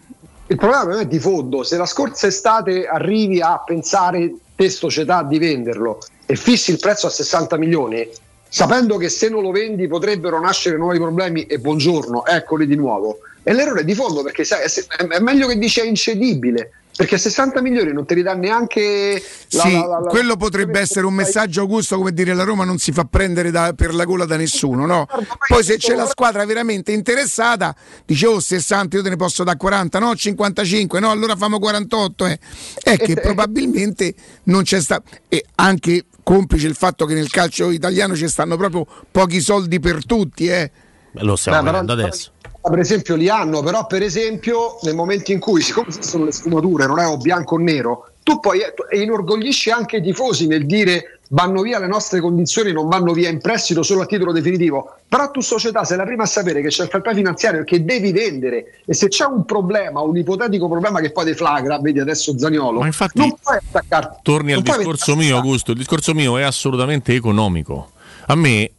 Il 0.48 0.57
problema 0.57 0.85
per 0.85 0.95
me 0.95 1.01
è 1.01 1.07
di 1.07 1.19
fondo. 1.19 1.64
Se 1.64 1.75
la 1.75 1.88
scorsa 1.88 2.27
estate 2.27 2.85
arrivi 2.85 3.41
a 3.41 3.57
pensare 3.65 4.32
te 4.56 4.69
società 4.69 5.24
di 5.24 5.40
venderlo 5.40 5.99
e 6.25 6.35
fissi 6.35 6.72
il 6.72 6.80
prezzo 6.80 7.07
a 7.07 7.09
60 7.09 7.57
milioni, 7.57 8.07
sapendo 8.48 8.98
che 8.98 9.09
se 9.09 9.27
non 9.27 9.41
lo 9.41 9.49
vendi 9.49 9.88
potrebbero 9.88 10.40
nascere 10.40 10.77
nuovi 10.77 10.99
problemi 10.99 11.45
e 11.45 11.57
buongiorno, 11.57 12.25
eccoli 12.27 12.67
di 12.67 12.75
nuovo. 12.75 13.17
E 13.41 13.53
l'errore 13.53 13.82
è 13.82 13.83
di 13.83 13.95
fondo 13.95 14.22
perché 14.22 14.43
sai, 14.43 14.64
è, 14.64 15.07
è 15.07 15.19
meglio 15.19 15.48
che 15.48 15.57
dici 15.57 15.80
è 15.80 15.85
incedibile. 15.85 16.72
Perché 16.95 17.17
60 17.17 17.61
milioni 17.61 17.91
non 17.91 18.06
te 18.06 18.15
li 18.15 18.22
dà 18.22 18.33
neanche 18.35 19.22
la- 19.49 19.61
Sì, 19.64 19.74
la- 19.74 19.85
la- 19.85 19.99
la- 19.99 20.09
quello 20.09 20.38
potrebbe 20.38 20.80
essere 20.80 21.06
un 21.06 21.14
messaggio 21.14 21.59
augusto 21.61 21.98
come 21.98 22.14
dire 22.14 22.33
la 22.33 22.43
Roma 22.43 22.64
non 22.64 22.77
si 22.77 22.93
fa 22.93 23.03
prendere 23.03 23.51
da- 23.51 23.74
per 23.74 23.93
la 23.93 24.06
gola 24.06 24.24
da 24.25 24.38
nessuno, 24.38 24.85
no? 24.85 25.06
Poi 25.48 25.61
se 25.64 25.75
c'è 25.77 25.93
la 25.93 26.06
squadra 26.07 26.45
veramente 26.45 26.93
interessata, 26.93 27.75
dice 28.06 28.27
oh 28.27 28.40
60 28.40 28.95
io 28.95 29.03
te 29.03 29.09
ne 29.09 29.17
posso 29.17 29.43
dare 29.43 29.57
40, 29.57 29.99
no 29.99 30.15
55, 30.15 30.99
no 31.01 31.11
allora 31.11 31.35
famo 31.35 31.59
48, 31.59 32.25
eh. 32.27 32.40
è 32.82 32.98
che 32.98 33.15
probabilmente 33.15 34.14
non 34.43 34.64
c'è 34.64 34.80
stato 34.80 35.09
e 35.27 35.43
anche 35.56 36.06
complice 36.24 36.67
il 36.67 36.75
fatto 36.75 37.06
che 37.06 37.14
nel 37.14 37.30
calcio 37.30 37.72
italiano 37.72 38.15
ci 38.15 38.27
stanno 38.30 38.56
proprio 38.56 38.88
pochi 39.11 39.41
soldi 39.41 39.80
per 39.82 40.06
tutti, 40.06 40.48
eh. 40.48 40.72
Lo 41.19 41.35
stiamo 41.35 41.59
però- 41.59 41.72
vedendo 41.72 41.91
adesso. 41.93 42.32
Per 42.69 42.80
esempio 42.80 43.16
li 43.16 43.30
hanno, 43.30 43.61
però 43.61 43.85
per 43.85 44.02
esempio 44.02 44.77
nel 44.82 44.95
momento 44.95 45.32
in 45.32 45.40
cui, 45.40 45.61
siccome 45.61 45.90
esistono 45.90 46.26
le 46.26 46.32
sfumature, 46.32 46.88
non 46.88 47.00
è 47.00 47.06
o 47.08 47.18
bianco 47.18 47.56
o 47.56 47.58
nero, 47.58 48.10
tu 48.24 48.40
poi 48.40 48.60
e 48.61 49.02
inorgoglisci 49.02 49.69
anche 49.69 49.98
i 49.98 50.02
tifosi 50.02 50.48
nel 50.48 50.66
dire 50.66 51.19
vanno 51.30 51.61
via 51.61 51.80
le 51.80 51.88
nostre 51.88 52.19
condizioni, 52.19 52.72
non 52.72 52.88
vanno 52.88 53.14
via 53.14 53.30
in 53.30 53.40
prestito 53.40 53.84
solo 53.84 54.02
a 54.02 54.06
titolo 54.06 54.32
definitivo, 54.32 54.95
però 55.08 55.30
tu 55.30 55.42
società 55.42 55.84
sei 55.84 55.98
la 55.98 56.06
prima 56.06 56.24
a 56.24 56.27
sapere 56.27 56.61
che 56.61 56.69
c'è 56.69 56.84
il 56.84 56.90
fair 56.90 57.03
play 57.03 57.16
finanziario 57.16 57.64
che 57.64 57.84
devi 57.84 58.11
vendere 58.11 58.80
e 58.85 58.94
se 58.94 59.10
c'è 59.10 59.26
un 59.26 59.45
problema, 59.45 60.02
un 60.02 60.18
ipotetico 60.18 60.68
problema 60.68 61.00
che 61.02 61.11
poi 61.11 61.26
deflagra, 61.26 61.80
vedi 61.80 62.00
adesso 62.00 62.38
Zaniolo, 62.38 62.80
Ma 62.80 62.88
infatti- 62.88 63.19
non 63.19 63.35
puoi 63.42 63.58
attaccarti. 63.58 64.19
Torni 64.24 64.53
al 64.53 64.61
discorso 64.61 65.16
mio, 65.16 65.38
Augusto. 65.38 65.72
Il 65.72 65.77
discorso 65.77 66.14
mio 66.14 66.38
è 66.38 66.44
assolutamente 66.44 67.14
economico. 67.14 67.92
A 68.27 68.35
me, 68.35 68.72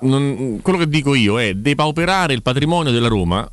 non- 0.00 0.60
quello 0.62 0.78
che 0.78 0.88
dico 0.88 1.14
io 1.14 1.40
è 1.40 1.54
depauperare 1.54 2.34
il 2.34 2.42
patrimonio 2.42 2.92
della 2.92 3.08
Roma, 3.08 3.48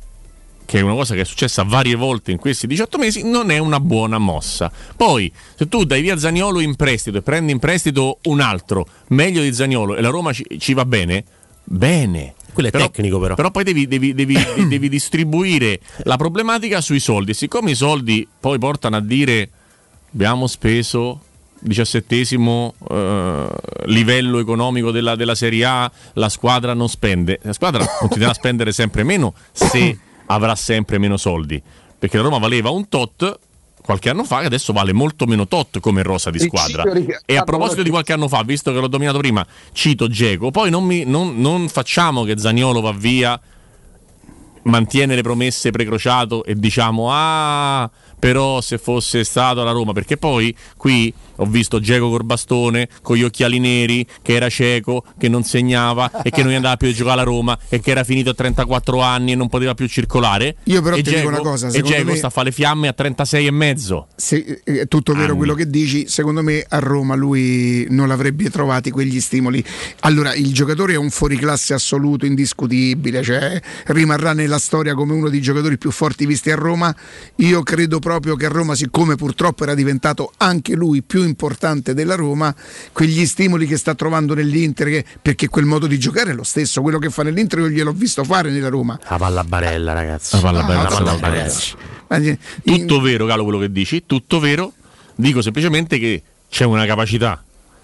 che 0.64 0.78
è 0.78 0.82
una 0.82 0.94
cosa 0.94 1.14
che 1.14 1.22
è 1.22 1.24
successa 1.24 1.62
varie 1.64 1.94
volte 1.94 2.30
in 2.30 2.38
questi 2.38 2.66
18 2.66 2.98
mesi, 2.98 3.22
non 3.28 3.50
è 3.50 3.58
una 3.58 3.80
buona 3.80 4.18
mossa. 4.18 4.70
Poi, 4.96 5.30
se 5.54 5.68
tu 5.68 5.84
dai 5.84 6.02
via 6.02 6.16
Zaniolo 6.16 6.60
in 6.60 6.76
prestito 6.76 7.18
e 7.18 7.22
prendi 7.22 7.52
in 7.52 7.58
prestito 7.58 8.18
un 8.24 8.40
altro 8.40 8.86
meglio 9.08 9.42
di 9.42 9.52
Zaniolo 9.52 9.96
e 9.96 10.00
la 10.00 10.08
Roma 10.10 10.32
ci, 10.32 10.44
ci 10.58 10.72
va 10.74 10.84
bene, 10.84 11.24
bene. 11.64 12.34
Quello 12.52 12.68
è 12.68 12.72
tecnico, 12.72 13.18
però. 13.18 13.34
Però 13.34 13.50
poi 13.50 13.64
devi, 13.64 13.86
devi- 13.88 14.14
devi- 14.14 14.36
devi 14.68 14.88
distribuire 14.88 15.80
la 16.04 16.16
problematica 16.16 16.80
sui 16.80 17.00
soldi. 17.00 17.32
Siccome 17.34 17.70
i 17.70 17.74
soldi 17.74 18.26
poi 18.38 18.58
portano 18.58 18.96
a 18.96 19.00
dire 19.00 19.48
abbiamo 20.12 20.46
speso 20.46 21.20
diciassettesimo 21.62 22.74
eh, 22.90 23.46
livello 23.86 24.38
economico 24.38 24.90
della, 24.90 25.14
della 25.16 25.34
Serie 25.34 25.64
A, 25.64 25.90
la 26.14 26.28
squadra 26.28 26.74
non 26.74 26.88
spende. 26.88 27.38
La 27.42 27.52
squadra 27.52 27.86
continuerà 27.98 28.32
a 28.32 28.34
spendere 28.34 28.72
sempre 28.72 29.04
meno 29.04 29.34
se 29.52 29.96
avrà 30.26 30.54
sempre 30.54 30.98
meno 30.98 31.16
soldi. 31.16 31.62
Perché 31.98 32.16
la 32.16 32.24
Roma 32.24 32.38
valeva 32.38 32.70
un 32.70 32.88
tot 32.88 33.38
qualche 33.82 34.10
anno 34.10 34.24
fa 34.24 34.42
e 34.42 34.46
adesso 34.46 34.72
vale 34.72 34.92
molto 34.92 35.26
meno 35.26 35.46
tot 35.46 35.80
come 35.80 36.02
rosa 36.02 36.30
di 36.30 36.38
squadra. 36.38 36.84
E 37.24 37.36
a 37.36 37.44
proposito 37.44 37.82
di 37.82 37.90
qualche 37.90 38.12
anno 38.12 38.28
fa, 38.28 38.42
visto 38.42 38.72
che 38.72 38.78
l'ho 38.78 38.88
dominato 38.88 39.18
prima, 39.18 39.44
cito 39.72 40.08
Geco, 40.08 40.50
poi 40.50 40.70
non, 40.70 40.84
mi- 40.84 41.04
non- 41.04 41.40
non 41.40 41.68
facciamo 41.68 42.24
che 42.24 42.38
Zagnolo 42.38 42.80
va 42.80 42.92
via 42.92 43.40
mantiene 44.64 45.14
le 45.16 45.22
promesse 45.22 45.70
precrociato 45.70 46.44
e 46.44 46.54
diciamo 46.54 47.08
ah 47.10 47.90
però 48.22 48.60
se 48.60 48.78
fosse 48.78 49.24
stato 49.24 49.62
alla 49.62 49.72
Roma 49.72 49.92
perché 49.92 50.16
poi 50.16 50.54
qui 50.76 51.12
ho 51.36 51.44
visto 51.44 51.80
Geco 51.80 52.08
col 52.08 52.24
bastone 52.24 52.88
con 53.02 53.16
gli 53.16 53.24
occhiali 53.24 53.58
neri 53.58 54.06
che 54.22 54.34
era 54.34 54.48
cieco 54.48 55.02
che 55.18 55.28
non 55.28 55.42
segnava 55.42 56.22
e 56.22 56.30
che 56.30 56.44
non 56.44 56.52
andava 56.52 56.76
più 56.76 56.86
a 56.86 56.92
giocare 56.92 57.14
alla 57.14 57.24
Roma 57.24 57.58
e 57.68 57.80
che 57.80 57.90
era 57.90 58.04
finito 58.04 58.30
a 58.30 58.34
34 58.34 59.00
anni 59.00 59.32
e 59.32 59.34
non 59.34 59.48
poteva 59.48 59.74
più 59.74 59.88
circolare 59.88 60.54
Io 60.64 60.80
però 60.82 60.94
e 60.94 61.02
ti 61.02 61.12
dico 61.12 61.26
una 61.26 61.40
cosa, 61.40 61.66
e 61.66 61.82
Geco 61.82 62.12
me- 62.12 62.16
sta 62.16 62.28
a 62.28 62.30
fare 62.30 62.50
le 62.50 62.52
fiamme 62.52 62.86
a 62.86 62.92
36 62.92 63.46
e 63.46 63.50
mezzo 63.50 64.06
Se, 64.14 64.60
eh, 64.62 64.82
è 64.82 64.86
tutto 64.86 65.14
vero 65.14 65.30
Anni. 65.30 65.38
quello 65.38 65.54
che 65.54 65.68
dici, 65.68 66.06
secondo 66.06 66.44
me 66.44 66.64
a 66.68 66.78
Roma 66.78 67.16
lui 67.16 67.88
non 67.90 68.12
avrebbe 68.12 68.50
trovati 68.50 68.92
quegli 68.92 69.20
stimoli. 69.20 69.64
Allora, 70.00 70.32
il 70.34 70.52
giocatore 70.52 70.92
è 70.92 70.96
un 70.96 71.10
fuoriclasse 71.10 71.74
assoluto, 71.74 72.24
indiscutibile, 72.24 73.20
cioè 73.24 73.60
rimarrà 73.86 74.32
nella 74.32 74.58
storia 74.58 74.94
come 74.94 75.12
uno 75.12 75.28
dei 75.28 75.40
giocatori 75.40 75.76
più 75.76 75.90
forti 75.90 76.24
visti 76.24 76.52
a 76.52 76.54
Roma. 76.54 76.94
Io 77.36 77.62
credo 77.64 77.98
proprio 77.98 78.11
che 78.20 78.46
a 78.46 78.48
Roma, 78.48 78.74
siccome 78.74 79.16
purtroppo 79.16 79.62
era 79.64 79.74
diventato 79.74 80.32
anche 80.38 80.74
lui 80.74 81.02
più 81.02 81.22
importante 81.24 81.94
della 81.94 82.14
Roma, 82.14 82.54
quegli 82.92 83.24
stimoli 83.26 83.66
che 83.66 83.76
sta 83.76 83.94
trovando 83.94 84.34
nell'Inter, 84.34 84.88
che- 84.88 85.04
perché 85.20 85.48
quel 85.48 85.64
modo 85.64 85.86
di 85.86 85.98
giocare 85.98 86.30
è 86.30 86.34
lo 86.34 86.42
stesso, 86.44 86.82
quello 86.82 86.98
che 86.98 87.10
fa 87.10 87.22
nell'Inter 87.22 87.58
io 87.60 87.68
gliel'ho 87.68 87.92
visto 87.92 88.24
fare 88.24 88.50
nella 88.50 88.68
Roma. 88.68 88.98
La 89.08 89.16
palla 89.16 89.44
barella, 89.44 89.92
ragazzi. 89.92 90.36
La 90.36 90.42
palla 90.42 90.62
barella, 90.62 90.82
La 90.82 90.88
palla 90.96 91.14
barella. 91.18 91.52
tutto 92.64 93.00
vero 93.00 93.26
Calo 93.26 93.42
quello 93.44 93.58
che 93.58 93.72
dici 93.72 94.04
tutto 94.06 94.38
vero 94.38 94.72
dico 95.14 95.40
semplicemente 95.40 95.98
che 95.98 96.22
c'è 96.50 96.64
una 96.64 96.84
capacità 96.84 97.42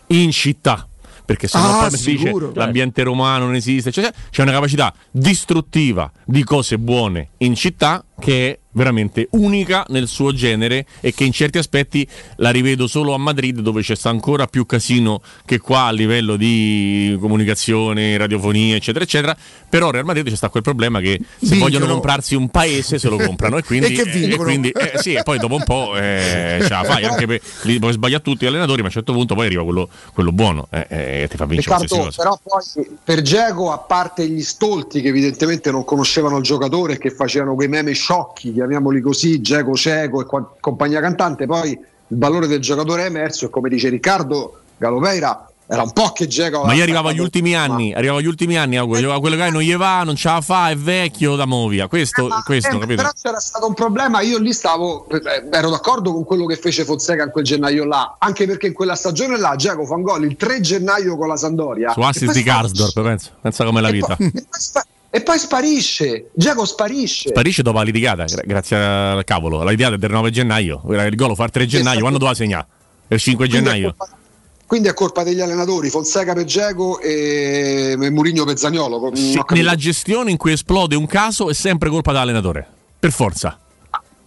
in 0.09 0.31
città 0.33 0.87
perché 1.25 1.49
se 1.49 1.59
no 1.59 1.79
Ah, 1.81 1.91
si 1.91 2.17
dice 2.17 2.33
l'ambiente 2.55 3.03
romano 3.03 3.45
non 3.47 3.55
esiste 3.55 3.89
eccetera. 3.91 4.13
c'è 4.31 4.43
una 4.43 4.53
capacità 4.53 4.93
distruttiva 5.11 6.11
di 6.25 6.43
cose 6.45 6.79
buone 6.79 7.31
in 7.39 7.55
città 7.55 8.05
che 8.19 8.51
è 8.51 8.59
veramente 8.73 9.27
unica 9.33 9.85
nel 9.89 10.07
suo 10.07 10.33
genere 10.33 10.87
e 11.01 11.13
che 11.13 11.25
in 11.25 11.33
certi 11.33 11.59
aspetti 11.59 12.07
la 12.37 12.51
rivedo 12.51 12.87
solo 12.87 13.13
a 13.13 13.19
Madrid 13.19 13.59
dove 13.61 13.83
c'è 13.83 13.97
sta 13.97 14.09
ancora 14.09 14.47
più 14.47 14.67
casino 14.67 15.21
che 15.45 15.59
qua 15.59 15.85
a 15.85 15.91
livello 15.91 16.37
di 16.37 17.17
comunicazione, 17.21 18.17
radiofonia 18.17 18.77
eccetera 18.77 19.05
eccetera 19.05 19.37
però 19.69 19.91
Real 19.91 20.05
Madrid 20.05 20.29
c'è 20.29 20.37
sta 20.37 20.49
quel 20.49 20.63
problema 20.63 21.01
che 21.01 21.19
se 21.19 21.25
Vincono. 21.41 21.61
vogliono 21.63 21.87
comprarsi 21.87 22.35
un 22.37 22.49
paese 22.51 22.99
se 22.99 23.09
lo 23.09 23.17
comprano 23.17 23.59
e 23.59 23.63
quindi, 23.65 23.87
E 23.95 24.03
che 24.03 24.09
e 24.09 24.13
vincono. 24.13 24.45
quindi 24.45 24.71
eh, 24.71 24.93
sì, 24.99 25.15
e 25.15 25.23
poi 25.23 25.39
dopo 25.39 25.57
un 25.57 25.65
po' 25.65 25.97
eh, 25.97 26.59
ce 26.63 26.69
la 26.69 26.85
fai 26.85 27.05
anche 27.05 27.27
per, 27.27 27.41
li 27.63 27.79
puoi 27.81 27.93
sbagliare 27.93 28.23
tutti 28.23 28.45
gli 28.45 28.49
allenatori 28.49 28.79
ma 28.79 28.85
a 28.85 28.89
un 28.89 28.93
certo 28.95 29.13
punto 29.13 29.35
poi 29.35 29.47
arriva 29.47 29.65
quello, 29.65 29.89
quello 30.13 30.31
buono 30.31 30.69
eh, 30.71 30.87
eh, 30.89 31.23
e 31.23 31.29
ti 31.29 31.37
fa 31.37 31.47
vincere 31.47 31.79
Riccardo, 31.81 32.05
cosa 32.05 32.23
però 32.23 32.39
poi 32.43 32.97
per 33.03 33.23
Geco, 33.23 33.73
a 33.73 33.79
parte 33.79 34.29
gli 34.29 34.43
stolti 34.43 35.01
che 35.01 35.09
evidentemente 35.09 35.71
non 35.73 35.85
conoscevano 35.85 36.37
il 36.37 36.45
giocatore 36.45 36.95
e 36.95 36.99
che 36.99 37.11
facevano 37.11 37.55
quei 37.55 37.69
meme 37.69 37.91
sciocchi, 38.09 38.55
chiamiamoli 38.55 39.03
così, 39.03 39.43
Geco 39.43 39.75
cieco 39.75 40.23
e 40.23 40.25
qua- 40.25 40.55
compagnia 40.61 40.99
cantante, 41.01 41.45
poi 41.45 41.73
il 41.73 42.17
valore 42.17 42.47
del 42.47 42.61
giocatore 42.61 43.03
è 43.03 43.07
emerso 43.07 43.45
e 43.45 43.51
come 43.51 43.69
dice 43.69 43.91
Riccardo 43.91 44.61
Galopeira 44.79 45.47
era 45.67 45.83
un 45.83 45.93
po' 45.93 46.13
che 46.13 46.27
Geco 46.27 46.65
Ma 46.65 46.73
io 46.73 46.85
arrivavo 46.85 47.09
agli 47.09 47.19
ultimi 47.19 47.55
anni, 47.55 47.93
arrivavo 47.93 48.21
agli 48.21 48.27
ultimi 48.27 48.57
anni, 48.57 48.79
dicevo, 48.83 49.21
quello 49.21 49.37
che 49.37 49.51
non 49.51 49.61
gli 49.61 49.77
va, 49.77 50.03
non 50.05 50.17
ce 50.17 50.29
la 50.29 50.41
fa, 50.41 50.71
è 50.71 50.77
vecchio, 50.77 51.37
da 51.37 51.45
via. 51.69 51.87
Questo, 51.89 52.29
questo 52.47 52.77
Eh, 52.77 52.79
capito? 52.79 53.03
però 53.03 53.11
c'era 53.13 53.39
stato 53.41 53.67
un 53.67 53.75
problema, 53.75 54.23
io 54.23 54.39
lì 54.39 54.55
stavo, 54.55 55.07
eh, 55.11 55.47
ero 55.51 55.69
d'accordo 55.69 56.11
con 56.15 56.25
quello 56.25 56.47
che 56.47 56.57
fece 56.57 56.85
Fonseca 56.87 57.25
in 57.25 57.31
quel 57.31 57.45
gennaio 57.45 57.85
là, 57.85 58.17
anche 58.19 58.47
perché 58.47 58.69
in 58.69 58.73
quella 58.73 58.95
stagione 58.95 59.39
là 59.39 59.55
Giacomo 59.57 59.85
fa 59.85 59.97
un 59.97 60.03
gol 60.03 60.25
il 60.25 60.37
3 60.37 60.61
gennaio 60.61 61.19
con 61.19 61.29
la 61.29 61.37
Sandoria. 61.37 61.93
Su 61.93 62.01
assist 62.01 62.33
di. 62.33 62.43
Karsdorp, 62.43 63.03
pensa, 63.03 63.31
pensa 63.39 63.65
come 63.67 63.83
la 63.83 63.91
vita. 63.91 64.17
poi- 64.17 64.33
e 65.11 65.21
poi 65.23 65.39
spa- 65.39 65.57
poi 65.59 65.61
sparisce, 65.69 66.31
Giacomo 66.35 66.65
sparisce. 66.67 67.29
Sparisce 67.31 67.63
dopo 67.63 67.79
la 67.79 67.85
litigata, 67.85 68.25
gra- 68.25 68.43
grazie 68.45 68.77
al 68.77 69.25
cavolo. 69.25 69.63
La 69.63 69.71
litigata 69.71 69.95
è 69.95 69.99
del 69.99 70.11
9 70.11 70.31
gennaio, 70.31 70.83
il 70.87 71.15
gol 71.15 71.29
lo 71.29 71.35
fa 71.35 71.45
il 71.45 71.51
3 71.51 71.67
gennaio, 71.67 72.01
quando 72.01 72.19
doveva 72.19 72.37
segnare? 72.37 72.67
Il 73.09 73.19
5 73.19 73.49
Quindi 73.49 73.67
è 73.69 73.71
gennaio. 73.73 73.95
colpa- 73.97 74.17
Quindi 74.67 74.89
è 74.89 74.95
colpa 74.95 75.23
degli 75.23 75.41
allenatori, 75.41 75.89
Fonseca 75.89 76.35
per 76.35 76.45
Geco 76.45 77.01
e 77.01 77.97
Murigno 78.11 78.45
per 78.45 78.59
Zagnolo. 78.59 79.11
Sì, 79.15 79.41
nella 79.55 79.77
gestione 79.77 80.31
in 80.31 80.37
cui 80.37 80.53
esplode 80.53 80.95
un 80.95 81.07
caso 81.07 81.49
è 81.49 81.55
sempre 81.55 81.89
colpa 81.89 82.13
dell'allenatore. 82.13 82.67
Per 82.99 83.11
forza. 83.11 83.59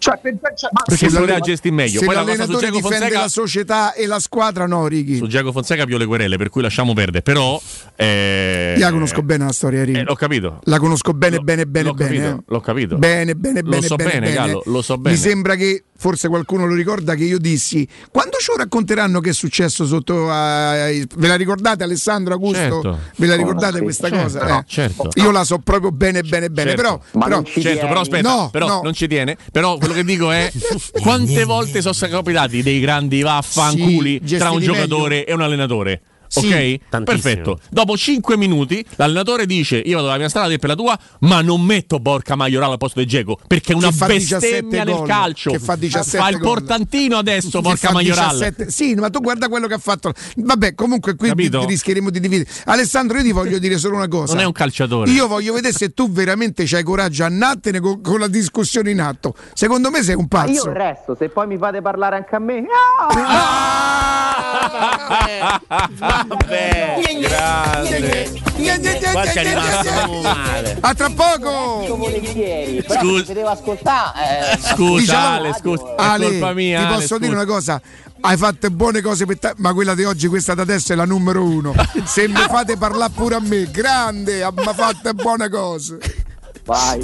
Cioè, 0.01 0.17
per- 0.19 0.35
cioè, 0.55 0.69
ma- 0.73 0.81
Perché 0.83 1.09
l'alle- 1.11 1.39
gestire 1.41 1.75
meglio. 1.75 1.99
Se 1.99 2.05
Poi 2.05 2.15
la 2.15 2.21
cosa 2.21 2.31
l'allenatore 2.35 2.65
Giacomo 2.65 2.81
difende 2.81 2.97
Fonseca 3.05 3.21
la 3.21 3.27
società 3.29 3.93
e 3.93 4.07
la 4.07 4.19
squadra, 4.19 4.65
no, 4.65 4.87
Righi. 4.87 5.17
su 5.17 5.27
Giacomo 5.27 5.51
Fonseca 5.51 5.85
più 5.85 5.97
le 5.99 6.07
querele, 6.07 6.37
per 6.37 6.49
cui 6.49 6.63
lasciamo 6.63 6.93
perdere. 6.93 7.21
Però. 7.21 7.61
Eh, 7.95 8.73
Io 8.77 8.83
la 8.83 8.91
conosco 8.91 9.21
bene 9.21 9.45
la 9.45 9.51
storia, 9.51 9.83
Righi. 9.83 9.99
eh, 9.99 10.03
l'ho 10.03 10.15
capito. 10.15 10.59
La 10.63 10.79
conosco 10.79 11.13
bene, 11.13 11.37
bene, 11.37 11.67
bene, 11.67 11.87
l'ho 11.89 11.93
bene. 11.93 12.09
capito, 12.17 12.35
eh. 12.39 12.43
l'ho 12.47 12.59
capito. 12.61 12.97
Bene, 12.97 13.35
bene, 13.35 13.61
Lo 13.61 13.69
bene, 13.69 13.85
so 13.85 13.95
bene, 13.95 14.09
bene, 14.09 14.21
bene. 14.25 14.35
Gallo, 14.35 14.63
lo 14.65 14.81
so 14.81 14.97
bene. 14.97 15.15
Mi 15.15 15.21
sembra 15.21 15.53
che 15.55 15.83
forse 16.01 16.27
qualcuno 16.29 16.65
lo 16.65 16.73
ricorda 16.73 17.13
che 17.13 17.23
io 17.25 17.37
dissi 17.37 17.87
quando 18.09 18.37
ci 18.39 18.51
racconteranno 18.57 19.19
che 19.19 19.29
è 19.29 19.33
successo 19.33 19.85
sotto 19.85 20.31
a- 20.31 20.71
ai- 20.85 21.05
ve 21.15 21.27
la 21.27 21.35
ricordate 21.35 21.83
Alessandro 21.83 22.33
Augusto? 22.33 22.57
Certo. 22.57 22.99
Ve 23.17 23.27
la 23.27 23.35
ricordate 23.35 23.77
sì, 23.77 23.83
questa 23.83 24.09
certo, 24.09 24.23
cosa? 24.23 24.47
no, 24.47 24.59
Eh. 24.59 24.63
certo. 24.65 25.09
Io 25.15 25.29
la 25.29 25.43
so 25.43 25.59
proprio 25.59 25.91
bene 25.91 26.23
bene 26.23 26.49
bene, 26.49 26.69
Certo. 26.71 26.81
però, 26.81 26.99
Ma 27.11 27.23
però- 27.25 27.35
non 27.35 27.45
ci 27.45 27.61
certo, 27.61 27.85
però 27.87 27.99
aspetta, 27.99 28.29
No, 28.35 28.49
però 28.49 28.67
no. 28.67 28.81
non 28.83 28.93
ci 28.93 29.07
tiene. 29.07 29.37
Però 29.51 29.77
quello 29.77 29.93
che 29.93 30.03
dico 30.03 30.31
è 30.31 30.51
quante 31.03 31.43
volte 31.43 31.81
sono 31.83 31.95
capitati 32.09 32.63
dei 32.63 32.79
grandi 32.79 33.21
vaffanculi 33.21 34.21
Sì, 34.25 34.37
tra 34.37 34.49
un 34.49 34.59
giocatore 34.59 35.17
meglio. 35.17 35.27
e 35.27 35.33
un 35.33 35.41
allenatore. 35.41 36.01
Sì, 36.31 36.47
ok? 36.47 36.89
tantissimo. 36.89 37.03
Perfetto. 37.03 37.59
Dopo 37.69 37.97
5 37.97 38.37
minuti 38.37 38.85
l'allenatore 38.95 39.45
dice 39.45 39.77
io 39.83 39.95
vado 39.97 40.07
alla 40.07 40.17
mia 40.17 40.29
strada 40.29 40.47
te 40.47 40.57
per 40.59 40.69
la 40.69 40.75
tua, 40.75 40.97
ma 41.21 41.41
non 41.41 41.61
metto 41.61 41.99
Borca 41.99 42.35
Maioral 42.35 42.71
al 42.71 42.77
posto 42.77 42.99
di 43.01 43.05
Geco 43.05 43.37
perché 43.47 43.73
è 43.73 43.75
una 43.75 43.89
Che 43.89 43.93
fa 43.95 44.07
17 44.07 44.39
bestemmia 44.39 44.83
nel 44.85 44.95
gol, 44.95 45.07
calcio. 45.07 45.51
che 45.51 45.59
fa 45.59 45.75
17 45.75 46.17
fa 46.17 46.29
il 46.29 46.37
gol. 46.37 46.47
portantino 46.53 47.17
adesso 47.17 47.49
Che 47.49 47.61
Borca 47.61 47.87
fa 47.89 47.93
Maioral. 47.93 48.29
17 48.37 48.71
Sì, 48.71 48.93
ma 48.95 49.09
tu 49.09 49.19
guarda 49.19 49.49
quello 49.49 49.67
che 49.67 49.73
ha 49.73 49.77
fatto. 49.79 50.13
Vabbè, 50.37 50.73
comunque 50.73 51.15
qui 51.15 51.27
Capito? 51.27 51.59
di- 51.59 51.65
rischieremo 51.65 52.09
di 52.09 52.19
dividere. 52.21 52.49
Alessandro, 52.65 53.17
io 53.17 53.23
ti 53.23 53.31
voglio 53.33 53.59
dire 53.59 53.77
solo 53.77 53.97
una 53.97 54.07
cosa. 54.07 54.33
Non 54.33 54.43
è 54.43 54.45
un 54.45 54.53
calciatore. 54.53 55.11
Io 55.11 55.27
voglio 55.27 55.51
vedere 55.53 55.73
se 55.73 55.93
tu 55.93 56.09
veramente 56.09 56.63
c'hai 56.65 56.83
coraggio 56.83 57.23
a 57.23 57.25
andattene 57.25 57.79
con, 57.81 57.99
con 58.01 58.19
la 58.19 58.27
discussione 58.27 58.89
in 58.91 59.01
atto. 59.01 59.35
Secondo 59.53 59.89
me 59.91 60.01
sei 60.01 60.15
un 60.15 60.27
Ma 60.29 60.45
io 60.45 60.53
pazzo. 60.63 60.71
resto, 60.71 61.15
se 61.15 61.27
poi 61.29 61.47
mi 61.47 61.57
fate 61.57 61.81
parlare 61.81 62.15
anche 62.15 62.35
a 62.35 62.39
me. 62.39 62.63
Vabbè, 66.27 66.99
grande. 67.19 68.31
Qua 69.11 69.25
ci 69.27 69.37
è 69.39 69.43
rimasto 69.43 70.21
male. 70.21 70.77
A 70.79 70.93
tra 70.93 71.09
poco! 71.09 71.95
volentieri. 71.95 72.83
Scusa. 72.87 73.01
mi 73.01 73.23
vedevo 73.23 73.47
ascoltare. 73.49 74.53
eh, 74.53 74.57
Scusa 74.59 74.99
Diciamo- 74.99 75.27
Ale, 75.35 75.53
scusa, 75.59 75.83
è 75.83 75.93
Ale, 75.97 76.25
colpa 76.29 76.53
mia. 76.53 76.79
ti 76.79 76.85
Ale, 76.85 76.95
posso 76.95 77.17
dire 77.17 77.31
scusa. 77.31 77.43
una 77.43 77.53
cosa. 77.53 77.81
Hai 78.23 78.37
fatto 78.37 78.69
buone 78.69 79.01
cose 79.01 79.25
per 79.25 79.39
te, 79.39 79.53
ma 79.57 79.73
quella 79.73 79.95
di 79.95 80.03
oggi, 80.03 80.27
questa 80.27 80.53
da 80.53 80.61
adesso 80.61 80.93
è 80.93 80.95
la 80.95 81.05
numero 81.05 81.43
uno. 81.43 81.73
Se 82.05 82.27
mi 82.27 82.35
fate 82.35 82.77
parlare 82.77 83.11
pure 83.15 83.35
a 83.35 83.39
me, 83.39 83.69
grande, 83.71 84.43
ha 84.43 84.51
ma 84.53 84.73
fatte 84.73 85.13
buone 85.13 85.49
cose. 85.49 85.97
Vai. 86.65 87.03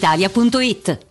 brispalitalia.it. 0.01 1.10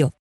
radio. 0.00 0.19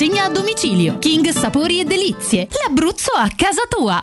consegna 0.00 0.24
a 0.24 0.30
domicilio. 0.30 0.98
King 0.98 1.28
Sapori 1.28 1.78
e 1.78 1.84
Delizie, 1.84 2.48
l'Abruzzo 2.62 3.10
a 3.10 3.28
casa 3.36 3.64
tua. 3.68 4.02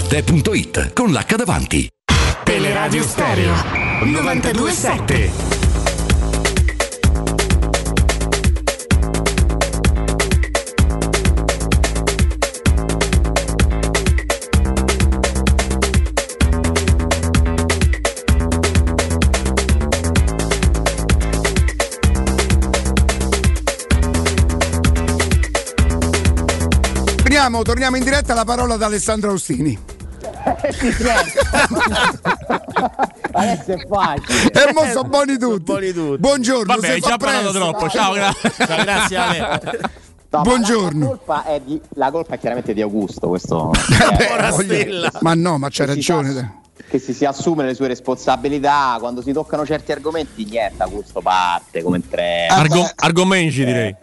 Arte.it 0.01 0.93
con 0.93 1.11
l'H 1.11 1.35
davanti. 1.35 1.87
Teleradio 2.43 3.03
Stereo 3.03 3.53
927 4.03 5.59
Torniamo, 27.17 27.61
torniamo 27.61 27.97
in 27.97 28.03
diretta 28.03 28.33
la 28.33 28.45
parola 28.45 28.73
ad 28.73 28.81
Alessandro 28.81 29.31
Austini. 29.31 29.90
Adesso 33.33 33.71
è 33.71 33.85
facile. 33.87 34.51
E 34.51 34.73
mo 34.73 34.85
sono 34.91 35.07
buoni 35.09 35.37
tutti. 35.37 36.17
Buongiorno. 36.17 36.73
Vabbè, 36.73 36.85
si 36.85 36.91
hai 36.93 36.99
fa 36.99 37.09
già 37.09 37.17
parlato 37.17 37.51
troppo. 37.51 37.89
Ciao, 37.89 38.13
gra- 38.13 38.33
ciao, 38.65 38.83
grazie 38.83 39.17
Ale. 39.17 39.89
No, 40.33 40.37
ma 40.37 40.43
Buongiorno. 40.45 40.99
La, 40.99 41.09
la 41.11 41.17
colpa 41.17 41.43
è 41.43 41.59
di- 41.59 41.81
la 41.95 42.09
colpa 42.09 42.35
è 42.35 42.39
chiaramente 42.39 42.73
di 42.73 42.81
Augusto, 42.81 43.27
questo 43.27 43.71
Beh, 44.17 44.49
voglio- 44.49 45.09
Ma 45.19 45.33
no, 45.33 45.57
ma 45.57 45.67
c'ha 45.67 45.83
si 45.83 45.89
ragione. 45.93 46.31
fa- 46.31 46.83
che 46.89 46.99
si, 46.99 47.13
si 47.13 47.25
assume 47.25 47.65
le 47.65 47.73
sue 47.73 47.87
responsabilità 47.87 48.95
quando 49.01 49.21
si 49.21 49.33
toccano 49.33 49.65
certi 49.65 49.91
argomenti, 49.91 50.45
niente, 50.45 50.81
Augusto 50.83 51.19
parte 51.19 51.83
come 51.83 51.99
tre. 52.09 52.45
Argo- 52.47 52.89
argomenti 52.95 53.65
direi. 53.65 53.93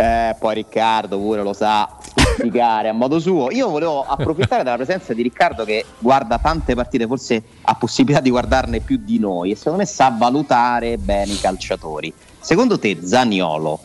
Eh, 0.00 0.36
poi 0.38 0.54
Riccardo 0.54 1.18
pure 1.18 1.42
lo 1.42 1.52
sa 1.52 1.88
spiegare 2.36 2.88
a 2.88 2.92
modo 2.92 3.18
suo. 3.18 3.50
Io 3.50 3.68
volevo 3.68 4.04
approfittare 4.06 4.62
della 4.62 4.76
presenza 4.76 5.12
di 5.12 5.22
Riccardo 5.22 5.64
che 5.64 5.84
guarda 5.98 6.38
tante 6.38 6.76
partite, 6.76 7.08
forse 7.08 7.42
ha 7.62 7.74
possibilità 7.74 8.20
di 8.20 8.30
guardarne 8.30 8.78
più 8.78 8.96
di 9.02 9.18
noi 9.18 9.50
e 9.50 9.56
secondo 9.56 9.78
me 9.78 9.86
sa 9.86 10.14
valutare 10.16 10.98
bene 10.98 11.32
i 11.32 11.40
calciatori. 11.40 12.12
Secondo 12.38 12.78
te 12.78 12.98
Zaniolo, 13.04 13.80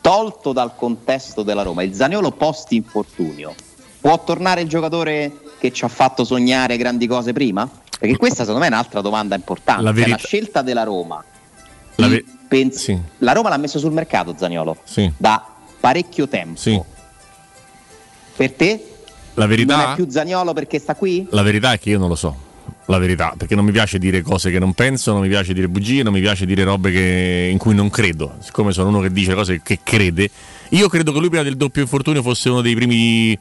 tolto 0.00 0.54
dal 0.54 0.74
contesto 0.74 1.42
della 1.42 1.62
Roma, 1.62 1.82
il 1.82 1.92
Zaniolo 1.92 2.30
post 2.30 2.72
infortunio, 2.72 3.54
può 4.00 4.24
tornare 4.24 4.62
il 4.62 4.68
giocatore 4.68 5.40
che 5.58 5.72
ci 5.72 5.84
ha 5.84 5.88
fatto 5.88 6.24
sognare 6.24 6.78
grandi 6.78 7.06
cose 7.06 7.34
prima? 7.34 7.68
Perché 7.98 8.16
questa 8.16 8.44
secondo 8.44 8.60
me 8.60 8.66
è 8.66 8.70
un'altra 8.70 9.02
domanda 9.02 9.34
importante. 9.34 9.82
La 9.82 9.88
Cioè, 9.90 9.98
verità- 9.98 10.16
la 10.16 10.26
scelta 10.26 10.62
della 10.62 10.84
Roma. 10.84 11.22
La 11.96 12.08
ve- 12.48 12.56
Pens- 12.56 12.96
La 13.18 13.32
Roma 13.32 13.48
l'ha 13.48 13.56
messo 13.56 13.78
sul 13.78 13.92
mercato 13.92 14.34
Zaniolo 14.36 14.76
Sì. 14.84 15.10
da 15.16 15.44
parecchio 15.80 16.26
tempo. 16.28 16.58
Sì. 16.58 16.80
Per 18.36 18.52
te 18.52 18.84
La 19.34 19.46
verità, 19.46 19.76
non 19.76 19.90
è 19.92 19.94
più 19.94 20.08
Zaniolo 20.08 20.52
perché 20.52 20.78
sta 20.78 20.94
qui? 20.94 21.26
la 21.30 21.42
verità 21.42 21.72
è 21.72 21.78
che 21.78 21.90
io 21.90 21.98
non 21.98 22.08
lo 22.08 22.14
so. 22.14 22.46
La 22.86 22.98
verità, 22.98 23.34
perché 23.36 23.54
non 23.54 23.64
mi 23.66 23.70
piace 23.72 23.98
dire 23.98 24.22
cose 24.22 24.50
che 24.50 24.58
non 24.58 24.72
penso, 24.72 25.12
non 25.12 25.20
mi 25.20 25.28
piace 25.28 25.52
dire 25.52 25.68
bugie, 25.68 26.02
non 26.02 26.12
mi 26.12 26.20
piace 26.20 26.46
dire 26.46 26.64
robe 26.64 26.90
che- 26.90 27.48
in 27.50 27.58
cui 27.58 27.74
non 27.74 27.90
credo. 27.90 28.36
Siccome 28.40 28.72
sono 28.72 28.88
uno 28.88 29.00
che 29.00 29.10
dice 29.12 29.34
cose 29.34 29.60
che 29.62 29.80
crede, 29.82 30.30
io 30.70 30.88
credo 30.88 31.12
che 31.12 31.18
lui 31.18 31.28
prima 31.28 31.42
del 31.44 31.56
doppio 31.56 31.82
infortunio 31.82 32.22
fosse 32.22 32.48
uno 32.48 32.62
dei 32.62 32.74
primi 32.74 33.38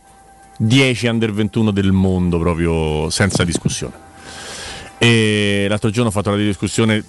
10 0.57 1.07
under 1.07 1.31
21 1.31 1.71
del 1.71 1.91
mondo, 1.93 2.39
proprio 2.39 3.09
senza 3.09 3.43
discussione. 3.45 3.93
E 4.99 5.67
l'altro 5.69 5.91
giorno 5.91 6.09
ho 6.09 6.11
fatto 6.11 6.29
una 6.29 6.37
discussione, 6.39 7.03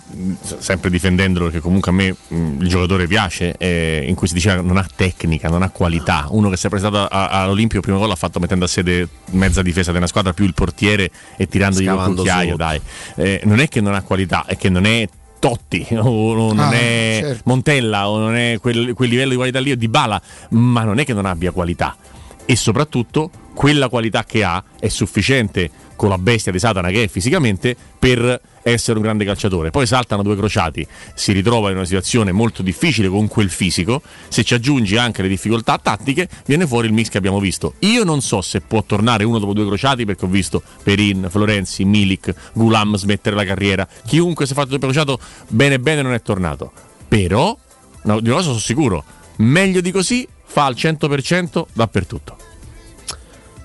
sempre 0.59 0.91
difendendolo, 0.91 1.47
perché 1.47 1.61
comunque 1.61 1.91
a 1.91 1.95
me 1.95 2.15
mh, 2.29 2.61
il 2.61 2.69
giocatore 2.69 3.07
piace, 3.07 3.55
eh, 3.57 4.05
in 4.07 4.15
cui 4.15 4.27
si 4.29 4.35
diceva 4.35 4.57
che 4.57 4.63
non 4.63 4.77
ha 4.77 4.87
tecnica, 4.95 5.49
non 5.49 5.63
ha 5.63 5.71
qualità. 5.71 6.27
Uno 6.31 6.51
che 6.51 6.59
si 6.59 6.67
è 6.67 6.69
presentato 6.69 7.07
a- 7.11 7.29
all'Olimpio, 7.29 7.79
il 7.79 7.85
primo 7.85 7.99
gol 7.99 8.09
l'ha 8.09 8.15
fatto 8.15 8.41
mettendo 8.41 8.67
a 8.67 8.69
sede 8.69 9.09
mezza 9.31 9.63
difesa 9.63 9.91
di 9.91 9.97
una 9.97 10.07
squadra 10.07 10.35
più 10.35 10.45
il 10.45 10.53
portiere 10.53 11.11
e 11.39 11.49
tirandogli 11.49 11.87
col 11.87 11.95
Scavando 11.95 12.17
cucchiaio. 12.23 12.57
Dai. 12.57 12.81
Eh, 13.17 13.41
non 13.45 13.59
è 13.61 13.69
che 13.69 13.81
non 13.81 13.95
ha 13.95 14.03
qualità, 14.03 14.45
è 14.47 14.57
che 14.57 14.69
non 14.69 14.85
è 14.85 15.09
Totti 15.39 15.87
o 15.97 16.35
non 16.35 16.59
Ah, 16.59 16.71
è 16.73 17.19
certo. 17.23 17.43
Montella 17.45 18.09
o 18.11 18.19
non 18.19 18.35
è 18.35 18.59
quel, 18.61 18.93
quel 18.93 19.09
livello 19.09 19.31
di 19.31 19.37
qualità 19.37 19.61
lì 19.61 19.75
di 19.77 19.89
Bala, 19.89 20.21
ma 20.51 20.83
non 20.85 20.99
è 20.99 21.05
che 21.05 21.15
non 21.15 21.25
abbia 21.25 21.53
qualità. 21.53 21.97
E 22.45 22.55
soprattutto 22.57 23.31
quella 23.55 23.89
qualità 23.89 24.25
che 24.25 24.43
ha 24.45 24.63
è 24.79 24.89
sufficiente 24.89 25.71
con 25.99 26.09
la 26.09 26.17
bestia 26.17 26.53
di 26.53 26.61
Satana 26.61 26.91
che 26.91 27.03
è 27.03 27.09
fisicamente 27.09 27.77
per 27.99 28.41
essere 28.63 28.99
un 28.99 29.03
grande 29.03 29.25
calciatore. 29.25 29.71
Poi 29.71 29.85
saltano 29.85 30.23
due 30.23 30.37
crociati, 30.37 30.87
si 31.15 31.33
ritrova 31.33 31.71
in 31.71 31.77
una 31.77 31.85
situazione 31.85 32.31
molto 32.31 32.63
difficile 32.63 33.09
con 33.09 33.27
quel 33.27 33.51
fisico, 33.51 34.01
se 34.29 34.45
ci 34.45 34.55
aggiungi 34.55 34.97
anche 34.97 35.23
le 35.23 35.29
difficoltà 35.29 35.77
tattiche 35.79 36.29
viene 36.47 36.69
fuori 36.69 36.87
il 36.87 36.93
mix 36.93 37.09
che 37.09 37.19
abbiamo 37.19 37.41
visto. 37.41 37.75
Io 37.81 38.05
non 38.05 38.21
so 38.21 38.41
se 38.41 38.61
può 38.61 38.85
tornare 38.85 39.25
uno 39.25 39.41
dopo 39.41 39.53
due 39.53 39.67
crociati 39.67 40.05
perché 40.05 40.25
ho 40.25 40.29
visto 40.29 40.63
Perin, 40.85 41.27
Florenzi, 41.29 41.85
Milik, 41.85 42.33
Gulam 42.53 42.97
smettere 42.97 43.35
la 43.35 43.45
carriera. 43.45 43.87
Chiunque 44.07 44.47
si 44.47 44.53
è 44.53 44.55
fatto 44.55 44.69
doppio 44.69 44.89
crociato 44.89 45.19
bene 45.49 45.81
bene 45.81 46.03
non 46.03 46.13
è 46.13 46.23
tornato. 46.23 46.71
Però, 47.09 47.57
no, 48.05 48.21
di 48.21 48.29
una 48.29 48.37
cosa 48.37 48.51
sono 48.51 48.61
sicuro, 48.61 49.03
meglio 49.39 49.81
di 49.81 49.91
così 49.91 50.29
fa 50.45 50.67
al 50.67 50.75
100% 50.75 51.65
dappertutto. 51.73 52.48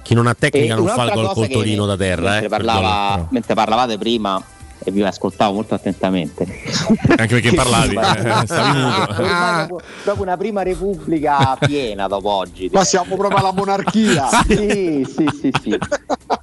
Chi 0.04 0.14
non 0.14 0.28
ha 0.28 0.36
tecnica 0.36 0.74
E 0.74 0.78
non 0.78 0.88
fa 0.88 1.06
il 1.06 1.12
gol 1.14 1.34
col 1.34 1.48
Torino 1.48 1.86
da 1.86 1.98
terra. 1.98 2.30
mentre, 2.32 2.46
Eh, 2.46 2.50
parlava- 2.50 3.12
però. 3.16 3.28
mentre 3.32 3.54
parlavate 3.56 3.98
prima 3.98 4.42
e 4.86 4.92
vi 4.92 5.02
ascoltavo 5.02 5.54
molto 5.54 5.74
attentamente. 5.76 6.46
Anche 7.16 7.28
perché 7.40 7.54
parlavi, 7.56 7.96
eh, 7.96 8.46
stavi 8.46 8.80
muto. 8.80 9.12
Ormai 9.24 9.68
dopo, 9.68 9.82
dopo 10.04 10.22
una 10.22 10.36
prima 10.38 10.62
repubblica 10.62 11.56
piena 11.58 12.08
dopo 12.08 12.30
oggi. 12.30 12.70
Ma 12.72 12.84
siamo 12.84 13.16
proprio 13.16 13.40
alla 13.40 13.54
monarchia. 13.54 14.28
sì, 14.46 15.08
sì, 15.10 15.26
sì, 15.40 15.52
sì. 15.62 15.78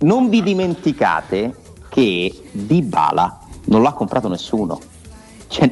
Non 0.00 0.30
vi 0.30 0.42
dimenticate 0.42 1.54
che 1.90 2.32
Dybala 2.52 3.40
non 3.66 3.82
l'ha 3.82 3.92
comprato 3.92 4.28
nessuno. 4.28 4.80
Cioè, 5.48 5.70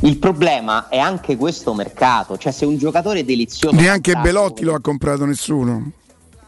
il 0.00 0.16
problema 0.16 0.88
è 0.88 0.98
anche 0.98 1.36
questo 1.36 1.72
mercato, 1.74 2.36
cioè 2.38 2.50
se 2.50 2.64
un 2.64 2.78
giocatore 2.78 3.24
delizioso 3.24 3.76
Neanche 3.76 4.14
Belotti 4.16 4.64
lo 4.64 4.74
ha 4.74 4.80
comprato 4.80 5.24
nessuno. 5.26 5.90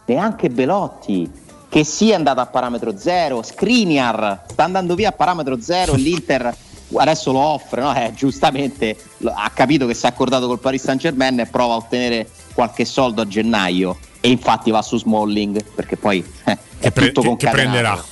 Neanche 0.06 0.48
Belotti 0.48 1.30
che 1.68 1.84
sia 1.84 2.16
andato 2.16 2.40
a 2.40 2.46
parametro 2.46 2.96
zero, 2.96 3.42
Skriniar 3.42 4.42
sta 4.50 4.64
andando 4.64 4.94
via 4.94 5.10
a 5.10 5.12
parametro 5.12 5.60
zero 5.60 5.94
l'Inter 5.94 6.52
adesso 6.94 7.30
lo 7.30 7.38
offre, 7.38 7.80
no? 7.82 7.94
Eh, 7.94 8.12
giustamente 8.14 8.96
ha 9.24 9.50
capito 9.54 9.86
che 9.86 9.94
si 9.94 10.06
è 10.06 10.08
accordato 10.08 10.48
col 10.48 10.58
Paris 10.58 10.82
Saint 10.82 11.00
Germain 11.00 11.38
e 11.38 11.46
prova 11.46 11.74
a 11.74 11.76
ottenere 11.76 12.28
qualche 12.52 12.84
soldo 12.84 13.22
a 13.22 13.26
gennaio 13.28 13.96
e 14.20 14.28
infatti 14.30 14.70
va 14.72 14.82
su 14.82 14.98
Smalling 14.98 15.62
perché 15.74 15.96
poi 15.96 16.24
eh, 16.44 16.58
è 16.80 16.90
pre- 16.90 17.12
tutto 17.12 17.20
che- 17.20 17.36
che 17.36 17.46
concatenato. 17.46 17.52
prenderà. 17.70 18.04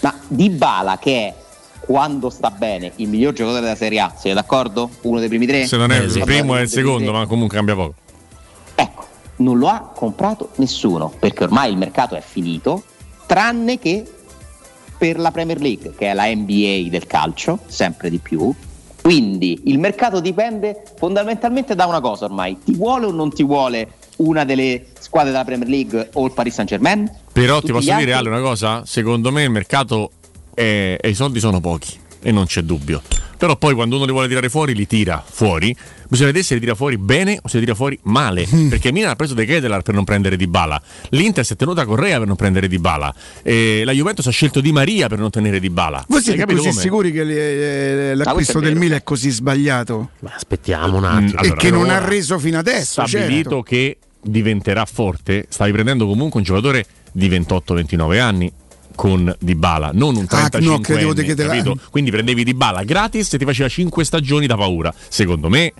Ma 0.00 0.14
Dybala 0.26 0.98
che 0.98 1.26
è 1.28 1.34
quando 1.78 2.28
sta 2.30 2.50
bene 2.50 2.92
il 2.96 3.08
miglior 3.08 3.32
giocatore 3.32 3.62
della 3.62 3.76
Serie 3.76 4.00
A, 4.00 4.12
siete 4.16 4.34
d'accordo? 4.34 4.90
Uno 5.02 5.20
dei 5.20 5.28
primi 5.28 5.46
tre? 5.46 5.66
Se 5.66 5.76
non 5.76 5.92
è 5.92 5.98
Va 6.04 6.18
il 6.18 6.24
primo 6.24 6.56
è 6.56 6.62
il 6.62 6.68
secondo, 6.68 7.12
ma 7.12 7.24
comunque 7.26 7.56
cambia 7.56 7.76
poco. 7.76 7.94
Non 9.38 9.58
lo 9.58 9.68
ha 9.68 9.90
comprato 9.94 10.50
nessuno 10.56 11.12
perché 11.18 11.44
ormai 11.44 11.70
il 11.70 11.76
mercato 11.78 12.14
è 12.14 12.22
finito, 12.26 12.82
tranne 13.26 13.78
che 13.78 14.04
per 14.96 15.18
la 15.18 15.30
Premier 15.30 15.60
League, 15.60 15.94
che 15.96 16.10
è 16.10 16.14
la 16.14 16.26
NBA 16.26 16.88
del 16.90 17.06
calcio, 17.06 17.60
sempre 17.66 18.10
di 18.10 18.18
più. 18.18 18.52
Quindi 19.00 19.62
il 19.66 19.78
mercato 19.78 20.20
dipende 20.20 20.82
fondamentalmente 20.98 21.74
da 21.74 21.86
una 21.86 22.00
cosa 22.00 22.24
ormai: 22.24 22.58
ti 22.64 22.74
vuole 22.74 23.06
o 23.06 23.12
non 23.12 23.32
ti 23.32 23.44
vuole 23.44 23.92
una 24.16 24.44
delle 24.44 24.86
squadre 24.98 25.30
della 25.30 25.44
Premier 25.44 25.68
League 25.68 26.10
o 26.14 26.26
il 26.26 26.32
Paris 26.32 26.54
Saint 26.54 26.68
Germain? 26.68 27.10
Però 27.32 27.60
ti 27.60 27.70
posso 27.72 27.94
dire 27.94 28.12
Ale 28.12 28.28
una 28.28 28.40
cosa? 28.40 28.82
Secondo 28.84 29.30
me 29.30 29.44
il 29.44 29.50
mercato 29.50 30.10
è- 30.52 30.98
e 31.00 31.08
i 31.08 31.14
soldi 31.14 31.38
sono 31.38 31.60
pochi 31.60 31.96
e 32.20 32.32
non 32.32 32.46
c'è 32.46 32.62
dubbio. 32.62 33.00
Però 33.38 33.56
poi 33.56 33.72
quando 33.74 33.96
uno 33.96 34.04
li 34.04 34.10
vuole 34.10 34.26
tirare 34.26 34.48
fuori, 34.48 34.74
li 34.74 34.86
tira 34.86 35.22
fuori. 35.24 35.74
Bisogna 36.08 36.26
vedere 36.26 36.44
se 36.44 36.54
li 36.54 36.60
tira 36.60 36.74
fuori 36.74 36.98
bene 36.98 37.38
o 37.40 37.46
se 37.48 37.58
li 37.58 37.64
tira 37.64 37.76
fuori 37.76 37.96
male. 38.02 38.46
Perché 38.68 38.90
Milan 38.90 39.10
ha 39.10 39.14
preso 39.16 39.34
De 39.34 39.44
Ketelar 39.44 39.82
per 39.82 39.94
non 39.94 40.02
prendere 40.04 40.36
Di 40.36 40.48
Bala. 40.48 40.80
L'Inter 41.10 41.44
si 41.44 41.52
è 41.52 41.56
tenuta 41.56 41.84
Correa 41.84 42.18
per 42.18 42.26
non 42.26 42.34
prendere 42.34 42.66
Di 42.66 42.78
Bala. 42.78 43.14
E 43.42 43.82
la 43.84 43.92
Juventus 43.92 44.26
ha 44.26 44.30
scelto 44.30 44.60
Di 44.60 44.72
Maria 44.72 45.06
per 45.08 45.18
non 45.20 45.30
tenere 45.30 45.60
Di 45.60 45.70
Bala. 45.70 46.04
Voi 46.08 46.18
Hai 46.18 46.24
siete 46.24 46.38
capito 46.40 46.56
così 46.58 46.70
come? 46.70 46.80
sicuri 46.82 47.12
che 47.12 47.22
le- 47.24 48.10
eh, 48.10 48.14
l'acquisto 48.16 48.58
del 48.58 48.74
Milan 48.74 48.98
è 48.98 49.02
così 49.04 49.30
sbagliato? 49.30 50.10
aspettiamo 50.24 50.96
un 50.96 51.04
attimo. 51.04 51.40
e 51.42 51.54
che 51.54 51.70
non 51.70 51.82
allora, 51.84 51.96
ha 52.04 52.08
reso 52.08 52.38
fino 52.40 52.58
adesso. 52.58 53.06
stabilito 53.06 53.42
certo. 53.50 53.62
che 53.62 53.98
diventerà 54.20 54.84
forte, 54.84 55.46
stavi 55.48 55.70
prendendo 55.72 56.06
comunque 56.06 56.40
un 56.40 56.44
giocatore 56.44 56.84
di 57.12 57.28
28-29 57.28 58.18
anni 58.20 58.52
con 58.98 59.32
Dybala, 59.38 59.92
non 59.94 60.16
un 60.16 60.24
Ah, 60.28 60.48
35 60.48 60.74
no, 60.74 60.80
credevo 60.80 61.12
che 61.12 61.34
te 61.36 61.44
la- 61.44 61.54
capito? 61.54 61.78
Quindi 61.88 62.10
prendevi 62.10 62.42
Dybala 62.42 62.82
gratis 62.82 63.32
e 63.32 63.38
ti 63.38 63.44
faceva 63.44 63.68
5 63.68 64.04
stagioni 64.04 64.48
da 64.48 64.56
paura. 64.56 64.92
Secondo 65.08 65.48
me 65.48 65.72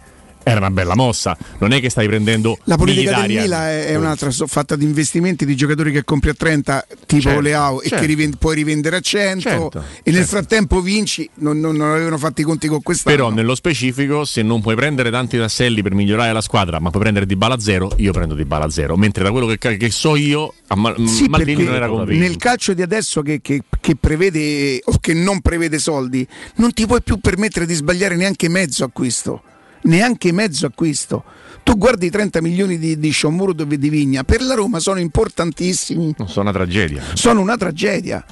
era 0.42 0.58
una 0.58 0.70
bella 0.70 0.94
mossa, 0.94 1.36
non 1.58 1.72
è 1.72 1.80
che 1.80 1.90
stai 1.90 2.06
prendendo 2.06 2.58
La 2.64 2.76
politica 2.76 3.10
del 3.10 3.18
Mkhitaryan. 3.24 3.42
Milan 3.44 3.62
è, 3.68 3.86
è 3.86 3.94
un'altra, 3.96 4.30
fatta 4.30 4.76
di 4.76 4.84
investimenti 4.84 5.44
di 5.44 5.54
giocatori 5.54 5.92
che 5.92 6.04
compri 6.04 6.30
a 6.30 6.34
30 6.34 6.86
tipo 7.06 7.22
Certo, 7.22 7.40
Leao 7.40 7.80
e 7.82 7.88
certo. 7.88 8.00
che 8.02 8.06
rivend- 8.06 8.36
puoi 8.38 8.54
rivendere 8.54 8.96
a 8.96 9.00
100 9.00 9.40
Certo, 9.40 9.84
e 10.02 10.10
nel 10.10 10.24
frattempo 10.24 10.80
vinci, 10.80 11.28
non, 11.36 11.58
non- 11.60 11.76
non 11.76 11.90
avevano 11.90 12.16
fatti 12.18 12.40
i 12.40 12.44
conti 12.44 12.66
con 12.68 12.80
quest'anno. 12.82 13.14
Però 13.16 13.30
nello 13.30 13.54
specifico, 13.54 14.24
se 14.24 14.42
non 14.42 14.60
puoi 14.62 14.74
prendere 14.74 15.10
tanti 15.10 15.36
tasselli 15.36 15.82
per 15.82 15.94
migliorare 15.94 16.32
la 16.32 16.40
squadra, 16.40 16.78
ma 16.80 16.90
puoi 16.90 17.02
prendere 17.02 17.26
Dybala 17.26 17.58
zero, 17.58 17.90
io 17.96 18.12
prendo 18.12 18.34
Dybala 18.34 18.70
zero. 18.70 18.96
Mentre 18.96 19.24
da 19.24 19.30
quello 19.30 19.46
che, 19.46 19.76
che 19.76 19.90
so 19.90 20.16
io, 20.16 20.54
a 20.68 20.76
Ma- 20.76 20.94
Sì, 21.06 21.26
Maldini 21.28 21.64
non 21.64 21.74
era 21.74 21.88
convinto. 21.88 22.22
nel 22.26 22.36
calcio 22.36 22.72
di 22.72 22.82
adesso 22.82 23.20
che, 23.22 23.40
che- 23.42 23.62
che 23.80 23.96
prevede 23.96 24.80
o 24.84 24.96
che 25.00 25.12
non 25.14 25.40
prevede 25.40 25.78
soldi, 25.78 26.26
non 26.56 26.72
ti 26.72 26.86
puoi 26.86 27.02
più 27.02 27.18
permettere 27.18 27.66
di 27.66 27.74
sbagliare 27.74 28.16
neanche 28.16 28.48
mezzo 28.48 28.84
acquisto. 28.84 29.42
Neanche 29.88 30.32
mezzo 30.32 30.66
acquisto. 30.66 31.24
Tu 31.62 31.76
guardi 31.76 32.06
i 32.06 32.10
30 32.10 32.40
milioni 32.42 32.78
di, 32.78 32.98
di 32.98 33.10
Sciomuro 33.10 33.54
e 33.56 33.78
di 33.78 33.88
Vigna, 33.88 34.22
per 34.22 34.42
la 34.42 34.54
Roma 34.54 34.80
sono 34.80 34.98
importantissimi. 35.00 36.14
Sono 36.26 36.50
una 36.50 36.52
tragedia. 36.52 37.02
Sono 37.14 37.40
una 37.40 37.56
tragedia. 37.56 38.24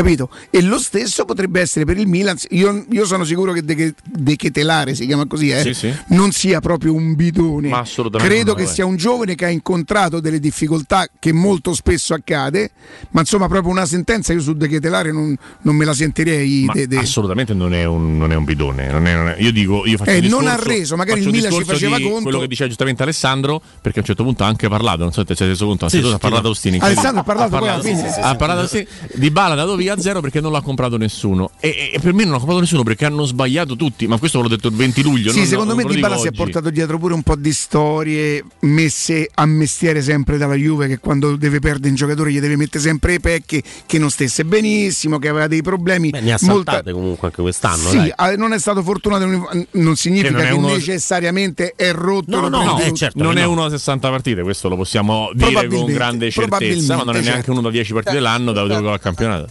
Capito? 0.00 0.30
E 0.50 0.62
lo 0.62 0.78
stesso 0.78 1.24
potrebbe 1.26 1.60
essere 1.60 1.84
per 1.84 1.98
il 1.98 2.06
Milan. 2.06 2.36
Io, 2.50 2.86
io 2.90 3.04
sono 3.04 3.24
sicuro 3.24 3.52
che 3.52 3.62
De, 3.62 3.94
De 4.02 4.36
Ketelare 4.36 4.94
si 4.94 5.04
chiama 5.04 5.26
così, 5.26 5.50
eh, 5.50 5.60
Sì, 5.62 5.74
sì. 5.74 5.94
non 6.08 6.32
sia 6.32 6.60
proprio 6.60 6.94
un 6.94 7.14
bidone. 7.14 7.68
Ma 7.68 7.80
assolutamente 7.80 8.32
Credo 8.34 8.54
che 8.54 8.62
eh. 8.62 8.66
sia 8.66 8.86
un 8.86 8.96
giovane 8.96 9.34
che 9.34 9.44
ha 9.44 9.50
incontrato 9.50 10.20
delle 10.20 10.40
difficoltà 10.40 11.06
che 11.18 11.32
molto 11.32 11.74
spesso 11.74 12.14
accade, 12.14 12.70
ma 13.10 13.20
insomma 13.20 13.46
proprio 13.46 13.70
una 13.72 13.84
sentenza 13.84 14.32
io 14.32 14.40
su 14.40 14.54
De 14.54 14.68
Ketelare 14.68 15.12
non, 15.12 15.36
non 15.62 15.76
me 15.76 15.84
la 15.84 15.92
sentirei. 15.92 16.64
Ma 16.64 16.72
de- 16.72 16.86
de- 16.86 16.96
assolutamente 16.96 17.52
non 17.52 17.74
è 17.74 17.84
un, 17.84 18.16
non 18.16 18.32
è 18.32 18.36
un 18.36 18.44
bidone. 18.44 18.90
non 18.90 19.06
è- 19.06 19.14
non 19.14 19.28
è- 19.28 19.36
io 19.38 19.52
dico, 19.52 19.84
io 19.86 19.98
faccio 19.98 20.10
Eh, 20.10 20.16
il 20.16 20.28
non 20.30 20.40
discorso- 20.40 20.64
ha 20.64 20.72
reso, 20.72 20.96
magari 20.96 21.20
il 21.20 21.26
Milan 21.26 21.50
ci 21.52 21.58
discorso 21.58 21.72
faceva 21.72 21.96
di 21.98 22.02
conto. 22.04 22.22
Quello 22.22 22.38
che 22.40 22.48
diceva 22.48 22.68
giustamente 22.68 23.02
Alessandro, 23.02 23.60
perché 23.82 23.98
a 23.98 24.00
un 24.00 24.06
certo 24.06 24.24
punto 24.24 24.44
ha 24.44 24.46
anche 24.46 24.68
parlato. 24.68 25.02
Non 25.02 25.12
so 25.12 25.20
se 25.20 25.26
ti 25.26 25.34
sei 25.36 25.48
reso 25.48 25.66
conto. 25.66 25.88
Sì, 25.88 25.98
ha 25.98 26.16
parlato. 26.18 26.48
Ostini. 26.48 26.78
Alessandro 26.80 27.20
ha 27.20 27.24
parlato 27.24 27.58
poi 27.58 27.68
alla 27.68 27.82
sì, 27.82 27.88
fine. 27.94 28.06
sì, 28.08 28.12
sì, 28.14 28.20
ha 28.20 28.34
parlato 28.34 28.66
sì. 28.66 28.86
Di 29.14 29.30
Bala 29.30 29.48
è 29.54 29.58
andato 29.58 29.76
via 29.76 29.89
a 29.90 30.00
zero 30.00 30.20
perché 30.20 30.40
non 30.40 30.52
l'ha 30.52 30.60
comprato 30.60 30.96
nessuno. 30.96 31.50
E, 31.60 31.90
e- 31.94 31.98
per 32.00 32.12
me 32.12 32.22
non 32.24 32.32
l'ha 32.32 32.38
comprato 32.38 32.60
nessuno 32.60 32.82
perché 32.82 33.04
hanno 33.04 33.24
sbagliato 33.24 33.76
tutti. 33.76 34.06
Ma 34.06 34.18
questo 34.18 34.38
ve 34.38 34.48
l'ho 34.48 34.54
detto 34.54 34.68
il 34.68 34.74
20 34.74 35.02
luglio. 35.02 35.30
Sì, 35.32 35.38
non- 35.38 35.46
secondo 35.46 35.74
non 35.74 35.76
me 35.76 35.82
ve 35.82 35.88
lo 35.88 35.94
Di 35.94 36.00
Bala 36.00 36.14
dico 36.16 36.26
si 36.26 36.32
è 36.32 36.36
portato 36.36 36.70
dietro 36.70 36.98
pure 36.98 37.14
un 37.14 37.22
po' 37.22 37.36
di 37.36 37.52
storie 37.52 38.44
messe 38.60 39.28
a 39.34 39.46
mestiere 39.46 40.02
sempre 40.02 40.38
dalla 40.38 40.54
Juve 40.54 40.86
che 40.88 40.98
quando 40.98 41.36
deve 41.36 41.58
perdere 41.60 41.88
un 41.90 41.94
giocatore 41.94 42.32
gli 42.32 42.40
deve 42.40 42.56
mettere 42.56 42.82
sempre 42.82 43.14
i 43.14 43.20
pecchi, 43.20 43.62
che 43.86 43.98
non 43.98 44.10
stesse 44.10 44.44
benissimo, 44.44 45.18
che 45.18 45.28
aveva 45.28 45.46
dei 45.46 45.62
problemi. 45.62 46.10
Beh, 46.10 46.20
ne 46.20 46.32
ha 46.32 46.38
molta- 46.42 46.72
saltate 46.72 46.92
comunque 46.92 47.28
anche 47.28 47.42
quest'anno. 47.42 47.88
Sì, 47.88 47.96
dai. 47.96 48.12
ah, 48.14 48.34
non 48.36 48.52
è 48.52 48.58
stato 48.58 48.82
fortunato, 48.82 49.26
non 49.72 49.96
significa 49.96 50.28
Che 50.28 50.34
non 50.36 50.44
è 50.44 50.48
che 50.48 50.54
uno- 50.54 50.68
necessariamente 50.68 51.72
è 51.76 51.92
rotto. 51.92 52.40
No, 52.40 52.48
no, 52.48 52.74
prendi 52.74 52.92
eh, 52.92 52.94
certo, 52.94 53.22
non 53.22 53.36
è 53.38 53.44
uno 53.44 53.62
da 53.64 53.70
60 53.70 54.08
partite, 54.10 54.42
questo 54.42 54.68
lo 54.68 54.76
possiamo 54.76 55.30
dire 55.34 55.66
con 55.66 55.86
grande 55.86 56.30
certezza, 56.30 56.96
ma 56.96 57.04
non 57.04 57.16
è 57.16 57.20
neanche 57.20 57.36
certo. 57.36 57.50
uno 57.52 57.60
da 57.60 57.70
10 57.70 57.92
partite 57.92 58.20
l'anno 58.20 58.52
da 58.52 58.66
gioco 58.66 58.90
al 58.92 59.00
campionato. 59.00 59.48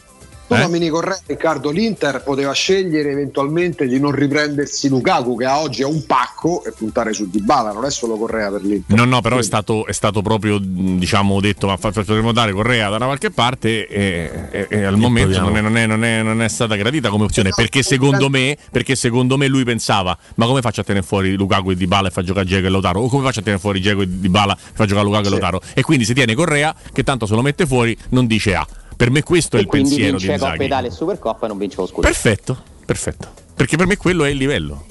Tu 0.49 0.55
Eh? 0.55 0.59
nomini 0.61 0.89
corretto 0.89 1.21
Riccardo, 1.27 1.69
l'Inter 1.69 2.23
poteva 2.23 2.51
scegliere 2.53 3.11
eventualmente 3.11 3.87
di 3.87 3.99
non 3.99 4.11
riprendersi 4.11 4.89
Lukaku 4.89 5.37
che 5.37 5.45
oggi 5.45 5.83
è 5.83 5.85
un 5.85 6.03
pacco 6.07 6.63
e 6.65 6.71
puntare 6.71 7.13
su 7.13 7.29
Dybala, 7.29 7.71
non 7.71 7.85
è 7.85 7.91
solo 7.91 8.17
Correa 8.17 8.49
per 8.49 8.63
l'Inter. 8.63 8.97
No, 8.97 9.05
no, 9.05 9.21
però 9.21 9.37
è 9.37 9.43
stato, 9.43 9.85
è 9.85 9.91
stato 9.91 10.23
proprio 10.23 10.57
diciamo 10.59 11.39
detto, 11.39 11.67
ma 11.67 11.77
potremmo 11.77 12.31
dare 12.31 12.51
Correa 12.51 12.89
da 12.89 12.95
una 12.95 13.05
qualche 13.05 13.29
parte 13.29 13.85
e, 13.87 14.31
e- 14.49 14.67
e 14.71 14.83
al 14.85 14.97
momento 14.97 15.37
proviamo. 15.39 15.49
non 15.49 15.57
è, 15.57 15.61
non, 15.61 15.77
è, 15.77 15.85
non, 15.85 16.03
è, 16.03 16.23
non 16.23 16.41
è 16.41 16.47
stata 16.47 16.75
gradita 16.75 17.09
come 17.09 17.25
opzione 17.25 17.51
perché 17.55 17.83
secondo, 17.83 18.27
me, 18.27 18.57
perché 18.71 18.95
secondo 18.95 19.37
me 19.37 19.47
lui 19.47 19.63
pensava 19.63 20.17
ma 20.35 20.47
come 20.47 20.61
faccio 20.61 20.81
a 20.81 20.83
tenere 20.83 21.05
fuori 21.05 21.35
Lukaku 21.35 21.69
e 21.71 21.75
Dybala 21.75 22.07
e 22.07 22.11
fa 22.11 22.23
giocare 22.23 22.47
Diego 22.47 22.65
e 22.65 22.69
Lautaro 22.71 23.01
o 23.01 23.07
come 23.07 23.23
faccio 23.23 23.41
a 23.41 23.43
tenere 23.43 23.61
fuori 23.61 23.79
Diego 23.79 24.01
e 24.01 24.07
Dybala 24.09 24.53
e 24.55 24.71
fa 24.73 24.85
giocare 24.87 25.05
Lukaku 25.05 25.21
e 25.21 25.25
Sì. 25.27 25.31
Lautaro 25.31 25.61
e 25.75 25.81
quindi 25.83 26.05
se 26.05 26.15
tiene 26.15 26.33
Correa 26.33 26.73
che 26.91 27.03
tanto 27.03 27.27
se 27.27 27.35
lo 27.35 27.43
mette 27.43 27.67
fuori 27.67 27.95
non 28.09 28.25
dice 28.25 28.55
A 28.55 28.65
per 28.99 29.11
me 29.11 29.23
questo 29.23 29.55
è 29.55 29.59
E 29.59 29.61
il 29.61 29.67
quindi 29.69 29.89
pensiero 29.91 30.17
di 30.17 30.23
vince 30.27 30.37
Coppa 30.39 30.45
Inzaghi 30.51 30.65
Italia 30.65 30.89
e 30.89 30.91
Supercoppa 30.91 31.45
e 31.45 31.47
non 31.47 31.57
vince 31.57 31.75
lo 31.77 31.85
scudetto. 31.87 32.01
perfetto, 32.07 32.63
perfetto 32.85 33.27
perché 33.55 33.77
per 33.77 33.87
me 33.87 33.95
quello 33.95 34.25
è 34.25 34.29
il 34.29 34.35
livello 34.35 34.83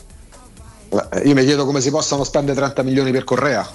Eh, 1.12 1.28
Io 1.28 1.34
mi 1.34 1.44
chiedo 1.44 1.66
come 1.66 1.82
si 1.82 1.90
possano 1.90 2.24
spendere 2.24 2.56
30 2.56 2.82
milioni 2.84 3.10
per 3.12 3.24
Correa. 3.24 3.68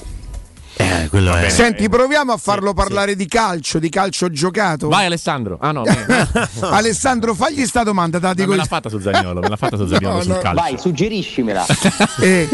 Eh, 0.76 1.08
quello 1.10 1.36
è. 1.36 1.50
Senti, 1.50 1.88
proviamo 1.88 2.32
a 2.32 2.38
farlo 2.38 2.74
parlare 2.74 3.16
di 3.16 3.28
calcio, 3.28 3.78
di 3.78 3.90
calcio 3.90 4.32
giocato. 4.32 4.88
vai 4.88 5.06
Alessandro 5.06 5.60
ah 5.62 5.72
no 5.72 5.84
Alessandro, 6.72 7.36
fagli 7.36 7.64
sta 7.68 7.84
domanda, 7.84 8.18
dati 8.18 8.44
me 8.48 8.56
l'ha 8.56 8.66
fatta 8.66 8.90
su 8.90 9.00
Zagnolo 9.00 9.40
me 9.40 9.50
l'ha 9.50 9.56
fatta 9.56 9.78
su 9.78 9.86
Zagnolo 9.86 10.16
No, 10.16 10.22
sul 10.24 10.32
no. 10.32 10.40
calcio 10.40 10.62
Vai, 10.62 10.78
suggeriscimela. 10.80 11.64
Eh, 12.22 12.50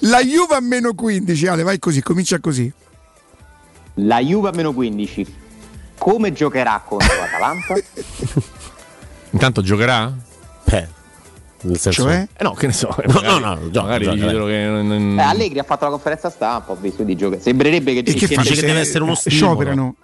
la 0.00 0.20
Juve 0.24 0.56
a 0.56 0.60
meno 0.60 0.92
15, 0.94 1.46
Ale, 1.46 1.62
vai 1.62 1.78
così, 1.78 2.02
comincia 2.02 2.40
così. 2.40 2.70
La 3.94 4.18
Juve 4.20 4.48
a 4.48 4.52
meno 4.52 4.72
15. 4.72 5.40
Come 6.02 6.32
giocherà 6.32 6.82
contro 6.84 7.06
l'Atalanta? 7.16 7.74
intanto 9.30 9.62
giocherà? 9.62 10.12
Eh, 10.64 10.88
nel 11.62 11.78
senso. 11.78 12.02
Cioè? 12.02 12.26
Eh 12.36 12.42
no, 12.42 12.54
che 12.54 12.66
ne 12.66 12.72
so. 12.72 12.88
No, 13.06 13.12
magari- 13.12 13.40
no, 13.40 13.54
no, 13.54 13.70
gioca, 13.70 13.86
magari 13.86 14.18
gioca, 14.18 14.46
che 14.46 14.64
non- 14.64 14.86
non- 14.88 15.16
Eh, 15.18 15.22
Allegri 15.22 15.58
ha 15.60 15.62
fatto 15.62 15.84
la 15.84 15.90
conferenza 15.92 16.28
stampa, 16.28 16.72
ho 16.72 16.76
visto 16.80 17.04
di 17.04 17.14
giocare. 17.14 17.40
Sembrerebbe 17.40 17.92
che, 17.92 17.98
E 18.00 18.02
che 18.14 18.26
che- 18.26 18.34
che 18.34 18.60
deve 18.62 18.80
essere 18.80 19.04
uno 19.04 19.14
stimolo. 19.14 19.46
Scioperano. 19.52 19.82
No, 19.82 19.94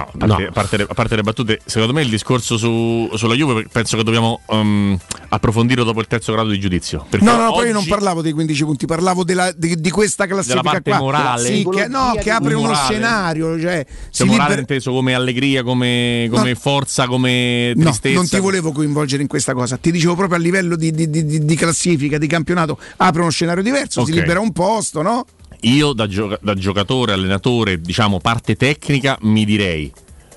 a 0.00 0.08
parte, 0.16 0.46
a 0.46 0.52
parte 0.52 0.76
le, 0.78 0.86
a 0.88 0.94
parte 0.94 1.16
le 1.16 1.22
battute, 1.22 1.60
secondo 1.64 1.92
me 1.92 2.02
il 2.02 2.08
discorso 2.08 2.56
su- 2.56 3.10
sulla 3.14 3.34
Juve 3.34 3.66
penso 3.70 3.96
che 3.96 4.02
dobbiamo 4.04 4.40
um, 4.46 4.98
approfondirlo 5.28 5.84
dopo 5.84 6.00
il 6.00 6.06
terzo 6.06 6.32
grado 6.32 6.48
di 6.50 6.58
giudizio. 6.58 7.04
Perché 7.08 7.24
No, 7.24 7.36
no, 7.36 7.52
poi 7.52 7.66
io 7.66 7.72
non 7.72 7.84
parlavo 7.86 8.22
dei 8.22 8.32
15 8.32 8.64
punti, 8.64 8.86
parlavo 8.86 9.24
della- 9.24 9.52
di, 9.54 9.76
di 9.80 9.90
questa 9.90 10.26
classifica 10.26 10.62
parte 10.62 10.90
qua. 10.90 10.98
morale. 10.98 11.46
Sì, 11.48 11.66
che, 11.70 11.88
no, 11.88 12.14
che 12.20 12.30
apre 12.30 12.54
uno 12.54 12.68
Morale. 12.68 12.84
scenario. 12.92 13.60
Cioè, 13.60 13.84
Cioè, 13.84 13.86
si 14.10 14.24
morale 14.24 14.42
libera- 14.42 14.60
inteso 14.60 14.92
come 14.92 15.14
allegria, 15.14 15.62
come, 15.62 16.28
come 16.30 16.50
No. 16.52 16.58
forza, 16.58 17.06
come 17.06 17.72
No, 17.74 17.82
tristezza. 17.84 18.14
non 18.16 18.28
ti 18.28 18.38
volevo 18.40 18.72
coinvolgere 18.72 19.22
in 19.22 19.28
questa 19.28 19.52
cosa, 19.52 19.76
ti 19.76 19.90
dicevo 19.90 20.14
proprio 20.14 20.38
a 20.38 20.40
livello 20.40 20.76
di, 20.76 20.90
di- 20.90 21.10
di- 21.44 21.54
classifica, 21.56 22.18
di 22.18 22.26
campionato, 22.26 22.78
apre 22.96 23.20
uno 23.20 23.30
scenario 23.30 23.62
diverso, 23.62 24.04
si 24.04 24.10
Ok. 24.12 24.18
libera 24.18 24.40
un 24.40 24.52
posto, 24.52 25.02
no? 25.02 25.26
Io 25.62 25.92
da, 25.92 26.06
gioca- 26.06 26.38
da 26.40 26.54
giocatore, 26.54 27.12
allenatore, 27.12 27.80
diciamo 27.80 28.18
parte 28.18 28.56
tecnica, 28.56 29.16
mi 29.22 29.44
direi 29.44 29.92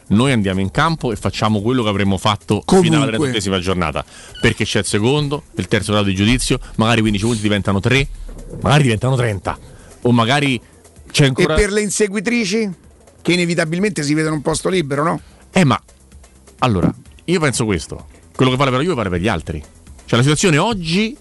noi 0.07 0.31
andiamo 0.31 0.59
in 0.59 0.69
campo 0.69 1.11
e 1.11 1.15
facciamo 1.15 1.61
quello 1.61 1.81
che 1.81 1.89
avremmo 1.89 2.17
fatto 2.17 2.63
fino 2.65 2.77
alla 2.77 2.85
Comunque. 2.87 3.11
trentunesima 3.11 3.59
giornata. 3.59 4.05
Perché 4.39 4.63
c'è 4.63 4.79
il 4.79 4.85
secondo, 4.85 5.43
il 5.55 5.67
terzo 5.67 5.93
grado 5.93 6.07
di 6.07 6.15
giudizio, 6.15 6.59
magari 6.75 7.01
15 7.01 7.25
punti 7.25 7.41
diventano 7.41 7.79
3, 7.79 8.07
magari 8.61 8.83
diventano 8.83 9.15
30. 9.15 9.57
O 10.01 10.11
magari 10.11 10.61
c'è 11.09 11.25
ancora... 11.25 11.55
E 11.55 11.57
per 11.57 11.71
le 11.71 11.81
inseguitrici, 11.81 12.71
che 13.21 13.33
inevitabilmente 13.33 14.03
si 14.03 14.13
vedono 14.13 14.35
un 14.35 14.41
posto 14.43 14.69
libero, 14.69 15.03
no? 15.03 15.19
Eh 15.51 15.63
ma, 15.63 15.81
allora, 16.59 16.93
io 17.23 17.39
penso 17.39 17.65
questo. 17.65 18.07
Quello 18.35 18.51
che 18.51 18.57
vale 18.57 18.69
per 18.69 18.81
Juve 18.81 18.93
vale 18.93 19.09
per 19.09 19.21
gli 19.21 19.27
altri. 19.27 19.59
Cioè 19.59 20.17
la 20.17 20.21
situazione 20.21 20.57
oggi 20.59 21.17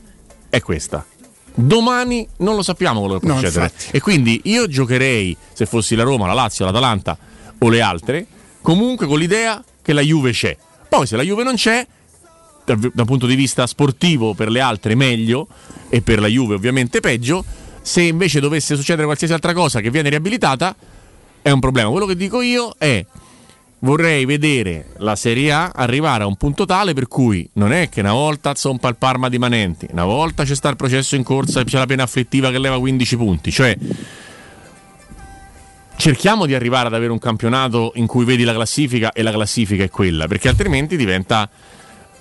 è 0.50 0.60
questa. 0.60 1.07
Domani 1.57 2.26
non 2.39 2.57
lo 2.57 2.62
sappiamo 2.62 3.00
quello 3.00 3.15
che 3.15 3.26
può 3.26 3.34
No, 3.34 3.41
succedere. 3.41 3.65
infatti. 3.66 3.97
E 3.97 4.00
quindi 4.00 4.41
io 4.44 4.66
giocherei, 4.66 5.36
se 5.52 5.66
fossi 5.66 5.94
la 5.94 6.02
Roma, 6.02 6.26
la 6.26 6.33
Lazio, 6.33 6.65
l'Atalanta 6.65 7.16
o 7.58 7.68
le 7.68 7.81
altre, 7.81 8.26
comunque 8.60 9.07
con 9.07 9.18
l'idea 9.18 9.62
che 9.81 9.92
la 9.92 10.00
Juve 10.00 10.33
c'è. 10.33 10.57
Poi 10.89 11.07
se 11.07 11.16
la 11.16 11.23
Juve 11.23 11.44
non 11.44 11.55
c'è, 11.55 11.86
dal, 12.65 12.78
da 12.78 13.02
un 13.02 13.07
punto 13.07 13.26
di 13.26 13.34
vista 13.36 13.66
sportivo 13.66 14.34
per 14.34 14.50
le 14.50 14.60
altre 14.60 14.94
meglio 14.94 15.47
e 15.89 16.00
per 16.02 16.18
la 16.20 16.26
Juve 16.28 16.55
ovviamente 16.55 17.00
peggio. 17.00 17.44
Se 17.83 18.00
invece 18.00 18.41
dovesse 18.41 18.76
succedere 18.76 19.05
qualsiasi 19.05 19.33
altra 19.34 19.52
cosa 19.52 19.81
che 19.81 19.91
viene 19.91 20.08
riabilitata, 20.08 20.74
è 21.42 21.50
un 21.50 21.60
problema. 21.60 21.91
Quello 21.91 22.07
che 22.07 22.16
dico 22.16 22.41
io 22.41 22.74
è 22.78 23.05
vorrei 23.84 24.24
vedere 24.24 24.86
la 24.98 25.14
Serie 25.14 25.52
A 25.52 25.70
arrivare 25.74 26.24
a 26.24 26.26
un 26.26 26.36
punto 26.36 26.64
tale 26.64 26.94
per 26.94 27.06
cui 27.06 27.48
non 27.54 27.70
è 27.70 27.90
che 27.90 28.00
una 28.00 28.14
volta 28.14 28.54
zompa 28.54 28.88
il 28.88 28.96
Parma 28.96 29.28
di 29.28 29.38
Manenti, 29.38 29.86
una 29.92 30.04
volta 30.06 30.42
c'è 30.42 30.54
sta 30.54 30.70
il 30.70 30.76
processo 30.76 31.16
in 31.16 31.22
corsa 31.22 31.60
e 31.60 31.64
c'è 31.64 31.78
la 31.78 31.86
pena 31.86 32.02
afflittiva 32.04 32.50
che 32.50 32.58
leva 32.58 32.78
15 32.78 33.16
punti, 33.16 33.52
cioè 33.52 33.76
cerchiamo 35.96 36.46
di 36.46 36.54
arrivare 36.54 36.88
ad 36.88 36.94
avere 36.94 37.12
un 37.12 37.18
campionato 37.18 37.92
in 37.96 38.06
cui 38.06 38.24
vedi 38.24 38.42
la 38.42 38.54
classifica 38.54 39.12
e 39.12 39.22
la 39.22 39.30
classifica 39.32 39.84
è 39.84 39.90
quella, 39.90 40.26
perché 40.26 40.48
altrimenti 40.48 40.96
diventa, 40.96 41.48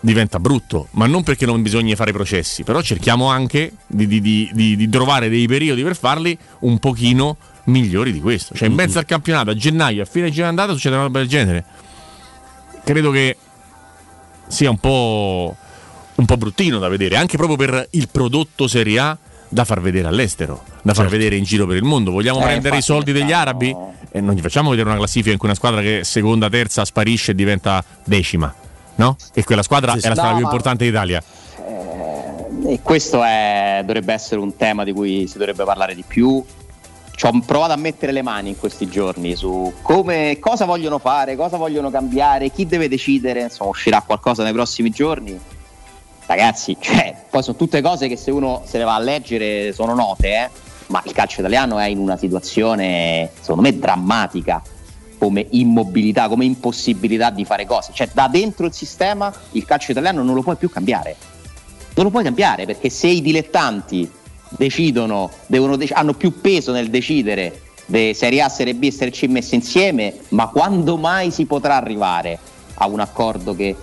diventa 0.02 0.40
brutto, 0.40 0.88
ma 0.92 1.08
non 1.08 1.24
perché 1.24 1.46
non 1.46 1.62
bisogna 1.62 1.96
fare 1.96 2.12
processi, 2.12 2.64
però 2.64 2.82
cerchiamo 2.82 3.28
anche 3.28 3.72
di, 3.88 4.06
di- 4.06 4.22
di- 4.22 4.76
di- 4.76 4.90
trovare 4.90 5.30
dei 5.30 5.48
periodi 5.48 5.82
per 5.82 5.96
farli 5.96 6.38
un 6.60 6.78
pochino 6.80 7.38
migliori 7.66 8.12
di 8.12 8.20
questo. 8.20 8.54
Cioè 8.56 8.68
in 8.68 8.74
mezzo 8.74 9.00
al 9.00 9.06
campionato, 9.06 9.50
a 9.52 9.56
gennaio, 9.56 10.04
a 10.04 10.06
fine 10.06 10.28
giornata 10.30 10.50
andata, 10.50 10.74
succede 10.74 10.96
una 10.96 11.04
roba 11.06 11.20
del 11.20 11.28
genere. 11.28 11.66
Credo 12.84 13.12
che 13.12 13.38
sia 14.48 14.70
un 14.70 14.78
po', 14.78 15.56
un 16.16 16.26
po' 16.26 16.38
bruttino 16.38 16.80
da 16.80 16.88
vedere, 16.90 17.16
anche 17.16 17.38
proprio 17.38 17.58
per 17.58 17.88
il 17.92 18.10
prodotto 18.10 18.68
Serie 18.68 19.00
A 19.00 19.18
da 19.48 19.66
far 19.66 19.82
vedere 19.82 20.08
all'estero, 20.08 20.64
da 20.82 20.94
far 20.94 21.08
vedere 21.08 21.36
in 21.36 21.44
giro 21.44 21.66
per 21.68 21.78
il 21.78 21.84
mondo. 21.84 22.12
Vogliamo 22.12 22.40
Eh, 22.40 22.44
prendere 22.44 22.78
i 22.78 22.82
soldi 22.82 23.12
degli 23.12 23.32
arabi? 23.32 23.76
E 24.12 24.20
non 24.22 24.36
gli 24.36 24.42
facciamo 24.42 24.70
vedere 24.72 24.90
una 24.90 24.98
classifica 24.98 25.32
in 25.32 25.38
cui 25.38 25.48
una 25.48 25.58
squadra 25.58 25.82
che 25.82 26.02
seconda, 26.04 26.50
terza 26.50 26.84
sparisce 26.86 27.32
e 27.32 27.36
diventa 27.36 27.84
decima. 28.04 28.54
No? 28.96 29.16
E 29.34 29.44
quella 29.44 29.64
squadra 29.64 29.92
è 29.94 29.96
la 29.96 30.02
squadra 30.02 30.30
No, 30.32 30.36
più 30.38 30.44
importante 30.46 30.86
d'Italia. 30.86 31.24
E 32.66 32.80
questo 32.82 33.24
è- 33.24 33.82
dovrebbe 33.86 34.14
essere 34.14 34.40
un 34.40 34.56
tema 34.56 34.84
di 34.84 34.92
cui 34.94 35.28
si 35.28 35.38
dovrebbe 35.38 35.64
parlare 35.64 35.96
di 35.96 36.04
più. 36.08 36.44
Ci 37.16 37.26
ho 37.26 37.40
provato 37.46 37.74
a 37.74 37.78
mettere 37.78 38.12
le 38.12 38.22
mani 38.22 38.50
in 38.50 38.58
questi 38.58 38.88
giorni 38.88 39.36
su 39.36 39.72
come, 39.82 40.38
cosa 40.40 40.66
vogliono 40.66 40.98
fare, 40.98 41.36
cosa 41.36 41.58
vogliono 41.58 41.90
cambiare, 41.90 42.50
chi 42.50 42.66
deve 42.66 42.88
decidere. 42.88 43.44
Insomma, 43.44 43.70
uscirà 43.70 44.02
qualcosa 44.02 44.44
nei 44.44 44.54
prossimi 44.54 44.90
giorni. 44.90 45.40
Ragazzi, 46.26 46.76
cioè, 46.82 47.16
poi 47.30 47.44
sono 47.44 47.58
tutte 47.58 47.82
cose 47.82 48.08
che 48.08 48.18
se 48.18 48.32
uno 48.32 48.64
se 48.66 48.78
le 48.78 48.84
va 48.84 48.96
a 48.96 49.00
leggere 49.00 49.74
sono 49.74 49.94
note, 49.94 50.28
eh? 50.28 50.50
ma 50.88 51.02
il 51.06 51.12
calcio 51.12 51.40
italiano 51.40 51.80
è 51.80 51.86
in 51.86 52.00
una 52.00 52.18
situazione, 52.18 53.30
secondo 53.40 53.62
me, 53.62 53.78
drammatica 53.78 54.62
come 55.18 55.48
immobilità, 55.52 56.28
come 56.28 56.44
impossibilità 56.44 57.30
di 57.30 57.46
fare 57.46 57.66
cose. 57.66 57.92
Cioè, 57.94 58.10
da 58.12 58.28
dentro 58.28 58.66
il 58.66 58.74
sistema 58.74 59.34
il 59.52 59.64
calcio 59.64 59.92
italiano 59.92 60.22
non 60.22 60.36
lo 60.36 60.42
puoi 60.42 60.58
più 60.58 60.70
cambiare. 60.70 61.16
Non 61.96 62.06
lo 62.06 62.12
puoi 62.12 62.24
cambiare 62.24 62.66
perché 62.66 62.90
se 62.90 63.08
i 63.08 63.22
dilettanti 63.22 64.12
decidono, 64.58 65.30
devono 65.48 65.78
hanno 65.92 66.14
più 66.14 66.40
peso 66.42 66.72
nel 66.72 66.90
decidere 66.90 67.62
le 67.88 68.14
Serie 68.14 68.42
A, 68.42 68.50
Serie 68.50 68.76
B 68.76 68.84
e 68.84 68.92
Serie 68.92 69.12
C 69.12 69.26
messe 69.28 69.56
insieme, 69.56 70.16
ma 70.30 70.48
quando 70.48 70.98
mai 70.98 71.32
si 71.32 71.46
potrà 71.46 71.76
arrivare 71.76 72.40
a 72.76 72.88
un 72.88 73.00
accordo 73.00 73.56
che 73.56 73.76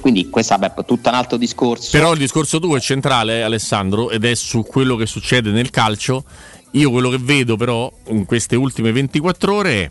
quindi 0.00 0.30
questo 0.30 0.54
è 0.54 0.72
tutto 0.84 1.08
un 1.08 1.14
altro 1.14 1.36
discorso. 1.36 1.90
Però 1.90 2.12
il 2.12 2.18
discorso 2.18 2.60
tuo 2.60 2.76
è 2.76 2.80
centrale, 2.80 3.42
Alessandro, 3.42 4.10
ed 4.10 4.24
è 4.24 4.34
su 4.34 4.62
quello 4.64 4.96
che 4.96 5.06
succede 5.06 5.50
nel 5.50 5.70
calcio. 5.70 6.24
Io 6.72 6.90
quello 6.90 7.08
che 7.08 7.18
vedo 7.18 7.56
però 7.56 7.90
in 8.08 8.26
queste 8.26 8.54
ultime 8.54 8.92
24 8.92 9.54
ore 9.54 9.82
è 9.82 9.90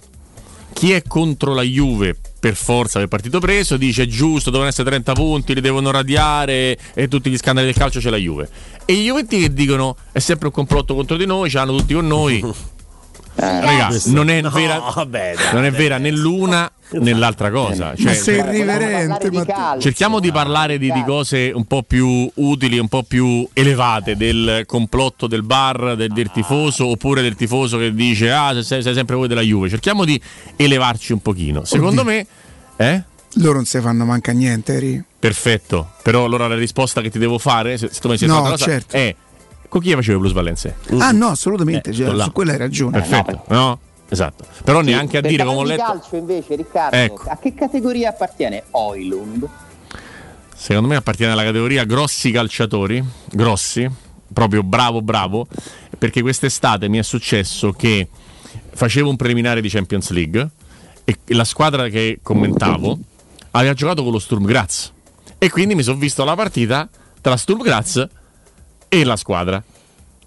chi 0.76 0.92
è 0.92 1.02
contro 1.08 1.54
la 1.54 1.62
Juve 1.62 2.18
per 2.38 2.54
forza 2.54 3.00
per 3.00 3.08
partito 3.08 3.40
preso 3.40 3.78
dice 3.78 4.08
giusto, 4.08 4.50
devono 4.50 4.68
essere 4.68 4.90
30 4.90 5.14
punti, 5.14 5.54
li 5.54 5.62
devono 5.62 5.90
radiare 5.90 6.78
e 6.94 7.08
tutti 7.08 7.30
gli 7.30 7.38
scandali 7.38 7.66
del 7.66 7.76
calcio 7.76 8.02
c'è 8.02 8.10
la 8.10 8.18
Juve. 8.18 8.50
E 8.84 8.92
i 8.92 9.06
Juventini 9.06 9.44
che 9.44 9.54
dicono 9.54 9.96
è 10.12 10.20
sempre 10.20 10.48
un 10.48 10.54
complotto 10.54 10.94
contro 10.94 11.16
di 11.16 11.26
noi, 11.26 11.50
ce 11.50 11.58
l'hanno 11.58 11.78
tutti 11.78 11.94
con 11.94 12.06
noi. 12.06 12.44
Raga, 13.36 13.88
Questo- 13.88 14.12
non 14.12 14.30
è 14.30 14.40
no, 14.42 14.50
vera, 14.50 14.80
vabbè, 14.80 15.34
dai, 15.36 15.54
non 15.54 15.66
è 15.66 15.72
vera 15.72 15.98
né 15.98 16.10
l'una 16.10 16.72
né 16.92 17.14
l'altra 17.14 17.52
cosa. 17.52 17.88
Ma 17.88 17.96
Cioè, 17.96 18.14
sei 18.14 18.38
irriverente, 18.38 19.30
ma 19.32 19.78
Cerchiamo 19.78 20.20
di 20.20 20.32
parlare 20.32 20.78
di, 20.78 20.92
di 20.92 21.04
cose 21.04 21.52
un 21.54 21.66
po' 21.66 21.84
più 21.84 22.30
utili, 22.36 22.78
un 22.80 22.88
po' 22.88 23.04
più 23.04 23.48
elevate, 23.54 24.16
del 24.16 24.64
complotto 24.66 25.28
del 25.28 25.44
bar, 25.44 25.96
del, 25.96 26.14
del 26.14 26.32
tifoso, 26.32 26.88
oppure 26.88 27.22
del 27.22 27.36
tifoso 27.36 27.78
che 27.78 27.94
dice 27.94 28.32
ah, 28.32 28.62
sei, 28.64 28.82
sei 28.82 28.94
sempre 28.94 29.16
voi 29.16 29.28
della 29.28 29.42
Juve. 29.42 29.70
Cerchiamo 29.70 30.06
di 30.06 30.20
elevarci 30.56 31.12
un 31.12 31.22
pochino. 31.22 31.66
Secondo 31.66 32.04
me, 32.04 32.26
eh? 32.78 33.04
Loro 33.40 33.56
non 33.56 33.66
si 33.66 33.82
fanno 33.82 34.06
manca 34.06 34.32
niente, 34.32 34.76
Eri. 34.76 35.04
Perfetto. 35.20 35.92
Però 36.04 36.24
allora 36.24 36.48
la 36.48 36.56
risposta 36.56 37.02
che 37.02 37.10
ti 37.10 37.20
devo 37.20 37.38
fare, 37.38 37.78
se, 37.78 37.90
se 37.92 38.00
tu 38.00 38.08
mi 38.08 38.18
sei 38.18 38.28
No, 38.30 38.56
certo. 38.56 38.96
è 38.96 39.14
con 39.76 39.84
chi 39.84 39.92
faceva 39.94 40.20
Blues 40.20 40.32
Valenze? 40.32 40.78
Ah 41.00 41.12
no, 41.12 41.28
assolutamente, 41.28 41.90
Eh, 41.90 41.94
cioè, 41.94 42.18
su 42.24 42.32
quella 42.32 42.54
hai 42.54 42.58
ragione. 42.58 42.92
Perfetto, 43.02 43.44
no? 43.50 43.78
Esatto. 44.08 44.46
Però 44.64 44.80
neanche 44.80 45.18
a 45.18 45.22
dire 45.22 45.44
come 45.44 45.58
ho 45.58 45.64
letto. 45.64 45.84
calcio 45.84 46.16
invece, 46.16 46.56
Riccardo, 46.56 46.96
Ecco. 46.96 47.24
a 47.30 47.36
che 47.38 47.54
categoria 47.54 48.10
appartiene 48.12 48.64
Oilund? 48.72 49.46
Secondo 50.56 50.88
me 50.88 50.96
appartiene 50.96 51.34
alla 51.34 51.44
categoria 51.44 51.84
grossi 51.84 52.32
calciatori, 52.32 53.04
grossi, 53.32 53.86
proprio 54.32 54.64
bravo 54.64 55.02
bravo, 55.02 55.46
perché 55.98 56.22
quest'estate 56.22 56.88
mi 56.88 56.98
è 56.98 57.04
successo 57.04 57.74
che 57.74 58.08
facevo 58.72 59.10
un 59.10 59.18
preliminare 59.18 59.60
di 59.60 59.68
Champions 59.68 60.10
League 60.12 60.50
e 61.04 61.18
la 61.34 61.44
squadra 61.44 61.90
che 61.90 62.20
commentavo 62.24 62.98
aveva 63.52 63.74
giocato 63.74 64.04
con 64.04 64.14
lo 64.14 64.20
Sturm 64.20 64.46
Graz 64.46 64.94
e 65.38 65.50
quindi 65.50 65.76
mi 65.76 65.84
sono 65.84 65.98
visto 65.98 66.24
la 66.24 66.36
partita 66.36 66.88
tra 67.20 67.36
Sturm 67.36 67.62
Graz 67.62 68.08
e 69.00 69.04
la 69.04 69.16
squadra 69.16 69.64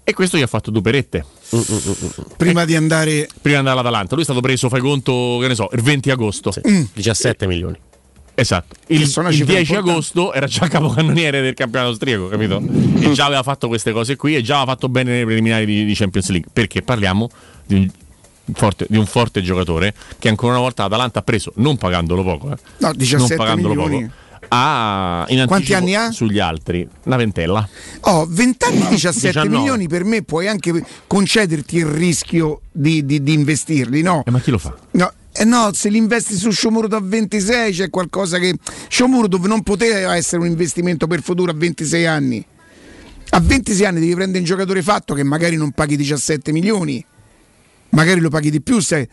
e 0.03 0.13
questo 0.13 0.37
gli 0.37 0.41
ha 0.41 0.47
fatto 0.47 0.71
due 0.71 0.81
perette. 0.81 1.23
Prima 2.35 2.65
di 2.65 2.75
andare 2.75 3.27
Prima 3.41 3.61
di 3.61 3.67
andare 3.67 3.79
all'Atalanta, 3.79 4.13
lui 4.13 4.21
è 4.21 4.25
stato 4.25 4.41
preso, 4.41 4.67
fai 4.69 4.79
conto, 4.81 5.37
che 5.39 5.47
ne 5.47 5.55
so, 5.55 5.69
il 5.71 5.81
20 5.81 6.09
agosto. 6.09 6.51
17 6.93 7.45
milioni. 7.47 7.77
Esatto. 8.33 8.75
Il, 8.87 9.01
il 9.01 9.07
cifra 9.07 9.29
10 9.29 9.43
importante. 9.43 9.75
agosto 9.77 10.33
era 10.33 10.45
già 10.47 10.67
capocannoniere 10.67 11.41
del 11.41 11.53
campionato 11.53 11.91
austriaco, 11.91 12.27
capito? 12.27 12.59
e 13.01 13.11
già 13.11 13.25
aveva 13.25 13.43
fatto 13.43 13.67
queste 13.67 13.91
cose 13.91 14.15
qui 14.15 14.35
e 14.35 14.41
già 14.41 14.55
aveva 14.61 14.71
fatto 14.71 14.87
bene 14.89 15.11
nei 15.11 15.25
preliminari 15.25 15.65
di, 15.65 15.85
di 15.85 15.93
Champions 15.93 16.29
League. 16.29 16.49
Perché 16.51 16.81
parliamo 16.81 17.29
di 17.67 17.75
un, 17.75 17.89
forte, 18.53 18.85
di 18.89 18.97
un 18.97 19.05
forte 19.05 19.41
giocatore 19.43 19.93
che 20.17 20.29
ancora 20.29 20.53
una 20.53 20.61
volta 20.61 20.83
l'Atalanta 20.83 21.19
ha 21.19 21.21
preso, 21.21 21.51
non 21.57 21.77
pagandolo 21.77 22.23
poco, 22.23 22.51
eh, 22.51 22.57
No, 22.77 22.93
17 22.93 23.17
non 23.17 23.45
pagandolo 23.45 23.73
milioni. 23.75 24.05
poco. 24.05 24.27
In 24.51 25.45
Quanti 25.47 25.73
anni 25.73 25.95
ha? 25.95 26.11
Sugli 26.11 26.39
altri, 26.39 26.87
una 27.03 27.15
ventella. 27.17 27.67
Oh, 28.01 28.25
20 28.27 28.65
anni 28.65 28.87
17 28.89 29.27
19. 29.41 29.49
milioni 29.49 29.87
per 29.87 30.03
me 30.03 30.23
puoi 30.23 30.47
anche 30.47 30.83
concederti 31.07 31.77
il 31.77 31.85
rischio 31.85 32.61
di, 32.71 33.05
di- 33.05 33.21
di 33.21 33.33
investirli, 33.33 34.01
no? 34.01 34.23
E 34.25 34.31
ma 34.31 34.39
chi 34.39 34.51
lo 34.51 34.57
fa? 34.57 34.75
No, 34.91 35.11
eh 35.31 35.45
no, 35.45 35.71
se 35.73 35.89
li 35.89 35.97
investi 35.97 36.35
su 36.35 36.51
Shomurdo 36.51 36.95
a 36.95 37.01
26 37.01 37.71
c'è 37.73 37.89
qualcosa 37.89 38.39
che... 38.39 38.55
Shomurdo 38.89 39.37
non 39.45 39.61
poteva 39.63 40.15
essere 40.15 40.41
un 40.41 40.47
investimento 40.47 41.07
per 41.07 41.21
futuro 41.21 41.51
a 41.51 41.55
26 41.55 42.05
anni. 42.05 42.45
A 43.31 43.39
26 43.39 43.85
anni 43.85 43.99
devi 43.99 44.15
prendere 44.15 44.39
un 44.39 44.45
giocatore 44.45 44.81
fatto 44.81 45.13
che 45.13 45.23
magari 45.23 45.55
non 45.55 45.71
paghi 45.71 45.95
17 45.95 46.51
milioni. 46.51 47.05
Magari 47.89 48.19
lo 48.19 48.29
paghi 48.29 48.49
di 48.49 48.61
più. 48.61 48.79
Se... 48.79 49.07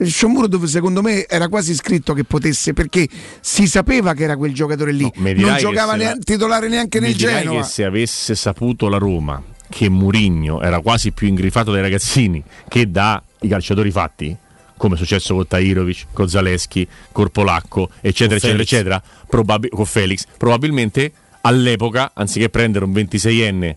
Shomurodov 0.00 0.64
secondo 0.64 1.02
me 1.02 1.26
era 1.26 1.48
quasi 1.48 1.74
scritto 1.74 2.12
che 2.12 2.22
potesse 2.24 2.72
perché 2.72 3.08
si 3.40 3.66
sapeva 3.66 4.14
che 4.14 4.22
era 4.24 4.36
quel 4.36 4.54
giocatore 4.54 4.92
lì, 4.92 5.10
mi 5.16 5.34
non 5.34 5.56
giocava 5.56 5.92
se 5.96 6.04
la- 6.04 6.16
titolare 6.22 6.68
neanche 6.68 7.00
Mi 7.00 7.06
nel 7.08 7.16
che 7.16 7.62
se 7.64 7.84
avesse 7.84 8.36
saputo 8.36 8.88
la 8.88 8.98
Roma 8.98 9.42
che 9.68 9.88
Murigno 9.88 10.62
era 10.62 10.80
quasi 10.80 11.10
più 11.10 11.26
ingrifato 11.26 11.72
dai 11.72 11.82
ragazzini 11.82 12.42
che 12.68 12.88
dai 12.90 13.20
calciatori 13.48 13.90
fatti, 13.90 14.34
come 14.76 14.94
è 14.94 14.98
successo 14.98 15.34
con 15.34 15.46
Tairovic, 15.48 16.06
con 16.12 16.28
Zaleschi, 16.28 16.86
con 17.10 17.28
Polacco, 17.30 17.90
eccetera, 18.00 18.36
eccetera, 18.36 18.62
eccetera, 18.62 19.02
probabi- 19.26 19.68
con 19.68 19.84
Felix, 19.84 20.24
probabilmente 20.36 21.12
all'epoca, 21.40 22.12
anziché 22.14 22.48
prendere 22.48 22.84
un 22.84 22.92
26enne 22.92 23.74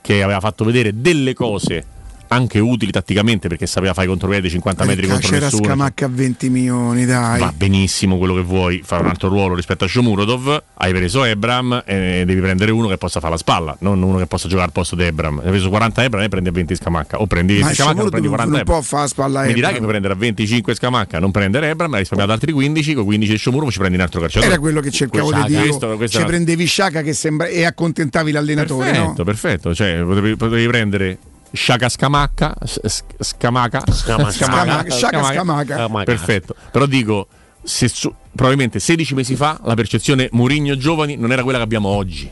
che 0.00 0.22
aveva 0.22 0.40
fatto 0.40 0.64
vedere 0.64 1.00
delle 1.00 1.34
cose 1.34 1.86
anche 2.32 2.58
utili 2.58 2.90
tatticamente 2.90 3.48
perché 3.48 3.66
sapeva 3.66 3.92
fare 3.94 4.06
i 4.06 4.10
contropiedi 4.10 4.50
50 4.50 4.84
metri 4.84 5.06
Perché 5.06 5.12
contro 5.12 5.30
c'era 5.30 5.44
nessuno. 5.46 5.64
Scamacca 5.64 6.06
a 6.06 6.08
20 6.10 6.50
milioni, 6.50 7.04
dai. 7.04 7.40
Va 7.40 7.52
benissimo 7.54 8.18
quello 8.18 8.34
che 8.34 8.42
vuoi, 8.42 8.82
fa 8.84 8.98
un 8.98 9.06
altro 9.06 9.28
ruolo 9.28 9.54
rispetto 9.54 9.84
a 9.84 9.88
Shomurodov, 9.88 10.62
hai 10.74 10.92
preso 10.92 11.24
Ebram 11.24 11.82
e 11.86 12.24
devi 12.26 12.40
prendere 12.40 12.70
uno 12.72 12.88
che 12.88 12.98
possa 12.98 13.20
fare 13.20 13.32
la 13.32 13.38
spalla, 13.38 13.76
non 13.80 14.02
uno 14.02 14.18
che 14.18 14.26
possa 14.26 14.48
giocare 14.48 14.66
al 14.66 14.72
posto 14.72 14.96
di 14.96 15.04
Ebram. 15.04 15.40
Hai 15.42 15.48
preso 15.50 15.68
40 15.68 16.04
Ebram 16.04 16.22
e 16.22 16.28
prendi 16.28 16.48
a 16.48 16.52
20 16.52 16.74
Scamacca, 16.76 17.20
o 17.20 17.26
prendi 17.26 17.54
20 17.54 17.68
Ma 17.68 17.74
Scamacca 17.74 18.02
o 18.02 18.08
prendi 18.08 18.28
40 18.28 18.50
non 18.50 18.60
Ebram. 18.60 18.74
può 18.76 18.82
fare 18.84 19.02
la 19.02 19.08
spalla 19.08 19.42
Mi 19.44 19.52
dirà 19.54 19.68
che 19.68 19.76
puoi 19.76 19.88
prendere 19.88 20.14
a 20.14 20.16
25 20.16 20.74
Scamacca, 20.74 21.18
non 21.18 21.30
prendere 21.30 21.68
Ebram, 21.70 21.92
hai 21.92 22.00
risparmiato 22.00 22.32
altri 22.32 22.52
15, 22.52 22.94
con 22.94 23.04
15 23.04 23.32
di 23.32 23.38
Shomurodov 23.38 23.70
ci 23.72 23.78
prendi 23.78 23.96
un 23.96 24.02
altro 24.02 24.20
calciatore. 24.20 24.52
Era 24.52 24.60
quello 24.60 24.80
che 24.80 24.90
cercavo 24.90 25.32
di 25.32 25.42
dire. 25.46 26.08
Ci 26.08 26.24
prendevi 26.24 26.64
Sciaca 26.66 27.02
che 27.02 27.12
sembra... 27.12 27.46
e 27.46 27.64
accontentavi 27.64 28.30
l'allenatore, 28.32 28.90
Perfetto, 28.90 29.14
no? 29.16 29.24
perfetto, 29.24 29.74
cioè 29.74 30.02
potevi, 30.02 30.36
potevi 30.36 30.66
prendere 30.66 31.18
Sciaca 31.52 31.88
Scamacca, 31.88 32.54
Scamaca, 33.18 33.92
Scamaca. 34.90 35.76
Perfetto, 36.04 36.54
però 36.70 36.86
dico, 36.86 37.26
se 37.62 37.88
su- 37.88 38.12
probabilmente 38.34 38.80
16 38.80 39.14
mesi 39.14 39.36
fa 39.36 39.60
la 39.64 39.74
percezione 39.74 40.28
Murigno 40.32 40.76
giovani 40.76 41.16
non 41.16 41.30
era 41.32 41.42
quella 41.42 41.58
che 41.58 41.64
abbiamo 41.64 41.88
oggi. 41.88 42.30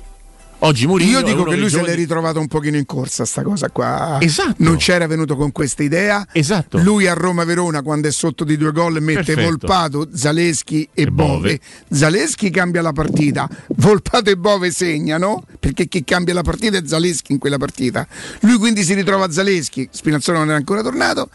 Oggi 0.63 0.87
Murigno 0.87 1.21
Io 1.21 1.25
dico 1.25 1.45
che 1.45 1.57
lui 1.57 1.65
se 1.71 1.77
giovani- 1.77 1.89
l'è 1.89 1.95
ritrovato 1.97 2.39
un 2.39 2.47
pochino 2.47 2.77
in 2.77 2.85
corsa 2.85 3.25
sta 3.25 3.43
cosa 3.43 3.71
qua. 3.71 4.19
Esatto. 4.21 4.57
Non 4.59 4.77
c'era 4.77 5.07
venuto 5.07 5.37
con 5.37 5.53
questa 5.53 5.83
idea. 5.83 6.27
Esatto. 6.33 6.79
Lui 6.79 7.07
a 7.07 7.15
Roma-Verona 7.15 7.81
quando 7.83 8.09
è 8.09 8.13
sotto 8.13 8.45
di 8.45 8.57
due 8.59 8.71
gol 8.73 9.01
mette 9.01 9.23
Perfetto. 9.23 9.41
Volpato, 9.43 10.09
Zaleschi 10.13 10.89
e, 10.93 11.03
E 11.03 11.07
Bove. 11.11 11.33
Bove. 11.39 11.61
Zaleschi 11.91 12.51
cambia 12.51 12.83
la 12.83 12.93
partita. 12.93 13.49
Volpato 13.77 14.29
e 14.29 14.37
Bove 14.37 14.71
segnano 14.71 15.45
perché 15.59 15.87
chi 15.89 16.05
cambia 16.05 16.35
la 16.35 16.43
partita 16.43 16.77
è 16.77 16.83
Zaleschi 16.85 17.33
in 17.33 17.39
quella 17.39 17.57
partita. 17.59 18.07
Lui 18.41 18.59
quindi 18.59 18.83
si 18.85 18.93
ritrova 18.95 19.31
Zaleschi, 19.31 19.89
Spinazzola 19.91 20.39
non 20.39 20.49
era 20.49 20.57
ancora 20.57 20.83
tornato 20.83 21.31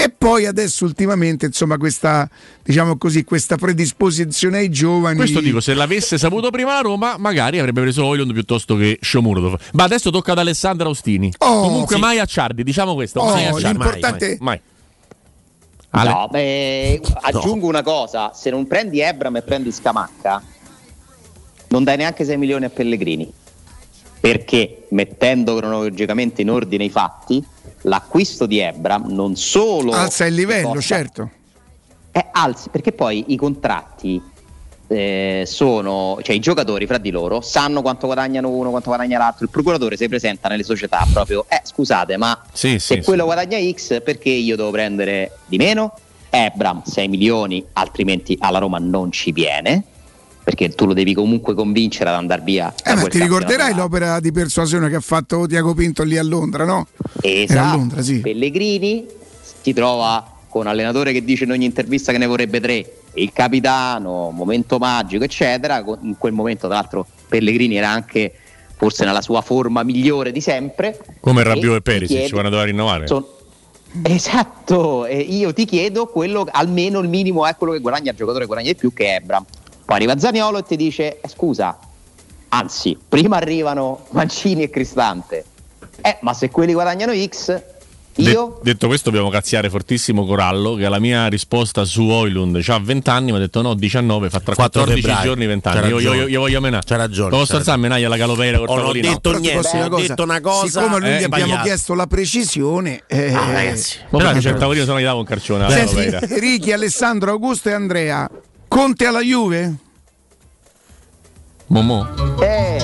e 0.00 0.10
poi 0.10 0.46
adesso 0.46 0.84
ultimamente 0.84 1.46
insomma 1.46 1.76
questa 1.76 2.30
diciamo 2.62 2.96
così 2.96 3.24
questa 3.24 3.56
predisposizione 3.56 4.58
ai 4.58 4.70
giovani 4.70 5.16
Questo 5.16 5.40
dico, 5.40 5.60
se 5.60 5.74
l'avesse 5.74 6.18
saputo 6.18 6.50
prima 6.50 6.74
la 6.74 6.82
Roma, 6.82 7.16
magari 7.18 7.58
avrebbe 7.58 7.80
preso 7.80 8.04
Oilund 8.04 8.32
piuttosto 8.32 8.76
che 8.76 8.98
Shomurodov. 9.00 9.58
Ma 9.72 9.82
adesso 9.82 10.10
tocca 10.10 10.32
ad 10.32 10.38
Alessandro 10.38 10.86
Austini. 10.86 11.32
Oh, 11.38 11.62
Comunque 11.62 11.96
sì. 11.96 12.00
mai 12.00 12.20
a 12.20 12.26
Ciardi, 12.26 12.62
diciamo 12.62 12.94
questo. 12.94 13.18
Oh, 13.18 13.24
mai 13.32 13.46
a 13.46 13.50
Ciardi. 13.50 13.64
l'importante- 13.64 14.36
Mai, 14.40 14.60
mai. 14.60 14.60
Ale? 15.90 16.10
No, 16.10 16.28
beh, 16.30 17.00
aggiungo 17.22 17.66
una 17.66 17.82
cosa: 17.82 18.30
se 18.34 18.50
non 18.50 18.68
prendi 18.68 19.00
Ebram 19.00 19.34
e 19.36 19.42
prendi 19.42 19.72
Scamacca, 19.72 20.40
non 21.68 21.82
dai 21.82 21.96
neanche 21.96 22.24
6 22.24 22.36
milioni 22.36 22.66
a 22.66 22.70
Pellegrini. 22.70 23.32
Perché 24.20 24.86
mettendo 24.90 25.56
cronologicamente 25.56 26.42
in 26.42 26.50
ordine 26.50 26.84
i 26.84 26.90
fatti, 26.90 27.42
l'acquisto 27.82 28.46
di 28.46 28.58
Ebram 28.58 29.06
non 29.12 29.36
solo 29.36 29.92
alza 29.92 30.24
il 30.26 30.34
livello, 30.34 30.74
costa- 30.74 30.94
certo. 30.96 31.30
eh, 32.12 32.26
alzi, 32.32 32.68
perché 32.70 32.92
poi 32.92 33.24
i 33.28 33.36
contratti 33.36 34.20
eh, 34.90 35.44
sono, 35.46 36.18
cioè 36.22 36.34
i 36.34 36.40
giocatori 36.40 36.86
fra 36.86 36.98
di 36.98 37.10
loro 37.10 37.40
sanno 37.42 37.82
quanto 37.82 38.06
guadagnano 38.06 38.48
uno, 38.48 38.70
quanto 38.70 38.88
guadagna 38.88 39.18
l'altro. 39.18 39.44
Il 39.44 39.50
procuratore 39.50 39.96
si 39.96 40.08
presenta 40.08 40.48
nelle 40.48 40.62
società 40.62 41.06
proprio, 41.12 41.44
eh 41.48 41.60
scusate, 41.62 42.16
ma 42.16 42.40
Sì, 42.52 42.78
se 42.78 42.96
sì, 42.96 43.02
quello 43.02 43.24
guadagna 43.24 43.58
X, 43.58 44.02
perché 44.02 44.30
io 44.30 44.56
devo 44.56 44.70
prendere 44.70 45.38
di 45.46 45.56
meno? 45.58 45.92
Ebram 46.30 46.82
6 46.84 47.08
milioni, 47.08 47.64
altrimenti 47.74 48.36
alla 48.40 48.58
Roma 48.58 48.78
non 48.78 49.12
ci 49.12 49.32
viene. 49.32 49.84
Perché 50.48 50.70
tu 50.70 50.86
lo 50.86 50.94
devi 50.94 51.12
comunque 51.12 51.52
convincere 51.52 52.08
ad 52.08 52.16
andare 52.16 52.40
via. 52.42 52.72
Eh, 52.82 52.94
ma 52.94 53.02
ti 53.06 53.20
ricorderai 53.20 53.74
l'opera 53.74 54.18
di 54.18 54.32
persuasione 54.32 54.88
che 54.88 54.94
ha 54.96 55.00
fatto 55.00 55.46
Tiago 55.46 55.74
Pinto 55.74 56.02
lì 56.04 56.16
a 56.16 56.22
Londra, 56.22 56.64
no? 56.64 56.86
Era 57.20 57.38
a 57.38 57.42
Esatto. 57.42 57.76
Londra, 57.76 58.00
sì. 58.00 58.20
Pellegrini 58.20 59.04
si 59.60 59.74
trova 59.74 60.36
con 60.48 60.62
un 60.62 60.68
allenatore 60.68 61.12
che 61.12 61.22
dice 61.22 61.44
in 61.44 61.50
ogni 61.50 61.66
intervista 61.66 62.12
che 62.12 62.18
ne 62.18 62.24
vorrebbe 62.24 62.60
tre, 62.60 62.92
il 63.12 63.30
capitano, 63.30 64.30
momento 64.30 64.78
magico, 64.78 65.22
eccetera. 65.22 65.84
In 66.00 66.14
quel 66.16 66.32
momento, 66.32 66.66
tra 66.66 66.76
l'altro, 66.76 67.06
Pellegrini 67.28 67.76
era 67.76 67.90
anche 67.90 68.32
forse 68.74 69.04
nella 69.04 69.20
sua 69.20 69.42
forma 69.42 69.82
migliore 69.82 70.32
di 70.32 70.40
sempre. 70.40 70.98
Come 71.20 71.42
Rabiot 71.42 71.76
e 71.76 71.82
Perisic, 71.82 72.16
chiedo- 72.16 72.30
quando 72.32 72.48
doveva 72.48 72.66
rinnovare. 72.66 73.06
son- 73.06 73.24
Esatto, 74.02 75.06
e 75.06 75.18
io 75.18 75.52
ti 75.54 75.64
chiedo 75.64 76.06
quello, 76.06 76.46
almeno 76.50 77.00
il 77.00 77.08
minimo 77.08 77.46
è 77.46 77.54
quello 77.56 77.72
che 77.72 77.80
guadagna 77.80 78.10
il 78.10 78.16
giocatore 78.16 78.40
che 78.40 78.46
guadagna 78.46 78.70
di 78.70 78.76
più 78.76 78.92
che 78.92 79.06
è 79.06 79.14
Ebram. 79.16 79.44
Poi 79.88 79.96
arriva 79.96 80.18
Zaniolo 80.18 80.58
e 80.58 80.62
ti 80.64 80.76
dice, 80.76 81.18
eh, 81.18 81.28
scusa, 81.28 81.78
anzi, 82.48 82.94
prima 83.08 83.36
arrivano 83.36 84.04
Mancini 84.10 84.64
e 84.64 84.68
Cristante. 84.68 85.44
Eh, 86.02 86.18
ma 86.20 86.34
se 86.34 86.50
quelli 86.50 86.74
guadagnano 86.74 87.14
X, 87.14 87.62
De- 88.14 88.30
io 88.30 88.60
detto 88.62 88.86
questo, 88.86 89.08
dobbiamo 89.08 89.30
cazziare 89.30 89.70
fortissimo 89.70 90.26
Corallo. 90.26 90.74
Che 90.74 90.84
alla 90.84 90.98
mia 90.98 91.26
risposta 91.28 91.86
su 91.86 92.02
Oilund 92.02 92.58
c'ha 92.60 92.78
20 92.78 93.08
anni, 93.08 93.30
mi 93.30 93.38
ha 93.38 93.40
detto 93.40 93.62
no, 93.62 93.72
19, 93.72 94.28
fa 94.28 94.40
tra 94.40 94.54
4 94.54 94.82
14 94.82 95.00
febbraio. 95.00 95.26
giorni 95.26 95.46
20 95.46 95.68
C'ha 95.68 95.74
anni. 95.78 95.88
Io, 95.88 95.98
io, 96.00 96.12
io, 96.12 96.26
io 96.28 96.40
voglio 96.40 96.60
menare. 96.60 96.82
C'ha 96.86 96.96
ragione, 96.96 97.30
Devo 97.30 97.44
c'ha 97.46 97.60
stare 97.60 97.70
a 97.70 97.76
menare 97.76 98.04
alla 98.04 98.16
caloveira 98.18 98.58
col 98.58 98.66
non 98.76 98.86
ho 98.88 98.92
detto 98.92 99.20
Però 99.20 99.34
ti 99.36 99.40
niente, 99.40 99.68
ho 99.68 99.74
una 99.78 99.88
cosa, 99.88 100.06
detto 100.06 100.22
una 100.22 100.40
cosa. 100.42 100.66
Siccome 100.66 100.94
a 100.96 100.98
lui 100.98 101.08
eh, 101.08 101.12
gli 101.12 101.22
abbiamo 101.24 101.44
sbagliato. 101.46 101.62
chiesto 101.64 101.94
la 101.94 102.06
precisione, 102.06 103.02
eh, 103.06 103.32
Ah, 103.32 103.52
ragazzi. 103.52 103.96
Ma 104.10 104.18
guarda, 104.20 104.38
c'è 104.38 104.50
il 104.50 104.56
tavolino, 104.58 104.84
se 104.84 104.90
no 104.92 105.00
gli 105.00 105.04
davo 105.04 105.18
un 105.20 105.24
carcione. 105.24 105.64
alla 105.64 105.74
Senti, 105.74 105.94
Calovera. 105.94 106.20
Ricky, 106.40 106.72
Alessandro, 106.72 107.30
Augusto 107.30 107.68
e 107.70 107.72
Andrea, 107.72 108.28
Conte 108.68 109.06
alla 109.06 109.20
Juve? 109.20 109.74
Momò. 111.68 112.06
Eh, 112.40 112.82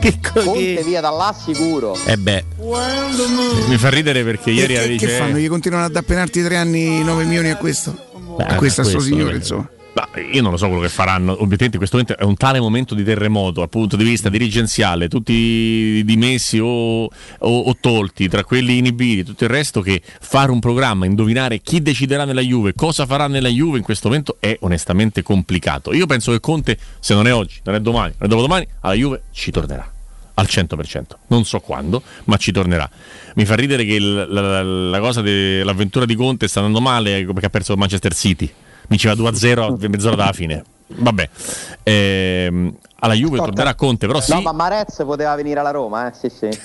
Conte 0.32 0.82
via 0.84 1.00
da 1.00 1.10
là 1.10 1.34
sicuro. 1.38 1.96
Eh 2.04 2.16
beh, 2.16 2.44
Mi 3.68 3.76
fa 3.76 3.88
ridere 3.90 4.24
perché 4.24 4.50
ieri 4.50 4.74
che, 4.74 4.88
dice. 4.88 5.06
che 5.06 5.12
fanno? 5.18 5.38
Gli 5.38 5.48
continuano 5.48 5.86
ad 5.86 5.96
appenarti 5.96 6.42
tre 6.42 6.56
anni 6.56 7.02
9 7.02 7.24
milioni 7.24 7.50
a 7.50 7.56
questo? 7.56 7.90
a 8.38 8.54
questo 8.56 8.82
a 8.82 8.84
sto 8.84 8.92
questo, 8.96 9.00
signore, 9.00 9.32
eh. 9.34 9.36
insomma. 9.36 9.68
Ma 9.96 10.06
io 10.20 10.42
non 10.42 10.50
lo 10.50 10.58
so 10.58 10.66
quello 10.66 10.82
che 10.82 10.90
faranno. 10.90 11.32
Obiettivamente, 11.32 11.76
in 11.76 11.78
questo 11.78 11.96
momento 11.96 12.18
è 12.18 12.24
un 12.26 12.36
tale 12.36 12.60
momento 12.60 12.94
di 12.94 13.02
terremoto 13.02 13.60
dal 13.60 13.70
punto 13.70 13.96
di 13.96 14.04
vista 14.04 14.28
dirigenziale, 14.28 15.08
tutti 15.08 16.02
dimessi 16.04 16.58
o, 16.58 17.04
o- 17.04 17.10
o 17.38 17.76
tolti, 17.80 18.28
tra 18.28 18.44
quelli 18.44 18.76
inibiti, 18.76 19.24
tutto 19.24 19.44
il 19.44 19.50
resto, 19.50 19.80
che 19.80 20.02
fare 20.20 20.50
un 20.50 20.60
programma, 20.60 21.06
indovinare 21.06 21.60
chi 21.60 21.80
deciderà 21.80 22.26
nella 22.26 22.42
Juve, 22.42 22.74
cosa 22.74 23.06
farà 23.06 23.26
nella 23.26 23.48
Juve 23.48 23.78
in 23.78 23.84
questo 23.84 24.08
momento 24.08 24.36
è 24.38 24.54
onestamente 24.60 25.22
complicato. 25.22 25.94
Io 25.94 26.04
penso 26.04 26.30
che 26.30 26.40
Conte, 26.40 26.76
se 27.00 27.14
non 27.14 27.26
è 27.26 27.32
oggi, 27.32 27.60
non 27.64 27.74
è 27.76 27.80
domani, 27.80 28.12
non 28.18 28.26
è 28.26 28.28
dopodomani, 28.28 28.66
alla 28.80 28.94
Juve 28.94 29.22
ci 29.32 29.50
tornerà. 29.50 29.90
Al 30.34 30.46
100%, 30.46 31.02
non 31.28 31.46
so 31.46 31.60
quando, 31.60 32.02
ma 32.24 32.36
ci 32.36 32.52
tornerà. 32.52 32.86
Mi 33.36 33.46
fa 33.46 33.54
ridere 33.54 33.86
che 33.86 33.94
il- 33.94 34.26
la, 34.28 34.62
la- 34.62 35.00
cosa 35.00 35.22
dell'avventura 35.22 36.04
di 36.04 36.14
Conte 36.14 36.48
sta 36.48 36.58
andando 36.58 36.82
male 36.82 37.24
perché 37.24 37.46
ha 37.46 37.48
perso 37.50 37.74
Manchester 37.78 38.12
City. 38.14 38.52
Vinceva 38.88 39.14
2-0 39.14 39.58
a 39.84 39.88
mezz'ora 39.88 40.16
dalla 40.16 40.32
fine. 40.32 40.64
Vabbè, 40.88 41.28
Ehm, 41.82 42.74
alla 42.98 43.14
Juve 43.14 43.38
tornerà 43.38 43.74
Conte, 43.74 44.06
però 44.06 44.20
sì. 44.20 44.32
No, 44.32 44.40
ma 44.40 44.52
Marez 44.52 45.02
poteva 45.04 45.34
venire 45.34 45.60
alla 45.60 45.70
Roma, 45.70 46.08
eh? 46.08 46.12
Sì, 46.18 46.28
sì. 46.30 46.48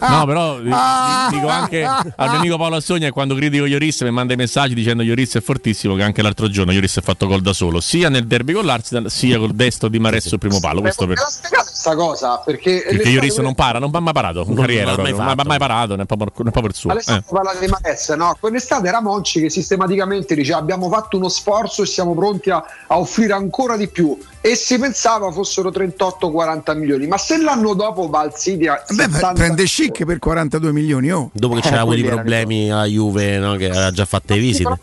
No, 0.00 0.24
però 0.24 0.58
di- 0.60 0.68
di- 0.70 1.36
dico 1.36 1.48
anche 1.48 1.84
al 1.84 2.28
mio 2.30 2.38
amico 2.38 2.56
Paolo 2.56 2.76
Assogna 2.76 3.10
quando 3.10 3.34
critico 3.34 3.64
Lloris 3.66 4.00
mi 4.02 4.10
manda 4.10 4.32
i 4.32 4.36
messaggi 4.36 4.74
dicendo 4.74 5.02
Lloris 5.02 5.36
è 5.36 5.40
fortissimo 5.40 5.94
che 5.94 6.02
anche 6.02 6.22
l'altro 6.22 6.48
giorno 6.48 6.72
Lloris 6.72 6.96
ha 6.98 7.00
fatto 7.00 7.26
gol 7.26 7.40
da 7.42 7.52
solo, 7.52 7.80
sia 7.80 8.08
nel 8.08 8.26
derby 8.26 8.52
con 8.52 8.64
l'Arsenal 8.64 9.10
sia 9.10 9.38
col 9.38 9.52
destro 9.52 9.88
di 9.88 9.98
Marez 9.98 10.28
sul 10.28 10.38
primo 10.38 10.60
palo. 10.60 10.80
Questo 10.80 11.06
per... 11.06 11.16
questa 11.16 11.94
cosa 11.96 12.38
perché 12.38 12.84
Perché 12.88 13.10
Lloris 13.10 13.38
non 13.38 13.54
para, 13.54 13.78
non 13.78 13.90
ha 13.92 14.00
mai 14.00 14.12
parato 14.12 14.40
in 14.42 14.46
Non 14.48 14.56
carriera, 14.56 14.94
non 14.94 15.06
ha 15.06 15.34
fatto. 15.34 15.48
mai 15.48 15.58
parato, 15.58 15.88
non 15.96 16.00
è 16.00 16.06
proprio, 16.06 16.32
non 16.36 16.64
il 16.64 16.74
suo. 16.74 16.90
Alessandro 16.90 17.24
Eh. 17.28 17.32
parla 17.34 17.54
di 17.58 17.66
Marez, 17.66 18.08
no? 18.10 18.36
Quell'estate 18.38 18.88
era 18.88 19.00
Monci 19.00 19.40
che 19.40 19.50
sistematicamente 19.50 20.34
diceva 20.34 20.58
abbiamo 20.58 20.88
fatto 20.88 21.16
uno 21.16 21.28
sforzo 21.28 21.82
e 21.82 21.86
siamo 21.86 22.14
pronti 22.14 22.50
a, 22.50 22.62
a 22.86 22.98
offrire 22.98 23.32
ancora 23.32 23.76
di 23.76 23.88
più 23.88 24.16
e 24.40 24.54
si 24.54 24.78
pensava 24.78 25.30
fossero 25.32 25.70
38-40 25.70 26.76
milioni, 26.76 27.06
ma 27.06 27.18
se 27.18 27.36
l'anno 27.38 27.74
dopo 27.74 28.08
va 28.08 28.20
al 28.20 28.34
City 28.36 28.66
a 28.66 28.82
Beh, 28.88 29.02
70 29.04 29.32
prende 29.32 29.64
chic 29.64 30.04
per 30.04 30.18
42 30.18 30.72
milioni, 30.72 31.10
oh. 31.10 31.30
dopo 31.32 31.54
che 31.54 31.60
Eh, 31.60 31.62
c'era 31.62 31.80
avuto 31.80 31.96
i 31.96 32.00
quelli 32.00 32.06
erano 32.06 32.22
problemi 32.22 32.70
alla 32.70 32.84
Juve, 32.84 33.38
no, 33.38 33.56
che 33.56 33.66
aveva 33.70 33.90
già 33.90 34.04
fatto 34.04 34.34
le 34.34 34.40
visite. 34.40 34.78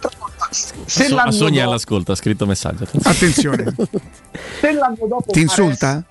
se 0.50 1.06
So- 1.08 1.16
l'anno 1.16 1.30
Assogna 1.30 1.60
dopo- 1.60 1.70
all'ascolto, 1.70 2.12
ha 2.12 2.16
scritto 2.16 2.46
messaggio. 2.46 2.86
Attenzione. 3.04 3.74
se 4.60 4.72
l'anno 4.74 4.98
dopo 5.08 5.32
Ti 5.32 5.40
insulta? 5.42 6.04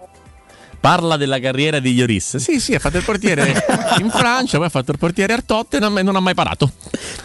Parla 0.84 1.16
della 1.16 1.40
carriera 1.40 1.78
di 1.78 1.94
Lloris. 1.94 2.36
Sì, 2.36 2.60
sì, 2.60 2.74
ha 2.74 2.78
fatto 2.78 2.98
il 2.98 3.04
portiere 3.04 3.64
in 4.00 4.10
Francia, 4.10 4.58
poi 4.58 4.66
ha 4.66 4.68
fatto 4.68 4.90
il 4.90 4.98
portiere 4.98 5.32
al 5.32 5.42
Tottenham 5.46 5.96
e 5.96 6.02
non 6.02 6.14
ha 6.14 6.20
mai 6.20 6.34
parato. 6.34 6.70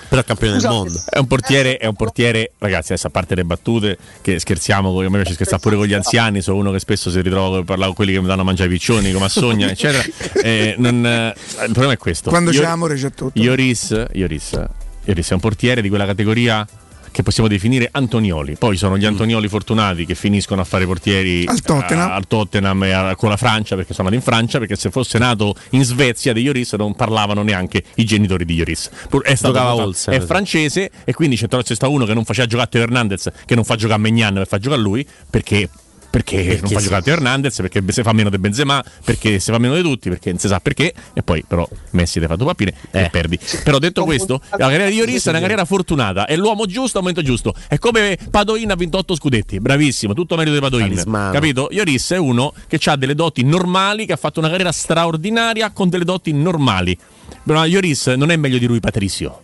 Però 0.08 0.22
è 0.22 0.24
campione 0.24 0.60
del 0.60 0.70
mondo. 0.70 0.98
È 1.10 1.18
un 1.18 1.28
portiere, 1.28 1.76
è 1.76 1.86
un 1.86 1.94
portiere, 1.94 2.54
ragazzi, 2.58 2.94
adesso 2.94 3.08
a 3.08 3.10
parte 3.10 3.36
le 3.36 3.44
battute, 3.44 3.98
che 4.22 4.40
scherziamo, 4.40 4.98
a 4.98 5.10
me 5.10 5.10
piace 5.10 5.34
scherzare 5.34 5.60
pure 5.60 5.76
con 5.76 5.88
gli 5.88 5.94
anziani, 5.94 6.40
sono 6.40 6.56
uno 6.56 6.72
che 6.72 6.80
spesso 6.80 7.12
si 7.12 7.20
ritrova 7.20 7.58
a 7.58 7.64
parlare 7.66 7.88
con 7.88 7.96
quelli 7.96 8.14
che 8.14 8.22
mi 8.22 8.28
danno 8.28 8.44
a 8.44 8.46
mangiare 8.46 8.70
i 8.70 8.72
piccioni, 8.72 9.12
come 9.12 9.26
a 9.26 9.30
Sogna, 9.30 9.68
eccetera. 9.70 10.06
Eh, 10.42 10.76
non, 10.78 11.06
eh, 11.06 11.36
il 11.66 11.72
problema 11.72 11.92
è 11.92 11.98
questo. 11.98 12.30
Quando 12.30 12.52
Io- 12.52 12.62
c'è 12.62 12.66
amore 12.66 12.96
c'è 12.96 13.12
tutto. 13.12 13.38
Ioris, 13.38 14.06
Ioris, 14.14 14.58
Ioris 15.04 15.30
è 15.32 15.34
un 15.34 15.40
portiere 15.42 15.82
di 15.82 15.90
quella 15.90 16.06
categoria 16.06 16.66
che 17.12 17.24
possiamo 17.24 17.50
definire 17.50 17.90
Antonioli. 17.92 18.56
Poi 18.58 18.78
sono 18.78 18.98
gli 18.98 19.06
Antonioli 19.06 19.48
fortunati 19.48 20.06
che 20.06 20.16
finiscono 20.16 20.62
a 20.62 20.64
fare 20.64 20.86
portieri 20.86 21.46
Al 21.46 21.62
Tottenham. 21.62 22.10
a- 22.10 22.14
al 22.16 22.28
Tottenham 22.28 22.84
e 22.84 22.92
a- 22.92 23.16
con 23.16 23.30
la 23.30 23.38
Francia 23.38 23.76
perché 23.76 23.94
sono 23.94 24.10
nati 24.10 24.20
in 24.20 24.26
Francia. 24.26 24.58
Perché 24.60 24.76
se 24.76 24.90
fosse 24.90 25.18
nato 25.18 25.56
in 25.72 25.84
Svezia 25.84 26.34
di 26.34 26.42
Ioris 26.42 26.74
non 26.74 26.96
parlavano 26.96 27.42
neanche 27.44 27.84
i 27.96 28.06
genitori 28.06 28.46
di 28.46 28.56
Ioris. 28.56 28.90
È, 29.24 29.36
stato 29.36 29.60
Olsen, 29.62 30.14
è 30.14 30.20
francese 30.22 30.92
e 31.04 31.14
quindi 31.14 31.36
c'è, 31.36 31.48
c'è 31.48 31.86
uno 31.86 32.06
che 32.06 32.14
non 32.14 32.24
faceva 32.26 32.48
giocare 32.48 32.68
a 32.68 32.72
Teo 32.72 32.82
Hernandez, 32.84 33.30
che 33.46 33.56
non 33.56 33.64
fa 33.64 33.76
giocare 33.76 34.00
a 34.00 34.02
Megnan, 34.02 34.34
ma 34.36 34.46
fa 34.46 34.58
giocare 34.58 34.80
a 34.82 34.84
lui 34.84 35.06
perché. 35.30 35.70
Perché, 36.10 36.58
non 36.62 36.72
fa 36.72 36.80
sì. 36.80 36.86
giocare 36.86 37.04
Teo 37.04 37.14
Hernandez, 37.14 37.56
perché 37.58 37.84
se 37.90 38.02
fa 38.02 38.14
meno 38.14 38.30
di 38.30 38.40
Benzema, 38.40 38.84
perché 39.04 39.40
se 39.40 39.52
fa 39.52 39.60
meno 39.60 39.76
di 39.76 39.84
tutti, 39.84 40.10
perché 40.10 40.32
non 40.32 40.40
si 40.40 40.48
sa 40.48 40.60
perché, 40.60 40.92
e 41.14 41.22
poi 41.22 41.44
però 41.48 41.68
Messi 41.92 42.20
ti 42.20 42.26
fa 42.26 42.36
due 42.36 42.48
pappine 42.48 42.74
Eh. 42.92 43.04
e 43.04 43.10
perdi. 43.10 43.38
Però 43.64 43.78
detto 43.78 44.04
questo, 44.06 44.42
la 44.52 44.58
carriera 44.58 44.88
di 44.90 44.96
Ioris 44.96 45.28
è 45.28 45.30
una 45.30 45.40
carriera 45.40 45.66
fortunata, 45.66 46.26
è 46.26 46.36
l'uomo 46.36 46.66
giusto 46.66 46.98
al 46.98 47.04
momento 47.04 47.22
giusto. 47.22 47.54
È 47.68 47.78
come 47.78 48.18
Padoin 48.32 48.72
ha 48.72 48.76
vinto 48.76 48.98
8 48.98 49.16
scudetti, 49.16 49.60
bravissimo, 49.60 50.14
tutto 50.14 50.36
merito 50.36 50.56
di 50.56 50.62
Padoin. 50.62 50.88
Talismano. 50.90 51.32
Capito? 51.32 51.68
Ioris 51.72 52.12
è 52.12 52.18
uno 52.18 52.54
che 52.68 52.80
ha 52.86 52.96
delle 52.96 53.14
doti 53.14 53.44
normali, 53.44 54.08
che 54.08 54.14
ha 54.14 54.18
fatto 54.18 54.40
una 54.40 54.50
carriera 54.50 54.72
straordinaria 54.72 55.70
con 55.72 55.90
delle 55.90 56.06
doti 56.06 56.34
normali. 56.34 56.98
Però 57.44 57.64
Ioris 57.66 58.08
non 58.08 58.32
è 58.32 58.36
meglio 58.36 58.58
di 58.58 58.66
Rui 58.66 58.80
Patricio, 58.80 59.42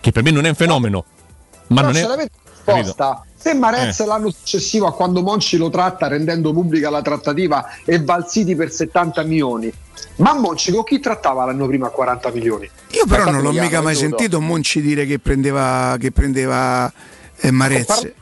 che 0.00 0.10
per 0.10 0.24
me 0.24 0.32
non 0.32 0.44
è 0.44 0.48
un 0.48 0.54
fenomeno. 0.56 1.04
Ma 1.68 1.82
Però 1.82 2.06
non 2.06 2.20
è. 2.20 2.28
Capito? 2.64 3.24
Se 3.44 3.52
Marez 3.52 4.00
Eh. 4.00 4.06
l'anno 4.06 4.30
successivo 4.30 4.86
a 4.86 4.94
quando 4.94 5.20
Monci 5.20 5.58
lo 5.58 5.68
tratta 5.68 6.08
rendendo 6.08 6.50
pubblica 6.54 6.88
la 6.88 7.02
trattativa 7.02 7.66
e 7.84 8.02
Valsiti 8.02 8.54
per 8.56 8.70
70 8.70 9.22
milioni, 9.24 9.70
ma 10.16 10.32
Monci 10.32 10.72
con 10.72 10.82
chi 10.82 10.98
trattava 10.98 11.44
l'anno 11.44 11.66
prima 11.66 11.88
a 11.88 11.90
40 11.90 12.30
milioni? 12.30 12.70
Io 12.92 13.04
però 13.06 13.30
non 13.30 13.42
l'ho 13.42 13.52
mica 13.52 13.82
mai 13.82 13.96
sentito 13.96 14.40
Monci 14.40 14.80
dire 14.80 15.04
che 15.04 15.18
prendeva, 15.18 15.94
che 16.00 16.10
prendeva 16.10 16.90
eh, 17.36 17.50
Marez. 17.50 18.12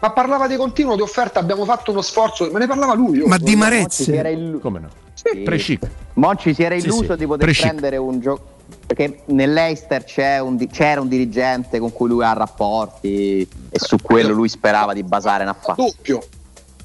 Ma 0.00 0.10
parlava 0.10 0.46
di 0.48 0.56
continuo 0.56 0.96
di 0.96 1.02
offerta, 1.02 1.38
abbiamo 1.38 1.66
fatto 1.66 1.90
uno 1.90 2.00
sforzo, 2.00 2.48
ma 2.50 2.58
ne 2.58 2.66
parlava 2.66 2.94
lui. 2.94 3.20
oh. 3.20 3.26
Ma 3.26 3.36
di 3.36 3.54
Monci 3.54 3.56
Marez? 3.58 4.02
si 4.04 4.12
era 4.16 4.30
illu- 4.30 4.58
Come 4.62 4.78
no? 4.80 4.88
Sì. 5.12 5.78
Monci 6.14 6.54
si 6.54 6.62
era 6.62 6.78
Sì, 6.78 6.86
illuso 6.86 7.12
sì. 7.12 7.16
di 7.18 7.26
poter 7.26 7.44
Pre-chic. 7.44 7.66
prendere 7.66 7.98
un 7.98 8.20
gioco. 8.20 8.51
Perché 8.94 9.22
nell'Eister 9.26 10.04
c'è 10.04 10.38
un 10.38 10.56
di- 10.56 10.66
c'era 10.66 11.00
un 11.00 11.08
dirigente 11.08 11.78
con 11.78 11.92
cui 11.92 12.08
lui 12.08 12.22
ha 12.24 12.34
rapporti 12.34 13.40
e 13.70 13.78
su 13.78 13.96
quello 14.02 14.32
lui 14.34 14.48
sperava 14.50 14.92
di 14.92 15.02
basare 15.02 15.44
un 15.44 15.48
affare. 15.48 15.82
Doppio. 15.82 16.20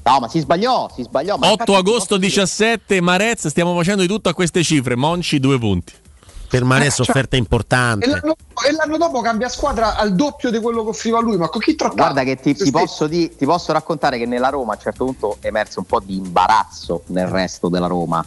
No, 0.04 0.20
ma 0.20 0.28
si 0.28 0.38
sbagliò, 0.38 0.88
si 0.94 1.02
sbagliò. 1.02 1.36
Ma 1.36 1.50
8 1.50 1.62
infatti- 1.70 1.74
agosto 1.74 2.16
17, 2.16 3.02
Marez, 3.02 3.46
stiamo 3.48 3.74
facendo 3.76 4.00
di 4.00 4.08
tutto 4.08 4.30
a 4.30 4.34
queste 4.34 4.62
cifre. 4.62 4.96
Monci, 4.96 5.38
due 5.38 5.58
punti. 5.58 5.92
Per 6.48 6.64
Mares 6.64 6.94
Eh, 6.98 7.04
cioè- 7.04 7.10
offerta 7.10 7.36
E 7.36 7.38
importante. 7.40 8.06
l'anno, 8.06 8.34
e 8.66 8.72
l'anno 8.72 8.96
dopo 8.96 9.20
cambia 9.20 9.50
squadra 9.50 9.96
al 9.96 10.14
doppio 10.14 10.50
di 10.50 10.60
quello 10.60 10.82
che 10.84 10.88
offriva 10.88 11.20
lui, 11.20 11.36
ma 11.36 11.50
con 11.50 11.60
chi 11.60 11.74
trattava? 11.74 12.12
Guarda 12.12 12.22
che 12.24 12.36
ti, 12.36 12.54
ti 12.54 12.70
posso 12.70 13.06
di- 13.06 13.36
ti 13.36 13.44
posso 13.44 13.70
raccontare 13.72 14.16
che 14.16 14.24
nella 14.24 14.48
Roma 14.48 14.72
a 14.72 14.76
un 14.76 14.80
certo 14.82 15.04
punto 15.04 15.36
è 15.40 15.48
emerso 15.48 15.80
un 15.80 15.84
po' 15.84 16.00
di 16.00 16.16
imbarazzo 16.16 17.02
nel 17.08 17.26
resto 17.26 17.68
della 17.68 17.86
Roma 17.86 18.24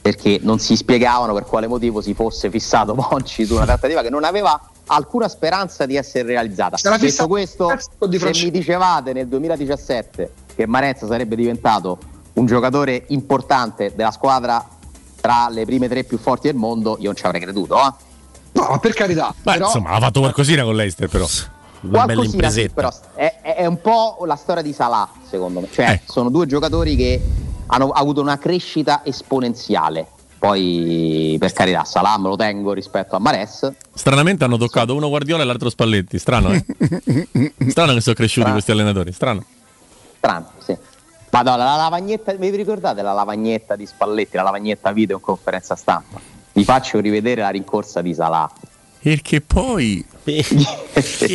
perché 0.00 0.38
non 0.42 0.58
si 0.58 0.76
spiegavano 0.76 1.34
per 1.34 1.44
quale 1.44 1.66
motivo 1.66 2.00
si 2.00 2.14
fosse 2.14 2.50
fissato 2.50 2.94
Monci 3.10 3.44
su 3.44 3.54
una 3.54 3.64
trattativa 3.64 4.02
che 4.02 4.10
non 4.10 4.24
aveva 4.24 4.58
alcuna 4.86 5.28
speranza 5.28 5.86
di 5.86 5.96
essere 5.96 6.24
realizzata. 6.28 6.76
Detto 6.98 7.26
questo, 7.28 7.76
Di 8.08 8.18
se 8.18 8.30
mi 8.44 8.50
dicevate 8.50 9.12
nel 9.12 9.28
2017 9.28 10.32
che 10.56 10.66
Marezza 10.66 11.06
sarebbe 11.06 11.36
diventato 11.36 11.98
un 12.34 12.46
giocatore 12.46 13.04
importante 13.08 13.92
della 13.94 14.10
squadra 14.10 14.66
tra 15.20 15.48
le 15.50 15.64
prime 15.64 15.88
tre 15.88 16.04
più 16.04 16.18
forti 16.18 16.46
del 16.48 16.56
mondo, 16.56 16.96
io 16.98 17.06
non 17.06 17.14
ci 17.16 17.24
avrei 17.26 17.40
creduto. 17.40 17.76
Eh? 17.76 17.92
No, 18.52 18.66
ma 18.70 18.78
per 18.78 18.94
carità. 18.94 19.32
Beh, 19.42 19.52
però, 19.52 19.66
insomma, 19.66 19.90
ha 19.90 20.00
fatto 20.00 20.20
qualcosina 20.20 20.64
con 20.64 20.74
l'Eister, 20.74 21.08
però. 21.08 21.26
Una 21.82 21.90
bella 22.04 22.04
Qualcosina 22.14 22.50
sì, 22.50 22.62
impresetta. 22.62 22.74
però 22.74 22.92
è, 23.14 23.38
è- 23.42 23.54
è 23.56 23.66
un 23.66 23.80
po' 23.80 24.18
la 24.26 24.36
storia 24.36 24.62
di 24.62 24.72
Salah, 24.72 25.08
secondo 25.28 25.60
me. 25.60 25.68
Cioè, 25.70 25.88
Ecco. 25.90 26.12
sono 26.12 26.28
due 26.30 26.46
giocatori 26.46 26.96
che 26.96 27.22
hanno 27.70 27.90
avuto 27.90 28.20
una 28.20 28.38
crescita 28.38 29.02
esponenziale. 29.04 30.06
Poi, 30.38 31.36
per 31.38 31.52
carità, 31.52 31.84
Salah 31.84 32.18
me 32.18 32.28
lo 32.28 32.36
tengo 32.36 32.72
rispetto 32.72 33.14
a 33.14 33.18
Mares. 33.18 33.70
Stranamente 33.92 34.42
hanno 34.44 34.56
toccato 34.56 34.94
uno 34.94 35.08
Guardiola 35.08 35.42
e 35.42 35.46
l'altro 35.46 35.68
Spalletti. 35.68 36.18
Strano, 36.18 36.52
eh? 36.52 36.64
Strano 37.68 37.92
che 37.92 38.00
sono 38.00 38.14
cresciuti 38.14 38.48
Strano. 38.48 38.52
questi 38.52 38.70
allenatori. 38.70 39.12
Strano. 39.12 39.44
Strano, 40.16 40.50
sì. 40.58 40.76
Madonna, 41.30 41.64
la 41.64 41.76
lavagnetta, 41.76 42.32
vi 42.32 42.50
ricordate 42.50 43.02
la 43.02 43.12
lavagnetta 43.12 43.76
di 43.76 43.86
Spalletti, 43.86 44.36
la 44.36 44.42
lavagnetta 44.42 44.92
video 44.92 45.16
in 45.16 45.22
conferenza 45.22 45.76
stampa? 45.76 46.18
Vi 46.52 46.64
faccio 46.64 46.98
rivedere 47.00 47.42
la 47.42 47.50
rincorsa 47.50 48.00
di 48.00 48.14
Salah. 48.14 48.50
Perché 49.02 49.40
poi. 49.40 50.04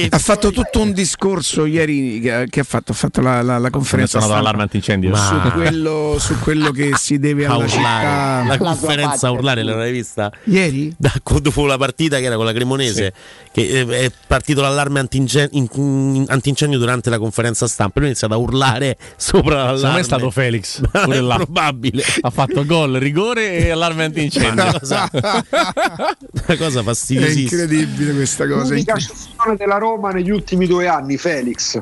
Ha 0.09 0.19
fatto 0.19 0.51
tutto 0.51 0.79
un 0.79 0.93
discorso 0.93 1.65
ieri 1.65 2.19
che, 2.21 2.59
ha 2.59 2.63
fatto, 2.63 2.91
ha 2.91 2.95
fatto 2.95 3.19
la, 3.21 3.41
la- 3.41 3.57
la 3.57 3.69
conferenza 3.71 4.19
l'allarme 4.25 4.61
antincendio. 4.61 5.09
Ma- 5.09 5.17
su 5.17 5.51
quello, 5.51 6.15
su 6.19 6.39
quello 6.39 6.71
che 6.71 6.91
si 6.95 7.17
deve 7.17 7.45
a 7.45 7.53
alla 7.53 7.63
urlare. 7.65 8.47
La 8.47 8.53
città. 8.53 8.63
conferenza 8.65 9.27
a 9.27 9.31
urlare 9.31 9.63
l'avrai 9.63 9.91
vista? 9.91 10.31
Ieri? 10.43 10.93
Da, 10.95 11.11
dopo 11.41 11.65
la 11.65 11.77
partita 11.77 12.19
che 12.19 12.25
era 12.25 12.35
con 12.35 12.45
la 12.45 12.53
Cremonese, 12.53 13.13
che 13.51 13.63
eh, 13.79 13.87
è 14.05 14.11
partito 14.27 14.61
l'allarme 14.61 15.05
in- 15.11 16.25
antincendio 16.27 16.77
durante 16.77 17.09
la 17.09 17.17
conferenza 17.17 17.67
stampa. 17.67 17.93
Lui 17.99 18.05
ha 18.05 18.11
iniziato 18.11 18.33
a 18.35 18.37
urlare 18.37 18.97
sopra 19.17 19.55
l'allarme. 19.71 19.77
Secondo 19.77 19.93
me 19.95 19.99
è 19.99 20.03
stato 20.03 20.29
Felix. 20.31 20.81
Pure 21.05 21.17
è 21.17 21.21
là. 21.21 21.35
probabile. 21.35 22.03
Ha 22.21 22.29
fatto 22.29 22.63
gol, 22.65 22.93
rigore 22.97 23.57
e 23.57 23.71
allarme 23.71 24.03
antincendio. 24.05 24.61
Una 24.63 24.71
cosa, 24.79 25.09
una 25.11 26.57
cosa 26.57 26.83
fastidiosissima. 26.83 27.54
Incredibile 27.63 28.13
questa 28.13 28.47
cosa. 28.47 28.69
l'unica 28.69 28.97
cessione 28.97 29.55
della 29.57 29.77
Roma 29.77 30.11
negli 30.11 30.29
ultimi 30.29 30.67
due 30.67 30.87
anni, 30.87 31.17
Felix. 31.17 31.81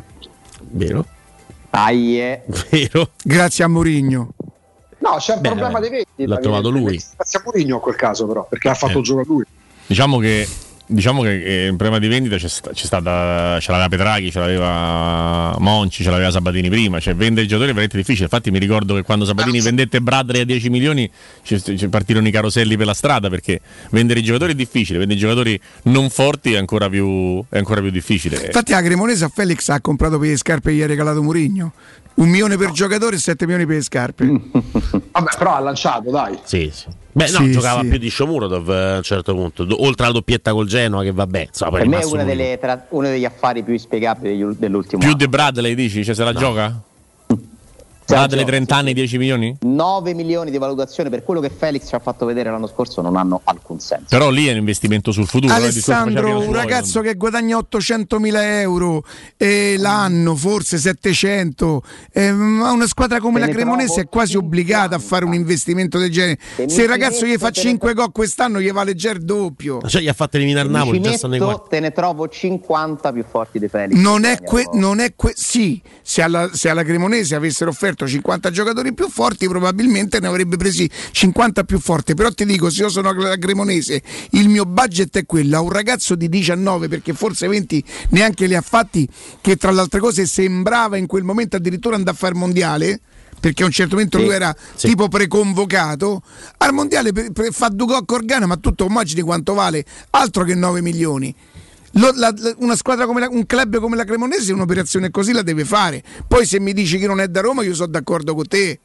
Vero? 0.61 1.05
Aie. 1.71 2.43
Vero? 2.69 3.09
Grazie 3.21 3.63
a 3.63 3.67
Mourinho. 3.67 4.29
No, 4.99 5.15
c'è 5.17 5.33
un 5.35 5.41
Beh, 5.41 5.47
problema 5.49 5.71
vabbè, 5.73 5.89
dei 5.89 6.05
venti. 6.15 6.25
l'ha 6.27 6.37
trovato 6.37 6.69
lui. 6.69 7.01
Grazie 7.15 7.39
a 7.39 7.41
Mourinho 7.43 7.77
a 7.77 7.79
quel 7.81 7.95
caso, 7.95 8.25
però, 8.25 8.45
perché 8.47 8.69
ha 8.69 8.73
fatto 8.73 8.99
Eh. 8.99 9.01
giocare 9.01 9.25
lui. 9.27 9.43
Diciamo 9.85 10.17
che, 10.19 10.47
diciamo 10.93 11.21
che 11.23 11.29
il 11.29 11.75
problema 11.75 11.99
di 11.99 12.07
vendita 12.07 12.37
c'è, 12.37 12.47
c'è 12.47 12.85
stata, 12.85 13.59
ce 13.59 13.71
l'aveva 13.71 13.89
Petraghi, 13.89 14.31
ce 14.31 14.39
l'aveva 14.39 15.55
Monci, 15.59 16.03
ce 16.03 16.09
l'aveva 16.09 16.31
Sabatini 16.31 16.69
prima. 16.69 16.99
Cioè, 16.99 17.15
vendere 17.15 17.45
i 17.45 17.47
giocatori 17.47 17.71
è 17.71 17.73
veramente 17.73 17.97
difficile. 17.97 18.25
Infatti, 18.25 18.51
mi 18.51 18.59
ricordo 18.59 18.95
che 18.95 19.01
quando 19.01 19.25
Sabatini 19.25 19.59
vendette 19.59 20.01
Bradley 20.01 20.41
a 20.41 20.45
10 20.45 20.69
milioni 20.69 21.09
ci, 21.41 21.61
ci 21.61 21.87
partirono 21.89 22.27
i 22.27 22.31
caroselli 22.31 22.77
per 22.77 22.85
la 22.85 22.93
strada 22.93 23.29
perché 23.29 23.59
vendere 23.89 24.19
i 24.19 24.23
giocatori 24.23 24.53
è 24.53 24.55
difficile, 24.55 24.99
vendere 24.99 25.19
i 25.19 25.21
giocatori 25.21 25.59
non 25.83 26.09
forti 26.09 26.53
è 26.53 26.57
ancora 26.57 26.89
più, 26.89 27.43
è 27.49 27.57
ancora 27.57 27.81
più 27.81 27.89
difficile. 27.89 28.45
Infatti 28.45 28.71
la 28.71 28.81
Cremonese 28.81 29.25
a 29.25 29.29
Felix 29.29 29.67
ha 29.69 29.81
comprato 29.81 30.19
per 30.19 30.29
le 30.29 30.37
scarpe 30.37 30.71
e 30.71 30.75
gli 30.75 30.81
ha 30.81 30.87
regalato 30.87 31.23
Mourinho. 31.23 31.73
Un 32.15 32.29
milione 32.29 32.57
per 32.57 32.71
giocatore 32.71 33.15
e 33.15 33.19
7 33.19 33.45
milioni 33.45 33.65
per 33.65 33.75
le 33.77 33.81
scarpe. 33.81 34.25
Vabbè, 35.11 35.37
però 35.37 35.55
ha 35.55 35.59
lanciato, 35.59 36.11
dai. 36.11 36.37
Sì, 36.43 36.69
sì. 36.73 36.85
Beh, 37.11 37.29
no, 37.31 37.37
Sì, 37.39 37.51
giocava 37.51 37.81
sì. 37.81 37.87
più 37.87 37.97
di 37.99 38.09
Shomurodov 38.09 38.69
eh, 38.69 38.91
a 38.93 38.95
un 38.97 39.03
certo 39.03 39.33
punto. 39.33 39.65
Oltre 39.83 40.05
alla 40.05 40.13
doppietta 40.13 40.51
col 40.51 40.67
Genoa, 40.67 41.03
che 41.03 41.11
vabbè, 41.11 41.45
insomma, 41.47 41.71
poi 41.71 41.79
Per 41.81 41.89
me 41.89 41.99
è 41.99 42.03
lui. 42.03 42.23
delle 42.25 42.57
tra- 42.59 42.85
uno 42.89 43.07
degli 43.07 43.25
affari 43.25 43.61
più 43.63 43.73
inspiegabili 43.73 44.55
dell'ultimo 44.57 44.99
Più 44.99 45.09
anno. 45.09 45.17
di 45.17 45.27
Bradley 45.27 45.75
dici? 45.75 46.03
Cioè, 46.03 46.15
se 46.15 46.23
la 46.23 46.33
gioca? 46.33 46.81
Bradley 48.05 48.43
30 48.45 48.75
anni, 48.75 48.93
10 48.93 49.17
milioni? 49.17 49.57
9 49.61 50.13
milioni 50.13 50.51
di 50.51 50.57
valutazione 50.57 51.09
per 51.09 51.23
quello 51.23 51.39
che 51.39 51.49
Felix 51.49 51.87
ci 51.87 51.95
ha 51.95 51.99
fatto 51.99 52.25
vedere 52.25 52.49
l'anno 52.51 52.67
scorso 52.67 53.01
non 53.01 53.15
hanno 53.15 53.41
alcun 53.43 53.79
senso. 53.79 54.05
Però 54.09 54.29
lì 54.29 54.47
è 54.47 54.51
un 54.51 54.57
investimento 54.57 55.11
sul 55.11 55.27
futuro. 55.27 55.53
eh, 55.53 55.55
Alessandro, 55.57 56.39
un 56.39 56.53
ragazzo 56.53 57.01
che 57.01 57.15
guadagna 57.15 57.57
800 57.57 58.19
mila 58.19 58.59
euro 58.61 59.03
e 59.37 59.75
l'anno, 59.77 60.35
forse 60.35 60.77
700, 60.77 61.81
ehm, 62.11 62.61
ha 62.63 62.71
una 62.71 62.87
squadra 62.87 63.19
come 63.19 63.35
Te 63.35 63.39
la 63.41 63.45
ne 63.47 63.53
Cremonese 63.53 64.01
è 64.01 64.07
quasi 64.09 64.37
obbligata 64.37 64.95
a 64.95 64.99
fare 64.99 65.25
un 65.25 65.33
investimento 65.33 65.97
del 65.97 66.11
genere. 66.11 66.39
Te 66.55 66.69
Se 66.69 66.81
il 66.83 66.87
ragazzo 66.87 67.25
gli 67.25 67.37
fa 67.37 67.45
metto, 67.47 67.59
te 67.61 67.63
ne 67.63 67.69
5 67.69 67.93
gol 67.93 68.11
quest'anno, 68.11 68.59
gli 68.59 68.71
vale 68.71 68.95
già 68.95 69.11
il 69.11 69.23
doppio. 69.23 69.81
Cioè, 69.87 70.01
gli 70.01 70.07
ha 70.07 70.13
fatto 70.13 70.37
eliminare 70.37 70.65
il 70.65 70.71
Napoli, 70.73 71.01
già 71.01 71.13
stanno 71.13 71.37
quarti. 71.37 71.69
te 71.69 71.79
ne 71.79 71.91
trovo 71.91 72.27
50 72.27 73.11
più 73.11 73.23
forti 73.29 73.59
di 73.59 73.67
Felix. 73.67 73.97
Non 73.97 74.25
è, 74.25 74.41
que- 74.41 74.67
no? 74.73 74.79
non 74.79 74.99
è 74.99 75.13
que- 75.15 75.33
sì, 75.35 75.81
se 76.01 76.21
alla, 76.21 76.49
se 76.53 76.69
alla 76.69 76.83
Cremonese 76.83 77.35
avessero 77.35 77.69
offerto 77.69 77.92
50 77.95 78.49
giocatori 78.51 78.93
più 78.93 79.09
forti, 79.09 79.47
probabilmente 79.47 80.19
ne 80.19 80.27
avrebbe 80.27 80.57
presi 80.57 80.89
50 81.11 81.63
più 81.63 81.79
forti. 81.79 82.13
Però 82.13 82.31
ti 82.31 82.45
dico, 82.45 82.69
se 82.69 82.83
io 82.83 82.89
sono 82.89 83.11
la 83.13 83.37
Cremonese, 83.37 84.01
il 84.31 84.49
mio 84.49 84.65
budget 84.65 85.17
è 85.17 85.25
quello: 85.25 85.57
a 85.57 85.61
un 85.61 85.69
ragazzo 85.71 86.15
di 86.15 86.29
19, 86.29 86.87
perché 86.87 87.13
forse 87.13 87.47
20 87.47 87.83
neanche 88.09 88.45
li 88.47 88.55
ha 88.55 88.61
fatti, 88.61 89.07
che 89.41 89.55
tra 89.55 89.71
le 89.71 89.79
altre 89.81 89.99
cose 89.99 90.25
sembrava 90.25 90.97
in 90.97 91.07
quel 91.07 91.23
momento 91.23 91.55
addirittura 91.55 91.95
andare 91.95 92.15
a 92.15 92.19
fare 92.19 92.33
il 92.33 92.39
mondiale. 92.39 92.99
perché 93.43 93.63
a 93.63 93.65
un 93.65 93.73
certo 93.73 93.95
momento 93.95 94.19
Sì, 94.19 94.23
lui 94.23 94.33
era 94.33 94.55
sì. 94.75 94.87
tipo 94.87 95.09
preconvocato, 95.09 96.21
al 96.59 96.71
mondiale 96.71 97.11
per- 97.11 97.31
per- 97.33 97.51
fa 97.51 97.67
due 97.67 97.87
gol 97.87 98.05
con 98.05 98.25
Ghana, 98.25 98.45
ma 98.45 98.55
tutto 98.55 98.85
immagini 98.85 99.19
quanto 99.19 99.53
vale, 99.53 99.83
altro 100.11 100.45
che 100.45 100.55
9 100.55 100.81
milioni. 100.81 101.35
Lo- 101.97 102.11
la- 102.15 102.33
la- 102.35 102.55
una 102.59 102.75
squadra 102.75 103.05
come 103.05 103.19
la- 103.19 103.29
un 103.29 103.45
club 103.45 103.77
come 103.79 103.95
la 103.95 104.03
Cremonese 104.03 104.51
un'operazione 104.53 105.11
così 105.11 105.31
la 105.31 105.41
deve 105.43 105.63
fare. 105.65 106.03
Poi 106.27 106.45
se 106.45 106.59
mi 106.59 106.73
dici 106.73 106.97
che 106.97 107.05
non 107.07 107.19
è 107.19 107.27
da 107.27 107.41
Roma, 107.41 107.63
io 107.63 107.73
sono 107.75 107.91
d'accordo 107.91 108.33
con 108.35 108.47
te. 108.47 108.79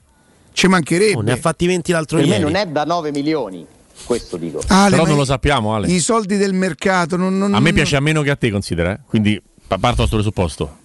Ci 0.53 0.67
mancherebbe. 0.67 1.17
Oh, 1.17 1.21
ne 1.23 1.33
ha 1.33 1.37
fatti 1.37 1.67
20 1.67 1.93
l'altro 1.93 2.17
Per 2.19 2.27
me 2.27 2.33
ieri. 2.33 2.45
non 2.45 2.55
è 2.57 2.67
da 2.67 2.85
9 2.85 3.11
milioni, 3.13 3.65
questo 4.05 4.37
dico. 4.37 4.61
Ale, 4.67 4.91
Però 4.97 5.07
non 5.07 5.17
lo 5.17 5.25
sappiamo, 5.25 5.75
Ale. 5.75 5.87
I 5.89 6.01
soldi 6.01 6.37
del 6.37 6.53
mercato 6.53 7.17
non, 7.17 7.39
non- 7.39 7.55
A 7.55 7.59
me 7.61 7.67
non- 7.67 7.75
piace 7.75 7.97
a 7.97 8.01
meno 8.01 8.23
che 8.23 8.31
a 8.31 8.37
te, 8.37 8.51
considera. 8.51 8.93
eh. 8.93 8.99
Quindi 9.07 9.41
pa- 9.67 9.79
parto 9.79 9.99
dal 9.99 10.09
tuo 10.09 10.17
presupposto. 10.19 10.77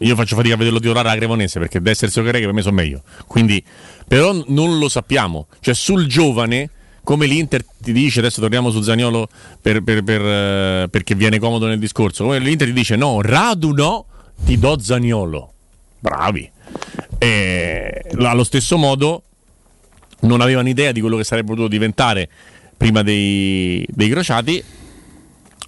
Io 0.00 0.14
faccio 0.14 0.36
fatica 0.36 0.54
a 0.54 0.56
vederlo 0.56 0.78
titolare 0.80 1.08
alla 1.08 1.18
Cremonese 1.18 1.58
perché 1.58 1.78
deve 1.78 1.90
essere 1.90 2.10
che 2.10 2.30
per 2.30 2.52
me 2.52 2.62
sono 2.62 2.74
meglio. 2.76 3.02
Quindi, 3.26 3.62
però 4.08 4.32
non 4.46 4.78
lo 4.78 4.88
sappiamo. 4.88 5.48
Cioè, 5.60 5.74
sul 5.74 6.06
giovane, 6.06 6.70
come 7.02 7.26
l'Inter 7.26 7.64
ti 7.78 7.92
dice, 7.92 8.20
adesso 8.20 8.40
torniamo 8.40 8.70
su 8.70 8.80
Zagnolo 8.82 9.28
per- 9.60 9.82
per- 9.82 10.02
per, 10.02 10.20
eh, 10.20 10.88
perché 10.90 11.14
viene 11.14 11.38
comodo 11.38 11.66
nel 11.66 11.78
discorso. 11.78 12.24
Come 12.24 12.38
l'Inter 12.38 12.68
ti 12.68 12.72
dice: 12.72 12.96
no, 12.96 13.20
Radu 13.20 13.72
no, 13.72 14.04
ti 14.44 14.58
do 14.58 14.78
Zagnolo. 14.78 15.52
Bravi. 15.98 16.50
E, 17.18 18.02
allo 18.18 18.44
stesso 18.44 18.76
modo, 18.76 19.22
non 20.20 20.40
avevano 20.40 20.68
idea 20.68 20.92
di 20.92 21.00
quello 21.00 21.16
che 21.16 21.24
sarebbe 21.24 21.48
potuto 21.48 21.68
diventare 21.68 22.28
prima 22.76 23.02
dei, 23.02 23.84
dei 23.88 24.08
crociati. 24.08 24.62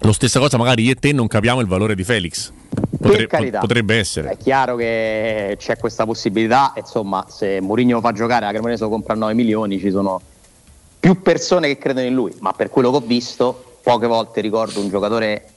Lo 0.04 0.12
stessa 0.12 0.40
cosa, 0.40 0.56
magari 0.56 0.82
io 0.82 0.92
e 0.92 0.94
te 0.96 1.12
non 1.12 1.28
capiamo 1.28 1.60
il 1.60 1.66
valore 1.66 1.94
di 1.94 2.02
Felix. 2.02 2.50
Potre- 3.00 3.26
carità. 3.26 3.58
potrebbe 3.58 3.96
essere. 3.96 4.30
È 4.30 4.36
chiaro 4.36 4.76
che 4.76 5.56
c'è 5.58 5.76
questa 5.76 6.04
possibilità, 6.04 6.72
insomma, 6.76 7.26
se 7.28 7.60
Mourinho 7.60 8.00
fa 8.00 8.12
giocare, 8.12 8.46
la 8.46 8.52
Cremonese 8.52 8.84
lo 8.84 8.88
compra 8.88 9.14
a 9.14 9.16
9 9.16 9.34
milioni, 9.34 9.78
ci 9.78 9.90
sono 9.90 10.20
più 11.02 11.20
persone 11.20 11.66
che 11.66 11.78
credono 11.78 12.06
in 12.06 12.14
lui, 12.14 12.32
ma 12.38 12.52
per 12.52 12.70
quello 12.70 12.92
che 12.92 12.98
ho 12.98 13.00
visto, 13.00 13.78
poche 13.82 14.06
volte 14.06 14.40
ricordo 14.40 14.78
un 14.78 14.88
giocatore 14.88 15.48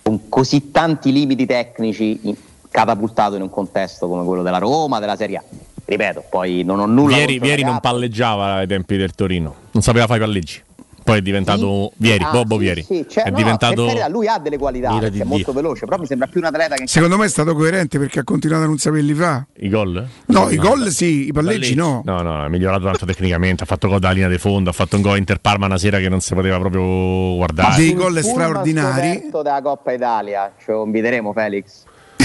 con 0.00 0.28
così 0.28 0.70
tanti 0.70 1.10
limiti 1.10 1.44
tecnici 1.44 2.20
in- 2.22 2.36
catapultato 2.70 3.34
in 3.34 3.42
un 3.42 3.50
contesto 3.50 4.06
come 4.06 4.24
quello 4.24 4.44
della 4.44 4.58
Roma, 4.58 5.00
della 5.00 5.16
Serie 5.16 5.38
A. 5.38 5.42
Ripeto, 5.84 6.26
poi 6.30 6.62
non 6.62 6.78
ho 6.78 6.86
nulla 6.86 7.16
Vieri, 7.16 7.32
contro 7.32 7.46
Vieri 7.46 7.62
non 7.64 7.80
palleggiava 7.80 8.52
ai 8.54 8.68
tempi 8.68 8.96
del 8.96 9.12
Torino, 9.12 9.54
non 9.72 9.82
sapeva 9.82 10.06
fare 10.06 10.20
i 10.20 10.22
palleggi. 10.22 10.62
Poi 11.06 11.18
è 11.18 11.22
diventato 11.22 11.92
Vieri, 11.98 12.24
Ah, 12.24 12.30
Bobo 12.32 12.56
sì, 12.56 12.60
Vieri. 12.62 12.82
sì, 12.82 13.06
cioè, 13.08 13.22
è 13.22 13.30
no, 13.30 13.36
no, 13.36 13.42
diventato. 13.44 13.86
carità, 13.86 14.08
lui 14.08 14.26
ha 14.26 14.38
delle 14.40 14.58
qualità, 14.58 14.98
è 15.00 15.22
molto 15.22 15.52
veloce, 15.52 15.84
però 15.86 15.98
mi 16.00 16.06
sembra 16.06 16.26
più 16.26 16.40
un 16.40 16.46
atleta 16.46 16.74
che 16.74 16.88
Secondo 16.88 17.16
me 17.16 17.26
è 17.26 17.28
stato 17.28 17.54
coerente 17.54 17.96
perché 18.00 18.18
ha 18.18 18.24
continuato 18.24 18.64
a 18.64 18.66
non 18.66 18.76
saperli 18.78 19.14
fa. 19.14 19.46
I 19.58 19.68
gol? 19.68 20.04
No, 20.26 20.50
i 20.50 20.56
gol 20.56 20.88
sì, 20.90 21.28
i 21.28 21.32
palleggi 21.32 21.76
no. 21.76 22.02
No, 22.04 22.22
no, 22.22 22.44
è 22.44 22.48
migliorato 22.48 22.86
tanto 22.86 23.06
tecnicamente. 23.06 23.62
Ha 23.62 23.66
fatto 23.66 23.86
gol 23.86 24.00
dalla 24.00 24.14
linea 24.14 24.28
di 24.28 24.38
fondo, 24.38 24.70
ha 24.70 24.72
fatto 24.72 24.96
un 24.96 25.02
gol 25.02 25.16
Inter 25.18 25.38
Parma 25.38 25.66
una 25.66 25.78
sera 25.78 25.98
che 25.98 26.08
non 26.08 26.18
si 26.18 26.34
poteva 26.34 26.58
proprio 26.58 27.36
guardare. 27.36 27.76
Dei 27.76 27.94
gol 27.94 28.20
straordinari. 28.24 29.28
della 29.30 29.60
Coppa 29.62 29.92
Italia, 29.92 30.52
ci 30.58 30.72
inviteremo 30.72 31.32
Felix. 31.32 31.84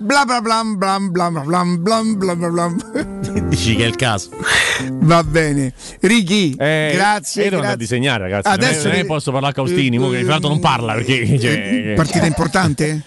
Bla 0.00 0.24
bla 0.24 0.40
blam 0.40 0.78
blam 0.78 1.10
blam 1.10 1.42
blam 1.44 1.82
blam 1.82 2.14
blam 2.18 2.38
blam 2.38 2.52
blam. 2.54 3.33
Dici 3.48 3.76
che 3.76 3.84
è 3.84 3.86
il 3.86 3.96
caso. 3.96 4.30
Va 4.90 5.22
bene. 5.22 5.72
Ricky, 6.00 6.54
Eh, 6.58 6.90
grazie. 6.94 7.44
Io 7.44 7.50
devo 7.50 7.60
andare 7.62 7.74
a 7.76 7.78
disegnare, 7.78 8.22
ragazzi. 8.24 8.48
Adesso 8.48 8.84
non, 8.84 8.92
è, 8.92 8.96
non 8.96 9.04
è 9.04 9.06
posso 9.06 9.30
parlare 9.30 9.52
a 9.52 9.54
Caustini, 9.54 9.98
mo 9.98 10.08
che 10.10 10.20
tra 10.20 10.30
l'altro 10.32 10.48
non 10.48 10.60
parla 10.60 10.94
perché. 10.94 11.38
cioè, 11.38 11.92
Partita 11.94 12.26
importante? 12.26 13.02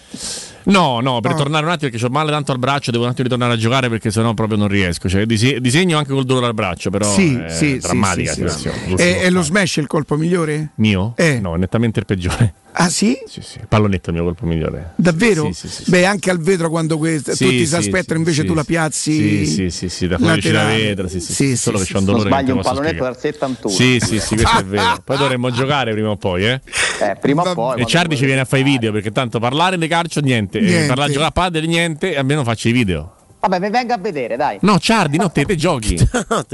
No, 0.64 1.00
no, 1.00 1.20
per 1.20 1.32
Oh. 1.32 1.36
tornare 1.36 1.64
un 1.64 1.72
attimo 1.72 1.90
perché 1.90 2.04
ho 2.06 2.10
male 2.10 2.30
tanto 2.30 2.52
al 2.52 2.58
braccio, 2.58 2.90
devo 2.90 3.04
un 3.04 3.10
attimo 3.10 3.24
ritornare 3.24 3.54
a 3.54 3.56
giocare 3.56 3.88
perché 3.88 4.10
sennò 4.10 4.32
proprio 4.34 4.58
non 4.58 4.68
riesco. 4.68 5.08
Cioè, 5.08 5.24
dise- 5.26 5.60
disegno 5.60 5.96
anche 5.98 6.12
col 6.12 6.24
dolore 6.24 6.46
al 6.46 6.54
braccio, 6.54 6.90
però 6.90 7.10
sì, 7.10 7.34
è 7.36 7.48
sì, 7.50 7.78
drammatica 7.78 8.32
sì, 8.32 8.42
la 8.42 8.48
sì, 8.50 8.56
situazione. 8.58 8.96
sì. 8.96 9.02
È, 9.02 9.20
è 9.22 9.30
lo 9.30 9.42
smash 9.42 9.76
il 9.76 9.86
colpo 9.86 10.16
migliore? 10.16 10.70
Mio? 10.76 11.12
Eh. 11.16 11.40
No, 11.40 11.54
è 11.54 11.58
nettamente 11.58 12.00
il 12.00 12.06
peggiore. 12.06 12.54
Ah 12.72 12.88
sì? 12.90 13.18
Sì, 13.26 13.40
sì. 13.40 13.58
Pallonetto 13.66 14.10
è 14.10 14.12
il 14.12 14.16
mio 14.20 14.24
colpo 14.24 14.46
migliore. 14.46 14.92
Davvero? 14.94 15.50
Sì, 15.52 15.68
sì, 15.68 15.82
sì, 15.84 15.90
Beh, 15.90 16.06
anche 16.06 16.30
al 16.30 16.38
vetro 16.38 16.70
quando 16.70 16.96
que- 16.96 17.18
Sì, 17.18 17.24
tutti 17.44 17.58
si 17.58 17.66
sì, 17.66 17.74
aspettano, 17.74 18.18
invece 18.20 18.42
sì, 18.42 18.46
tu 18.46 18.54
la 18.54 18.62
piazzi. 18.62 19.46
Sì, 19.46 19.46
sì, 19.46 19.70
sì, 19.70 19.88
sì, 19.88 20.06
da 20.06 20.16
fuori 20.18 20.36
laterale. 20.36 20.76
vetro, 20.76 21.08
sì, 21.08 21.18
sì, 21.20 21.32
Sì, 21.32 21.56
solo 21.56 21.78
sì, 21.78 21.86
che 21.86 21.92
c'ho 21.92 21.98
un 21.98 22.04
dolore 22.04 22.24
che 22.24 22.28
sbagli 22.30 22.46
non 22.48 22.56
un 22.58 22.62
pallonetto 22.62 23.02
dal 23.02 23.18
71. 23.18 23.74
Sì, 23.74 23.98
sì, 24.00 24.20
sì, 24.20 24.34
questo 24.36 24.58
è 24.58 24.64
vero. 24.64 25.00
Poi 25.02 25.16
dovremmo 25.16 25.50
giocare 25.50 25.92
prima 25.92 26.10
o 26.10 26.16
poi, 26.16 26.46
eh? 26.46 26.60
Eh, 27.00 27.16
prima 27.20 27.42
o 27.42 27.54
poi. 27.54 27.80
E 27.80 27.84
Ciardi 27.86 28.16
ci 28.16 28.24
viene 28.26 28.42
a 28.42 28.44
fare 28.44 28.62
i 28.62 28.64
video 28.64 28.92
perché 28.92 29.10
tanto 29.10 29.40
parlare 29.40 29.76
di 29.76 29.88
calcio 29.88 30.20
niente, 30.20 30.60
Niente. 30.60 30.84
E 30.84 30.86
parlare 30.86 31.08
di 31.08 31.14
giocare 31.14 31.30
a 31.30 31.32
padel 31.32 31.66
niente, 31.66 32.16
almeno 32.16 32.44
faccio 32.44 32.68
i 32.68 32.72
video. 32.72 33.14
Vabbè, 33.40 33.60
vi 33.60 33.70
venga 33.70 33.94
a 33.94 33.98
vedere, 33.98 34.36
dai. 34.36 34.58
No, 34.62 34.78
Ciardi, 34.78 35.16
no, 35.16 35.30
te, 35.30 35.44
te 35.44 35.56
giochi. 35.56 35.96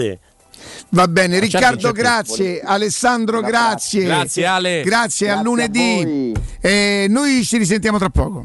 Va 0.91 1.09
bene, 1.09 1.39
Ma 1.41 1.47
certo 1.47 1.57
Riccardo, 1.59 1.93
più. 1.93 2.03
grazie. 2.03 2.61
Alessandro, 2.61 3.41
grazie. 3.41 4.05
Grazie, 4.05 4.47
Ale. 4.47 4.83
Grazie, 4.83 5.27
Grazie 5.27 5.31
a 5.31 5.39
a 5.39 5.43
lunedì. 5.43 6.33
Eh, 6.61 7.07
noi 7.09 7.45
ci 7.45 7.57
risentiamo 7.59 7.99
tra 7.99 8.11
poco. 8.11 8.45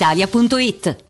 brispalitalia.it. 0.00 1.09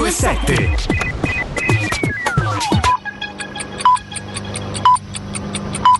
927. 0.00 0.76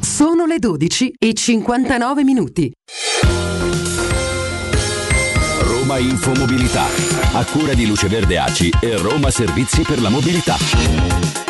Sono 0.01 0.47
le 0.47 0.59
12 0.59 1.13
e 1.19 1.35
59 1.35 2.25
minuti. 2.25 2.73
Roma 5.61 5.99
Infomobilità. 5.99 6.87
A 7.35 7.45
cura 7.45 7.75
di 7.75 7.87
Luce 7.87 8.09
Verde 8.09 8.39
ACI 8.39 8.71
e 8.81 8.97
Roma 8.97 9.31
Servizi 9.31 9.83
per 9.83 10.01
la 10.01 10.09
Mobilità. 10.09 11.50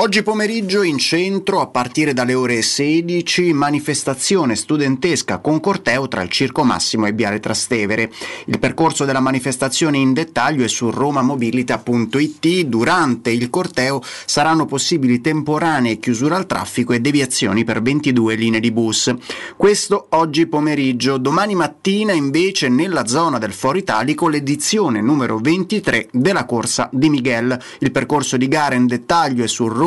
Oggi 0.00 0.22
pomeriggio 0.22 0.82
in 0.82 0.96
centro, 0.96 1.60
a 1.60 1.66
partire 1.66 2.12
dalle 2.12 2.32
ore 2.32 2.62
16, 2.62 3.52
manifestazione 3.52 4.54
studentesca 4.54 5.38
con 5.38 5.58
corteo 5.58 6.06
tra 6.06 6.22
il 6.22 6.28
Circo 6.28 6.62
Massimo 6.62 7.06
e 7.06 7.12
Viale 7.12 7.40
Trastevere. 7.40 8.08
Il 8.44 8.60
percorso 8.60 9.04
della 9.04 9.18
manifestazione 9.18 9.98
in 9.98 10.12
dettaglio 10.12 10.62
è 10.62 10.68
su 10.68 10.90
romamobilita.it. 10.90 12.60
Durante 12.66 13.30
il 13.32 13.50
corteo 13.50 14.00
saranno 14.24 14.66
possibili 14.66 15.20
temporanee 15.20 15.98
chiusure 15.98 16.36
al 16.36 16.46
traffico 16.46 16.92
e 16.92 17.00
deviazioni 17.00 17.64
per 17.64 17.82
22 17.82 18.36
linee 18.36 18.60
di 18.60 18.70
bus. 18.70 19.12
Questo 19.56 20.06
oggi 20.10 20.46
pomeriggio. 20.46 21.18
Domani 21.18 21.56
mattina 21.56 22.12
invece 22.12 22.68
nella 22.68 23.08
zona 23.08 23.38
del 23.38 23.52
Foro 23.52 23.76
Italico 23.76 24.28
l'edizione 24.28 25.00
numero 25.00 25.38
23 25.38 26.10
della 26.12 26.44
corsa 26.44 26.88
di 26.92 27.10
Miguel. 27.10 27.60
Il 27.80 27.90
percorso 27.90 28.36
di 28.36 28.46
gara 28.46 28.76
in 28.76 28.86
dettaglio 28.86 29.42
è 29.42 29.48
su 29.48 29.66
romamobilita.it, 29.66 29.86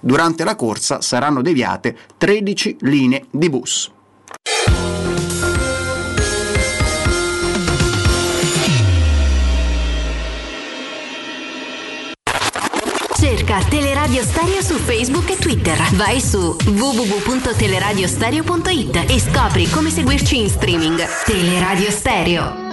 durante 0.00 0.44
la 0.44 0.56
corsa 0.56 1.00
saranno 1.00 1.42
deviate 1.42 1.96
13 2.16 2.76
linee 2.80 3.26
di 3.30 3.50
bus. 3.50 3.92
Cerca 13.18 13.58
Teleradio 13.68 14.22
Stereo 14.22 14.62
su 14.62 14.76
Facebook 14.76 15.28
e 15.30 15.36
Twitter. 15.36 15.76
Vai 15.94 16.20
su 16.20 16.56
www.teleradiostereo.it 16.66 19.04
e 19.08 19.18
scopri 19.18 19.68
come 19.68 19.90
seguirci 19.90 20.38
in 20.38 20.48
streaming. 20.48 21.04
Teleradio 21.24 21.90
Stereo. 21.90 22.67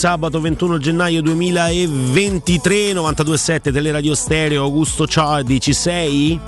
Sabato 0.00 0.40
21 0.40 0.78
gennaio 0.78 1.20
2023, 1.20 2.94
92.7 2.94 3.70
Teleradio 3.70 4.14
Stereo, 4.14 4.62
Augusto 4.62 5.06
Ciardi, 5.06 5.60
ci 5.60 5.74
sei? 5.74 6.40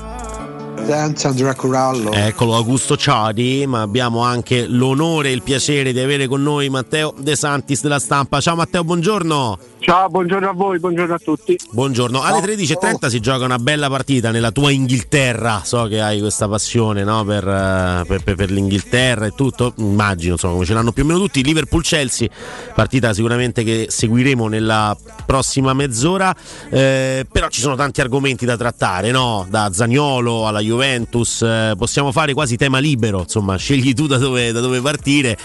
Senza 0.82 1.28
Andrea 1.28 1.55
Corallo. 1.55 2.12
Eccolo 2.12 2.55
Augusto 2.55 2.97
Ciardi, 2.97 3.66
ma 3.66 3.82
abbiamo 3.82 4.20
anche 4.20 4.66
l'onore 4.66 5.28
e 5.28 5.32
il 5.32 5.42
piacere 5.42 5.92
di 5.92 6.00
avere 6.00 6.28
con 6.28 6.42
noi 6.42 6.70
Matteo 6.70 7.12
De 7.18 7.36
Santis 7.36 7.82
della 7.82 7.98
stampa. 7.98 8.40
Ciao 8.40 8.56
Matteo, 8.56 8.84
buongiorno. 8.84 9.58
Ciao, 9.83 10.09
buongiorno 10.09 10.49
a 10.49 10.52
voi, 10.52 10.78
buongiorno 10.78 11.12
a 11.15 11.19
tutti. 11.19 11.59
Buongiorno, 11.73 12.23
alle 12.23 12.39
13.30 12.39 13.09
si 13.09 13.19
gioca 13.19 13.44
una 13.44 13.59
bella 13.59 13.89
partita 13.89 14.31
nella 14.31 14.52
tua 14.52 14.70
Inghilterra, 14.70 15.62
so 15.65 15.86
che 15.86 16.01
hai 16.01 16.20
questa 16.20 16.47
passione 16.49 17.02
no? 17.02 17.25
per, 17.25 17.47
eh, 17.49 18.05
per- 18.07 18.23
per- 18.23 18.36
per 18.36 18.51
l'Inghilterra 18.52 19.27
e 19.27 19.33
tutto, 19.35 19.73
immagino 19.78 20.35
insomma 20.35 20.52
come 20.55 20.65
ce 20.67 20.75
l'hanno 20.75 20.93
più 20.93 21.02
o 21.02 21.07
meno 21.07 21.19
tutti, 21.19 21.43
Liverpool-Chelsea, 21.43 22.28
partita 22.77 23.12
sicuramente 23.12 23.65
che 23.65 23.86
seguiremo 23.89 24.47
nella 24.47 24.97
prossima 25.27 25.73
mezz'ora, 25.75 26.33
eh, 26.70 27.27
però 27.31 27.49
ci 27.49 27.61
sono 27.61 27.75
tanti 27.75 28.01
argomenti 28.01 28.44
da 28.44 28.57
trattare, 28.57 29.11
no? 29.11 29.44
da 29.51 29.69
Zagnolo 29.73 30.47
alla 30.47 30.61
Juventus, 30.61 31.43
eh, 31.43 31.75
possiamo 31.77 32.12
fare 32.12 32.35
quasi 32.35 32.57
tema 32.57 32.78
libero, 32.78 33.23
insomma 33.23 33.57
scegli 33.57 33.94
tu 33.94 34.07
da 34.07 34.19
dove, 34.19 34.52
da 34.52 34.61
dove 34.61 34.81
partire. 34.81 35.36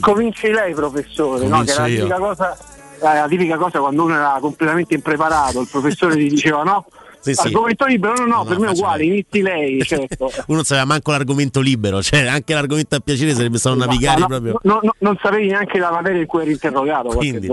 Cominci 0.00 0.50
lei, 0.50 0.74
professore, 0.74 1.46
no? 1.46 1.62
che 1.62 1.72
Comincio 1.72 1.82
è 1.82 1.86
tipica 1.86 2.18
cosa. 2.18 2.58
La 3.00 3.26
tipica 3.28 3.56
cosa 3.56 3.78
quando 3.78 4.04
uno 4.04 4.14
era 4.14 4.36
completamente 4.40 4.94
impreparato, 4.94 5.60
il 5.60 5.68
professore 5.68 6.16
gli 6.16 6.28
diceva 6.28 6.62
no, 6.62 6.84
Sì, 7.20 7.34
sì. 7.34 7.46
argomento 7.48 7.84
libero, 7.86 8.14
no, 8.14 8.24
no, 8.24 8.36
No, 8.40 8.44
per 8.44 8.58
me 8.58 8.68
è 8.68 8.70
uguale, 8.70 9.04
inizi 9.04 9.42
lei, 9.42 9.82
certo. 9.84 10.24
Uno 10.46 10.56
non 10.56 10.64
sapeva 10.64 10.86
manco 10.86 11.10
l'argomento 11.10 11.60
libero, 11.60 12.02
cioè 12.02 12.26
anche 12.26 12.54
l'argomento 12.54 12.96
a 12.96 13.00
piacere 13.00 13.34
sarebbe 13.34 13.58
stato 13.58 13.76
navigare 13.76 14.20
No, 14.20 14.26
proprio. 14.26 14.58
no, 14.62 14.80
no, 14.82 14.94
non 14.98 15.18
sapevi 15.22 15.48
neanche 15.48 15.78
la 15.78 15.90
materia 15.90 16.20
in 16.20 16.26
cui 16.26 16.42
eri 16.42 16.52
interrogato. 16.52 17.08
Quindi, 17.08 17.48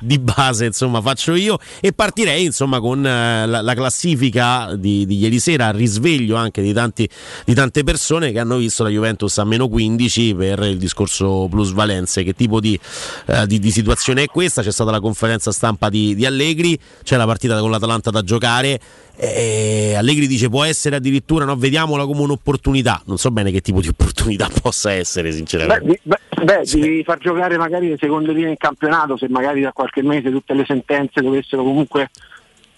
di 0.00 0.18
base 0.18 0.64
insomma 0.66 1.00
faccio 1.02 1.34
io 1.34 1.58
e 1.80 1.92
partirei 1.92 2.44
insomma 2.44 2.80
con 2.80 3.04
eh, 3.06 3.46
la, 3.46 3.60
la 3.60 3.74
classifica 3.74 4.74
di, 4.74 5.04
di 5.04 5.18
ieri 5.18 5.38
sera 5.38 5.66
a 5.66 5.70
risveglio 5.70 6.36
anche 6.36 6.62
di, 6.62 6.72
tanti, 6.72 7.08
di 7.44 7.54
tante 7.54 7.84
persone 7.84 8.32
che 8.32 8.38
hanno 8.38 8.56
visto 8.56 8.82
la 8.82 8.88
Juventus 8.88 9.36
a 9.38 9.44
meno 9.44 9.68
15 9.68 10.34
per 10.34 10.60
il 10.60 10.78
discorso 10.78 11.46
plusvalenze 11.50 12.22
che 12.22 12.32
tipo 12.32 12.60
di, 12.60 12.78
eh, 13.26 13.46
di- 13.46 13.58
di 13.58 13.70
situazione 13.70 14.22
è 14.22 14.26
questa 14.26 14.62
c'è 14.62 14.72
stata 14.72 14.90
la 14.90 15.00
conferenza 15.00 15.52
stampa 15.52 15.88
di, 15.90 16.14
di 16.14 16.24
Allegri 16.24 16.78
c'è 17.02 17.16
la 17.16 17.26
partita 17.26 17.58
con 17.60 17.70
l'Atalanta 17.70 18.10
da 18.10 18.22
giocare 18.22 18.80
e 19.22 19.94
Allegri 19.94 20.26
dice 20.26 20.48
può 20.48 20.64
essere 20.64 20.96
addirittura 20.96 21.44
no, 21.44 21.54
vediamola 21.54 22.06
come 22.06 22.22
un'opportunità. 22.22 23.02
Non 23.04 23.18
so 23.18 23.30
bene 23.30 23.50
che 23.50 23.60
tipo 23.60 23.80
di 23.80 23.88
opportunità 23.92 24.48
possa 24.62 24.92
essere 24.92 25.28
Beh, 25.28 25.34
sinceramente 25.34 25.84
di- 25.84 26.00
beh, 26.02 26.44
beh, 26.44 26.62
devi 26.64 27.04
far 27.04 27.18
giocare 27.18 27.58
magari 27.58 27.90
le 27.90 27.98
seconde 28.00 28.32
linee 28.32 28.50
in 28.50 28.56
campionato, 28.56 29.18
se 29.18 29.28
magari 29.28 29.60
da 29.60 29.72
qualche 29.72 30.02
mese 30.02 30.30
tutte 30.30 30.54
le 30.54 30.64
sentenze 30.64 31.20
dovessero 31.20 31.62
comunque 31.62 32.08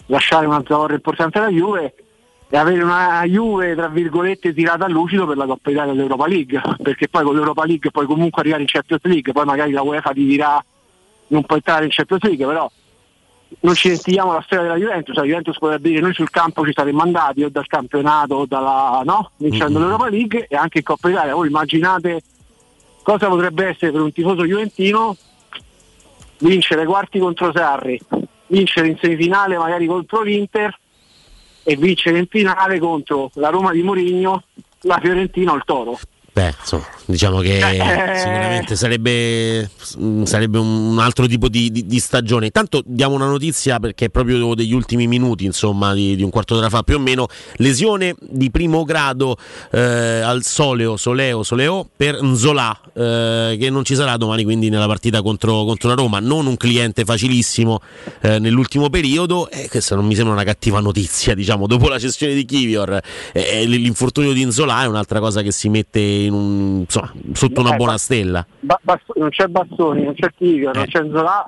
lasciare 0.07 0.45
una 0.45 0.61
zavorra 0.67 0.95
importante 0.95 1.37
alla 1.37 1.49
Juve 1.49 1.95
e 2.49 2.57
avere 2.57 2.83
una 2.83 3.23
Juve 3.23 3.73
tra 3.73 3.87
virgolette 3.87 4.53
tirata 4.53 4.83
a 4.83 4.89
lucido 4.89 5.25
per 5.25 5.37
la 5.37 5.45
Coppa 5.45 5.71
Italia 5.71 5.93
dell'Europa 5.93 6.27
League, 6.27 6.61
perché 6.83 7.07
poi 7.07 7.23
con 7.23 7.35
l'Europa 7.35 7.65
League 7.65 7.89
puoi 7.89 8.05
comunque 8.05 8.41
arrivare 8.41 8.63
in 8.63 8.67
Champions 8.67 9.03
League, 9.05 9.31
poi 9.31 9.45
magari 9.45 9.71
la 9.71 9.81
UEFA 9.81 10.11
ti 10.11 10.25
dirà 10.25 10.63
non 11.27 11.43
puoi 11.45 11.59
entrare 11.59 11.85
in 11.85 11.91
Champions 11.91 12.23
League, 12.23 12.45
però 12.45 12.69
non 13.61 13.75
ci 13.75 13.89
dimentichiamo 13.89 14.33
la 14.33 14.41
storia 14.41 14.63
della 14.65 14.77
Juventus, 14.77 15.15
la 15.15 15.23
Juventus 15.23 15.57
potrebbe 15.57 15.89
dire 15.89 16.01
noi 16.01 16.13
sul 16.13 16.29
campo 16.29 16.65
ci 16.65 16.73
saremmo 16.73 17.01
andati 17.01 17.43
o 17.43 17.49
dal 17.49 17.67
campionato 17.67 18.35
o 18.35 18.45
dalla 18.45 19.01
no, 19.05 19.31
vincendo 19.37 19.79
l'Europa 19.79 20.09
League 20.09 20.47
e 20.47 20.55
anche 20.55 20.79
in 20.79 20.83
Coppa 20.83 21.09
Italia. 21.09 21.35
Voi 21.35 21.47
immaginate 21.47 22.21
cosa 23.01 23.27
potrebbe 23.27 23.67
essere 23.67 23.91
per 23.91 24.01
un 24.01 24.11
tifoso 24.11 24.45
juventino 24.45 25.15
vincere 26.39 26.85
quarti 26.85 27.19
contro 27.19 27.51
Sarri, 27.53 27.99
vincere 28.47 28.87
in 28.87 28.97
semifinale 28.99 29.57
magari 29.57 29.85
contro 29.85 30.21
l'Inter 30.21 30.77
e 31.63 31.75
vincere 31.77 32.19
in 32.19 32.27
finale 32.27 32.79
contro 32.79 33.31
la 33.35 33.49
Roma 33.49 33.71
di 33.71 33.81
Mourinho, 33.81 34.43
la 34.81 34.99
Fiorentina 34.99 35.53
o 35.53 35.55
il 35.55 35.63
Toro. 35.65 35.97
Beh, 36.35 36.51
insomma, 36.59 36.87
diciamo 37.05 37.41
che 37.41 37.59
Eh. 37.59 38.17
sicuramente 38.17 38.75
sarebbe, 38.75 39.69
mm, 39.99 40.23
sarebbe 40.23 40.57
un 40.57 40.97
altro 40.99 41.27
tipo 41.27 41.47
di, 41.47 41.69
di- 41.71 41.85
di 41.85 41.99
stagione. 41.99 42.47
Intanto 42.47 42.81
diamo 42.83 43.13
una 43.13 43.27
notizia 43.27 43.79
perché 43.79 44.05
è 44.05 44.09
proprio 44.09 44.55
degli 44.55 44.73
ultimi 44.73 45.05
minuti, 45.05 45.45
insomma, 45.45 45.93
di, 45.93 46.15
di 46.15 46.23
un 46.23 46.31
quarto 46.31 46.55
d'ora 46.55 46.69
fa 46.69 46.81
più 46.81 46.95
o 46.95 46.99
meno. 46.99 47.27
Lesione 47.57 48.15
di 48.19 48.49
primo 48.49 48.83
grado 48.83 49.37
eh, 49.73 49.79
al 49.79 50.43
soleo, 50.43 50.97
soleo, 50.97 51.43
soleo 51.43 51.87
per 51.95 52.19
Nzola, 52.23 52.81
eh, 52.93 53.55
che 53.59 53.69
non 53.69 53.85
ci 53.85 53.93
sarà 53.93 54.17
domani 54.17 54.43
quindi 54.43 54.69
nella 54.69 54.87
partita 54.87 55.21
contro, 55.21 55.65
contro 55.65 55.89
la 55.89 55.95
Roma. 55.95 56.19
Non 56.19 56.47
un 56.47 56.57
cliente 56.57 57.05
facilissimo 57.05 57.79
eh, 58.21 58.39
nell'ultimo 58.39 58.89
periodo. 58.89 59.51
E 59.51 59.67
questa 59.69 59.93
non 59.95 60.07
mi 60.07 60.15
sembra 60.15 60.33
una 60.33 60.43
cattiva 60.43 60.79
notizia, 60.79 61.35
diciamo, 61.35 61.67
dopo 61.67 61.89
la 61.89 61.99
cessione 61.99 62.33
di 62.33 62.43
Kivior. 62.43 62.99
eh, 63.33 63.65
l'infortunio 63.65 64.33
di 64.33 64.43
Nzola 64.43 64.81
è 64.81 64.87
un'altra 64.87 65.19
cosa 65.19 65.43
che 65.43 65.51
si 65.51 65.69
mette 65.69 66.21
un, 66.29 66.79
insomma, 66.81 67.11
sotto 67.33 67.59
una 67.61 67.73
Eh, 67.73 67.77
buona 67.77 67.91
ma- 67.93 67.97
stella. 67.97 68.45
Ba- 68.59 68.79
Bast- 68.81 69.13
non 69.15 69.29
c'è 69.29 69.47
Bastoni, 69.47 70.03
non 70.03 70.13
c'è 70.13 70.29
Tigre, 70.37 70.71
non 70.73 70.85
c'è 70.85 71.01
Zola. 71.09 71.47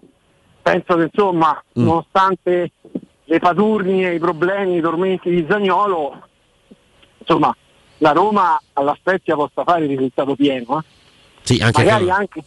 Penso 0.62 0.96
che 0.96 1.04
insomma, 1.04 1.64
Mm. 1.80 1.84
nonostante 1.86 2.72
le 3.24 3.40
paturnie, 3.40 4.14
i 4.16 4.20
problemi, 4.20 4.78
i 4.78 4.82
tormenti 4.82 5.30
di 5.30 5.46
Zagnolo, 5.48 6.22
insomma, 7.20 7.56
la 8.00 8.12
Roma 8.12 8.60
alla 8.74 8.96
Spezia 9.00 9.36
possa 9.36 9.64
fare 9.64 9.84
il 9.86 9.90
risultato 9.90 10.36
pieno. 10.36 10.80
eh. 10.80 10.84
Sì, 11.42 11.60
anche 11.62 11.84
Magari 11.84 12.06
che- 12.06 12.12
anche, 12.12 12.44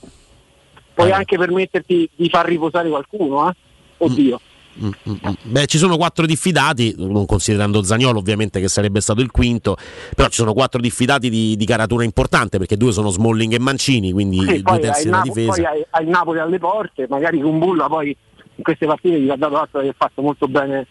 puoi 0.94 1.12
anche 1.12 1.38
permetterti 1.38 2.10
di 2.16 2.28
far 2.28 2.46
riposare 2.46 2.88
qualcuno, 2.88 3.48
eh? 3.48 3.54
Oddio. 3.98 4.40
Mm, 4.42 4.47
mm, 4.82 4.90
mm. 5.10 5.32
Beh, 5.42 5.66
ci 5.66 5.78
sono 5.78 5.96
quattro 5.96 6.26
diffidati, 6.26 6.94
non 6.98 7.26
considerando 7.26 7.82
Zagnolo 7.82 8.18
ovviamente 8.18 8.60
che 8.60 8.68
sarebbe 8.68 9.00
stato 9.00 9.20
il 9.20 9.30
quinto, 9.30 9.76
però 10.14 10.28
ci 10.28 10.36
sono 10.36 10.52
quattro 10.52 10.80
diffidati 10.80 11.28
di, 11.30 11.56
di 11.56 11.64
caratura 11.66 12.04
importante 12.04 12.58
perché 12.58 12.76
due 12.76 12.92
sono 12.92 13.08
Smalling 13.10 13.52
e 13.54 13.58
Mancini, 13.58 14.12
quindi 14.12 14.38
Sì, 14.40 14.62
due 14.62 14.78
terzi 14.78 15.04
della 15.04 15.16
Napo- 15.18 15.28
difesa. 15.32 15.52
poi 15.52 15.64
hai, 15.64 15.84
hai 15.90 16.02
il 16.04 16.08
Napoli 16.10 16.38
alle 16.38 16.58
porte, 16.58 17.06
magari 17.08 17.40
con 17.40 17.58
Bulla 17.58 17.88
poi 17.88 18.16
in 18.54 18.62
queste 18.64 18.86
partite 18.86 19.20
gli 19.20 19.30
ha 19.30 19.36
dato 19.36 19.56
atto 19.56 19.78
di 19.78 19.84
aver 19.84 19.94
fatto 19.96 20.20
molto 20.22 20.48
bene 20.48 20.86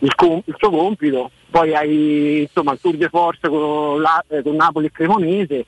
il, 0.00 0.14
com- 0.14 0.42
il 0.44 0.54
suo 0.58 0.70
compito, 0.70 1.30
poi 1.50 1.74
hai 1.74 2.42
insomma 2.42 2.72
il 2.72 2.78
tour 2.80 2.96
de 2.96 3.08
force 3.08 3.48
con, 3.48 4.00
la- 4.00 4.24
eh, 4.28 4.42
con 4.42 4.56
Napoli 4.56 4.86
e 4.86 4.90
Cremonese, 4.90 5.66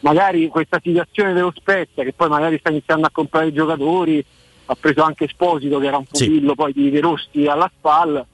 magari 0.00 0.48
questa 0.48 0.80
situazione 0.82 1.32
dello 1.32 1.52
Spezia 1.54 2.02
che 2.02 2.12
poi 2.12 2.28
magari 2.28 2.58
sta 2.58 2.70
iniziando 2.70 3.06
a 3.06 3.10
comprare 3.12 3.48
i 3.48 3.52
giocatori, 3.52 4.24
ha 4.70 4.76
preso 4.78 5.02
anche 5.02 5.24
Esposito 5.24 5.78
che 5.80 5.86
era 5.86 5.96
un 5.96 6.04
pupillo 6.04 6.54
poi 6.54 6.72
di 6.72 6.90
De 6.90 7.00
Rossi 7.00 7.46
alla 7.46 7.70
spalla, 7.76 8.24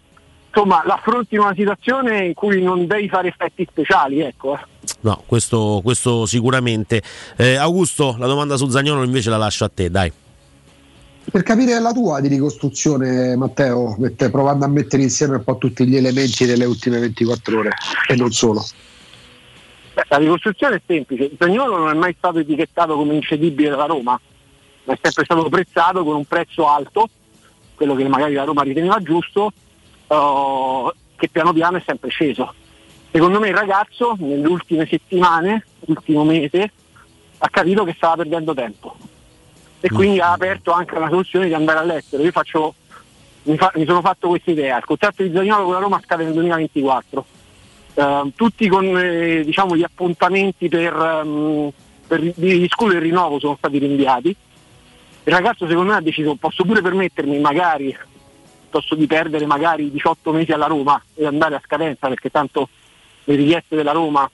insomma 0.48 0.82
l'affronti 0.84 1.34
in 1.34 1.40
una 1.40 1.54
situazione 1.54 2.26
in 2.26 2.34
cui 2.34 2.62
non 2.62 2.86
devi 2.86 3.08
fare 3.08 3.28
effetti 3.28 3.66
speciali, 3.68 4.20
ecco. 4.20 4.54
eh. 4.54 4.60
No, 5.00 5.22
questo, 5.24 5.80
questo 5.82 6.26
sicuramente. 6.26 7.02
Eh, 7.36 7.56
Augusto, 7.56 8.16
la 8.18 8.26
domanda 8.26 8.56
su 8.56 8.68
Zagnolo 8.68 9.02
invece 9.02 9.30
la 9.30 9.38
lascio 9.38 9.64
a 9.64 9.70
te, 9.72 9.90
dai. 9.90 10.12
Per 11.28 11.42
capire 11.42 11.80
la 11.80 11.92
tua 11.92 12.20
di 12.20 12.28
ricostruzione, 12.28 13.34
Matteo, 13.34 13.96
mette- 13.98 14.30
provando 14.30 14.64
a 14.64 14.68
mettere 14.68 15.02
insieme 15.02 15.36
un 15.36 15.44
po' 15.44 15.56
tutti 15.56 15.86
gli 15.86 15.96
elementi 15.96 16.44
delle 16.44 16.66
ultime 16.66 17.00
24 17.00 17.58
ore 17.58 17.70
e 18.08 18.14
non 18.14 18.30
solo. 18.30 18.64
Beh, 19.94 20.04
la 20.08 20.18
ricostruzione 20.18 20.76
è 20.76 20.82
semplice, 20.86 21.30
Zagnolo 21.38 21.78
non 21.78 21.90
è 21.90 21.94
mai 21.94 22.14
stato 22.16 22.38
etichettato 22.38 22.94
come 22.94 23.14
incedibile 23.14 23.70
dalla 23.70 23.86
Roma, 23.86 24.20
è 24.92 24.98
sempre 25.00 25.24
stato 25.24 25.48
prezzato 25.48 26.04
con 26.04 26.16
un 26.16 26.24
prezzo 26.24 26.68
alto, 26.68 27.08
quello 27.74 27.94
che 27.94 28.08
magari 28.08 28.34
la 28.34 28.44
Roma 28.44 28.62
riteneva 28.62 29.00
giusto, 29.02 29.52
eh, 30.06 30.92
che 31.16 31.28
piano 31.28 31.52
piano 31.52 31.76
è 31.76 31.82
sempre 31.84 32.10
sceso. 32.10 32.54
Secondo 33.10 33.38
me 33.40 33.48
il 33.48 33.56
ragazzo 33.56 34.16
nelle 34.18 34.46
ultime 34.46 34.86
settimane, 34.86 35.64
l'ultimo 35.80 36.24
mese, 36.24 36.70
ha 37.38 37.48
capito 37.48 37.84
che 37.84 37.94
stava 37.96 38.16
perdendo 38.16 38.54
tempo 38.54 38.96
e 39.80 39.88
quindi 39.88 40.20
ha 40.20 40.32
aperto 40.32 40.72
anche 40.72 40.98
la 40.98 41.08
soluzione 41.08 41.46
di 41.46 41.54
andare 41.54 41.78
all'estero. 41.78 42.22
Io 42.22 42.30
faccio, 42.30 42.74
mi, 43.44 43.56
fa- 43.56 43.72
mi 43.74 43.84
sono 43.84 44.00
fatto 44.00 44.28
questa 44.28 44.50
idea, 44.50 44.78
il 44.78 44.84
contratto 44.84 45.22
di 45.22 45.32
Zagnolo 45.32 45.64
con 45.64 45.72
la 45.74 45.80
Roma 45.80 46.00
scade 46.02 46.24
nel 46.24 46.32
2024 46.32 47.26
eh, 47.96 48.32
tutti 48.34 48.68
con 48.68 48.96
eh, 48.96 49.42
diciamo, 49.44 49.74
gli 49.74 49.82
appuntamenti 49.82 50.68
per, 50.68 50.94
ehm, 50.94 51.70
per 52.06 52.22
i- 52.22 52.34
gli 52.36 52.66
school 52.68 52.94
e 52.94 52.98
rinnovo 52.98 53.38
sono 53.38 53.56
stati 53.56 53.78
rinviati. 53.78 54.36
Il 55.26 55.32
ragazzo 55.32 55.66
secondo 55.66 55.90
me 55.90 55.98
ha 55.98 56.00
deciso 56.00 56.36
posso 56.36 56.62
pure 56.64 56.80
permettermi 56.80 57.40
magari 57.40 57.96
piuttosto 58.60 58.94
di 58.94 59.08
perdere 59.08 59.44
magari 59.44 59.90
18 59.90 60.30
mesi 60.30 60.52
alla 60.52 60.66
Roma 60.66 61.02
e 61.14 61.26
andare 61.26 61.56
a 61.56 61.62
scadenza 61.64 62.06
perché 62.06 62.30
tanto 62.30 62.68
le 63.24 63.34
richieste 63.34 63.74
della 63.74 63.90
Roma 63.90 64.30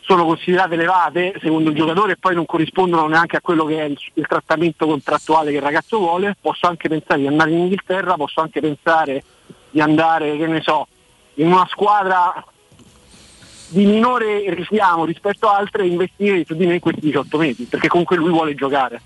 sono 0.00 0.24
considerate 0.24 0.74
elevate 0.74 1.34
secondo 1.40 1.70
il 1.70 1.76
giocatore 1.76 2.12
e 2.12 2.16
poi 2.16 2.34
non 2.34 2.44
corrispondono 2.44 3.06
neanche 3.06 3.36
a 3.36 3.40
quello 3.40 3.64
che 3.66 3.82
è 3.82 3.84
il, 3.84 3.96
il 4.14 4.26
trattamento 4.26 4.84
contrattuale 4.84 5.52
che 5.52 5.58
il 5.58 5.62
ragazzo 5.62 5.98
vuole, 5.98 6.36
posso 6.40 6.66
anche 6.66 6.88
pensare 6.88 7.20
di 7.20 7.28
andare 7.28 7.52
in 7.52 7.58
Inghilterra, 7.58 8.14
posso 8.14 8.40
anche 8.40 8.58
pensare 8.58 9.22
di 9.70 9.80
andare, 9.80 10.36
che 10.36 10.46
ne 10.48 10.60
so, 10.60 10.88
in 11.34 11.52
una 11.52 11.68
squadra 11.70 12.44
di 13.68 13.84
minore 13.86 14.52
richiamo 14.54 15.04
rispetto 15.04 15.48
a 15.48 15.56
altre 15.56 15.84
e 15.84 15.86
investire 15.86 16.44
su 16.44 16.56
di 16.56 16.66
me 16.66 16.74
in 16.74 16.80
questi 16.80 17.00
18 17.00 17.38
mesi, 17.38 17.64
perché 17.66 17.86
comunque 17.86 18.16
lui 18.16 18.30
vuole 18.30 18.56
giocare 18.56 19.00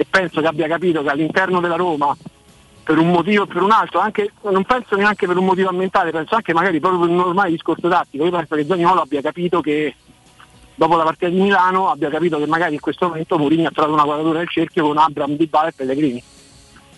e 0.00 0.06
penso 0.08 0.40
che 0.40 0.46
abbia 0.46 0.66
capito 0.66 1.02
che 1.02 1.10
all'interno 1.10 1.60
della 1.60 1.76
Roma 1.76 2.16
per 2.82 2.96
un 2.96 3.10
motivo 3.10 3.42
o 3.42 3.46
per 3.46 3.60
un 3.60 3.70
altro, 3.70 3.98
anche, 3.98 4.32
non 4.44 4.64
penso 4.64 4.96
neanche 4.96 5.26
per 5.26 5.36
un 5.36 5.44
motivo 5.44 5.68
ambientale, 5.68 6.10
penso 6.10 6.36
anche 6.36 6.54
magari 6.54 6.80
proprio 6.80 7.02
per 7.02 7.10
un 7.10 7.16
normale 7.16 7.50
discorso 7.50 7.86
tattico, 7.86 8.24
io 8.24 8.30
penso 8.30 8.54
che 8.54 8.64
Zagnolo 8.64 9.02
abbia 9.02 9.20
capito 9.20 9.60
che 9.60 9.94
dopo 10.74 10.96
la 10.96 11.04
partita 11.04 11.28
di 11.28 11.38
Milano 11.38 11.90
abbia 11.90 12.08
capito 12.08 12.38
che 12.38 12.46
magari 12.46 12.72
in 12.72 12.80
questo 12.80 13.08
momento 13.08 13.36
Mourinho 13.36 13.68
ha 13.68 13.72
trovato 13.72 13.92
una 13.92 14.04
quadratura 14.04 14.38
del 14.38 14.48
cerchio 14.48 14.86
con 14.86 14.96
Abram, 14.96 15.36
Dybala 15.36 15.68
e 15.68 15.72
Pellegrini 15.76 16.22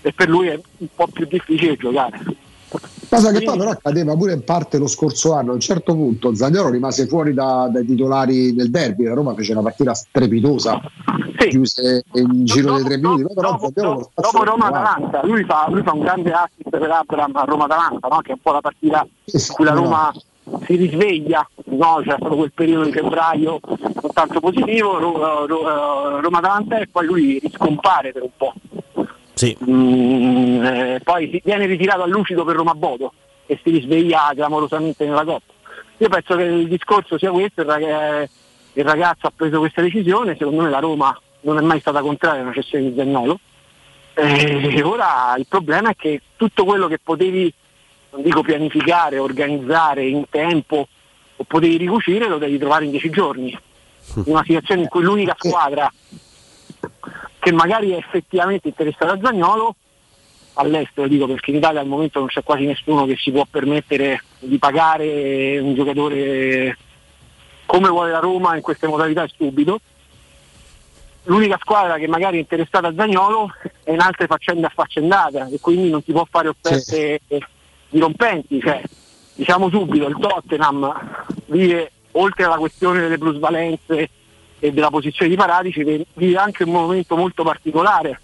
e 0.02 0.12
per 0.12 0.28
lui 0.28 0.46
è 0.46 0.60
un 0.78 0.88
po' 0.94 1.08
più 1.08 1.26
difficile 1.26 1.76
giocare. 1.76 2.20
Cosa 3.16 3.30
che 3.30 3.42
poi 3.44 3.58
però 3.58 3.70
accadeva 3.70 4.16
pure 4.16 4.32
in 4.32 4.42
parte 4.42 4.78
lo 4.78 4.86
scorso 4.86 5.34
anno. 5.34 5.50
A 5.50 5.54
un 5.54 5.60
certo 5.60 5.94
punto 5.94 6.34
Zagnolo 6.34 6.70
rimase 6.70 7.06
fuori 7.06 7.34
da- 7.34 7.68
dai 7.70 7.84
titolari 7.84 8.54
del 8.54 8.70
derby. 8.70 9.04
La 9.04 9.12
Roma 9.12 9.34
fece 9.34 9.52
una 9.52 9.60
partita 9.60 9.92
strepitosa, 9.92 10.80
chiuse 11.36 12.04
in 12.14 12.44
giro 12.46 12.74
dei 12.76 12.84
tre 12.84 12.96
minuti. 12.96 13.22
Poi 13.24 13.34
però 13.34 13.50
Dopo 13.50 13.70
trovava. 13.74 14.44
Roma-Atalanta, 14.44 15.26
lui 15.26 15.44
fa, 15.44 15.66
lui 15.68 15.82
fa 15.82 15.92
un 15.92 16.00
grande 16.00 16.32
assist 16.32 16.70
per 16.70 16.90
Abram 16.90 17.36
a 17.36 17.44
Roma-Atalanta, 17.44 18.08
no? 18.08 18.18
che 18.22 18.30
è 18.30 18.32
un 18.32 18.40
po' 18.40 18.52
la 18.52 18.60
partita 18.60 19.06
in 19.24 19.40
cui 19.52 19.64
la 19.66 19.72
Roma 19.72 20.12
si 20.64 20.74
risveglia, 20.76 21.46
no? 21.66 22.00
c'è 22.02 22.16
stato 22.18 22.34
quel 22.34 22.52
periodo 22.54 22.84
di 22.86 22.92
febbraio 22.92 23.60
non 23.62 24.12
tanto 24.14 24.40
positivo, 24.40 24.98
Ro- 24.98 25.46
Ro- 25.46 26.20
Roma-Atalanta 26.20 26.78
e 26.78 26.88
poi 26.88 27.04
lui 27.06 27.38
riscompare 27.42 28.12
per 28.12 28.22
un 28.22 28.30
po'. 28.38 28.54
Sì. 29.42 29.56
Mm, 29.68 30.64
eh, 30.64 31.00
poi 31.02 31.42
viene 31.44 31.66
ritirato 31.66 32.02
a 32.02 32.06
lucido 32.06 32.44
per 32.44 32.54
Roma 32.54 32.74
Bodo 32.74 33.12
e 33.46 33.58
si 33.60 33.70
risveglia 33.70 34.30
clamorosamente 34.36 35.04
nella 35.04 35.24
Coppa. 35.24 35.52
Io 35.96 36.08
penso 36.08 36.36
che 36.36 36.44
il 36.44 36.68
discorso 36.68 37.18
sia 37.18 37.32
questo, 37.32 37.62
il, 37.62 37.66
rag- 37.66 38.28
il 38.74 38.84
ragazzo 38.84 39.26
ha 39.26 39.32
preso 39.34 39.58
questa 39.58 39.82
decisione, 39.82 40.36
secondo 40.38 40.62
me 40.62 40.70
la 40.70 40.78
Roma 40.78 41.20
non 41.40 41.58
è 41.58 41.60
mai 41.60 41.80
stata 41.80 42.02
contraria 42.02 42.38
a 42.38 42.44
una 42.44 42.52
cessione 42.52 42.88
di 42.88 42.94
Zagnolo. 42.96 43.40
E 44.14 44.80
ora 44.84 45.34
il 45.36 45.46
problema 45.48 45.90
è 45.90 45.96
che 45.96 46.20
tutto 46.36 46.64
quello 46.64 46.86
che 46.86 47.00
potevi, 47.02 47.52
non 48.10 48.22
dico 48.22 48.42
pianificare, 48.42 49.18
organizzare 49.18 50.06
in 50.06 50.24
tempo 50.30 50.86
o 51.34 51.42
potevi 51.42 51.78
ricucire 51.78 52.28
lo 52.28 52.38
devi 52.38 52.58
trovare 52.58 52.84
in 52.84 52.92
dieci 52.92 53.10
giorni. 53.10 53.58
In 54.14 54.22
una 54.26 54.44
situazione 54.44 54.82
in 54.82 54.88
cui 54.88 55.02
l'unica 55.02 55.34
squadra 55.36 55.92
che 57.42 57.50
magari 57.50 57.90
è 57.90 57.96
effettivamente 57.96 58.68
interessata 58.68 59.14
a 59.14 59.18
Zagnolo, 59.20 59.74
all'estero 60.54 61.08
dico 61.08 61.26
perché 61.26 61.50
in 61.50 61.56
Italia 61.56 61.80
al 61.80 61.88
momento 61.88 62.20
non 62.20 62.28
c'è 62.28 62.44
quasi 62.44 62.64
nessuno 62.66 63.04
che 63.04 63.16
si 63.18 63.32
può 63.32 63.44
permettere 63.50 64.22
di 64.38 64.58
pagare 64.58 65.58
un 65.58 65.74
giocatore 65.74 66.78
come 67.66 67.88
vuole 67.88 68.12
la 68.12 68.20
Roma 68.20 68.54
in 68.54 68.62
queste 68.62 68.86
modalità 68.86 69.26
subito. 69.26 69.80
L'unica 71.24 71.58
squadra 71.60 71.98
che 71.98 72.06
magari 72.06 72.36
è 72.36 72.40
interessata 72.40 72.86
a 72.86 72.94
Zagnolo 72.96 73.50
è 73.82 73.90
in 73.90 73.98
altre 73.98 74.28
faccende 74.28 74.66
affaccendate 74.66 75.48
e 75.50 75.58
quindi 75.60 75.90
non 75.90 76.00
si 76.04 76.12
può 76.12 76.24
fare 76.30 76.46
offerte 76.46 77.22
dirompenti. 77.88 78.60
Cioè, 78.60 78.82
diciamo 79.34 79.68
subito, 79.68 80.06
il 80.06 80.16
Tottenham 80.16 81.26
vive, 81.46 81.90
oltre 82.12 82.44
alla 82.44 82.58
questione 82.58 83.00
delle 83.00 83.18
plusvalenze 83.18 84.10
e 84.64 84.72
della 84.72 84.90
posizione 84.90 85.28
di 85.28 85.34
Paratici, 85.36 85.82
ve- 85.82 86.06
vive 86.14 86.36
anche 86.36 86.62
un 86.62 86.70
momento 86.70 87.16
molto 87.16 87.42
particolare. 87.42 88.20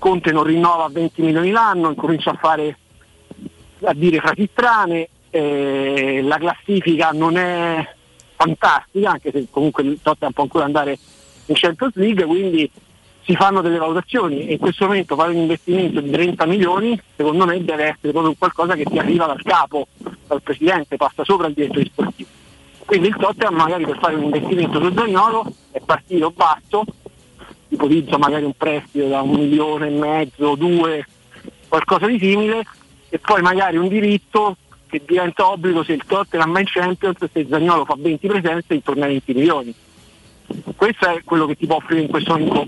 Conte 0.00 0.32
non 0.32 0.42
rinnova 0.42 0.86
a 0.86 0.88
20 0.90 1.22
milioni 1.22 1.52
l'anno, 1.52 1.90
incomincia 1.90 2.32
a 2.32 2.34
fare 2.34 2.76
a 3.84 3.94
dire 3.94 4.18
frasi 4.18 4.48
strane, 4.50 5.08
eh, 5.30 6.22
la 6.24 6.38
classifica 6.38 7.10
non 7.12 7.36
è 7.36 7.88
fantastica, 8.34 9.10
anche 9.10 9.30
se 9.30 9.46
comunque 9.48 9.84
il 9.84 10.00
Tottenham 10.02 10.32
può 10.32 10.42
ancora 10.42 10.64
andare 10.64 10.98
in 11.46 11.54
Champions 11.54 11.94
League, 11.94 12.24
quindi 12.24 12.68
si 13.22 13.36
fanno 13.36 13.60
delle 13.60 13.78
valutazioni 13.78 14.48
e 14.48 14.54
in 14.54 14.58
questo 14.58 14.86
momento 14.86 15.14
fare 15.14 15.30
un 15.30 15.38
investimento 15.38 16.00
di 16.00 16.10
30 16.10 16.46
milioni 16.46 17.00
secondo 17.14 17.44
me 17.44 17.62
deve 17.62 17.84
essere 17.84 18.10
proprio 18.10 18.34
qualcosa 18.36 18.74
che 18.74 18.84
ti 18.84 18.98
arriva 18.98 19.26
dal 19.26 19.42
capo, 19.42 19.86
dal 20.26 20.42
presidente, 20.42 20.96
passa 20.96 21.22
sopra 21.22 21.46
il 21.46 21.54
direttore 21.54 21.84
sportivo. 21.84 22.35
Quindi 22.86 23.08
il 23.08 23.16
Tottenham 23.16 23.56
magari 23.56 23.84
per 23.84 23.98
fare 23.98 24.14
un 24.14 24.22
investimento 24.22 24.80
su 24.80 24.92
Zagnolo 24.94 25.52
è 25.72 25.80
partito 25.84 26.30
basso, 26.30 26.84
ipotizzo 27.68 28.16
magari 28.16 28.44
un 28.44 28.54
prestito 28.56 29.08
da 29.08 29.22
un 29.22 29.30
milione 29.30 29.88
e 29.88 29.90
mezzo, 29.90 30.54
due, 30.54 31.04
qualcosa 31.66 32.06
di 32.06 32.18
simile, 32.18 32.62
e 33.08 33.18
poi 33.18 33.42
magari 33.42 33.76
un 33.76 33.88
diritto 33.88 34.56
che 34.86 35.02
diventa 35.04 35.50
obbligo 35.50 35.82
se 35.82 35.94
il 35.94 36.04
Tottenham 36.06 36.52
va 36.52 36.60
in 36.60 36.66
Champions 36.66 37.18
se 37.32 37.46
Zagnolo 37.50 37.84
fa 37.84 37.96
20 37.98 38.26
presenze 38.28 38.74
intorno 38.74 39.02
ai 39.02 39.10
20 39.10 39.34
milioni. 39.34 39.74
Questo 40.76 41.08
è 41.08 41.22
quello 41.24 41.46
che 41.46 41.56
ti 41.56 41.66
può 41.66 41.76
offrire 41.76 42.02
in 42.02 42.08
questo 42.08 42.38
momento 42.38 42.64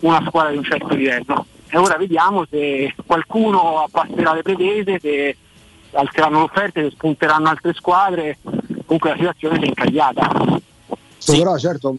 una 0.00 0.22
squadra 0.26 0.50
di 0.50 0.58
un 0.58 0.64
certo 0.64 0.94
livello. 0.94 1.46
E 1.68 1.78
ora 1.78 1.96
vediamo 1.96 2.44
se 2.48 2.94
qualcuno 3.06 3.84
abbasserà 3.84 4.34
le 4.34 4.42
pretese, 4.42 4.98
se 5.00 5.36
alzeranno 5.96 6.38
le 6.38 6.44
offerte, 6.44 6.82
se 6.84 6.90
spunteranno 6.90 7.48
altre 7.48 7.72
squadre, 7.74 8.38
comunque 8.84 9.10
la 9.10 9.16
situazione 9.16 9.56
si 9.58 9.64
è 9.64 9.66
incagliata. 9.66 10.30
Però 11.26 11.58
certo, 11.58 11.96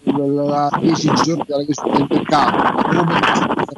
a 0.50 0.78
10 0.80 1.12
giorni 1.24 1.44
dalla 1.48 1.64
chiusura 1.64 1.98
del 1.98 2.08
mercato, 2.10 3.76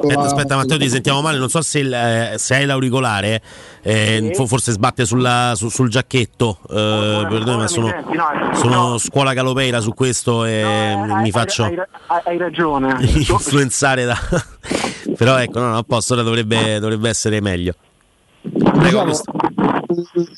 Aspetta, 0.00 0.20
aspetta, 0.20 0.56
Matteo, 0.56 0.76
ti 0.78 0.88
sentiamo 0.88 1.22
male. 1.22 1.38
Non 1.38 1.48
so 1.48 1.62
se, 1.62 2.32
eh, 2.32 2.38
se 2.38 2.54
hai 2.54 2.66
l'auricolare, 2.66 3.40
eh, 3.82 4.32
fo- 4.34 4.46
forse 4.46 4.70
sbatte 4.72 5.04
sulla- 5.06 5.54
su- 5.56 5.68
sul 5.70 5.88
giacchetto. 5.88 6.58
Eh, 6.68 7.26
perdonami, 7.28 7.62
ma 7.62 7.66
sono, 7.68 7.88
senti, 7.88 8.16
no, 8.16 8.24
eh, 8.30 8.54
sono 8.56 8.98
scuola 8.98 9.32
calopeira 9.34 9.80
su 9.80 9.94
questo 9.94 10.44
e 10.44 10.94
mi 10.96 11.12
Hai- 11.12 11.30
faccio 11.30 11.64
hai, 11.64 11.76
hai- 12.06 12.20
hai 12.24 12.36
ragione. 12.38 12.96
influenzare 13.00 14.04
da. 14.04 14.16
Però 15.16 15.36
ecco, 15.38 15.58
no, 15.58 15.68
no, 15.70 15.78
a 15.78 15.82
posto, 15.82 16.12
ora 16.14 16.22
dovrebbe, 16.22 16.78
dovrebbe 16.80 17.08
essere 17.08 17.40
meglio. 17.40 17.74
Prego, 18.42 19.04
Diciamo. 19.04 19.20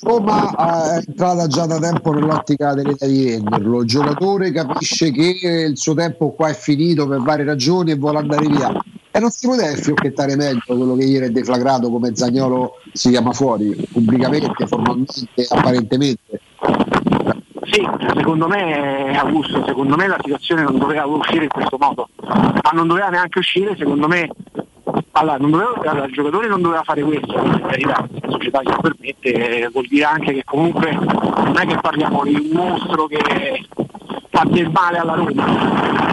Roma 0.02 0.94
è 0.94 1.02
entrata 1.07 1.47
già 1.47 1.67
da 1.67 1.78
tempo 1.78 2.12
nell'ottica 2.12 2.75
dell'idea 2.75 3.09
di 3.09 3.25
venderlo. 3.25 3.81
Il 3.81 3.86
giocatore 3.86 4.52
capisce 4.52 5.10
che 5.10 5.67
il 5.68 5.76
suo 5.76 5.94
tempo 5.94 6.33
qua 6.33 6.49
è 6.49 6.55
finito 6.55 7.07
per 7.07 7.20
varie 7.20 7.44
ragioni 7.44 7.91
e 7.92 7.97
vuole 7.97 8.18
andare 8.18 8.47
via. 8.47 8.73
E 9.12 9.18
non 9.18 9.31
si 9.31 9.49
poteva 9.49 9.75
fiocchettare 9.75 10.36
meglio 10.36 10.60
quello 10.65 10.94
che 10.94 11.05
ieri 11.05 11.26
è 11.26 11.31
deflagrato 11.31 11.91
come 11.91 12.15
Zagnolo 12.15 12.75
si 12.92 13.10
chiama 13.10 13.33
fuori, 13.33 13.75
pubblicamente, 13.92 14.67
formalmente, 14.67 15.26
apparentemente. 15.49 16.41
Sì, 17.70 17.86
secondo 18.17 18.49
me 18.49 19.18
Augusto, 19.18 19.65
secondo 19.67 19.97
me 19.97 20.07
la 20.07 20.18
situazione 20.23 20.62
non 20.62 20.78
doveva 20.78 21.07
uscire 21.07 21.44
in 21.44 21.50
questo 21.50 21.76
modo, 21.78 22.09
ma 22.23 22.70
non 22.73 22.86
doveva 22.86 23.09
neanche 23.09 23.39
uscire, 23.41 23.76
secondo 23.76 24.07
me, 24.09 24.28
allora, 25.12 25.39
doveva- 25.39 25.81
allora, 25.85 26.05
il 26.07 26.12
giocatore 26.12 26.49
non 26.49 26.62
doveva 26.62 26.83
fare 26.83 27.02
questo, 27.02 27.33
per 27.33 27.60
carità, 27.60 28.07
se 28.12 28.20
la 28.23 28.31
società 28.31 28.62
glielo 28.62 28.81
permette, 28.81 29.33
eh, 29.33 29.69
vuol 29.69 29.86
dire 29.86 30.05
anche 30.05 30.33
che 30.33 30.44
comunque 30.44 30.93
non 30.93 31.57
è 31.59 31.67
che 31.67 31.77
parliamo 31.81 32.23
di 32.25 32.35
un 32.35 32.49
mostro 32.52 33.07
che 33.07 33.67
fa 34.31 34.44
del 34.47 34.70
male 34.70 34.99
alla 34.99 35.15
Roma. 35.15 35.47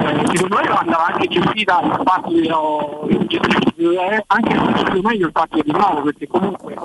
Eh, 0.04 0.26
secondo 0.34 0.56
me 0.56 0.68
andava 0.68 1.06
anche 1.06 1.28
gestita 1.28 1.82
il 1.84 2.02
fatto 2.04 2.32
di 2.32 2.50
oh, 2.50 3.08
eh, 3.10 4.24
anche 4.28 5.02
meglio 5.02 5.28
il 5.28 5.32
fatto 5.34 5.62
di 5.62 5.72
nuovo, 5.72 6.02
perché 6.02 6.28
comunque 6.28 6.76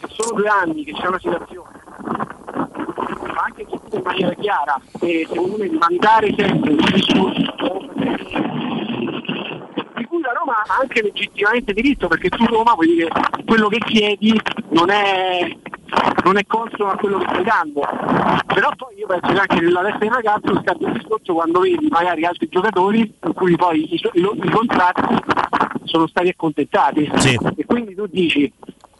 se 0.00 0.06
sono 0.08 0.38
due 0.38 0.48
anni 0.48 0.84
che 0.84 0.92
c'è 0.92 1.06
una 1.06 1.18
situazione 1.18 1.86
ma 3.38 3.44
anche 3.44 3.66
gestito 3.68 3.96
in 3.96 4.02
maniera 4.04 4.34
chiara 4.34 4.80
e 5.00 5.26
secondo 5.28 5.56
me 5.58 5.70
mandare 5.70 6.34
sempre 6.36 6.70
un 6.70 6.76
discorso 6.92 7.86
la 10.28 10.38
Roma 10.38 10.52
ha 10.66 10.78
anche 10.80 11.02
legittimamente 11.02 11.72
diritto 11.72 12.06
perché 12.08 12.28
tu 12.28 12.44
Roma 12.44 12.74
vuol 12.74 12.86
dire 12.86 13.08
quello 13.46 13.68
che 13.68 13.78
chiedi 13.78 14.38
non 14.70 14.90
è 14.90 15.56
non 16.22 16.36
è 16.36 16.44
consono 16.46 16.90
a 16.90 16.96
quello 16.96 17.18
che 17.18 17.26
stai 17.30 17.44
dando. 17.44 17.80
Però 18.46 18.70
poi 18.76 18.96
io 18.98 19.06
penso 19.06 19.32
che 19.32 19.38
anche 19.38 19.60
nella 19.60 19.82
testa 19.82 19.98
del 19.98 20.10
ragazzo 20.10 20.60
scatti 20.60 20.84
il 20.84 20.92
discorso 20.92 21.32
quando 21.32 21.60
vedi 21.60 21.88
magari 21.88 22.26
altri 22.26 22.48
giocatori 22.50 23.14
in 23.24 23.32
cui 23.32 23.56
poi 23.56 23.94
i, 23.94 23.94
i, 23.94 24.20
i 24.20 24.50
contratti 24.50 25.16
sono 25.84 26.06
stati 26.06 26.28
accontentati. 26.28 27.10
E 27.56 27.64
quindi 27.64 27.94
tu 27.94 28.06
dici 28.06 28.52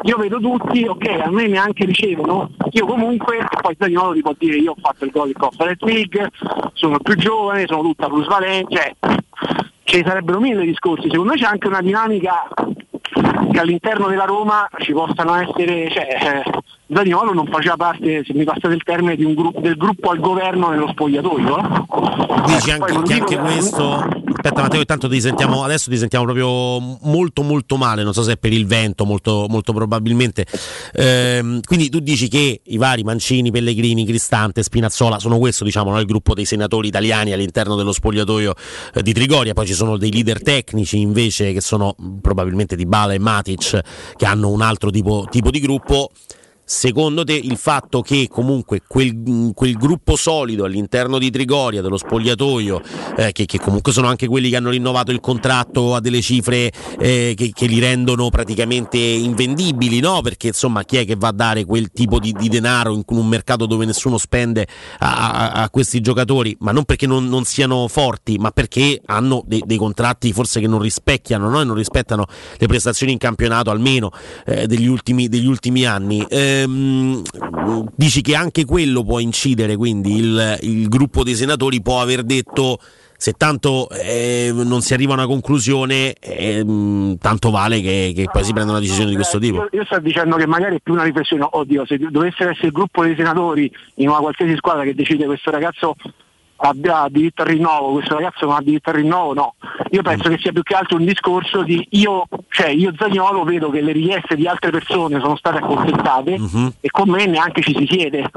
io 0.03 0.17
vedo 0.17 0.39
tutti, 0.39 0.87
ok, 0.87 1.09
a 1.25 1.31
me 1.31 1.49
neanche 1.49 1.85
ricevono. 1.85 2.51
Io 2.71 2.87
comunque, 2.87 3.45
poi 3.61 3.77
Zagnolo 3.79 4.13
ti 4.13 4.23
può 4.23 4.33
dire 4.39 4.57
io 4.57 4.71
ho 4.71 4.77
fatto 4.81 5.05
il 5.05 5.11
gol 5.11 5.29
in 5.29 5.35
Conference 5.35 5.85
League, 5.85 6.31
sono 6.75 6.99
più 7.01 7.17
giovane, 7.17 7.67
sono 7.67 7.83
tutta 7.83 8.07
plusvalente, 8.07 8.75
cioè 8.77 8.95
ci 9.89 10.03
sarebbero 10.05 10.39
mille 10.39 10.67
discorsi, 10.67 11.09
secondo 11.09 11.33
me 11.33 11.39
c'è 11.39 11.47
anche 11.47 11.67
una 11.67 11.81
dinamica 11.81 12.47
che 13.53 13.59
all'interno 13.61 14.09
della 14.09 14.25
Roma 14.25 14.69
ci 14.79 14.93
possano 14.93 15.35
essere, 15.35 15.91
cioè, 15.91 16.43
eh, 16.45 16.61
Zagnolo 16.91 17.33
non 17.35 17.47
faceva 17.47 17.77
parte, 17.77 18.23
se 18.25 18.33
mi 18.33 18.45
passate 18.45 18.75
il 18.75 18.83
termine, 18.83 19.15
di 19.17 19.25
un 19.25 19.35
gruppo, 19.35 19.61
del 19.61 19.77
gruppo 19.77 20.11
al 20.11 20.21
governo 20.21 20.71
nello 20.71 20.89
spogliatoio. 20.89 21.87
Dici 22.47 22.71
Eh, 22.71 22.73
anche, 22.73 22.93
che 23.03 23.13
anche 23.15 23.25
che- 23.25 23.37
questo. 23.39 24.27
Aspetta, 24.39 24.63
Matteo, 24.63 24.81
intanto 24.81 25.09
ti 25.09 25.21
sentiamo 25.21 25.65
adesso 25.65 25.91
ti 25.91 25.97
sentiamo 25.99 26.25
proprio 26.25 26.79
molto 27.03 27.43
molto 27.43 27.77
male. 27.77 28.05
Non 28.05 28.13
so 28.13 28.23
se 28.23 28.33
è 28.33 28.37
per 28.37 28.53
il 28.53 28.67
vento, 28.67 29.05
molto, 29.05 29.47
molto 29.49 29.73
probabilmente. 29.73 30.47
Ehm, 30.95 31.61
quindi 31.67 31.89
tu 31.89 31.99
dici 31.99 32.29
che 32.29 32.61
i 32.65 32.77
vari 32.77 33.03
Mancini, 33.03 33.51
Pellegrini, 33.51 34.07
Cristante, 34.07 34.63
Spinazzola 34.63 35.19
sono 35.19 35.39
questo, 35.39 35.65
diciamo, 35.65 35.91
no? 35.91 35.99
il 35.99 36.07
gruppo 36.07 36.35
dei 36.35 36.45
senatori 36.45 36.87
italiani 36.89 37.33
all'interno 37.33 37.75
dello 37.75 37.93
spogliatoio 37.93 38.55
eh, 38.95 39.03
di 39.03 39.13
Trigoria. 39.13 39.55
Poi 39.55 39.67
ci 39.67 39.75
sono 39.75 39.97
dei 39.97 40.13
leader 40.13 40.41
tecnici 40.41 41.01
invece 41.01 41.53
che 41.53 41.61
sono 41.61 41.95
probabilmente 42.23 42.77
Di 42.77 42.87
Bala 42.87 43.13
e 43.15 43.19
Matic 43.29 43.81
che 44.17 44.27
hanno 44.27 44.49
un 44.49 44.63
altro 44.63 44.91
tipo, 44.91 45.27
tipo 45.31 45.51
di 45.51 45.61
gruppo. 45.61 46.11
Secondo 46.71 47.25
te 47.25 47.33
il 47.33 47.57
fatto 47.57 48.03
che 48.03 48.29
comunque 48.31 48.83
quel, 48.87 49.53
quel 49.55 49.73
gruppo 49.79 50.17
solido 50.17 50.67
all'interno 50.67 51.19
di 51.19 51.31
Trigoria, 51.31 51.81
dello 51.81 51.97
spogliatoio, 51.97 52.83
eh, 53.17 53.33
che, 53.33 53.47
che 53.47 53.59
comunque 53.59 53.91
sono 53.91 54.07
anche 54.07 54.27
quelli 54.27 54.51
che 54.51 54.57
hanno 54.57 54.69
rinnovato 54.69 55.11
il 55.11 55.19
contratto 55.19 55.95
a 55.95 56.01
delle 56.01 56.21
cifre 56.21 56.71
eh, 56.99 57.33
che, 57.35 57.53
che 57.55 57.65
li 57.65 57.79
rendono 57.81 58.29
praticamente 58.29 58.99
invendibili, 58.99 60.01
no? 60.01 60.21
Perché 60.21 60.49
insomma 60.49 60.85
chi 60.85 60.99
è 60.99 61.07
che 61.07 61.17
va 61.17 61.29
a 61.29 61.33
dare 61.33 61.65
quel 61.65 61.91
tipo 61.91 62.19
di, 62.19 62.33
di 62.33 62.51
denaro 62.51 62.93
in 62.93 63.03
un 63.07 63.27
mercato 63.27 63.65
dove 63.65 63.87
nessuno 63.87 64.19
spende 64.19 64.67
a, 64.99 65.31
a- 65.31 65.51
a 65.63 65.71
questi 65.71 66.03
giocatori? 66.03 66.55
Ma 66.61 66.73
non 66.73 66.85
perché 66.85 67.07
non, 67.07 67.31
non 67.31 67.45
siano 67.45 67.89
forti, 67.89 68.37
ma 68.37 68.51
perché 68.51 69.01
hanno 69.07 69.43
dei, 69.47 69.63
dei 69.65 69.79
contratti 69.79 70.35
forse 70.35 70.61
che 70.61 70.67
non 70.67 70.81
rispecchiano, 70.81 71.49
no? 71.49 71.63
E 71.63 71.65
non 71.65 71.77
rispettano 71.77 72.27
le 72.59 72.67
prestazioni 72.67 73.13
in 73.13 73.19
campionato 73.19 73.71
almeno 73.71 74.11
eh, 74.45 74.67
degli, 74.67 74.87
ultimi, 74.87 75.29
degli 75.29 75.47
ultimi 75.47 75.87
anni. 75.87 76.27
Ehm, 76.63 77.23
dici 77.95 78.23
che 78.23 78.35
anche 78.35 78.65
quello 78.65 79.05
può 79.05 79.19
incidere, 79.19 79.77
quindi 79.77 80.17
il, 80.17 80.59
il 80.63 80.89
gruppo 80.89 81.23
dei 81.23 81.35
senatori 81.35 81.83
può 81.83 82.01
aver 82.01 82.23
detto 82.23 82.79
se 83.21 83.33
tanto 83.33 83.89
eh, 83.91 84.53
non 84.55 84.81
si 84.81 84.95
arriva 84.95 85.13
a 85.13 85.17
una 85.17 85.27
conclusione, 85.27 86.15
ehm, 86.21 87.19
tanto 87.19 87.51
vale 87.51 87.81
che, 87.81 88.13
che 88.15 88.27
poi 88.31 88.45
si 88.45 88.53
prenda 88.53 88.71
una 88.71 88.81
decisione 88.81 89.11
di 89.11 89.17
questo 89.17 89.39
tipo. 89.39 89.57
Io, 89.57 89.69
io 89.73 89.85
sto 89.85 89.99
dicendo 89.99 90.37
che 90.37 90.47
magari 90.47 90.77
è 90.77 90.81
più 90.81 90.93
una 90.93 91.03
riflessione, 91.03 91.45
oddio, 91.51 91.85
se 91.85 91.99
dovesse 91.99 92.49
essere 92.49 92.69
il 92.69 92.73
gruppo 92.73 93.03
dei 93.03 93.17
senatori 93.17 93.71
in 93.97 94.09
una 94.09 94.19
qualsiasi 94.19 94.55
squadra 94.55 94.85
che 94.85 94.95
decide 94.95 95.27
questo 95.27 95.51
ragazzo 95.51 95.97
abbia 96.61 97.07
diritto 97.09 97.43
al 97.43 97.49
rinnovo, 97.49 97.93
questo 97.93 98.15
ragazzo 98.15 98.47
non 98.47 98.57
ha 98.57 98.61
diritto 98.63 98.91
al 98.91 98.97
rinnovo, 98.97 99.33
no. 99.35 99.55
Io 99.91 100.03
penso 100.03 100.29
che 100.29 100.39
sia 100.39 100.53
più 100.53 100.63
che 100.63 100.75
altro 100.75 100.97
un 100.97 101.05
discorso 101.05 101.63
di 101.63 101.87
io, 101.91 102.27
cioè 102.49 102.69
io 102.69 102.93
Zagnolo 102.97 103.45
vedo 103.45 103.71
che 103.71 103.81
le 103.81 103.93
richieste 103.93 104.35
di 104.37 104.47
altre 104.47 104.71
persone 104.71 105.21
sono 105.21 105.37
state 105.37 105.59
accontentate 105.59 106.39
Mhm. 106.39 106.73
e 106.81 106.89
con 106.91 107.09
me 107.11 107.27
neanche 107.27 107.63
ci 107.63 107.75
si 107.77 107.87
siede. 107.89 108.31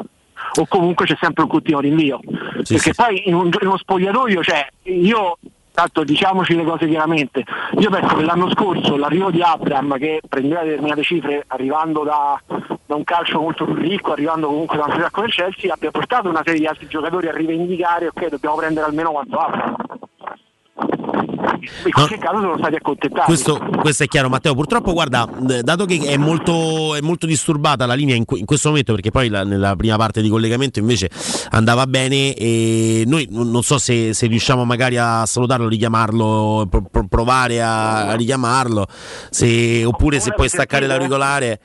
O 0.60 0.66
comunque 0.68 1.06
c'è 1.06 1.16
sempre 1.20 1.44
un 1.44 1.50
continuo 1.50 1.80
rinvio. 1.80 2.20
Sì, 2.64 2.74
Perché 2.76 2.80
sì. 2.80 2.94
poi 2.94 3.28
in, 3.28 3.36
un- 3.36 3.50
in 3.60 3.68
uno 3.68 3.78
spogliatoio, 3.78 4.44
cioè 4.44 4.68
io 4.84 5.38
tanto 5.74 6.04
diciamoci 6.04 6.56
le 6.56 6.64
cose 6.64 6.88
chiaramente, 6.88 7.44
io 7.80 7.90
penso 7.90 8.16
che 8.16 8.24
l'anno 8.24 8.50
scorso 8.52 8.98
l'arrivo 8.98 9.32
di 9.32 9.42
Abram 9.42 9.98
che 9.98 10.22
prendeva 10.28 10.64
determinate 10.64 11.04
cifre 11.04 11.44
arrivando 11.48 12.04
da, 12.04 12.42
da 12.86 12.96
un 12.96 13.04
calcio 13.04 13.40
molto 13.40 13.66
più 13.66 13.76
ricco, 13.76 14.12
arrivando 14.12 14.48
comunque 14.48 14.78
da 14.78 14.86
un 14.86 15.00
sacco 15.00 15.22
del 15.22 15.32
Chelsea, 15.32 15.74
abbia 15.74 15.92
portato 15.92 16.30
una 16.30 16.42
serie 16.44 16.60
di 16.60 16.68
altri 16.68 16.88
giocatori 16.88 17.28
a 17.28 17.34
rivendicare 17.34 18.08
ok 18.08 18.28
dobbiamo 18.28 18.56
prendere 18.56 18.86
almeno 18.86 19.12
quanto 19.12 19.38
Abram. 19.38 19.76
In 21.84 21.92
qualche 21.92 22.18
caso 22.18 22.40
sono 22.40 22.58
stati 22.58 22.76
accontentati. 22.76 23.26
Questo, 23.26 23.60
questo 23.80 24.04
è 24.04 24.08
chiaro, 24.08 24.30
Matteo. 24.30 24.56
Purtroppo, 24.56 24.94
guarda, 24.94 25.28
eh, 25.50 25.62
dato 25.62 25.86
che 25.86 26.00
è 26.00 26.18
molto, 26.18 26.96
è 26.96 27.02
molto 27.02 27.26
disturbata 27.28 27.86
la 27.86 27.94
linea 27.94 28.16
in, 28.16 28.24
in 28.28 28.46
questo 28.46 28.70
momento, 28.70 28.94
perché 28.94 29.12
poi 29.12 29.30
la- 29.30 29.44
nella 29.44 29.76
prima 29.76 29.96
parte 29.96 30.22
di 30.22 30.30
collegamento 30.30 30.80
invece 30.80 31.10
andava 31.52 31.86
bene, 31.88 32.34
e 32.34 33.04
noi 33.06 33.28
non 33.30 33.50
non 33.52 33.64
so 33.64 33.78
se, 33.78 34.14
se 34.14 34.26
riusciamo 34.28 34.66
magari 34.66 34.98
a 34.98 35.26
salutarlo, 35.26 35.68
richiamarlo, 35.68 36.68
pro- 36.70 36.84
pro- 36.90 37.08
provare 37.08 37.62
a, 37.62 38.08
a 38.08 38.16
richiamarlo, 38.16 38.88
se- 39.30 39.84
oppure 39.86 40.20
se 40.20 40.32
puoi 40.34 40.50
staccare 40.50 40.88
l'auricolare. 40.88 41.60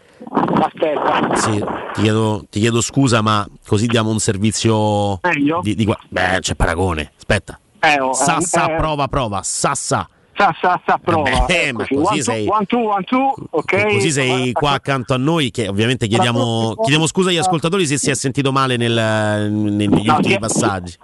Aspetta. 0.60 1.36
Sì, 1.36 1.64
ti 1.94 2.02
chiedo, 2.02 2.44
ti 2.50 2.60
chiedo 2.60 2.80
scusa, 2.80 3.22
ma 3.22 3.46
così 3.66 3.86
diamo 3.86 4.10
un 4.10 4.18
servizio 4.18 5.20
Meglio? 5.22 5.60
di, 5.62 5.74
di 5.74 5.84
qua- 5.84 5.98
Beh, 6.08 6.38
c'è 6.40 6.54
paragone. 6.54 7.12
Aspetta. 7.16 7.58
Eh, 7.94 8.00
oh, 8.00 8.12
Sassa, 8.12 8.68
eh, 8.68 8.72
eh. 8.72 8.76
prova, 8.76 9.08
prova. 9.08 9.40
Sassa. 9.42 10.08
Sa, 10.36 10.54
sa, 10.60 10.78
sa, 10.84 10.98
prova. 11.02 11.46
Eh, 11.46 11.72
ma 11.72 11.86
così 11.86 11.94
one, 11.94 12.20
sei- 12.22 12.44
two, 12.44 12.52
one, 12.54 12.66
two, 12.66 12.88
one, 12.88 13.04
two, 13.04 13.34
ok. 13.50 13.86
Così 13.92 14.10
sei 14.10 14.52
qua 14.52 14.72
accanto 14.72 15.14
a 15.14 15.16
noi 15.16 15.50
che 15.50 15.66
ovviamente 15.66 16.06
chiediamo, 16.08 16.74
chiediamo 16.74 17.06
scusa 17.06 17.30
agli 17.30 17.38
ascoltatori 17.38 17.86
se 17.86 17.96
si 17.96 18.10
è 18.10 18.14
sentito 18.14 18.52
male 18.52 18.76
nel- 18.76 19.50
negli 19.50 19.86
No, 19.88 20.14
ultimi 20.16 20.20
chie- 20.22 20.38
passaggi. 20.38 20.94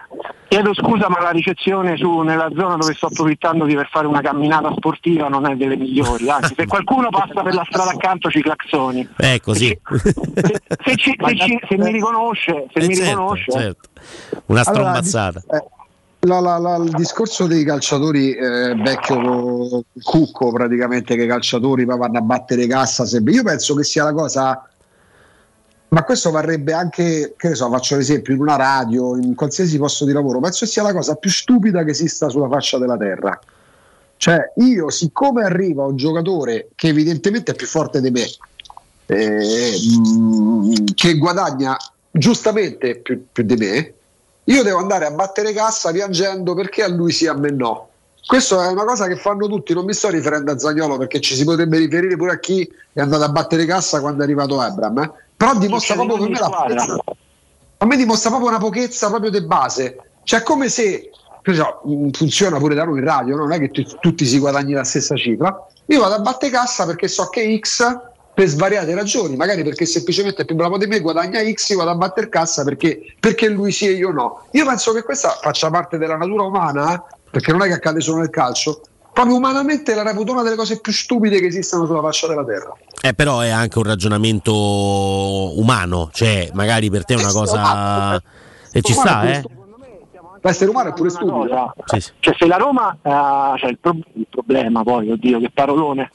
Chiedo 0.49 0.75
scusa, 0.75 1.09
ma 1.09 1.19
la 1.23 1.31
ricezione 1.31 1.97
su, 1.97 2.19
nella 2.21 2.51
zona 2.55 2.77
dove 2.77 2.93
sto 2.93 3.07
approfittando 3.07 3.65
di 3.65 3.75
per 3.75 3.89
fare 3.91 4.07
una 4.07 4.21
camminata 4.21 4.71
sportiva 4.77 5.29
non 5.29 5.47
è 5.47 5.55
delle 5.57 5.79
migliori. 5.79 6.29
Anzi, 6.29 6.53
se 6.55 6.67
qualcuno 6.67 7.09
passa 7.09 7.43
per 7.43 7.55
la 7.55 7.65
strada 7.67 7.93
accanto 7.93 8.29
ci 8.29 8.43
claxoni. 8.43 9.09
È 9.17 9.41
così. 9.41 9.75
Se, 10.85 10.97
ci- 10.97 11.17
se 11.19 11.37
ci- 11.37 11.59
se 11.67 11.79
mi 11.79 11.91
riconosce, 11.91 12.67
se 12.71 12.81
Eh, 12.81 12.87
mi 12.87 12.95
certo, 12.95 13.11
riconosce. 13.11 13.51
certo. 13.51 13.89
Una 14.45 14.61
Allora, 14.61 14.63
strombazzata. 14.63 15.43
eh, 15.53 15.65
la- 16.25 16.41
la- 16.41 16.59
la- 16.59 16.77
il 16.77 16.91
discorso 16.91 17.47
dei 17.47 17.65
calciatori 17.65 18.33
eh, 18.35 18.75
vecchio 18.77 19.85
cucco 20.03 20.53
praticamente 20.53 21.17
che 21.17 21.25
i 21.25 21.27
calciatori 21.27 21.85
poi 21.85 21.99
vanno 21.99 22.19
a 22.19 22.21
battere 22.21 22.67
cassa 22.69 23.05
sempre. 23.05 23.33
io 23.33 23.43
penso 23.43 23.75
che 23.75 23.83
sia 23.83 24.05
la 24.05 24.13
cosa 24.13 24.69
ma 25.89 26.05
questo 26.05 26.31
varrebbe 26.31 26.73
anche 26.73 27.35
che 27.37 27.49
ne 27.49 27.55
so 27.57 27.69
faccio 27.69 27.97
l'esempio 27.97 28.35
in 28.35 28.41
una 28.41 28.55
radio 28.55 29.17
in 29.17 29.35
qualsiasi 29.35 29.77
posto 29.79 30.05
di 30.05 30.13
lavoro 30.13 30.39
penso 30.39 30.65
sia 30.65 30.83
la 30.85 30.93
cosa 30.93 31.17
più 31.17 31.29
stupida 31.31 31.83
che 31.83 31.91
esista 31.91 32.29
sulla 32.29 32.49
faccia 32.49 32.79
della 32.79 32.97
terra 32.97 33.39
cioè 34.17 34.53
io 34.57 34.91
siccome 34.91 35.43
arriva 35.43 35.85
un 35.85 35.97
giocatore 35.97 36.69
che 36.77 36.87
evidentemente 36.87 37.51
è 37.51 37.55
più 37.57 37.67
forte 37.67 38.01
di 38.01 38.13
me 38.13 38.27
eh, 39.07 39.73
mm, 40.07 40.85
che 40.95 41.19
guadagna 41.19 41.77
giustamente 42.13 43.01
più, 43.01 43.25
più 43.33 43.43
di 43.43 43.57
me 43.57 43.95
io 44.45 44.63
devo 44.63 44.79
andare 44.79 45.07
a 45.07 45.11
battere 45.11 45.53
cassa 45.53 45.93
piangendo 45.93 46.55
perché 46.55 46.83
a 46.83 46.89
lui 46.89 47.13
sì 47.13 47.27
a 47.27 47.35
me 47.35 47.51
no. 47.51 47.89
Questa 48.27 48.69
è 48.69 48.71
una 48.71 48.85
cosa 48.85 49.07
che 49.07 49.17
fanno 49.17 49.49
tutti 49.49 49.75
non 49.75 49.85
mi 49.85 49.95
sto 49.95 50.09
riferendo 50.09 50.53
a 50.53 50.59
Zagnolo 50.59 50.97
perché 50.97 51.21
ci 51.21 51.35
si 51.35 51.45
potrebbe 51.45 51.79
riferire 51.79 52.17
pure 52.17 52.33
a 52.33 52.39
chi 52.39 52.69
è 52.93 53.01
andato 53.01 53.25
a 53.25 53.29
battere 53.29 53.67
cassa 53.67 54.01
quando 54.01 54.21
è 54.21 54.25
arrivato 54.25 54.61
Abram 54.61 54.99
eh. 54.99 55.11
però 55.37 55.57
dimostra 55.57 55.95
proprio 55.95 56.19
per 56.19 56.29
me 56.29 56.39
la 56.39 57.03
a 57.79 57.85
me 57.85 57.97
dimostra 57.97 58.31
proprio 58.31 58.51
una 58.51 58.59
pochezza 58.59 59.09
proprio 59.09 59.31
di 59.31 59.43
base. 59.43 59.99
Cioè 60.23 60.43
come 60.43 60.69
se 60.69 61.11
mh, 61.43 62.11
funziona 62.11 62.59
pure 62.59 62.77
da 62.77 62.85
noi 62.85 62.99
in 62.99 63.05
radio 63.05 63.37
non 63.37 63.51
è 63.51 63.59
che 63.59 63.71
tu- 63.71 63.99
tutti 64.01 64.25
si 64.25 64.39
guadagni 64.39 64.73
la 64.73 64.85
stessa 64.85 65.17
cifra. 65.17 65.67
Io 65.87 66.01
vado 66.01 66.15
a 66.15 66.21
battere 66.21 66.53
cassa 66.53 66.87
perché 66.87 67.09
so 67.09 67.29
che 67.29 67.59
X 67.61 67.85
per 68.43 68.51
svariate 68.51 68.93
ragioni 68.93 69.37
magari 69.37 69.63
perché 69.63 69.87
semplicemente 69.87 70.43
è 70.43 70.45
più 70.45 70.57
bravo 70.57 70.77
di 70.77 70.89
me 70.89 70.99
guadagna 70.99 71.41
X 71.41 71.69
io 71.69 71.79
vado 71.79 71.91
a 71.91 71.95
battere 71.95 72.29
cassa 72.29 72.65
perché, 72.65 73.15
perché 73.21 73.49
lui 73.49 73.71
sì 73.71 73.87
e 73.87 73.93
io 73.93 74.11
no. 74.11 74.47
Io 74.51 74.67
penso 74.67 74.93
che 74.93 75.05
questa 75.05 75.39
faccia 75.41 75.71
parte 75.71 75.97
della 75.97 76.17
natura 76.17 76.43
umana 76.43 77.05
perché 77.31 77.53
non 77.53 77.63
è 77.63 77.67
che 77.67 77.75
accade 77.75 78.01
solo 78.01 78.19
nel 78.19 78.31
calcio 78.31 78.81
proprio 79.13 79.37
umanamente 79.37 79.95
la 79.95 80.03
reputo 80.03 80.33
una 80.33 80.43
delle 80.43 80.57
cose 80.57 80.81
più 80.81 80.91
stupide 80.91 81.39
che 81.39 81.47
esistano 81.47 81.87
sulla 81.87 82.01
faccia 82.01 82.27
della 82.27 82.45
terra. 82.45 82.75
Eh, 83.01 83.15
però 83.15 83.41
è 83.41 83.51
anche 83.51 83.79
un 83.79 83.85
ragionamento 83.85 84.53
umano, 85.59 86.11
cioè 86.13 86.51
magari 86.53 86.91
per 86.91 87.05
te 87.05 87.15
è 87.15 87.19
una 87.19 87.33
cosa... 87.33 88.23
E 88.75 88.81
ci 88.81 88.95
sta, 88.95 89.31
eh? 89.31 89.43
L'essere 90.43 90.71
umano 90.71 90.91
è 90.91 90.93
pure 90.93 91.11
stupido 91.11 91.33
cosa, 91.33 91.75
Sì, 91.85 92.01
sì. 92.01 92.13
Cioè 92.19 92.35
se 92.39 92.47
la 92.47 92.57
Roma, 92.57 92.97
eh, 93.03 93.59
cioè 93.59 93.71
il, 93.71 93.79
pro- 93.79 93.97
il 94.15 94.27
problema 94.29 94.83
poi, 94.83 95.11
oddio 95.11 95.41
che 95.41 95.51
parolone, 95.51 96.11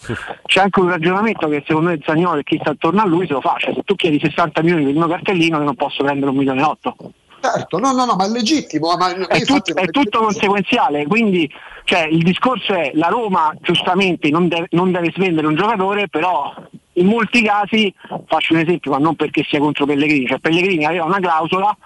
c'è 0.45 0.61
anche 0.61 0.79
un 0.79 0.89
ragionamento 0.89 1.47
che 1.47 1.63
secondo 1.65 1.89
me 1.89 1.99
Zagnolo 2.03 2.39
e 2.39 2.43
chi 2.43 2.57
sta 2.59 2.71
attorno 2.71 3.01
a 3.01 3.05
lui 3.05 3.25
se 3.27 3.33
lo 3.33 3.41
fa, 3.41 3.55
cioè 3.57 3.73
se 3.73 3.81
tu 3.83 3.95
chiedi 3.95 4.19
60 4.19 4.61
milioni 4.61 4.83
per 4.83 4.91
il 4.93 4.97
mio 4.97 5.07
cartellino 5.07 5.57
io 5.57 5.63
non 5.63 5.75
posso 5.75 6.03
prendere 6.03 6.31
un 6.31 6.37
milione 6.37 6.61
e 6.61 6.63
otto. 6.63 6.95
certo 7.39 7.77
no 7.79 7.91
no 7.91 8.05
no 8.05 8.15
ma 8.15 8.25
è 8.25 8.29
legittimo 8.29 8.95
ma 8.97 9.13
È, 9.27 9.41
tut- 9.41 9.73
è 9.73 9.85
tutto 9.87 10.19
conseguenziale, 10.19 11.05
quindi 11.07 11.49
cioè, 11.85 12.01
il 12.01 12.21
discorso 12.21 12.73
è 12.73 12.91
la 12.95 13.07
Roma 13.07 13.53
giustamente 13.61 14.29
non 14.29 14.49
deve, 14.49 14.67
non 14.71 14.91
deve 14.91 15.09
svendere 15.15 15.47
un 15.47 15.55
giocatore, 15.55 16.09
però 16.09 16.53
in 16.93 17.05
molti 17.05 17.41
casi, 17.43 17.93
faccio 18.25 18.53
un 18.53 18.59
esempio, 18.59 18.91
ma 18.91 18.97
non 18.97 19.15
perché 19.15 19.45
sia 19.47 19.59
contro 19.59 19.85
Pellegrini, 19.85 20.25
cioè 20.27 20.39
Pellegrini 20.39 20.83
aveva 20.83 21.05
una 21.05 21.19
clausola 21.19 21.77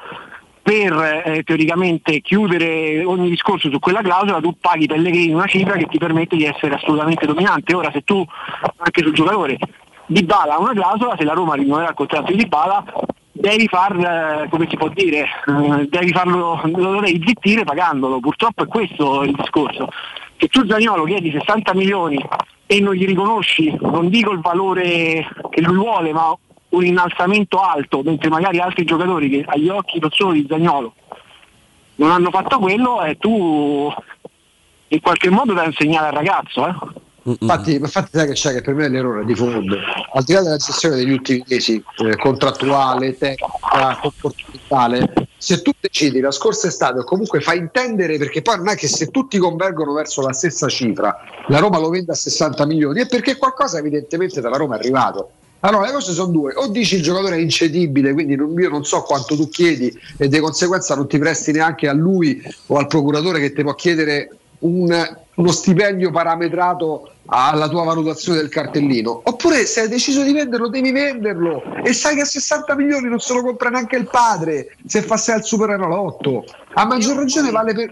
per 0.62 1.24
eh, 1.26 1.44
teoricamente 1.44 2.22
chiudere 2.22 3.04
ogni 3.04 3.30
discorso 3.30 3.70
su 3.70 3.80
quella 3.80 4.02
clausola 4.02 4.40
tu 4.40 4.56
paghi 4.60 4.86
Pellegrini 4.86 5.34
una 5.34 5.48
cifra 5.48 5.74
che 5.74 5.88
ti 5.88 5.98
permette 5.98 6.36
di 6.36 6.46
essere 6.46 6.76
assolutamente 6.76 7.26
dominante. 7.26 7.76
Ora 7.76 7.92
se 7.92 8.02
tu 8.02 8.24
anche 8.78 9.02
sul 9.02 9.14
giocatore 9.14 9.58
Di 10.06 10.24
Bala 10.24 10.56
ha 10.56 10.60
una 10.60 10.74
clausola, 10.74 11.16
se 11.18 11.24
la 11.24 11.34
Roma 11.34 11.56
rinnoverà 11.56 11.90
il 11.90 11.96
contratto 11.96 12.34
di 12.34 12.46
Bala 12.46 12.84
devi 13.42 13.68
far, 13.68 13.98
eh, 13.98 14.50
come 14.50 14.68
si 14.70 14.78
può 14.78 14.88
dire, 14.90 15.26
eh, 15.48 15.88
devi 15.90 16.12
farlo, 16.12 16.62
lo 16.64 17.00
devi 17.02 17.24
zittire 17.26 17.64
pagandolo. 17.64 18.20
Purtroppo 18.20 18.64
è 18.64 18.68
questo 18.68 19.24
il 19.24 19.34
discorso. 19.34 19.88
Che 20.38 20.48
tu 20.48 20.66
Zagnolo 20.66 21.04
chiedi 21.04 21.32
60 21.32 21.74
milioni 21.74 22.24
e 22.66 22.80
non 22.80 22.94
gli 22.94 23.06
riconosci, 23.06 23.76
non 23.82 24.10
dico 24.10 24.32
il 24.32 24.40
valore 24.40 25.28
che 25.50 25.62
lui 25.62 25.76
vuole, 25.76 26.14
ma 26.14 26.36
un 26.72 26.86
innalzamento 26.86 27.60
alto, 27.60 28.02
mentre 28.04 28.30
magari 28.30 28.60
altri 28.60 28.86
giocatori 28.86 29.30
che 29.30 29.46
agli 29.48 29.70
occhi 29.70 30.00
non 30.00 30.10
solo 30.12 30.34
di 30.34 30.46
Zagnolo 30.48 30.94
non 31.96 32.12
hanno 32.12 32.32
fatto 32.32 32.58
quello 32.60 33.04
e 33.04 33.18
tu 33.18 33.94
in 34.88 35.00
qualche 35.00 35.30
modo 35.30 35.54
devi 35.54 35.68
insegnare 35.68 36.08
al 36.08 36.14
ragazzo. 36.14 36.68
Eh? 36.68 37.00
Infatti, 37.24 37.76
infatti 37.76 38.10
sai 38.14 38.28
che 38.28 38.34
c'è 38.34 38.52
che 38.52 38.62
per 38.62 38.74
me 38.74 38.86
è 38.86 38.90
l'errore 38.90 39.24
di 39.26 39.36
fondo, 39.36 39.78
al 40.14 40.24
di 40.24 40.34
là 40.34 40.42
della 40.42 40.58
gestione 40.58 40.96
degli 40.96 41.12
ultimi 41.12 41.44
mesi, 41.48 41.84
eh, 41.98 42.16
contrattuale, 42.18 43.16
tecnica, 43.16 44.00
comportamentale, 44.02 45.14
se 45.38 45.62
tu 45.62 45.72
decidi 45.80 46.20
la 46.20 46.32
scorsa 46.32 46.68
estate 46.68 47.00
o 47.00 47.04
comunque 47.04 47.40
fai 47.40 47.60
intendere, 47.60 48.18
perché 48.18 48.42
poi 48.42 48.58
non 48.58 48.70
è 48.70 48.76
che 48.76 48.88
se 48.88 49.12
tutti 49.12 49.38
convergono 49.38 49.94
verso 49.94 50.22
la 50.22 50.34
stessa 50.34 50.68
cifra, 50.68 51.16
la 51.48 51.60
Roma 51.60 51.78
lo 51.78 51.90
vende 51.90 52.12
a 52.12 52.16
60 52.16 52.66
milioni, 52.66 53.02
è 53.02 53.08
perché 53.08 53.38
qualcosa 53.38 53.78
evidentemente 53.78 54.42
dalla 54.42 54.58
Roma 54.58 54.78
è 54.78 54.80
arrivato. 54.80 55.32
Allora 55.62 55.86
le 55.86 55.92
cose 55.92 56.14
sono 56.14 56.32
due, 56.32 56.54
o 56.56 56.68
dici 56.68 56.96
il 56.96 57.04
giocatore 57.04 57.36
è 57.36 57.40
incedibile, 57.40 58.14
quindi 58.14 58.36
non, 58.36 58.54
io 58.58 58.70
non 58.70 58.84
so 58.84 59.02
quanto 59.04 59.36
tu 59.36 59.48
chiedi 59.50 59.96
e 60.18 60.28
di 60.28 60.40
conseguenza 60.40 60.96
non 60.96 61.08
ti 61.08 61.20
presti 61.20 61.52
neanche 61.52 61.88
a 61.88 61.94
lui 61.94 62.42
o 62.68 62.78
al 62.78 62.88
procuratore 62.88 63.40
che 63.40 63.54
ti 63.54 63.62
può 63.62 63.76
chiedere 63.76 64.30
un, 64.60 65.18
uno 65.36 65.52
stipendio 65.52 66.12
parametrato 66.12 67.12
alla 67.34 67.70
tua 67.70 67.84
valutazione 67.84 68.40
del 68.40 68.50
cartellino. 68.50 69.22
Oppure 69.24 69.66
se 69.66 69.82
hai 69.82 69.88
deciso 69.88 70.22
di 70.24 70.34
venderlo, 70.34 70.68
devi 70.68 70.92
venderlo 70.92 71.64
e 71.84 71.94
sai 71.94 72.16
che 72.16 72.22
a 72.22 72.26
60 72.26 72.76
milioni 72.76 73.08
non 73.08 73.20
se 73.20 73.34
lo 73.34 73.42
compra 73.42 73.70
neanche 73.70 73.96
il 73.96 74.08
padre 74.08 74.76
se 74.86 75.02
fa 75.02 75.16
6 75.16 75.36
al 75.36 75.44
Super 75.44 75.70
Enalotto. 75.70 76.44
A 76.74 76.86
maggior 76.86 77.18
ragione 77.18 77.52
vale 77.52 77.74
per... 77.74 77.90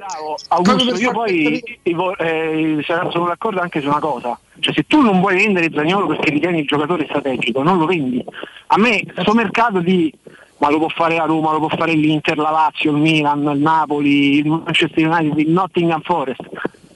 Augusto, 0.49 0.95
io 0.95 1.11
poi 1.11 1.63
eh, 1.83 2.83
sono 2.83 3.27
d'accordo 3.27 3.61
anche 3.61 3.81
su 3.81 3.87
una 3.87 3.99
cosa, 3.99 4.37
cioè 4.59 4.73
se 4.73 4.83
tu 4.87 5.01
non 5.01 5.21
vuoi 5.21 5.35
vendere 5.35 5.69
Zagnolo 5.73 6.07
perché 6.07 6.31
ritieni 6.31 6.59
il 6.59 6.67
giocatore 6.67 7.05
strategico, 7.05 7.63
non 7.63 7.77
lo 7.77 7.85
vendi. 7.85 8.23
A 8.67 8.77
me 8.77 9.03
questo 9.13 9.33
mercato 9.33 9.79
di 9.79 10.13
ma 10.59 10.69
lo 10.69 10.77
può 10.77 10.89
fare 10.89 11.15
la 11.15 11.23
Roma, 11.23 11.53
lo 11.53 11.59
può 11.59 11.69
fare 11.69 11.93
l'Inter, 11.93 12.37
la 12.37 12.49
Lazio, 12.49 12.91
il 12.91 12.97
Milan, 12.97 13.49
il 13.53 13.61
Napoli, 13.61 14.39
il 14.39 14.47
Manchester 14.47 15.07
United, 15.07 15.37
il 15.37 15.49
Nottingham 15.51 16.01
Forest. 16.01 16.41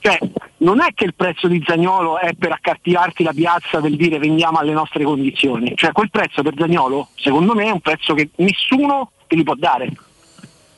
Cioè, 0.00 0.18
non 0.64 0.80
è 0.80 0.94
che 0.94 1.04
il 1.04 1.14
prezzo 1.14 1.46
di 1.46 1.62
Zagnolo 1.64 2.18
è 2.18 2.32
per 2.34 2.52
accattivarti 2.52 3.22
la 3.22 3.32
piazza 3.32 3.80
del 3.80 3.96
dire 3.96 4.18
vendiamo 4.18 4.58
alle 4.58 4.72
nostre 4.72 5.04
condizioni. 5.04 5.74
Cioè, 5.76 5.92
quel 5.92 6.10
prezzo 6.10 6.42
per 6.42 6.54
Zagnolo, 6.58 7.08
secondo 7.16 7.54
me, 7.54 7.66
è 7.66 7.70
un 7.70 7.80
prezzo 7.80 8.14
che 8.14 8.30
nessuno 8.36 9.12
te 9.26 9.36
li 9.36 9.44
può 9.44 9.54
dare. 9.54 9.92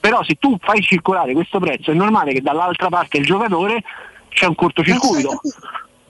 Però 0.00 0.23
se 0.24 0.34
tu 0.34 0.56
fai 0.60 0.82
circolare 0.82 1.32
questo 1.32 1.58
prezzo 1.58 1.92
è 1.92 1.94
normale 1.94 2.32
che 2.32 2.42
dall'altra 2.42 2.89
parte 2.89 3.18
il 3.18 3.24
giocatore 3.24 3.82
c'è 4.28 4.47
un 4.47 4.56
cortocircuito. 4.56 5.40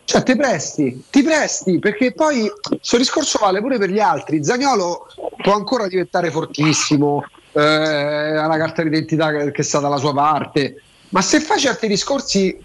Cioè, 0.05 0.23
ti 0.23 0.37
presti, 0.37 1.05
ti 1.11 1.23
presti, 1.23 1.79
perché 1.79 2.13
poi 2.13 2.51
questo 2.61 2.97
discorso 2.97 3.39
vale 3.41 3.61
pure 3.61 3.77
per 3.77 3.91
gli 3.91 4.01
altri. 4.01 4.43
Zagnolo 4.43 5.07
può 5.43 5.55
ancora 5.55 5.87
diventare 5.87 6.31
fortissimo, 6.31 7.25
eh, 7.53 7.61
ha 7.61 8.47
una 8.47 8.57
carta 8.57 8.83
d'identità 8.83 9.31
che 9.33 9.51
è 9.51 9.63
stata 9.63 9.89
dalla 9.89 9.99
sua 9.99 10.15
parte, 10.15 10.81
ma 11.11 11.21
se 11.21 11.41
fai 11.41 11.59
certi 11.59 11.89
discorsi 11.89 12.57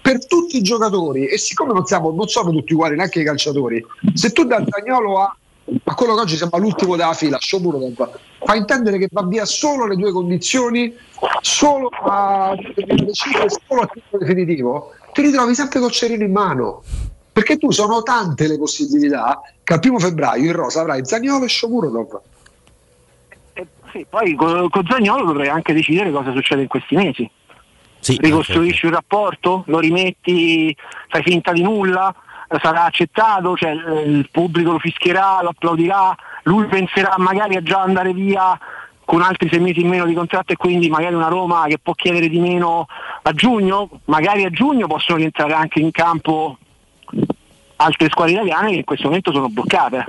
per 0.00 0.26
tutti 0.26 0.56
i 0.56 0.62
giocatori, 0.62 1.26
e 1.26 1.38
siccome 1.38 1.72
non, 1.72 1.84
siamo, 1.84 2.10
non 2.10 2.28
sono 2.28 2.50
tutti 2.50 2.72
uguali, 2.72 2.96
neanche 2.96 3.20
i 3.20 3.24
calciatori, 3.24 3.84
se 4.14 4.32
tu 4.32 4.44
da 4.44 4.64
Zagnolo 4.66 5.20
a, 5.20 5.36
a 5.84 5.94
quello 5.94 6.14
che 6.14 6.20
oggi 6.20 6.36
sembra 6.36 6.58
l'ultimo 6.58 6.96
della 6.96 7.12
fila, 7.12 7.38
Shomurodov, 7.40 8.10
fa 8.44 8.54
intendere 8.54 8.98
che 8.98 9.08
va 9.10 9.22
via 9.24 9.44
solo 9.44 9.86
le 9.86 9.96
due 9.96 10.12
condizioni, 10.12 10.94
solo 11.40 11.88
a 11.88 12.54
solo 13.10 13.80
a 13.82 13.86
titolo 13.86 14.24
definitivo, 14.24 14.92
ti 15.12 15.22
ritrovi 15.22 15.54
sempre 15.54 15.80
col 15.80 15.90
cerino 15.90 16.24
in 16.24 16.32
mano. 16.32 16.82
Perché 17.30 17.56
tu 17.56 17.70
sono 17.70 18.02
tante 18.02 18.48
le 18.48 18.58
possibilità 18.58 19.40
che 19.62 19.72
al 19.72 19.78
primo 19.78 20.00
febbraio 20.00 20.44
in 20.44 20.52
rosa 20.52 20.80
avrai 20.80 21.04
Zagnolo 21.04 21.44
e 21.44 21.48
Shomurodov. 21.48 22.20
Eh, 23.52 23.66
sì, 23.92 24.04
poi 24.08 24.34
con, 24.34 24.68
con 24.68 24.84
Zagnolo 24.88 25.24
dovrai 25.24 25.48
anche 25.48 25.72
decidere 25.72 26.10
cosa 26.10 26.32
succede 26.32 26.62
in 26.62 26.68
questi 26.68 26.96
mesi. 26.96 27.30
Sì, 28.08 28.16
Ricostruisci 28.18 28.86
un 28.86 28.92
rapporto, 28.92 29.64
lo 29.66 29.80
rimetti, 29.80 30.74
fai 31.08 31.22
finta 31.22 31.52
di 31.52 31.60
nulla, 31.60 32.14
sarà 32.58 32.84
accettato, 32.84 33.54
cioè, 33.54 33.70
il 33.70 34.26
pubblico 34.32 34.72
lo 34.72 34.78
fischierà, 34.78 35.40
lo 35.42 35.50
applaudirà, 35.50 36.16
lui 36.44 36.64
penserà 36.68 37.16
magari 37.18 37.56
a 37.56 37.62
già 37.62 37.82
andare 37.82 38.14
via 38.14 38.58
con 39.04 39.20
altri 39.20 39.50
sei 39.50 39.60
mesi 39.60 39.80
in 39.80 39.88
meno 39.88 40.06
di 40.06 40.14
contratto 40.14 40.54
e 40.54 40.56
quindi 40.56 40.88
magari 40.88 41.14
una 41.14 41.28
Roma 41.28 41.66
che 41.66 41.78
può 41.78 41.92
chiedere 41.92 42.30
di 42.30 42.38
meno 42.38 42.86
a 43.22 43.32
giugno, 43.32 44.00
magari 44.06 44.44
a 44.44 44.50
giugno 44.50 44.86
possono 44.86 45.18
rientrare 45.18 45.52
anche 45.52 45.80
in 45.80 45.90
campo 45.90 46.56
altre 47.76 48.08
squadre 48.08 48.32
italiane 48.32 48.70
che 48.70 48.76
in 48.76 48.84
questo 48.84 49.08
momento 49.08 49.32
sono 49.32 49.50
bloccate. 49.50 50.04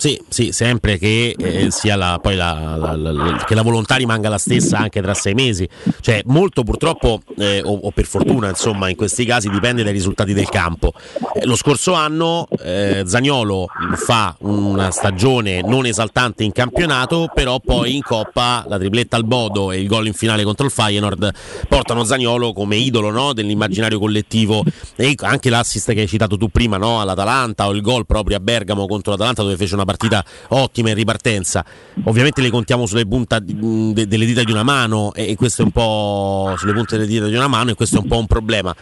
Sì, 0.00 0.18
sì, 0.30 0.50
sempre 0.50 0.96
che 0.96 1.34
eh, 1.36 1.70
sia 1.70 1.94
la, 1.94 2.18
poi 2.22 2.34
la, 2.34 2.74
la, 2.78 2.96
la, 2.96 3.44
che 3.46 3.54
la 3.54 3.60
volontà 3.60 3.96
rimanga 3.96 4.30
la 4.30 4.38
stessa 4.38 4.78
anche 4.78 5.02
tra 5.02 5.12
sei 5.12 5.34
mesi. 5.34 5.68
Cioè, 6.00 6.22
molto 6.24 6.62
purtroppo, 6.62 7.20
eh, 7.36 7.60
o, 7.62 7.78
o, 7.82 7.90
per 7.90 8.06
fortuna, 8.06 8.48
insomma, 8.48 8.88
in 8.88 8.96
questi 8.96 9.26
casi 9.26 9.50
dipende 9.50 9.82
dai 9.82 9.92
risultati 9.92 10.32
del 10.32 10.48
campo. 10.48 10.94
Eh, 11.34 11.44
lo 11.44 11.54
scorso 11.54 11.92
anno 11.92 12.48
eh, 12.64 13.02
Zagnolo 13.04 13.66
fa 13.96 14.34
una 14.38 14.90
stagione 14.90 15.60
non 15.60 15.84
esaltante 15.84 16.44
in 16.44 16.52
campionato, 16.52 17.30
però 17.34 17.60
poi 17.62 17.96
in 17.96 18.00
Coppa 18.02 18.64
la 18.68 18.78
tripletta 18.78 19.16
al 19.16 19.26
Bodo 19.26 19.70
e 19.70 19.80
il 19.82 19.86
gol 19.86 20.06
in 20.06 20.14
finale 20.14 20.44
contro 20.44 20.64
il 20.64 20.72
Feyenoord 20.72 21.30
portano 21.68 22.04
Zagnolo 22.04 22.54
come 22.54 22.76
idolo 22.76 23.10
no, 23.10 23.34
dell'immaginario 23.34 23.98
collettivo 23.98 24.64
e 24.96 25.14
anche 25.18 25.50
l'assist 25.50 25.92
che 25.92 26.00
hai 26.00 26.08
citato 26.08 26.38
tu 26.38 26.48
prima 26.48 26.78
no, 26.78 27.02
all'Atalanta 27.02 27.66
o 27.66 27.72
il 27.72 27.82
gol 27.82 28.06
proprio 28.06 28.38
a 28.38 28.40
Bergamo 28.40 28.86
contro 28.86 29.12
l'Atalanta 29.12 29.42
dove 29.42 29.58
fece 29.58 29.74
una 29.74 29.88
partita 29.90 30.24
ottima 30.48 30.90
in 30.90 30.94
ripartenza. 30.94 31.64
Ovviamente 32.04 32.40
le 32.40 32.50
contiamo 32.50 32.86
sulle 32.86 33.06
punte 33.06 33.38
de- 33.42 34.06
delle 34.06 34.24
dita 34.24 34.44
di 34.44 34.52
una 34.52 34.62
mano 34.62 35.12
e 35.14 35.34
questo 35.36 35.62
è 35.62 35.64
un 35.64 35.72
po' 35.72 36.54
sulle 36.56 36.72
punte 36.72 36.96
delle 36.96 37.08
dita 37.08 37.26
di 37.26 37.34
una 37.34 37.48
mano 37.48 37.70
e 37.70 37.74
questo 37.74 37.96
è 37.96 38.00
un 38.00 38.06
po' 38.06 38.18
un 38.18 38.26
problema. 38.26 38.74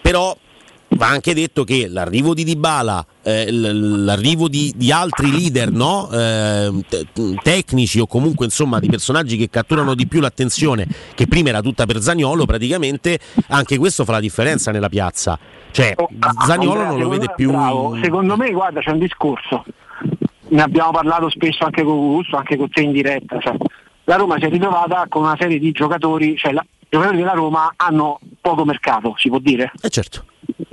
Però 0.00 0.36
va 0.96 1.08
anche 1.08 1.34
detto 1.34 1.64
che 1.64 1.88
l'arrivo 1.88 2.34
di 2.34 2.44
Dybala, 2.44 3.04
eh, 3.22 3.50
l'arrivo 3.50 4.48
di, 4.48 4.72
di, 4.76 4.92
altri 4.92 5.30
leader 5.30 5.70
no? 5.70 6.08
eh, 6.10 6.70
te- 6.88 7.06
tecnici 7.42 7.98
o 8.00 8.06
comunque 8.06 8.44
insomma 8.44 8.78
di 8.78 8.88
personaggi 8.88 9.36
che 9.36 9.48
catturano 9.48 9.94
di 9.94 10.06
più 10.06 10.20
l'attenzione, 10.20 10.86
che 11.14 11.26
prima 11.26 11.48
era 11.48 11.60
tutta 11.60 11.86
per 11.86 12.00
Zagnolo, 12.00 12.44
praticamente 12.44 13.18
anche 13.48 13.78
questo 13.78 14.04
fa 14.04 14.12
la 14.12 14.20
differenza 14.20 14.70
nella 14.70 14.88
piazza. 14.88 15.38
Cioè, 15.70 15.94
Zagnolo 16.46 16.84
non 16.84 16.98
lo 16.98 17.08
vede 17.08 17.32
più. 17.34 17.50
Bravo. 17.50 17.98
Secondo 18.02 18.36
me, 18.36 18.50
guarda, 18.50 18.80
c'è 18.80 18.90
un 18.90 18.98
discorso 18.98 19.64
ne 20.52 20.62
abbiamo 20.62 20.90
parlato 20.90 21.30
spesso 21.30 21.64
anche 21.64 21.82
con 21.82 21.96
Gusto, 21.96 22.36
anche 22.36 22.56
con 22.56 22.68
te 22.68 22.82
in 22.82 22.92
diretta. 22.92 23.40
Cioè, 23.40 23.56
la 24.04 24.16
Roma 24.16 24.36
si 24.38 24.44
è 24.44 24.48
ritrovata 24.48 25.06
con 25.08 25.22
una 25.22 25.36
serie 25.38 25.58
di 25.58 25.72
giocatori, 25.72 26.36
cioè 26.36 26.52
la, 26.52 26.64
i 26.64 26.86
giocatori 26.88 27.18
della 27.18 27.32
Roma 27.32 27.72
hanno 27.76 28.18
poco 28.40 28.64
mercato, 28.64 29.14
si 29.16 29.28
può 29.28 29.38
dire? 29.38 29.72
Eh 29.80 29.88
certo. 29.88 30.24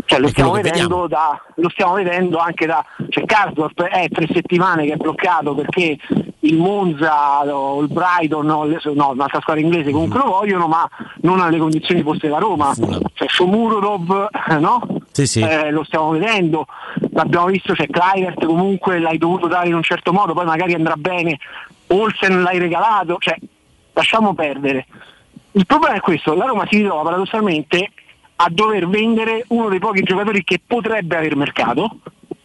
Cioè, 0.05 0.19
lo, 0.19 0.27
stiamo 0.27 0.51
vedendo 0.53 1.05
da, 1.07 1.39
lo, 1.55 1.69
stiamo 1.69 1.93
vedendo 1.93 2.39
anche 2.39 2.65
da. 2.65 2.83
Cioè 3.09 3.25
Karsdorp 3.25 3.83
è 3.83 4.09
tre 4.09 4.27
settimane 4.33 4.87
che 4.87 4.93
è 4.93 4.95
bloccato 4.95 5.53
perché 5.53 5.97
il 6.39 6.57
Monza 6.57 7.45
o 7.45 7.79
il 7.81 7.89
Brighton 7.89 8.49
o 8.49 8.65
il, 8.65 8.81
no, 8.95 9.09
un'altra 9.11 9.39
squadra 9.39 9.61
inglese 9.61 9.91
comunque 9.91 10.17
lo 10.17 10.25
vogliono, 10.25 10.67
ma 10.67 10.89
non 11.21 11.39
alle 11.41 11.59
condizioni 11.59 12.01
poste 12.01 12.27
da 12.27 12.39
Roma. 12.39 12.73
Cioè 12.73 13.27
Shomurodov, 13.27 14.29
no? 14.59 14.81
Sì, 15.11 15.27
sì. 15.27 15.41
Eh, 15.41 15.69
lo 15.69 15.83
stiamo 15.83 16.09
vedendo, 16.09 16.65
l'abbiamo 17.11 17.45
visto, 17.45 17.73
c'è 17.73 17.85
cioè 17.85 18.11
Clivert 18.11 18.45
comunque 18.45 18.99
l'hai 18.99 19.19
dovuto 19.19 19.47
dare 19.47 19.67
in 19.67 19.75
un 19.75 19.83
certo 19.83 20.11
modo, 20.11 20.33
poi 20.33 20.45
magari 20.45 20.73
andrà 20.73 20.95
bene, 20.95 21.37
Olsen 21.89 22.41
l'hai 22.41 22.59
regalato, 22.59 23.17
cioè 23.19 23.35
lasciamo 23.93 24.33
perdere. 24.33 24.85
Il 25.51 25.65
problema 25.65 25.95
è 25.95 25.99
questo, 25.99 26.33
la 26.35 26.45
Roma 26.45 26.67
si 26.69 26.77
ritrova 26.77 27.03
paradossalmente 27.03 27.91
a 28.37 28.47
dover 28.49 28.87
vendere 28.87 29.45
uno 29.49 29.69
dei 29.69 29.79
pochi 29.79 30.03
giocatori 30.03 30.43
che 30.43 30.61
potrebbe 30.65 31.17
aver 31.17 31.35
mercato, 31.35 31.99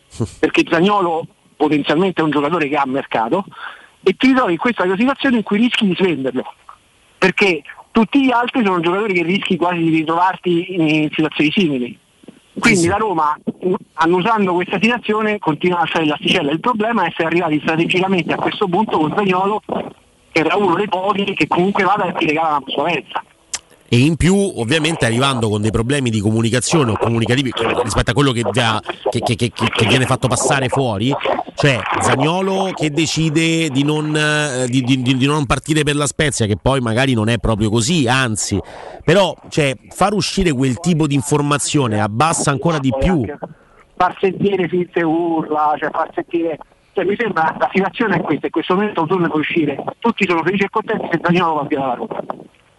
perché 0.40 0.64
Zagnolo 0.68 1.26
potenzialmente 1.56 2.20
è 2.20 2.24
un 2.24 2.31
giocatore 2.31 2.68
che 2.68 2.76
ha 2.76 2.86
mercato, 2.86 3.44
e 4.02 4.14
ti 4.16 4.28
ritrovi 4.28 4.52
in 4.52 4.58
questa 4.58 4.84
situazione 4.97 5.36
in 5.36 5.42
cui 5.42 5.58
rischi 5.58 5.86
di 5.86 5.94
svenderlo, 5.94 6.55
perché 7.18 7.62
tutti 7.90 8.24
gli 8.24 8.31
altri 8.31 8.64
sono 8.64 8.81
giocatori 8.81 9.14
che 9.14 9.23
rischi 9.23 9.56
quasi 9.56 9.78
di 9.78 9.90
ritrovarti 9.90 10.74
in 10.74 11.08
situazioni 11.12 11.52
simili. 11.52 11.98
Quindi 12.58 12.86
la 12.86 12.97
Roma, 12.97 13.36
annusando 13.94 14.55
questa 14.55 14.78
situazione, 14.81 15.39
continua 15.39 15.78
a 15.78 15.81
lasciare 15.81 16.07
l'asticella. 16.07 16.52
Il 16.52 16.60
problema 16.60 17.02
è 17.05 17.08
essere 17.08 17.26
arrivati 17.26 17.60
strategicamente 17.60 18.33
a 18.33 18.36
questo 18.36 18.68
punto 18.68 18.99
con 18.99 19.12
Zagnolo, 19.15 19.62
che 20.31 20.41
era 20.41 20.57
uno 20.57 20.74
dei 20.74 20.89
pochi 20.89 21.34
che 21.34 21.47
comunque 21.47 21.84
vada 21.84 22.07
e 22.07 22.12
ti 22.15 22.26
regala 22.26 22.57
una 22.57 22.62
sua 22.66 22.84
mezza. 22.84 23.23
E 23.94 23.98
in 24.00 24.16
più 24.16 24.34
ovviamente 24.34 25.06
arrivando 25.06 25.48
con 25.48 25.62
dei 25.62 25.70
problemi 25.70 26.10
di 26.10 26.18
comunicazione 26.18 26.90
o 26.90 26.97
comunicativi 26.98 27.52
rispetto 27.84 28.10
a 28.10 28.12
quello 28.12 28.32
che, 28.32 28.42
già- 28.50 28.81
che- 29.08 29.20
che- 29.20 29.36
che- 29.36 29.86
viene 29.86 30.05
fatto 30.05 30.26
passare 30.26 30.68
fuori, 30.68 31.14
cioè 31.55 31.78
Zagnolo 32.00 32.73
che 32.74 32.90
decide 32.90 33.68
di 33.70 33.84
non, 33.84 34.12
eh, 34.16 34.66
di- 34.66 34.82
di- 34.82 35.00
di- 35.00 35.26
non 35.26 35.47
partire 35.47 35.84
per 35.84 35.94
la 35.94 36.08
Spezia, 36.08 36.47
che 36.47 36.56
poi 36.60 36.81
magari 36.81 37.14
non 37.14 37.28
è 37.28 37.39
proprio 37.39 37.70
così, 37.70 38.08
anzi, 38.08 38.58
però 39.05 39.32
cioè, 39.48 39.76
far 39.90 40.12
uscire 40.12 40.50
quel 40.50 40.81
tipo 40.81 41.06
di 41.06 41.14
informazione 41.14 42.00
abbassa 42.00 42.50
ancora 42.50 42.78
di 42.81 42.92
più. 42.98 43.24
far 43.97 44.16
sentire 44.18 44.66
finte 44.66 45.05
urla, 45.05 45.76
cioè 45.78 45.89
far 45.90 46.10
sentire. 46.12 46.58
Cioè, 46.94 47.05
mi 47.05 47.14
sembra 47.16 47.55
la 47.60 47.70
situazione 47.73 48.16
è 48.16 48.20
questa, 48.23 48.47
in 48.47 48.52
questo 48.52 48.74
momento 48.74 49.06
tu 49.06 49.18
ne 49.18 49.28
puoi 49.28 49.40
uscire, 49.40 49.82
tutti 50.00 50.26
sono 50.28 50.42
felici 50.42 50.64
e 50.64 50.68
contenti 50.68 51.06
se 51.12 51.20
Zagnolo 51.23 51.55
va 51.55 51.62
via 51.68 51.78
dalla 51.78 51.94
Roma. 51.94 52.16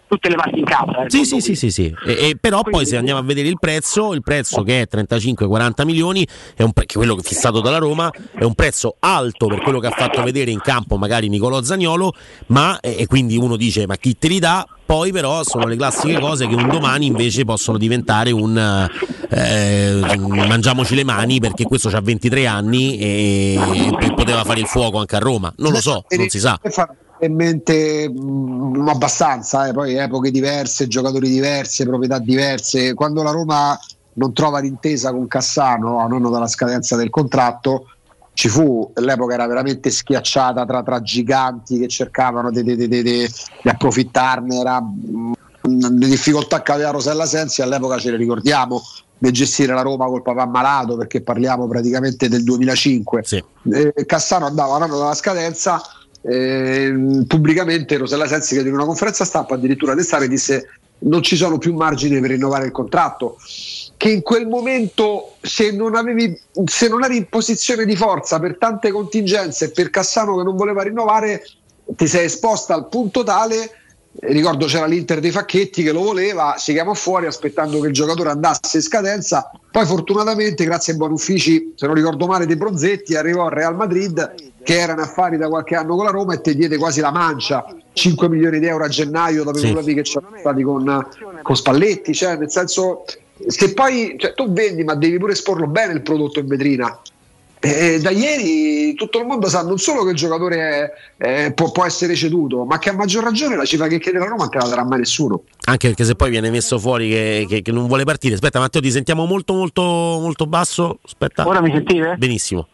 Tutte 0.08 0.28
le 0.28 0.36
parti 0.36 0.58
in 0.60 0.64
casa. 0.64 1.04
eh, 1.04 1.10
Sì, 1.10 1.24
sì, 1.24 1.40
sì, 1.40 1.54
sì, 1.56 1.70
sì. 1.70 1.94
E, 2.06 2.12
e 2.28 2.36
però 2.40 2.62
poi 2.62 2.86
se 2.86 2.96
andiamo 2.96 3.18
a 3.18 3.22
vedere 3.22 3.48
il 3.48 3.58
prezzo, 3.58 4.12
il 4.14 4.22
prezzo 4.22 4.62
che 4.62 4.82
è 4.82 4.88
35-40 4.90 5.84
milioni, 5.84 6.26
è 6.54 6.62
un 6.62 6.72
pre- 6.72 6.86
quello 6.86 7.14
che 7.16 7.22
è 7.22 7.24
fissato 7.24 7.60
dalla 7.60 7.78
Roma, 7.78 8.10
è 8.38 8.44
un 8.44 8.54
prezzo 8.54 8.96
alto 9.00 9.46
per 9.48 9.60
quello 9.62 9.80
che 9.80 9.88
ha 9.88 9.90
fatto 9.90 10.22
vedere 10.22 10.50
in 10.52 10.60
campo 10.60 10.96
magari 10.96 11.28
Nicolò 11.28 11.62
Zagnolo, 11.62 12.12
ma 12.48 12.78
e 12.80 12.94
e 12.98 13.06
quindi 13.06 13.36
uno 13.36 13.56
dice 13.56 13.86
ma 13.86 13.96
chi 13.96 14.16
te 14.16 14.28
li 14.28 14.38
dà? 14.38 14.66
Poi 14.86 15.10
però 15.10 15.42
sono 15.42 15.66
le 15.66 15.74
classiche 15.76 16.18
cose 16.20 16.46
che 16.46 16.54
un 16.54 16.68
domani 16.68 17.06
invece 17.06 17.44
possono 17.44 17.76
diventare 17.76 18.30
un 18.30 18.88
eh, 19.30 20.16
mangiamoci 20.46 20.94
le 20.94 21.02
mani 21.04 21.40
perché 21.40 21.64
questo 21.64 21.88
ha 21.88 22.00
23 22.00 22.46
anni 22.46 22.96
e, 22.98 23.54
e 24.00 24.14
poteva 24.14 24.44
fare 24.44 24.60
il 24.60 24.66
fuoco 24.66 24.98
anche 24.98 25.16
a 25.16 25.18
Roma. 25.18 25.52
Non 25.56 25.72
lo 25.72 25.80
so, 25.80 26.04
non 26.16 26.28
si 26.28 26.38
sa. 26.38 26.58
In 27.20 27.34
mente 27.34 28.08
mh, 28.08 28.88
abbastanza, 28.88 29.66
eh, 29.66 29.72
poi 29.72 29.94
epoche 29.96 30.30
diverse, 30.30 30.86
giocatori 30.86 31.28
diversi, 31.28 31.84
proprietà 31.84 32.18
diverse. 32.18 32.94
Quando 32.94 33.22
la 33.22 33.30
Roma 33.30 33.78
non 34.14 34.32
trova 34.32 34.60
l'intesa 34.60 35.10
con 35.12 35.26
Cassano 35.26 36.00
a 36.00 36.06
nonno 36.06 36.30
dalla 36.30 36.46
scadenza 36.46 36.96
del 36.96 37.10
contratto, 37.10 37.86
ci 38.34 38.48
fu 38.48 38.90
l'epoca 38.96 39.34
era 39.34 39.46
veramente 39.46 39.90
schiacciata 39.90 40.66
tra, 40.66 40.82
tra 40.82 41.00
giganti 41.00 41.78
che 41.78 41.88
cercavano 41.88 42.50
di, 42.50 42.62
di- 42.62 42.76
di- 42.76 43.02
di- 43.02 43.28
approfittarne, 43.64 44.58
era 44.58 44.80
mh, 44.80 45.32
le 45.62 46.06
difficoltà 46.06 46.62
che 46.62 46.72
aveva 46.72 46.90
Rosella 46.90 47.24
Sensi 47.26 47.62
all'epoca 47.62 47.98
ce 47.98 48.10
le 48.10 48.16
ricordiamo 48.18 48.82
nel 49.18 49.32
gestire 49.32 49.72
la 49.72 49.80
Roma 49.80 50.04
col 50.06 50.20
papà 50.20 50.44
malato 50.44 50.96
perché 50.96 51.22
parliamo 51.22 51.66
praticamente 51.66 52.28
del 52.28 52.44
2005 52.44 53.22
Eh, 53.72 54.04
Cassano 54.04 54.44
andava 54.44 54.74
a 54.74 54.78
nonno 54.80 54.98
dalla 54.98 55.14
scadenza 55.14 55.80
eh, 56.28 57.24
pubblicamente 57.26 57.96
Rosella 57.96 58.26
Sensi 58.26 58.54
che 58.54 58.66
in 58.66 58.74
una 58.74 58.84
conferenza 58.84 59.24
stampa 59.24 59.54
addirittura 59.54 59.94
d'estate 59.94 60.28
disse 60.28 60.68
non 60.98 61.22
ci 61.22 61.36
sono 61.36 61.58
più 61.58 61.74
margini 61.74 62.18
per 62.20 62.30
rinnovare 62.30 62.66
il 62.66 62.72
contratto. 62.72 63.36
Che 63.96 64.10
in 64.10 64.22
quel 64.22 64.46
momento 64.46 65.36
se 65.40 65.70
non, 65.72 65.94
avevi, 65.94 66.38
se 66.64 66.88
non 66.88 67.04
eri 67.04 67.16
in 67.18 67.28
posizione 67.28 67.84
di 67.84 67.96
forza 67.96 68.38
per 68.40 68.56
tante 68.58 68.90
contingenze 68.90 69.66
e 69.66 69.70
per 69.70 69.90
Cassano 69.90 70.36
che 70.36 70.42
non 70.42 70.56
voleva 70.56 70.82
rinnovare 70.82 71.46
ti 71.94 72.06
sei 72.06 72.24
esposta 72.24 72.74
al 72.74 72.88
punto 72.88 73.22
tale 73.22 73.70
ricordo 74.20 74.66
c'era 74.66 74.86
l'Inter 74.86 75.20
dei 75.20 75.30
Facchetti 75.30 75.82
che 75.82 75.92
lo 75.92 76.02
voleva, 76.02 76.54
si 76.58 76.72
chiamò 76.72 76.94
fuori 76.94 77.26
aspettando 77.26 77.80
che 77.80 77.88
il 77.88 77.92
giocatore 77.92 78.30
andasse 78.30 78.76
in 78.78 78.82
scadenza, 78.82 79.50
poi 79.70 79.84
fortunatamente 79.84 80.64
grazie 80.64 80.92
ai 80.92 80.98
buoni 80.98 81.14
uffici, 81.14 81.72
se 81.76 81.86
non 81.86 81.94
ricordo 81.94 82.26
male, 82.26 82.46
dei 82.46 82.56
Bronzetti 82.56 83.14
arrivò 83.14 83.44
al 83.46 83.52
Real 83.52 83.76
Madrid 83.76 84.34
che 84.62 84.78
era 84.78 84.92
in 84.92 84.98
affari 84.98 85.36
da 85.36 85.48
qualche 85.48 85.76
anno 85.76 85.94
con 85.94 86.04
la 86.04 86.10
Roma 86.10 86.34
e 86.34 86.40
ti 86.40 86.56
diede 86.56 86.76
quasi 86.76 87.00
la 87.00 87.12
mancia, 87.12 87.64
5 87.92 88.28
milioni 88.28 88.58
di 88.58 88.66
euro 88.66 88.84
a 88.84 88.88
gennaio 88.88 89.44
dopo 89.44 89.58
i 89.58 89.60
Sì. 89.60 89.70
problemi 89.70 89.94
che 89.94 90.02
c'erano 90.02 90.36
stati 90.38 90.62
con, 90.62 91.08
con 91.42 91.56
Spalletti, 91.56 92.12
cioè 92.14 92.36
nel 92.36 92.50
senso 92.50 93.04
se 93.46 93.74
poi 93.74 94.16
cioè, 94.18 94.32
tu 94.34 94.50
vendi 94.50 94.82
ma 94.82 94.94
devi 94.94 95.18
pure 95.18 95.32
esporlo 95.32 95.66
bene 95.66 95.92
il 95.92 96.02
prodotto 96.02 96.40
in 96.40 96.46
vetrina. 96.46 96.98
E 97.68 97.98
da 98.00 98.10
ieri 98.10 98.94
tutto 98.94 99.18
il 99.18 99.26
mondo 99.26 99.48
sa 99.48 99.62
non 99.64 99.78
solo 99.78 100.04
che 100.04 100.10
il 100.10 100.16
giocatore 100.16 100.92
è- 101.18 101.46
è- 101.46 101.52
può, 101.52 101.72
può 101.72 101.84
essere 101.84 102.14
ceduto, 102.14 102.64
ma 102.64 102.78
che 102.78 102.90
a 102.90 102.94
maggior 102.94 103.24
ragione 103.24 103.56
la 103.56 103.64
cifra 103.64 103.88
che 103.88 103.98
chiede 103.98 104.18
la 104.18 104.26
Roma 104.26 104.42
non 104.44 104.50
te 104.50 104.58
la 104.58 104.68
darà 104.68 104.84
mai 104.84 104.98
nessuno. 105.00 105.42
Anche 105.66 105.88
perché 105.88 106.04
se 106.04 106.14
poi 106.14 106.30
viene 106.30 106.50
messo 106.50 106.78
fuori 106.78 107.08
che, 107.08 107.46
che- 107.48 107.62
che 107.62 107.72
non 107.72 107.86
vuole 107.88 108.04
partire. 108.04 108.34
Aspetta, 108.34 108.60
Matteo, 108.60 108.80
ti 108.80 108.90
sentiamo 108.90 109.24
molto, 109.26 109.52
molto, 109.54 109.82
molto 109.82 110.46
basso. 110.46 110.98
Aspetta. 111.04 111.46
Ora 111.46 111.60
mi 111.60 111.70
sentite? 111.72 112.14
Benissimo. 112.16 112.68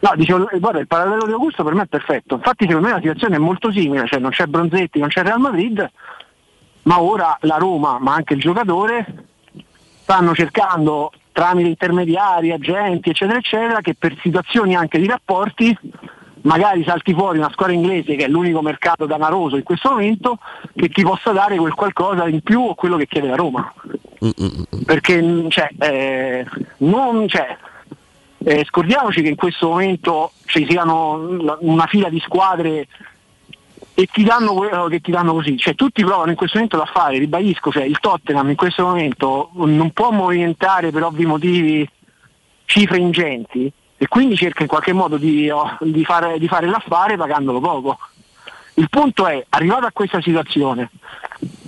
No, 0.00 0.12
dicevo, 0.16 0.48
eh, 0.50 0.58
guarda, 0.58 0.80
il 0.80 0.88
parallelo 0.88 1.24
di 1.26 1.32
Augusto 1.32 1.62
per 1.62 1.74
me 1.74 1.82
è 1.82 1.86
perfetto. 1.86 2.34
Infatti, 2.34 2.66
secondo 2.66 2.88
me 2.88 2.94
la 2.94 3.00
situazione 3.00 3.36
è 3.36 3.38
molto 3.38 3.70
simile, 3.70 4.06
cioè 4.08 4.18
non 4.18 4.30
c'è 4.30 4.46
Bronzetti, 4.46 4.98
non 4.98 5.08
c'è 5.08 5.22
Real 5.22 5.38
Madrid, 5.38 5.88
ma 6.82 7.00
ora 7.00 7.36
la 7.42 7.56
Roma, 7.56 7.98
ma 8.00 8.14
anche 8.14 8.34
il 8.34 8.40
giocatore, 8.40 9.06
stanno 10.02 10.34
cercando 10.34 11.12
tramite 11.32 11.68
intermediari, 11.68 12.52
agenti, 12.52 13.10
eccetera, 13.10 13.38
eccetera, 13.38 13.80
che 13.80 13.94
per 13.98 14.16
situazioni 14.20 14.76
anche 14.76 14.98
di 14.98 15.06
rapporti 15.06 15.76
magari 16.42 16.82
salti 16.84 17.12
fuori 17.12 17.38
una 17.38 17.50
squadra 17.50 17.74
inglese 17.74 18.16
che 18.16 18.24
è 18.24 18.28
l'unico 18.28 18.62
mercato 18.62 19.06
danaroso 19.06 19.56
in 19.56 19.62
questo 19.62 19.90
momento 19.90 20.38
che 20.74 20.88
ti 20.88 21.02
possa 21.02 21.30
dare 21.32 21.56
quel 21.56 21.74
qualcosa 21.74 22.26
in 22.26 22.40
più 22.40 22.60
o 22.60 22.74
quello 22.74 22.96
che 22.96 23.06
chiede 23.06 23.28
la 23.28 23.36
Roma. 23.36 23.72
Perché 24.84 25.20
mh, 25.20 25.48
cioè, 25.50 25.68
eh, 25.78 26.46
non, 26.78 27.26
cioè, 27.28 27.56
eh, 28.44 28.64
scordiamoci 28.64 29.22
che 29.22 29.28
in 29.28 29.36
questo 29.36 29.68
momento 29.68 30.32
ci 30.46 30.66
siano 30.68 31.56
una 31.60 31.86
fila 31.86 32.08
di 32.08 32.20
squadre 32.20 32.86
e 33.94 34.08
ti 34.10 34.24
danno 34.24 34.54
quello 34.54 34.86
che 34.86 35.00
ti 35.00 35.10
danno 35.10 35.34
così, 35.34 35.56
cioè 35.58 35.74
tutti 35.74 36.02
provano 36.02 36.30
in 36.30 36.36
questo 36.36 36.56
momento 36.56 36.78
da 36.78 36.86
fare, 36.86 37.18
ribadisco, 37.18 37.70
cioè 37.70 37.84
il 37.84 37.98
Tottenham 38.00 38.48
in 38.48 38.56
questo 38.56 38.84
momento 38.84 39.50
non 39.54 39.90
può 39.90 40.10
movimentare 40.10 40.90
per 40.90 41.04
ovvi 41.04 41.26
motivi 41.26 41.88
cifre 42.64 42.98
ingenti 42.98 43.70
e 43.98 44.08
quindi 44.08 44.36
cerca 44.36 44.62
in 44.62 44.68
qualche 44.68 44.92
modo 44.92 45.18
di, 45.18 45.50
oh, 45.50 45.76
di 45.80 46.04
fare, 46.04 46.38
di 46.38 46.48
fare 46.48 46.66
l'affare 46.66 47.16
pagandolo 47.16 47.60
poco. 47.60 47.98
Il 48.74 48.88
punto 48.88 49.26
è, 49.26 49.44
arrivato 49.50 49.84
a 49.84 49.92
questa 49.92 50.22
situazione, 50.22 50.90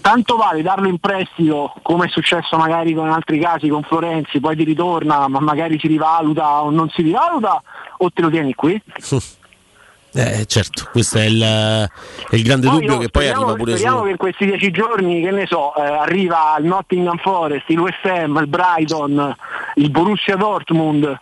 tanto 0.01 0.36
vale 0.36 0.62
darlo 0.62 0.89
in 0.89 0.99
prestito, 0.99 1.75
come 1.83 2.07
è 2.07 2.09
successo 2.09 2.57
magari 2.57 2.94
con 2.94 3.11
altri 3.12 3.39
casi 3.39 3.69
con 3.69 3.83
Florenzi, 3.83 4.41
poi 4.41 4.57
ti 4.57 4.65
ritorna, 4.65 5.28
ma 5.28 5.41
magari 5.41 5.78
si 5.78 5.86
rivaluta 5.86 6.62
o 6.62 6.70
non 6.70 6.89
si 6.89 7.03
rivaluta, 7.03 7.62
o 7.99 8.11
te 8.11 8.23
lo 8.23 8.31
tieni 8.31 8.55
qui? 8.55 8.81
Eh, 10.17 10.44
certo, 10.47 10.89
questo 10.93 11.18
è 11.18 11.25
il, 11.25 11.43
è 11.43 12.36
il 12.36 12.43
grande 12.44 12.68
Poi 12.68 12.76
dubbio 12.76 12.93
io 12.93 12.99
che 12.99 13.09
poi 13.09 13.23
speriamo, 13.25 13.43
arriva 13.43 13.57
pure 13.57 13.70
speriamo 13.73 13.99
su. 13.99 14.05
che 14.05 14.10
in 14.10 14.17
questi 14.17 14.44
dieci 14.44 14.70
giorni, 14.70 15.20
che 15.23 15.31
ne 15.33 15.47
so, 15.47 15.75
eh, 15.75 15.83
arriva 15.83 16.57
il 16.60 16.67
Nottingham 16.67 17.18
Forest, 17.18 17.68
il 17.68 17.81
West 17.81 18.05
Ham, 18.05 18.36
il 18.36 18.47
Brighton, 18.47 19.36
il 19.75 19.91
Borussia 19.91 20.36
Dortmund, 20.36 21.18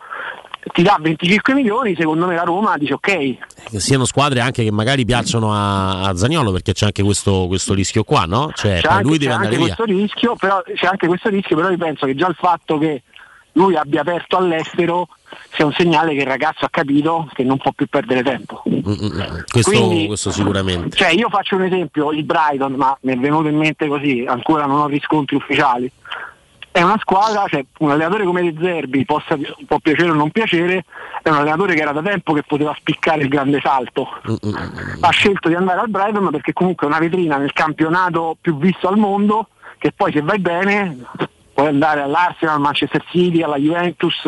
ti 0.75 0.83
dà 0.83 0.99
25 1.01 1.55
milioni, 1.55 1.97
secondo 1.97 2.27
me 2.27 2.35
la 2.35 2.43
Roma 2.43 2.77
dice 2.77 2.93
ok, 2.93 3.37
Che 3.71 3.81
siano 3.81 4.05
squadre 4.05 4.41
anche 4.41 4.63
che 4.63 4.71
magari 4.71 5.07
piacciono 5.07 5.55
a, 5.55 6.03
a 6.03 6.15
Zagnolo 6.15 6.53
perché 6.53 6.75
c'è 6.75 6.85
anche 6.85 7.03
questo, 7.03 7.47
questo 7.49 7.73
rischio 7.73 8.05
qua, 8.05 8.25
no? 8.27 8.53
Cioè, 8.55 8.81
c'è 8.81 8.89
anche, 8.89 9.05
lui 9.05 9.13
c'è 9.13 9.21
deve 9.21 9.33
anche 9.33 9.47
andare 9.47 9.65
via. 9.65 9.75
questo 9.75 9.85
rischio, 9.85 10.37
però 10.37 10.63
c'è 10.75 10.87
anche 10.87 11.07
questo 11.07 11.31
rischio, 11.31 11.57
però 11.57 11.71
io 11.71 11.79
penso 11.79 12.05
che 12.05 12.15
già 12.15 12.29
il 12.29 12.37
fatto 12.39 12.77
che 12.77 13.03
lui 13.53 13.77
abbia 13.77 14.01
aperto 14.01 14.37
all'estero 14.37 15.09
sia 15.51 15.67
un 15.67 15.73
segnale 15.73 16.15
che 16.15 16.21
il 16.21 16.27
ragazzo 16.27 16.65
ha 16.65 16.71
capito 16.71 17.29
che 17.33 17.43
non 17.43 17.59
può 17.59 17.73
più 17.73 17.87
perdere 17.87 18.23
tempo. 18.23 18.63
Mm, 18.69 18.75
mm, 18.75 18.93
mm. 18.93 19.39
Questo, 19.51 19.71
Quindi- 19.71 20.07
questo 20.07 20.31
sicuramente. 20.31 20.97
Cioè 20.97 21.11
io 21.11 21.29
faccio 21.29 21.57
un 21.57 21.65
esempio, 21.65 22.13
il 22.13 22.25
Brighton, 22.25 22.75
ma 22.75 22.97
mi 23.03 23.13
è 23.13 23.17
venuto 23.17 23.49
in 23.49 23.57
mente 23.57 23.87
così, 23.87 24.25
ancora 24.27 24.67
non 24.67 24.81
ho 24.81 24.87
riscontri 24.87 25.37
ufficiali. 25.37 25.91
È 26.71 26.81
una 26.81 26.97
squadra, 26.99 27.45
cioè 27.49 27.63
un 27.81 27.91
allenatore 27.91 28.25
come 28.25 28.51
De 28.51 28.55
Zerbi, 28.59 29.05
possa, 29.05 29.37
può 29.67 29.79
piacere 29.79 30.09
o 30.09 30.15
non 30.15 30.31
piacere, 30.31 30.87
è 31.23 31.29
un 31.29 31.37
allenatore 31.37 31.75
che 31.75 31.83
era 31.83 31.93
da 31.93 32.01
tempo 32.01 32.33
che 32.33 32.45
poteva 32.45 32.75
spiccare 32.75 33.21
il 33.21 33.29
grande 33.29 33.61
salto. 33.63 34.09
Ha 35.01 35.11
scelto 35.11 35.49
di 35.49 35.55
andare 35.55 35.81
al 35.81 35.91
Brighton 35.91 36.31
perché 36.31 36.55
comunque 36.55 36.87
è 36.87 36.91
una 36.91 36.99
vetrina 36.99 37.37
nel 37.37 37.53
campionato 37.53 38.39
più 38.41 38.57
visto 38.57 38.89
al 38.89 38.97
mondo, 38.97 39.49
che 39.77 39.93
poi 39.93 40.13
se 40.13 40.23
vai 40.23 40.39
bene 40.39 40.97
puoi 41.53 41.69
andare 41.69 42.03
all'Arsenal, 42.03 42.57
al 42.57 42.61
Manchester 42.61 43.05
City, 43.11 43.43
alla 43.43 43.57
Juventus, 43.57 44.27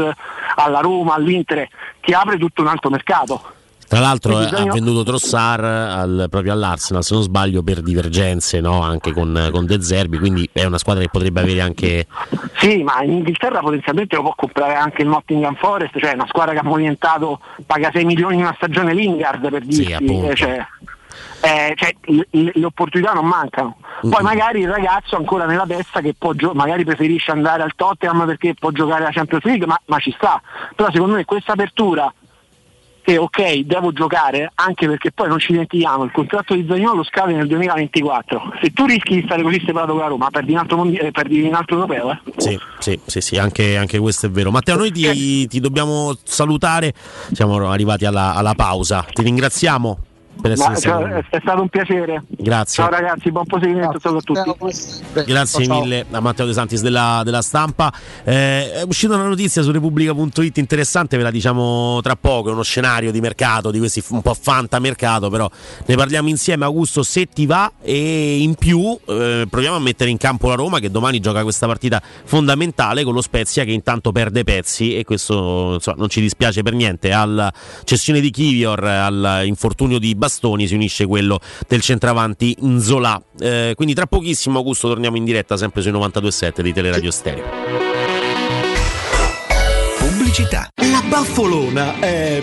alla 0.57 0.81
Roma, 0.81 1.15
all'Inter, 1.15 1.69
ti 2.01 2.12
apre 2.12 2.39
tutto 2.39 2.62
un 2.62 2.69
altro 2.69 2.91
mercato. 2.91 3.43
Tra 3.86 4.01
l'altro 4.01 4.41
eh, 4.41 4.47
ha 4.47 4.73
venduto 4.73 5.05
Trossar 5.05 5.62
al- 5.62 6.27
proprio 6.31 6.53
all'Arsenal, 6.53 7.05
se 7.05 7.15
non 7.15 7.23
sbaglio, 7.23 7.62
per 7.62 7.81
divergenze 7.83 8.61
no? 8.61 8.83
anche 8.83 9.12
con, 9.12 9.51
con 9.53 9.67
De 9.67 9.81
Zerbi, 9.81 10.19
quindi 10.19 10.49
è 10.53 10.65
una 10.65 10.78
squadra 10.78 11.03
che 11.03 11.11
potrebbe 11.11 11.41
avere 11.41 11.61
anche... 11.61 12.07
Sì, 12.57 12.83
ma 12.83 13.03
in 13.03 13.12
Inghilterra 13.12 13.61
potenzialmente 13.61 14.17
lo 14.17 14.23
può 14.23 14.35
comprare 14.35 14.75
anche 14.75 15.03
il 15.03 15.09
Nottingham 15.09 15.55
Forest, 15.57 15.99
cioè 15.99 16.15
una 16.15 16.27
squadra 16.27 16.55
che 16.55 16.61
ha 16.61 16.65
movimentato, 16.65 17.41
paga 17.67 17.91
6 17.93 18.05
milioni 18.05 18.36
in 18.36 18.41
una 18.41 18.55
stagione 18.57 18.94
Lingard 18.94 19.49
per 19.51 19.65
dirti, 19.65 19.93
appunto. 19.93 20.31
eh, 20.31 20.35
cioè, 20.35 20.67
eh, 21.41 21.75
cioè, 21.76 21.94
le, 22.31 22.52
le 22.55 22.65
opportunità 22.65 23.12
non 23.12 23.26
mancano. 23.26 23.76
Poi 24.01 24.23
magari 24.23 24.60
il 24.60 24.68
ragazzo 24.68 25.17
ancora 25.17 25.47
nella 25.47 25.67
testa 25.67 26.01
che 26.01 26.15
può 26.17 26.33
gio- 26.33 26.52
magari 26.55 26.84
preferisce 26.84 27.31
andare 27.31 27.62
al 27.62 27.73
Tottenham 27.75 28.26
perché 28.26 28.55
può 28.55 28.70
giocare 28.70 29.05
la 29.05 29.10
Champions 29.10 29.44
League, 29.44 29.67
ma, 29.67 29.81
ma 29.86 29.99
ci 29.99 30.12
sta. 30.17 30.41
Però 30.75 30.91
secondo 30.91 31.15
me 31.15 31.25
questa 31.25 31.52
apertura 31.52 32.12
che 33.05 33.18
ok 33.18 33.59
devo 33.59 33.93
giocare 33.93 34.51
anche 34.55 34.86
perché 34.89 35.12
poi 35.12 35.28
non 35.28 35.39
ci 35.39 35.52
dimentichiamo 35.52 36.05
il 36.05 36.10
contratto 36.10 36.55
di 36.55 36.65
Zagnolo 36.67 37.05
scade 37.05 37.34
nel 37.34 37.47
2024 37.47 38.55
se 38.62 38.73
tu 38.73 38.86
rischi 38.86 39.17
di 39.17 39.23
stare 39.26 39.43
così 39.43 39.62
separato 39.65 39.93
con 39.93 40.01
la 40.01 40.07
Roma 40.07 40.31
perdi 40.31 40.52
un 40.52 40.59
altro, 40.59 40.78
mondi- 40.78 40.97
eh, 40.97 41.10
perdi 41.10 41.43
un 41.43 41.52
altro 41.52 41.75
europeo 41.76 42.12
eh. 42.12 42.18
Sì, 42.39 42.59
sì, 42.78 42.99
sì, 43.05 43.20
sì, 43.20 43.36
anche, 43.36 43.76
anche 43.76 43.99
questo 43.99 44.26
è 44.26 44.31
vero. 44.31 44.51
Matteo, 44.51 44.76
noi 44.76 44.91
ti, 44.91 45.47
ti 45.47 45.60
dobbiamo 45.60 46.17
salutare, 46.23 46.94
siamo 47.33 47.70
arrivati 47.70 48.07
alla, 48.07 48.34
alla 48.34 48.55
pausa. 48.55 49.05
Ti 49.10 49.23
ringraziamo 49.23 49.99
per 50.45 50.53
essere 50.53 50.77
stato 50.77 51.07
è, 51.07 51.25
è 51.31 51.39
stato 51.41 51.63
un 51.63 51.69
piacere 51.71 52.23
Grazie. 52.29 52.83
ciao 52.83 52.93
ragazzi 52.93 53.31
buon 53.31 53.47
proseguimento 53.47 53.99
saluto 53.99 54.33
a 54.39 54.45
tutti 54.45 55.25
Grazie 55.25 55.67
mille 55.67 56.05
a 56.11 56.21
Matteo 56.21 56.45
De 56.45 56.53
Santis 56.53 56.83
della, 56.83 57.23
della 57.25 57.43
stampa. 57.43 57.93
Eh, 58.25 58.73
è 58.73 58.83
uscita 58.87 59.15
una 59.15 59.29
notizia 59.29 59.63
su 59.63 59.71
Repubblica.it 59.71 60.57
interessante, 60.59 61.17
ve 61.17 61.23
la 61.23 61.31
diciamo 61.31 62.01
tra 62.03 62.17
poco. 62.17 62.51
È 62.51 62.53
uno 62.53 62.63
scenario 62.63 63.11
di 63.11 63.21
mercato, 63.21 63.71
di 63.71 63.79
questi 63.79 64.03
un 64.09 64.23
po' 64.23 64.35
fantamercato, 64.35 65.31
però 65.31 65.49
ne 65.87 65.95
parliamo 65.97 66.29
insieme. 66.29 66.65
Augusto, 66.65 67.03
se 67.03 67.27
ti 67.27 67.47
va, 67.47 67.71
e 67.83 68.39
in 68.39 68.55
più 68.55 68.99
eh, 69.07 69.47
proviamo 69.49 69.77
a 69.77 69.81
mettere 69.81 70.11
in 70.11 70.17
campo 70.17 70.49
la 70.49 70.55
Roma 70.55 70.79
che 70.79 70.91
domani 70.91 71.21
gioca 71.21 71.43
questa 71.43 71.67
partita 71.67 72.03
fondamentale 72.25 73.05
con 73.05 73.15
lo 73.15 73.23
Spezia 73.23 73.65
che 73.65 73.73
intanto 73.73 74.13
perde 74.13 74.45
pezzi 74.45 74.97
e 74.97 75.05
questo 75.05 75.75
insomma, 75.75 75.97
non 75.99 76.09
ci 76.09 76.21
dispiace 76.21 76.63
per 76.63 76.75
niente. 76.75 77.13
Alla 77.13 77.53
cessione 77.85 78.21
di 78.21 78.31
Kivior, 78.31 78.83
all'infortunio 78.85 79.99
di 79.99 80.15
Bastoni 80.35 80.67
si 80.67 80.75
unisce 80.75 81.07
quello 81.07 81.39
del 81.69 81.81
centravanti 81.81 82.57
Nzola. 82.61 83.23
Eh, 83.39 83.73
quindi 83.77 83.95
tra 83.95 84.07
pochissimo, 84.07 84.59
Augusto, 84.59 84.89
torniamo 84.89 85.17
in 85.17 85.25
diretta 85.25 85.57
sempre 85.57 85.81
sui 85.81 85.93
92.7 85.93 86.61
di 86.61 86.73
Teleradio 86.73 87.11
Stereo. 87.11 87.45
Pubblicità. 89.99 90.69
La 90.75 91.03
baffolona 91.07 92.01
è 92.01 92.43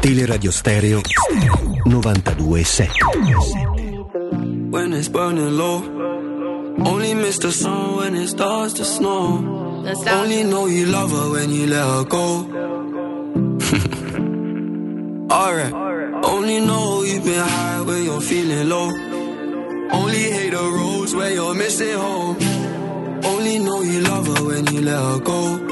Teleradio 0.00 0.50
Stereo 0.50 1.02
92.7 1.84 4.70
When 4.70 4.94
it's 4.94 5.08
burning 5.08 5.58
low, 5.58 5.82
only 6.86 7.12
miss 7.12 7.36
the 7.38 7.52
sun 7.52 7.96
when 7.96 8.14
it 8.14 8.28
starts 8.28 8.72
to 8.74 8.84
snow. 8.86 9.82
Only 10.08 10.44
know 10.44 10.64
you 10.66 10.86
love 10.86 11.10
her 11.10 11.30
when 11.32 11.50
you 11.50 11.66
let 11.66 11.84
her 11.86 12.04
go. 12.04 12.46
Alright, 15.30 15.74
only 16.24 16.60
know 16.60 17.02
you've 17.02 17.24
been 17.24 17.46
high 17.46 17.82
when 17.82 18.04
you're 18.04 18.22
feeling 18.22 18.68
low. 18.70 18.88
Only 19.92 20.30
hate 20.32 20.52
the 20.52 20.62
roads 20.62 21.14
where 21.14 21.30
you're 21.30 21.54
missing 21.54 21.92
home. 21.98 22.38
Only 23.22 23.58
know 23.58 23.82
you 23.82 24.00
love 24.00 24.26
her 24.28 24.44
when 24.46 24.66
you 24.72 24.80
let 24.80 24.96
her 24.96 25.18
go. 25.20 25.71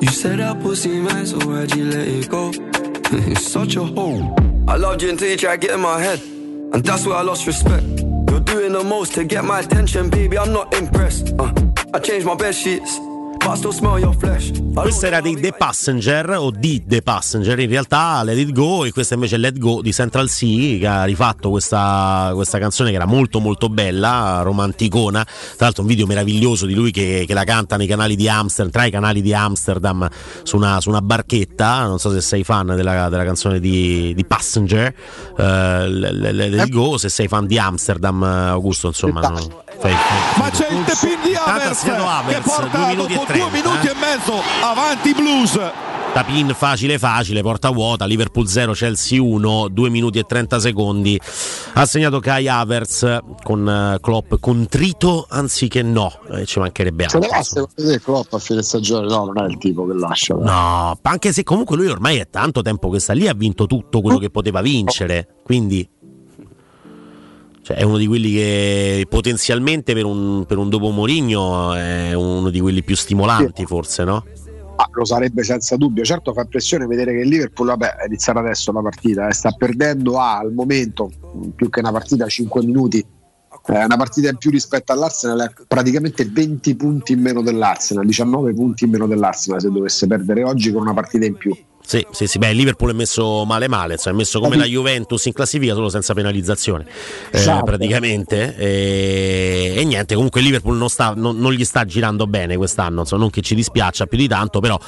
You 0.00 0.08
said 0.08 0.38
that 0.38 0.60
pussy 0.62 1.00
man, 1.00 1.26
so 1.26 1.38
why'd 1.38 1.74
you 1.74 1.86
let 1.86 2.06
it 2.06 2.28
go? 2.28 2.50
it's 2.54 3.44
such 3.44 3.74
a 3.74 3.82
hole. 3.82 4.34
I 4.68 4.76
loved 4.76 5.02
you 5.02 5.10
until 5.10 5.28
you 5.28 5.36
tried 5.36 5.60
to 5.60 5.66
get 5.66 5.74
in 5.74 5.80
my 5.80 6.00
head, 6.00 6.20
and 6.20 6.84
that's 6.84 7.04
where 7.04 7.16
I 7.16 7.22
lost 7.22 7.48
respect. 7.48 7.84
You're 8.30 8.40
doing 8.40 8.72
the 8.72 8.84
most 8.84 9.14
to 9.14 9.24
get 9.24 9.44
my 9.44 9.58
attention, 9.58 10.08
baby. 10.08 10.38
I'm 10.38 10.52
not 10.52 10.72
impressed. 10.74 11.34
Uh, 11.38 11.52
I 11.92 11.98
changed 11.98 12.26
my 12.26 12.36
bed 12.36 12.54
sheets, 12.54 12.96
Questo 14.74 15.06
era 15.06 15.20
di 15.20 15.40
The 15.40 15.54
Passenger 15.56 16.36
o 16.38 16.50
di 16.50 16.84
The 16.86 17.00
Passenger, 17.00 17.58
in 17.58 17.68
realtà 17.68 18.22
Let 18.22 18.36
It 18.36 18.52
Go 18.52 18.84
e 18.84 18.92
questa 18.92 19.14
invece 19.14 19.36
è 19.36 19.38
Let 19.38 19.58
Go 19.58 19.80
di 19.80 19.92
Central 19.92 20.28
C 20.28 20.78
che 20.78 20.86
ha 20.86 21.04
rifatto 21.04 21.48
questa, 21.48 22.30
questa 22.34 22.58
canzone 22.58 22.90
che 22.90 22.96
era 22.96 23.06
molto 23.06 23.40
molto 23.40 23.70
bella, 23.70 24.42
romanticona, 24.42 25.24
tra 25.24 25.64
l'altro 25.64 25.82
un 25.82 25.88
video 25.88 26.06
meraviglioso 26.06 26.66
di 26.66 26.74
lui 26.74 26.90
che, 26.90 27.24
che 27.26 27.34
la 27.34 27.44
canta 27.44 27.76
nei 27.76 27.86
canali 27.86 28.16
di 28.16 28.28
Amsterdam, 28.28 28.70
tra 28.70 28.84
i 28.84 28.90
canali 28.90 29.22
di 29.22 29.32
Amsterdam 29.32 30.08
su 30.42 30.56
una, 30.56 30.80
su 30.80 30.90
una 30.90 31.00
barchetta, 31.00 31.86
non 31.86 31.98
so 31.98 32.12
se 32.12 32.20
sei 32.20 32.44
fan 32.44 32.66
della, 32.66 33.08
della 33.08 33.24
canzone 33.24 33.60
di, 33.60 34.12
di 34.14 34.24
Passenger, 34.26 34.94
eh, 35.38 35.88
Let 35.88 36.66
It 36.66 36.68
Go, 36.68 36.98
se 36.98 37.08
sei 37.08 37.28
fan 37.28 37.46
di 37.46 37.58
Amsterdam 37.58 38.22
Augusto 38.22 38.88
insomma... 38.88 39.20
No, 39.20 39.64
Ma 39.80 40.50
c'è 40.50 40.68
il 40.70 40.84
tepin 40.84 41.20
di 41.22 41.34
Havers 41.34 41.82
che 41.82 42.40
porta 42.42 42.94
dopo 42.94 43.26
due 43.32 43.50
minuti 43.50 43.86
e 43.86 43.94
mezzo 43.94 44.42
avanti 44.62 45.14
Blues. 45.14 45.58
Tapin 46.12 46.52
facile 46.54 46.98
facile, 46.98 47.42
porta 47.42 47.70
vuota, 47.70 48.06
Liverpool 48.06 48.48
0, 48.48 48.72
Chelsea 48.72 49.20
1, 49.22 49.68
2 49.68 49.90
minuti 49.90 50.18
e 50.18 50.24
30 50.24 50.58
secondi. 50.58 51.20
Ha 51.74 51.86
segnato 51.86 52.18
Kai 52.18 52.48
Havertz 52.48 53.18
con 53.42 53.94
uh, 53.94 54.00
Klopp 54.00 54.34
contrito 54.40 55.26
anziché 55.28 55.82
no, 55.82 56.12
eh, 56.32 56.44
ci 56.46 56.58
mancherebbe 56.58 57.08
Se 57.08 57.18
altro. 57.18 57.30
va 57.30 57.42
secondo 57.42 57.72
te 57.76 58.00
Klopp 58.00 58.32
a 58.32 58.38
fine 58.38 58.62
stagione? 58.62 59.06
No, 59.06 59.26
non 59.26 59.44
è 59.44 59.46
il 59.48 59.58
tipo 59.58 59.86
che 59.86 59.94
lascia. 59.94 60.34
dai. 60.34 60.44
No, 60.44 60.98
anche 61.02 61.32
se 61.32 61.44
comunque 61.44 61.76
lui 61.76 61.86
ormai 61.86 62.16
è 62.16 62.28
tanto 62.28 62.62
tempo 62.62 62.88
che 62.88 62.98
sta 62.98 63.12
lì, 63.12 63.28
ha 63.28 63.34
vinto 63.34 63.66
tutto 63.66 64.00
quello 64.00 64.18
che 64.18 64.30
poteva 64.30 64.60
vincere, 64.60 65.36
quindi 65.44 65.88
cioè, 67.68 67.76
è 67.76 67.82
uno 67.82 67.98
di 67.98 68.06
quelli 68.06 68.32
che 68.32 69.06
potenzialmente 69.10 69.92
per 69.92 70.06
un, 70.06 70.46
per 70.46 70.56
un 70.56 70.70
dopo 70.70 70.88
Mourinho 70.88 71.74
è 71.74 72.14
uno 72.14 72.48
di 72.48 72.60
quelli 72.60 72.82
più 72.82 72.96
stimolanti 72.96 73.66
forse, 73.66 74.04
no? 74.04 74.24
Ah, 74.76 74.88
lo 74.92 75.04
sarebbe 75.04 75.42
senza 75.42 75.76
dubbio. 75.76 76.02
Certo 76.02 76.32
fa 76.32 76.42
impressione 76.42 76.86
vedere 76.86 77.12
che 77.12 77.18
il 77.18 77.28
Liverpool, 77.28 77.68
vabbè, 77.68 77.96
è 77.96 78.06
iniziata 78.06 78.38
adesso 78.38 78.72
la 78.72 78.80
partita, 78.80 79.28
eh, 79.28 79.34
sta 79.34 79.50
perdendo 79.50 80.18
a, 80.18 80.38
al 80.38 80.54
momento, 80.54 81.10
più 81.54 81.68
che 81.68 81.80
una 81.80 81.92
partita, 81.92 82.26
5 82.26 82.64
minuti. 82.64 83.00
Eh, 83.00 83.84
una 83.84 83.96
partita 83.98 84.30
in 84.30 84.38
più 84.38 84.50
rispetto 84.50 84.92
all'Arsenal 84.92 85.40
è 85.40 85.64
praticamente 85.66 86.24
20 86.24 86.74
punti 86.74 87.12
in 87.12 87.20
meno 87.20 87.42
dell'Arsenal, 87.42 88.06
19 88.06 88.54
punti 88.54 88.84
in 88.84 88.90
meno 88.90 89.06
dell'Arsenal 89.06 89.60
se 89.60 89.70
dovesse 89.70 90.06
perdere 90.06 90.42
oggi 90.42 90.72
con 90.72 90.80
una 90.80 90.94
partita 90.94 91.26
in 91.26 91.36
più. 91.36 91.54
Sì, 91.88 92.06
sì, 92.10 92.26
sì, 92.26 92.36
beh, 92.36 92.50
il 92.50 92.56
Liverpool 92.58 92.90
è 92.90 92.92
messo 92.92 93.46
male 93.46 93.66
male, 93.66 93.96
cioè 93.96 94.12
è 94.12 94.14
messo 94.14 94.40
come 94.40 94.56
la 94.56 94.66
Juventus 94.66 95.24
in 95.24 95.32
classifica 95.32 95.72
solo 95.72 95.88
senza 95.88 96.12
penalizzazione, 96.12 96.84
eh, 97.30 97.38
Esatto. 97.38 97.64
praticamente. 97.64 98.54
E, 98.56 99.72
e 99.74 99.84
niente, 99.84 100.14
comunque 100.14 100.40
il 100.40 100.46
Liverpool 100.48 100.76
non, 100.76 100.90
sta, 100.90 101.14
non, 101.16 101.38
non 101.38 101.50
gli 101.54 101.64
sta 101.64 101.86
girando 101.86 102.26
bene 102.26 102.58
quest'anno, 102.58 103.00
insomma, 103.00 103.22
non 103.22 103.30
che 103.30 103.40
ci 103.40 103.54
dispiaccia 103.54 104.04
più 104.04 104.18
di 104.18 104.28
tanto, 104.28 104.60
però 104.60 104.78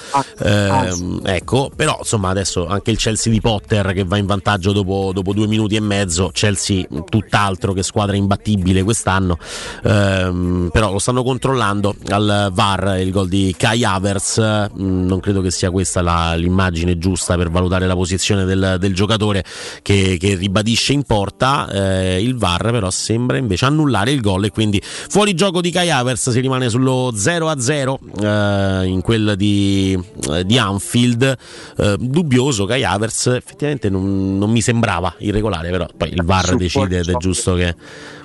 ehm, 0.41 1.23
ecco, 1.25 1.71
però 1.75 1.97
insomma 2.01 2.29
adesso 2.29 2.67
anche 2.67 2.91
il 2.91 2.99
Chelsea 2.99 3.33
di 3.33 3.41
Potter 3.41 3.95
che 3.95 4.05
va 4.05 4.19
in 4.19 4.27
vantaggio 4.27 4.73
dopo, 4.73 5.13
dopo 5.15 5.33
due 5.33 5.47
minuti 5.47 5.77
e 5.77 5.81
mezzo, 5.81 6.29
Chelsea 6.35 6.85
tutt'altro 7.09 7.73
che 7.73 7.83
squadra 7.83 8.15
imbattibile 8.15 8.83
quest'anno, 8.83 9.39
ehm, 9.85 10.69
però 10.71 10.93
lo 10.93 10.99
stanno 10.99 11.23
controllando 11.23 11.95
al 12.09 12.51
VAR 12.53 12.99
il 13.01 13.11
gol 13.11 13.29
di 13.29 13.55
Kai 13.57 13.85
Havertz, 13.85 14.39
mm, 14.79 15.07
non 15.07 15.19
credo 15.21 15.41
che 15.41 15.51
sia 15.51 15.71
questa 15.71 16.03
la- 16.03 16.35
l'immagine 16.35 16.89
giusta 16.99 17.37
per 17.37 17.51
valutare 17.51 17.87
la 17.87 17.95
posizione 17.95 18.45
del, 18.45 18.77
del 18.79 18.95
giocatore 18.95 19.45
che, 19.83 20.17
che 20.19 20.35
ribadisce 20.35 20.93
in 20.93 21.03
porta, 21.05 21.69
eh, 21.71 22.23
il 22.23 22.37
VAR 22.37 22.71
però 22.71 22.91
sembra 22.91 23.37
invece 23.37 23.65
annullare 23.65 24.11
il 24.11 24.21
gol 24.21 24.45
e 24.45 24.51
quindi 24.51 24.81
fuori 24.83 25.35
gioco 25.35 25.61
di 25.61 25.71
Kai 25.71 25.91
Havertz 25.91 26.31
si 26.31 26.41
rimane 26.41 26.69
sullo 26.69 27.13
0-0 27.13 27.97
eh, 28.23 28.87
in 28.87 29.01
quel 29.01 29.35
di, 29.37 29.99
eh, 30.31 30.45
di 30.45 30.59
Anfield, 30.59 31.37
eh, 31.77 31.97
dubbioso 31.99 32.65
Kai 32.67 32.85
Havertz 32.85 33.27
effettivamente 33.27 33.89
non, 33.89 34.39
non 34.39 34.51
mi 34.51 34.61
sembrava 34.61 35.15
irregolare 35.19 35.71
però 35.71 35.87
poi 35.97 36.13
il 36.13 36.23
VAR 36.25 36.57
decide 36.57 36.99
ed 36.99 37.09
è 37.09 37.17
giusto 37.17 37.55
che 37.55 37.75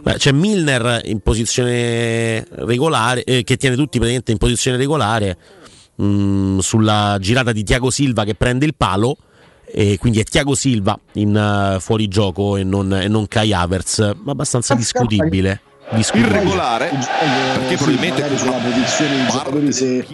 Beh, 0.06 0.18
c'è 0.18 0.32
Milner 0.32 1.02
in 1.06 1.20
posizione 1.22 2.46
regolare 2.50 3.24
eh, 3.24 3.44
che 3.44 3.58
tiene 3.58 3.76
tutti 3.76 3.98
praticamente 3.98 4.32
in 4.32 4.38
posizione 4.38 4.78
regolare 4.78 5.36
mh, 5.96 6.60
sulla 6.60 7.18
girata 7.20 7.52
di 7.52 7.64
Tiago 7.64 7.90
Silva 7.90 8.24
che 8.24 8.36
prende 8.36 8.66
il 8.66 8.76
palo 8.76 9.18
e 9.66 9.98
quindi 10.00 10.20
è 10.20 10.24
Tiago 10.24 10.56
Silva 10.56 10.98
in 11.14 11.36
uh, 11.36 11.80
fuorigioco 11.80 12.56
e 12.58 12.64
non, 12.64 12.94
e 12.94 13.08
non 13.08 13.28
Kai 13.28 13.54
Havertz 13.54 14.00
ma 14.24 14.32
abbastanza 14.32 14.76
discutibile 14.76 15.62
discutibile. 15.90 16.36
Irregolare, 16.36 16.90
perché 16.90 17.76
probabilmente 17.76 18.22
magari 18.22 18.38
sulla 18.38 18.58
posizione 18.58 19.16
dei 19.16 19.26
giocatori 19.28 19.72
se, 19.72 20.06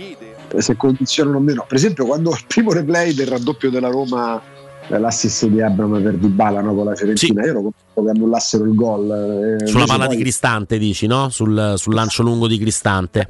se 0.58 0.76
condizionano 0.76 1.38
o 1.38 1.40
meno. 1.40 1.66
Per 1.68 1.78
esempio, 1.78 2.06
quando 2.06 2.32
il 2.32 2.44
primo 2.48 2.72
replay 2.72 3.14
del 3.14 3.28
raddoppio 3.28 3.70
della 3.70 3.90
Roma, 3.90 4.42
eh, 4.88 5.00
l'assist 5.00 5.46
di 5.48 5.62
Abram 5.62 6.02
per 6.02 6.16
Dybala 6.16 6.62
no, 6.62 6.76
con 6.76 6.86
la 6.86 6.96
Fiorentina, 6.96 7.44
io 7.44 7.50
ero 7.50 7.62
convinto 7.62 8.04
che 8.04 8.10
annullassero 8.10 8.64
il 8.66 8.76
gol. 8.76 9.60
eh, 9.62 9.68
sulla 9.68 9.86
palla 9.86 10.08
poi- 10.08 10.18
di 10.18 10.22
Cristante 10.22 10.78
dici 10.78 11.08
no? 11.08 11.30
sul, 11.30 11.76
sul 11.78 11.94
lancio 11.94 12.24
lungo 12.24 12.48
di 12.48 12.58
Cristante 12.58 13.28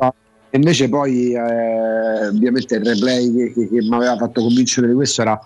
E 0.53 0.57
invece 0.57 0.89
poi 0.89 1.31
eh, 1.33 2.27
ovviamente 2.27 2.75
il 2.75 2.83
replay 2.85 3.33
che, 3.33 3.53
che- 3.53 3.69
che 3.69 3.81
mi 3.81 3.95
aveva 3.95 4.17
fatto 4.17 4.41
convincere 4.41 4.87
di 4.89 4.93
questo 4.93 5.21
era 5.21 5.39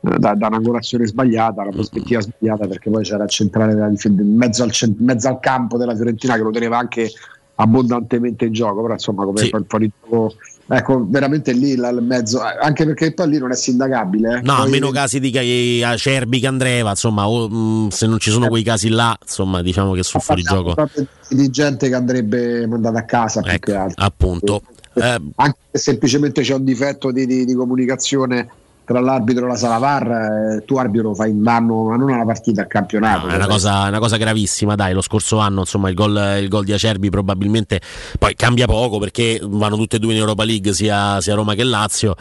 eh, 0.00 0.18
da, 0.18 0.34
da 0.34 0.48
un'angolazione 0.48 1.06
sbagliata, 1.06 1.62
una 1.62 1.70
prospettiva 1.70 2.20
sbagliata 2.20 2.66
perché 2.66 2.90
poi 2.90 3.04
c'era 3.04 3.22
il 3.22 3.30
centrale 3.30 3.72
in 3.72 4.36
mezzo 4.36 4.64
al, 4.64 4.72
cent- 4.72 4.98
mezzo 4.98 5.28
al 5.28 5.38
campo 5.38 5.78
della 5.78 5.94
Fiorentina 5.94 6.34
che 6.34 6.42
lo 6.42 6.50
teneva 6.50 6.76
anche 6.76 7.08
abbondantemente 7.54 8.46
in 8.46 8.52
gioco, 8.52 8.82
però 8.82 8.94
insomma 8.94 9.24
come 9.24 9.38
Sì. 9.42 9.50
fuori 9.68 9.90
gioco, 10.02 10.34
ecco 10.68 11.06
veramente 11.08 11.52
lì 11.52 11.76
là, 11.76 11.88
il 11.88 12.02
mezzo, 12.02 12.40
eh, 12.40 12.56
anche 12.60 12.84
perché 12.84 13.12
poi 13.14 13.28
lì 13.30 13.38
non 13.38 13.50
è 13.50 13.54
sindacabile. 13.56 14.38
eh. 14.38 14.40
No, 14.42 14.56
Poi- 14.58 14.70
meno 14.70 14.90
casi 14.90 15.18
di 15.20 15.82
Acerbi 15.82 16.40
che 16.40 16.46
Andreva, 16.46 16.90
insomma, 16.90 17.28
o, 17.28 17.48
mh, 17.48 17.88
se 17.88 18.06
non 18.06 18.18
ci 18.18 18.30
sono 18.30 18.48
quei 18.48 18.62
casi 18.62 18.88
là, 18.88 19.16
insomma, 19.20 19.62
diciamo 19.62 19.92
che 19.92 20.02
sul 20.02 20.20
fuorigioco. 20.20 20.74
proprio 20.74 21.06
di 21.30 21.50
gente 21.50 21.88
che 21.88 21.94
andrebbe 21.94 22.66
mandata 22.66 22.98
a 22.98 23.04
casa 23.04 23.40
più 23.40 23.58
che 23.58 23.74
altro. 23.74 24.04
Appunto. 24.04 24.62
Eh, 24.94 25.20
Anche 25.36 25.58
se 25.70 25.78
semplicemente 25.78 26.42
c'è 26.42 26.54
un 26.54 26.64
difetto 26.64 27.12
di, 27.12 27.24
di- 27.26 27.44
di 27.44 27.54
comunicazione 27.54 28.48
tra 28.88 29.00
l'arbitro 29.00 29.44
e 29.44 29.48
la 29.48 29.54
sala 29.54 29.76
VAR, 29.76 30.10
eh, 30.10 30.64
tu 30.64 30.76
arbitro 30.76 31.14
fai 31.14 31.30
un 31.30 31.42
danno, 31.42 31.84
ma 31.84 31.96
non 31.96 32.10
alla 32.10 32.24
partita, 32.24 32.62
al 32.62 32.68
campionato. 32.68 33.26
è 33.26 33.34
una 33.34 33.46
cosa, 33.46 33.84
è 33.84 33.88
una 33.88 33.98
cosa 33.98 34.16
gravissima, 34.16 34.76
dai. 34.76 34.94
Lo 34.94 35.02
scorso 35.02 35.36
anno, 35.36 35.60
insomma, 35.60 35.90
il 35.90 35.94
gol, 35.94 36.38
il 36.40 36.48
gol 36.48 36.64
di 36.64 36.72
Acerbi 36.72 37.10
probabilmente 37.10 37.82
poi 38.18 38.34
cambia 38.34 38.64
poco 38.64 38.98
perché 38.98 39.40
vanno 39.42 39.76
tutte 39.76 39.96
e 39.96 39.98
due 39.98 40.14
in 40.14 40.20
Europa 40.20 40.42
League, 40.42 40.72
sia, 40.72 41.20
sia 41.20 41.34
Roma 41.34 41.52
che 41.52 41.64
Lazio. 41.64 42.14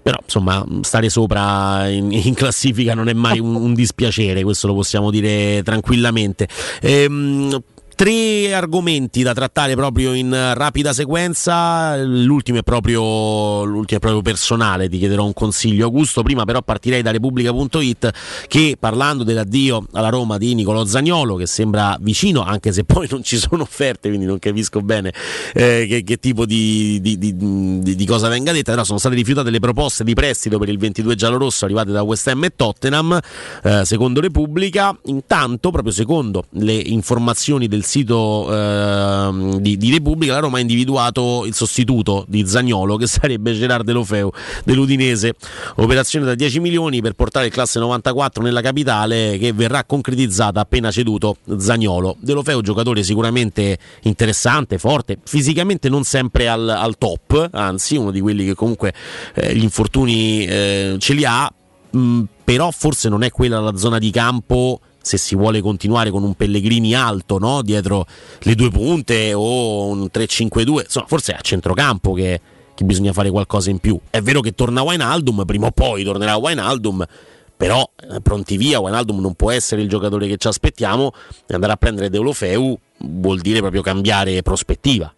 Però, 0.00 0.16
insomma, 0.22 0.64
stare 0.80 1.10
sopra 1.10 1.88
in, 1.88 2.08
in 2.16 2.32
classifica 2.32 2.94
non 2.94 3.08
è 3.08 3.12
mai 3.12 3.38
un, 3.38 3.54
un 3.54 3.74
dispiacere, 3.74 4.42
questo 4.44 4.66
lo 4.66 4.72
possiamo 4.72 5.10
dire 5.10 5.62
tranquillamente. 5.62 6.48
Ehm, 6.80 7.60
Tre 7.96 8.52
argomenti 8.52 9.22
da 9.22 9.32
trattare 9.34 9.76
proprio 9.76 10.14
in 10.14 10.52
rapida 10.54 10.92
sequenza. 10.92 11.96
L'ultimo 12.02 12.58
è 12.58 12.62
proprio, 12.64 13.62
l'ultimo 13.62 13.98
è 13.98 14.00
proprio 14.00 14.20
personale, 14.20 14.88
ti 14.88 14.98
chiederò 14.98 15.24
un 15.24 15.32
consiglio, 15.32 15.84
Augusto. 15.84 16.24
Prima, 16.24 16.44
però, 16.44 16.60
partirei 16.60 17.02
da 17.02 17.12
Repubblica.it 17.12 18.10
che 18.48 18.76
parlando 18.80 19.22
dell'addio 19.22 19.86
alla 19.92 20.08
Roma 20.08 20.38
di 20.38 20.54
Nicolo 20.54 20.84
Zagnolo, 20.84 21.36
che 21.36 21.46
sembra 21.46 21.96
vicino, 22.00 22.42
anche 22.42 22.72
se 22.72 22.82
poi 22.82 23.06
non 23.08 23.22
ci 23.22 23.36
sono 23.36 23.62
offerte, 23.62 24.08
quindi 24.08 24.26
non 24.26 24.40
capisco 24.40 24.80
bene 24.80 25.12
eh, 25.52 25.86
che, 25.88 26.02
che, 26.02 26.18
tipo 26.18 26.46
di, 26.46 27.00
di, 27.00 27.16
di, 27.16 27.80
di, 27.80 28.06
cosa 28.06 28.26
venga 28.26 28.50
detta. 28.50 28.72
Però 28.72 28.82
sono 28.82 28.98
state 28.98 29.14
rifiutate 29.14 29.50
le 29.50 29.60
proposte 29.60 30.02
di 30.02 30.14
prestito 30.14 30.58
per 30.58 30.68
il 30.68 30.78
22 30.78 31.14
giallorosso 31.14 31.64
arrivate 31.64 31.92
da 31.92 32.02
West 32.02 32.26
Ham 32.26 32.42
e 32.42 32.52
Tottenham, 32.56 33.20
eh, 33.62 33.84
secondo 33.84 34.20
Repubblica. 34.20 34.98
Intanto, 35.04 35.70
proprio 35.70 35.92
secondo 35.92 36.46
le 36.50 36.74
informazioni 36.74 37.68
del 37.68 37.82
sito 37.84 38.48
eh, 38.50 39.58
di, 39.60 39.76
di, 39.76 39.90
Repubblica, 39.90 40.34
la 40.34 40.40
Roma 40.40 40.58
ha 40.58 40.60
individuato 40.60 41.44
il 41.46 41.54
sostituto 41.54 42.24
di 42.28 42.46
Zagnolo 42.46 42.96
che 42.96 43.06
sarebbe 43.08 43.52
Gerard 43.52 43.84
Delofeu 43.84 44.30
dell'Udinese. 44.64 45.34
Operazione 45.76 46.24
da 46.24 46.34
10 46.34 46.60
milioni 46.60 47.00
per 47.00 47.14
portare 47.14 47.46
il 47.46 47.52
classe 47.52 47.78
94 47.78 48.42
nella 48.42 48.60
capitale 48.60 49.38
che 49.38 49.52
verrà 49.52 49.84
concretizzata 49.84 50.60
appena 50.60 50.90
ceduto 50.90 51.36
Zagnolo. 51.56 52.16
Delofeu 52.20 52.60
giocatore 52.60 53.02
sicuramente 53.02 53.78
interessante, 54.02 54.78
forte, 54.78 55.18
fisicamente 55.24 55.88
non 55.88 56.04
sempre 56.04 56.48
al, 56.48 56.68
al 56.68 56.98
top, 56.98 57.48
anzi 57.52 57.96
uno 57.96 58.10
di 58.10 58.20
quelli 58.20 58.44
che 58.44 58.54
comunque 58.54 58.92
eh, 59.34 59.54
gli 59.54 59.62
infortuni 59.62 60.44
eh, 60.46 60.96
ce 60.98 61.12
li 61.12 61.24
ha, 61.24 61.52
mh, 61.90 62.22
però 62.44 62.70
forse 62.70 63.08
non 63.08 63.22
è 63.22 63.30
quella 63.30 63.60
la 63.60 63.76
zona 63.76 63.98
di 63.98 64.10
campo 64.10 64.80
se 65.04 65.18
si 65.18 65.36
vuole 65.36 65.60
continuare 65.60 66.10
con 66.10 66.22
un 66.22 66.34
Pellegrini 66.34 66.94
alto 66.94 67.38
no? 67.38 67.60
dietro 67.60 68.06
le 68.40 68.54
due 68.54 68.70
punte 68.70 69.34
o 69.34 69.88
un 69.88 70.08
3-5-2, 70.10 70.80
insomma, 70.84 71.06
forse 71.06 71.34
è 71.34 71.36
a 71.36 71.40
centrocampo 71.42 72.14
che, 72.14 72.40
che, 72.74 72.84
bisogna 72.84 73.12
fare 73.12 73.28
qualcosa 73.28 73.68
in 73.68 73.78
più. 73.78 73.98
È 74.08 74.22
vero 74.22 74.40
che 74.40 74.54
torna 74.54 74.82
Wijnaldum, 74.82 75.44
prima 75.44 75.66
o 75.66 75.72
poi 75.72 76.04
tornerà 76.04 76.36
Wijnaldum, 76.36 77.04
però 77.54 77.86
eh, 78.00 78.20
pronti 78.22 78.56
via, 78.56 78.80
Wijnaldum 78.80 79.20
non 79.20 79.34
può 79.34 79.50
essere 79.50 79.82
il 79.82 79.90
giocatore 79.90 80.26
che 80.26 80.38
ci 80.38 80.48
aspettiamo, 80.48 81.12
e 81.46 81.52
andare 81.52 81.74
a 81.74 81.76
prendere 81.76 82.08
Deulofeu 82.08 82.78
vuol 83.00 83.40
dire 83.40 83.60
proprio 83.60 83.82
cambiare 83.82 84.40
prospettiva. 84.40 85.12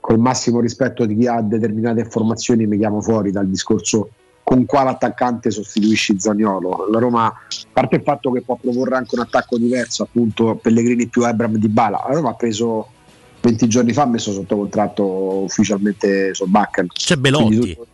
Col 0.00 0.18
massimo 0.18 0.58
rispetto 0.58 1.06
di 1.06 1.16
chi 1.16 1.28
ha 1.28 1.40
determinate 1.40 2.04
formazioni 2.04 2.66
mi 2.66 2.78
chiamo 2.78 3.00
fuori 3.00 3.30
dal 3.30 3.46
discorso 3.46 4.10
con 4.42 4.64
quale 4.66 4.90
attaccante 4.90 5.50
sostituisci 5.50 6.18
Zagnolo. 6.18 6.88
La 6.90 6.98
Roma, 6.98 7.26
a 7.26 7.36
parte 7.72 7.96
il 7.96 8.02
fatto 8.02 8.32
che 8.32 8.42
può 8.42 8.56
proporre 8.60 8.96
anche 8.96 9.14
un 9.14 9.20
attacco 9.20 9.58
diverso, 9.58 10.02
appunto 10.02 10.56
Pellegrini 10.56 11.06
più 11.06 11.26
Ebram 11.26 11.56
di 11.56 11.68
Bala, 11.68 12.04
la 12.08 12.14
Roma 12.14 12.30
ha 12.30 12.34
preso 12.34 12.88
20 13.40 13.68
giorni 13.68 13.92
fa, 13.92 14.02
ha 14.02 14.06
messo 14.06 14.32
sotto 14.32 14.56
contratto 14.56 15.04
ufficialmente 15.42 16.34
Solbakken. 16.34 16.88
C'è 16.88 17.16
Belotti. 17.16 17.76
Tutto, 17.76 17.86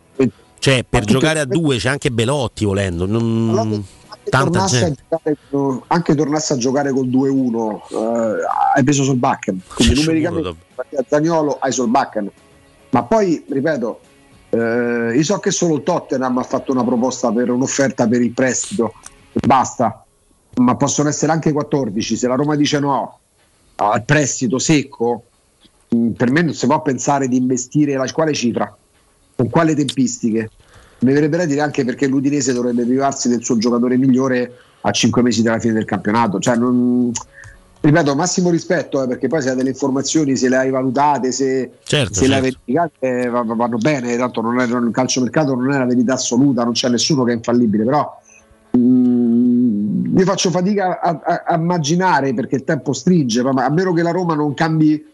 cioè, 0.59 0.83
per 0.87 1.05
giocare 1.05 1.39
a 1.39 1.45
due 1.45 1.77
c'è 1.77 1.89
anche 1.89 2.11
Belotti 2.11 2.65
volendo. 2.65 3.05
Non... 3.05 3.49
Allora, 3.49 3.71
anche, 4.07 4.29
tornasse 4.29 4.95
giocare, 5.07 5.37
anche 5.87 6.15
tornasse 6.15 6.53
a 6.53 6.57
giocare 6.57 6.91
col 6.91 7.07
2-1, 7.07 7.79
eh, 7.91 8.75
hai 8.75 8.83
preso 8.83 9.03
Solbakken. 9.03 9.61
Quindi 9.73 9.95
numericamente 9.95 10.55
a 10.97 11.05
Zagnolo 11.07 11.57
hai 11.59 11.71
Solbakken. 11.71 12.31
Ma 12.89 13.03
poi, 13.03 13.45
ripeto, 13.47 13.99
eh, 14.49 15.11
io 15.15 15.23
so 15.23 15.39
che 15.39 15.51
solo 15.51 15.75
il 15.75 15.83
Tottenham 15.83 16.37
ha 16.37 16.43
fatto 16.43 16.71
una 16.71 16.83
proposta 16.83 17.31
per 17.31 17.49
un'offerta 17.49 18.07
per 18.07 18.21
il 18.21 18.31
prestito 18.31 18.93
basta, 19.45 20.03
ma 20.55 20.75
possono 20.75 21.09
essere 21.09 21.31
anche 21.31 21.51
14. 21.51 22.15
Se 22.15 22.27
la 22.27 22.35
Roma 22.35 22.55
dice 22.55 22.79
no 22.79 23.19
al 23.75 24.03
prestito 24.03 24.57
secco, 24.57 25.23
mm, 25.95 26.11
per 26.11 26.31
me 26.31 26.41
non 26.41 26.53
si 26.53 26.65
può 26.65 26.81
pensare 26.81 27.27
di 27.27 27.37
investire 27.37 27.95
la 27.95 28.11
quale 28.11 28.33
cifra, 28.33 28.75
con 29.35 29.49
quale 29.49 29.75
tempistiche. 29.75 30.49
Mi 30.99 31.13
verrebbe 31.13 31.37
da 31.37 31.45
dire 31.45 31.61
anche 31.61 31.85
perché 31.85 32.07
l'Udinese 32.07 32.53
dovrebbe 32.53 32.83
privarsi 32.83 33.29
del 33.29 33.43
suo 33.43 33.57
giocatore 33.57 33.97
migliore 33.97 34.51
a 34.81 34.91
5 34.91 35.21
mesi 35.21 35.43
dalla 35.43 35.59
fine 35.59 35.73
del 35.73 35.85
campionato. 35.85 36.39
Cioè, 36.39 36.55
non, 36.55 37.11
ripeto, 37.79 38.15
massimo 38.15 38.49
rispetto 38.49 39.03
eh, 39.03 39.07
perché 39.07 39.27
poi 39.27 39.41
se 39.41 39.49
hai 39.49 39.55
delle 39.55 39.69
informazioni, 39.69 40.35
se 40.35 40.49
le 40.49 40.57
hai 40.57 40.69
valutate, 40.69 41.31
se, 41.31 41.71
certo, 41.83 42.13
se 42.13 42.19
certo. 42.21 42.27
le 42.27 42.35
hai 42.35 42.41
verificate 42.41 43.21
eh, 43.21 43.29
vanno 43.29 43.77
bene, 43.77 44.17
tanto 44.17 44.41
non 44.41 44.59
è, 44.59 44.65
il 44.65 44.89
calciomercato 44.91 45.55
non 45.55 45.71
è 45.71 45.77
la 45.77 45.85
verità 45.85 46.13
assoluta, 46.13 46.63
non 46.63 46.73
c'è 46.73 46.89
nessuno 46.89 47.23
che 47.23 47.31
è 47.31 47.35
infallibile, 47.35 47.83
però 47.83 48.19
mh, 48.71 48.79
mm, 48.79 50.17
io 50.17 50.25
faccio 50.25 50.49
fatica 50.49 50.99
a, 50.99 51.21
a, 51.23 51.43
a, 51.45 51.55
immaginare 51.55 52.33
perché 52.33 52.55
il 52.55 52.63
tempo 52.63 52.93
stringe, 52.93 53.43
ma 53.43 53.65
a 53.65 53.69
meno 53.69 53.93
che 53.93 54.01
la 54.01 54.11
Roma 54.11 54.35
non 54.35 54.53
cambi 54.53 55.05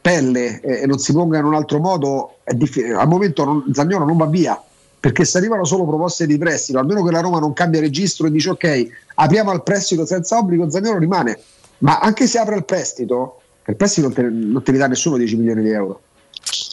pelle 0.00 0.60
e, 0.60 0.82
e 0.82 0.86
non 0.86 0.98
si 0.98 1.12
ponga 1.12 1.38
in 1.38 1.44
un 1.44 1.54
altro 1.54 1.78
modo, 1.78 2.36
diff- 2.44 2.94
al 2.96 3.08
momento 3.08 3.44
non, 3.44 3.64
Zagnolo 3.72 4.04
non 4.04 4.16
va 4.16 4.26
via 4.26 4.60
perché 5.02 5.24
se 5.24 5.38
arrivano 5.38 5.64
solo 5.64 5.84
proposte 5.84 6.26
di 6.26 6.38
prestito, 6.38 6.78
almeno 6.78 7.02
che 7.02 7.10
la 7.10 7.20
Roma 7.20 7.40
non 7.40 7.52
cambia 7.52 7.80
registro 7.80 8.28
e 8.28 8.30
dice 8.30 8.50
ok, 8.50 8.86
apriamo 9.16 9.50
al 9.50 9.64
prestito 9.64 10.06
senza 10.06 10.38
obbligo, 10.38 10.70
Zagnolo 10.70 10.98
rimane 10.98 11.40
ma 11.82 11.98
anche 11.98 12.26
se 12.26 12.38
apre 12.38 12.56
il 12.56 12.64
prestito, 12.64 13.40
il 13.66 13.76
prestito 13.76 14.06
non 14.08 14.16
te, 14.16 14.22
non 14.22 14.62
te 14.62 14.72
ne 14.72 14.78
dà 14.78 14.88
nessuno 14.88 15.16
10 15.16 15.36
milioni 15.36 15.62
di 15.62 15.70
euro. 15.70 16.00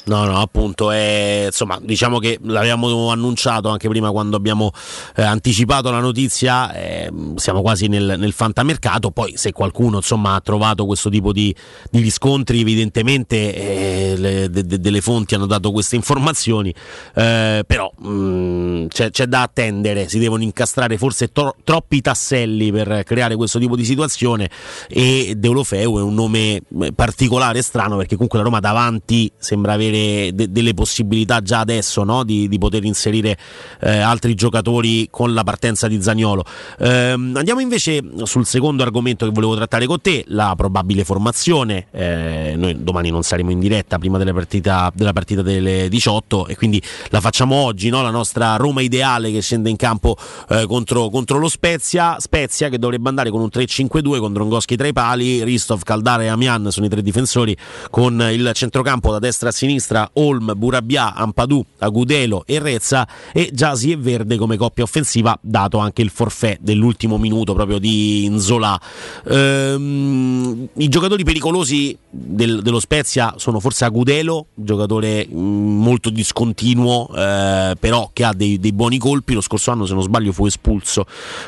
No, 0.05 0.25
no, 0.25 0.41
appunto, 0.41 0.89
è, 0.89 1.43
insomma, 1.47 1.79
diciamo 1.79 2.17
che 2.17 2.39
l'avevamo 2.41 3.09
annunciato 3.11 3.69
anche 3.69 3.87
prima 3.87 4.09
quando 4.09 4.35
abbiamo 4.37 4.71
eh, 5.15 5.21
anticipato 5.21 5.91
la 5.91 5.99
notizia, 5.99 6.73
eh, 6.73 7.11
siamo 7.35 7.61
quasi 7.61 7.87
nel, 7.87 8.15
nel, 8.17 8.33
fantamercato, 8.33 9.11
poi 9.11 9.37
se 9.37 9.51
qualcuno 9.51 9.97
insomma, 9.97 10.33
ha 10.33 10.41
trovato 10.41 10.87
questo 10.87 11.09
tipo 11.09 11.31
di, 11.31 11.53
di 11.91 12.01
riscontri, 12.01 12.61
evidentemente 12.61 13.53
eh, 13.53 14.15
le, 14.17 14.49
de, 14.49 14.65
de, 14.65 14.79
delle 14.79 15.01
fonti 15.01 15.35
hanno 15.35 15.45
dato 15.45 15.71
queste 15.71 15.95
informazioni, 15.95 16.73
eh, 17.13 17.63
però 17.67 17.91
mh, 17.95 18.09
mm, 18.09 18.87
c'è, 18.87 19.11
c'è, 19.11 19.27
da 19.27 19.43
attendere, 19.43 20.09
si 20.09 20.17
devono 20.17 20.41
incastrare 20.41 20.97
forse 20.97 21.31
tro, 21.31 21.55
troppi 21.63 22.01
tasselli 22.01 22.71
per 22.71 23.03
creare 23.05 23.35
questo 23.35 23.59
tipo 23.59 23.75
di 23.75 23.85
situazione 23.85 24.49
e 24.87 25.35
Deulofeu 25.37 25.99
è 25.99 26.01
un 26.01 26.15
nome 26.15 26.61
eh, 26.81 26.93
particolare, 26.95 27.61
strano, 27.61 27.95
perché 27.97 28.15
comunque 28.15 28.39
la 28.39 28.45
Roma 28.45 28.59
davanti 28.59 29.31
sembra 29.37 29.58
avere 29.67 30.31
de- 30.33 30.51
delle 30.51 30.73
possibilità 30.73 31.41
già 31.41 31.59
adesso 31.59 32.03
no? 32.03 32.23
di-, 32.23 32.47
di, 32.47 32.57
poter 32.57 32.83
inserire 32.85 33.37
eh, 33.81 33.97
altri 33.97 34.35
giocatori 34.35 35.07
con 35.09 35.33
la 35.33 35.43
partenza 35.43 35.87
di 35.87 36.01
Zagnolo. 36.01 36.43
Ehm, 36.79 37.33
andiamo 37.35 37.59
invece 37.59 38.01
sul 38.23 38.45
secondo 38.45 38.83
argomento 38.83 39.25
che 39.25 39.31
volevo 39.31 39.55
trattare 39.55 39.85
con 39.85 39.99
te, 40.01 40.23
la 40.27 40.53
probabile 40.55 41.03
formazione. 41.03 41.87
Eh, 41.91 42.53
noi 42.55 42.83
domani 42.83 43.09
non 43.09 43.23
saremo 43.23 43.51
in 43.51 43.59
diretta 43.59 43.97
prima 43.97 44.17
della 44.17 44.33
partita, 44.33 44.91
della 44.93 45.13
partita 45.13 45.41
delle 45.41 45.89
18 45.89 46.47
e 46.47 46.55
quindi 46.55 46.81
la 47.09 47.19
facciamo 47.19 47.55
oggi, 47.55 47.89
no? 47.89 48.01
la 48.01 48.09
nostra 48.09 48.55
Roma 48.55 48.81
ideale 48.81 49.31
che 49.31 49.41
scende 49.41 49.69
in 49.69 49.75
campo 49.75 50.15
eh, 50.49 50.65
contro, 50.67 51.09
contro, 51.09 51.37
lo 51.37 51.47
Spezia. 51.49 52.17
Spezia 52.19 52.69
che 52.69 52.77
dovrebbe 52.77 53.09
andare 53.09 53.29
con 53.29 53.41
un 53.41 53.49
3-5-2 53.51 54.19
con 54.19 54.33
Drongoschi 54.33 54.75
tra 54.75 54.87
i 54.87 54.93
pali, 54.93 55.43
Ristov, 55.43 55.83
Caldara 55.83 56.23
e 56.23 56.27
Amian 56.27 56.71
sono 56.71 56.85
i 56.85 56.89
tre 56.89 57.01
difensori 57.01 57.55
con 57.89 58.21
il 58.31 58.51
centrocampo 58.53 59.11
da 59.11 59.19
destra 59.19 59.48
a 59.49 59.51
sinistra 59.51 60.09
Olm, 60.13 60.53
Burabia, 60.55 61.13
Ampadù, 61.13 61.63
Agudelo 61.79 62.43
e 62.45 62.59
Rezza 62.59 63.07
e 63.33 63.49
Giasi 63.53 63.91
e 63.91 63.97
Verde 63.97 64.37
come 64.37 64.57
coppia 64.57 64.83
offensiva 64.83 65.37
dato 65.41 65.77
anche 65.77 66.01
il 66.01 66.09
forfè 66.09 66.57
dell'ultimo 66.61 67.17
minuto 67.17 67.53
proprio 67.53 67.77
di 67.77 68.27
Nzola. 68.29 68.79
Ehm, 69.27 70.69
I 70.73 70.87
giocatori 70.87 71.23
pericolosi 71.23 71.97
del, 72.09 72.61
dello 72.61 72.79
Spezia 72.79 73.35
sono 73.37 73.59
forse 73.59 73.85
Agudelo, 73.85 74.47
giocatore 74.53 75.27
mm, 75.27 75.81
molto 75.81 76.09
discontinuo 76.09 77.09
eh, 77.15 77.75
però 77.79 78.09
che 78.13 78.23
ha 78.23 78.33
dei, 78.33 78.59
dei, 78.59 78.73
buoni 78.73 78.97
colpi, 78.97 79.33
lo 79.33 79.41
scorso 79.41 79.71
anno 79.71 79.85
se 79.85 79.93
non 79.93 80.03
sbaglio 80.03 80.31
fu 80.31 80.45
espulso 80.45 81.05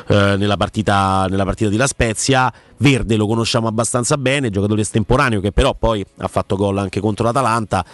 eh, 0.08 0.36
nella, 0.36 0.56
partita, 0.56 1.26
nella 1.28 1.44
partita 1.44 1.70
di 1.70 1.76
La 1.76 1.86
Spezia 1.86 2.52
Verde 2.82 3.14
lo 3.14 3.28
conosciamo 3.28 3.68
abbastanza 3.68 4.18
bene, 4.18 4.50
giocatore 4.50 4.80
estemporaneo 4.80 5.40
che 5.40 5.52
però 5.52 5.72
poi 5.78 6.04
ha 6.18 6.26
fatto 6.26 6.56
gol 6.56 6.78
anche 6.78 6.98
contro 6.98 7.24
l'Atalanta. 7.24 7.84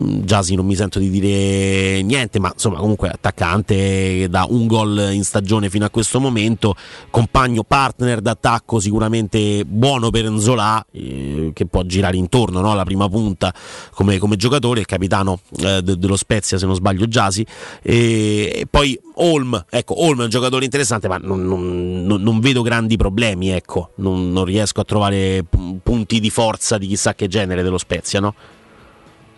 Mm, 0.00 0.22
Giasi 0.22 0.54
non 0.54 0.64
mi 0.64 0.74
sento 0.74 0.98
di 0.98 1.10
dire 1.10 2.00
niente, 2.00 2.40
ma 2.40 2.50
insomma 2.50 2.78
comunque 2.78 3.10
attaccante 3.10 4.26
da 4.30 4.46
un 4.48 4.66
gol 4.66 5.10
in 5.12 5.22
stagione 5.22 5.68
fino 5.68 5.84
a 5.84 5.90
questo 5.90 6.18
momento, 6.18 6.74
compagno 7.10 7.62
partner 7.62 8.22
d'attacco 8.22 8.80
sicuramente 8.80 9.66
buono 9.66 10.08
per 10.08 10.30
Nzola 10.30 10.82
eh, 10.92 11.50
che 11.52 11.66
può 11.66 11.82
girare 11.82 12.16
intorno 12.16 12.60
no? 12.60 12.70
alla 12.70 12.84
prima 12.84 13.06
punta 13.06 13.52
come, 13.92 14.16
come 14.16 14.36
giocatore, 14.36 14.80
il 14.80 14.86
capitano 14.86 15.40
eh, 15.58 15.82
de- 15.82 15.98
dello 15.98 16.16
Spezia 16.16 16.56
se 16.56 16.64
non 16.64 16.74
sbaglio 16.74 17.06
Giasi 17.06 17.44
e, 17.82 18.50
e 18.54 18.66
poi 18.68 18.98
Olm, 19.20 19.62
ecco 19.68 20.04
Olm 20.04 20.20
è 20.20 20.24
un 20.24 20.30
giocatore 20.30 20.64
interessante 20.64 21.08
ma 21.08 21.18
non, 21.18 21.44
non, 21.44 22.22
non 22.22 22.40
vedo 22.40 22.62
grandi 22.62 22.96
problemi, 22.96 23.50
ecco, 23.50 23.90
non, 23.96 24.37
non 24.38 24.46
riesco 24.46 24.80
a 24.80 24.84
trovare 24.84 25.44
punti 25.82 26.20
di 26.20 26.30
forza 26.30 26.78
di 26.78 26.86
chissà 26.86 27.14
che 27.14 27.28
genere 27.28 27.62
dello 27.62 27.78
Spezia, 27.78 28.20
no? 28.20 28.34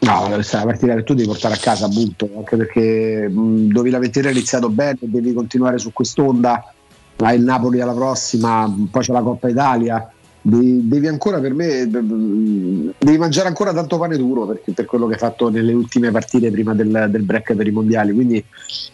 No, 0.01 0.25
una 0.27 0.43
partita 0.65 0.95
che 0.95 1.03
tu 1.03 1.13
devi 1.13 1.29
portare 1.29 1.55
a 1.55 1.59
casa, 1.59 1.87
appunto, 1.87 2.31
anche 2.37 2.57
perché 2.57 3.29
mh, 3.29 3.71
dove 3.71 3.91
la 3.91 3.99
Vettere 3.99 4.29
è 4.29 4.33
iniziato 4.33 4.71
bene, 4.71 4.97
devi 5.01 5.35
continuare 5.35 5.79
su 5.79 5.93
quest'onda, 5.93 6.73
hai 7.17 7.37
il 7.37 7.43
Napoli 7.43 7.83
alla 7.83 7.93
prossima, 7.93 8.73
poi 8.91 9.03
c'è 9.03 9.13
la 9.13 9.21
Coppa 9.21 9.49
Italia, 9.49 10.11
devi, 10.43 10.89
devi, 10.89 11.07
ancora 11.07 11.39
per 11.41 11.53
me 11.55 11.87
devi 11.89 13.19
mangiare 13.19 13.49
ancora 13.49 13.73
tanto 13.73 13.99
pane 13.99 14.17
duro 14.17 14.47
perché, 14.47 14.73
per 14.73 14.87
quello 14.87 15.07
che 15.07 15.15
hai 15.15 15.19
fatto 15.19 15.51
nelle 15.51 15.73
ultime 15.73 16.11
partite 16.11 16.51
prima 16.51 16.75
del, 16.75 17.09
del 17.11 17.23
break 17.23 17.55
per 17.55 17.67
i 17.67 17.71
mondiali 17.71 18.13
quindi 18.13 18.43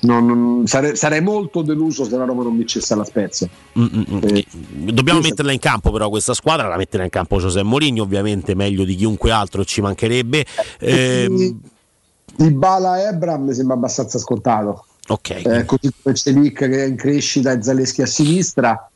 non, 0.00 0.26
non, 0.26 0.66
sarei, 0.66 0.96
sarei, 0.96 1.20
molto 1.20 1.62
deluso 1.62 2.04
se 2.04 2.16
la 2.16 2.24
Roma 2.24 2.42
non 2.42 2.56
vincesse 2.56 2.94
la 2.94 3.04
Spezia. 3.04 3.48
Eh, 3.74 4.46
dobbiamo 4.92 5.20
metterla 5.20 5.52
in 5.52 5.58
campo 5.58 5.90
però 5.90 6.08
questa 6.08 6.34
squadra 6.34 6.68
la 6.68 6.76
metterà 6.76 7.04
in 7.04 7.10
campo 7.10 7.38
José 7.38 7.62
Mourinho 7.62 8.02
ovviamente 8.02 8.54
meglio 8.54 8.84
di 8.84 8.94
chiunque 8.94 9.30
altro 9.30 9.64
ci 9.64 9.80
mancherebbe. 9.80 10.44
Eh, 10.80 11.54
di 12.36 12.52
Bala 12.52 13.00
e 13.00 13.08
Ebram 13.08 13.44
mi 13.44 13.54
sembra 13.54 13.76
abbastanza 13.76 14.18
scontato. 14.18 14.84
Ok. 15.08 15.30
Eh, 15.30 15.64
così 15.64 15.92
come 16.02 16.14
Celic 16.14 16.58
che 16.58 16.84
è 16.84 16.86
in 16.86 16.96
crescita 16.96 17.52
e 17.52 17.62
Zaleschi 17.62 18.02
a 18.02 18.06
sinistra 18.06 18.90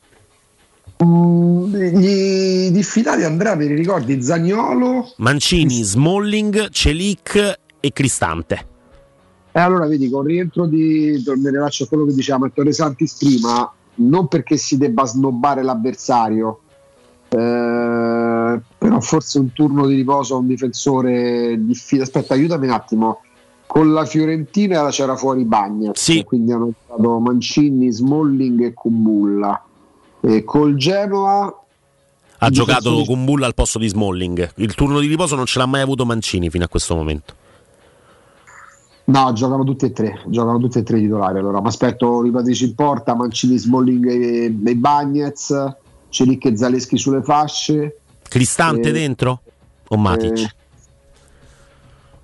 gli 1.03 2.69
diffidati 2.69 3.23
Andrea, 3.23 3.55
mi 3.55 3.65
ricordi 3.65 4.21
Zagnolo, 4.21 5.13
Mancini, 5.17 5.81
Smalling, 5.83 6.69
Celic 6.69 7.59
e 7.79 7.91
Cristante. 7.91 8.65
E 9.51 9.59
allora 9.59 9.87
vedi, 9.87 10.09
con 10.09 10.23
rientro 10.23 10.65
di 10.65 11.21
torneremo 11.23 11.65
a 11.65 11.71
quello 11.89 12.05
che 12.05 12.13
diceva 12.13 12.37
Matteo 12.37 12.71
Santis 12.71 13.17
prima, 13.17 13.69
non 13.95 14.27
perché 14.27 14.57
si 14.57 14.77
debba 14.77 15.05
snobbare 15.05 15.63
l'avversario, 15.63 16.59
eh, 17.29 18.59
però 18.77 18.99
forse 18.99 19.39
un 19.39 19.51
turno 19.53 19.87
di 19.87 19.95
riposo 19.95 20.35
a 20.35 20.37
un 20.37 20.47
difensore 20.47 21.57
difficile. 21.59 22.03
Aspetta, 22.03 22.33
aiutami 22.33 22.67
un 22.67 22.73
attimo. 22.73 23.21
Con 23.65 23.91
la 23.93 24.05
Fiorentina 24.05 24.87
c'era 24.89 25.15
fuori 25.15 25.45
Bagna, 25.45 25.91
sì. 25.93 26.23
quindi 26.23 26.51
hanno 26.51 26.73
stato 26.83 27.19
Mancini, 27.19 27.89
Smalling 27.89 28.65
e 28.65 28.73
Kumbulla. 28.73 29.65
E 30.21 30.43
col 30.43 30.75
Genoa 30.75 31.55
ha 32.43 32.49
giocato 32.49 32.95
di... 32.95 33.05
con 33.05 33.25
Bulla 33.25 33.45
al 33.45 33.53
posto 33.53 33.79
di 33.79 33.87
Smalling. 33.87 34.53
Il 34.55 34.73
turno 34.73 34.99
di 34.99 35.07
riposo 35.07 35.35
non 35.35 35.45
ce 35.45 35.59
l'ha 35.59 35.65
mai 35.65 35.81
avuto 35.81 36.05
Mancini 36.05 36.49
fino 36.49 36.63
a 36.63 36.67
questo 36.67 36.95
momento. 36.95 37.35
No, 39.05 39.33
giocano 39.33 39.63
tutti 39.63 39.85
e 39.85 39.91
tre, 39.91 40.21
giocano 40.27 40.57
tutti 40.59 40.79
e 40.79 40.83
tre 40.83 40.99
i 40.99 41.01
titolari. 41.01 41.39
Allora, 41.39 41.59
mi 41.59 41.67
aspetto 41.67 42.21
Ripatici 42.21 42.65
in 42.65 42.75
porta, 42.75 43.13
Mancini, 43.13 43.57
Smalling 43.57 44.07
e, 44.07 44.45
e 44.45 44.75
Bagnez, 44.75 45.53
Celic 46.09 46.45
e 46.45 46.55
Zaleschi 46.55 46.97
sulle 46.97 47.21
fasce. 47.21 47.97
Cristante 48.21 48.89
e, 48.89 48.91
dentro? 48.91 49.41
O 49.89 49.97
Matic? 49.97 50.39
Eh, 50.39 50.53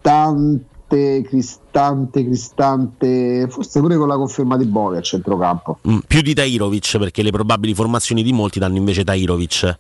tante 0.02 0.76
Cristante, 0.88 2.24
Cristante, 2.24 3.48
forse 3.50 3.80
pure 3.82 3.98
con 3.98 4.08
la 4.08 4.16
conferma 4.16 4.58
di 4.58 4.66
Bove 4.66 4.98
a 4.98 5.02
centrocampo. 5.02 5.80
Mm, 5.88 5.98
più 6.08 6.22
di 6.22 6.34
Tairovic 6.34 6.98
perché 6.98 7.22
le 7.24 7.32
probabili 7.32 7.74
formazioni 7.74 8.24
di 8.24 8.32
molti 8.32 8.60
danno 8.60 8.78
invece 8.78 9.04
Tairovic. 9.04 9.78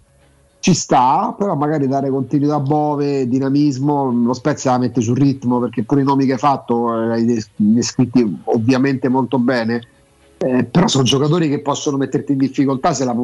Ci 0.59 0.73
sta, 0.73 1.33
però 1.37 1.55
magari 1.55 1.87
dare 1.87 2.09
continuità 2.09 2.55
a 2.55 2.59
Bove, 2.59 3.27
dinamismo, 3.27 4.11
lo 4.11 4.33
Spezia 4.33 4.71
la 4.71 4.79
mette 4.79 5.01
sul 5.01 5.15
ritmo 5.15 5.59
perché 5.59 5.83
pure 5.83 6.01
i 6.01 6.03
nomi 6.03 6.25
che 6.25 6.33
hai 6.33 6.37
fatto 6.39 6.93
eh, 6.93 7.11
hai 7.11 7.45
descritti 7.55 8.39
ovviamente 8.45 9.07
molto 9.07 9.37
bene, 9.37 9.81
eh, 10.37 10.65
però 10.65 10.87
sono 10.87 11.03
giocatori 11.03 11.47
che 11.47 11.61
possono 11.61 11.97
metterti 11.97 12.33
in 12.33 12.39
difficoltà 12.39 12.93
se 12.93 13.05
la, 13.05 13.15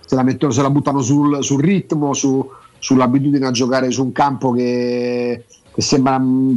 se 0.00 0.14
la, 0.14 0.22
mettono, 0.22 0.52
se 0.52 0.62
la 0.62 0.70
buttano 0.70 1.02
sul, 1.02 1.42
sul 1.42 1.60
ritmo, 1.60 2.14
su, 2.14 2.48
sull'abitudine 2.78 3.46
a 3.46 3.50
giocare 3.50 3.90
su 3.90 4.02
un 4.02 4.12
campo 4.12 4.52
che 4.52 5.44
che 5.76 5.82
sembra, 5.82 6.18
mm, 6.18 6.56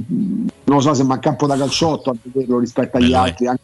non 0.64 0.78
lo 0.78 0.80
so, 0.80 0.94
sembra 0.94 1.16
un 1.16 1.22
campo 1.22 1.46
da 1.46 1.58
calciotto 1.58 2.10
a 2.10 2.16
vederlo 2.22 2.58
rispetto 2.58 2.96
agli 2.96 3.10
Bello 3.10 3.18
altri, 3.18 3.48
anche, 3.48 3.62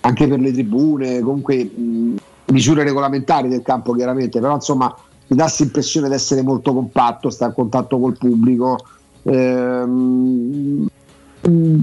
anche, 0.00 0.26
per 0.26 0.40
le 0.40 0.52
tribune, 0.52 1.20
comunque 1.20 1.64
mh, 1.64 1.82
mm, 1.82 2.16
misure 2.46 2.82
regolamentari 2.82 3.50
del 3.50 3.60
campo 3.60 3.92
chiaramente, 3.92 4.40
però 4.40 4.54
insomma 4.54 4.96
mi 5.26 5.36
dà 5.36 5.52
l'impressione 5.58 6.08
di 6.08 6.14
essere 6.14 6.40
molto 6.40 6.72
compatto, 6.72 7.28
sta 7.28 7.44
a 7.44 7.52
contatto 7.52 7.98
col 7.98 8.16
pubblico. 8.16 8.78
Ehm, 9.24 10.88
mm, 11.46 11.80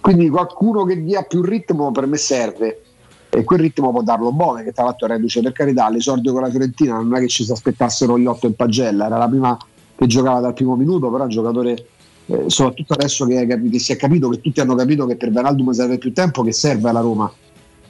quindi 0.00 0.28
qualcuno 0.28 0.84
che 0.84 1.02
dia 1.02 1.22
più 1.22 1.42
ritmo 1.42 1.90
per 1.90 2.06
me 2.06 2.18
serve 2.18 2.82
e 3.30 3.42
quel 3.42 3.58
ritmo 3.58 3.90
può 3.90 4.02
darlo 4.02 4.30
Bove 4.30 4.62
che 4.62 4.72
tra 4.72 4.84
l'altro 4.84 5.06
è 5.06 5.10
reduce 5.10 5.42
per 5.42 5.52
carità 5.52 5.90
l'esordio 5.90 6.32
con 6.32 6.42
la 6.42 6.50
Fiorentina 6.50 6.94
non 6.94 7.14
è 7.16 7.18
che 7.18 7.28
ci 7.28 7.44
si 7.44 7.52
aspettassero 7.52 8.16
gli 8.16 8.26
otto 8.26 8.46
in 8.46 8.54
pagella 8.54 9.06
era 9.06 9.18
la 9.18 9.28
prima 9.28 9.58
che 9.96 10.06
giocava 10.06 10.40
dal 10.40 10.54
primo 10.54 10.76
minuto 10.76 11.10
però 11.10 11.22
è 11.22 11.26
un 11.26 11.28
giocatore 11.28 11.86
eh, 12.30 12.44
soprattutto 12.46 12.92
adesso 12.92 13.24
che, 13.24 13.46
che, 13.46 13.78
si 13.78 13.92
è 13.92 13.96
capito 13.96 14.28
che 14.28 14.40
tutti 14.40 14.60
hanno 14.60 14.74
capito 14.74 15.06
che 15.06 15.16
per 15.16 15.32
Vanaldum 15.32 15.70
serve 15.70 15.96
più 15.96 16.12
tempo 16.12 16.42
che 16.42 16.52
serve 16.52 16.90
alla 16.90 17.00
Roma 17.00 17.32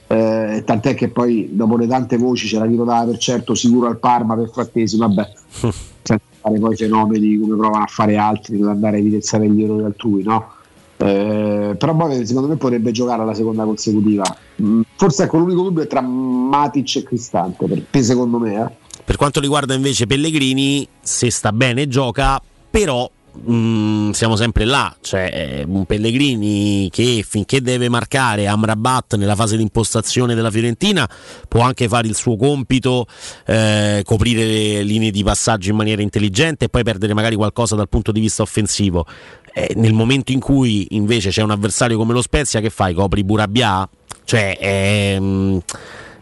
eh, 0.06 0.62
tant'è 0.64 0.94
che 0.94 1.08
poi 1.08 1.48
dopo 1.50 1.76
le 1.76 1.88
tante 1.88 2.16
voci 2.16 2.46
c'era 2.46 2.66
chi 2.66 2.76
lo 2.76 2.84
dava 2.84 3.10
per 3.10 3.18
certo 3.18 3.54
sicuro 3.54 3.88
al 3.88 3.98
Parma 3.98 4.36
per 4.36 4.48
Frattesi 4.48 4.96
vabbè 4.96 5.32
senza 5.50 6.20
fare 6.40 6.58
poi 6.58 6.76
fenomeni 6.76 7.36
come 7.36 7.56
provano 7.56 7.82
a 7.82 7.86
fare 7.86 8.16
altri 8.16 8.58
per 8.58 8.68
andare 8.68 8.96
a 8.96 9.00
evidenziare 9.00 9.48
gli 9.50 9.62
errori 9.62 9.84
altrui 9.84 10.22
no? 10.22 10.52
Eh, 10.98 11.74
però 11.76 11.96
poi 11.96 12.24
secondo 12.24 12.48
me 12.48 12.56
potrebbe 12.56 12.92
giocare 12.92 13.22
alla 13.22 13.34
seconda 13.34 13.64
consecutiva 13.64 14.24
mm, 14.62 14.80
forse 14.96 15.24
ecco 15.24 15.38
l'unico 15.38 15.62
dubbio 15.62 15.82
è 15.82 15.86
tra 15.88 16.00
Matic 16.00 16.96
e 16.96 17.02
Cristante 17.02 17.66
per, 17.66 17.82
per 17.90 18.02
secondo 18.02 18.38
me 18.38 18.54
eh. 18.54 18.70
per 19.04 19.16
quanto 19.16 19.40
riguarda 19.40 19.74
invece 19.74 20.06
Pellegrini 20.06 20.86
se 21.00 21.30
sta 21.30 21.52
bene 21.52 21.88
gioca 21.88 22.40
però 22.70 23.08
Mm, 23.50 24.10
siamo 24.10 24.36
sempre 24.36 24.64
là, 24.64 24.94
cioè 25.00 25.30
eh, 25.32 25.64
un 25.66 25.84
Pellegrini 25.86 26.88
che 26.90 27.24
finché 27.26 27.60
deve 27.60 27.88
marcare 27.88 28.46
Amrabat 28.46 29.16
nella 29.16 29.36
fase 29.36 29.56
di 29.56 29.62
impostazione 29.62 30.34
della 30.34 30.50
Fiorentina 30.50 31.08
può 31.46 31.62
anche 31.62 31.88
fare 31.88 32.08
il 32.08 32.14
suo 32.14 32.36
compito, 32.36 33.06
eh, 33.46 34.02
coprire 34.04 34.44
le 34.44 34.82
linee 34.82 35.10
di 35.10 35.22
passaggio 35.22 35.70
in 35.70 35.76
maniera 35.76 36.02
intelligente 36.02 36.64
e 36.64 36.68
poi 36.68 36.82
perdere 36.82 37.14
magari 37.14 37.36
qualcosa 37.36 37.76
dal 37.76 37.88
punto 37.88 38.12
di 38.12 38.20
vista 38.20 38.42
offensivo. 38.42 39.06
Eh, 39.54 39.72
nel 39.76 39.92
momento 39.92 40.32
in 40.32 40.40
cui 40.40 40.86
invece 40.90 41.30
c'è 41.30 41.42
un 41.42 41.50
avversario 41.50 41.96
come 41.96 42.12
lo 42.12 42.22
Spezia, 42.22 42.60
che 42.60 42.70
fai? 42.70 42.94
Copri 42.94 43.24
Burabia? 43.24 43.88
Cioè, 44.24 44.58
ehm, 44.60 45.60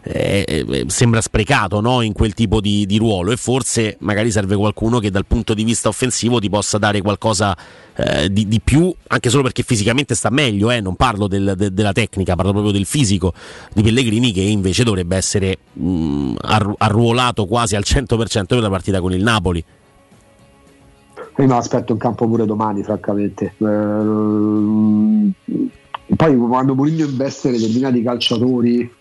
eh, 0.09 0.65
eh, 0.69 0.83
sembra 0.87 1.21
sprecato 1.21 1.81
no? 1.81 2.01
in 2.01 2.13
quel 2.13 2.33
tipo 2.33 2.61
di, 2.61 2.85
di, 2.85 2.97
ruolo 2.97 3.31
e 3.31 3.37
forse 3.37 3.97
magari 3.99 4.31
serve 4.31 4.55
qualcuno 4.55 4.99
che 4.99 5.11
dal 5.11 5.25
punto 5.25 5.53
di 5.53 5.63
vista 5.63 5.89
offensivo 5.89 6.39
ti 6.39 6.49
possa 6.49 6.77
dare 6.77 7.01
qualcosa 7.01 7.55
eh, 7.95 8.31
di, 8.31 8.47
di, 8.47 8.61
più, 8.61 8.93
anche 9.07 9.29
solo 9.29 9.43
perché 9.43 9.63
fisicamente 9.63 10.15
sta 10.15 10.29
meglio, 10.29 10.71
eh? 10.71 10.79
non 10.79 10.95
parlo 10.95 11.27
del, 11.27 11.53
de, 11.57 11.73
della 11.73 11.91
tecnica, 11.91 12.35
parlo 12.35 12.51
proprio 12.51 12.71
del 12.71 12.85
fisico 12.85 13.33
di 13.73 13.81
Pellegrini 13.81 14.31
che 14.31 14.41
invece 14.41 14.83
dovrebbe 14.83 15.15
essere 15.15 15.57
mh, 15.73 16.35
arruolato 16.77 17.45
quasi 17.45 17.75
al 17.75 17.83
100% 17.85 18.45
per 18.45 18.61
la 18.61 18.69
partita 18.69 19.01
con 19.01 19.13
il 19.13 19.23
Napoli. 19.23 19.63
Io 21.39 21.45
mi 21.45 21.51
aspetto 21.51 21.91
in 21.91 21.99
campo 21.99 22.27
pure 22.27 22.45
domani, 22.45 22.81
francamente. 22.81 23.53
Ehm, 23.59 25.31
poi 26.15 26.37
quando 26.37 26.73
Mourinho 26.73 27.05
investe 27.05 27.51
determinati 27.51 28.01
calciatori 28.01 28.91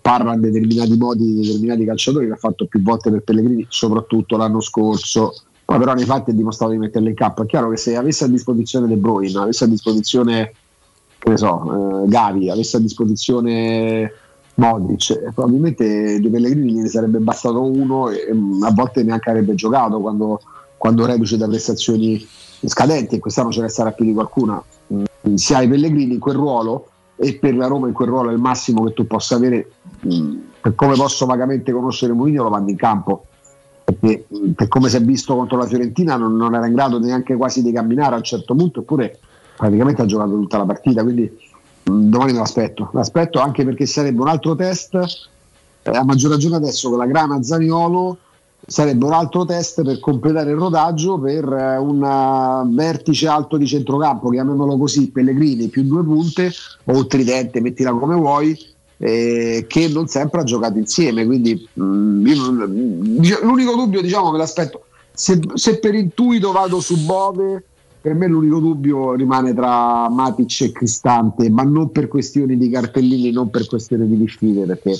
parla 0.00 0.34
in 0.34 0.40
determinati 0.40 0.96
modi 0.96 1.24
di 1.24 1.40
determinati 1.40 1.84
calciatori 1.84 2.26
che 2.26 2.32
ha 2.32 2.36
fatto 2.36 2.66
più 2.66 2.82
volte 2.82 3.10
per 3.10 3.22
Pellegrini, 3.22 3.66
soprattutto 3.68 4.36
l'anno 4.36 4.60
scorso. 4.60 5.34
Poi 5.64 5.78
però 5.78 5.94
nei 5.94 6.04
fatti 6.04 6.30
ha 6.30 6.34
dimostrato 6.34 6.72
di 6.72 6.78
metterlo 6.78 7.08
in 7.08 7.14
campo. 7.14 7.42
È 7.42 7.46
chiaro 7.46 7.70
che 7.70 7.76
se 7.76 7.96
avesse 7.96 8.24
a 8.24 8.28
disposizione 8.28 8.88
De 8.88 8.96
Bruyne, 8.96 9.38
avesse 9.38 9.64
a 9.64 9.68
disposizione 9.68 10.52
che 11.18 11.28
ne 11.28 11.36
so, 11.36 12.04
eh, 12.04 12.08
Gavi, 12.08 12.50
avesse 12.50 12.78
a 12.78 12.80
disposizione 12.80 14.12
Modric, 14.54 15.10
eh, 15.10 15.32
probabilmente 15.32 16.20
De 16.20 16.28
Pellegrini 16.28 16.80
ne 16.80 16.88
sarebbe 16.88 17.18
bastato 17.18 17.62
uno 17.62 18.08
e 18.10 18.32
mm, 18.32 18.62
a 18.62 18.72
volte 18.72 19.02
neanche 19.02 19.30
avrebbe 19.30 19.54
giocato 19.54 20.00
quando, 20.00 20.40
quando 20.76 21.06
reduce 21.06 21.36
da 21.36 21.46
prestazioni 21.46 22.26
scadenti 22.64 23.16
e 23.16 23.18
quest'anno 23.20 23.52
ce 23.52 23.62
ne 23.62 23.68
sarà 23.68 23.92
più 23.92 24.04
di 24.04 24.12
qualcuna. 24.12 24.62
Mm, 24.92 25.34
se 25.34 25.54
hai 25.54 25.68
Pellegrini 25.68 26.14
in 26.14 26.20
quel 26.20 26.36
ruolo 26.36 26.89
e 27.22 27.34
per 27.34 27.54
la 27.54 27.66
Roma 27.66 27.86
in 27.86 27.92
quel 27.92 28.08
ruolo 28.08 28.30
è 28.30 28.32
il 28.32 28.38
massimo 28.38 28.82
che 28.84 28.94
tu 28.94 29.06
possa 29.06 29.34
avere 29.34 29.70
mh, 30.00 30.36
per 30.62 30.74
come 30.74 30.94
posso 30.94 31.26
vagamente 31.26 31.70
conoscere 31.70 32.14
Mourinho 32.14 32.44
lo 32.44 32.48
mandi 32.48 32.70
in 32.70 32.78
campo. 32.78 33.26
Perché 33.84 34.24
mh, 34.26 34.50
per 34.52 34.68
come 34.68 34.88
si 34.88 34.96
è 34.96 35.02
visto 35.02 35.36
contro 35.36 35.58
la 35.58 35.66
Fiorentina 35.66 36.16
non, 36.16 36.34
non, 36.34 36.54
era 36.54 36.66
in 36.66 36.72
grado 36.72 36.98
neanche 36.98 37.36
quasi 37.36 37.62
di 37.62 37.72
camminare 37.72 38.14
a 38.14 38.18
un 38.18 38.24
certo 38.24 38.54
punto 38.54 38.80
eppure 38.80 39.18
praticamente 39.54 40.00
ha 40.00 40.06
giocato 40.06 40.30
tutta 40.30 40.56
la 40.56 40.64
partita 40.64 41.02
quindi 41.02 41.30
mh, 41.82 42.08
domani 42.08 42.32
me 42.32 42.38
l'aspetto. 42.38 42.88
L'aspetto 42.94 43.38
anche 43.38 43.66
perché 43.66 43.84
sarebbe 43.84 44.22
un 44.22 44.28
altro 44.28 44.56
test 44.56 44.94
eh, 45.82 45.90
a 45.90 46.02
maggior 46.02 46.30
ragione 46.30 46.56
adesso 46.56 46.88
con 46.88 46.96
la 46.96 47.06
grana 47.06 47.42
Zaniolo 47.42 48.16
sarebbe 48.66 49.04
un 49.04 49.12
altro 49.12 49.44
test 49.44 49.82
per 49.82 49.98
completare 49.98 50.50
il 50.50 50.56
rodaggio 50.56 51.18
per 51.18 51.44
eh, 51.44 51.76
un 51.76 52.02
eh, 52.02 52.74
vertice 52.74 53.26
alto 53.26 53.56
di 53.56 53.66
centrocampo, 53.66 54.30
chiamiamolo 54.30 54.76
così, 54.76 55.10
Pellegrini 55.10 55.68
più 55.68 55.82
due 55.84 56.04
punte 56.04 56.50
o 56.84 57.06
Tridente, 57.06 57.60
mettila 57.60 57.92
come 57.92 58.14
vuoi, 58.14 58.56
eh, 58.98 59.64
che 59.66 59.88
non 59.88 60.06
sempre 60.06 60.40
ha 60.40 60.44
giocato 60.44 60.78
insieme. 60.78 61.24
Quindi 61.24 61.66
mh, 61.72 61.82
mm, 61.82 63.22
io, 63.22 63.38
l'unico 63.42 63.74
dubbio, 63.74 64.00
diciamo, 64.00 64.30
me 64.30 64.38
l'aspetto. 64.38 64.84
Se, 65.12 65.40
se, 65.54 65.78
per 65.78 65.94
intuito 65.94 66.52
vado 66.52 66.80
su 66.80 67.04
Bove, 67.04 67.64
per 68.00 68.14
me 68.14 68.26
l'unico 68.26 68.58
dubbio 68.58 69.14
rimane 69.14 69.52
tra 69.54 70.08
Matic 70.08 70.60
e 70.62 70.72
Cristante, 70.72 71.50
ma 71.50 71.62
non 71.62 71.90
per 71.90 72.08
questioni 72.08 72.56
di 72.56 72.70
cartellini, 72.70 73.30
non 73.30 73.50
per 73.50 73.66
questioni 73.66 74.06
di 74.06 74.16
diffide, 74.16 74.64
perché 74.64 74.96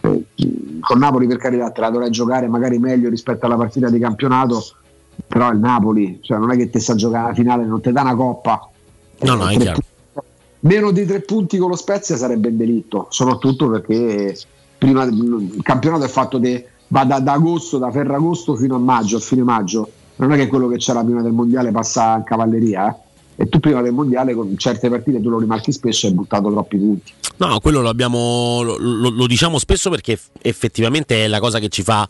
con 0.00 0.98
Napoli 0.98 1.26
per 1.26 1.36
carità 1.36 1.70
te 1.70 1.80
la 1.80 1.90
dovrai 1.90 2.10
giocare 2.10 2.48
magari 2.48 2.78
meglio 2.78 3.08
rispetto 3.08 3.46
alla 3.46 3.56
partita 3.56 3.90
di 3.90 3.98
campionato, 3.98 4.64
però 5.26 5.50
il 5.50 5.58
Napoli, 5.58 6.18
cioè 6.22 6.38
non 6.38 6.50
è 6.50 6.56
che 6.56 6.70
te 6.70 6.80
sta 6.80 6.94
giocare 6.94 7.28
la 7.28 7.34
finale, 7.34 7.64
non 7.64 7.80
ti 7.80 7.92
dà 7.92 8.00
una 8.02 8.14
coppa. 8.14 8.68
No, 9.20 9.34
no, 9.34 9.48
è 9.48 9.56
chiaro. 9.56 9.80
Meno 10.60 10.90
di 10.90 11.06
tre 11.06 11.20
punti 11.20 11.56
con 11.56 11.70
lo 11.70 11.76
Spezia 11.76 12.16
sarebbe 12.16 12.48
un 12.48 12.56
delitto, 12.56 13.06
soprattutto 13.10 13.68
perché 13.68 14.36
prima 14.76 15.04
il 15.04 15.60
campionato 15.62 16.04
è 16.04 16.08
fatto 16.08 16.38
de- 16.38 16.66
va 16.88 17.04
da, 17.04 17.20
da 17.20 17.32
agosto, 17.32 17.78
da 17.78 17.90
Ferragosto 17.90 18.56
fino 18.56 18.76
a 18.76 18.78
maggio, 18.78 19.16
a 19.16 19.20
fine 19.20 19.42
maggio. 19.42 19.90
Non 20.16 20.32
è 20.32 20.36
che 20.36 20.48
quello 20.48 20.68
che 20.68 20.76
c'era 20.76 21.02
prima 21.02 21.22
del 21.22 21.32
mondiale 21.32 21.70
passa 21.70 22.16
in 22.16 22.24
cavalleria, 22.24 22.90
eh? 22.90 23.09
E 23.40 23.48
tu 23.48 23.58
prima 23.58 23.80
del 23.80 23.92
mondiale 23.94 24.34
con 24.34 24.54
certe 24.58 24.90
partite 24.90 25.18
tu 25.22 25.30
lo 25.30 25.38
rimarchi 25.38 25.72
spesso 25.72 26.04
e 26.04 26.10
hai 26.10 26.14
buttato 26.14 26.50
troppi 26.50 26.76
punti. 26.76 27.12
No, 27.38 27.58
quello 27.60 27.80
lo 27.80 27.88
abbiamo. 27.88 28.60
Lo, 28.62 28.76
lo- 28.76 29.08
lo 29.08 29.26
diciamo 29.26 29.58
spesso 29.58 29.88
perché 29.88 30.12
eff- 30.12 30.28
effettivamente 30.42 31.24
è 31.24 31.26
la 31.26 31.40
cosa 31.40 31.58
che 31.58 31.70
ci 31.70 31.82
fa 31.82 32.06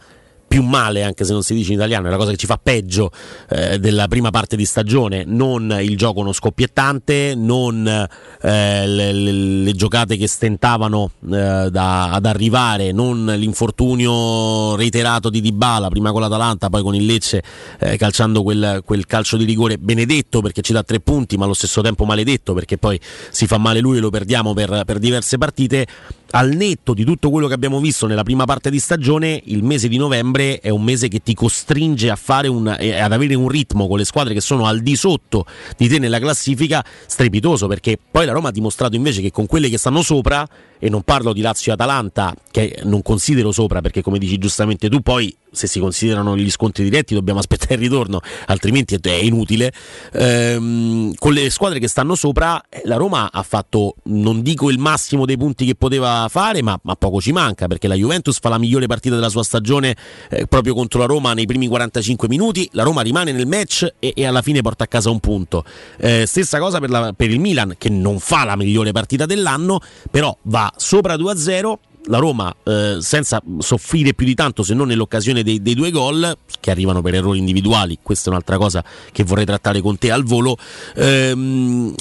più 0.51 0.65
male, 0.65 1.05
anche 1.05 1.25
se 1.25 1.33
non 1.33 1.45
si 1.45 1.55
dice 1.55 1.71
in 1.71 1.79
italiano, 1.79 2.09
è 2.09 2.11
la 2.11 2.17
cosa 2.17 2.33
che 2.33 2.37
ci 2.37 2.47
fa 2.47 2.59
peggio 2.61 3.13
eh, 3.51 3.79
della 3.79 4.09
prima 4.09 4.31
parte 4.31 4.57
di 4.57 4.65
stagione, 4.65 5.23
non 5.25 5.79
il 5.81 5.97
gioco 5.97 6.25
non 6.25 6.33
scoppiettante, 6.33 7.35
non 7.37 7.87
eh, 7.87 8.87
le, 8.89 9.13
le- 9.13 9.31
le 9.33 9.73
giocate 9.75 10.17
che 10.17 10.27
stentavano 10.27 11.13
eh, 11.23 11.69
da- 11.71 12.11
ad 12.11 12.27
arrivare, 12.27 12.91
non 12.91 13.27
l'infortunio 13.27 14.75
reiterato 14.75 15.31
di 15.31 15.41
Dybala, 15.41 15.87
prima 15.87 16.11
con 16.11 16.21
l'Atalanta, 16.21 16.69
poi 16.69 16.83
con 16.83 16.97
il 16.97 17.07
Lecce, 17.07 17.45
eh, 17.79 17.97
calciando 17.97 18.43
quel, 18.43 18.83
quel 18.85 19.07
calcio 19.07 19.37
di 19.37 19.45
rigore 19.45 19.79
benedetto 19.79 20.41
perché 20.41 20.63
ci 20.63 20.73
dà 20.73 20.83
tre 20.83 20.99
punti, 20.99 21.37
ma 21.37 21.45
allo 21.45 21.55
stesso 21.55 21.81
tempo 21.81 22.05
maledetto 22.05 22.55
perché 22.55 22.77
poi 22.77 22.99
si 23.31 23.47
fa 23.47 23.57
male 23.57 23.79
lui 23.79 23.99
e 23.99 24.01
lo 24.01 24.11
perdiamo 24.11 24.53
per, 24.53 24.83
per 24.85 24.99
diverse 24.99 25.39
partite. 25.39 25.87
Al 26.33 26.51
netto 26.55 26.95
di 26.95 27.05
tutto 27.05 27.29
quello 27.29 27.49
che 27.49 27.55
abbiamo 27.55 27.81
visto 27.81 28.07
nella 28.07 28.23
prima 28.23 28.45
parte 28.45 28.71
di 28.71 28.79
stagione, 28.79 29.43
il 29.47 29.65
mese 29.65 29.89
di 29.89 29.97
novembre 29.97 30.61
è 30.61 30.69
un 30.69 30.85
mese 30.85 31.09
che 31.09 31.21
ti 31.25 31.35
costringe 31.35 32.15
un, 32.45 32.77
eh, 32.79 33.01
ad 33.01 33.13
avere 33.13 33.35
un 33.35 33.49
ritmo 33.49 33.89
con 33.89 33.99
le 33.99 34.05
squadre 34.05 34.33
che 34.33 34.41
sono 34.41 34.67
al 34.67 34.81
di 34.81 34.95
sotto 34.95 35.45
di 35.77 35.89
te 35.89 35.99
nella 35.99 36.21
classifica 36.21 36.85
strepitoso 37.07 37.67
perché 37.67 37.99
poi 38.09 38.27
la 38.27 38.33
Roma 38.33 38.51
ha 38.51 38.53
dimostrato 38.53 38.95
invece 38.95 39.21
che 39.21 39.33
con 39.33 39.47
quelle 39.47 39.69
che 39.69 39.77
stanno 39.77 40.03
sopra 40.03 40.47
e 40.81 40.89
non 40.89 41.03
parlo 41.03 41.33
di 41.33 41.43
Lazio 41.43 41.71
e 41.71 41.75
Atalanta 41.75 42.35
che 42.51 42.81
non 42.85 43.03
considero 43.03 43.53
sopra 43.53 43.81
perché 43.81 44.03
come 44.03 44.19
dici 44.19 44.39
giustamente 44.39 44.89
tu 44.89 45.01
poi 45.01 45.33
se 45.53 45.67
si 45.67 45.81
considerano 45.81 46.37
gli 46.37 46.51
scontri 46.51 46.85
diretti 46.85 47.15
dobbiamo 47.15 47.39
aspettare 47.41 47.75
il 47.75 47.81
ritorno 47.81 48.21
altrimenti 48.47 48.99
è 49.01 49.11
inutile. 49.13 49.73
Ehm, 50.13 51.15
con 51.17 51.33
le 51.33 51.51
squadre 51.51 51.79
che 51.79 51.89
stanno 51.89 52.15
sopra 52.15 52.63
eh, 52.69 52.83
la 52.85 52.97
Roma 52.97 53.31
ha 53.31 53.43
fatto 53.43 53.97
non 54.05 54.43
dico 54.43 54.71
il 54.71 54.79
massimo 54.79 55.27
dei 55.27 55.37
punti 55.37 55.65
che 55.67 55.75
poteva 55.75 56.27
fare 56.31 56.63
ma, 56.63 56.79
ma 56.83 56.95
poco 56.95 57.21
ci 57.21 57.33
manca 57.33 57.67
perché 57.67 57.87
la 57.87 57.95
Juventus 57.95 58.39
fa 58.41 58.49
la 58.49 58.59
migliore 58.59 58.87
partita 58.87 59.15
della 59.15 59.29
sua 59.29 59.43
stagione 59.43 59.95
eh, 60.31 60.47
proprio 60.47 60.75
contro 60.75 60.99
la 61.01 61.07
Roma 61.07 61.35
nei 61.35 61.47
primi 61.47 61.69
45 61.69 62.27
minuti. 62.29 62.69
La 62.73 62.83
Roma 62.83 63.03
rimane 63.03 63.33
nel 63.33 63.47
match 63.47 63.95
e, 63.99 64.13
e 64.17 64.27
alla 64.27 64.43
fine 64.43 64.63
porta 64.63 64.85
a 64.85 64.87
casa 64.87 65.11
un 65.11 65.21
punto. 65.21 65.65
Eh, 65.99 66.25
stessa 66.27 66.59
cosa 66.59 66.81
per, 66.81 66.91
la- 66.91 67.13
per 67.13 67.31
il 67.31 67.39
Milan 67.39 67.75
che 67.77 67.91
non 67.91 68.19
fa 68.19 68.45
la 68.45 68.57
migliore 68.57 68.93
partita 68.93 69.27
dell'anno 69.27 69.81
però 70.11 70.37
va 70.43 70.70
sopra 70.77 71.15
2-0 71.17 71.75
la 72.05 72.19
Roma 72.19 72.55
eh, 72.65 72.97
senza 73.01 73.43
soffrire 73.59 74.15
più 74.15 74.25
di 74.25 74.35
tanto 74.35 74.63
se 74.63 74.73
non 74.73 74.87
nell'occasione 74.87 75.43
dei, 75.43 75.61
dei 75.61 75.75
due 75.75 75.91
gol 75.91 76.35
che 76.59 76.71
arrivano 76.71 77.03
per 77.03 77.15
errori 77.15 77.39
individuali 77.39 77.99
questa 78.03 78.29
è 78.29 78.33
un'altra 78.33 78.57
cosa 78.57 78.83
che 79.13 79.23
vorrei 79.23 79.45
trattare 79.45 79.83
con 79.83 79.99
te 79.99 80.11
al 80.11 80.25
volo 80.25 80.57
ehm, 80.97 81.95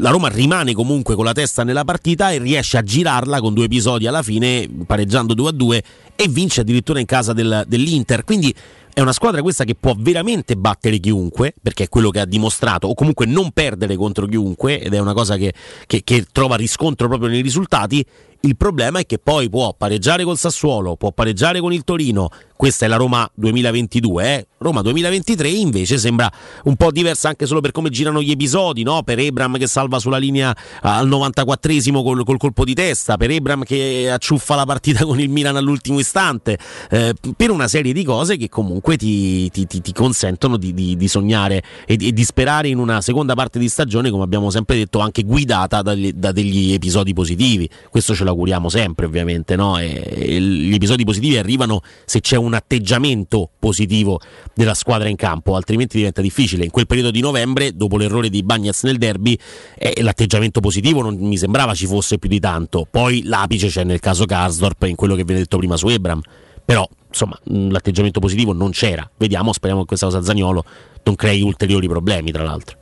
la 0.00 0.10
Roma 0.10 0.28
rimane 0.28 0.74
comunque 0.74 1.16
con 1.16 1.24
la 1.24 1.32
testa 1.32 1.64
nella 1.64 1.84
partita 1.84 2.30
e 2.30 2.38
riesce 2.38 2.78
a 2.78 2.82
girarla 2.82 3.40
con 3.40 3.52
due 3.52 3.64
episodi 3.64 4.06
alla 4.06 4.22
fine 4.22 4.68
pareggiando 4.86 5.34
2-2 5.34 5.80
e 6.14 6.28
vince 6.28 6.60
addirittura 6.60 7.00
in 7.00 7.06
casa 7.06 7.32
del- 7.32 7.64
dell'Inter. 7.66 8.24
Quindi 8.24 8.54
è 8.94 9.00
una 9.00 9.12
squadra 9.12 9.40
questa 9.40 9.64
che 9.64 9.74
può 9.74 9.94
veramente 9.96 10.56
battere 10.56 10.98
chiunque, 10.98 11.54
perché 11.62 11.84
è 11.84 11.88
quello 11.88 12.10
che 12.10 12.20
ha 12.20 12.26
dimostrato, 12.26 12.88
o 12.88 12.94
comunque 12.94 13.24
non 13.26 13.50
perdere 13.50 13.96
contro 13.96 14.26
chiunque, 14.26 14.80
ed 14.80 14.92
è 14.92 14.98
una 14.98 15.14
cosa 15.14 15.36
che, 15.36 15.54
che- 15.86 16.02
che 16.04 16.26
trova 16.30 16.56
riscontro 16.56 17.08
proprio 17.08 17.28
nei 17.30 17.40
risultati. 17.40 18.04
Il 18.40 18.56
problema 18.56 18.98
è 18.98 19.06
che 19.06 19.18
poi 19.18 19.48
può 19.48 19.72
pareggiare 19.72 20.24
col 20.24 20.36
Sassuolo, 20.36 20.96
può 20.96 21.12
pareggiare 21.12 21.60
con 21.60 21.72
il 21.72 21.84
Torino. 21.84 22.28
Questa 22.62 22.84
è 22.84 22.88
la 22.88 22.94
Roma 22.94 23.28
2022, 23.34 24.24
eh? 24.36 24.46
Roma 24.58 24.82
2023 24.82 25.48
invece 25.48 25.98
sembra 25.98 26.30
un 26.62 26.76
po' 26.76 26.92
diversa 26.92 27.28
anche 27.28 27.44
solo 27.44 27.60
per 27.60 27.72
come 27.72 27.90
girano 27.90 28.22
gli 28.22 28.30
episodi, 28.30 28.84
no? 28.84 29.02
Per 29.02 29.18
Ebram 29.18 29.58
che 29.58 29.66
salva 29.66 29.98
sulla 29.98 30.18
linea 30.18 30.56
al 30.82 31.08
94esimo 31.08 32.04
col, 32.04 32.22
col 32.22 32.38
colpo 32.38 32.64
di 32.64 32.72
testa, 32.72 33.16
per 33.16 33.32
Ebram 33.32 33.64
che 33.64 34.08
acciuffa 34.08 34.54
la 34.54 34.64
partita 34.64 35.02
con 35.04 35.18
il 35.18 35.28
Milan 35.28 35.56
all'ultimo 35.56 35.98
istante, 35.98 36.56
eh, 36.90 37.14
per 37.36 37.50
una 37.50 37.66
serie 37.66 37.92
di 37.92 38.04
cose 38.04 38.36
che 38.36 38.48
comunque 38.48 38.96
ti, 38.96 39.50
ti- 39.50 39.66
ti- 39.66 39.80
ti 39.80 39.92
consentono 39.92 40.56
di, 40.56 40.72
di- 40.72 40.96
di 40.96 41.08
sognare 41.08 41.64
e 41.84 41.96
di, 41.96 42.06
e 42.06 42.12
di 42.12 42.22
sperare 42.22 42.68
in 42.68 42.78
una 42.78 43.00
seconda 43.00 43.34
parte 43.34 43.58
di 43.58 43.68
stagione, 43.68 44.08
come 44.08 44.22
abbiamo 44.22 44.50
sempre 44.50 44.76
detto, 44.76 45.00
anche 45.00 45.24
guidata 45.24 45.82
dagli- 45.82 46.12
da 46.12 46.30
degli 46.30 46.72
episodi 46.72 47.12
positivi. 47.12 47.68
Questo 47.90 48.14
ce 48.14 48.22
l'auguriamo 48.22 48.68
sempre, 48.68 49.06
ovviamente, 49.06 49.56
no? 49.56 49.78
E- 49.80 50.00
e 50.14 50.40
gli 50.40 50.74
episodi 50.74 51.02
positivi 51.02 51.36
arrivano 51.38 51.80
se 52.04 52.20
c'è 52.20 52.36
un 52.36 52.50
atteggiamento 52.54 53.50
positivo 53.58 54.20
della 54.54 54.74
squadra 54.74 55.08
in 55.08 55.16
campo, 55.16 55.56
altrimenti 55.56 55.96
diventa 55.96 56.20
difficile. 56.20 56.64
In 56.64 56.70
quel 56.70 56.86
periodo 56.86 57.10
di 57.10 57.20
novembre, 57.20 57.74
dopo 57.74 57.96
l'errore 57.96 58.28
di 58.28 58.42
Bagnaz 58.42 58.82
nel 58.84 58.98
derby, 58.98 59.38
eh, 59.76 60.02
l'atteggiamento 60.02 60.60
positivo 60.60 61.02
non 61.02 61.16
mi 61.16 61.36
sembrava 61.36 61.74
ci 61.74 61.86
fosse 61.86 62.18
più 62.18 62.28
di 62.28 62.40
tanto. 62.40 62.86
Poi 62.90 63.22
l'apice 63.24 63.68
c'è 63.68 63.84
nel 63.84 64.00
caso 64.00 64.24
Karsdorp, 64.24 64.82
in 64.84 64.96
quello 64.96 65.14
che 65.14 65.24
viene 65.24 65.40
detto 65.42 65.58
prima 65.58 65.76
su 65.76 65.88
Ebram. 65.88 66.20
Però, 66.64 66.88
insomma, 67.08 67.38
mh, 67.42 67.70
l'atteggiamento 67.70 68.20
positivo 68.20 68.52
non 68.52 68.70
c'era. 68.70 69.08
Vediamo, 69.16 69.52
speriamo 69.52 69.82
che 69.82 69.88
questa 69.88 70.06
cosa 70.06 70.22
Zagnolo 70.22 70.64
non 71.02 71.14
crei 71.16 71.42
ulteriori 71.42 71.88
problemi, 71.88 72.30
tra 72.30 72.44
l'altro. 72.44 72.78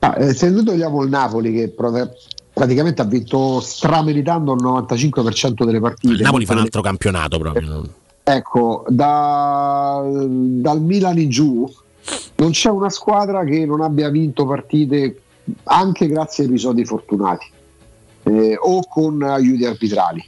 Ah, 0.00 0.14
eh, 0.18 0.34
se 0.34 0.50
noi 0.50 0.64
togliamo 0.64 1.02
il 1.02 1.08
Napoli 1.08 1.52
che 1.52 1.68
prov- 1.70 2.12
praticamente 2.52 3.02
ha 3.02 3.04
vinto 3.04 3.60
strameritando 3.60 4.52
il 4.52 4.62
95% 4.62 5.64
delle 5.64 5.80
partite. 5.80 6.14
Il 6.14 6.20
Napoli 6.20 6.44
fa 6.44 6.54
un 6.54 6.60
altro 6.60 6.82
campionato 6.82 7.38
proprio. 7.38 7.88
Ecco, 8.30 8.84
da- 8.88 10.04
dal 10.06 10.82
Milan 10.82 11.18
in 11.18 11.30
giù 11.30 11.66
non 12.36 12.50
c'è 12.50 12.68
una 12.68 12.90
squadra 12.90 13.42
che 13.44 13.64
non 13.64 13.80
abbia 13.80 14.10
vinto 14.10 14.44
partite 14.44 15.22
anche 15.64 16.06
grazie 16.08 16.44
a 16.44 16.46
episodi 16.46 16.84
fortunati 16.84 17.46
eh, 18.24 18.54
o 18.60 18.82
con 18.86 19.22
aiuti 19.22 19.64
arbitrali, 19.64 20.22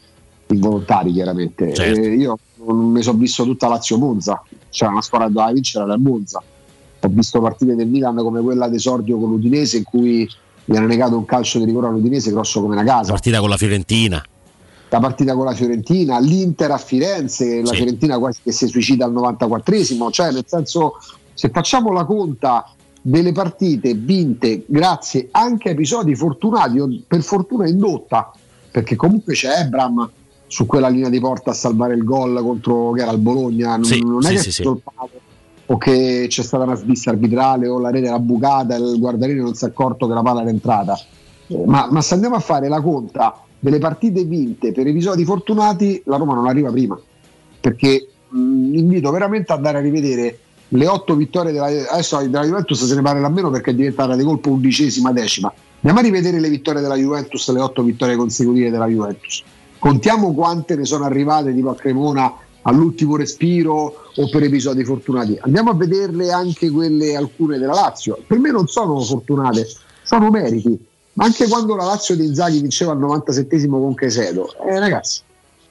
involontari 0.47 1.13
chiaramente. 1.13 1.75
Certo. 1.75 2.01
Eh, 2.01 2.15
io 2.15 2.39
non 2.65 2.91
mi 2.91 3.03
sono 3.03 3.19
visto 3.19 3.45
tutta 3.45 3.69
Lazio 3.69 3.99
Monza, 3.99 4.43
c'era 4.71 4.93
una 4.93 5.03
squadra 5.03 5.29
doveva 5.29 5.53
vincere 5.53 5.85
era 5.85 5.99
Monza. 5.99 6.43
Ho 7.03 7.09
visto 7.09 7.41
partite 7.43 7.75
del 7.75 7.87
Milan 7.87 8.17
come 8.17 8.41
quella 8.41 8.69
d'esordio 8.69 9.19
con 9.19 9.29
l'Udinese 9.29 9.77
in 9.77 9.85
cui 9.85 10.27
viene 10.65 10.87
negato 10.87 11.19
un 11.19 11.27
calcio 11.27 11.59
di 11.59 11.67
rigore 11.67 11.89
all'Udinese 11.89 12.31
grosso 12.31 12.63
come 12.63 12.77
una 12.77 12.85
casa. 12.85 13.13
Partita 13.13 13.41
con 13.41 13.51
la 13.51 13.59
Fiorentina. 13.59 14.25
La 14.91 14.99
partita 14.99 15.35
con 15.35 15.45
la 15.45 15.55
Fiorentina, 15.55 16.19
l'Inter 16.19 16.73
a 16.73 16.77
Firenze, 16.79 17.61
la 17.61 17.69
Sì. 17.69 17.77
Fiorentina 17.77 18.19
quasi 18.19 18.41
che 18.43 18.53
si 18.53 18.67
suicida 18.67 19.05
al 19.05 19.13
94esimo, 19.13 20.11
cioè 20.11 20.33
nel 20.33 20.45
senso 20.47 20.95
se 21.33 21.49
facciamo 21.51 21.93
la 21.93 22.05
conta 22.05 22.67
delle 23.03 23.33
partite 23.33 23.95
vinte 23.95 24.65
grazie 24.67 25.29
anche 25.31 25.69
a 25.71 25.73
episodi 25.73 26.15
fortunati 26.15 26.79
o 26.81 26.89
per 27.07 27.23
fortuna 27.23 27.67
indotta, 27.69 28.31
perché 28.71 28.97
comunque 28.97 29.33
c'è 29.35 29.61
Ebram 29.61 30.11
su 30.47 30.67
quella 30.67 30.89
linea 30.89 31.09
di 31.09 31.21
porta 31.21 31.51
a 31.53 31.55
salvare 31.55 31.95
il 31.95 32.03
gol 32.05 32.41
contro 32.43 32.91
che 32.91 33.03
era 33.03 33.13
il 33.13 33.19
Bologna, 33.19 33.77
non, 33.77 33.85
Sì, 33.85 34.01
non 34.05 34.25
è 34.25 34.29
sì, 34.29 34.35
che 34.35 34.41
sì, 34.43 34.49
è 34.49 34.53
sì. 34.53 34.63
stolpato 34.63 35.11
o 35.67 35.79
che 35.79 36.27
c'è 36.29 36.43
stata 36.43 36.65
una 36.65 36.75
svista 36.75 37.11
arbitrale 37.11 37.69
o 37.69 37.79
la 37.79 37.91
rete 37.91 38.09
era 38.09 38.19
bucata 38.19 38.75
e 38.75 38.79
il 38.81 38.99
guardarini 38.99 39.39
non 39.39 39.55
si 39.55 39.65
è 39.65 39.69
accorto 39.69 40.09
che 40.09 40.15
la 40.15 40.23
palla 40.23 40.41
era 40.41 40.51
entrata. 40.51 40.99
Eh, 41.47 41.63
Ma, 41.65 41.87
ma 41.93 42.01
se 42.03 42.15
andiamo 42.15 42.35
a 42.35 42.41
fare 42.41 42.67
la 42.69 42.81
conta 42.81 43.41
delle 43.61 43.79
partite 43.79 44.25
vinte 44.25 44.73
per 44.73 44.87
episodi 44.87 45.25
fortunati, 45.25 46.03
la 46.07 46.17
Roma 46.17 46.35
non 46.35 46.49
arriva 46.49 46.71
prima. 46.71 46.99
Perché 47.61 48.09
mh, 48.29 48.75
invito 48.75 49.11
veramente 49.11 49.53
ad 49.53 49.59
andare 49.59 49.79
a 49.79 49.81
rivedere 49.83 50.39
le 50.69 50.87
otto 50.87 51.15
vittorie 51.15 51.53
della, 51.53 51.67
adesso 51.67 52.19
della 52.19 52.45
Juventus 52.45 52.85
se 52.85 52.95
ne 52.95 53.03
parla 53.03 53.29
meno 53.29 53.51
perché 53.51 53.71
è 53.71 53.75
diventata 53.75 54.17
di 54.17 54.25
colpo 54.25 54.51
undicesima, 54.51 55.13
decima. 55.13 55.53
Andiamo 55.83 55.99
a 55.99 56.03
rivedere 56.03 56.41
le 56.41 56.49
vittorie 56.49 56.81
della 56.81 56.97
Juventus, 56.97 57.51
le 57.51 57.61
otto 57.61 57.83
vittorie 57.83 58.17
consecutive 58.17 58.71
della 58.71 58.87
Juventus. 58.87 59.43
Contiamo 59.79 60.33
quante 60.35 60.77
ne 60.77 60.85
sono 60.85 61.05
arrivate 61.05 61.55
tipo 61.55 61.71
a 61.71 61.75
Cremona 61.75 62.33
all'ultimo 62.63 63.17
respiro 63.17 63.95
o 64.15 64.29
per 64.29 64.43
episodi 64.43 64.85
fortunati. 64.85 65.39
Andiamo 65.41 65.71
a 65.71 65.75
vederle 65.75 66.31
anche 66.31 66.71
quelle 66.71 67.17
alcune 67.17 67.59
della 67.59 67.73
Lazio. 67.73 68.19
Per 68.27 68.39
me 68.39 68.51
non 68.51 68.67
sono 68.69 69.01
fortunate, 69.01 69.67
sono 70.03 70.31
meriti. 70.31 70.79
Anche 71.23 71.47
quando 71.49 71.77
la 71.77 71.85
Lazio 71.85 72.17
di 72.17 72.25
Inzaghi 72.25 72.61
vinceva 72.61 72.93
al 72.93 72.99
97 72.99 73.67
con 73.69 73.95
Casedo, 73.95 74.49
eh, 74.67 74.79
ragazzi, 74.79 75.21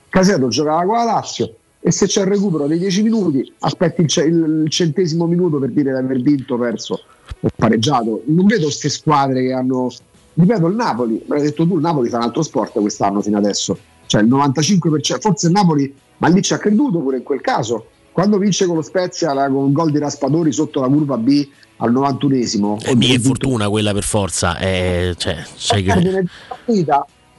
Casedo 0.08 0.48
giocava 0.48 0.84
con 0.86 0.96
la 0.96 1.04
Lazio 1.04 1.56
e 1.80 1.92
se 1.92 2.06
c'è 2.06 2.22
il 2.22 2.28
recupero 2.28 2.68
dei 2.68 2.78
10 2.78 3.02
minuti, 3.02 3.52
aspetti 3.60 4.02
il, 4.02 4.26
il- 4.28 4.62
il 4.66 4.70
centesimo 4.70 5.26
minuto 5.26 5.58
per 5.58 5.70
dire 5.72 5.92
di 5.92 5.98
aver 5.98 6.22
vinto, 6.22 6.56
perso 6.58 7.02
o 7.40 7.48
pareggiato. 7.56 8.22
Non 8.26 8.46
vedo 8.46 8.64
queste 8.66 8.90
squadre 8.90 9.42
che 9.42 9.54
hanno. 9.54 9.90
Ripeto, 10.36 10.68
il 10.68 10.76
Napoli, 10.76 11.24
l'hai 11.28 11.42
detto 11.42 11.66
tu, 11.66 11.76
il 11.76 11.82
Napoli 11.82 12.10
fa 12.10 12.18
un 12.18 12.24
altro 12.24 12.44
sport 12.44 12.80
quest'anno 12.80 13.22
fino 13.22 13.38
adesso. 13.38 13.78
Cioè 14.06 14.22
il 14.22 14.28
95%, 14.30 15.20
forse 15.20 15.48
il 15.48 15.54
Napoli 15.54 15.94
ma 16.18 16.28
lì 16.28 16.42
ci 16.44 16.54
ha 16.54 16.58
creduto 16.60 17.00
pure 17.00 17.18
in 17.18 17.24
quel 17.24 17.42
caso. 17.42 17.86
Quando 18.12 18.38
vince 18.38 18.66
con 18.66 18.76
lo 18.76 18.82
Spezia 18.82 19.34
la, 19.34 19.48
con 19.48 19.68
il 19.68 19.72
gol 19.72 19.92
di 19.92 20.00
Raspadori 20.00 20.52
sotto 20.52 20.82
la 20.82 20.88
curva 20.88 21.18
B 21.18 21.48
al 21.78 21.94
91esimo. 21.94 22.82
È 22.82 22.94
mia 22.94 23.20
fortuna 23.20 23.70
quella 23.70 23.94
per 23.94 24.04
forza. 24.04 24.58
Eh, 24.58 25.16
cioè, 25.18 25.44
sai 25.56 25.84
che... 25.84 26.26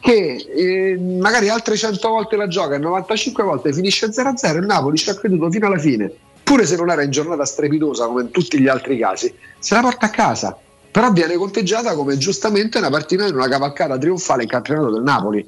che 0.01 0.47
eh, 0.57 0.99
magari 0.99 1.49
altre 1.49 1.77
100 1.77 2.09
volte 2.09 2.37
la 2.37 2.49
gioca 2.49 2.75
e 2.75 2.79
95 2.79 3.45
volte 3.45 3.73
finisce 3.73 4.07
0-0 4.09 4.57
il 4.57 4.65
Napoli 4.65 4.97
ci 4.97 5.11
ha 5.11 5.15
creduto 5.15 5.51
fino 5.51 5.67
alla 5.67 5.79
fine 5.79 6.11
pure 6.43 6.65
se 6.65 6.77
non 6.77 6.91
era 6.91 7.03
in 7.03 7.11
giornata 7.11 7.45
strepitosa 7.45 8.07
come 8.07 8.23
in 8.23 8.31
tutti 8.31 8.59
gli 8.59 8.67
altri 8.67 8.99
casi 8.99 9.33
se 9.59 9.75
la 9.75 9.83
porta 9.83 10.07
a 10.07 10.11
casa 10.11 10.59
però 10.91 11.13
viene 11.13 11.37
conteggiata 11.37 11.95
come 11.95 12.17
giustamente 12.17 12.79
una 12.79 12.89
partita 12.89 13.27
in 13.27 13.35
una 13.35 13.47
cavalcata 13.47 13.99
trionfale 13.99 14.45
in 14.45 14.49
campionato 14.49 14.91
del 14.91 15.03
Napoli 15.03 15.47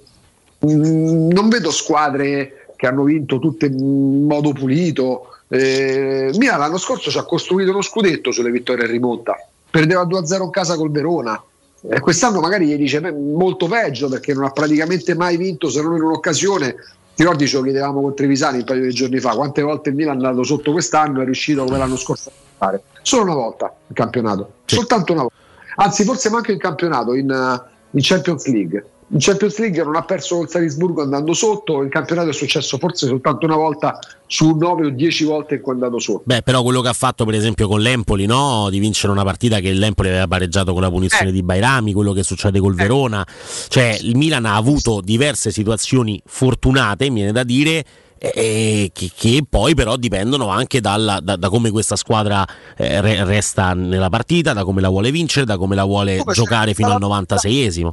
mm, 0.67 1.31
non 1.31 1.49
vedo 1.49 1.71
squadre 1.71 2.62
che 2.83 2.89
hanno 2.89 3.05
vinto 3.05 3.39
tutte 3.39 3.67
in 3.67 4.27
modo 4.27 4.53
pulito 4.53 5.29
eh, 5.47 6.33
Milan 6.37 6.59
l'anno 6.59 6.79
scorso 6.79 7.13
ci 7.13 7.19
ha 7.19 7.23
costruito 7.23 7.71
uno 7.71 7.81
scudetto 7.81 8.33
sulle 8.33 8.51
vittorie 8.51 8.87
in 8.87 8.91
rimonta 8.91 9.37
perdeva 9.71 10.03
2-0 10.03 10.43
in 10.43 10.51
casa 10.51 10.75
col 10.75 10.91
Verona 10.91 11.41
eh, 11.89 12.01
quest'anno 12.01 12.41
magari 12.41 12.67
gli 12.67 12.77
dice 12.77 13.01
molto 13.13 13.69
peggio 13.69 14.09
perché 14.09 14.35
non 14.35 14.45
ha 14.45 14.51
praticamente 14.51 15.15
mai 15.15 15.37
vinto 15.37 15.69
se 15.69 15.81
non 15.83 15.97
in 15.97 16.03
un'occasione. 16.03 16.75
Ti 17.15 17.23
ricordi 17.23 17.47
ce 17.47 17.57
lo 17.57 17.63
chiedevamo 17.63 18.01
con 18.01 18.15
Trevisani 18.15 18.59
un 18.59 18.65
paio 18.65 18.83
di 18.83 18.93
giorni 18.95 19.19
fa, 19.19 19.35
quante 19.35 19.63
volte 19.63 19.91
il 19.91 19.97
Milan 19.97 20.15
è 20.15 20.25
andato 20.25 20.45
sotto 20.45 20.73
quest'anno 20.73 21.19
e 21.19 21.23
è 21.23 21.25
riuscito 21.25 21.65
come 21.65 21.79
l'anno 21.79 21.97
scorso 21.97 22.31
a 22.31 22.33
fare? 22.57 22.83
Solo 23.03 23.25
una 23.25 23.35
volta 23.35 23.75
in 23.89 23.95
campionato, 23.95 24.53
sì. 24.65 24.77
soltanto 24.77 25.13
una 25.13 25.23
volta. 25.23 25.37
Anzi, 25.77 26.05
forse 26.05 26.31
manco 26.31 26.53
in 26.53 26.59
campionato, 26.59 27.15
in, 27.15 27.63
in 27.91 28.01
Champions 28.01 28.47
League 28.47 28.87
in 29.13 29.19
Champions 29.19 29.59
League 29.59 29.83
non 29.85 29.95
ha 29.95 30.03
perso 30.03 30.37
col 30.37 30.49
Salisburgo 30.49 31.03
andando 31.03 31.35
sotto, 31.35 31.83
in 31.83 31.91
campionato 31.91 32.31
è 32.31 32.33
successo 32.33 32.79
forse 32.79 33.07
soltanto 33.07 33.45
una 33.45 33.57
volta 33.57 33.99
su 34.27 34.57
9 34.57 34.87
o 34.87 34.91
10 34.91 35.25
volte 35.25 35.57
in 35.57 35.61
cui 35.61 35.73
è 35.73 35.75
andato 35.75 35.99
sotto. 35.99 36.23
Beh, 36.25 36.41
però 36.41 36.63
quello 36.63 36.81
che 36.81 36.89
ha 36.89 36.95
fatto 36.95 37.27
per 37.27 37.35
esempio 37.35 37.69
con 37.69 37.81
l'Empoli, 37.81 38.25
no? 38.25 38.69
di 38.71 38.79
vincere 38.79 39.13
una 39.13 39.23
partita 39.23 39.61
che 39.61 39.71
l'Empoli 39.73 40.09
aveva 40.09 40.27
pareggiato 40.27 40.73
con 40.73 40.81
la 40.81 40.91
punizione 40.91 41.29
eh. 41.29 41.33
di 41.33 41.43
Bairami, 41.43 41.93
quello 41.93 42.13
che 42.13 42.23
succede 42.23 42.59
col 42.59 42.73
eh. 42.73 42.77
Verona, 42.77 43.27
cioè 43.69 43.99
il 44.01 44.17
Milan 44.17 44.47
ha 44.47 44.57
avuto 44.57 45.03
diverse 45.03 45.51
situazioni 45.51 46.21
fortunate, 46.25 47.11
mi 47.11 47.17
viene 47.17 47.33
da 47.33 47.45
dire, 47.45 47.85
che, 48.19 48.91
che, 48.93 49.45
poi 49.47 49.75
però 49.75 49.97
dipendono 49.97 50.47
anche 50.49 50.81
dalla, 50.81 51.19
da, 51.21 51.35
da, 51.35 51.49
come 51.49 51.71
questa 51.71 51.97
squadra 51.97 52.47
eh, 52.77 53.01
re, 53.01 53.25
resta 53.25 53.75
nella 53.75 54.09
partita, 54.09 54.53
da 54.53 54.65
come 54.65 54.81
la 54.81 54.89
vuole 54.89 55.11
vincere, 55.11 55.45
da 55.45 55.59
come 55.59 55.75
la 55.75 55.85
vuole 55.85 56.19
come 56.19 56.33
giocare 56.33 56.73
fino 56.73 56.93
al 56.93 57.01
96esimo 57.03 57.91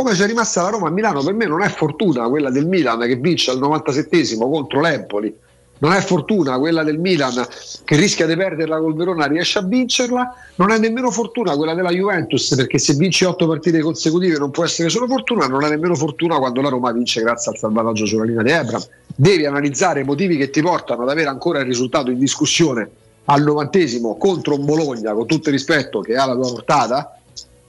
come 0.00 0.12
c'è 0.12 0.26
rimasta 0.26 0.62
la 0.62 0.68
Roma 0.68 0.86
a 0.86 0.90
Milano, 0.92 1.24
per 1.24 1.34
me 1.34 1.46
non 1.46 1.60
è 1.60 1.68
fortuna 1.68 2.28
quella 2.28 2.50
del 2.50 2.68
Milan 2.68 3.00
che 3.00 3.16
vince 3.16 3.50
al 3.50 3.58
97 3.58 4.36
contro 4.38 4.80
l'Empoli. 4.80 5.34
Non 5.78 5.92
è 5.92 6.00
fortuna 6.00 6.56
quella 6.56 6.84
del 6.84 7.00
Milan 7.00 7.44
che 7.82 7.96
rischia 7.96 8.24
di 8.24 8.36
perderla 8.36 8.78
col 8.78 8.94
Verona, 8.94 9.26
riesce 9.26 9.58
a 9.58 9.62
vincerla. 9.62 10.34
Non 10.54 10.70
è 10.70 10.78
nemmeno 10.78 11.10
fortuna 11.10 11.56
quella 11.56 11.74
della 11.74 11.90
Juventus 11.90 12.54
perché 12.54 12.78
se 12.78 12.94
vinci 12.94 13.24
otto 13.24 13.48
partite 13.48 13.80
consecutive 13.80 14.38
non 14.38 14.52
può 14.52 14.62
essere 14.62 14.88
solo 14.88 15.08
fortuna. 15.08 15.48
Non 15.48 15.64
è 15.64 15.68
nemmeno 15.68 15.96
fortuna 15.96 16.38
quando 16.38 16.60
la 16.60 16.68
Roma 16.68 16.92
vince 16.92 17.20
grazie 17.20 17.50
al 17.50 17.58
salvataggio 17.58 18.06
sulla 18.06 18.22
linea 18.22 18.44
di 18.44 18.50
Ebram. 18.50 18.82
Devi 19.16 19.46
analizzare 19.46 20.02
i 20.02 20.04
motivi 20.04 20.36
che 20.36 20.50
ti 20.50 20.62
portano 20.62 21.02
ad 21.02 21.08
avere 21.08 21.28
ancora 21.28 21.58
il 21.58 21.66
risultato 21.66 22.12
in 22.12 22.20
discussione 22.20 22.88
al 23.24 23.42
novantesimo 23.42 24.16
contro 24.16 24.54
un 24.54 24.64
Bologna, 24.64 25.12
con 25.12 25.26
tutto 25.26 25.48
il 25.48 25.56
rispetto 25.56 26.00
che 26.00 26.14
ha 26.14 26.24
la 26.24 26.34
tua 26.34 26.52
portata 26.52 27.17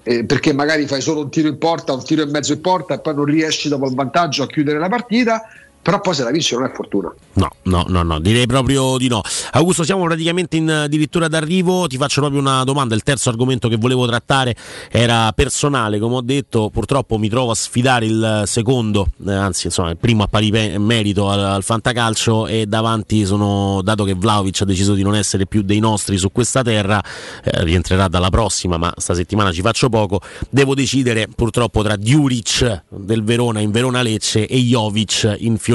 eh, 0.03 0.23
perché 0.23 0.53
magari 0.53 0.87
fai 0.87 1.01
solo 1.01 1.21
un 1.21 1.29
tiro 1.29 1.47
in 1.47 1.57
porta, 1.57 1.93
un 1.93 2.03
tiro 2.03 2.23
e 2.23 2.25
mezzo 2.25 2.53
in 2.53 2.61
porta 2.61 2.93
e 2.95 2.99
poi 2.99 3.15
non 3.15 3.25
riesci 3.25 3.69
dopo 3.69 3.87
il 3.87 3.95
vantaggio 3.95 4.43
a 4.43 4.47
chiudere 4.47 4.79
la 4.79 4.89
partita 4.89 5.43
però 5.81 6.01
poi 6.01 6.13
se 6.13 6.23
la 6.23 6.31
vince 6.31 6.55
non 6.55 6.65
è 6.65 6.71
fortuna. 6.71 7.11
No, 7.33 7.49
no, 7.63 7.85
no, 7.87 8.03
no, 8.03 8.19
direi 8.19 8.45
proprio 8.45 8.97
di 8.97 9.07
no. 9.07 9.21
Augusto, 9.51 9.83
siamo 9.83 10.03
praticamente 10.03 10.57
in 10.57 10.69
addirittura 10.69 11.27
d'arrivo. 11.27 11.87
Ti 11.87 11.95
faccio 11.95 12.19
proprio 12.19 12.41
una 12.41 12.63
domanda. 12.65 12.95
Il 12.95 13.03
terzo 13.03 13.29
argomento 13.29 13.69
che 13.69 13.77
volevo 13.77 14.05
trattare 14.05 14.55
era 14.91 15.31
personale, 15.31 15.97
come 15.99 16.15
ho 16.15 16.21
detto. 16.21 16.69
Purtroppo 16.69 17.17
mi 17.17 17.29
trovo 17.29 17.51
a 17.51 17.55
sfidare 17.55 18.05
il 18.05 18.43
secondo, 18.45 19.07
eh, 19.25 19.33
anzi, 19.33 19.67
insomma, 19.67 19.89
il 19.89 19.97
primo 19.97 20.23
a 20.23 20.27
pari 20.27 20.51
merito 20.77 21.29
al, 21.29 21.39
al, 21.39 21.63
Fantacalcio. 21.63 22.47
E 22.47 22.65
davanti 22.67 23.25
sono, 23.25 23.81
dato 23.81 24.03
che 24.03 24.15
Vlaovic 24.15 24.61
ha 24.61 24.65
deciso 24.65 24.93
di 24.93 25.01
non 25.01 25.15
essere 25.15 25.47
più 25.47 25.61
dei 25.61 25.79
nostri 25.79 26.17
su 26.17 26.31
questa 26.31 26.61
terra, 26.61 27.01
eh, 27.41 27.63
rientrerà 27.63 28.09
dalla 28.09 28.29
prossima, 28.29 28.77
ma 28.77 28.93
sta 28.97 29.15
settimana 29.15 29.53
ci 29.53 29.61
faccio 29.61 29.87
poco. 29.87 30.19
Devo 30.49 30.75
decidere 30.75 31.29
purtroppo 31.33 31.81
tra 31.83 31.95
Diuric 31.95 32.83
del 32.89 33.23
Verona 33.23 33.61
in 33.61 33.71
Verona 33.71 34.01
Lecce 34.01 34.45
e 34.45 34.57
Jovic 34.57 35.37
in 35.39 35.57
Fiorentina 35.57 35.68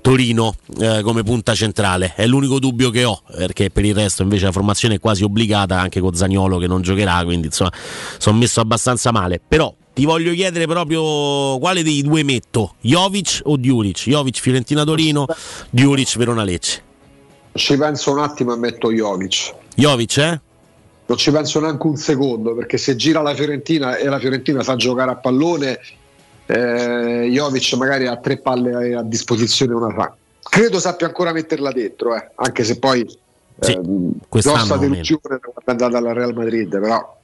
Torino 0.00 0.54
eh, 0.78 1.00
come 1.02 1.22
punta 1.22 1.54
centrale. 1.54 2.12
È 2.14 2.26
l'unico 2.26 2.58
dubbio 2.58 2.90
che 2.90 3.04
ho, 3.04 3.22
perché 3.36 3.70
per 3.70 3.84
il 3.84 3.94
resto 3.94 4.22
invece 4.22 4.46
la 4.46 4.52
formazione 4.52 4.96
è 4.96 4.98
quasi 5.00 5.24
obbligata 5.24 5.78
anche 5.78 6.00
con 6.00 6.14
Zagnolo 6.14 6.58
che 6.58 6.66
non 6.66 6.82
giocherà, 6.82 7.22
quindi 7.24 7.46
insomma 7.46 7.72
sono 8.18 8.38
messo 8.38 8.60
abbastanza 8.60 9.12
male. 9.12 9.40
Però 9.46 9.74
ti 9.92 10.04
voglio 10.04 10.32
chiedere 10.32 10.66
proprio 10.66 11.58
quale 11.58 11.82
dei 11.82 12.02
due 12.02 12.22
metto, 12.22 12.74
Jovic 12.80 13.40
o 13.44 13.56
Diuric? 13.56 14.08
Jovic 14.08 14.38
Fiorentina 14.38 14.84
Torino, 14.84 15.26
Diuric 15.70 16.16
Verona 16.16 16.44
Lecce. 16.44 16.82
Ci 17.52 17.76
penso 17.76 18.12
un 18.12 18.20
attimo 18.20 18.54
e 18.54 18.56
metto 18.56 18.92
Jovic. 18.92 19.54
Jovic, 19.74 20.16
eh? 20.18 20.40
Non 21.06 21.18
ci 21.18 21.32
penso 21.32 21.58
neanche 21.58 21.86
un 21.88 21.96
secondo 21.96 22.54
perché 22.54 22.78
se 22.78 22.94
gira 22.94 23.20
la 23.20 23.34
Fiorentina 23.34 23.96
e 23.96 24.06
la 24.06 24.20
Fiorentina 24.20 24.62
sa 24.62 24.76
giocare 24.76 25.10
a 25.10 25.16
pallone 25.16 25.80
eh, 26.50 27.28
Jovic 27.30 27.72
magari 27.74 28.06
ha 28.06 28.16
tre 28.16 28.38
palle 28.38 28.94
a 28.94 29.02
disposizione 29.02 29.74
una 29.74 29.92
fa. 29.92 30.14
Credo 30.42 30.80
sappia 30.80 31.06
ancora 31.06 31.32
metterla 31.32 31.70
dentro, 31.72 32.14
eh, 32.16 32.30
anche 32.34 32.64
se 32.64 32.78
poi 32.78 33.06
sì, 33.60 33.72
eh, 33.72 33.80
grossa 34.28 34.76
delusione 34.76 35.38
andata 35.64 35.98
alla 35.98 36.12
Real 36.12 36.34
Madrid, 36.34 36.68
però, 36.68 37.18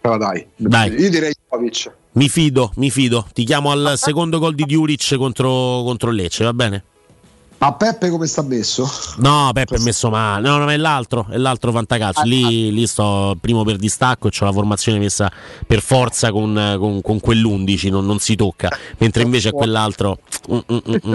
però 0.00 0.16
dai. 0.16 0.46
dai. 0.56 0.92
Io 1.00 1.10
direi 1.10 1.34
Jovic. 1.50 1.90
Mi 2.12 2.28
fido, 2.28 2.72
mi 2.76 2.90
fido. 2.90 3.26
Ti 3.32 3.44
chiamo 3.44 3.70
al 3.70 3.94
secondo 3.96 4.38
gol 4.38 4.54
di 4.54 4.64
Diuric 4.64 5.16
contro, 5.16 5.82
contro 5.84 6.10
Lecce, 6.10 6.44
va 6.44 6.52
bene? 6.52 6.84
Ma 7.58 7.72
Peppe 7.72 8.08
come 8.08 8.28
sta 8.28 8.42
messo? 8.42 8.88
No, 9.16 9.50
Peppe 9.52 9.76
è 9.76 9.78
messo 9.80 10.10
male. 10.10 10.48
No, 10.48 10.58
no, 10.58 10.70
è 10.70 10.76
l'altro, 10.76 11.26
è 11.28 11.36
l'altro 11.36 11.72
fantacalcio. 11.72 12.22
Lì, 12.22 12.72
lì 12.72 12.86
sto 12.86 13.36
primo 13.40 13.64
per 13.64 13.76
distacco 13.76 14.28
e 14.28 14.30
ho 14.38 14.44
la 14.44 14.52
formazione 14.52 15.00
messa 15.00 15.30
per 15.66 15.80
forza 15.80 16.30
con, 16.30 16.76
con, 16.78 17.00
con 17.00 17.18
quell'11, 17.18 17.90
non, 17.90 18.06
non, 18.06 18.20
si 18.20 18.36
tocca. 18.36 18.70
Mentre 18.98 19.24
invece 19.24 19.48
a 19.48 19.52
quell'altro. 19.52 20.20
Mm, 20.52 20.58
mm, 20.72 20.94
mm. 21.08 21.14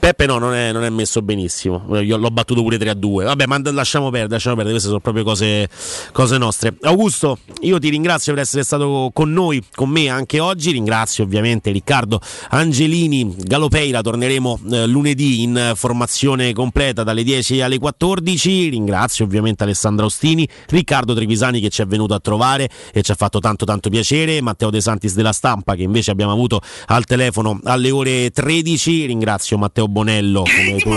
Peppe 0.00 0.26
no, 0.26 0.38
non 0.38 0.52
è, 0.52 0.72
non 0.72 0.82
è, 0.82 0.90
messo 0.90 1.22
benissimo. 1.22 1.96
Io 2.00 2.16
l'ho 2.16 2.30
battuto 2.30 2.60
pure 2.62 2.76
3 2.76 2.90
a 2.90 2.94
2. 2.94 3.24
Vabbè, 3.24 3.46
ma 3.46 3.60
lasciamo 3.70 4.10
perdere, 4.10 4.32
lasciamo 4.32 4.56
perdere. 4.56 4.74
Queste 4.74 4.88
sono 4.88 5.00
proprio 5.00 5.22
cose, 5.22 5.68
cose 6.10 6.38
nostre. 6.38 6.74
Augusto, 6.82 7.38
io 7.60 7.78
ti 7.78 7.88
ringrazio 7.88 8.32
per 8.32 8.42
essere 8.42 8.64
stato 8.64 9.10
con 9.12 9.32
noi, 9.32 9.62
con 9.76 9.90
me 9.90 10.08
anche 10.08 10.40
oggi. 10.40 10.72
Ringrazio 10.72 11.22
ovviamente 11.22 11.70
Riccardo 11.70 12.20
Angelini, 12.50 13.32
Galopeira. 13.38 14.00
Torneremo 14.00 14.58
eh, 14.72 14.86
lunedì 14.86 15.50
in 15.52 15.72
formazione 15.74 16.52
completa 16.52 17.02
dalle 17.02 17.22
10 17.22 17.60
alle 17.60 17.78
14. 17.78 18.70
Ringrazio 18.70 19.24
ovviamente 19.24 19.62
Alessandro 19.62 20.06
Ostini, 20.06 20.48
Riccardo 20.68 21.14
Trevisani 21.14 21.60
che 21.60 21.68
ci 21.68 21.82
è 21.82 21.86
venuto 21.86 22.14
a 22.14 22.20
trovare 22.20 22.68
e 22.92 23.02
ci 23.02 23.10
ha 23.10 23.14
fatto 23.14 23.38
tanto 23.38 23.64
tanto 23.64 23.90
piacere, 23.90 24.40
Matteo 24.40 24.70
De 24.70 24.80
Santis 24.80 25.14
della 25.14 25.32
stampa 25.32 25.74
che 25.74 25.82
invece 25.82 26.10
abbiamo 26.10 26.32
avuto 26.32 26.60
al 26.86 27.04
telefono 27.04 27.60
alle 27.64 27.90
ore 27.90 28.30
13. 28.30 29.06
Ringrazio 29.06 29.58
Matteo 29.58 29.88
Bonello 29.88 30.42
come 30.42 30.78
tu... 30.78 30.90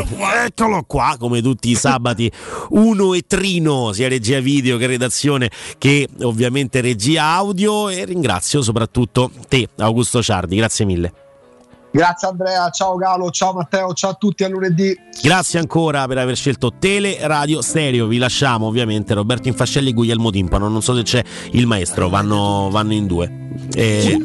Eccolo 0.45 0.83
qua, 0.83 1.15
come 1.19 1.41
tutti 1.41 1.69
i 1.69 1.75
sabati, 1.75 2.31
uno 2.69 3.13
e 3.13 3.23
trino, 3.27 3.91
sia 3.91 4.07
regia 4.07 4.39
video 4.39 4.77
che 4.77 4.87
redazione 4.87 5.49
che 5.77 6.07
ovviamente 6.21 6.81
regia 6.81 7.23
audio 7.25 7.89
e 7.89 8.05
ringrazio 8.05 8.61
soprattutto 8.61 9.31
te 9.47 9.67
Augusto 9.77 10.21
Ciardi, 10.21 10.55
grazie 10.55 10.85
mille. 10.85 11.24
Grazie 11.95 12.27
Andrea, 12.27 12.69
ciao 12.71 12.97
Galo, 12.97 13.31
ciao 13.31 13.53
Matteo, 13.53 13.93
ciao 13.93 14.11
a 14.11 14.13
tutti 14.15 14.43
a 14.43 14.49
lunedì. 14.49 14.93
Grazie 15.21 15.59
ancora 15.59 16.05
per 16.07 16.17
aver 16.17 16.35
scelto 16.35 16.73
Tele 16.77 17.19
Radio 17.21 17.61
Stereo. 17.61 18.07
Vi 18.07 18.17
lasciamo 18.17 18.67
ovviamente 18.67 19.13
Roberto 19.13 19.47
Infascelli 19.47 19.91
e 19.91 19.93
Guglielmo 19.93 20.29
Timpano. 20.29 20.67
Non 20.67 20.81
so 20.81 20.93
se 20.93 21.03
c'è 21.03 21.23
il 21.51 21.65
maestro, 21.65 22.09
vanno, 22.09 22.67
vanno 22.69 22.91
in 22.91 23.07
due. 23.07 23.31
E... 23.73 24.21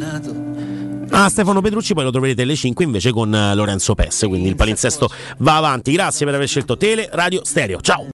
Ah, 1.11 1.29
Stefano 1.29 1.61
Petrucci 1.61 1.95
poi 1.95 2.03
lo 2.03 2.11
troverete 2.11 2.43
alle 2.43 2.57
5 2.57 2.85
invece 2.85 3.13
con 3.13 3.31
Lorenzo 3.31 3.95
Pesse, 3.95 4.27
quindi 4.27 4.49
il 4.49 4.57
palinsesto 4.57 5.09
va 5.39 5.55
avanti. 5.55 5.93
Grazie 5.93 6.27
per 6.27 6.35
aver 6.35 6.49
scelto 6.49 6.77
Tele 6.77 7.09
Radio 7.13 7.45
Stereo. 7.45 7.81
Ciao! 7.81 8.05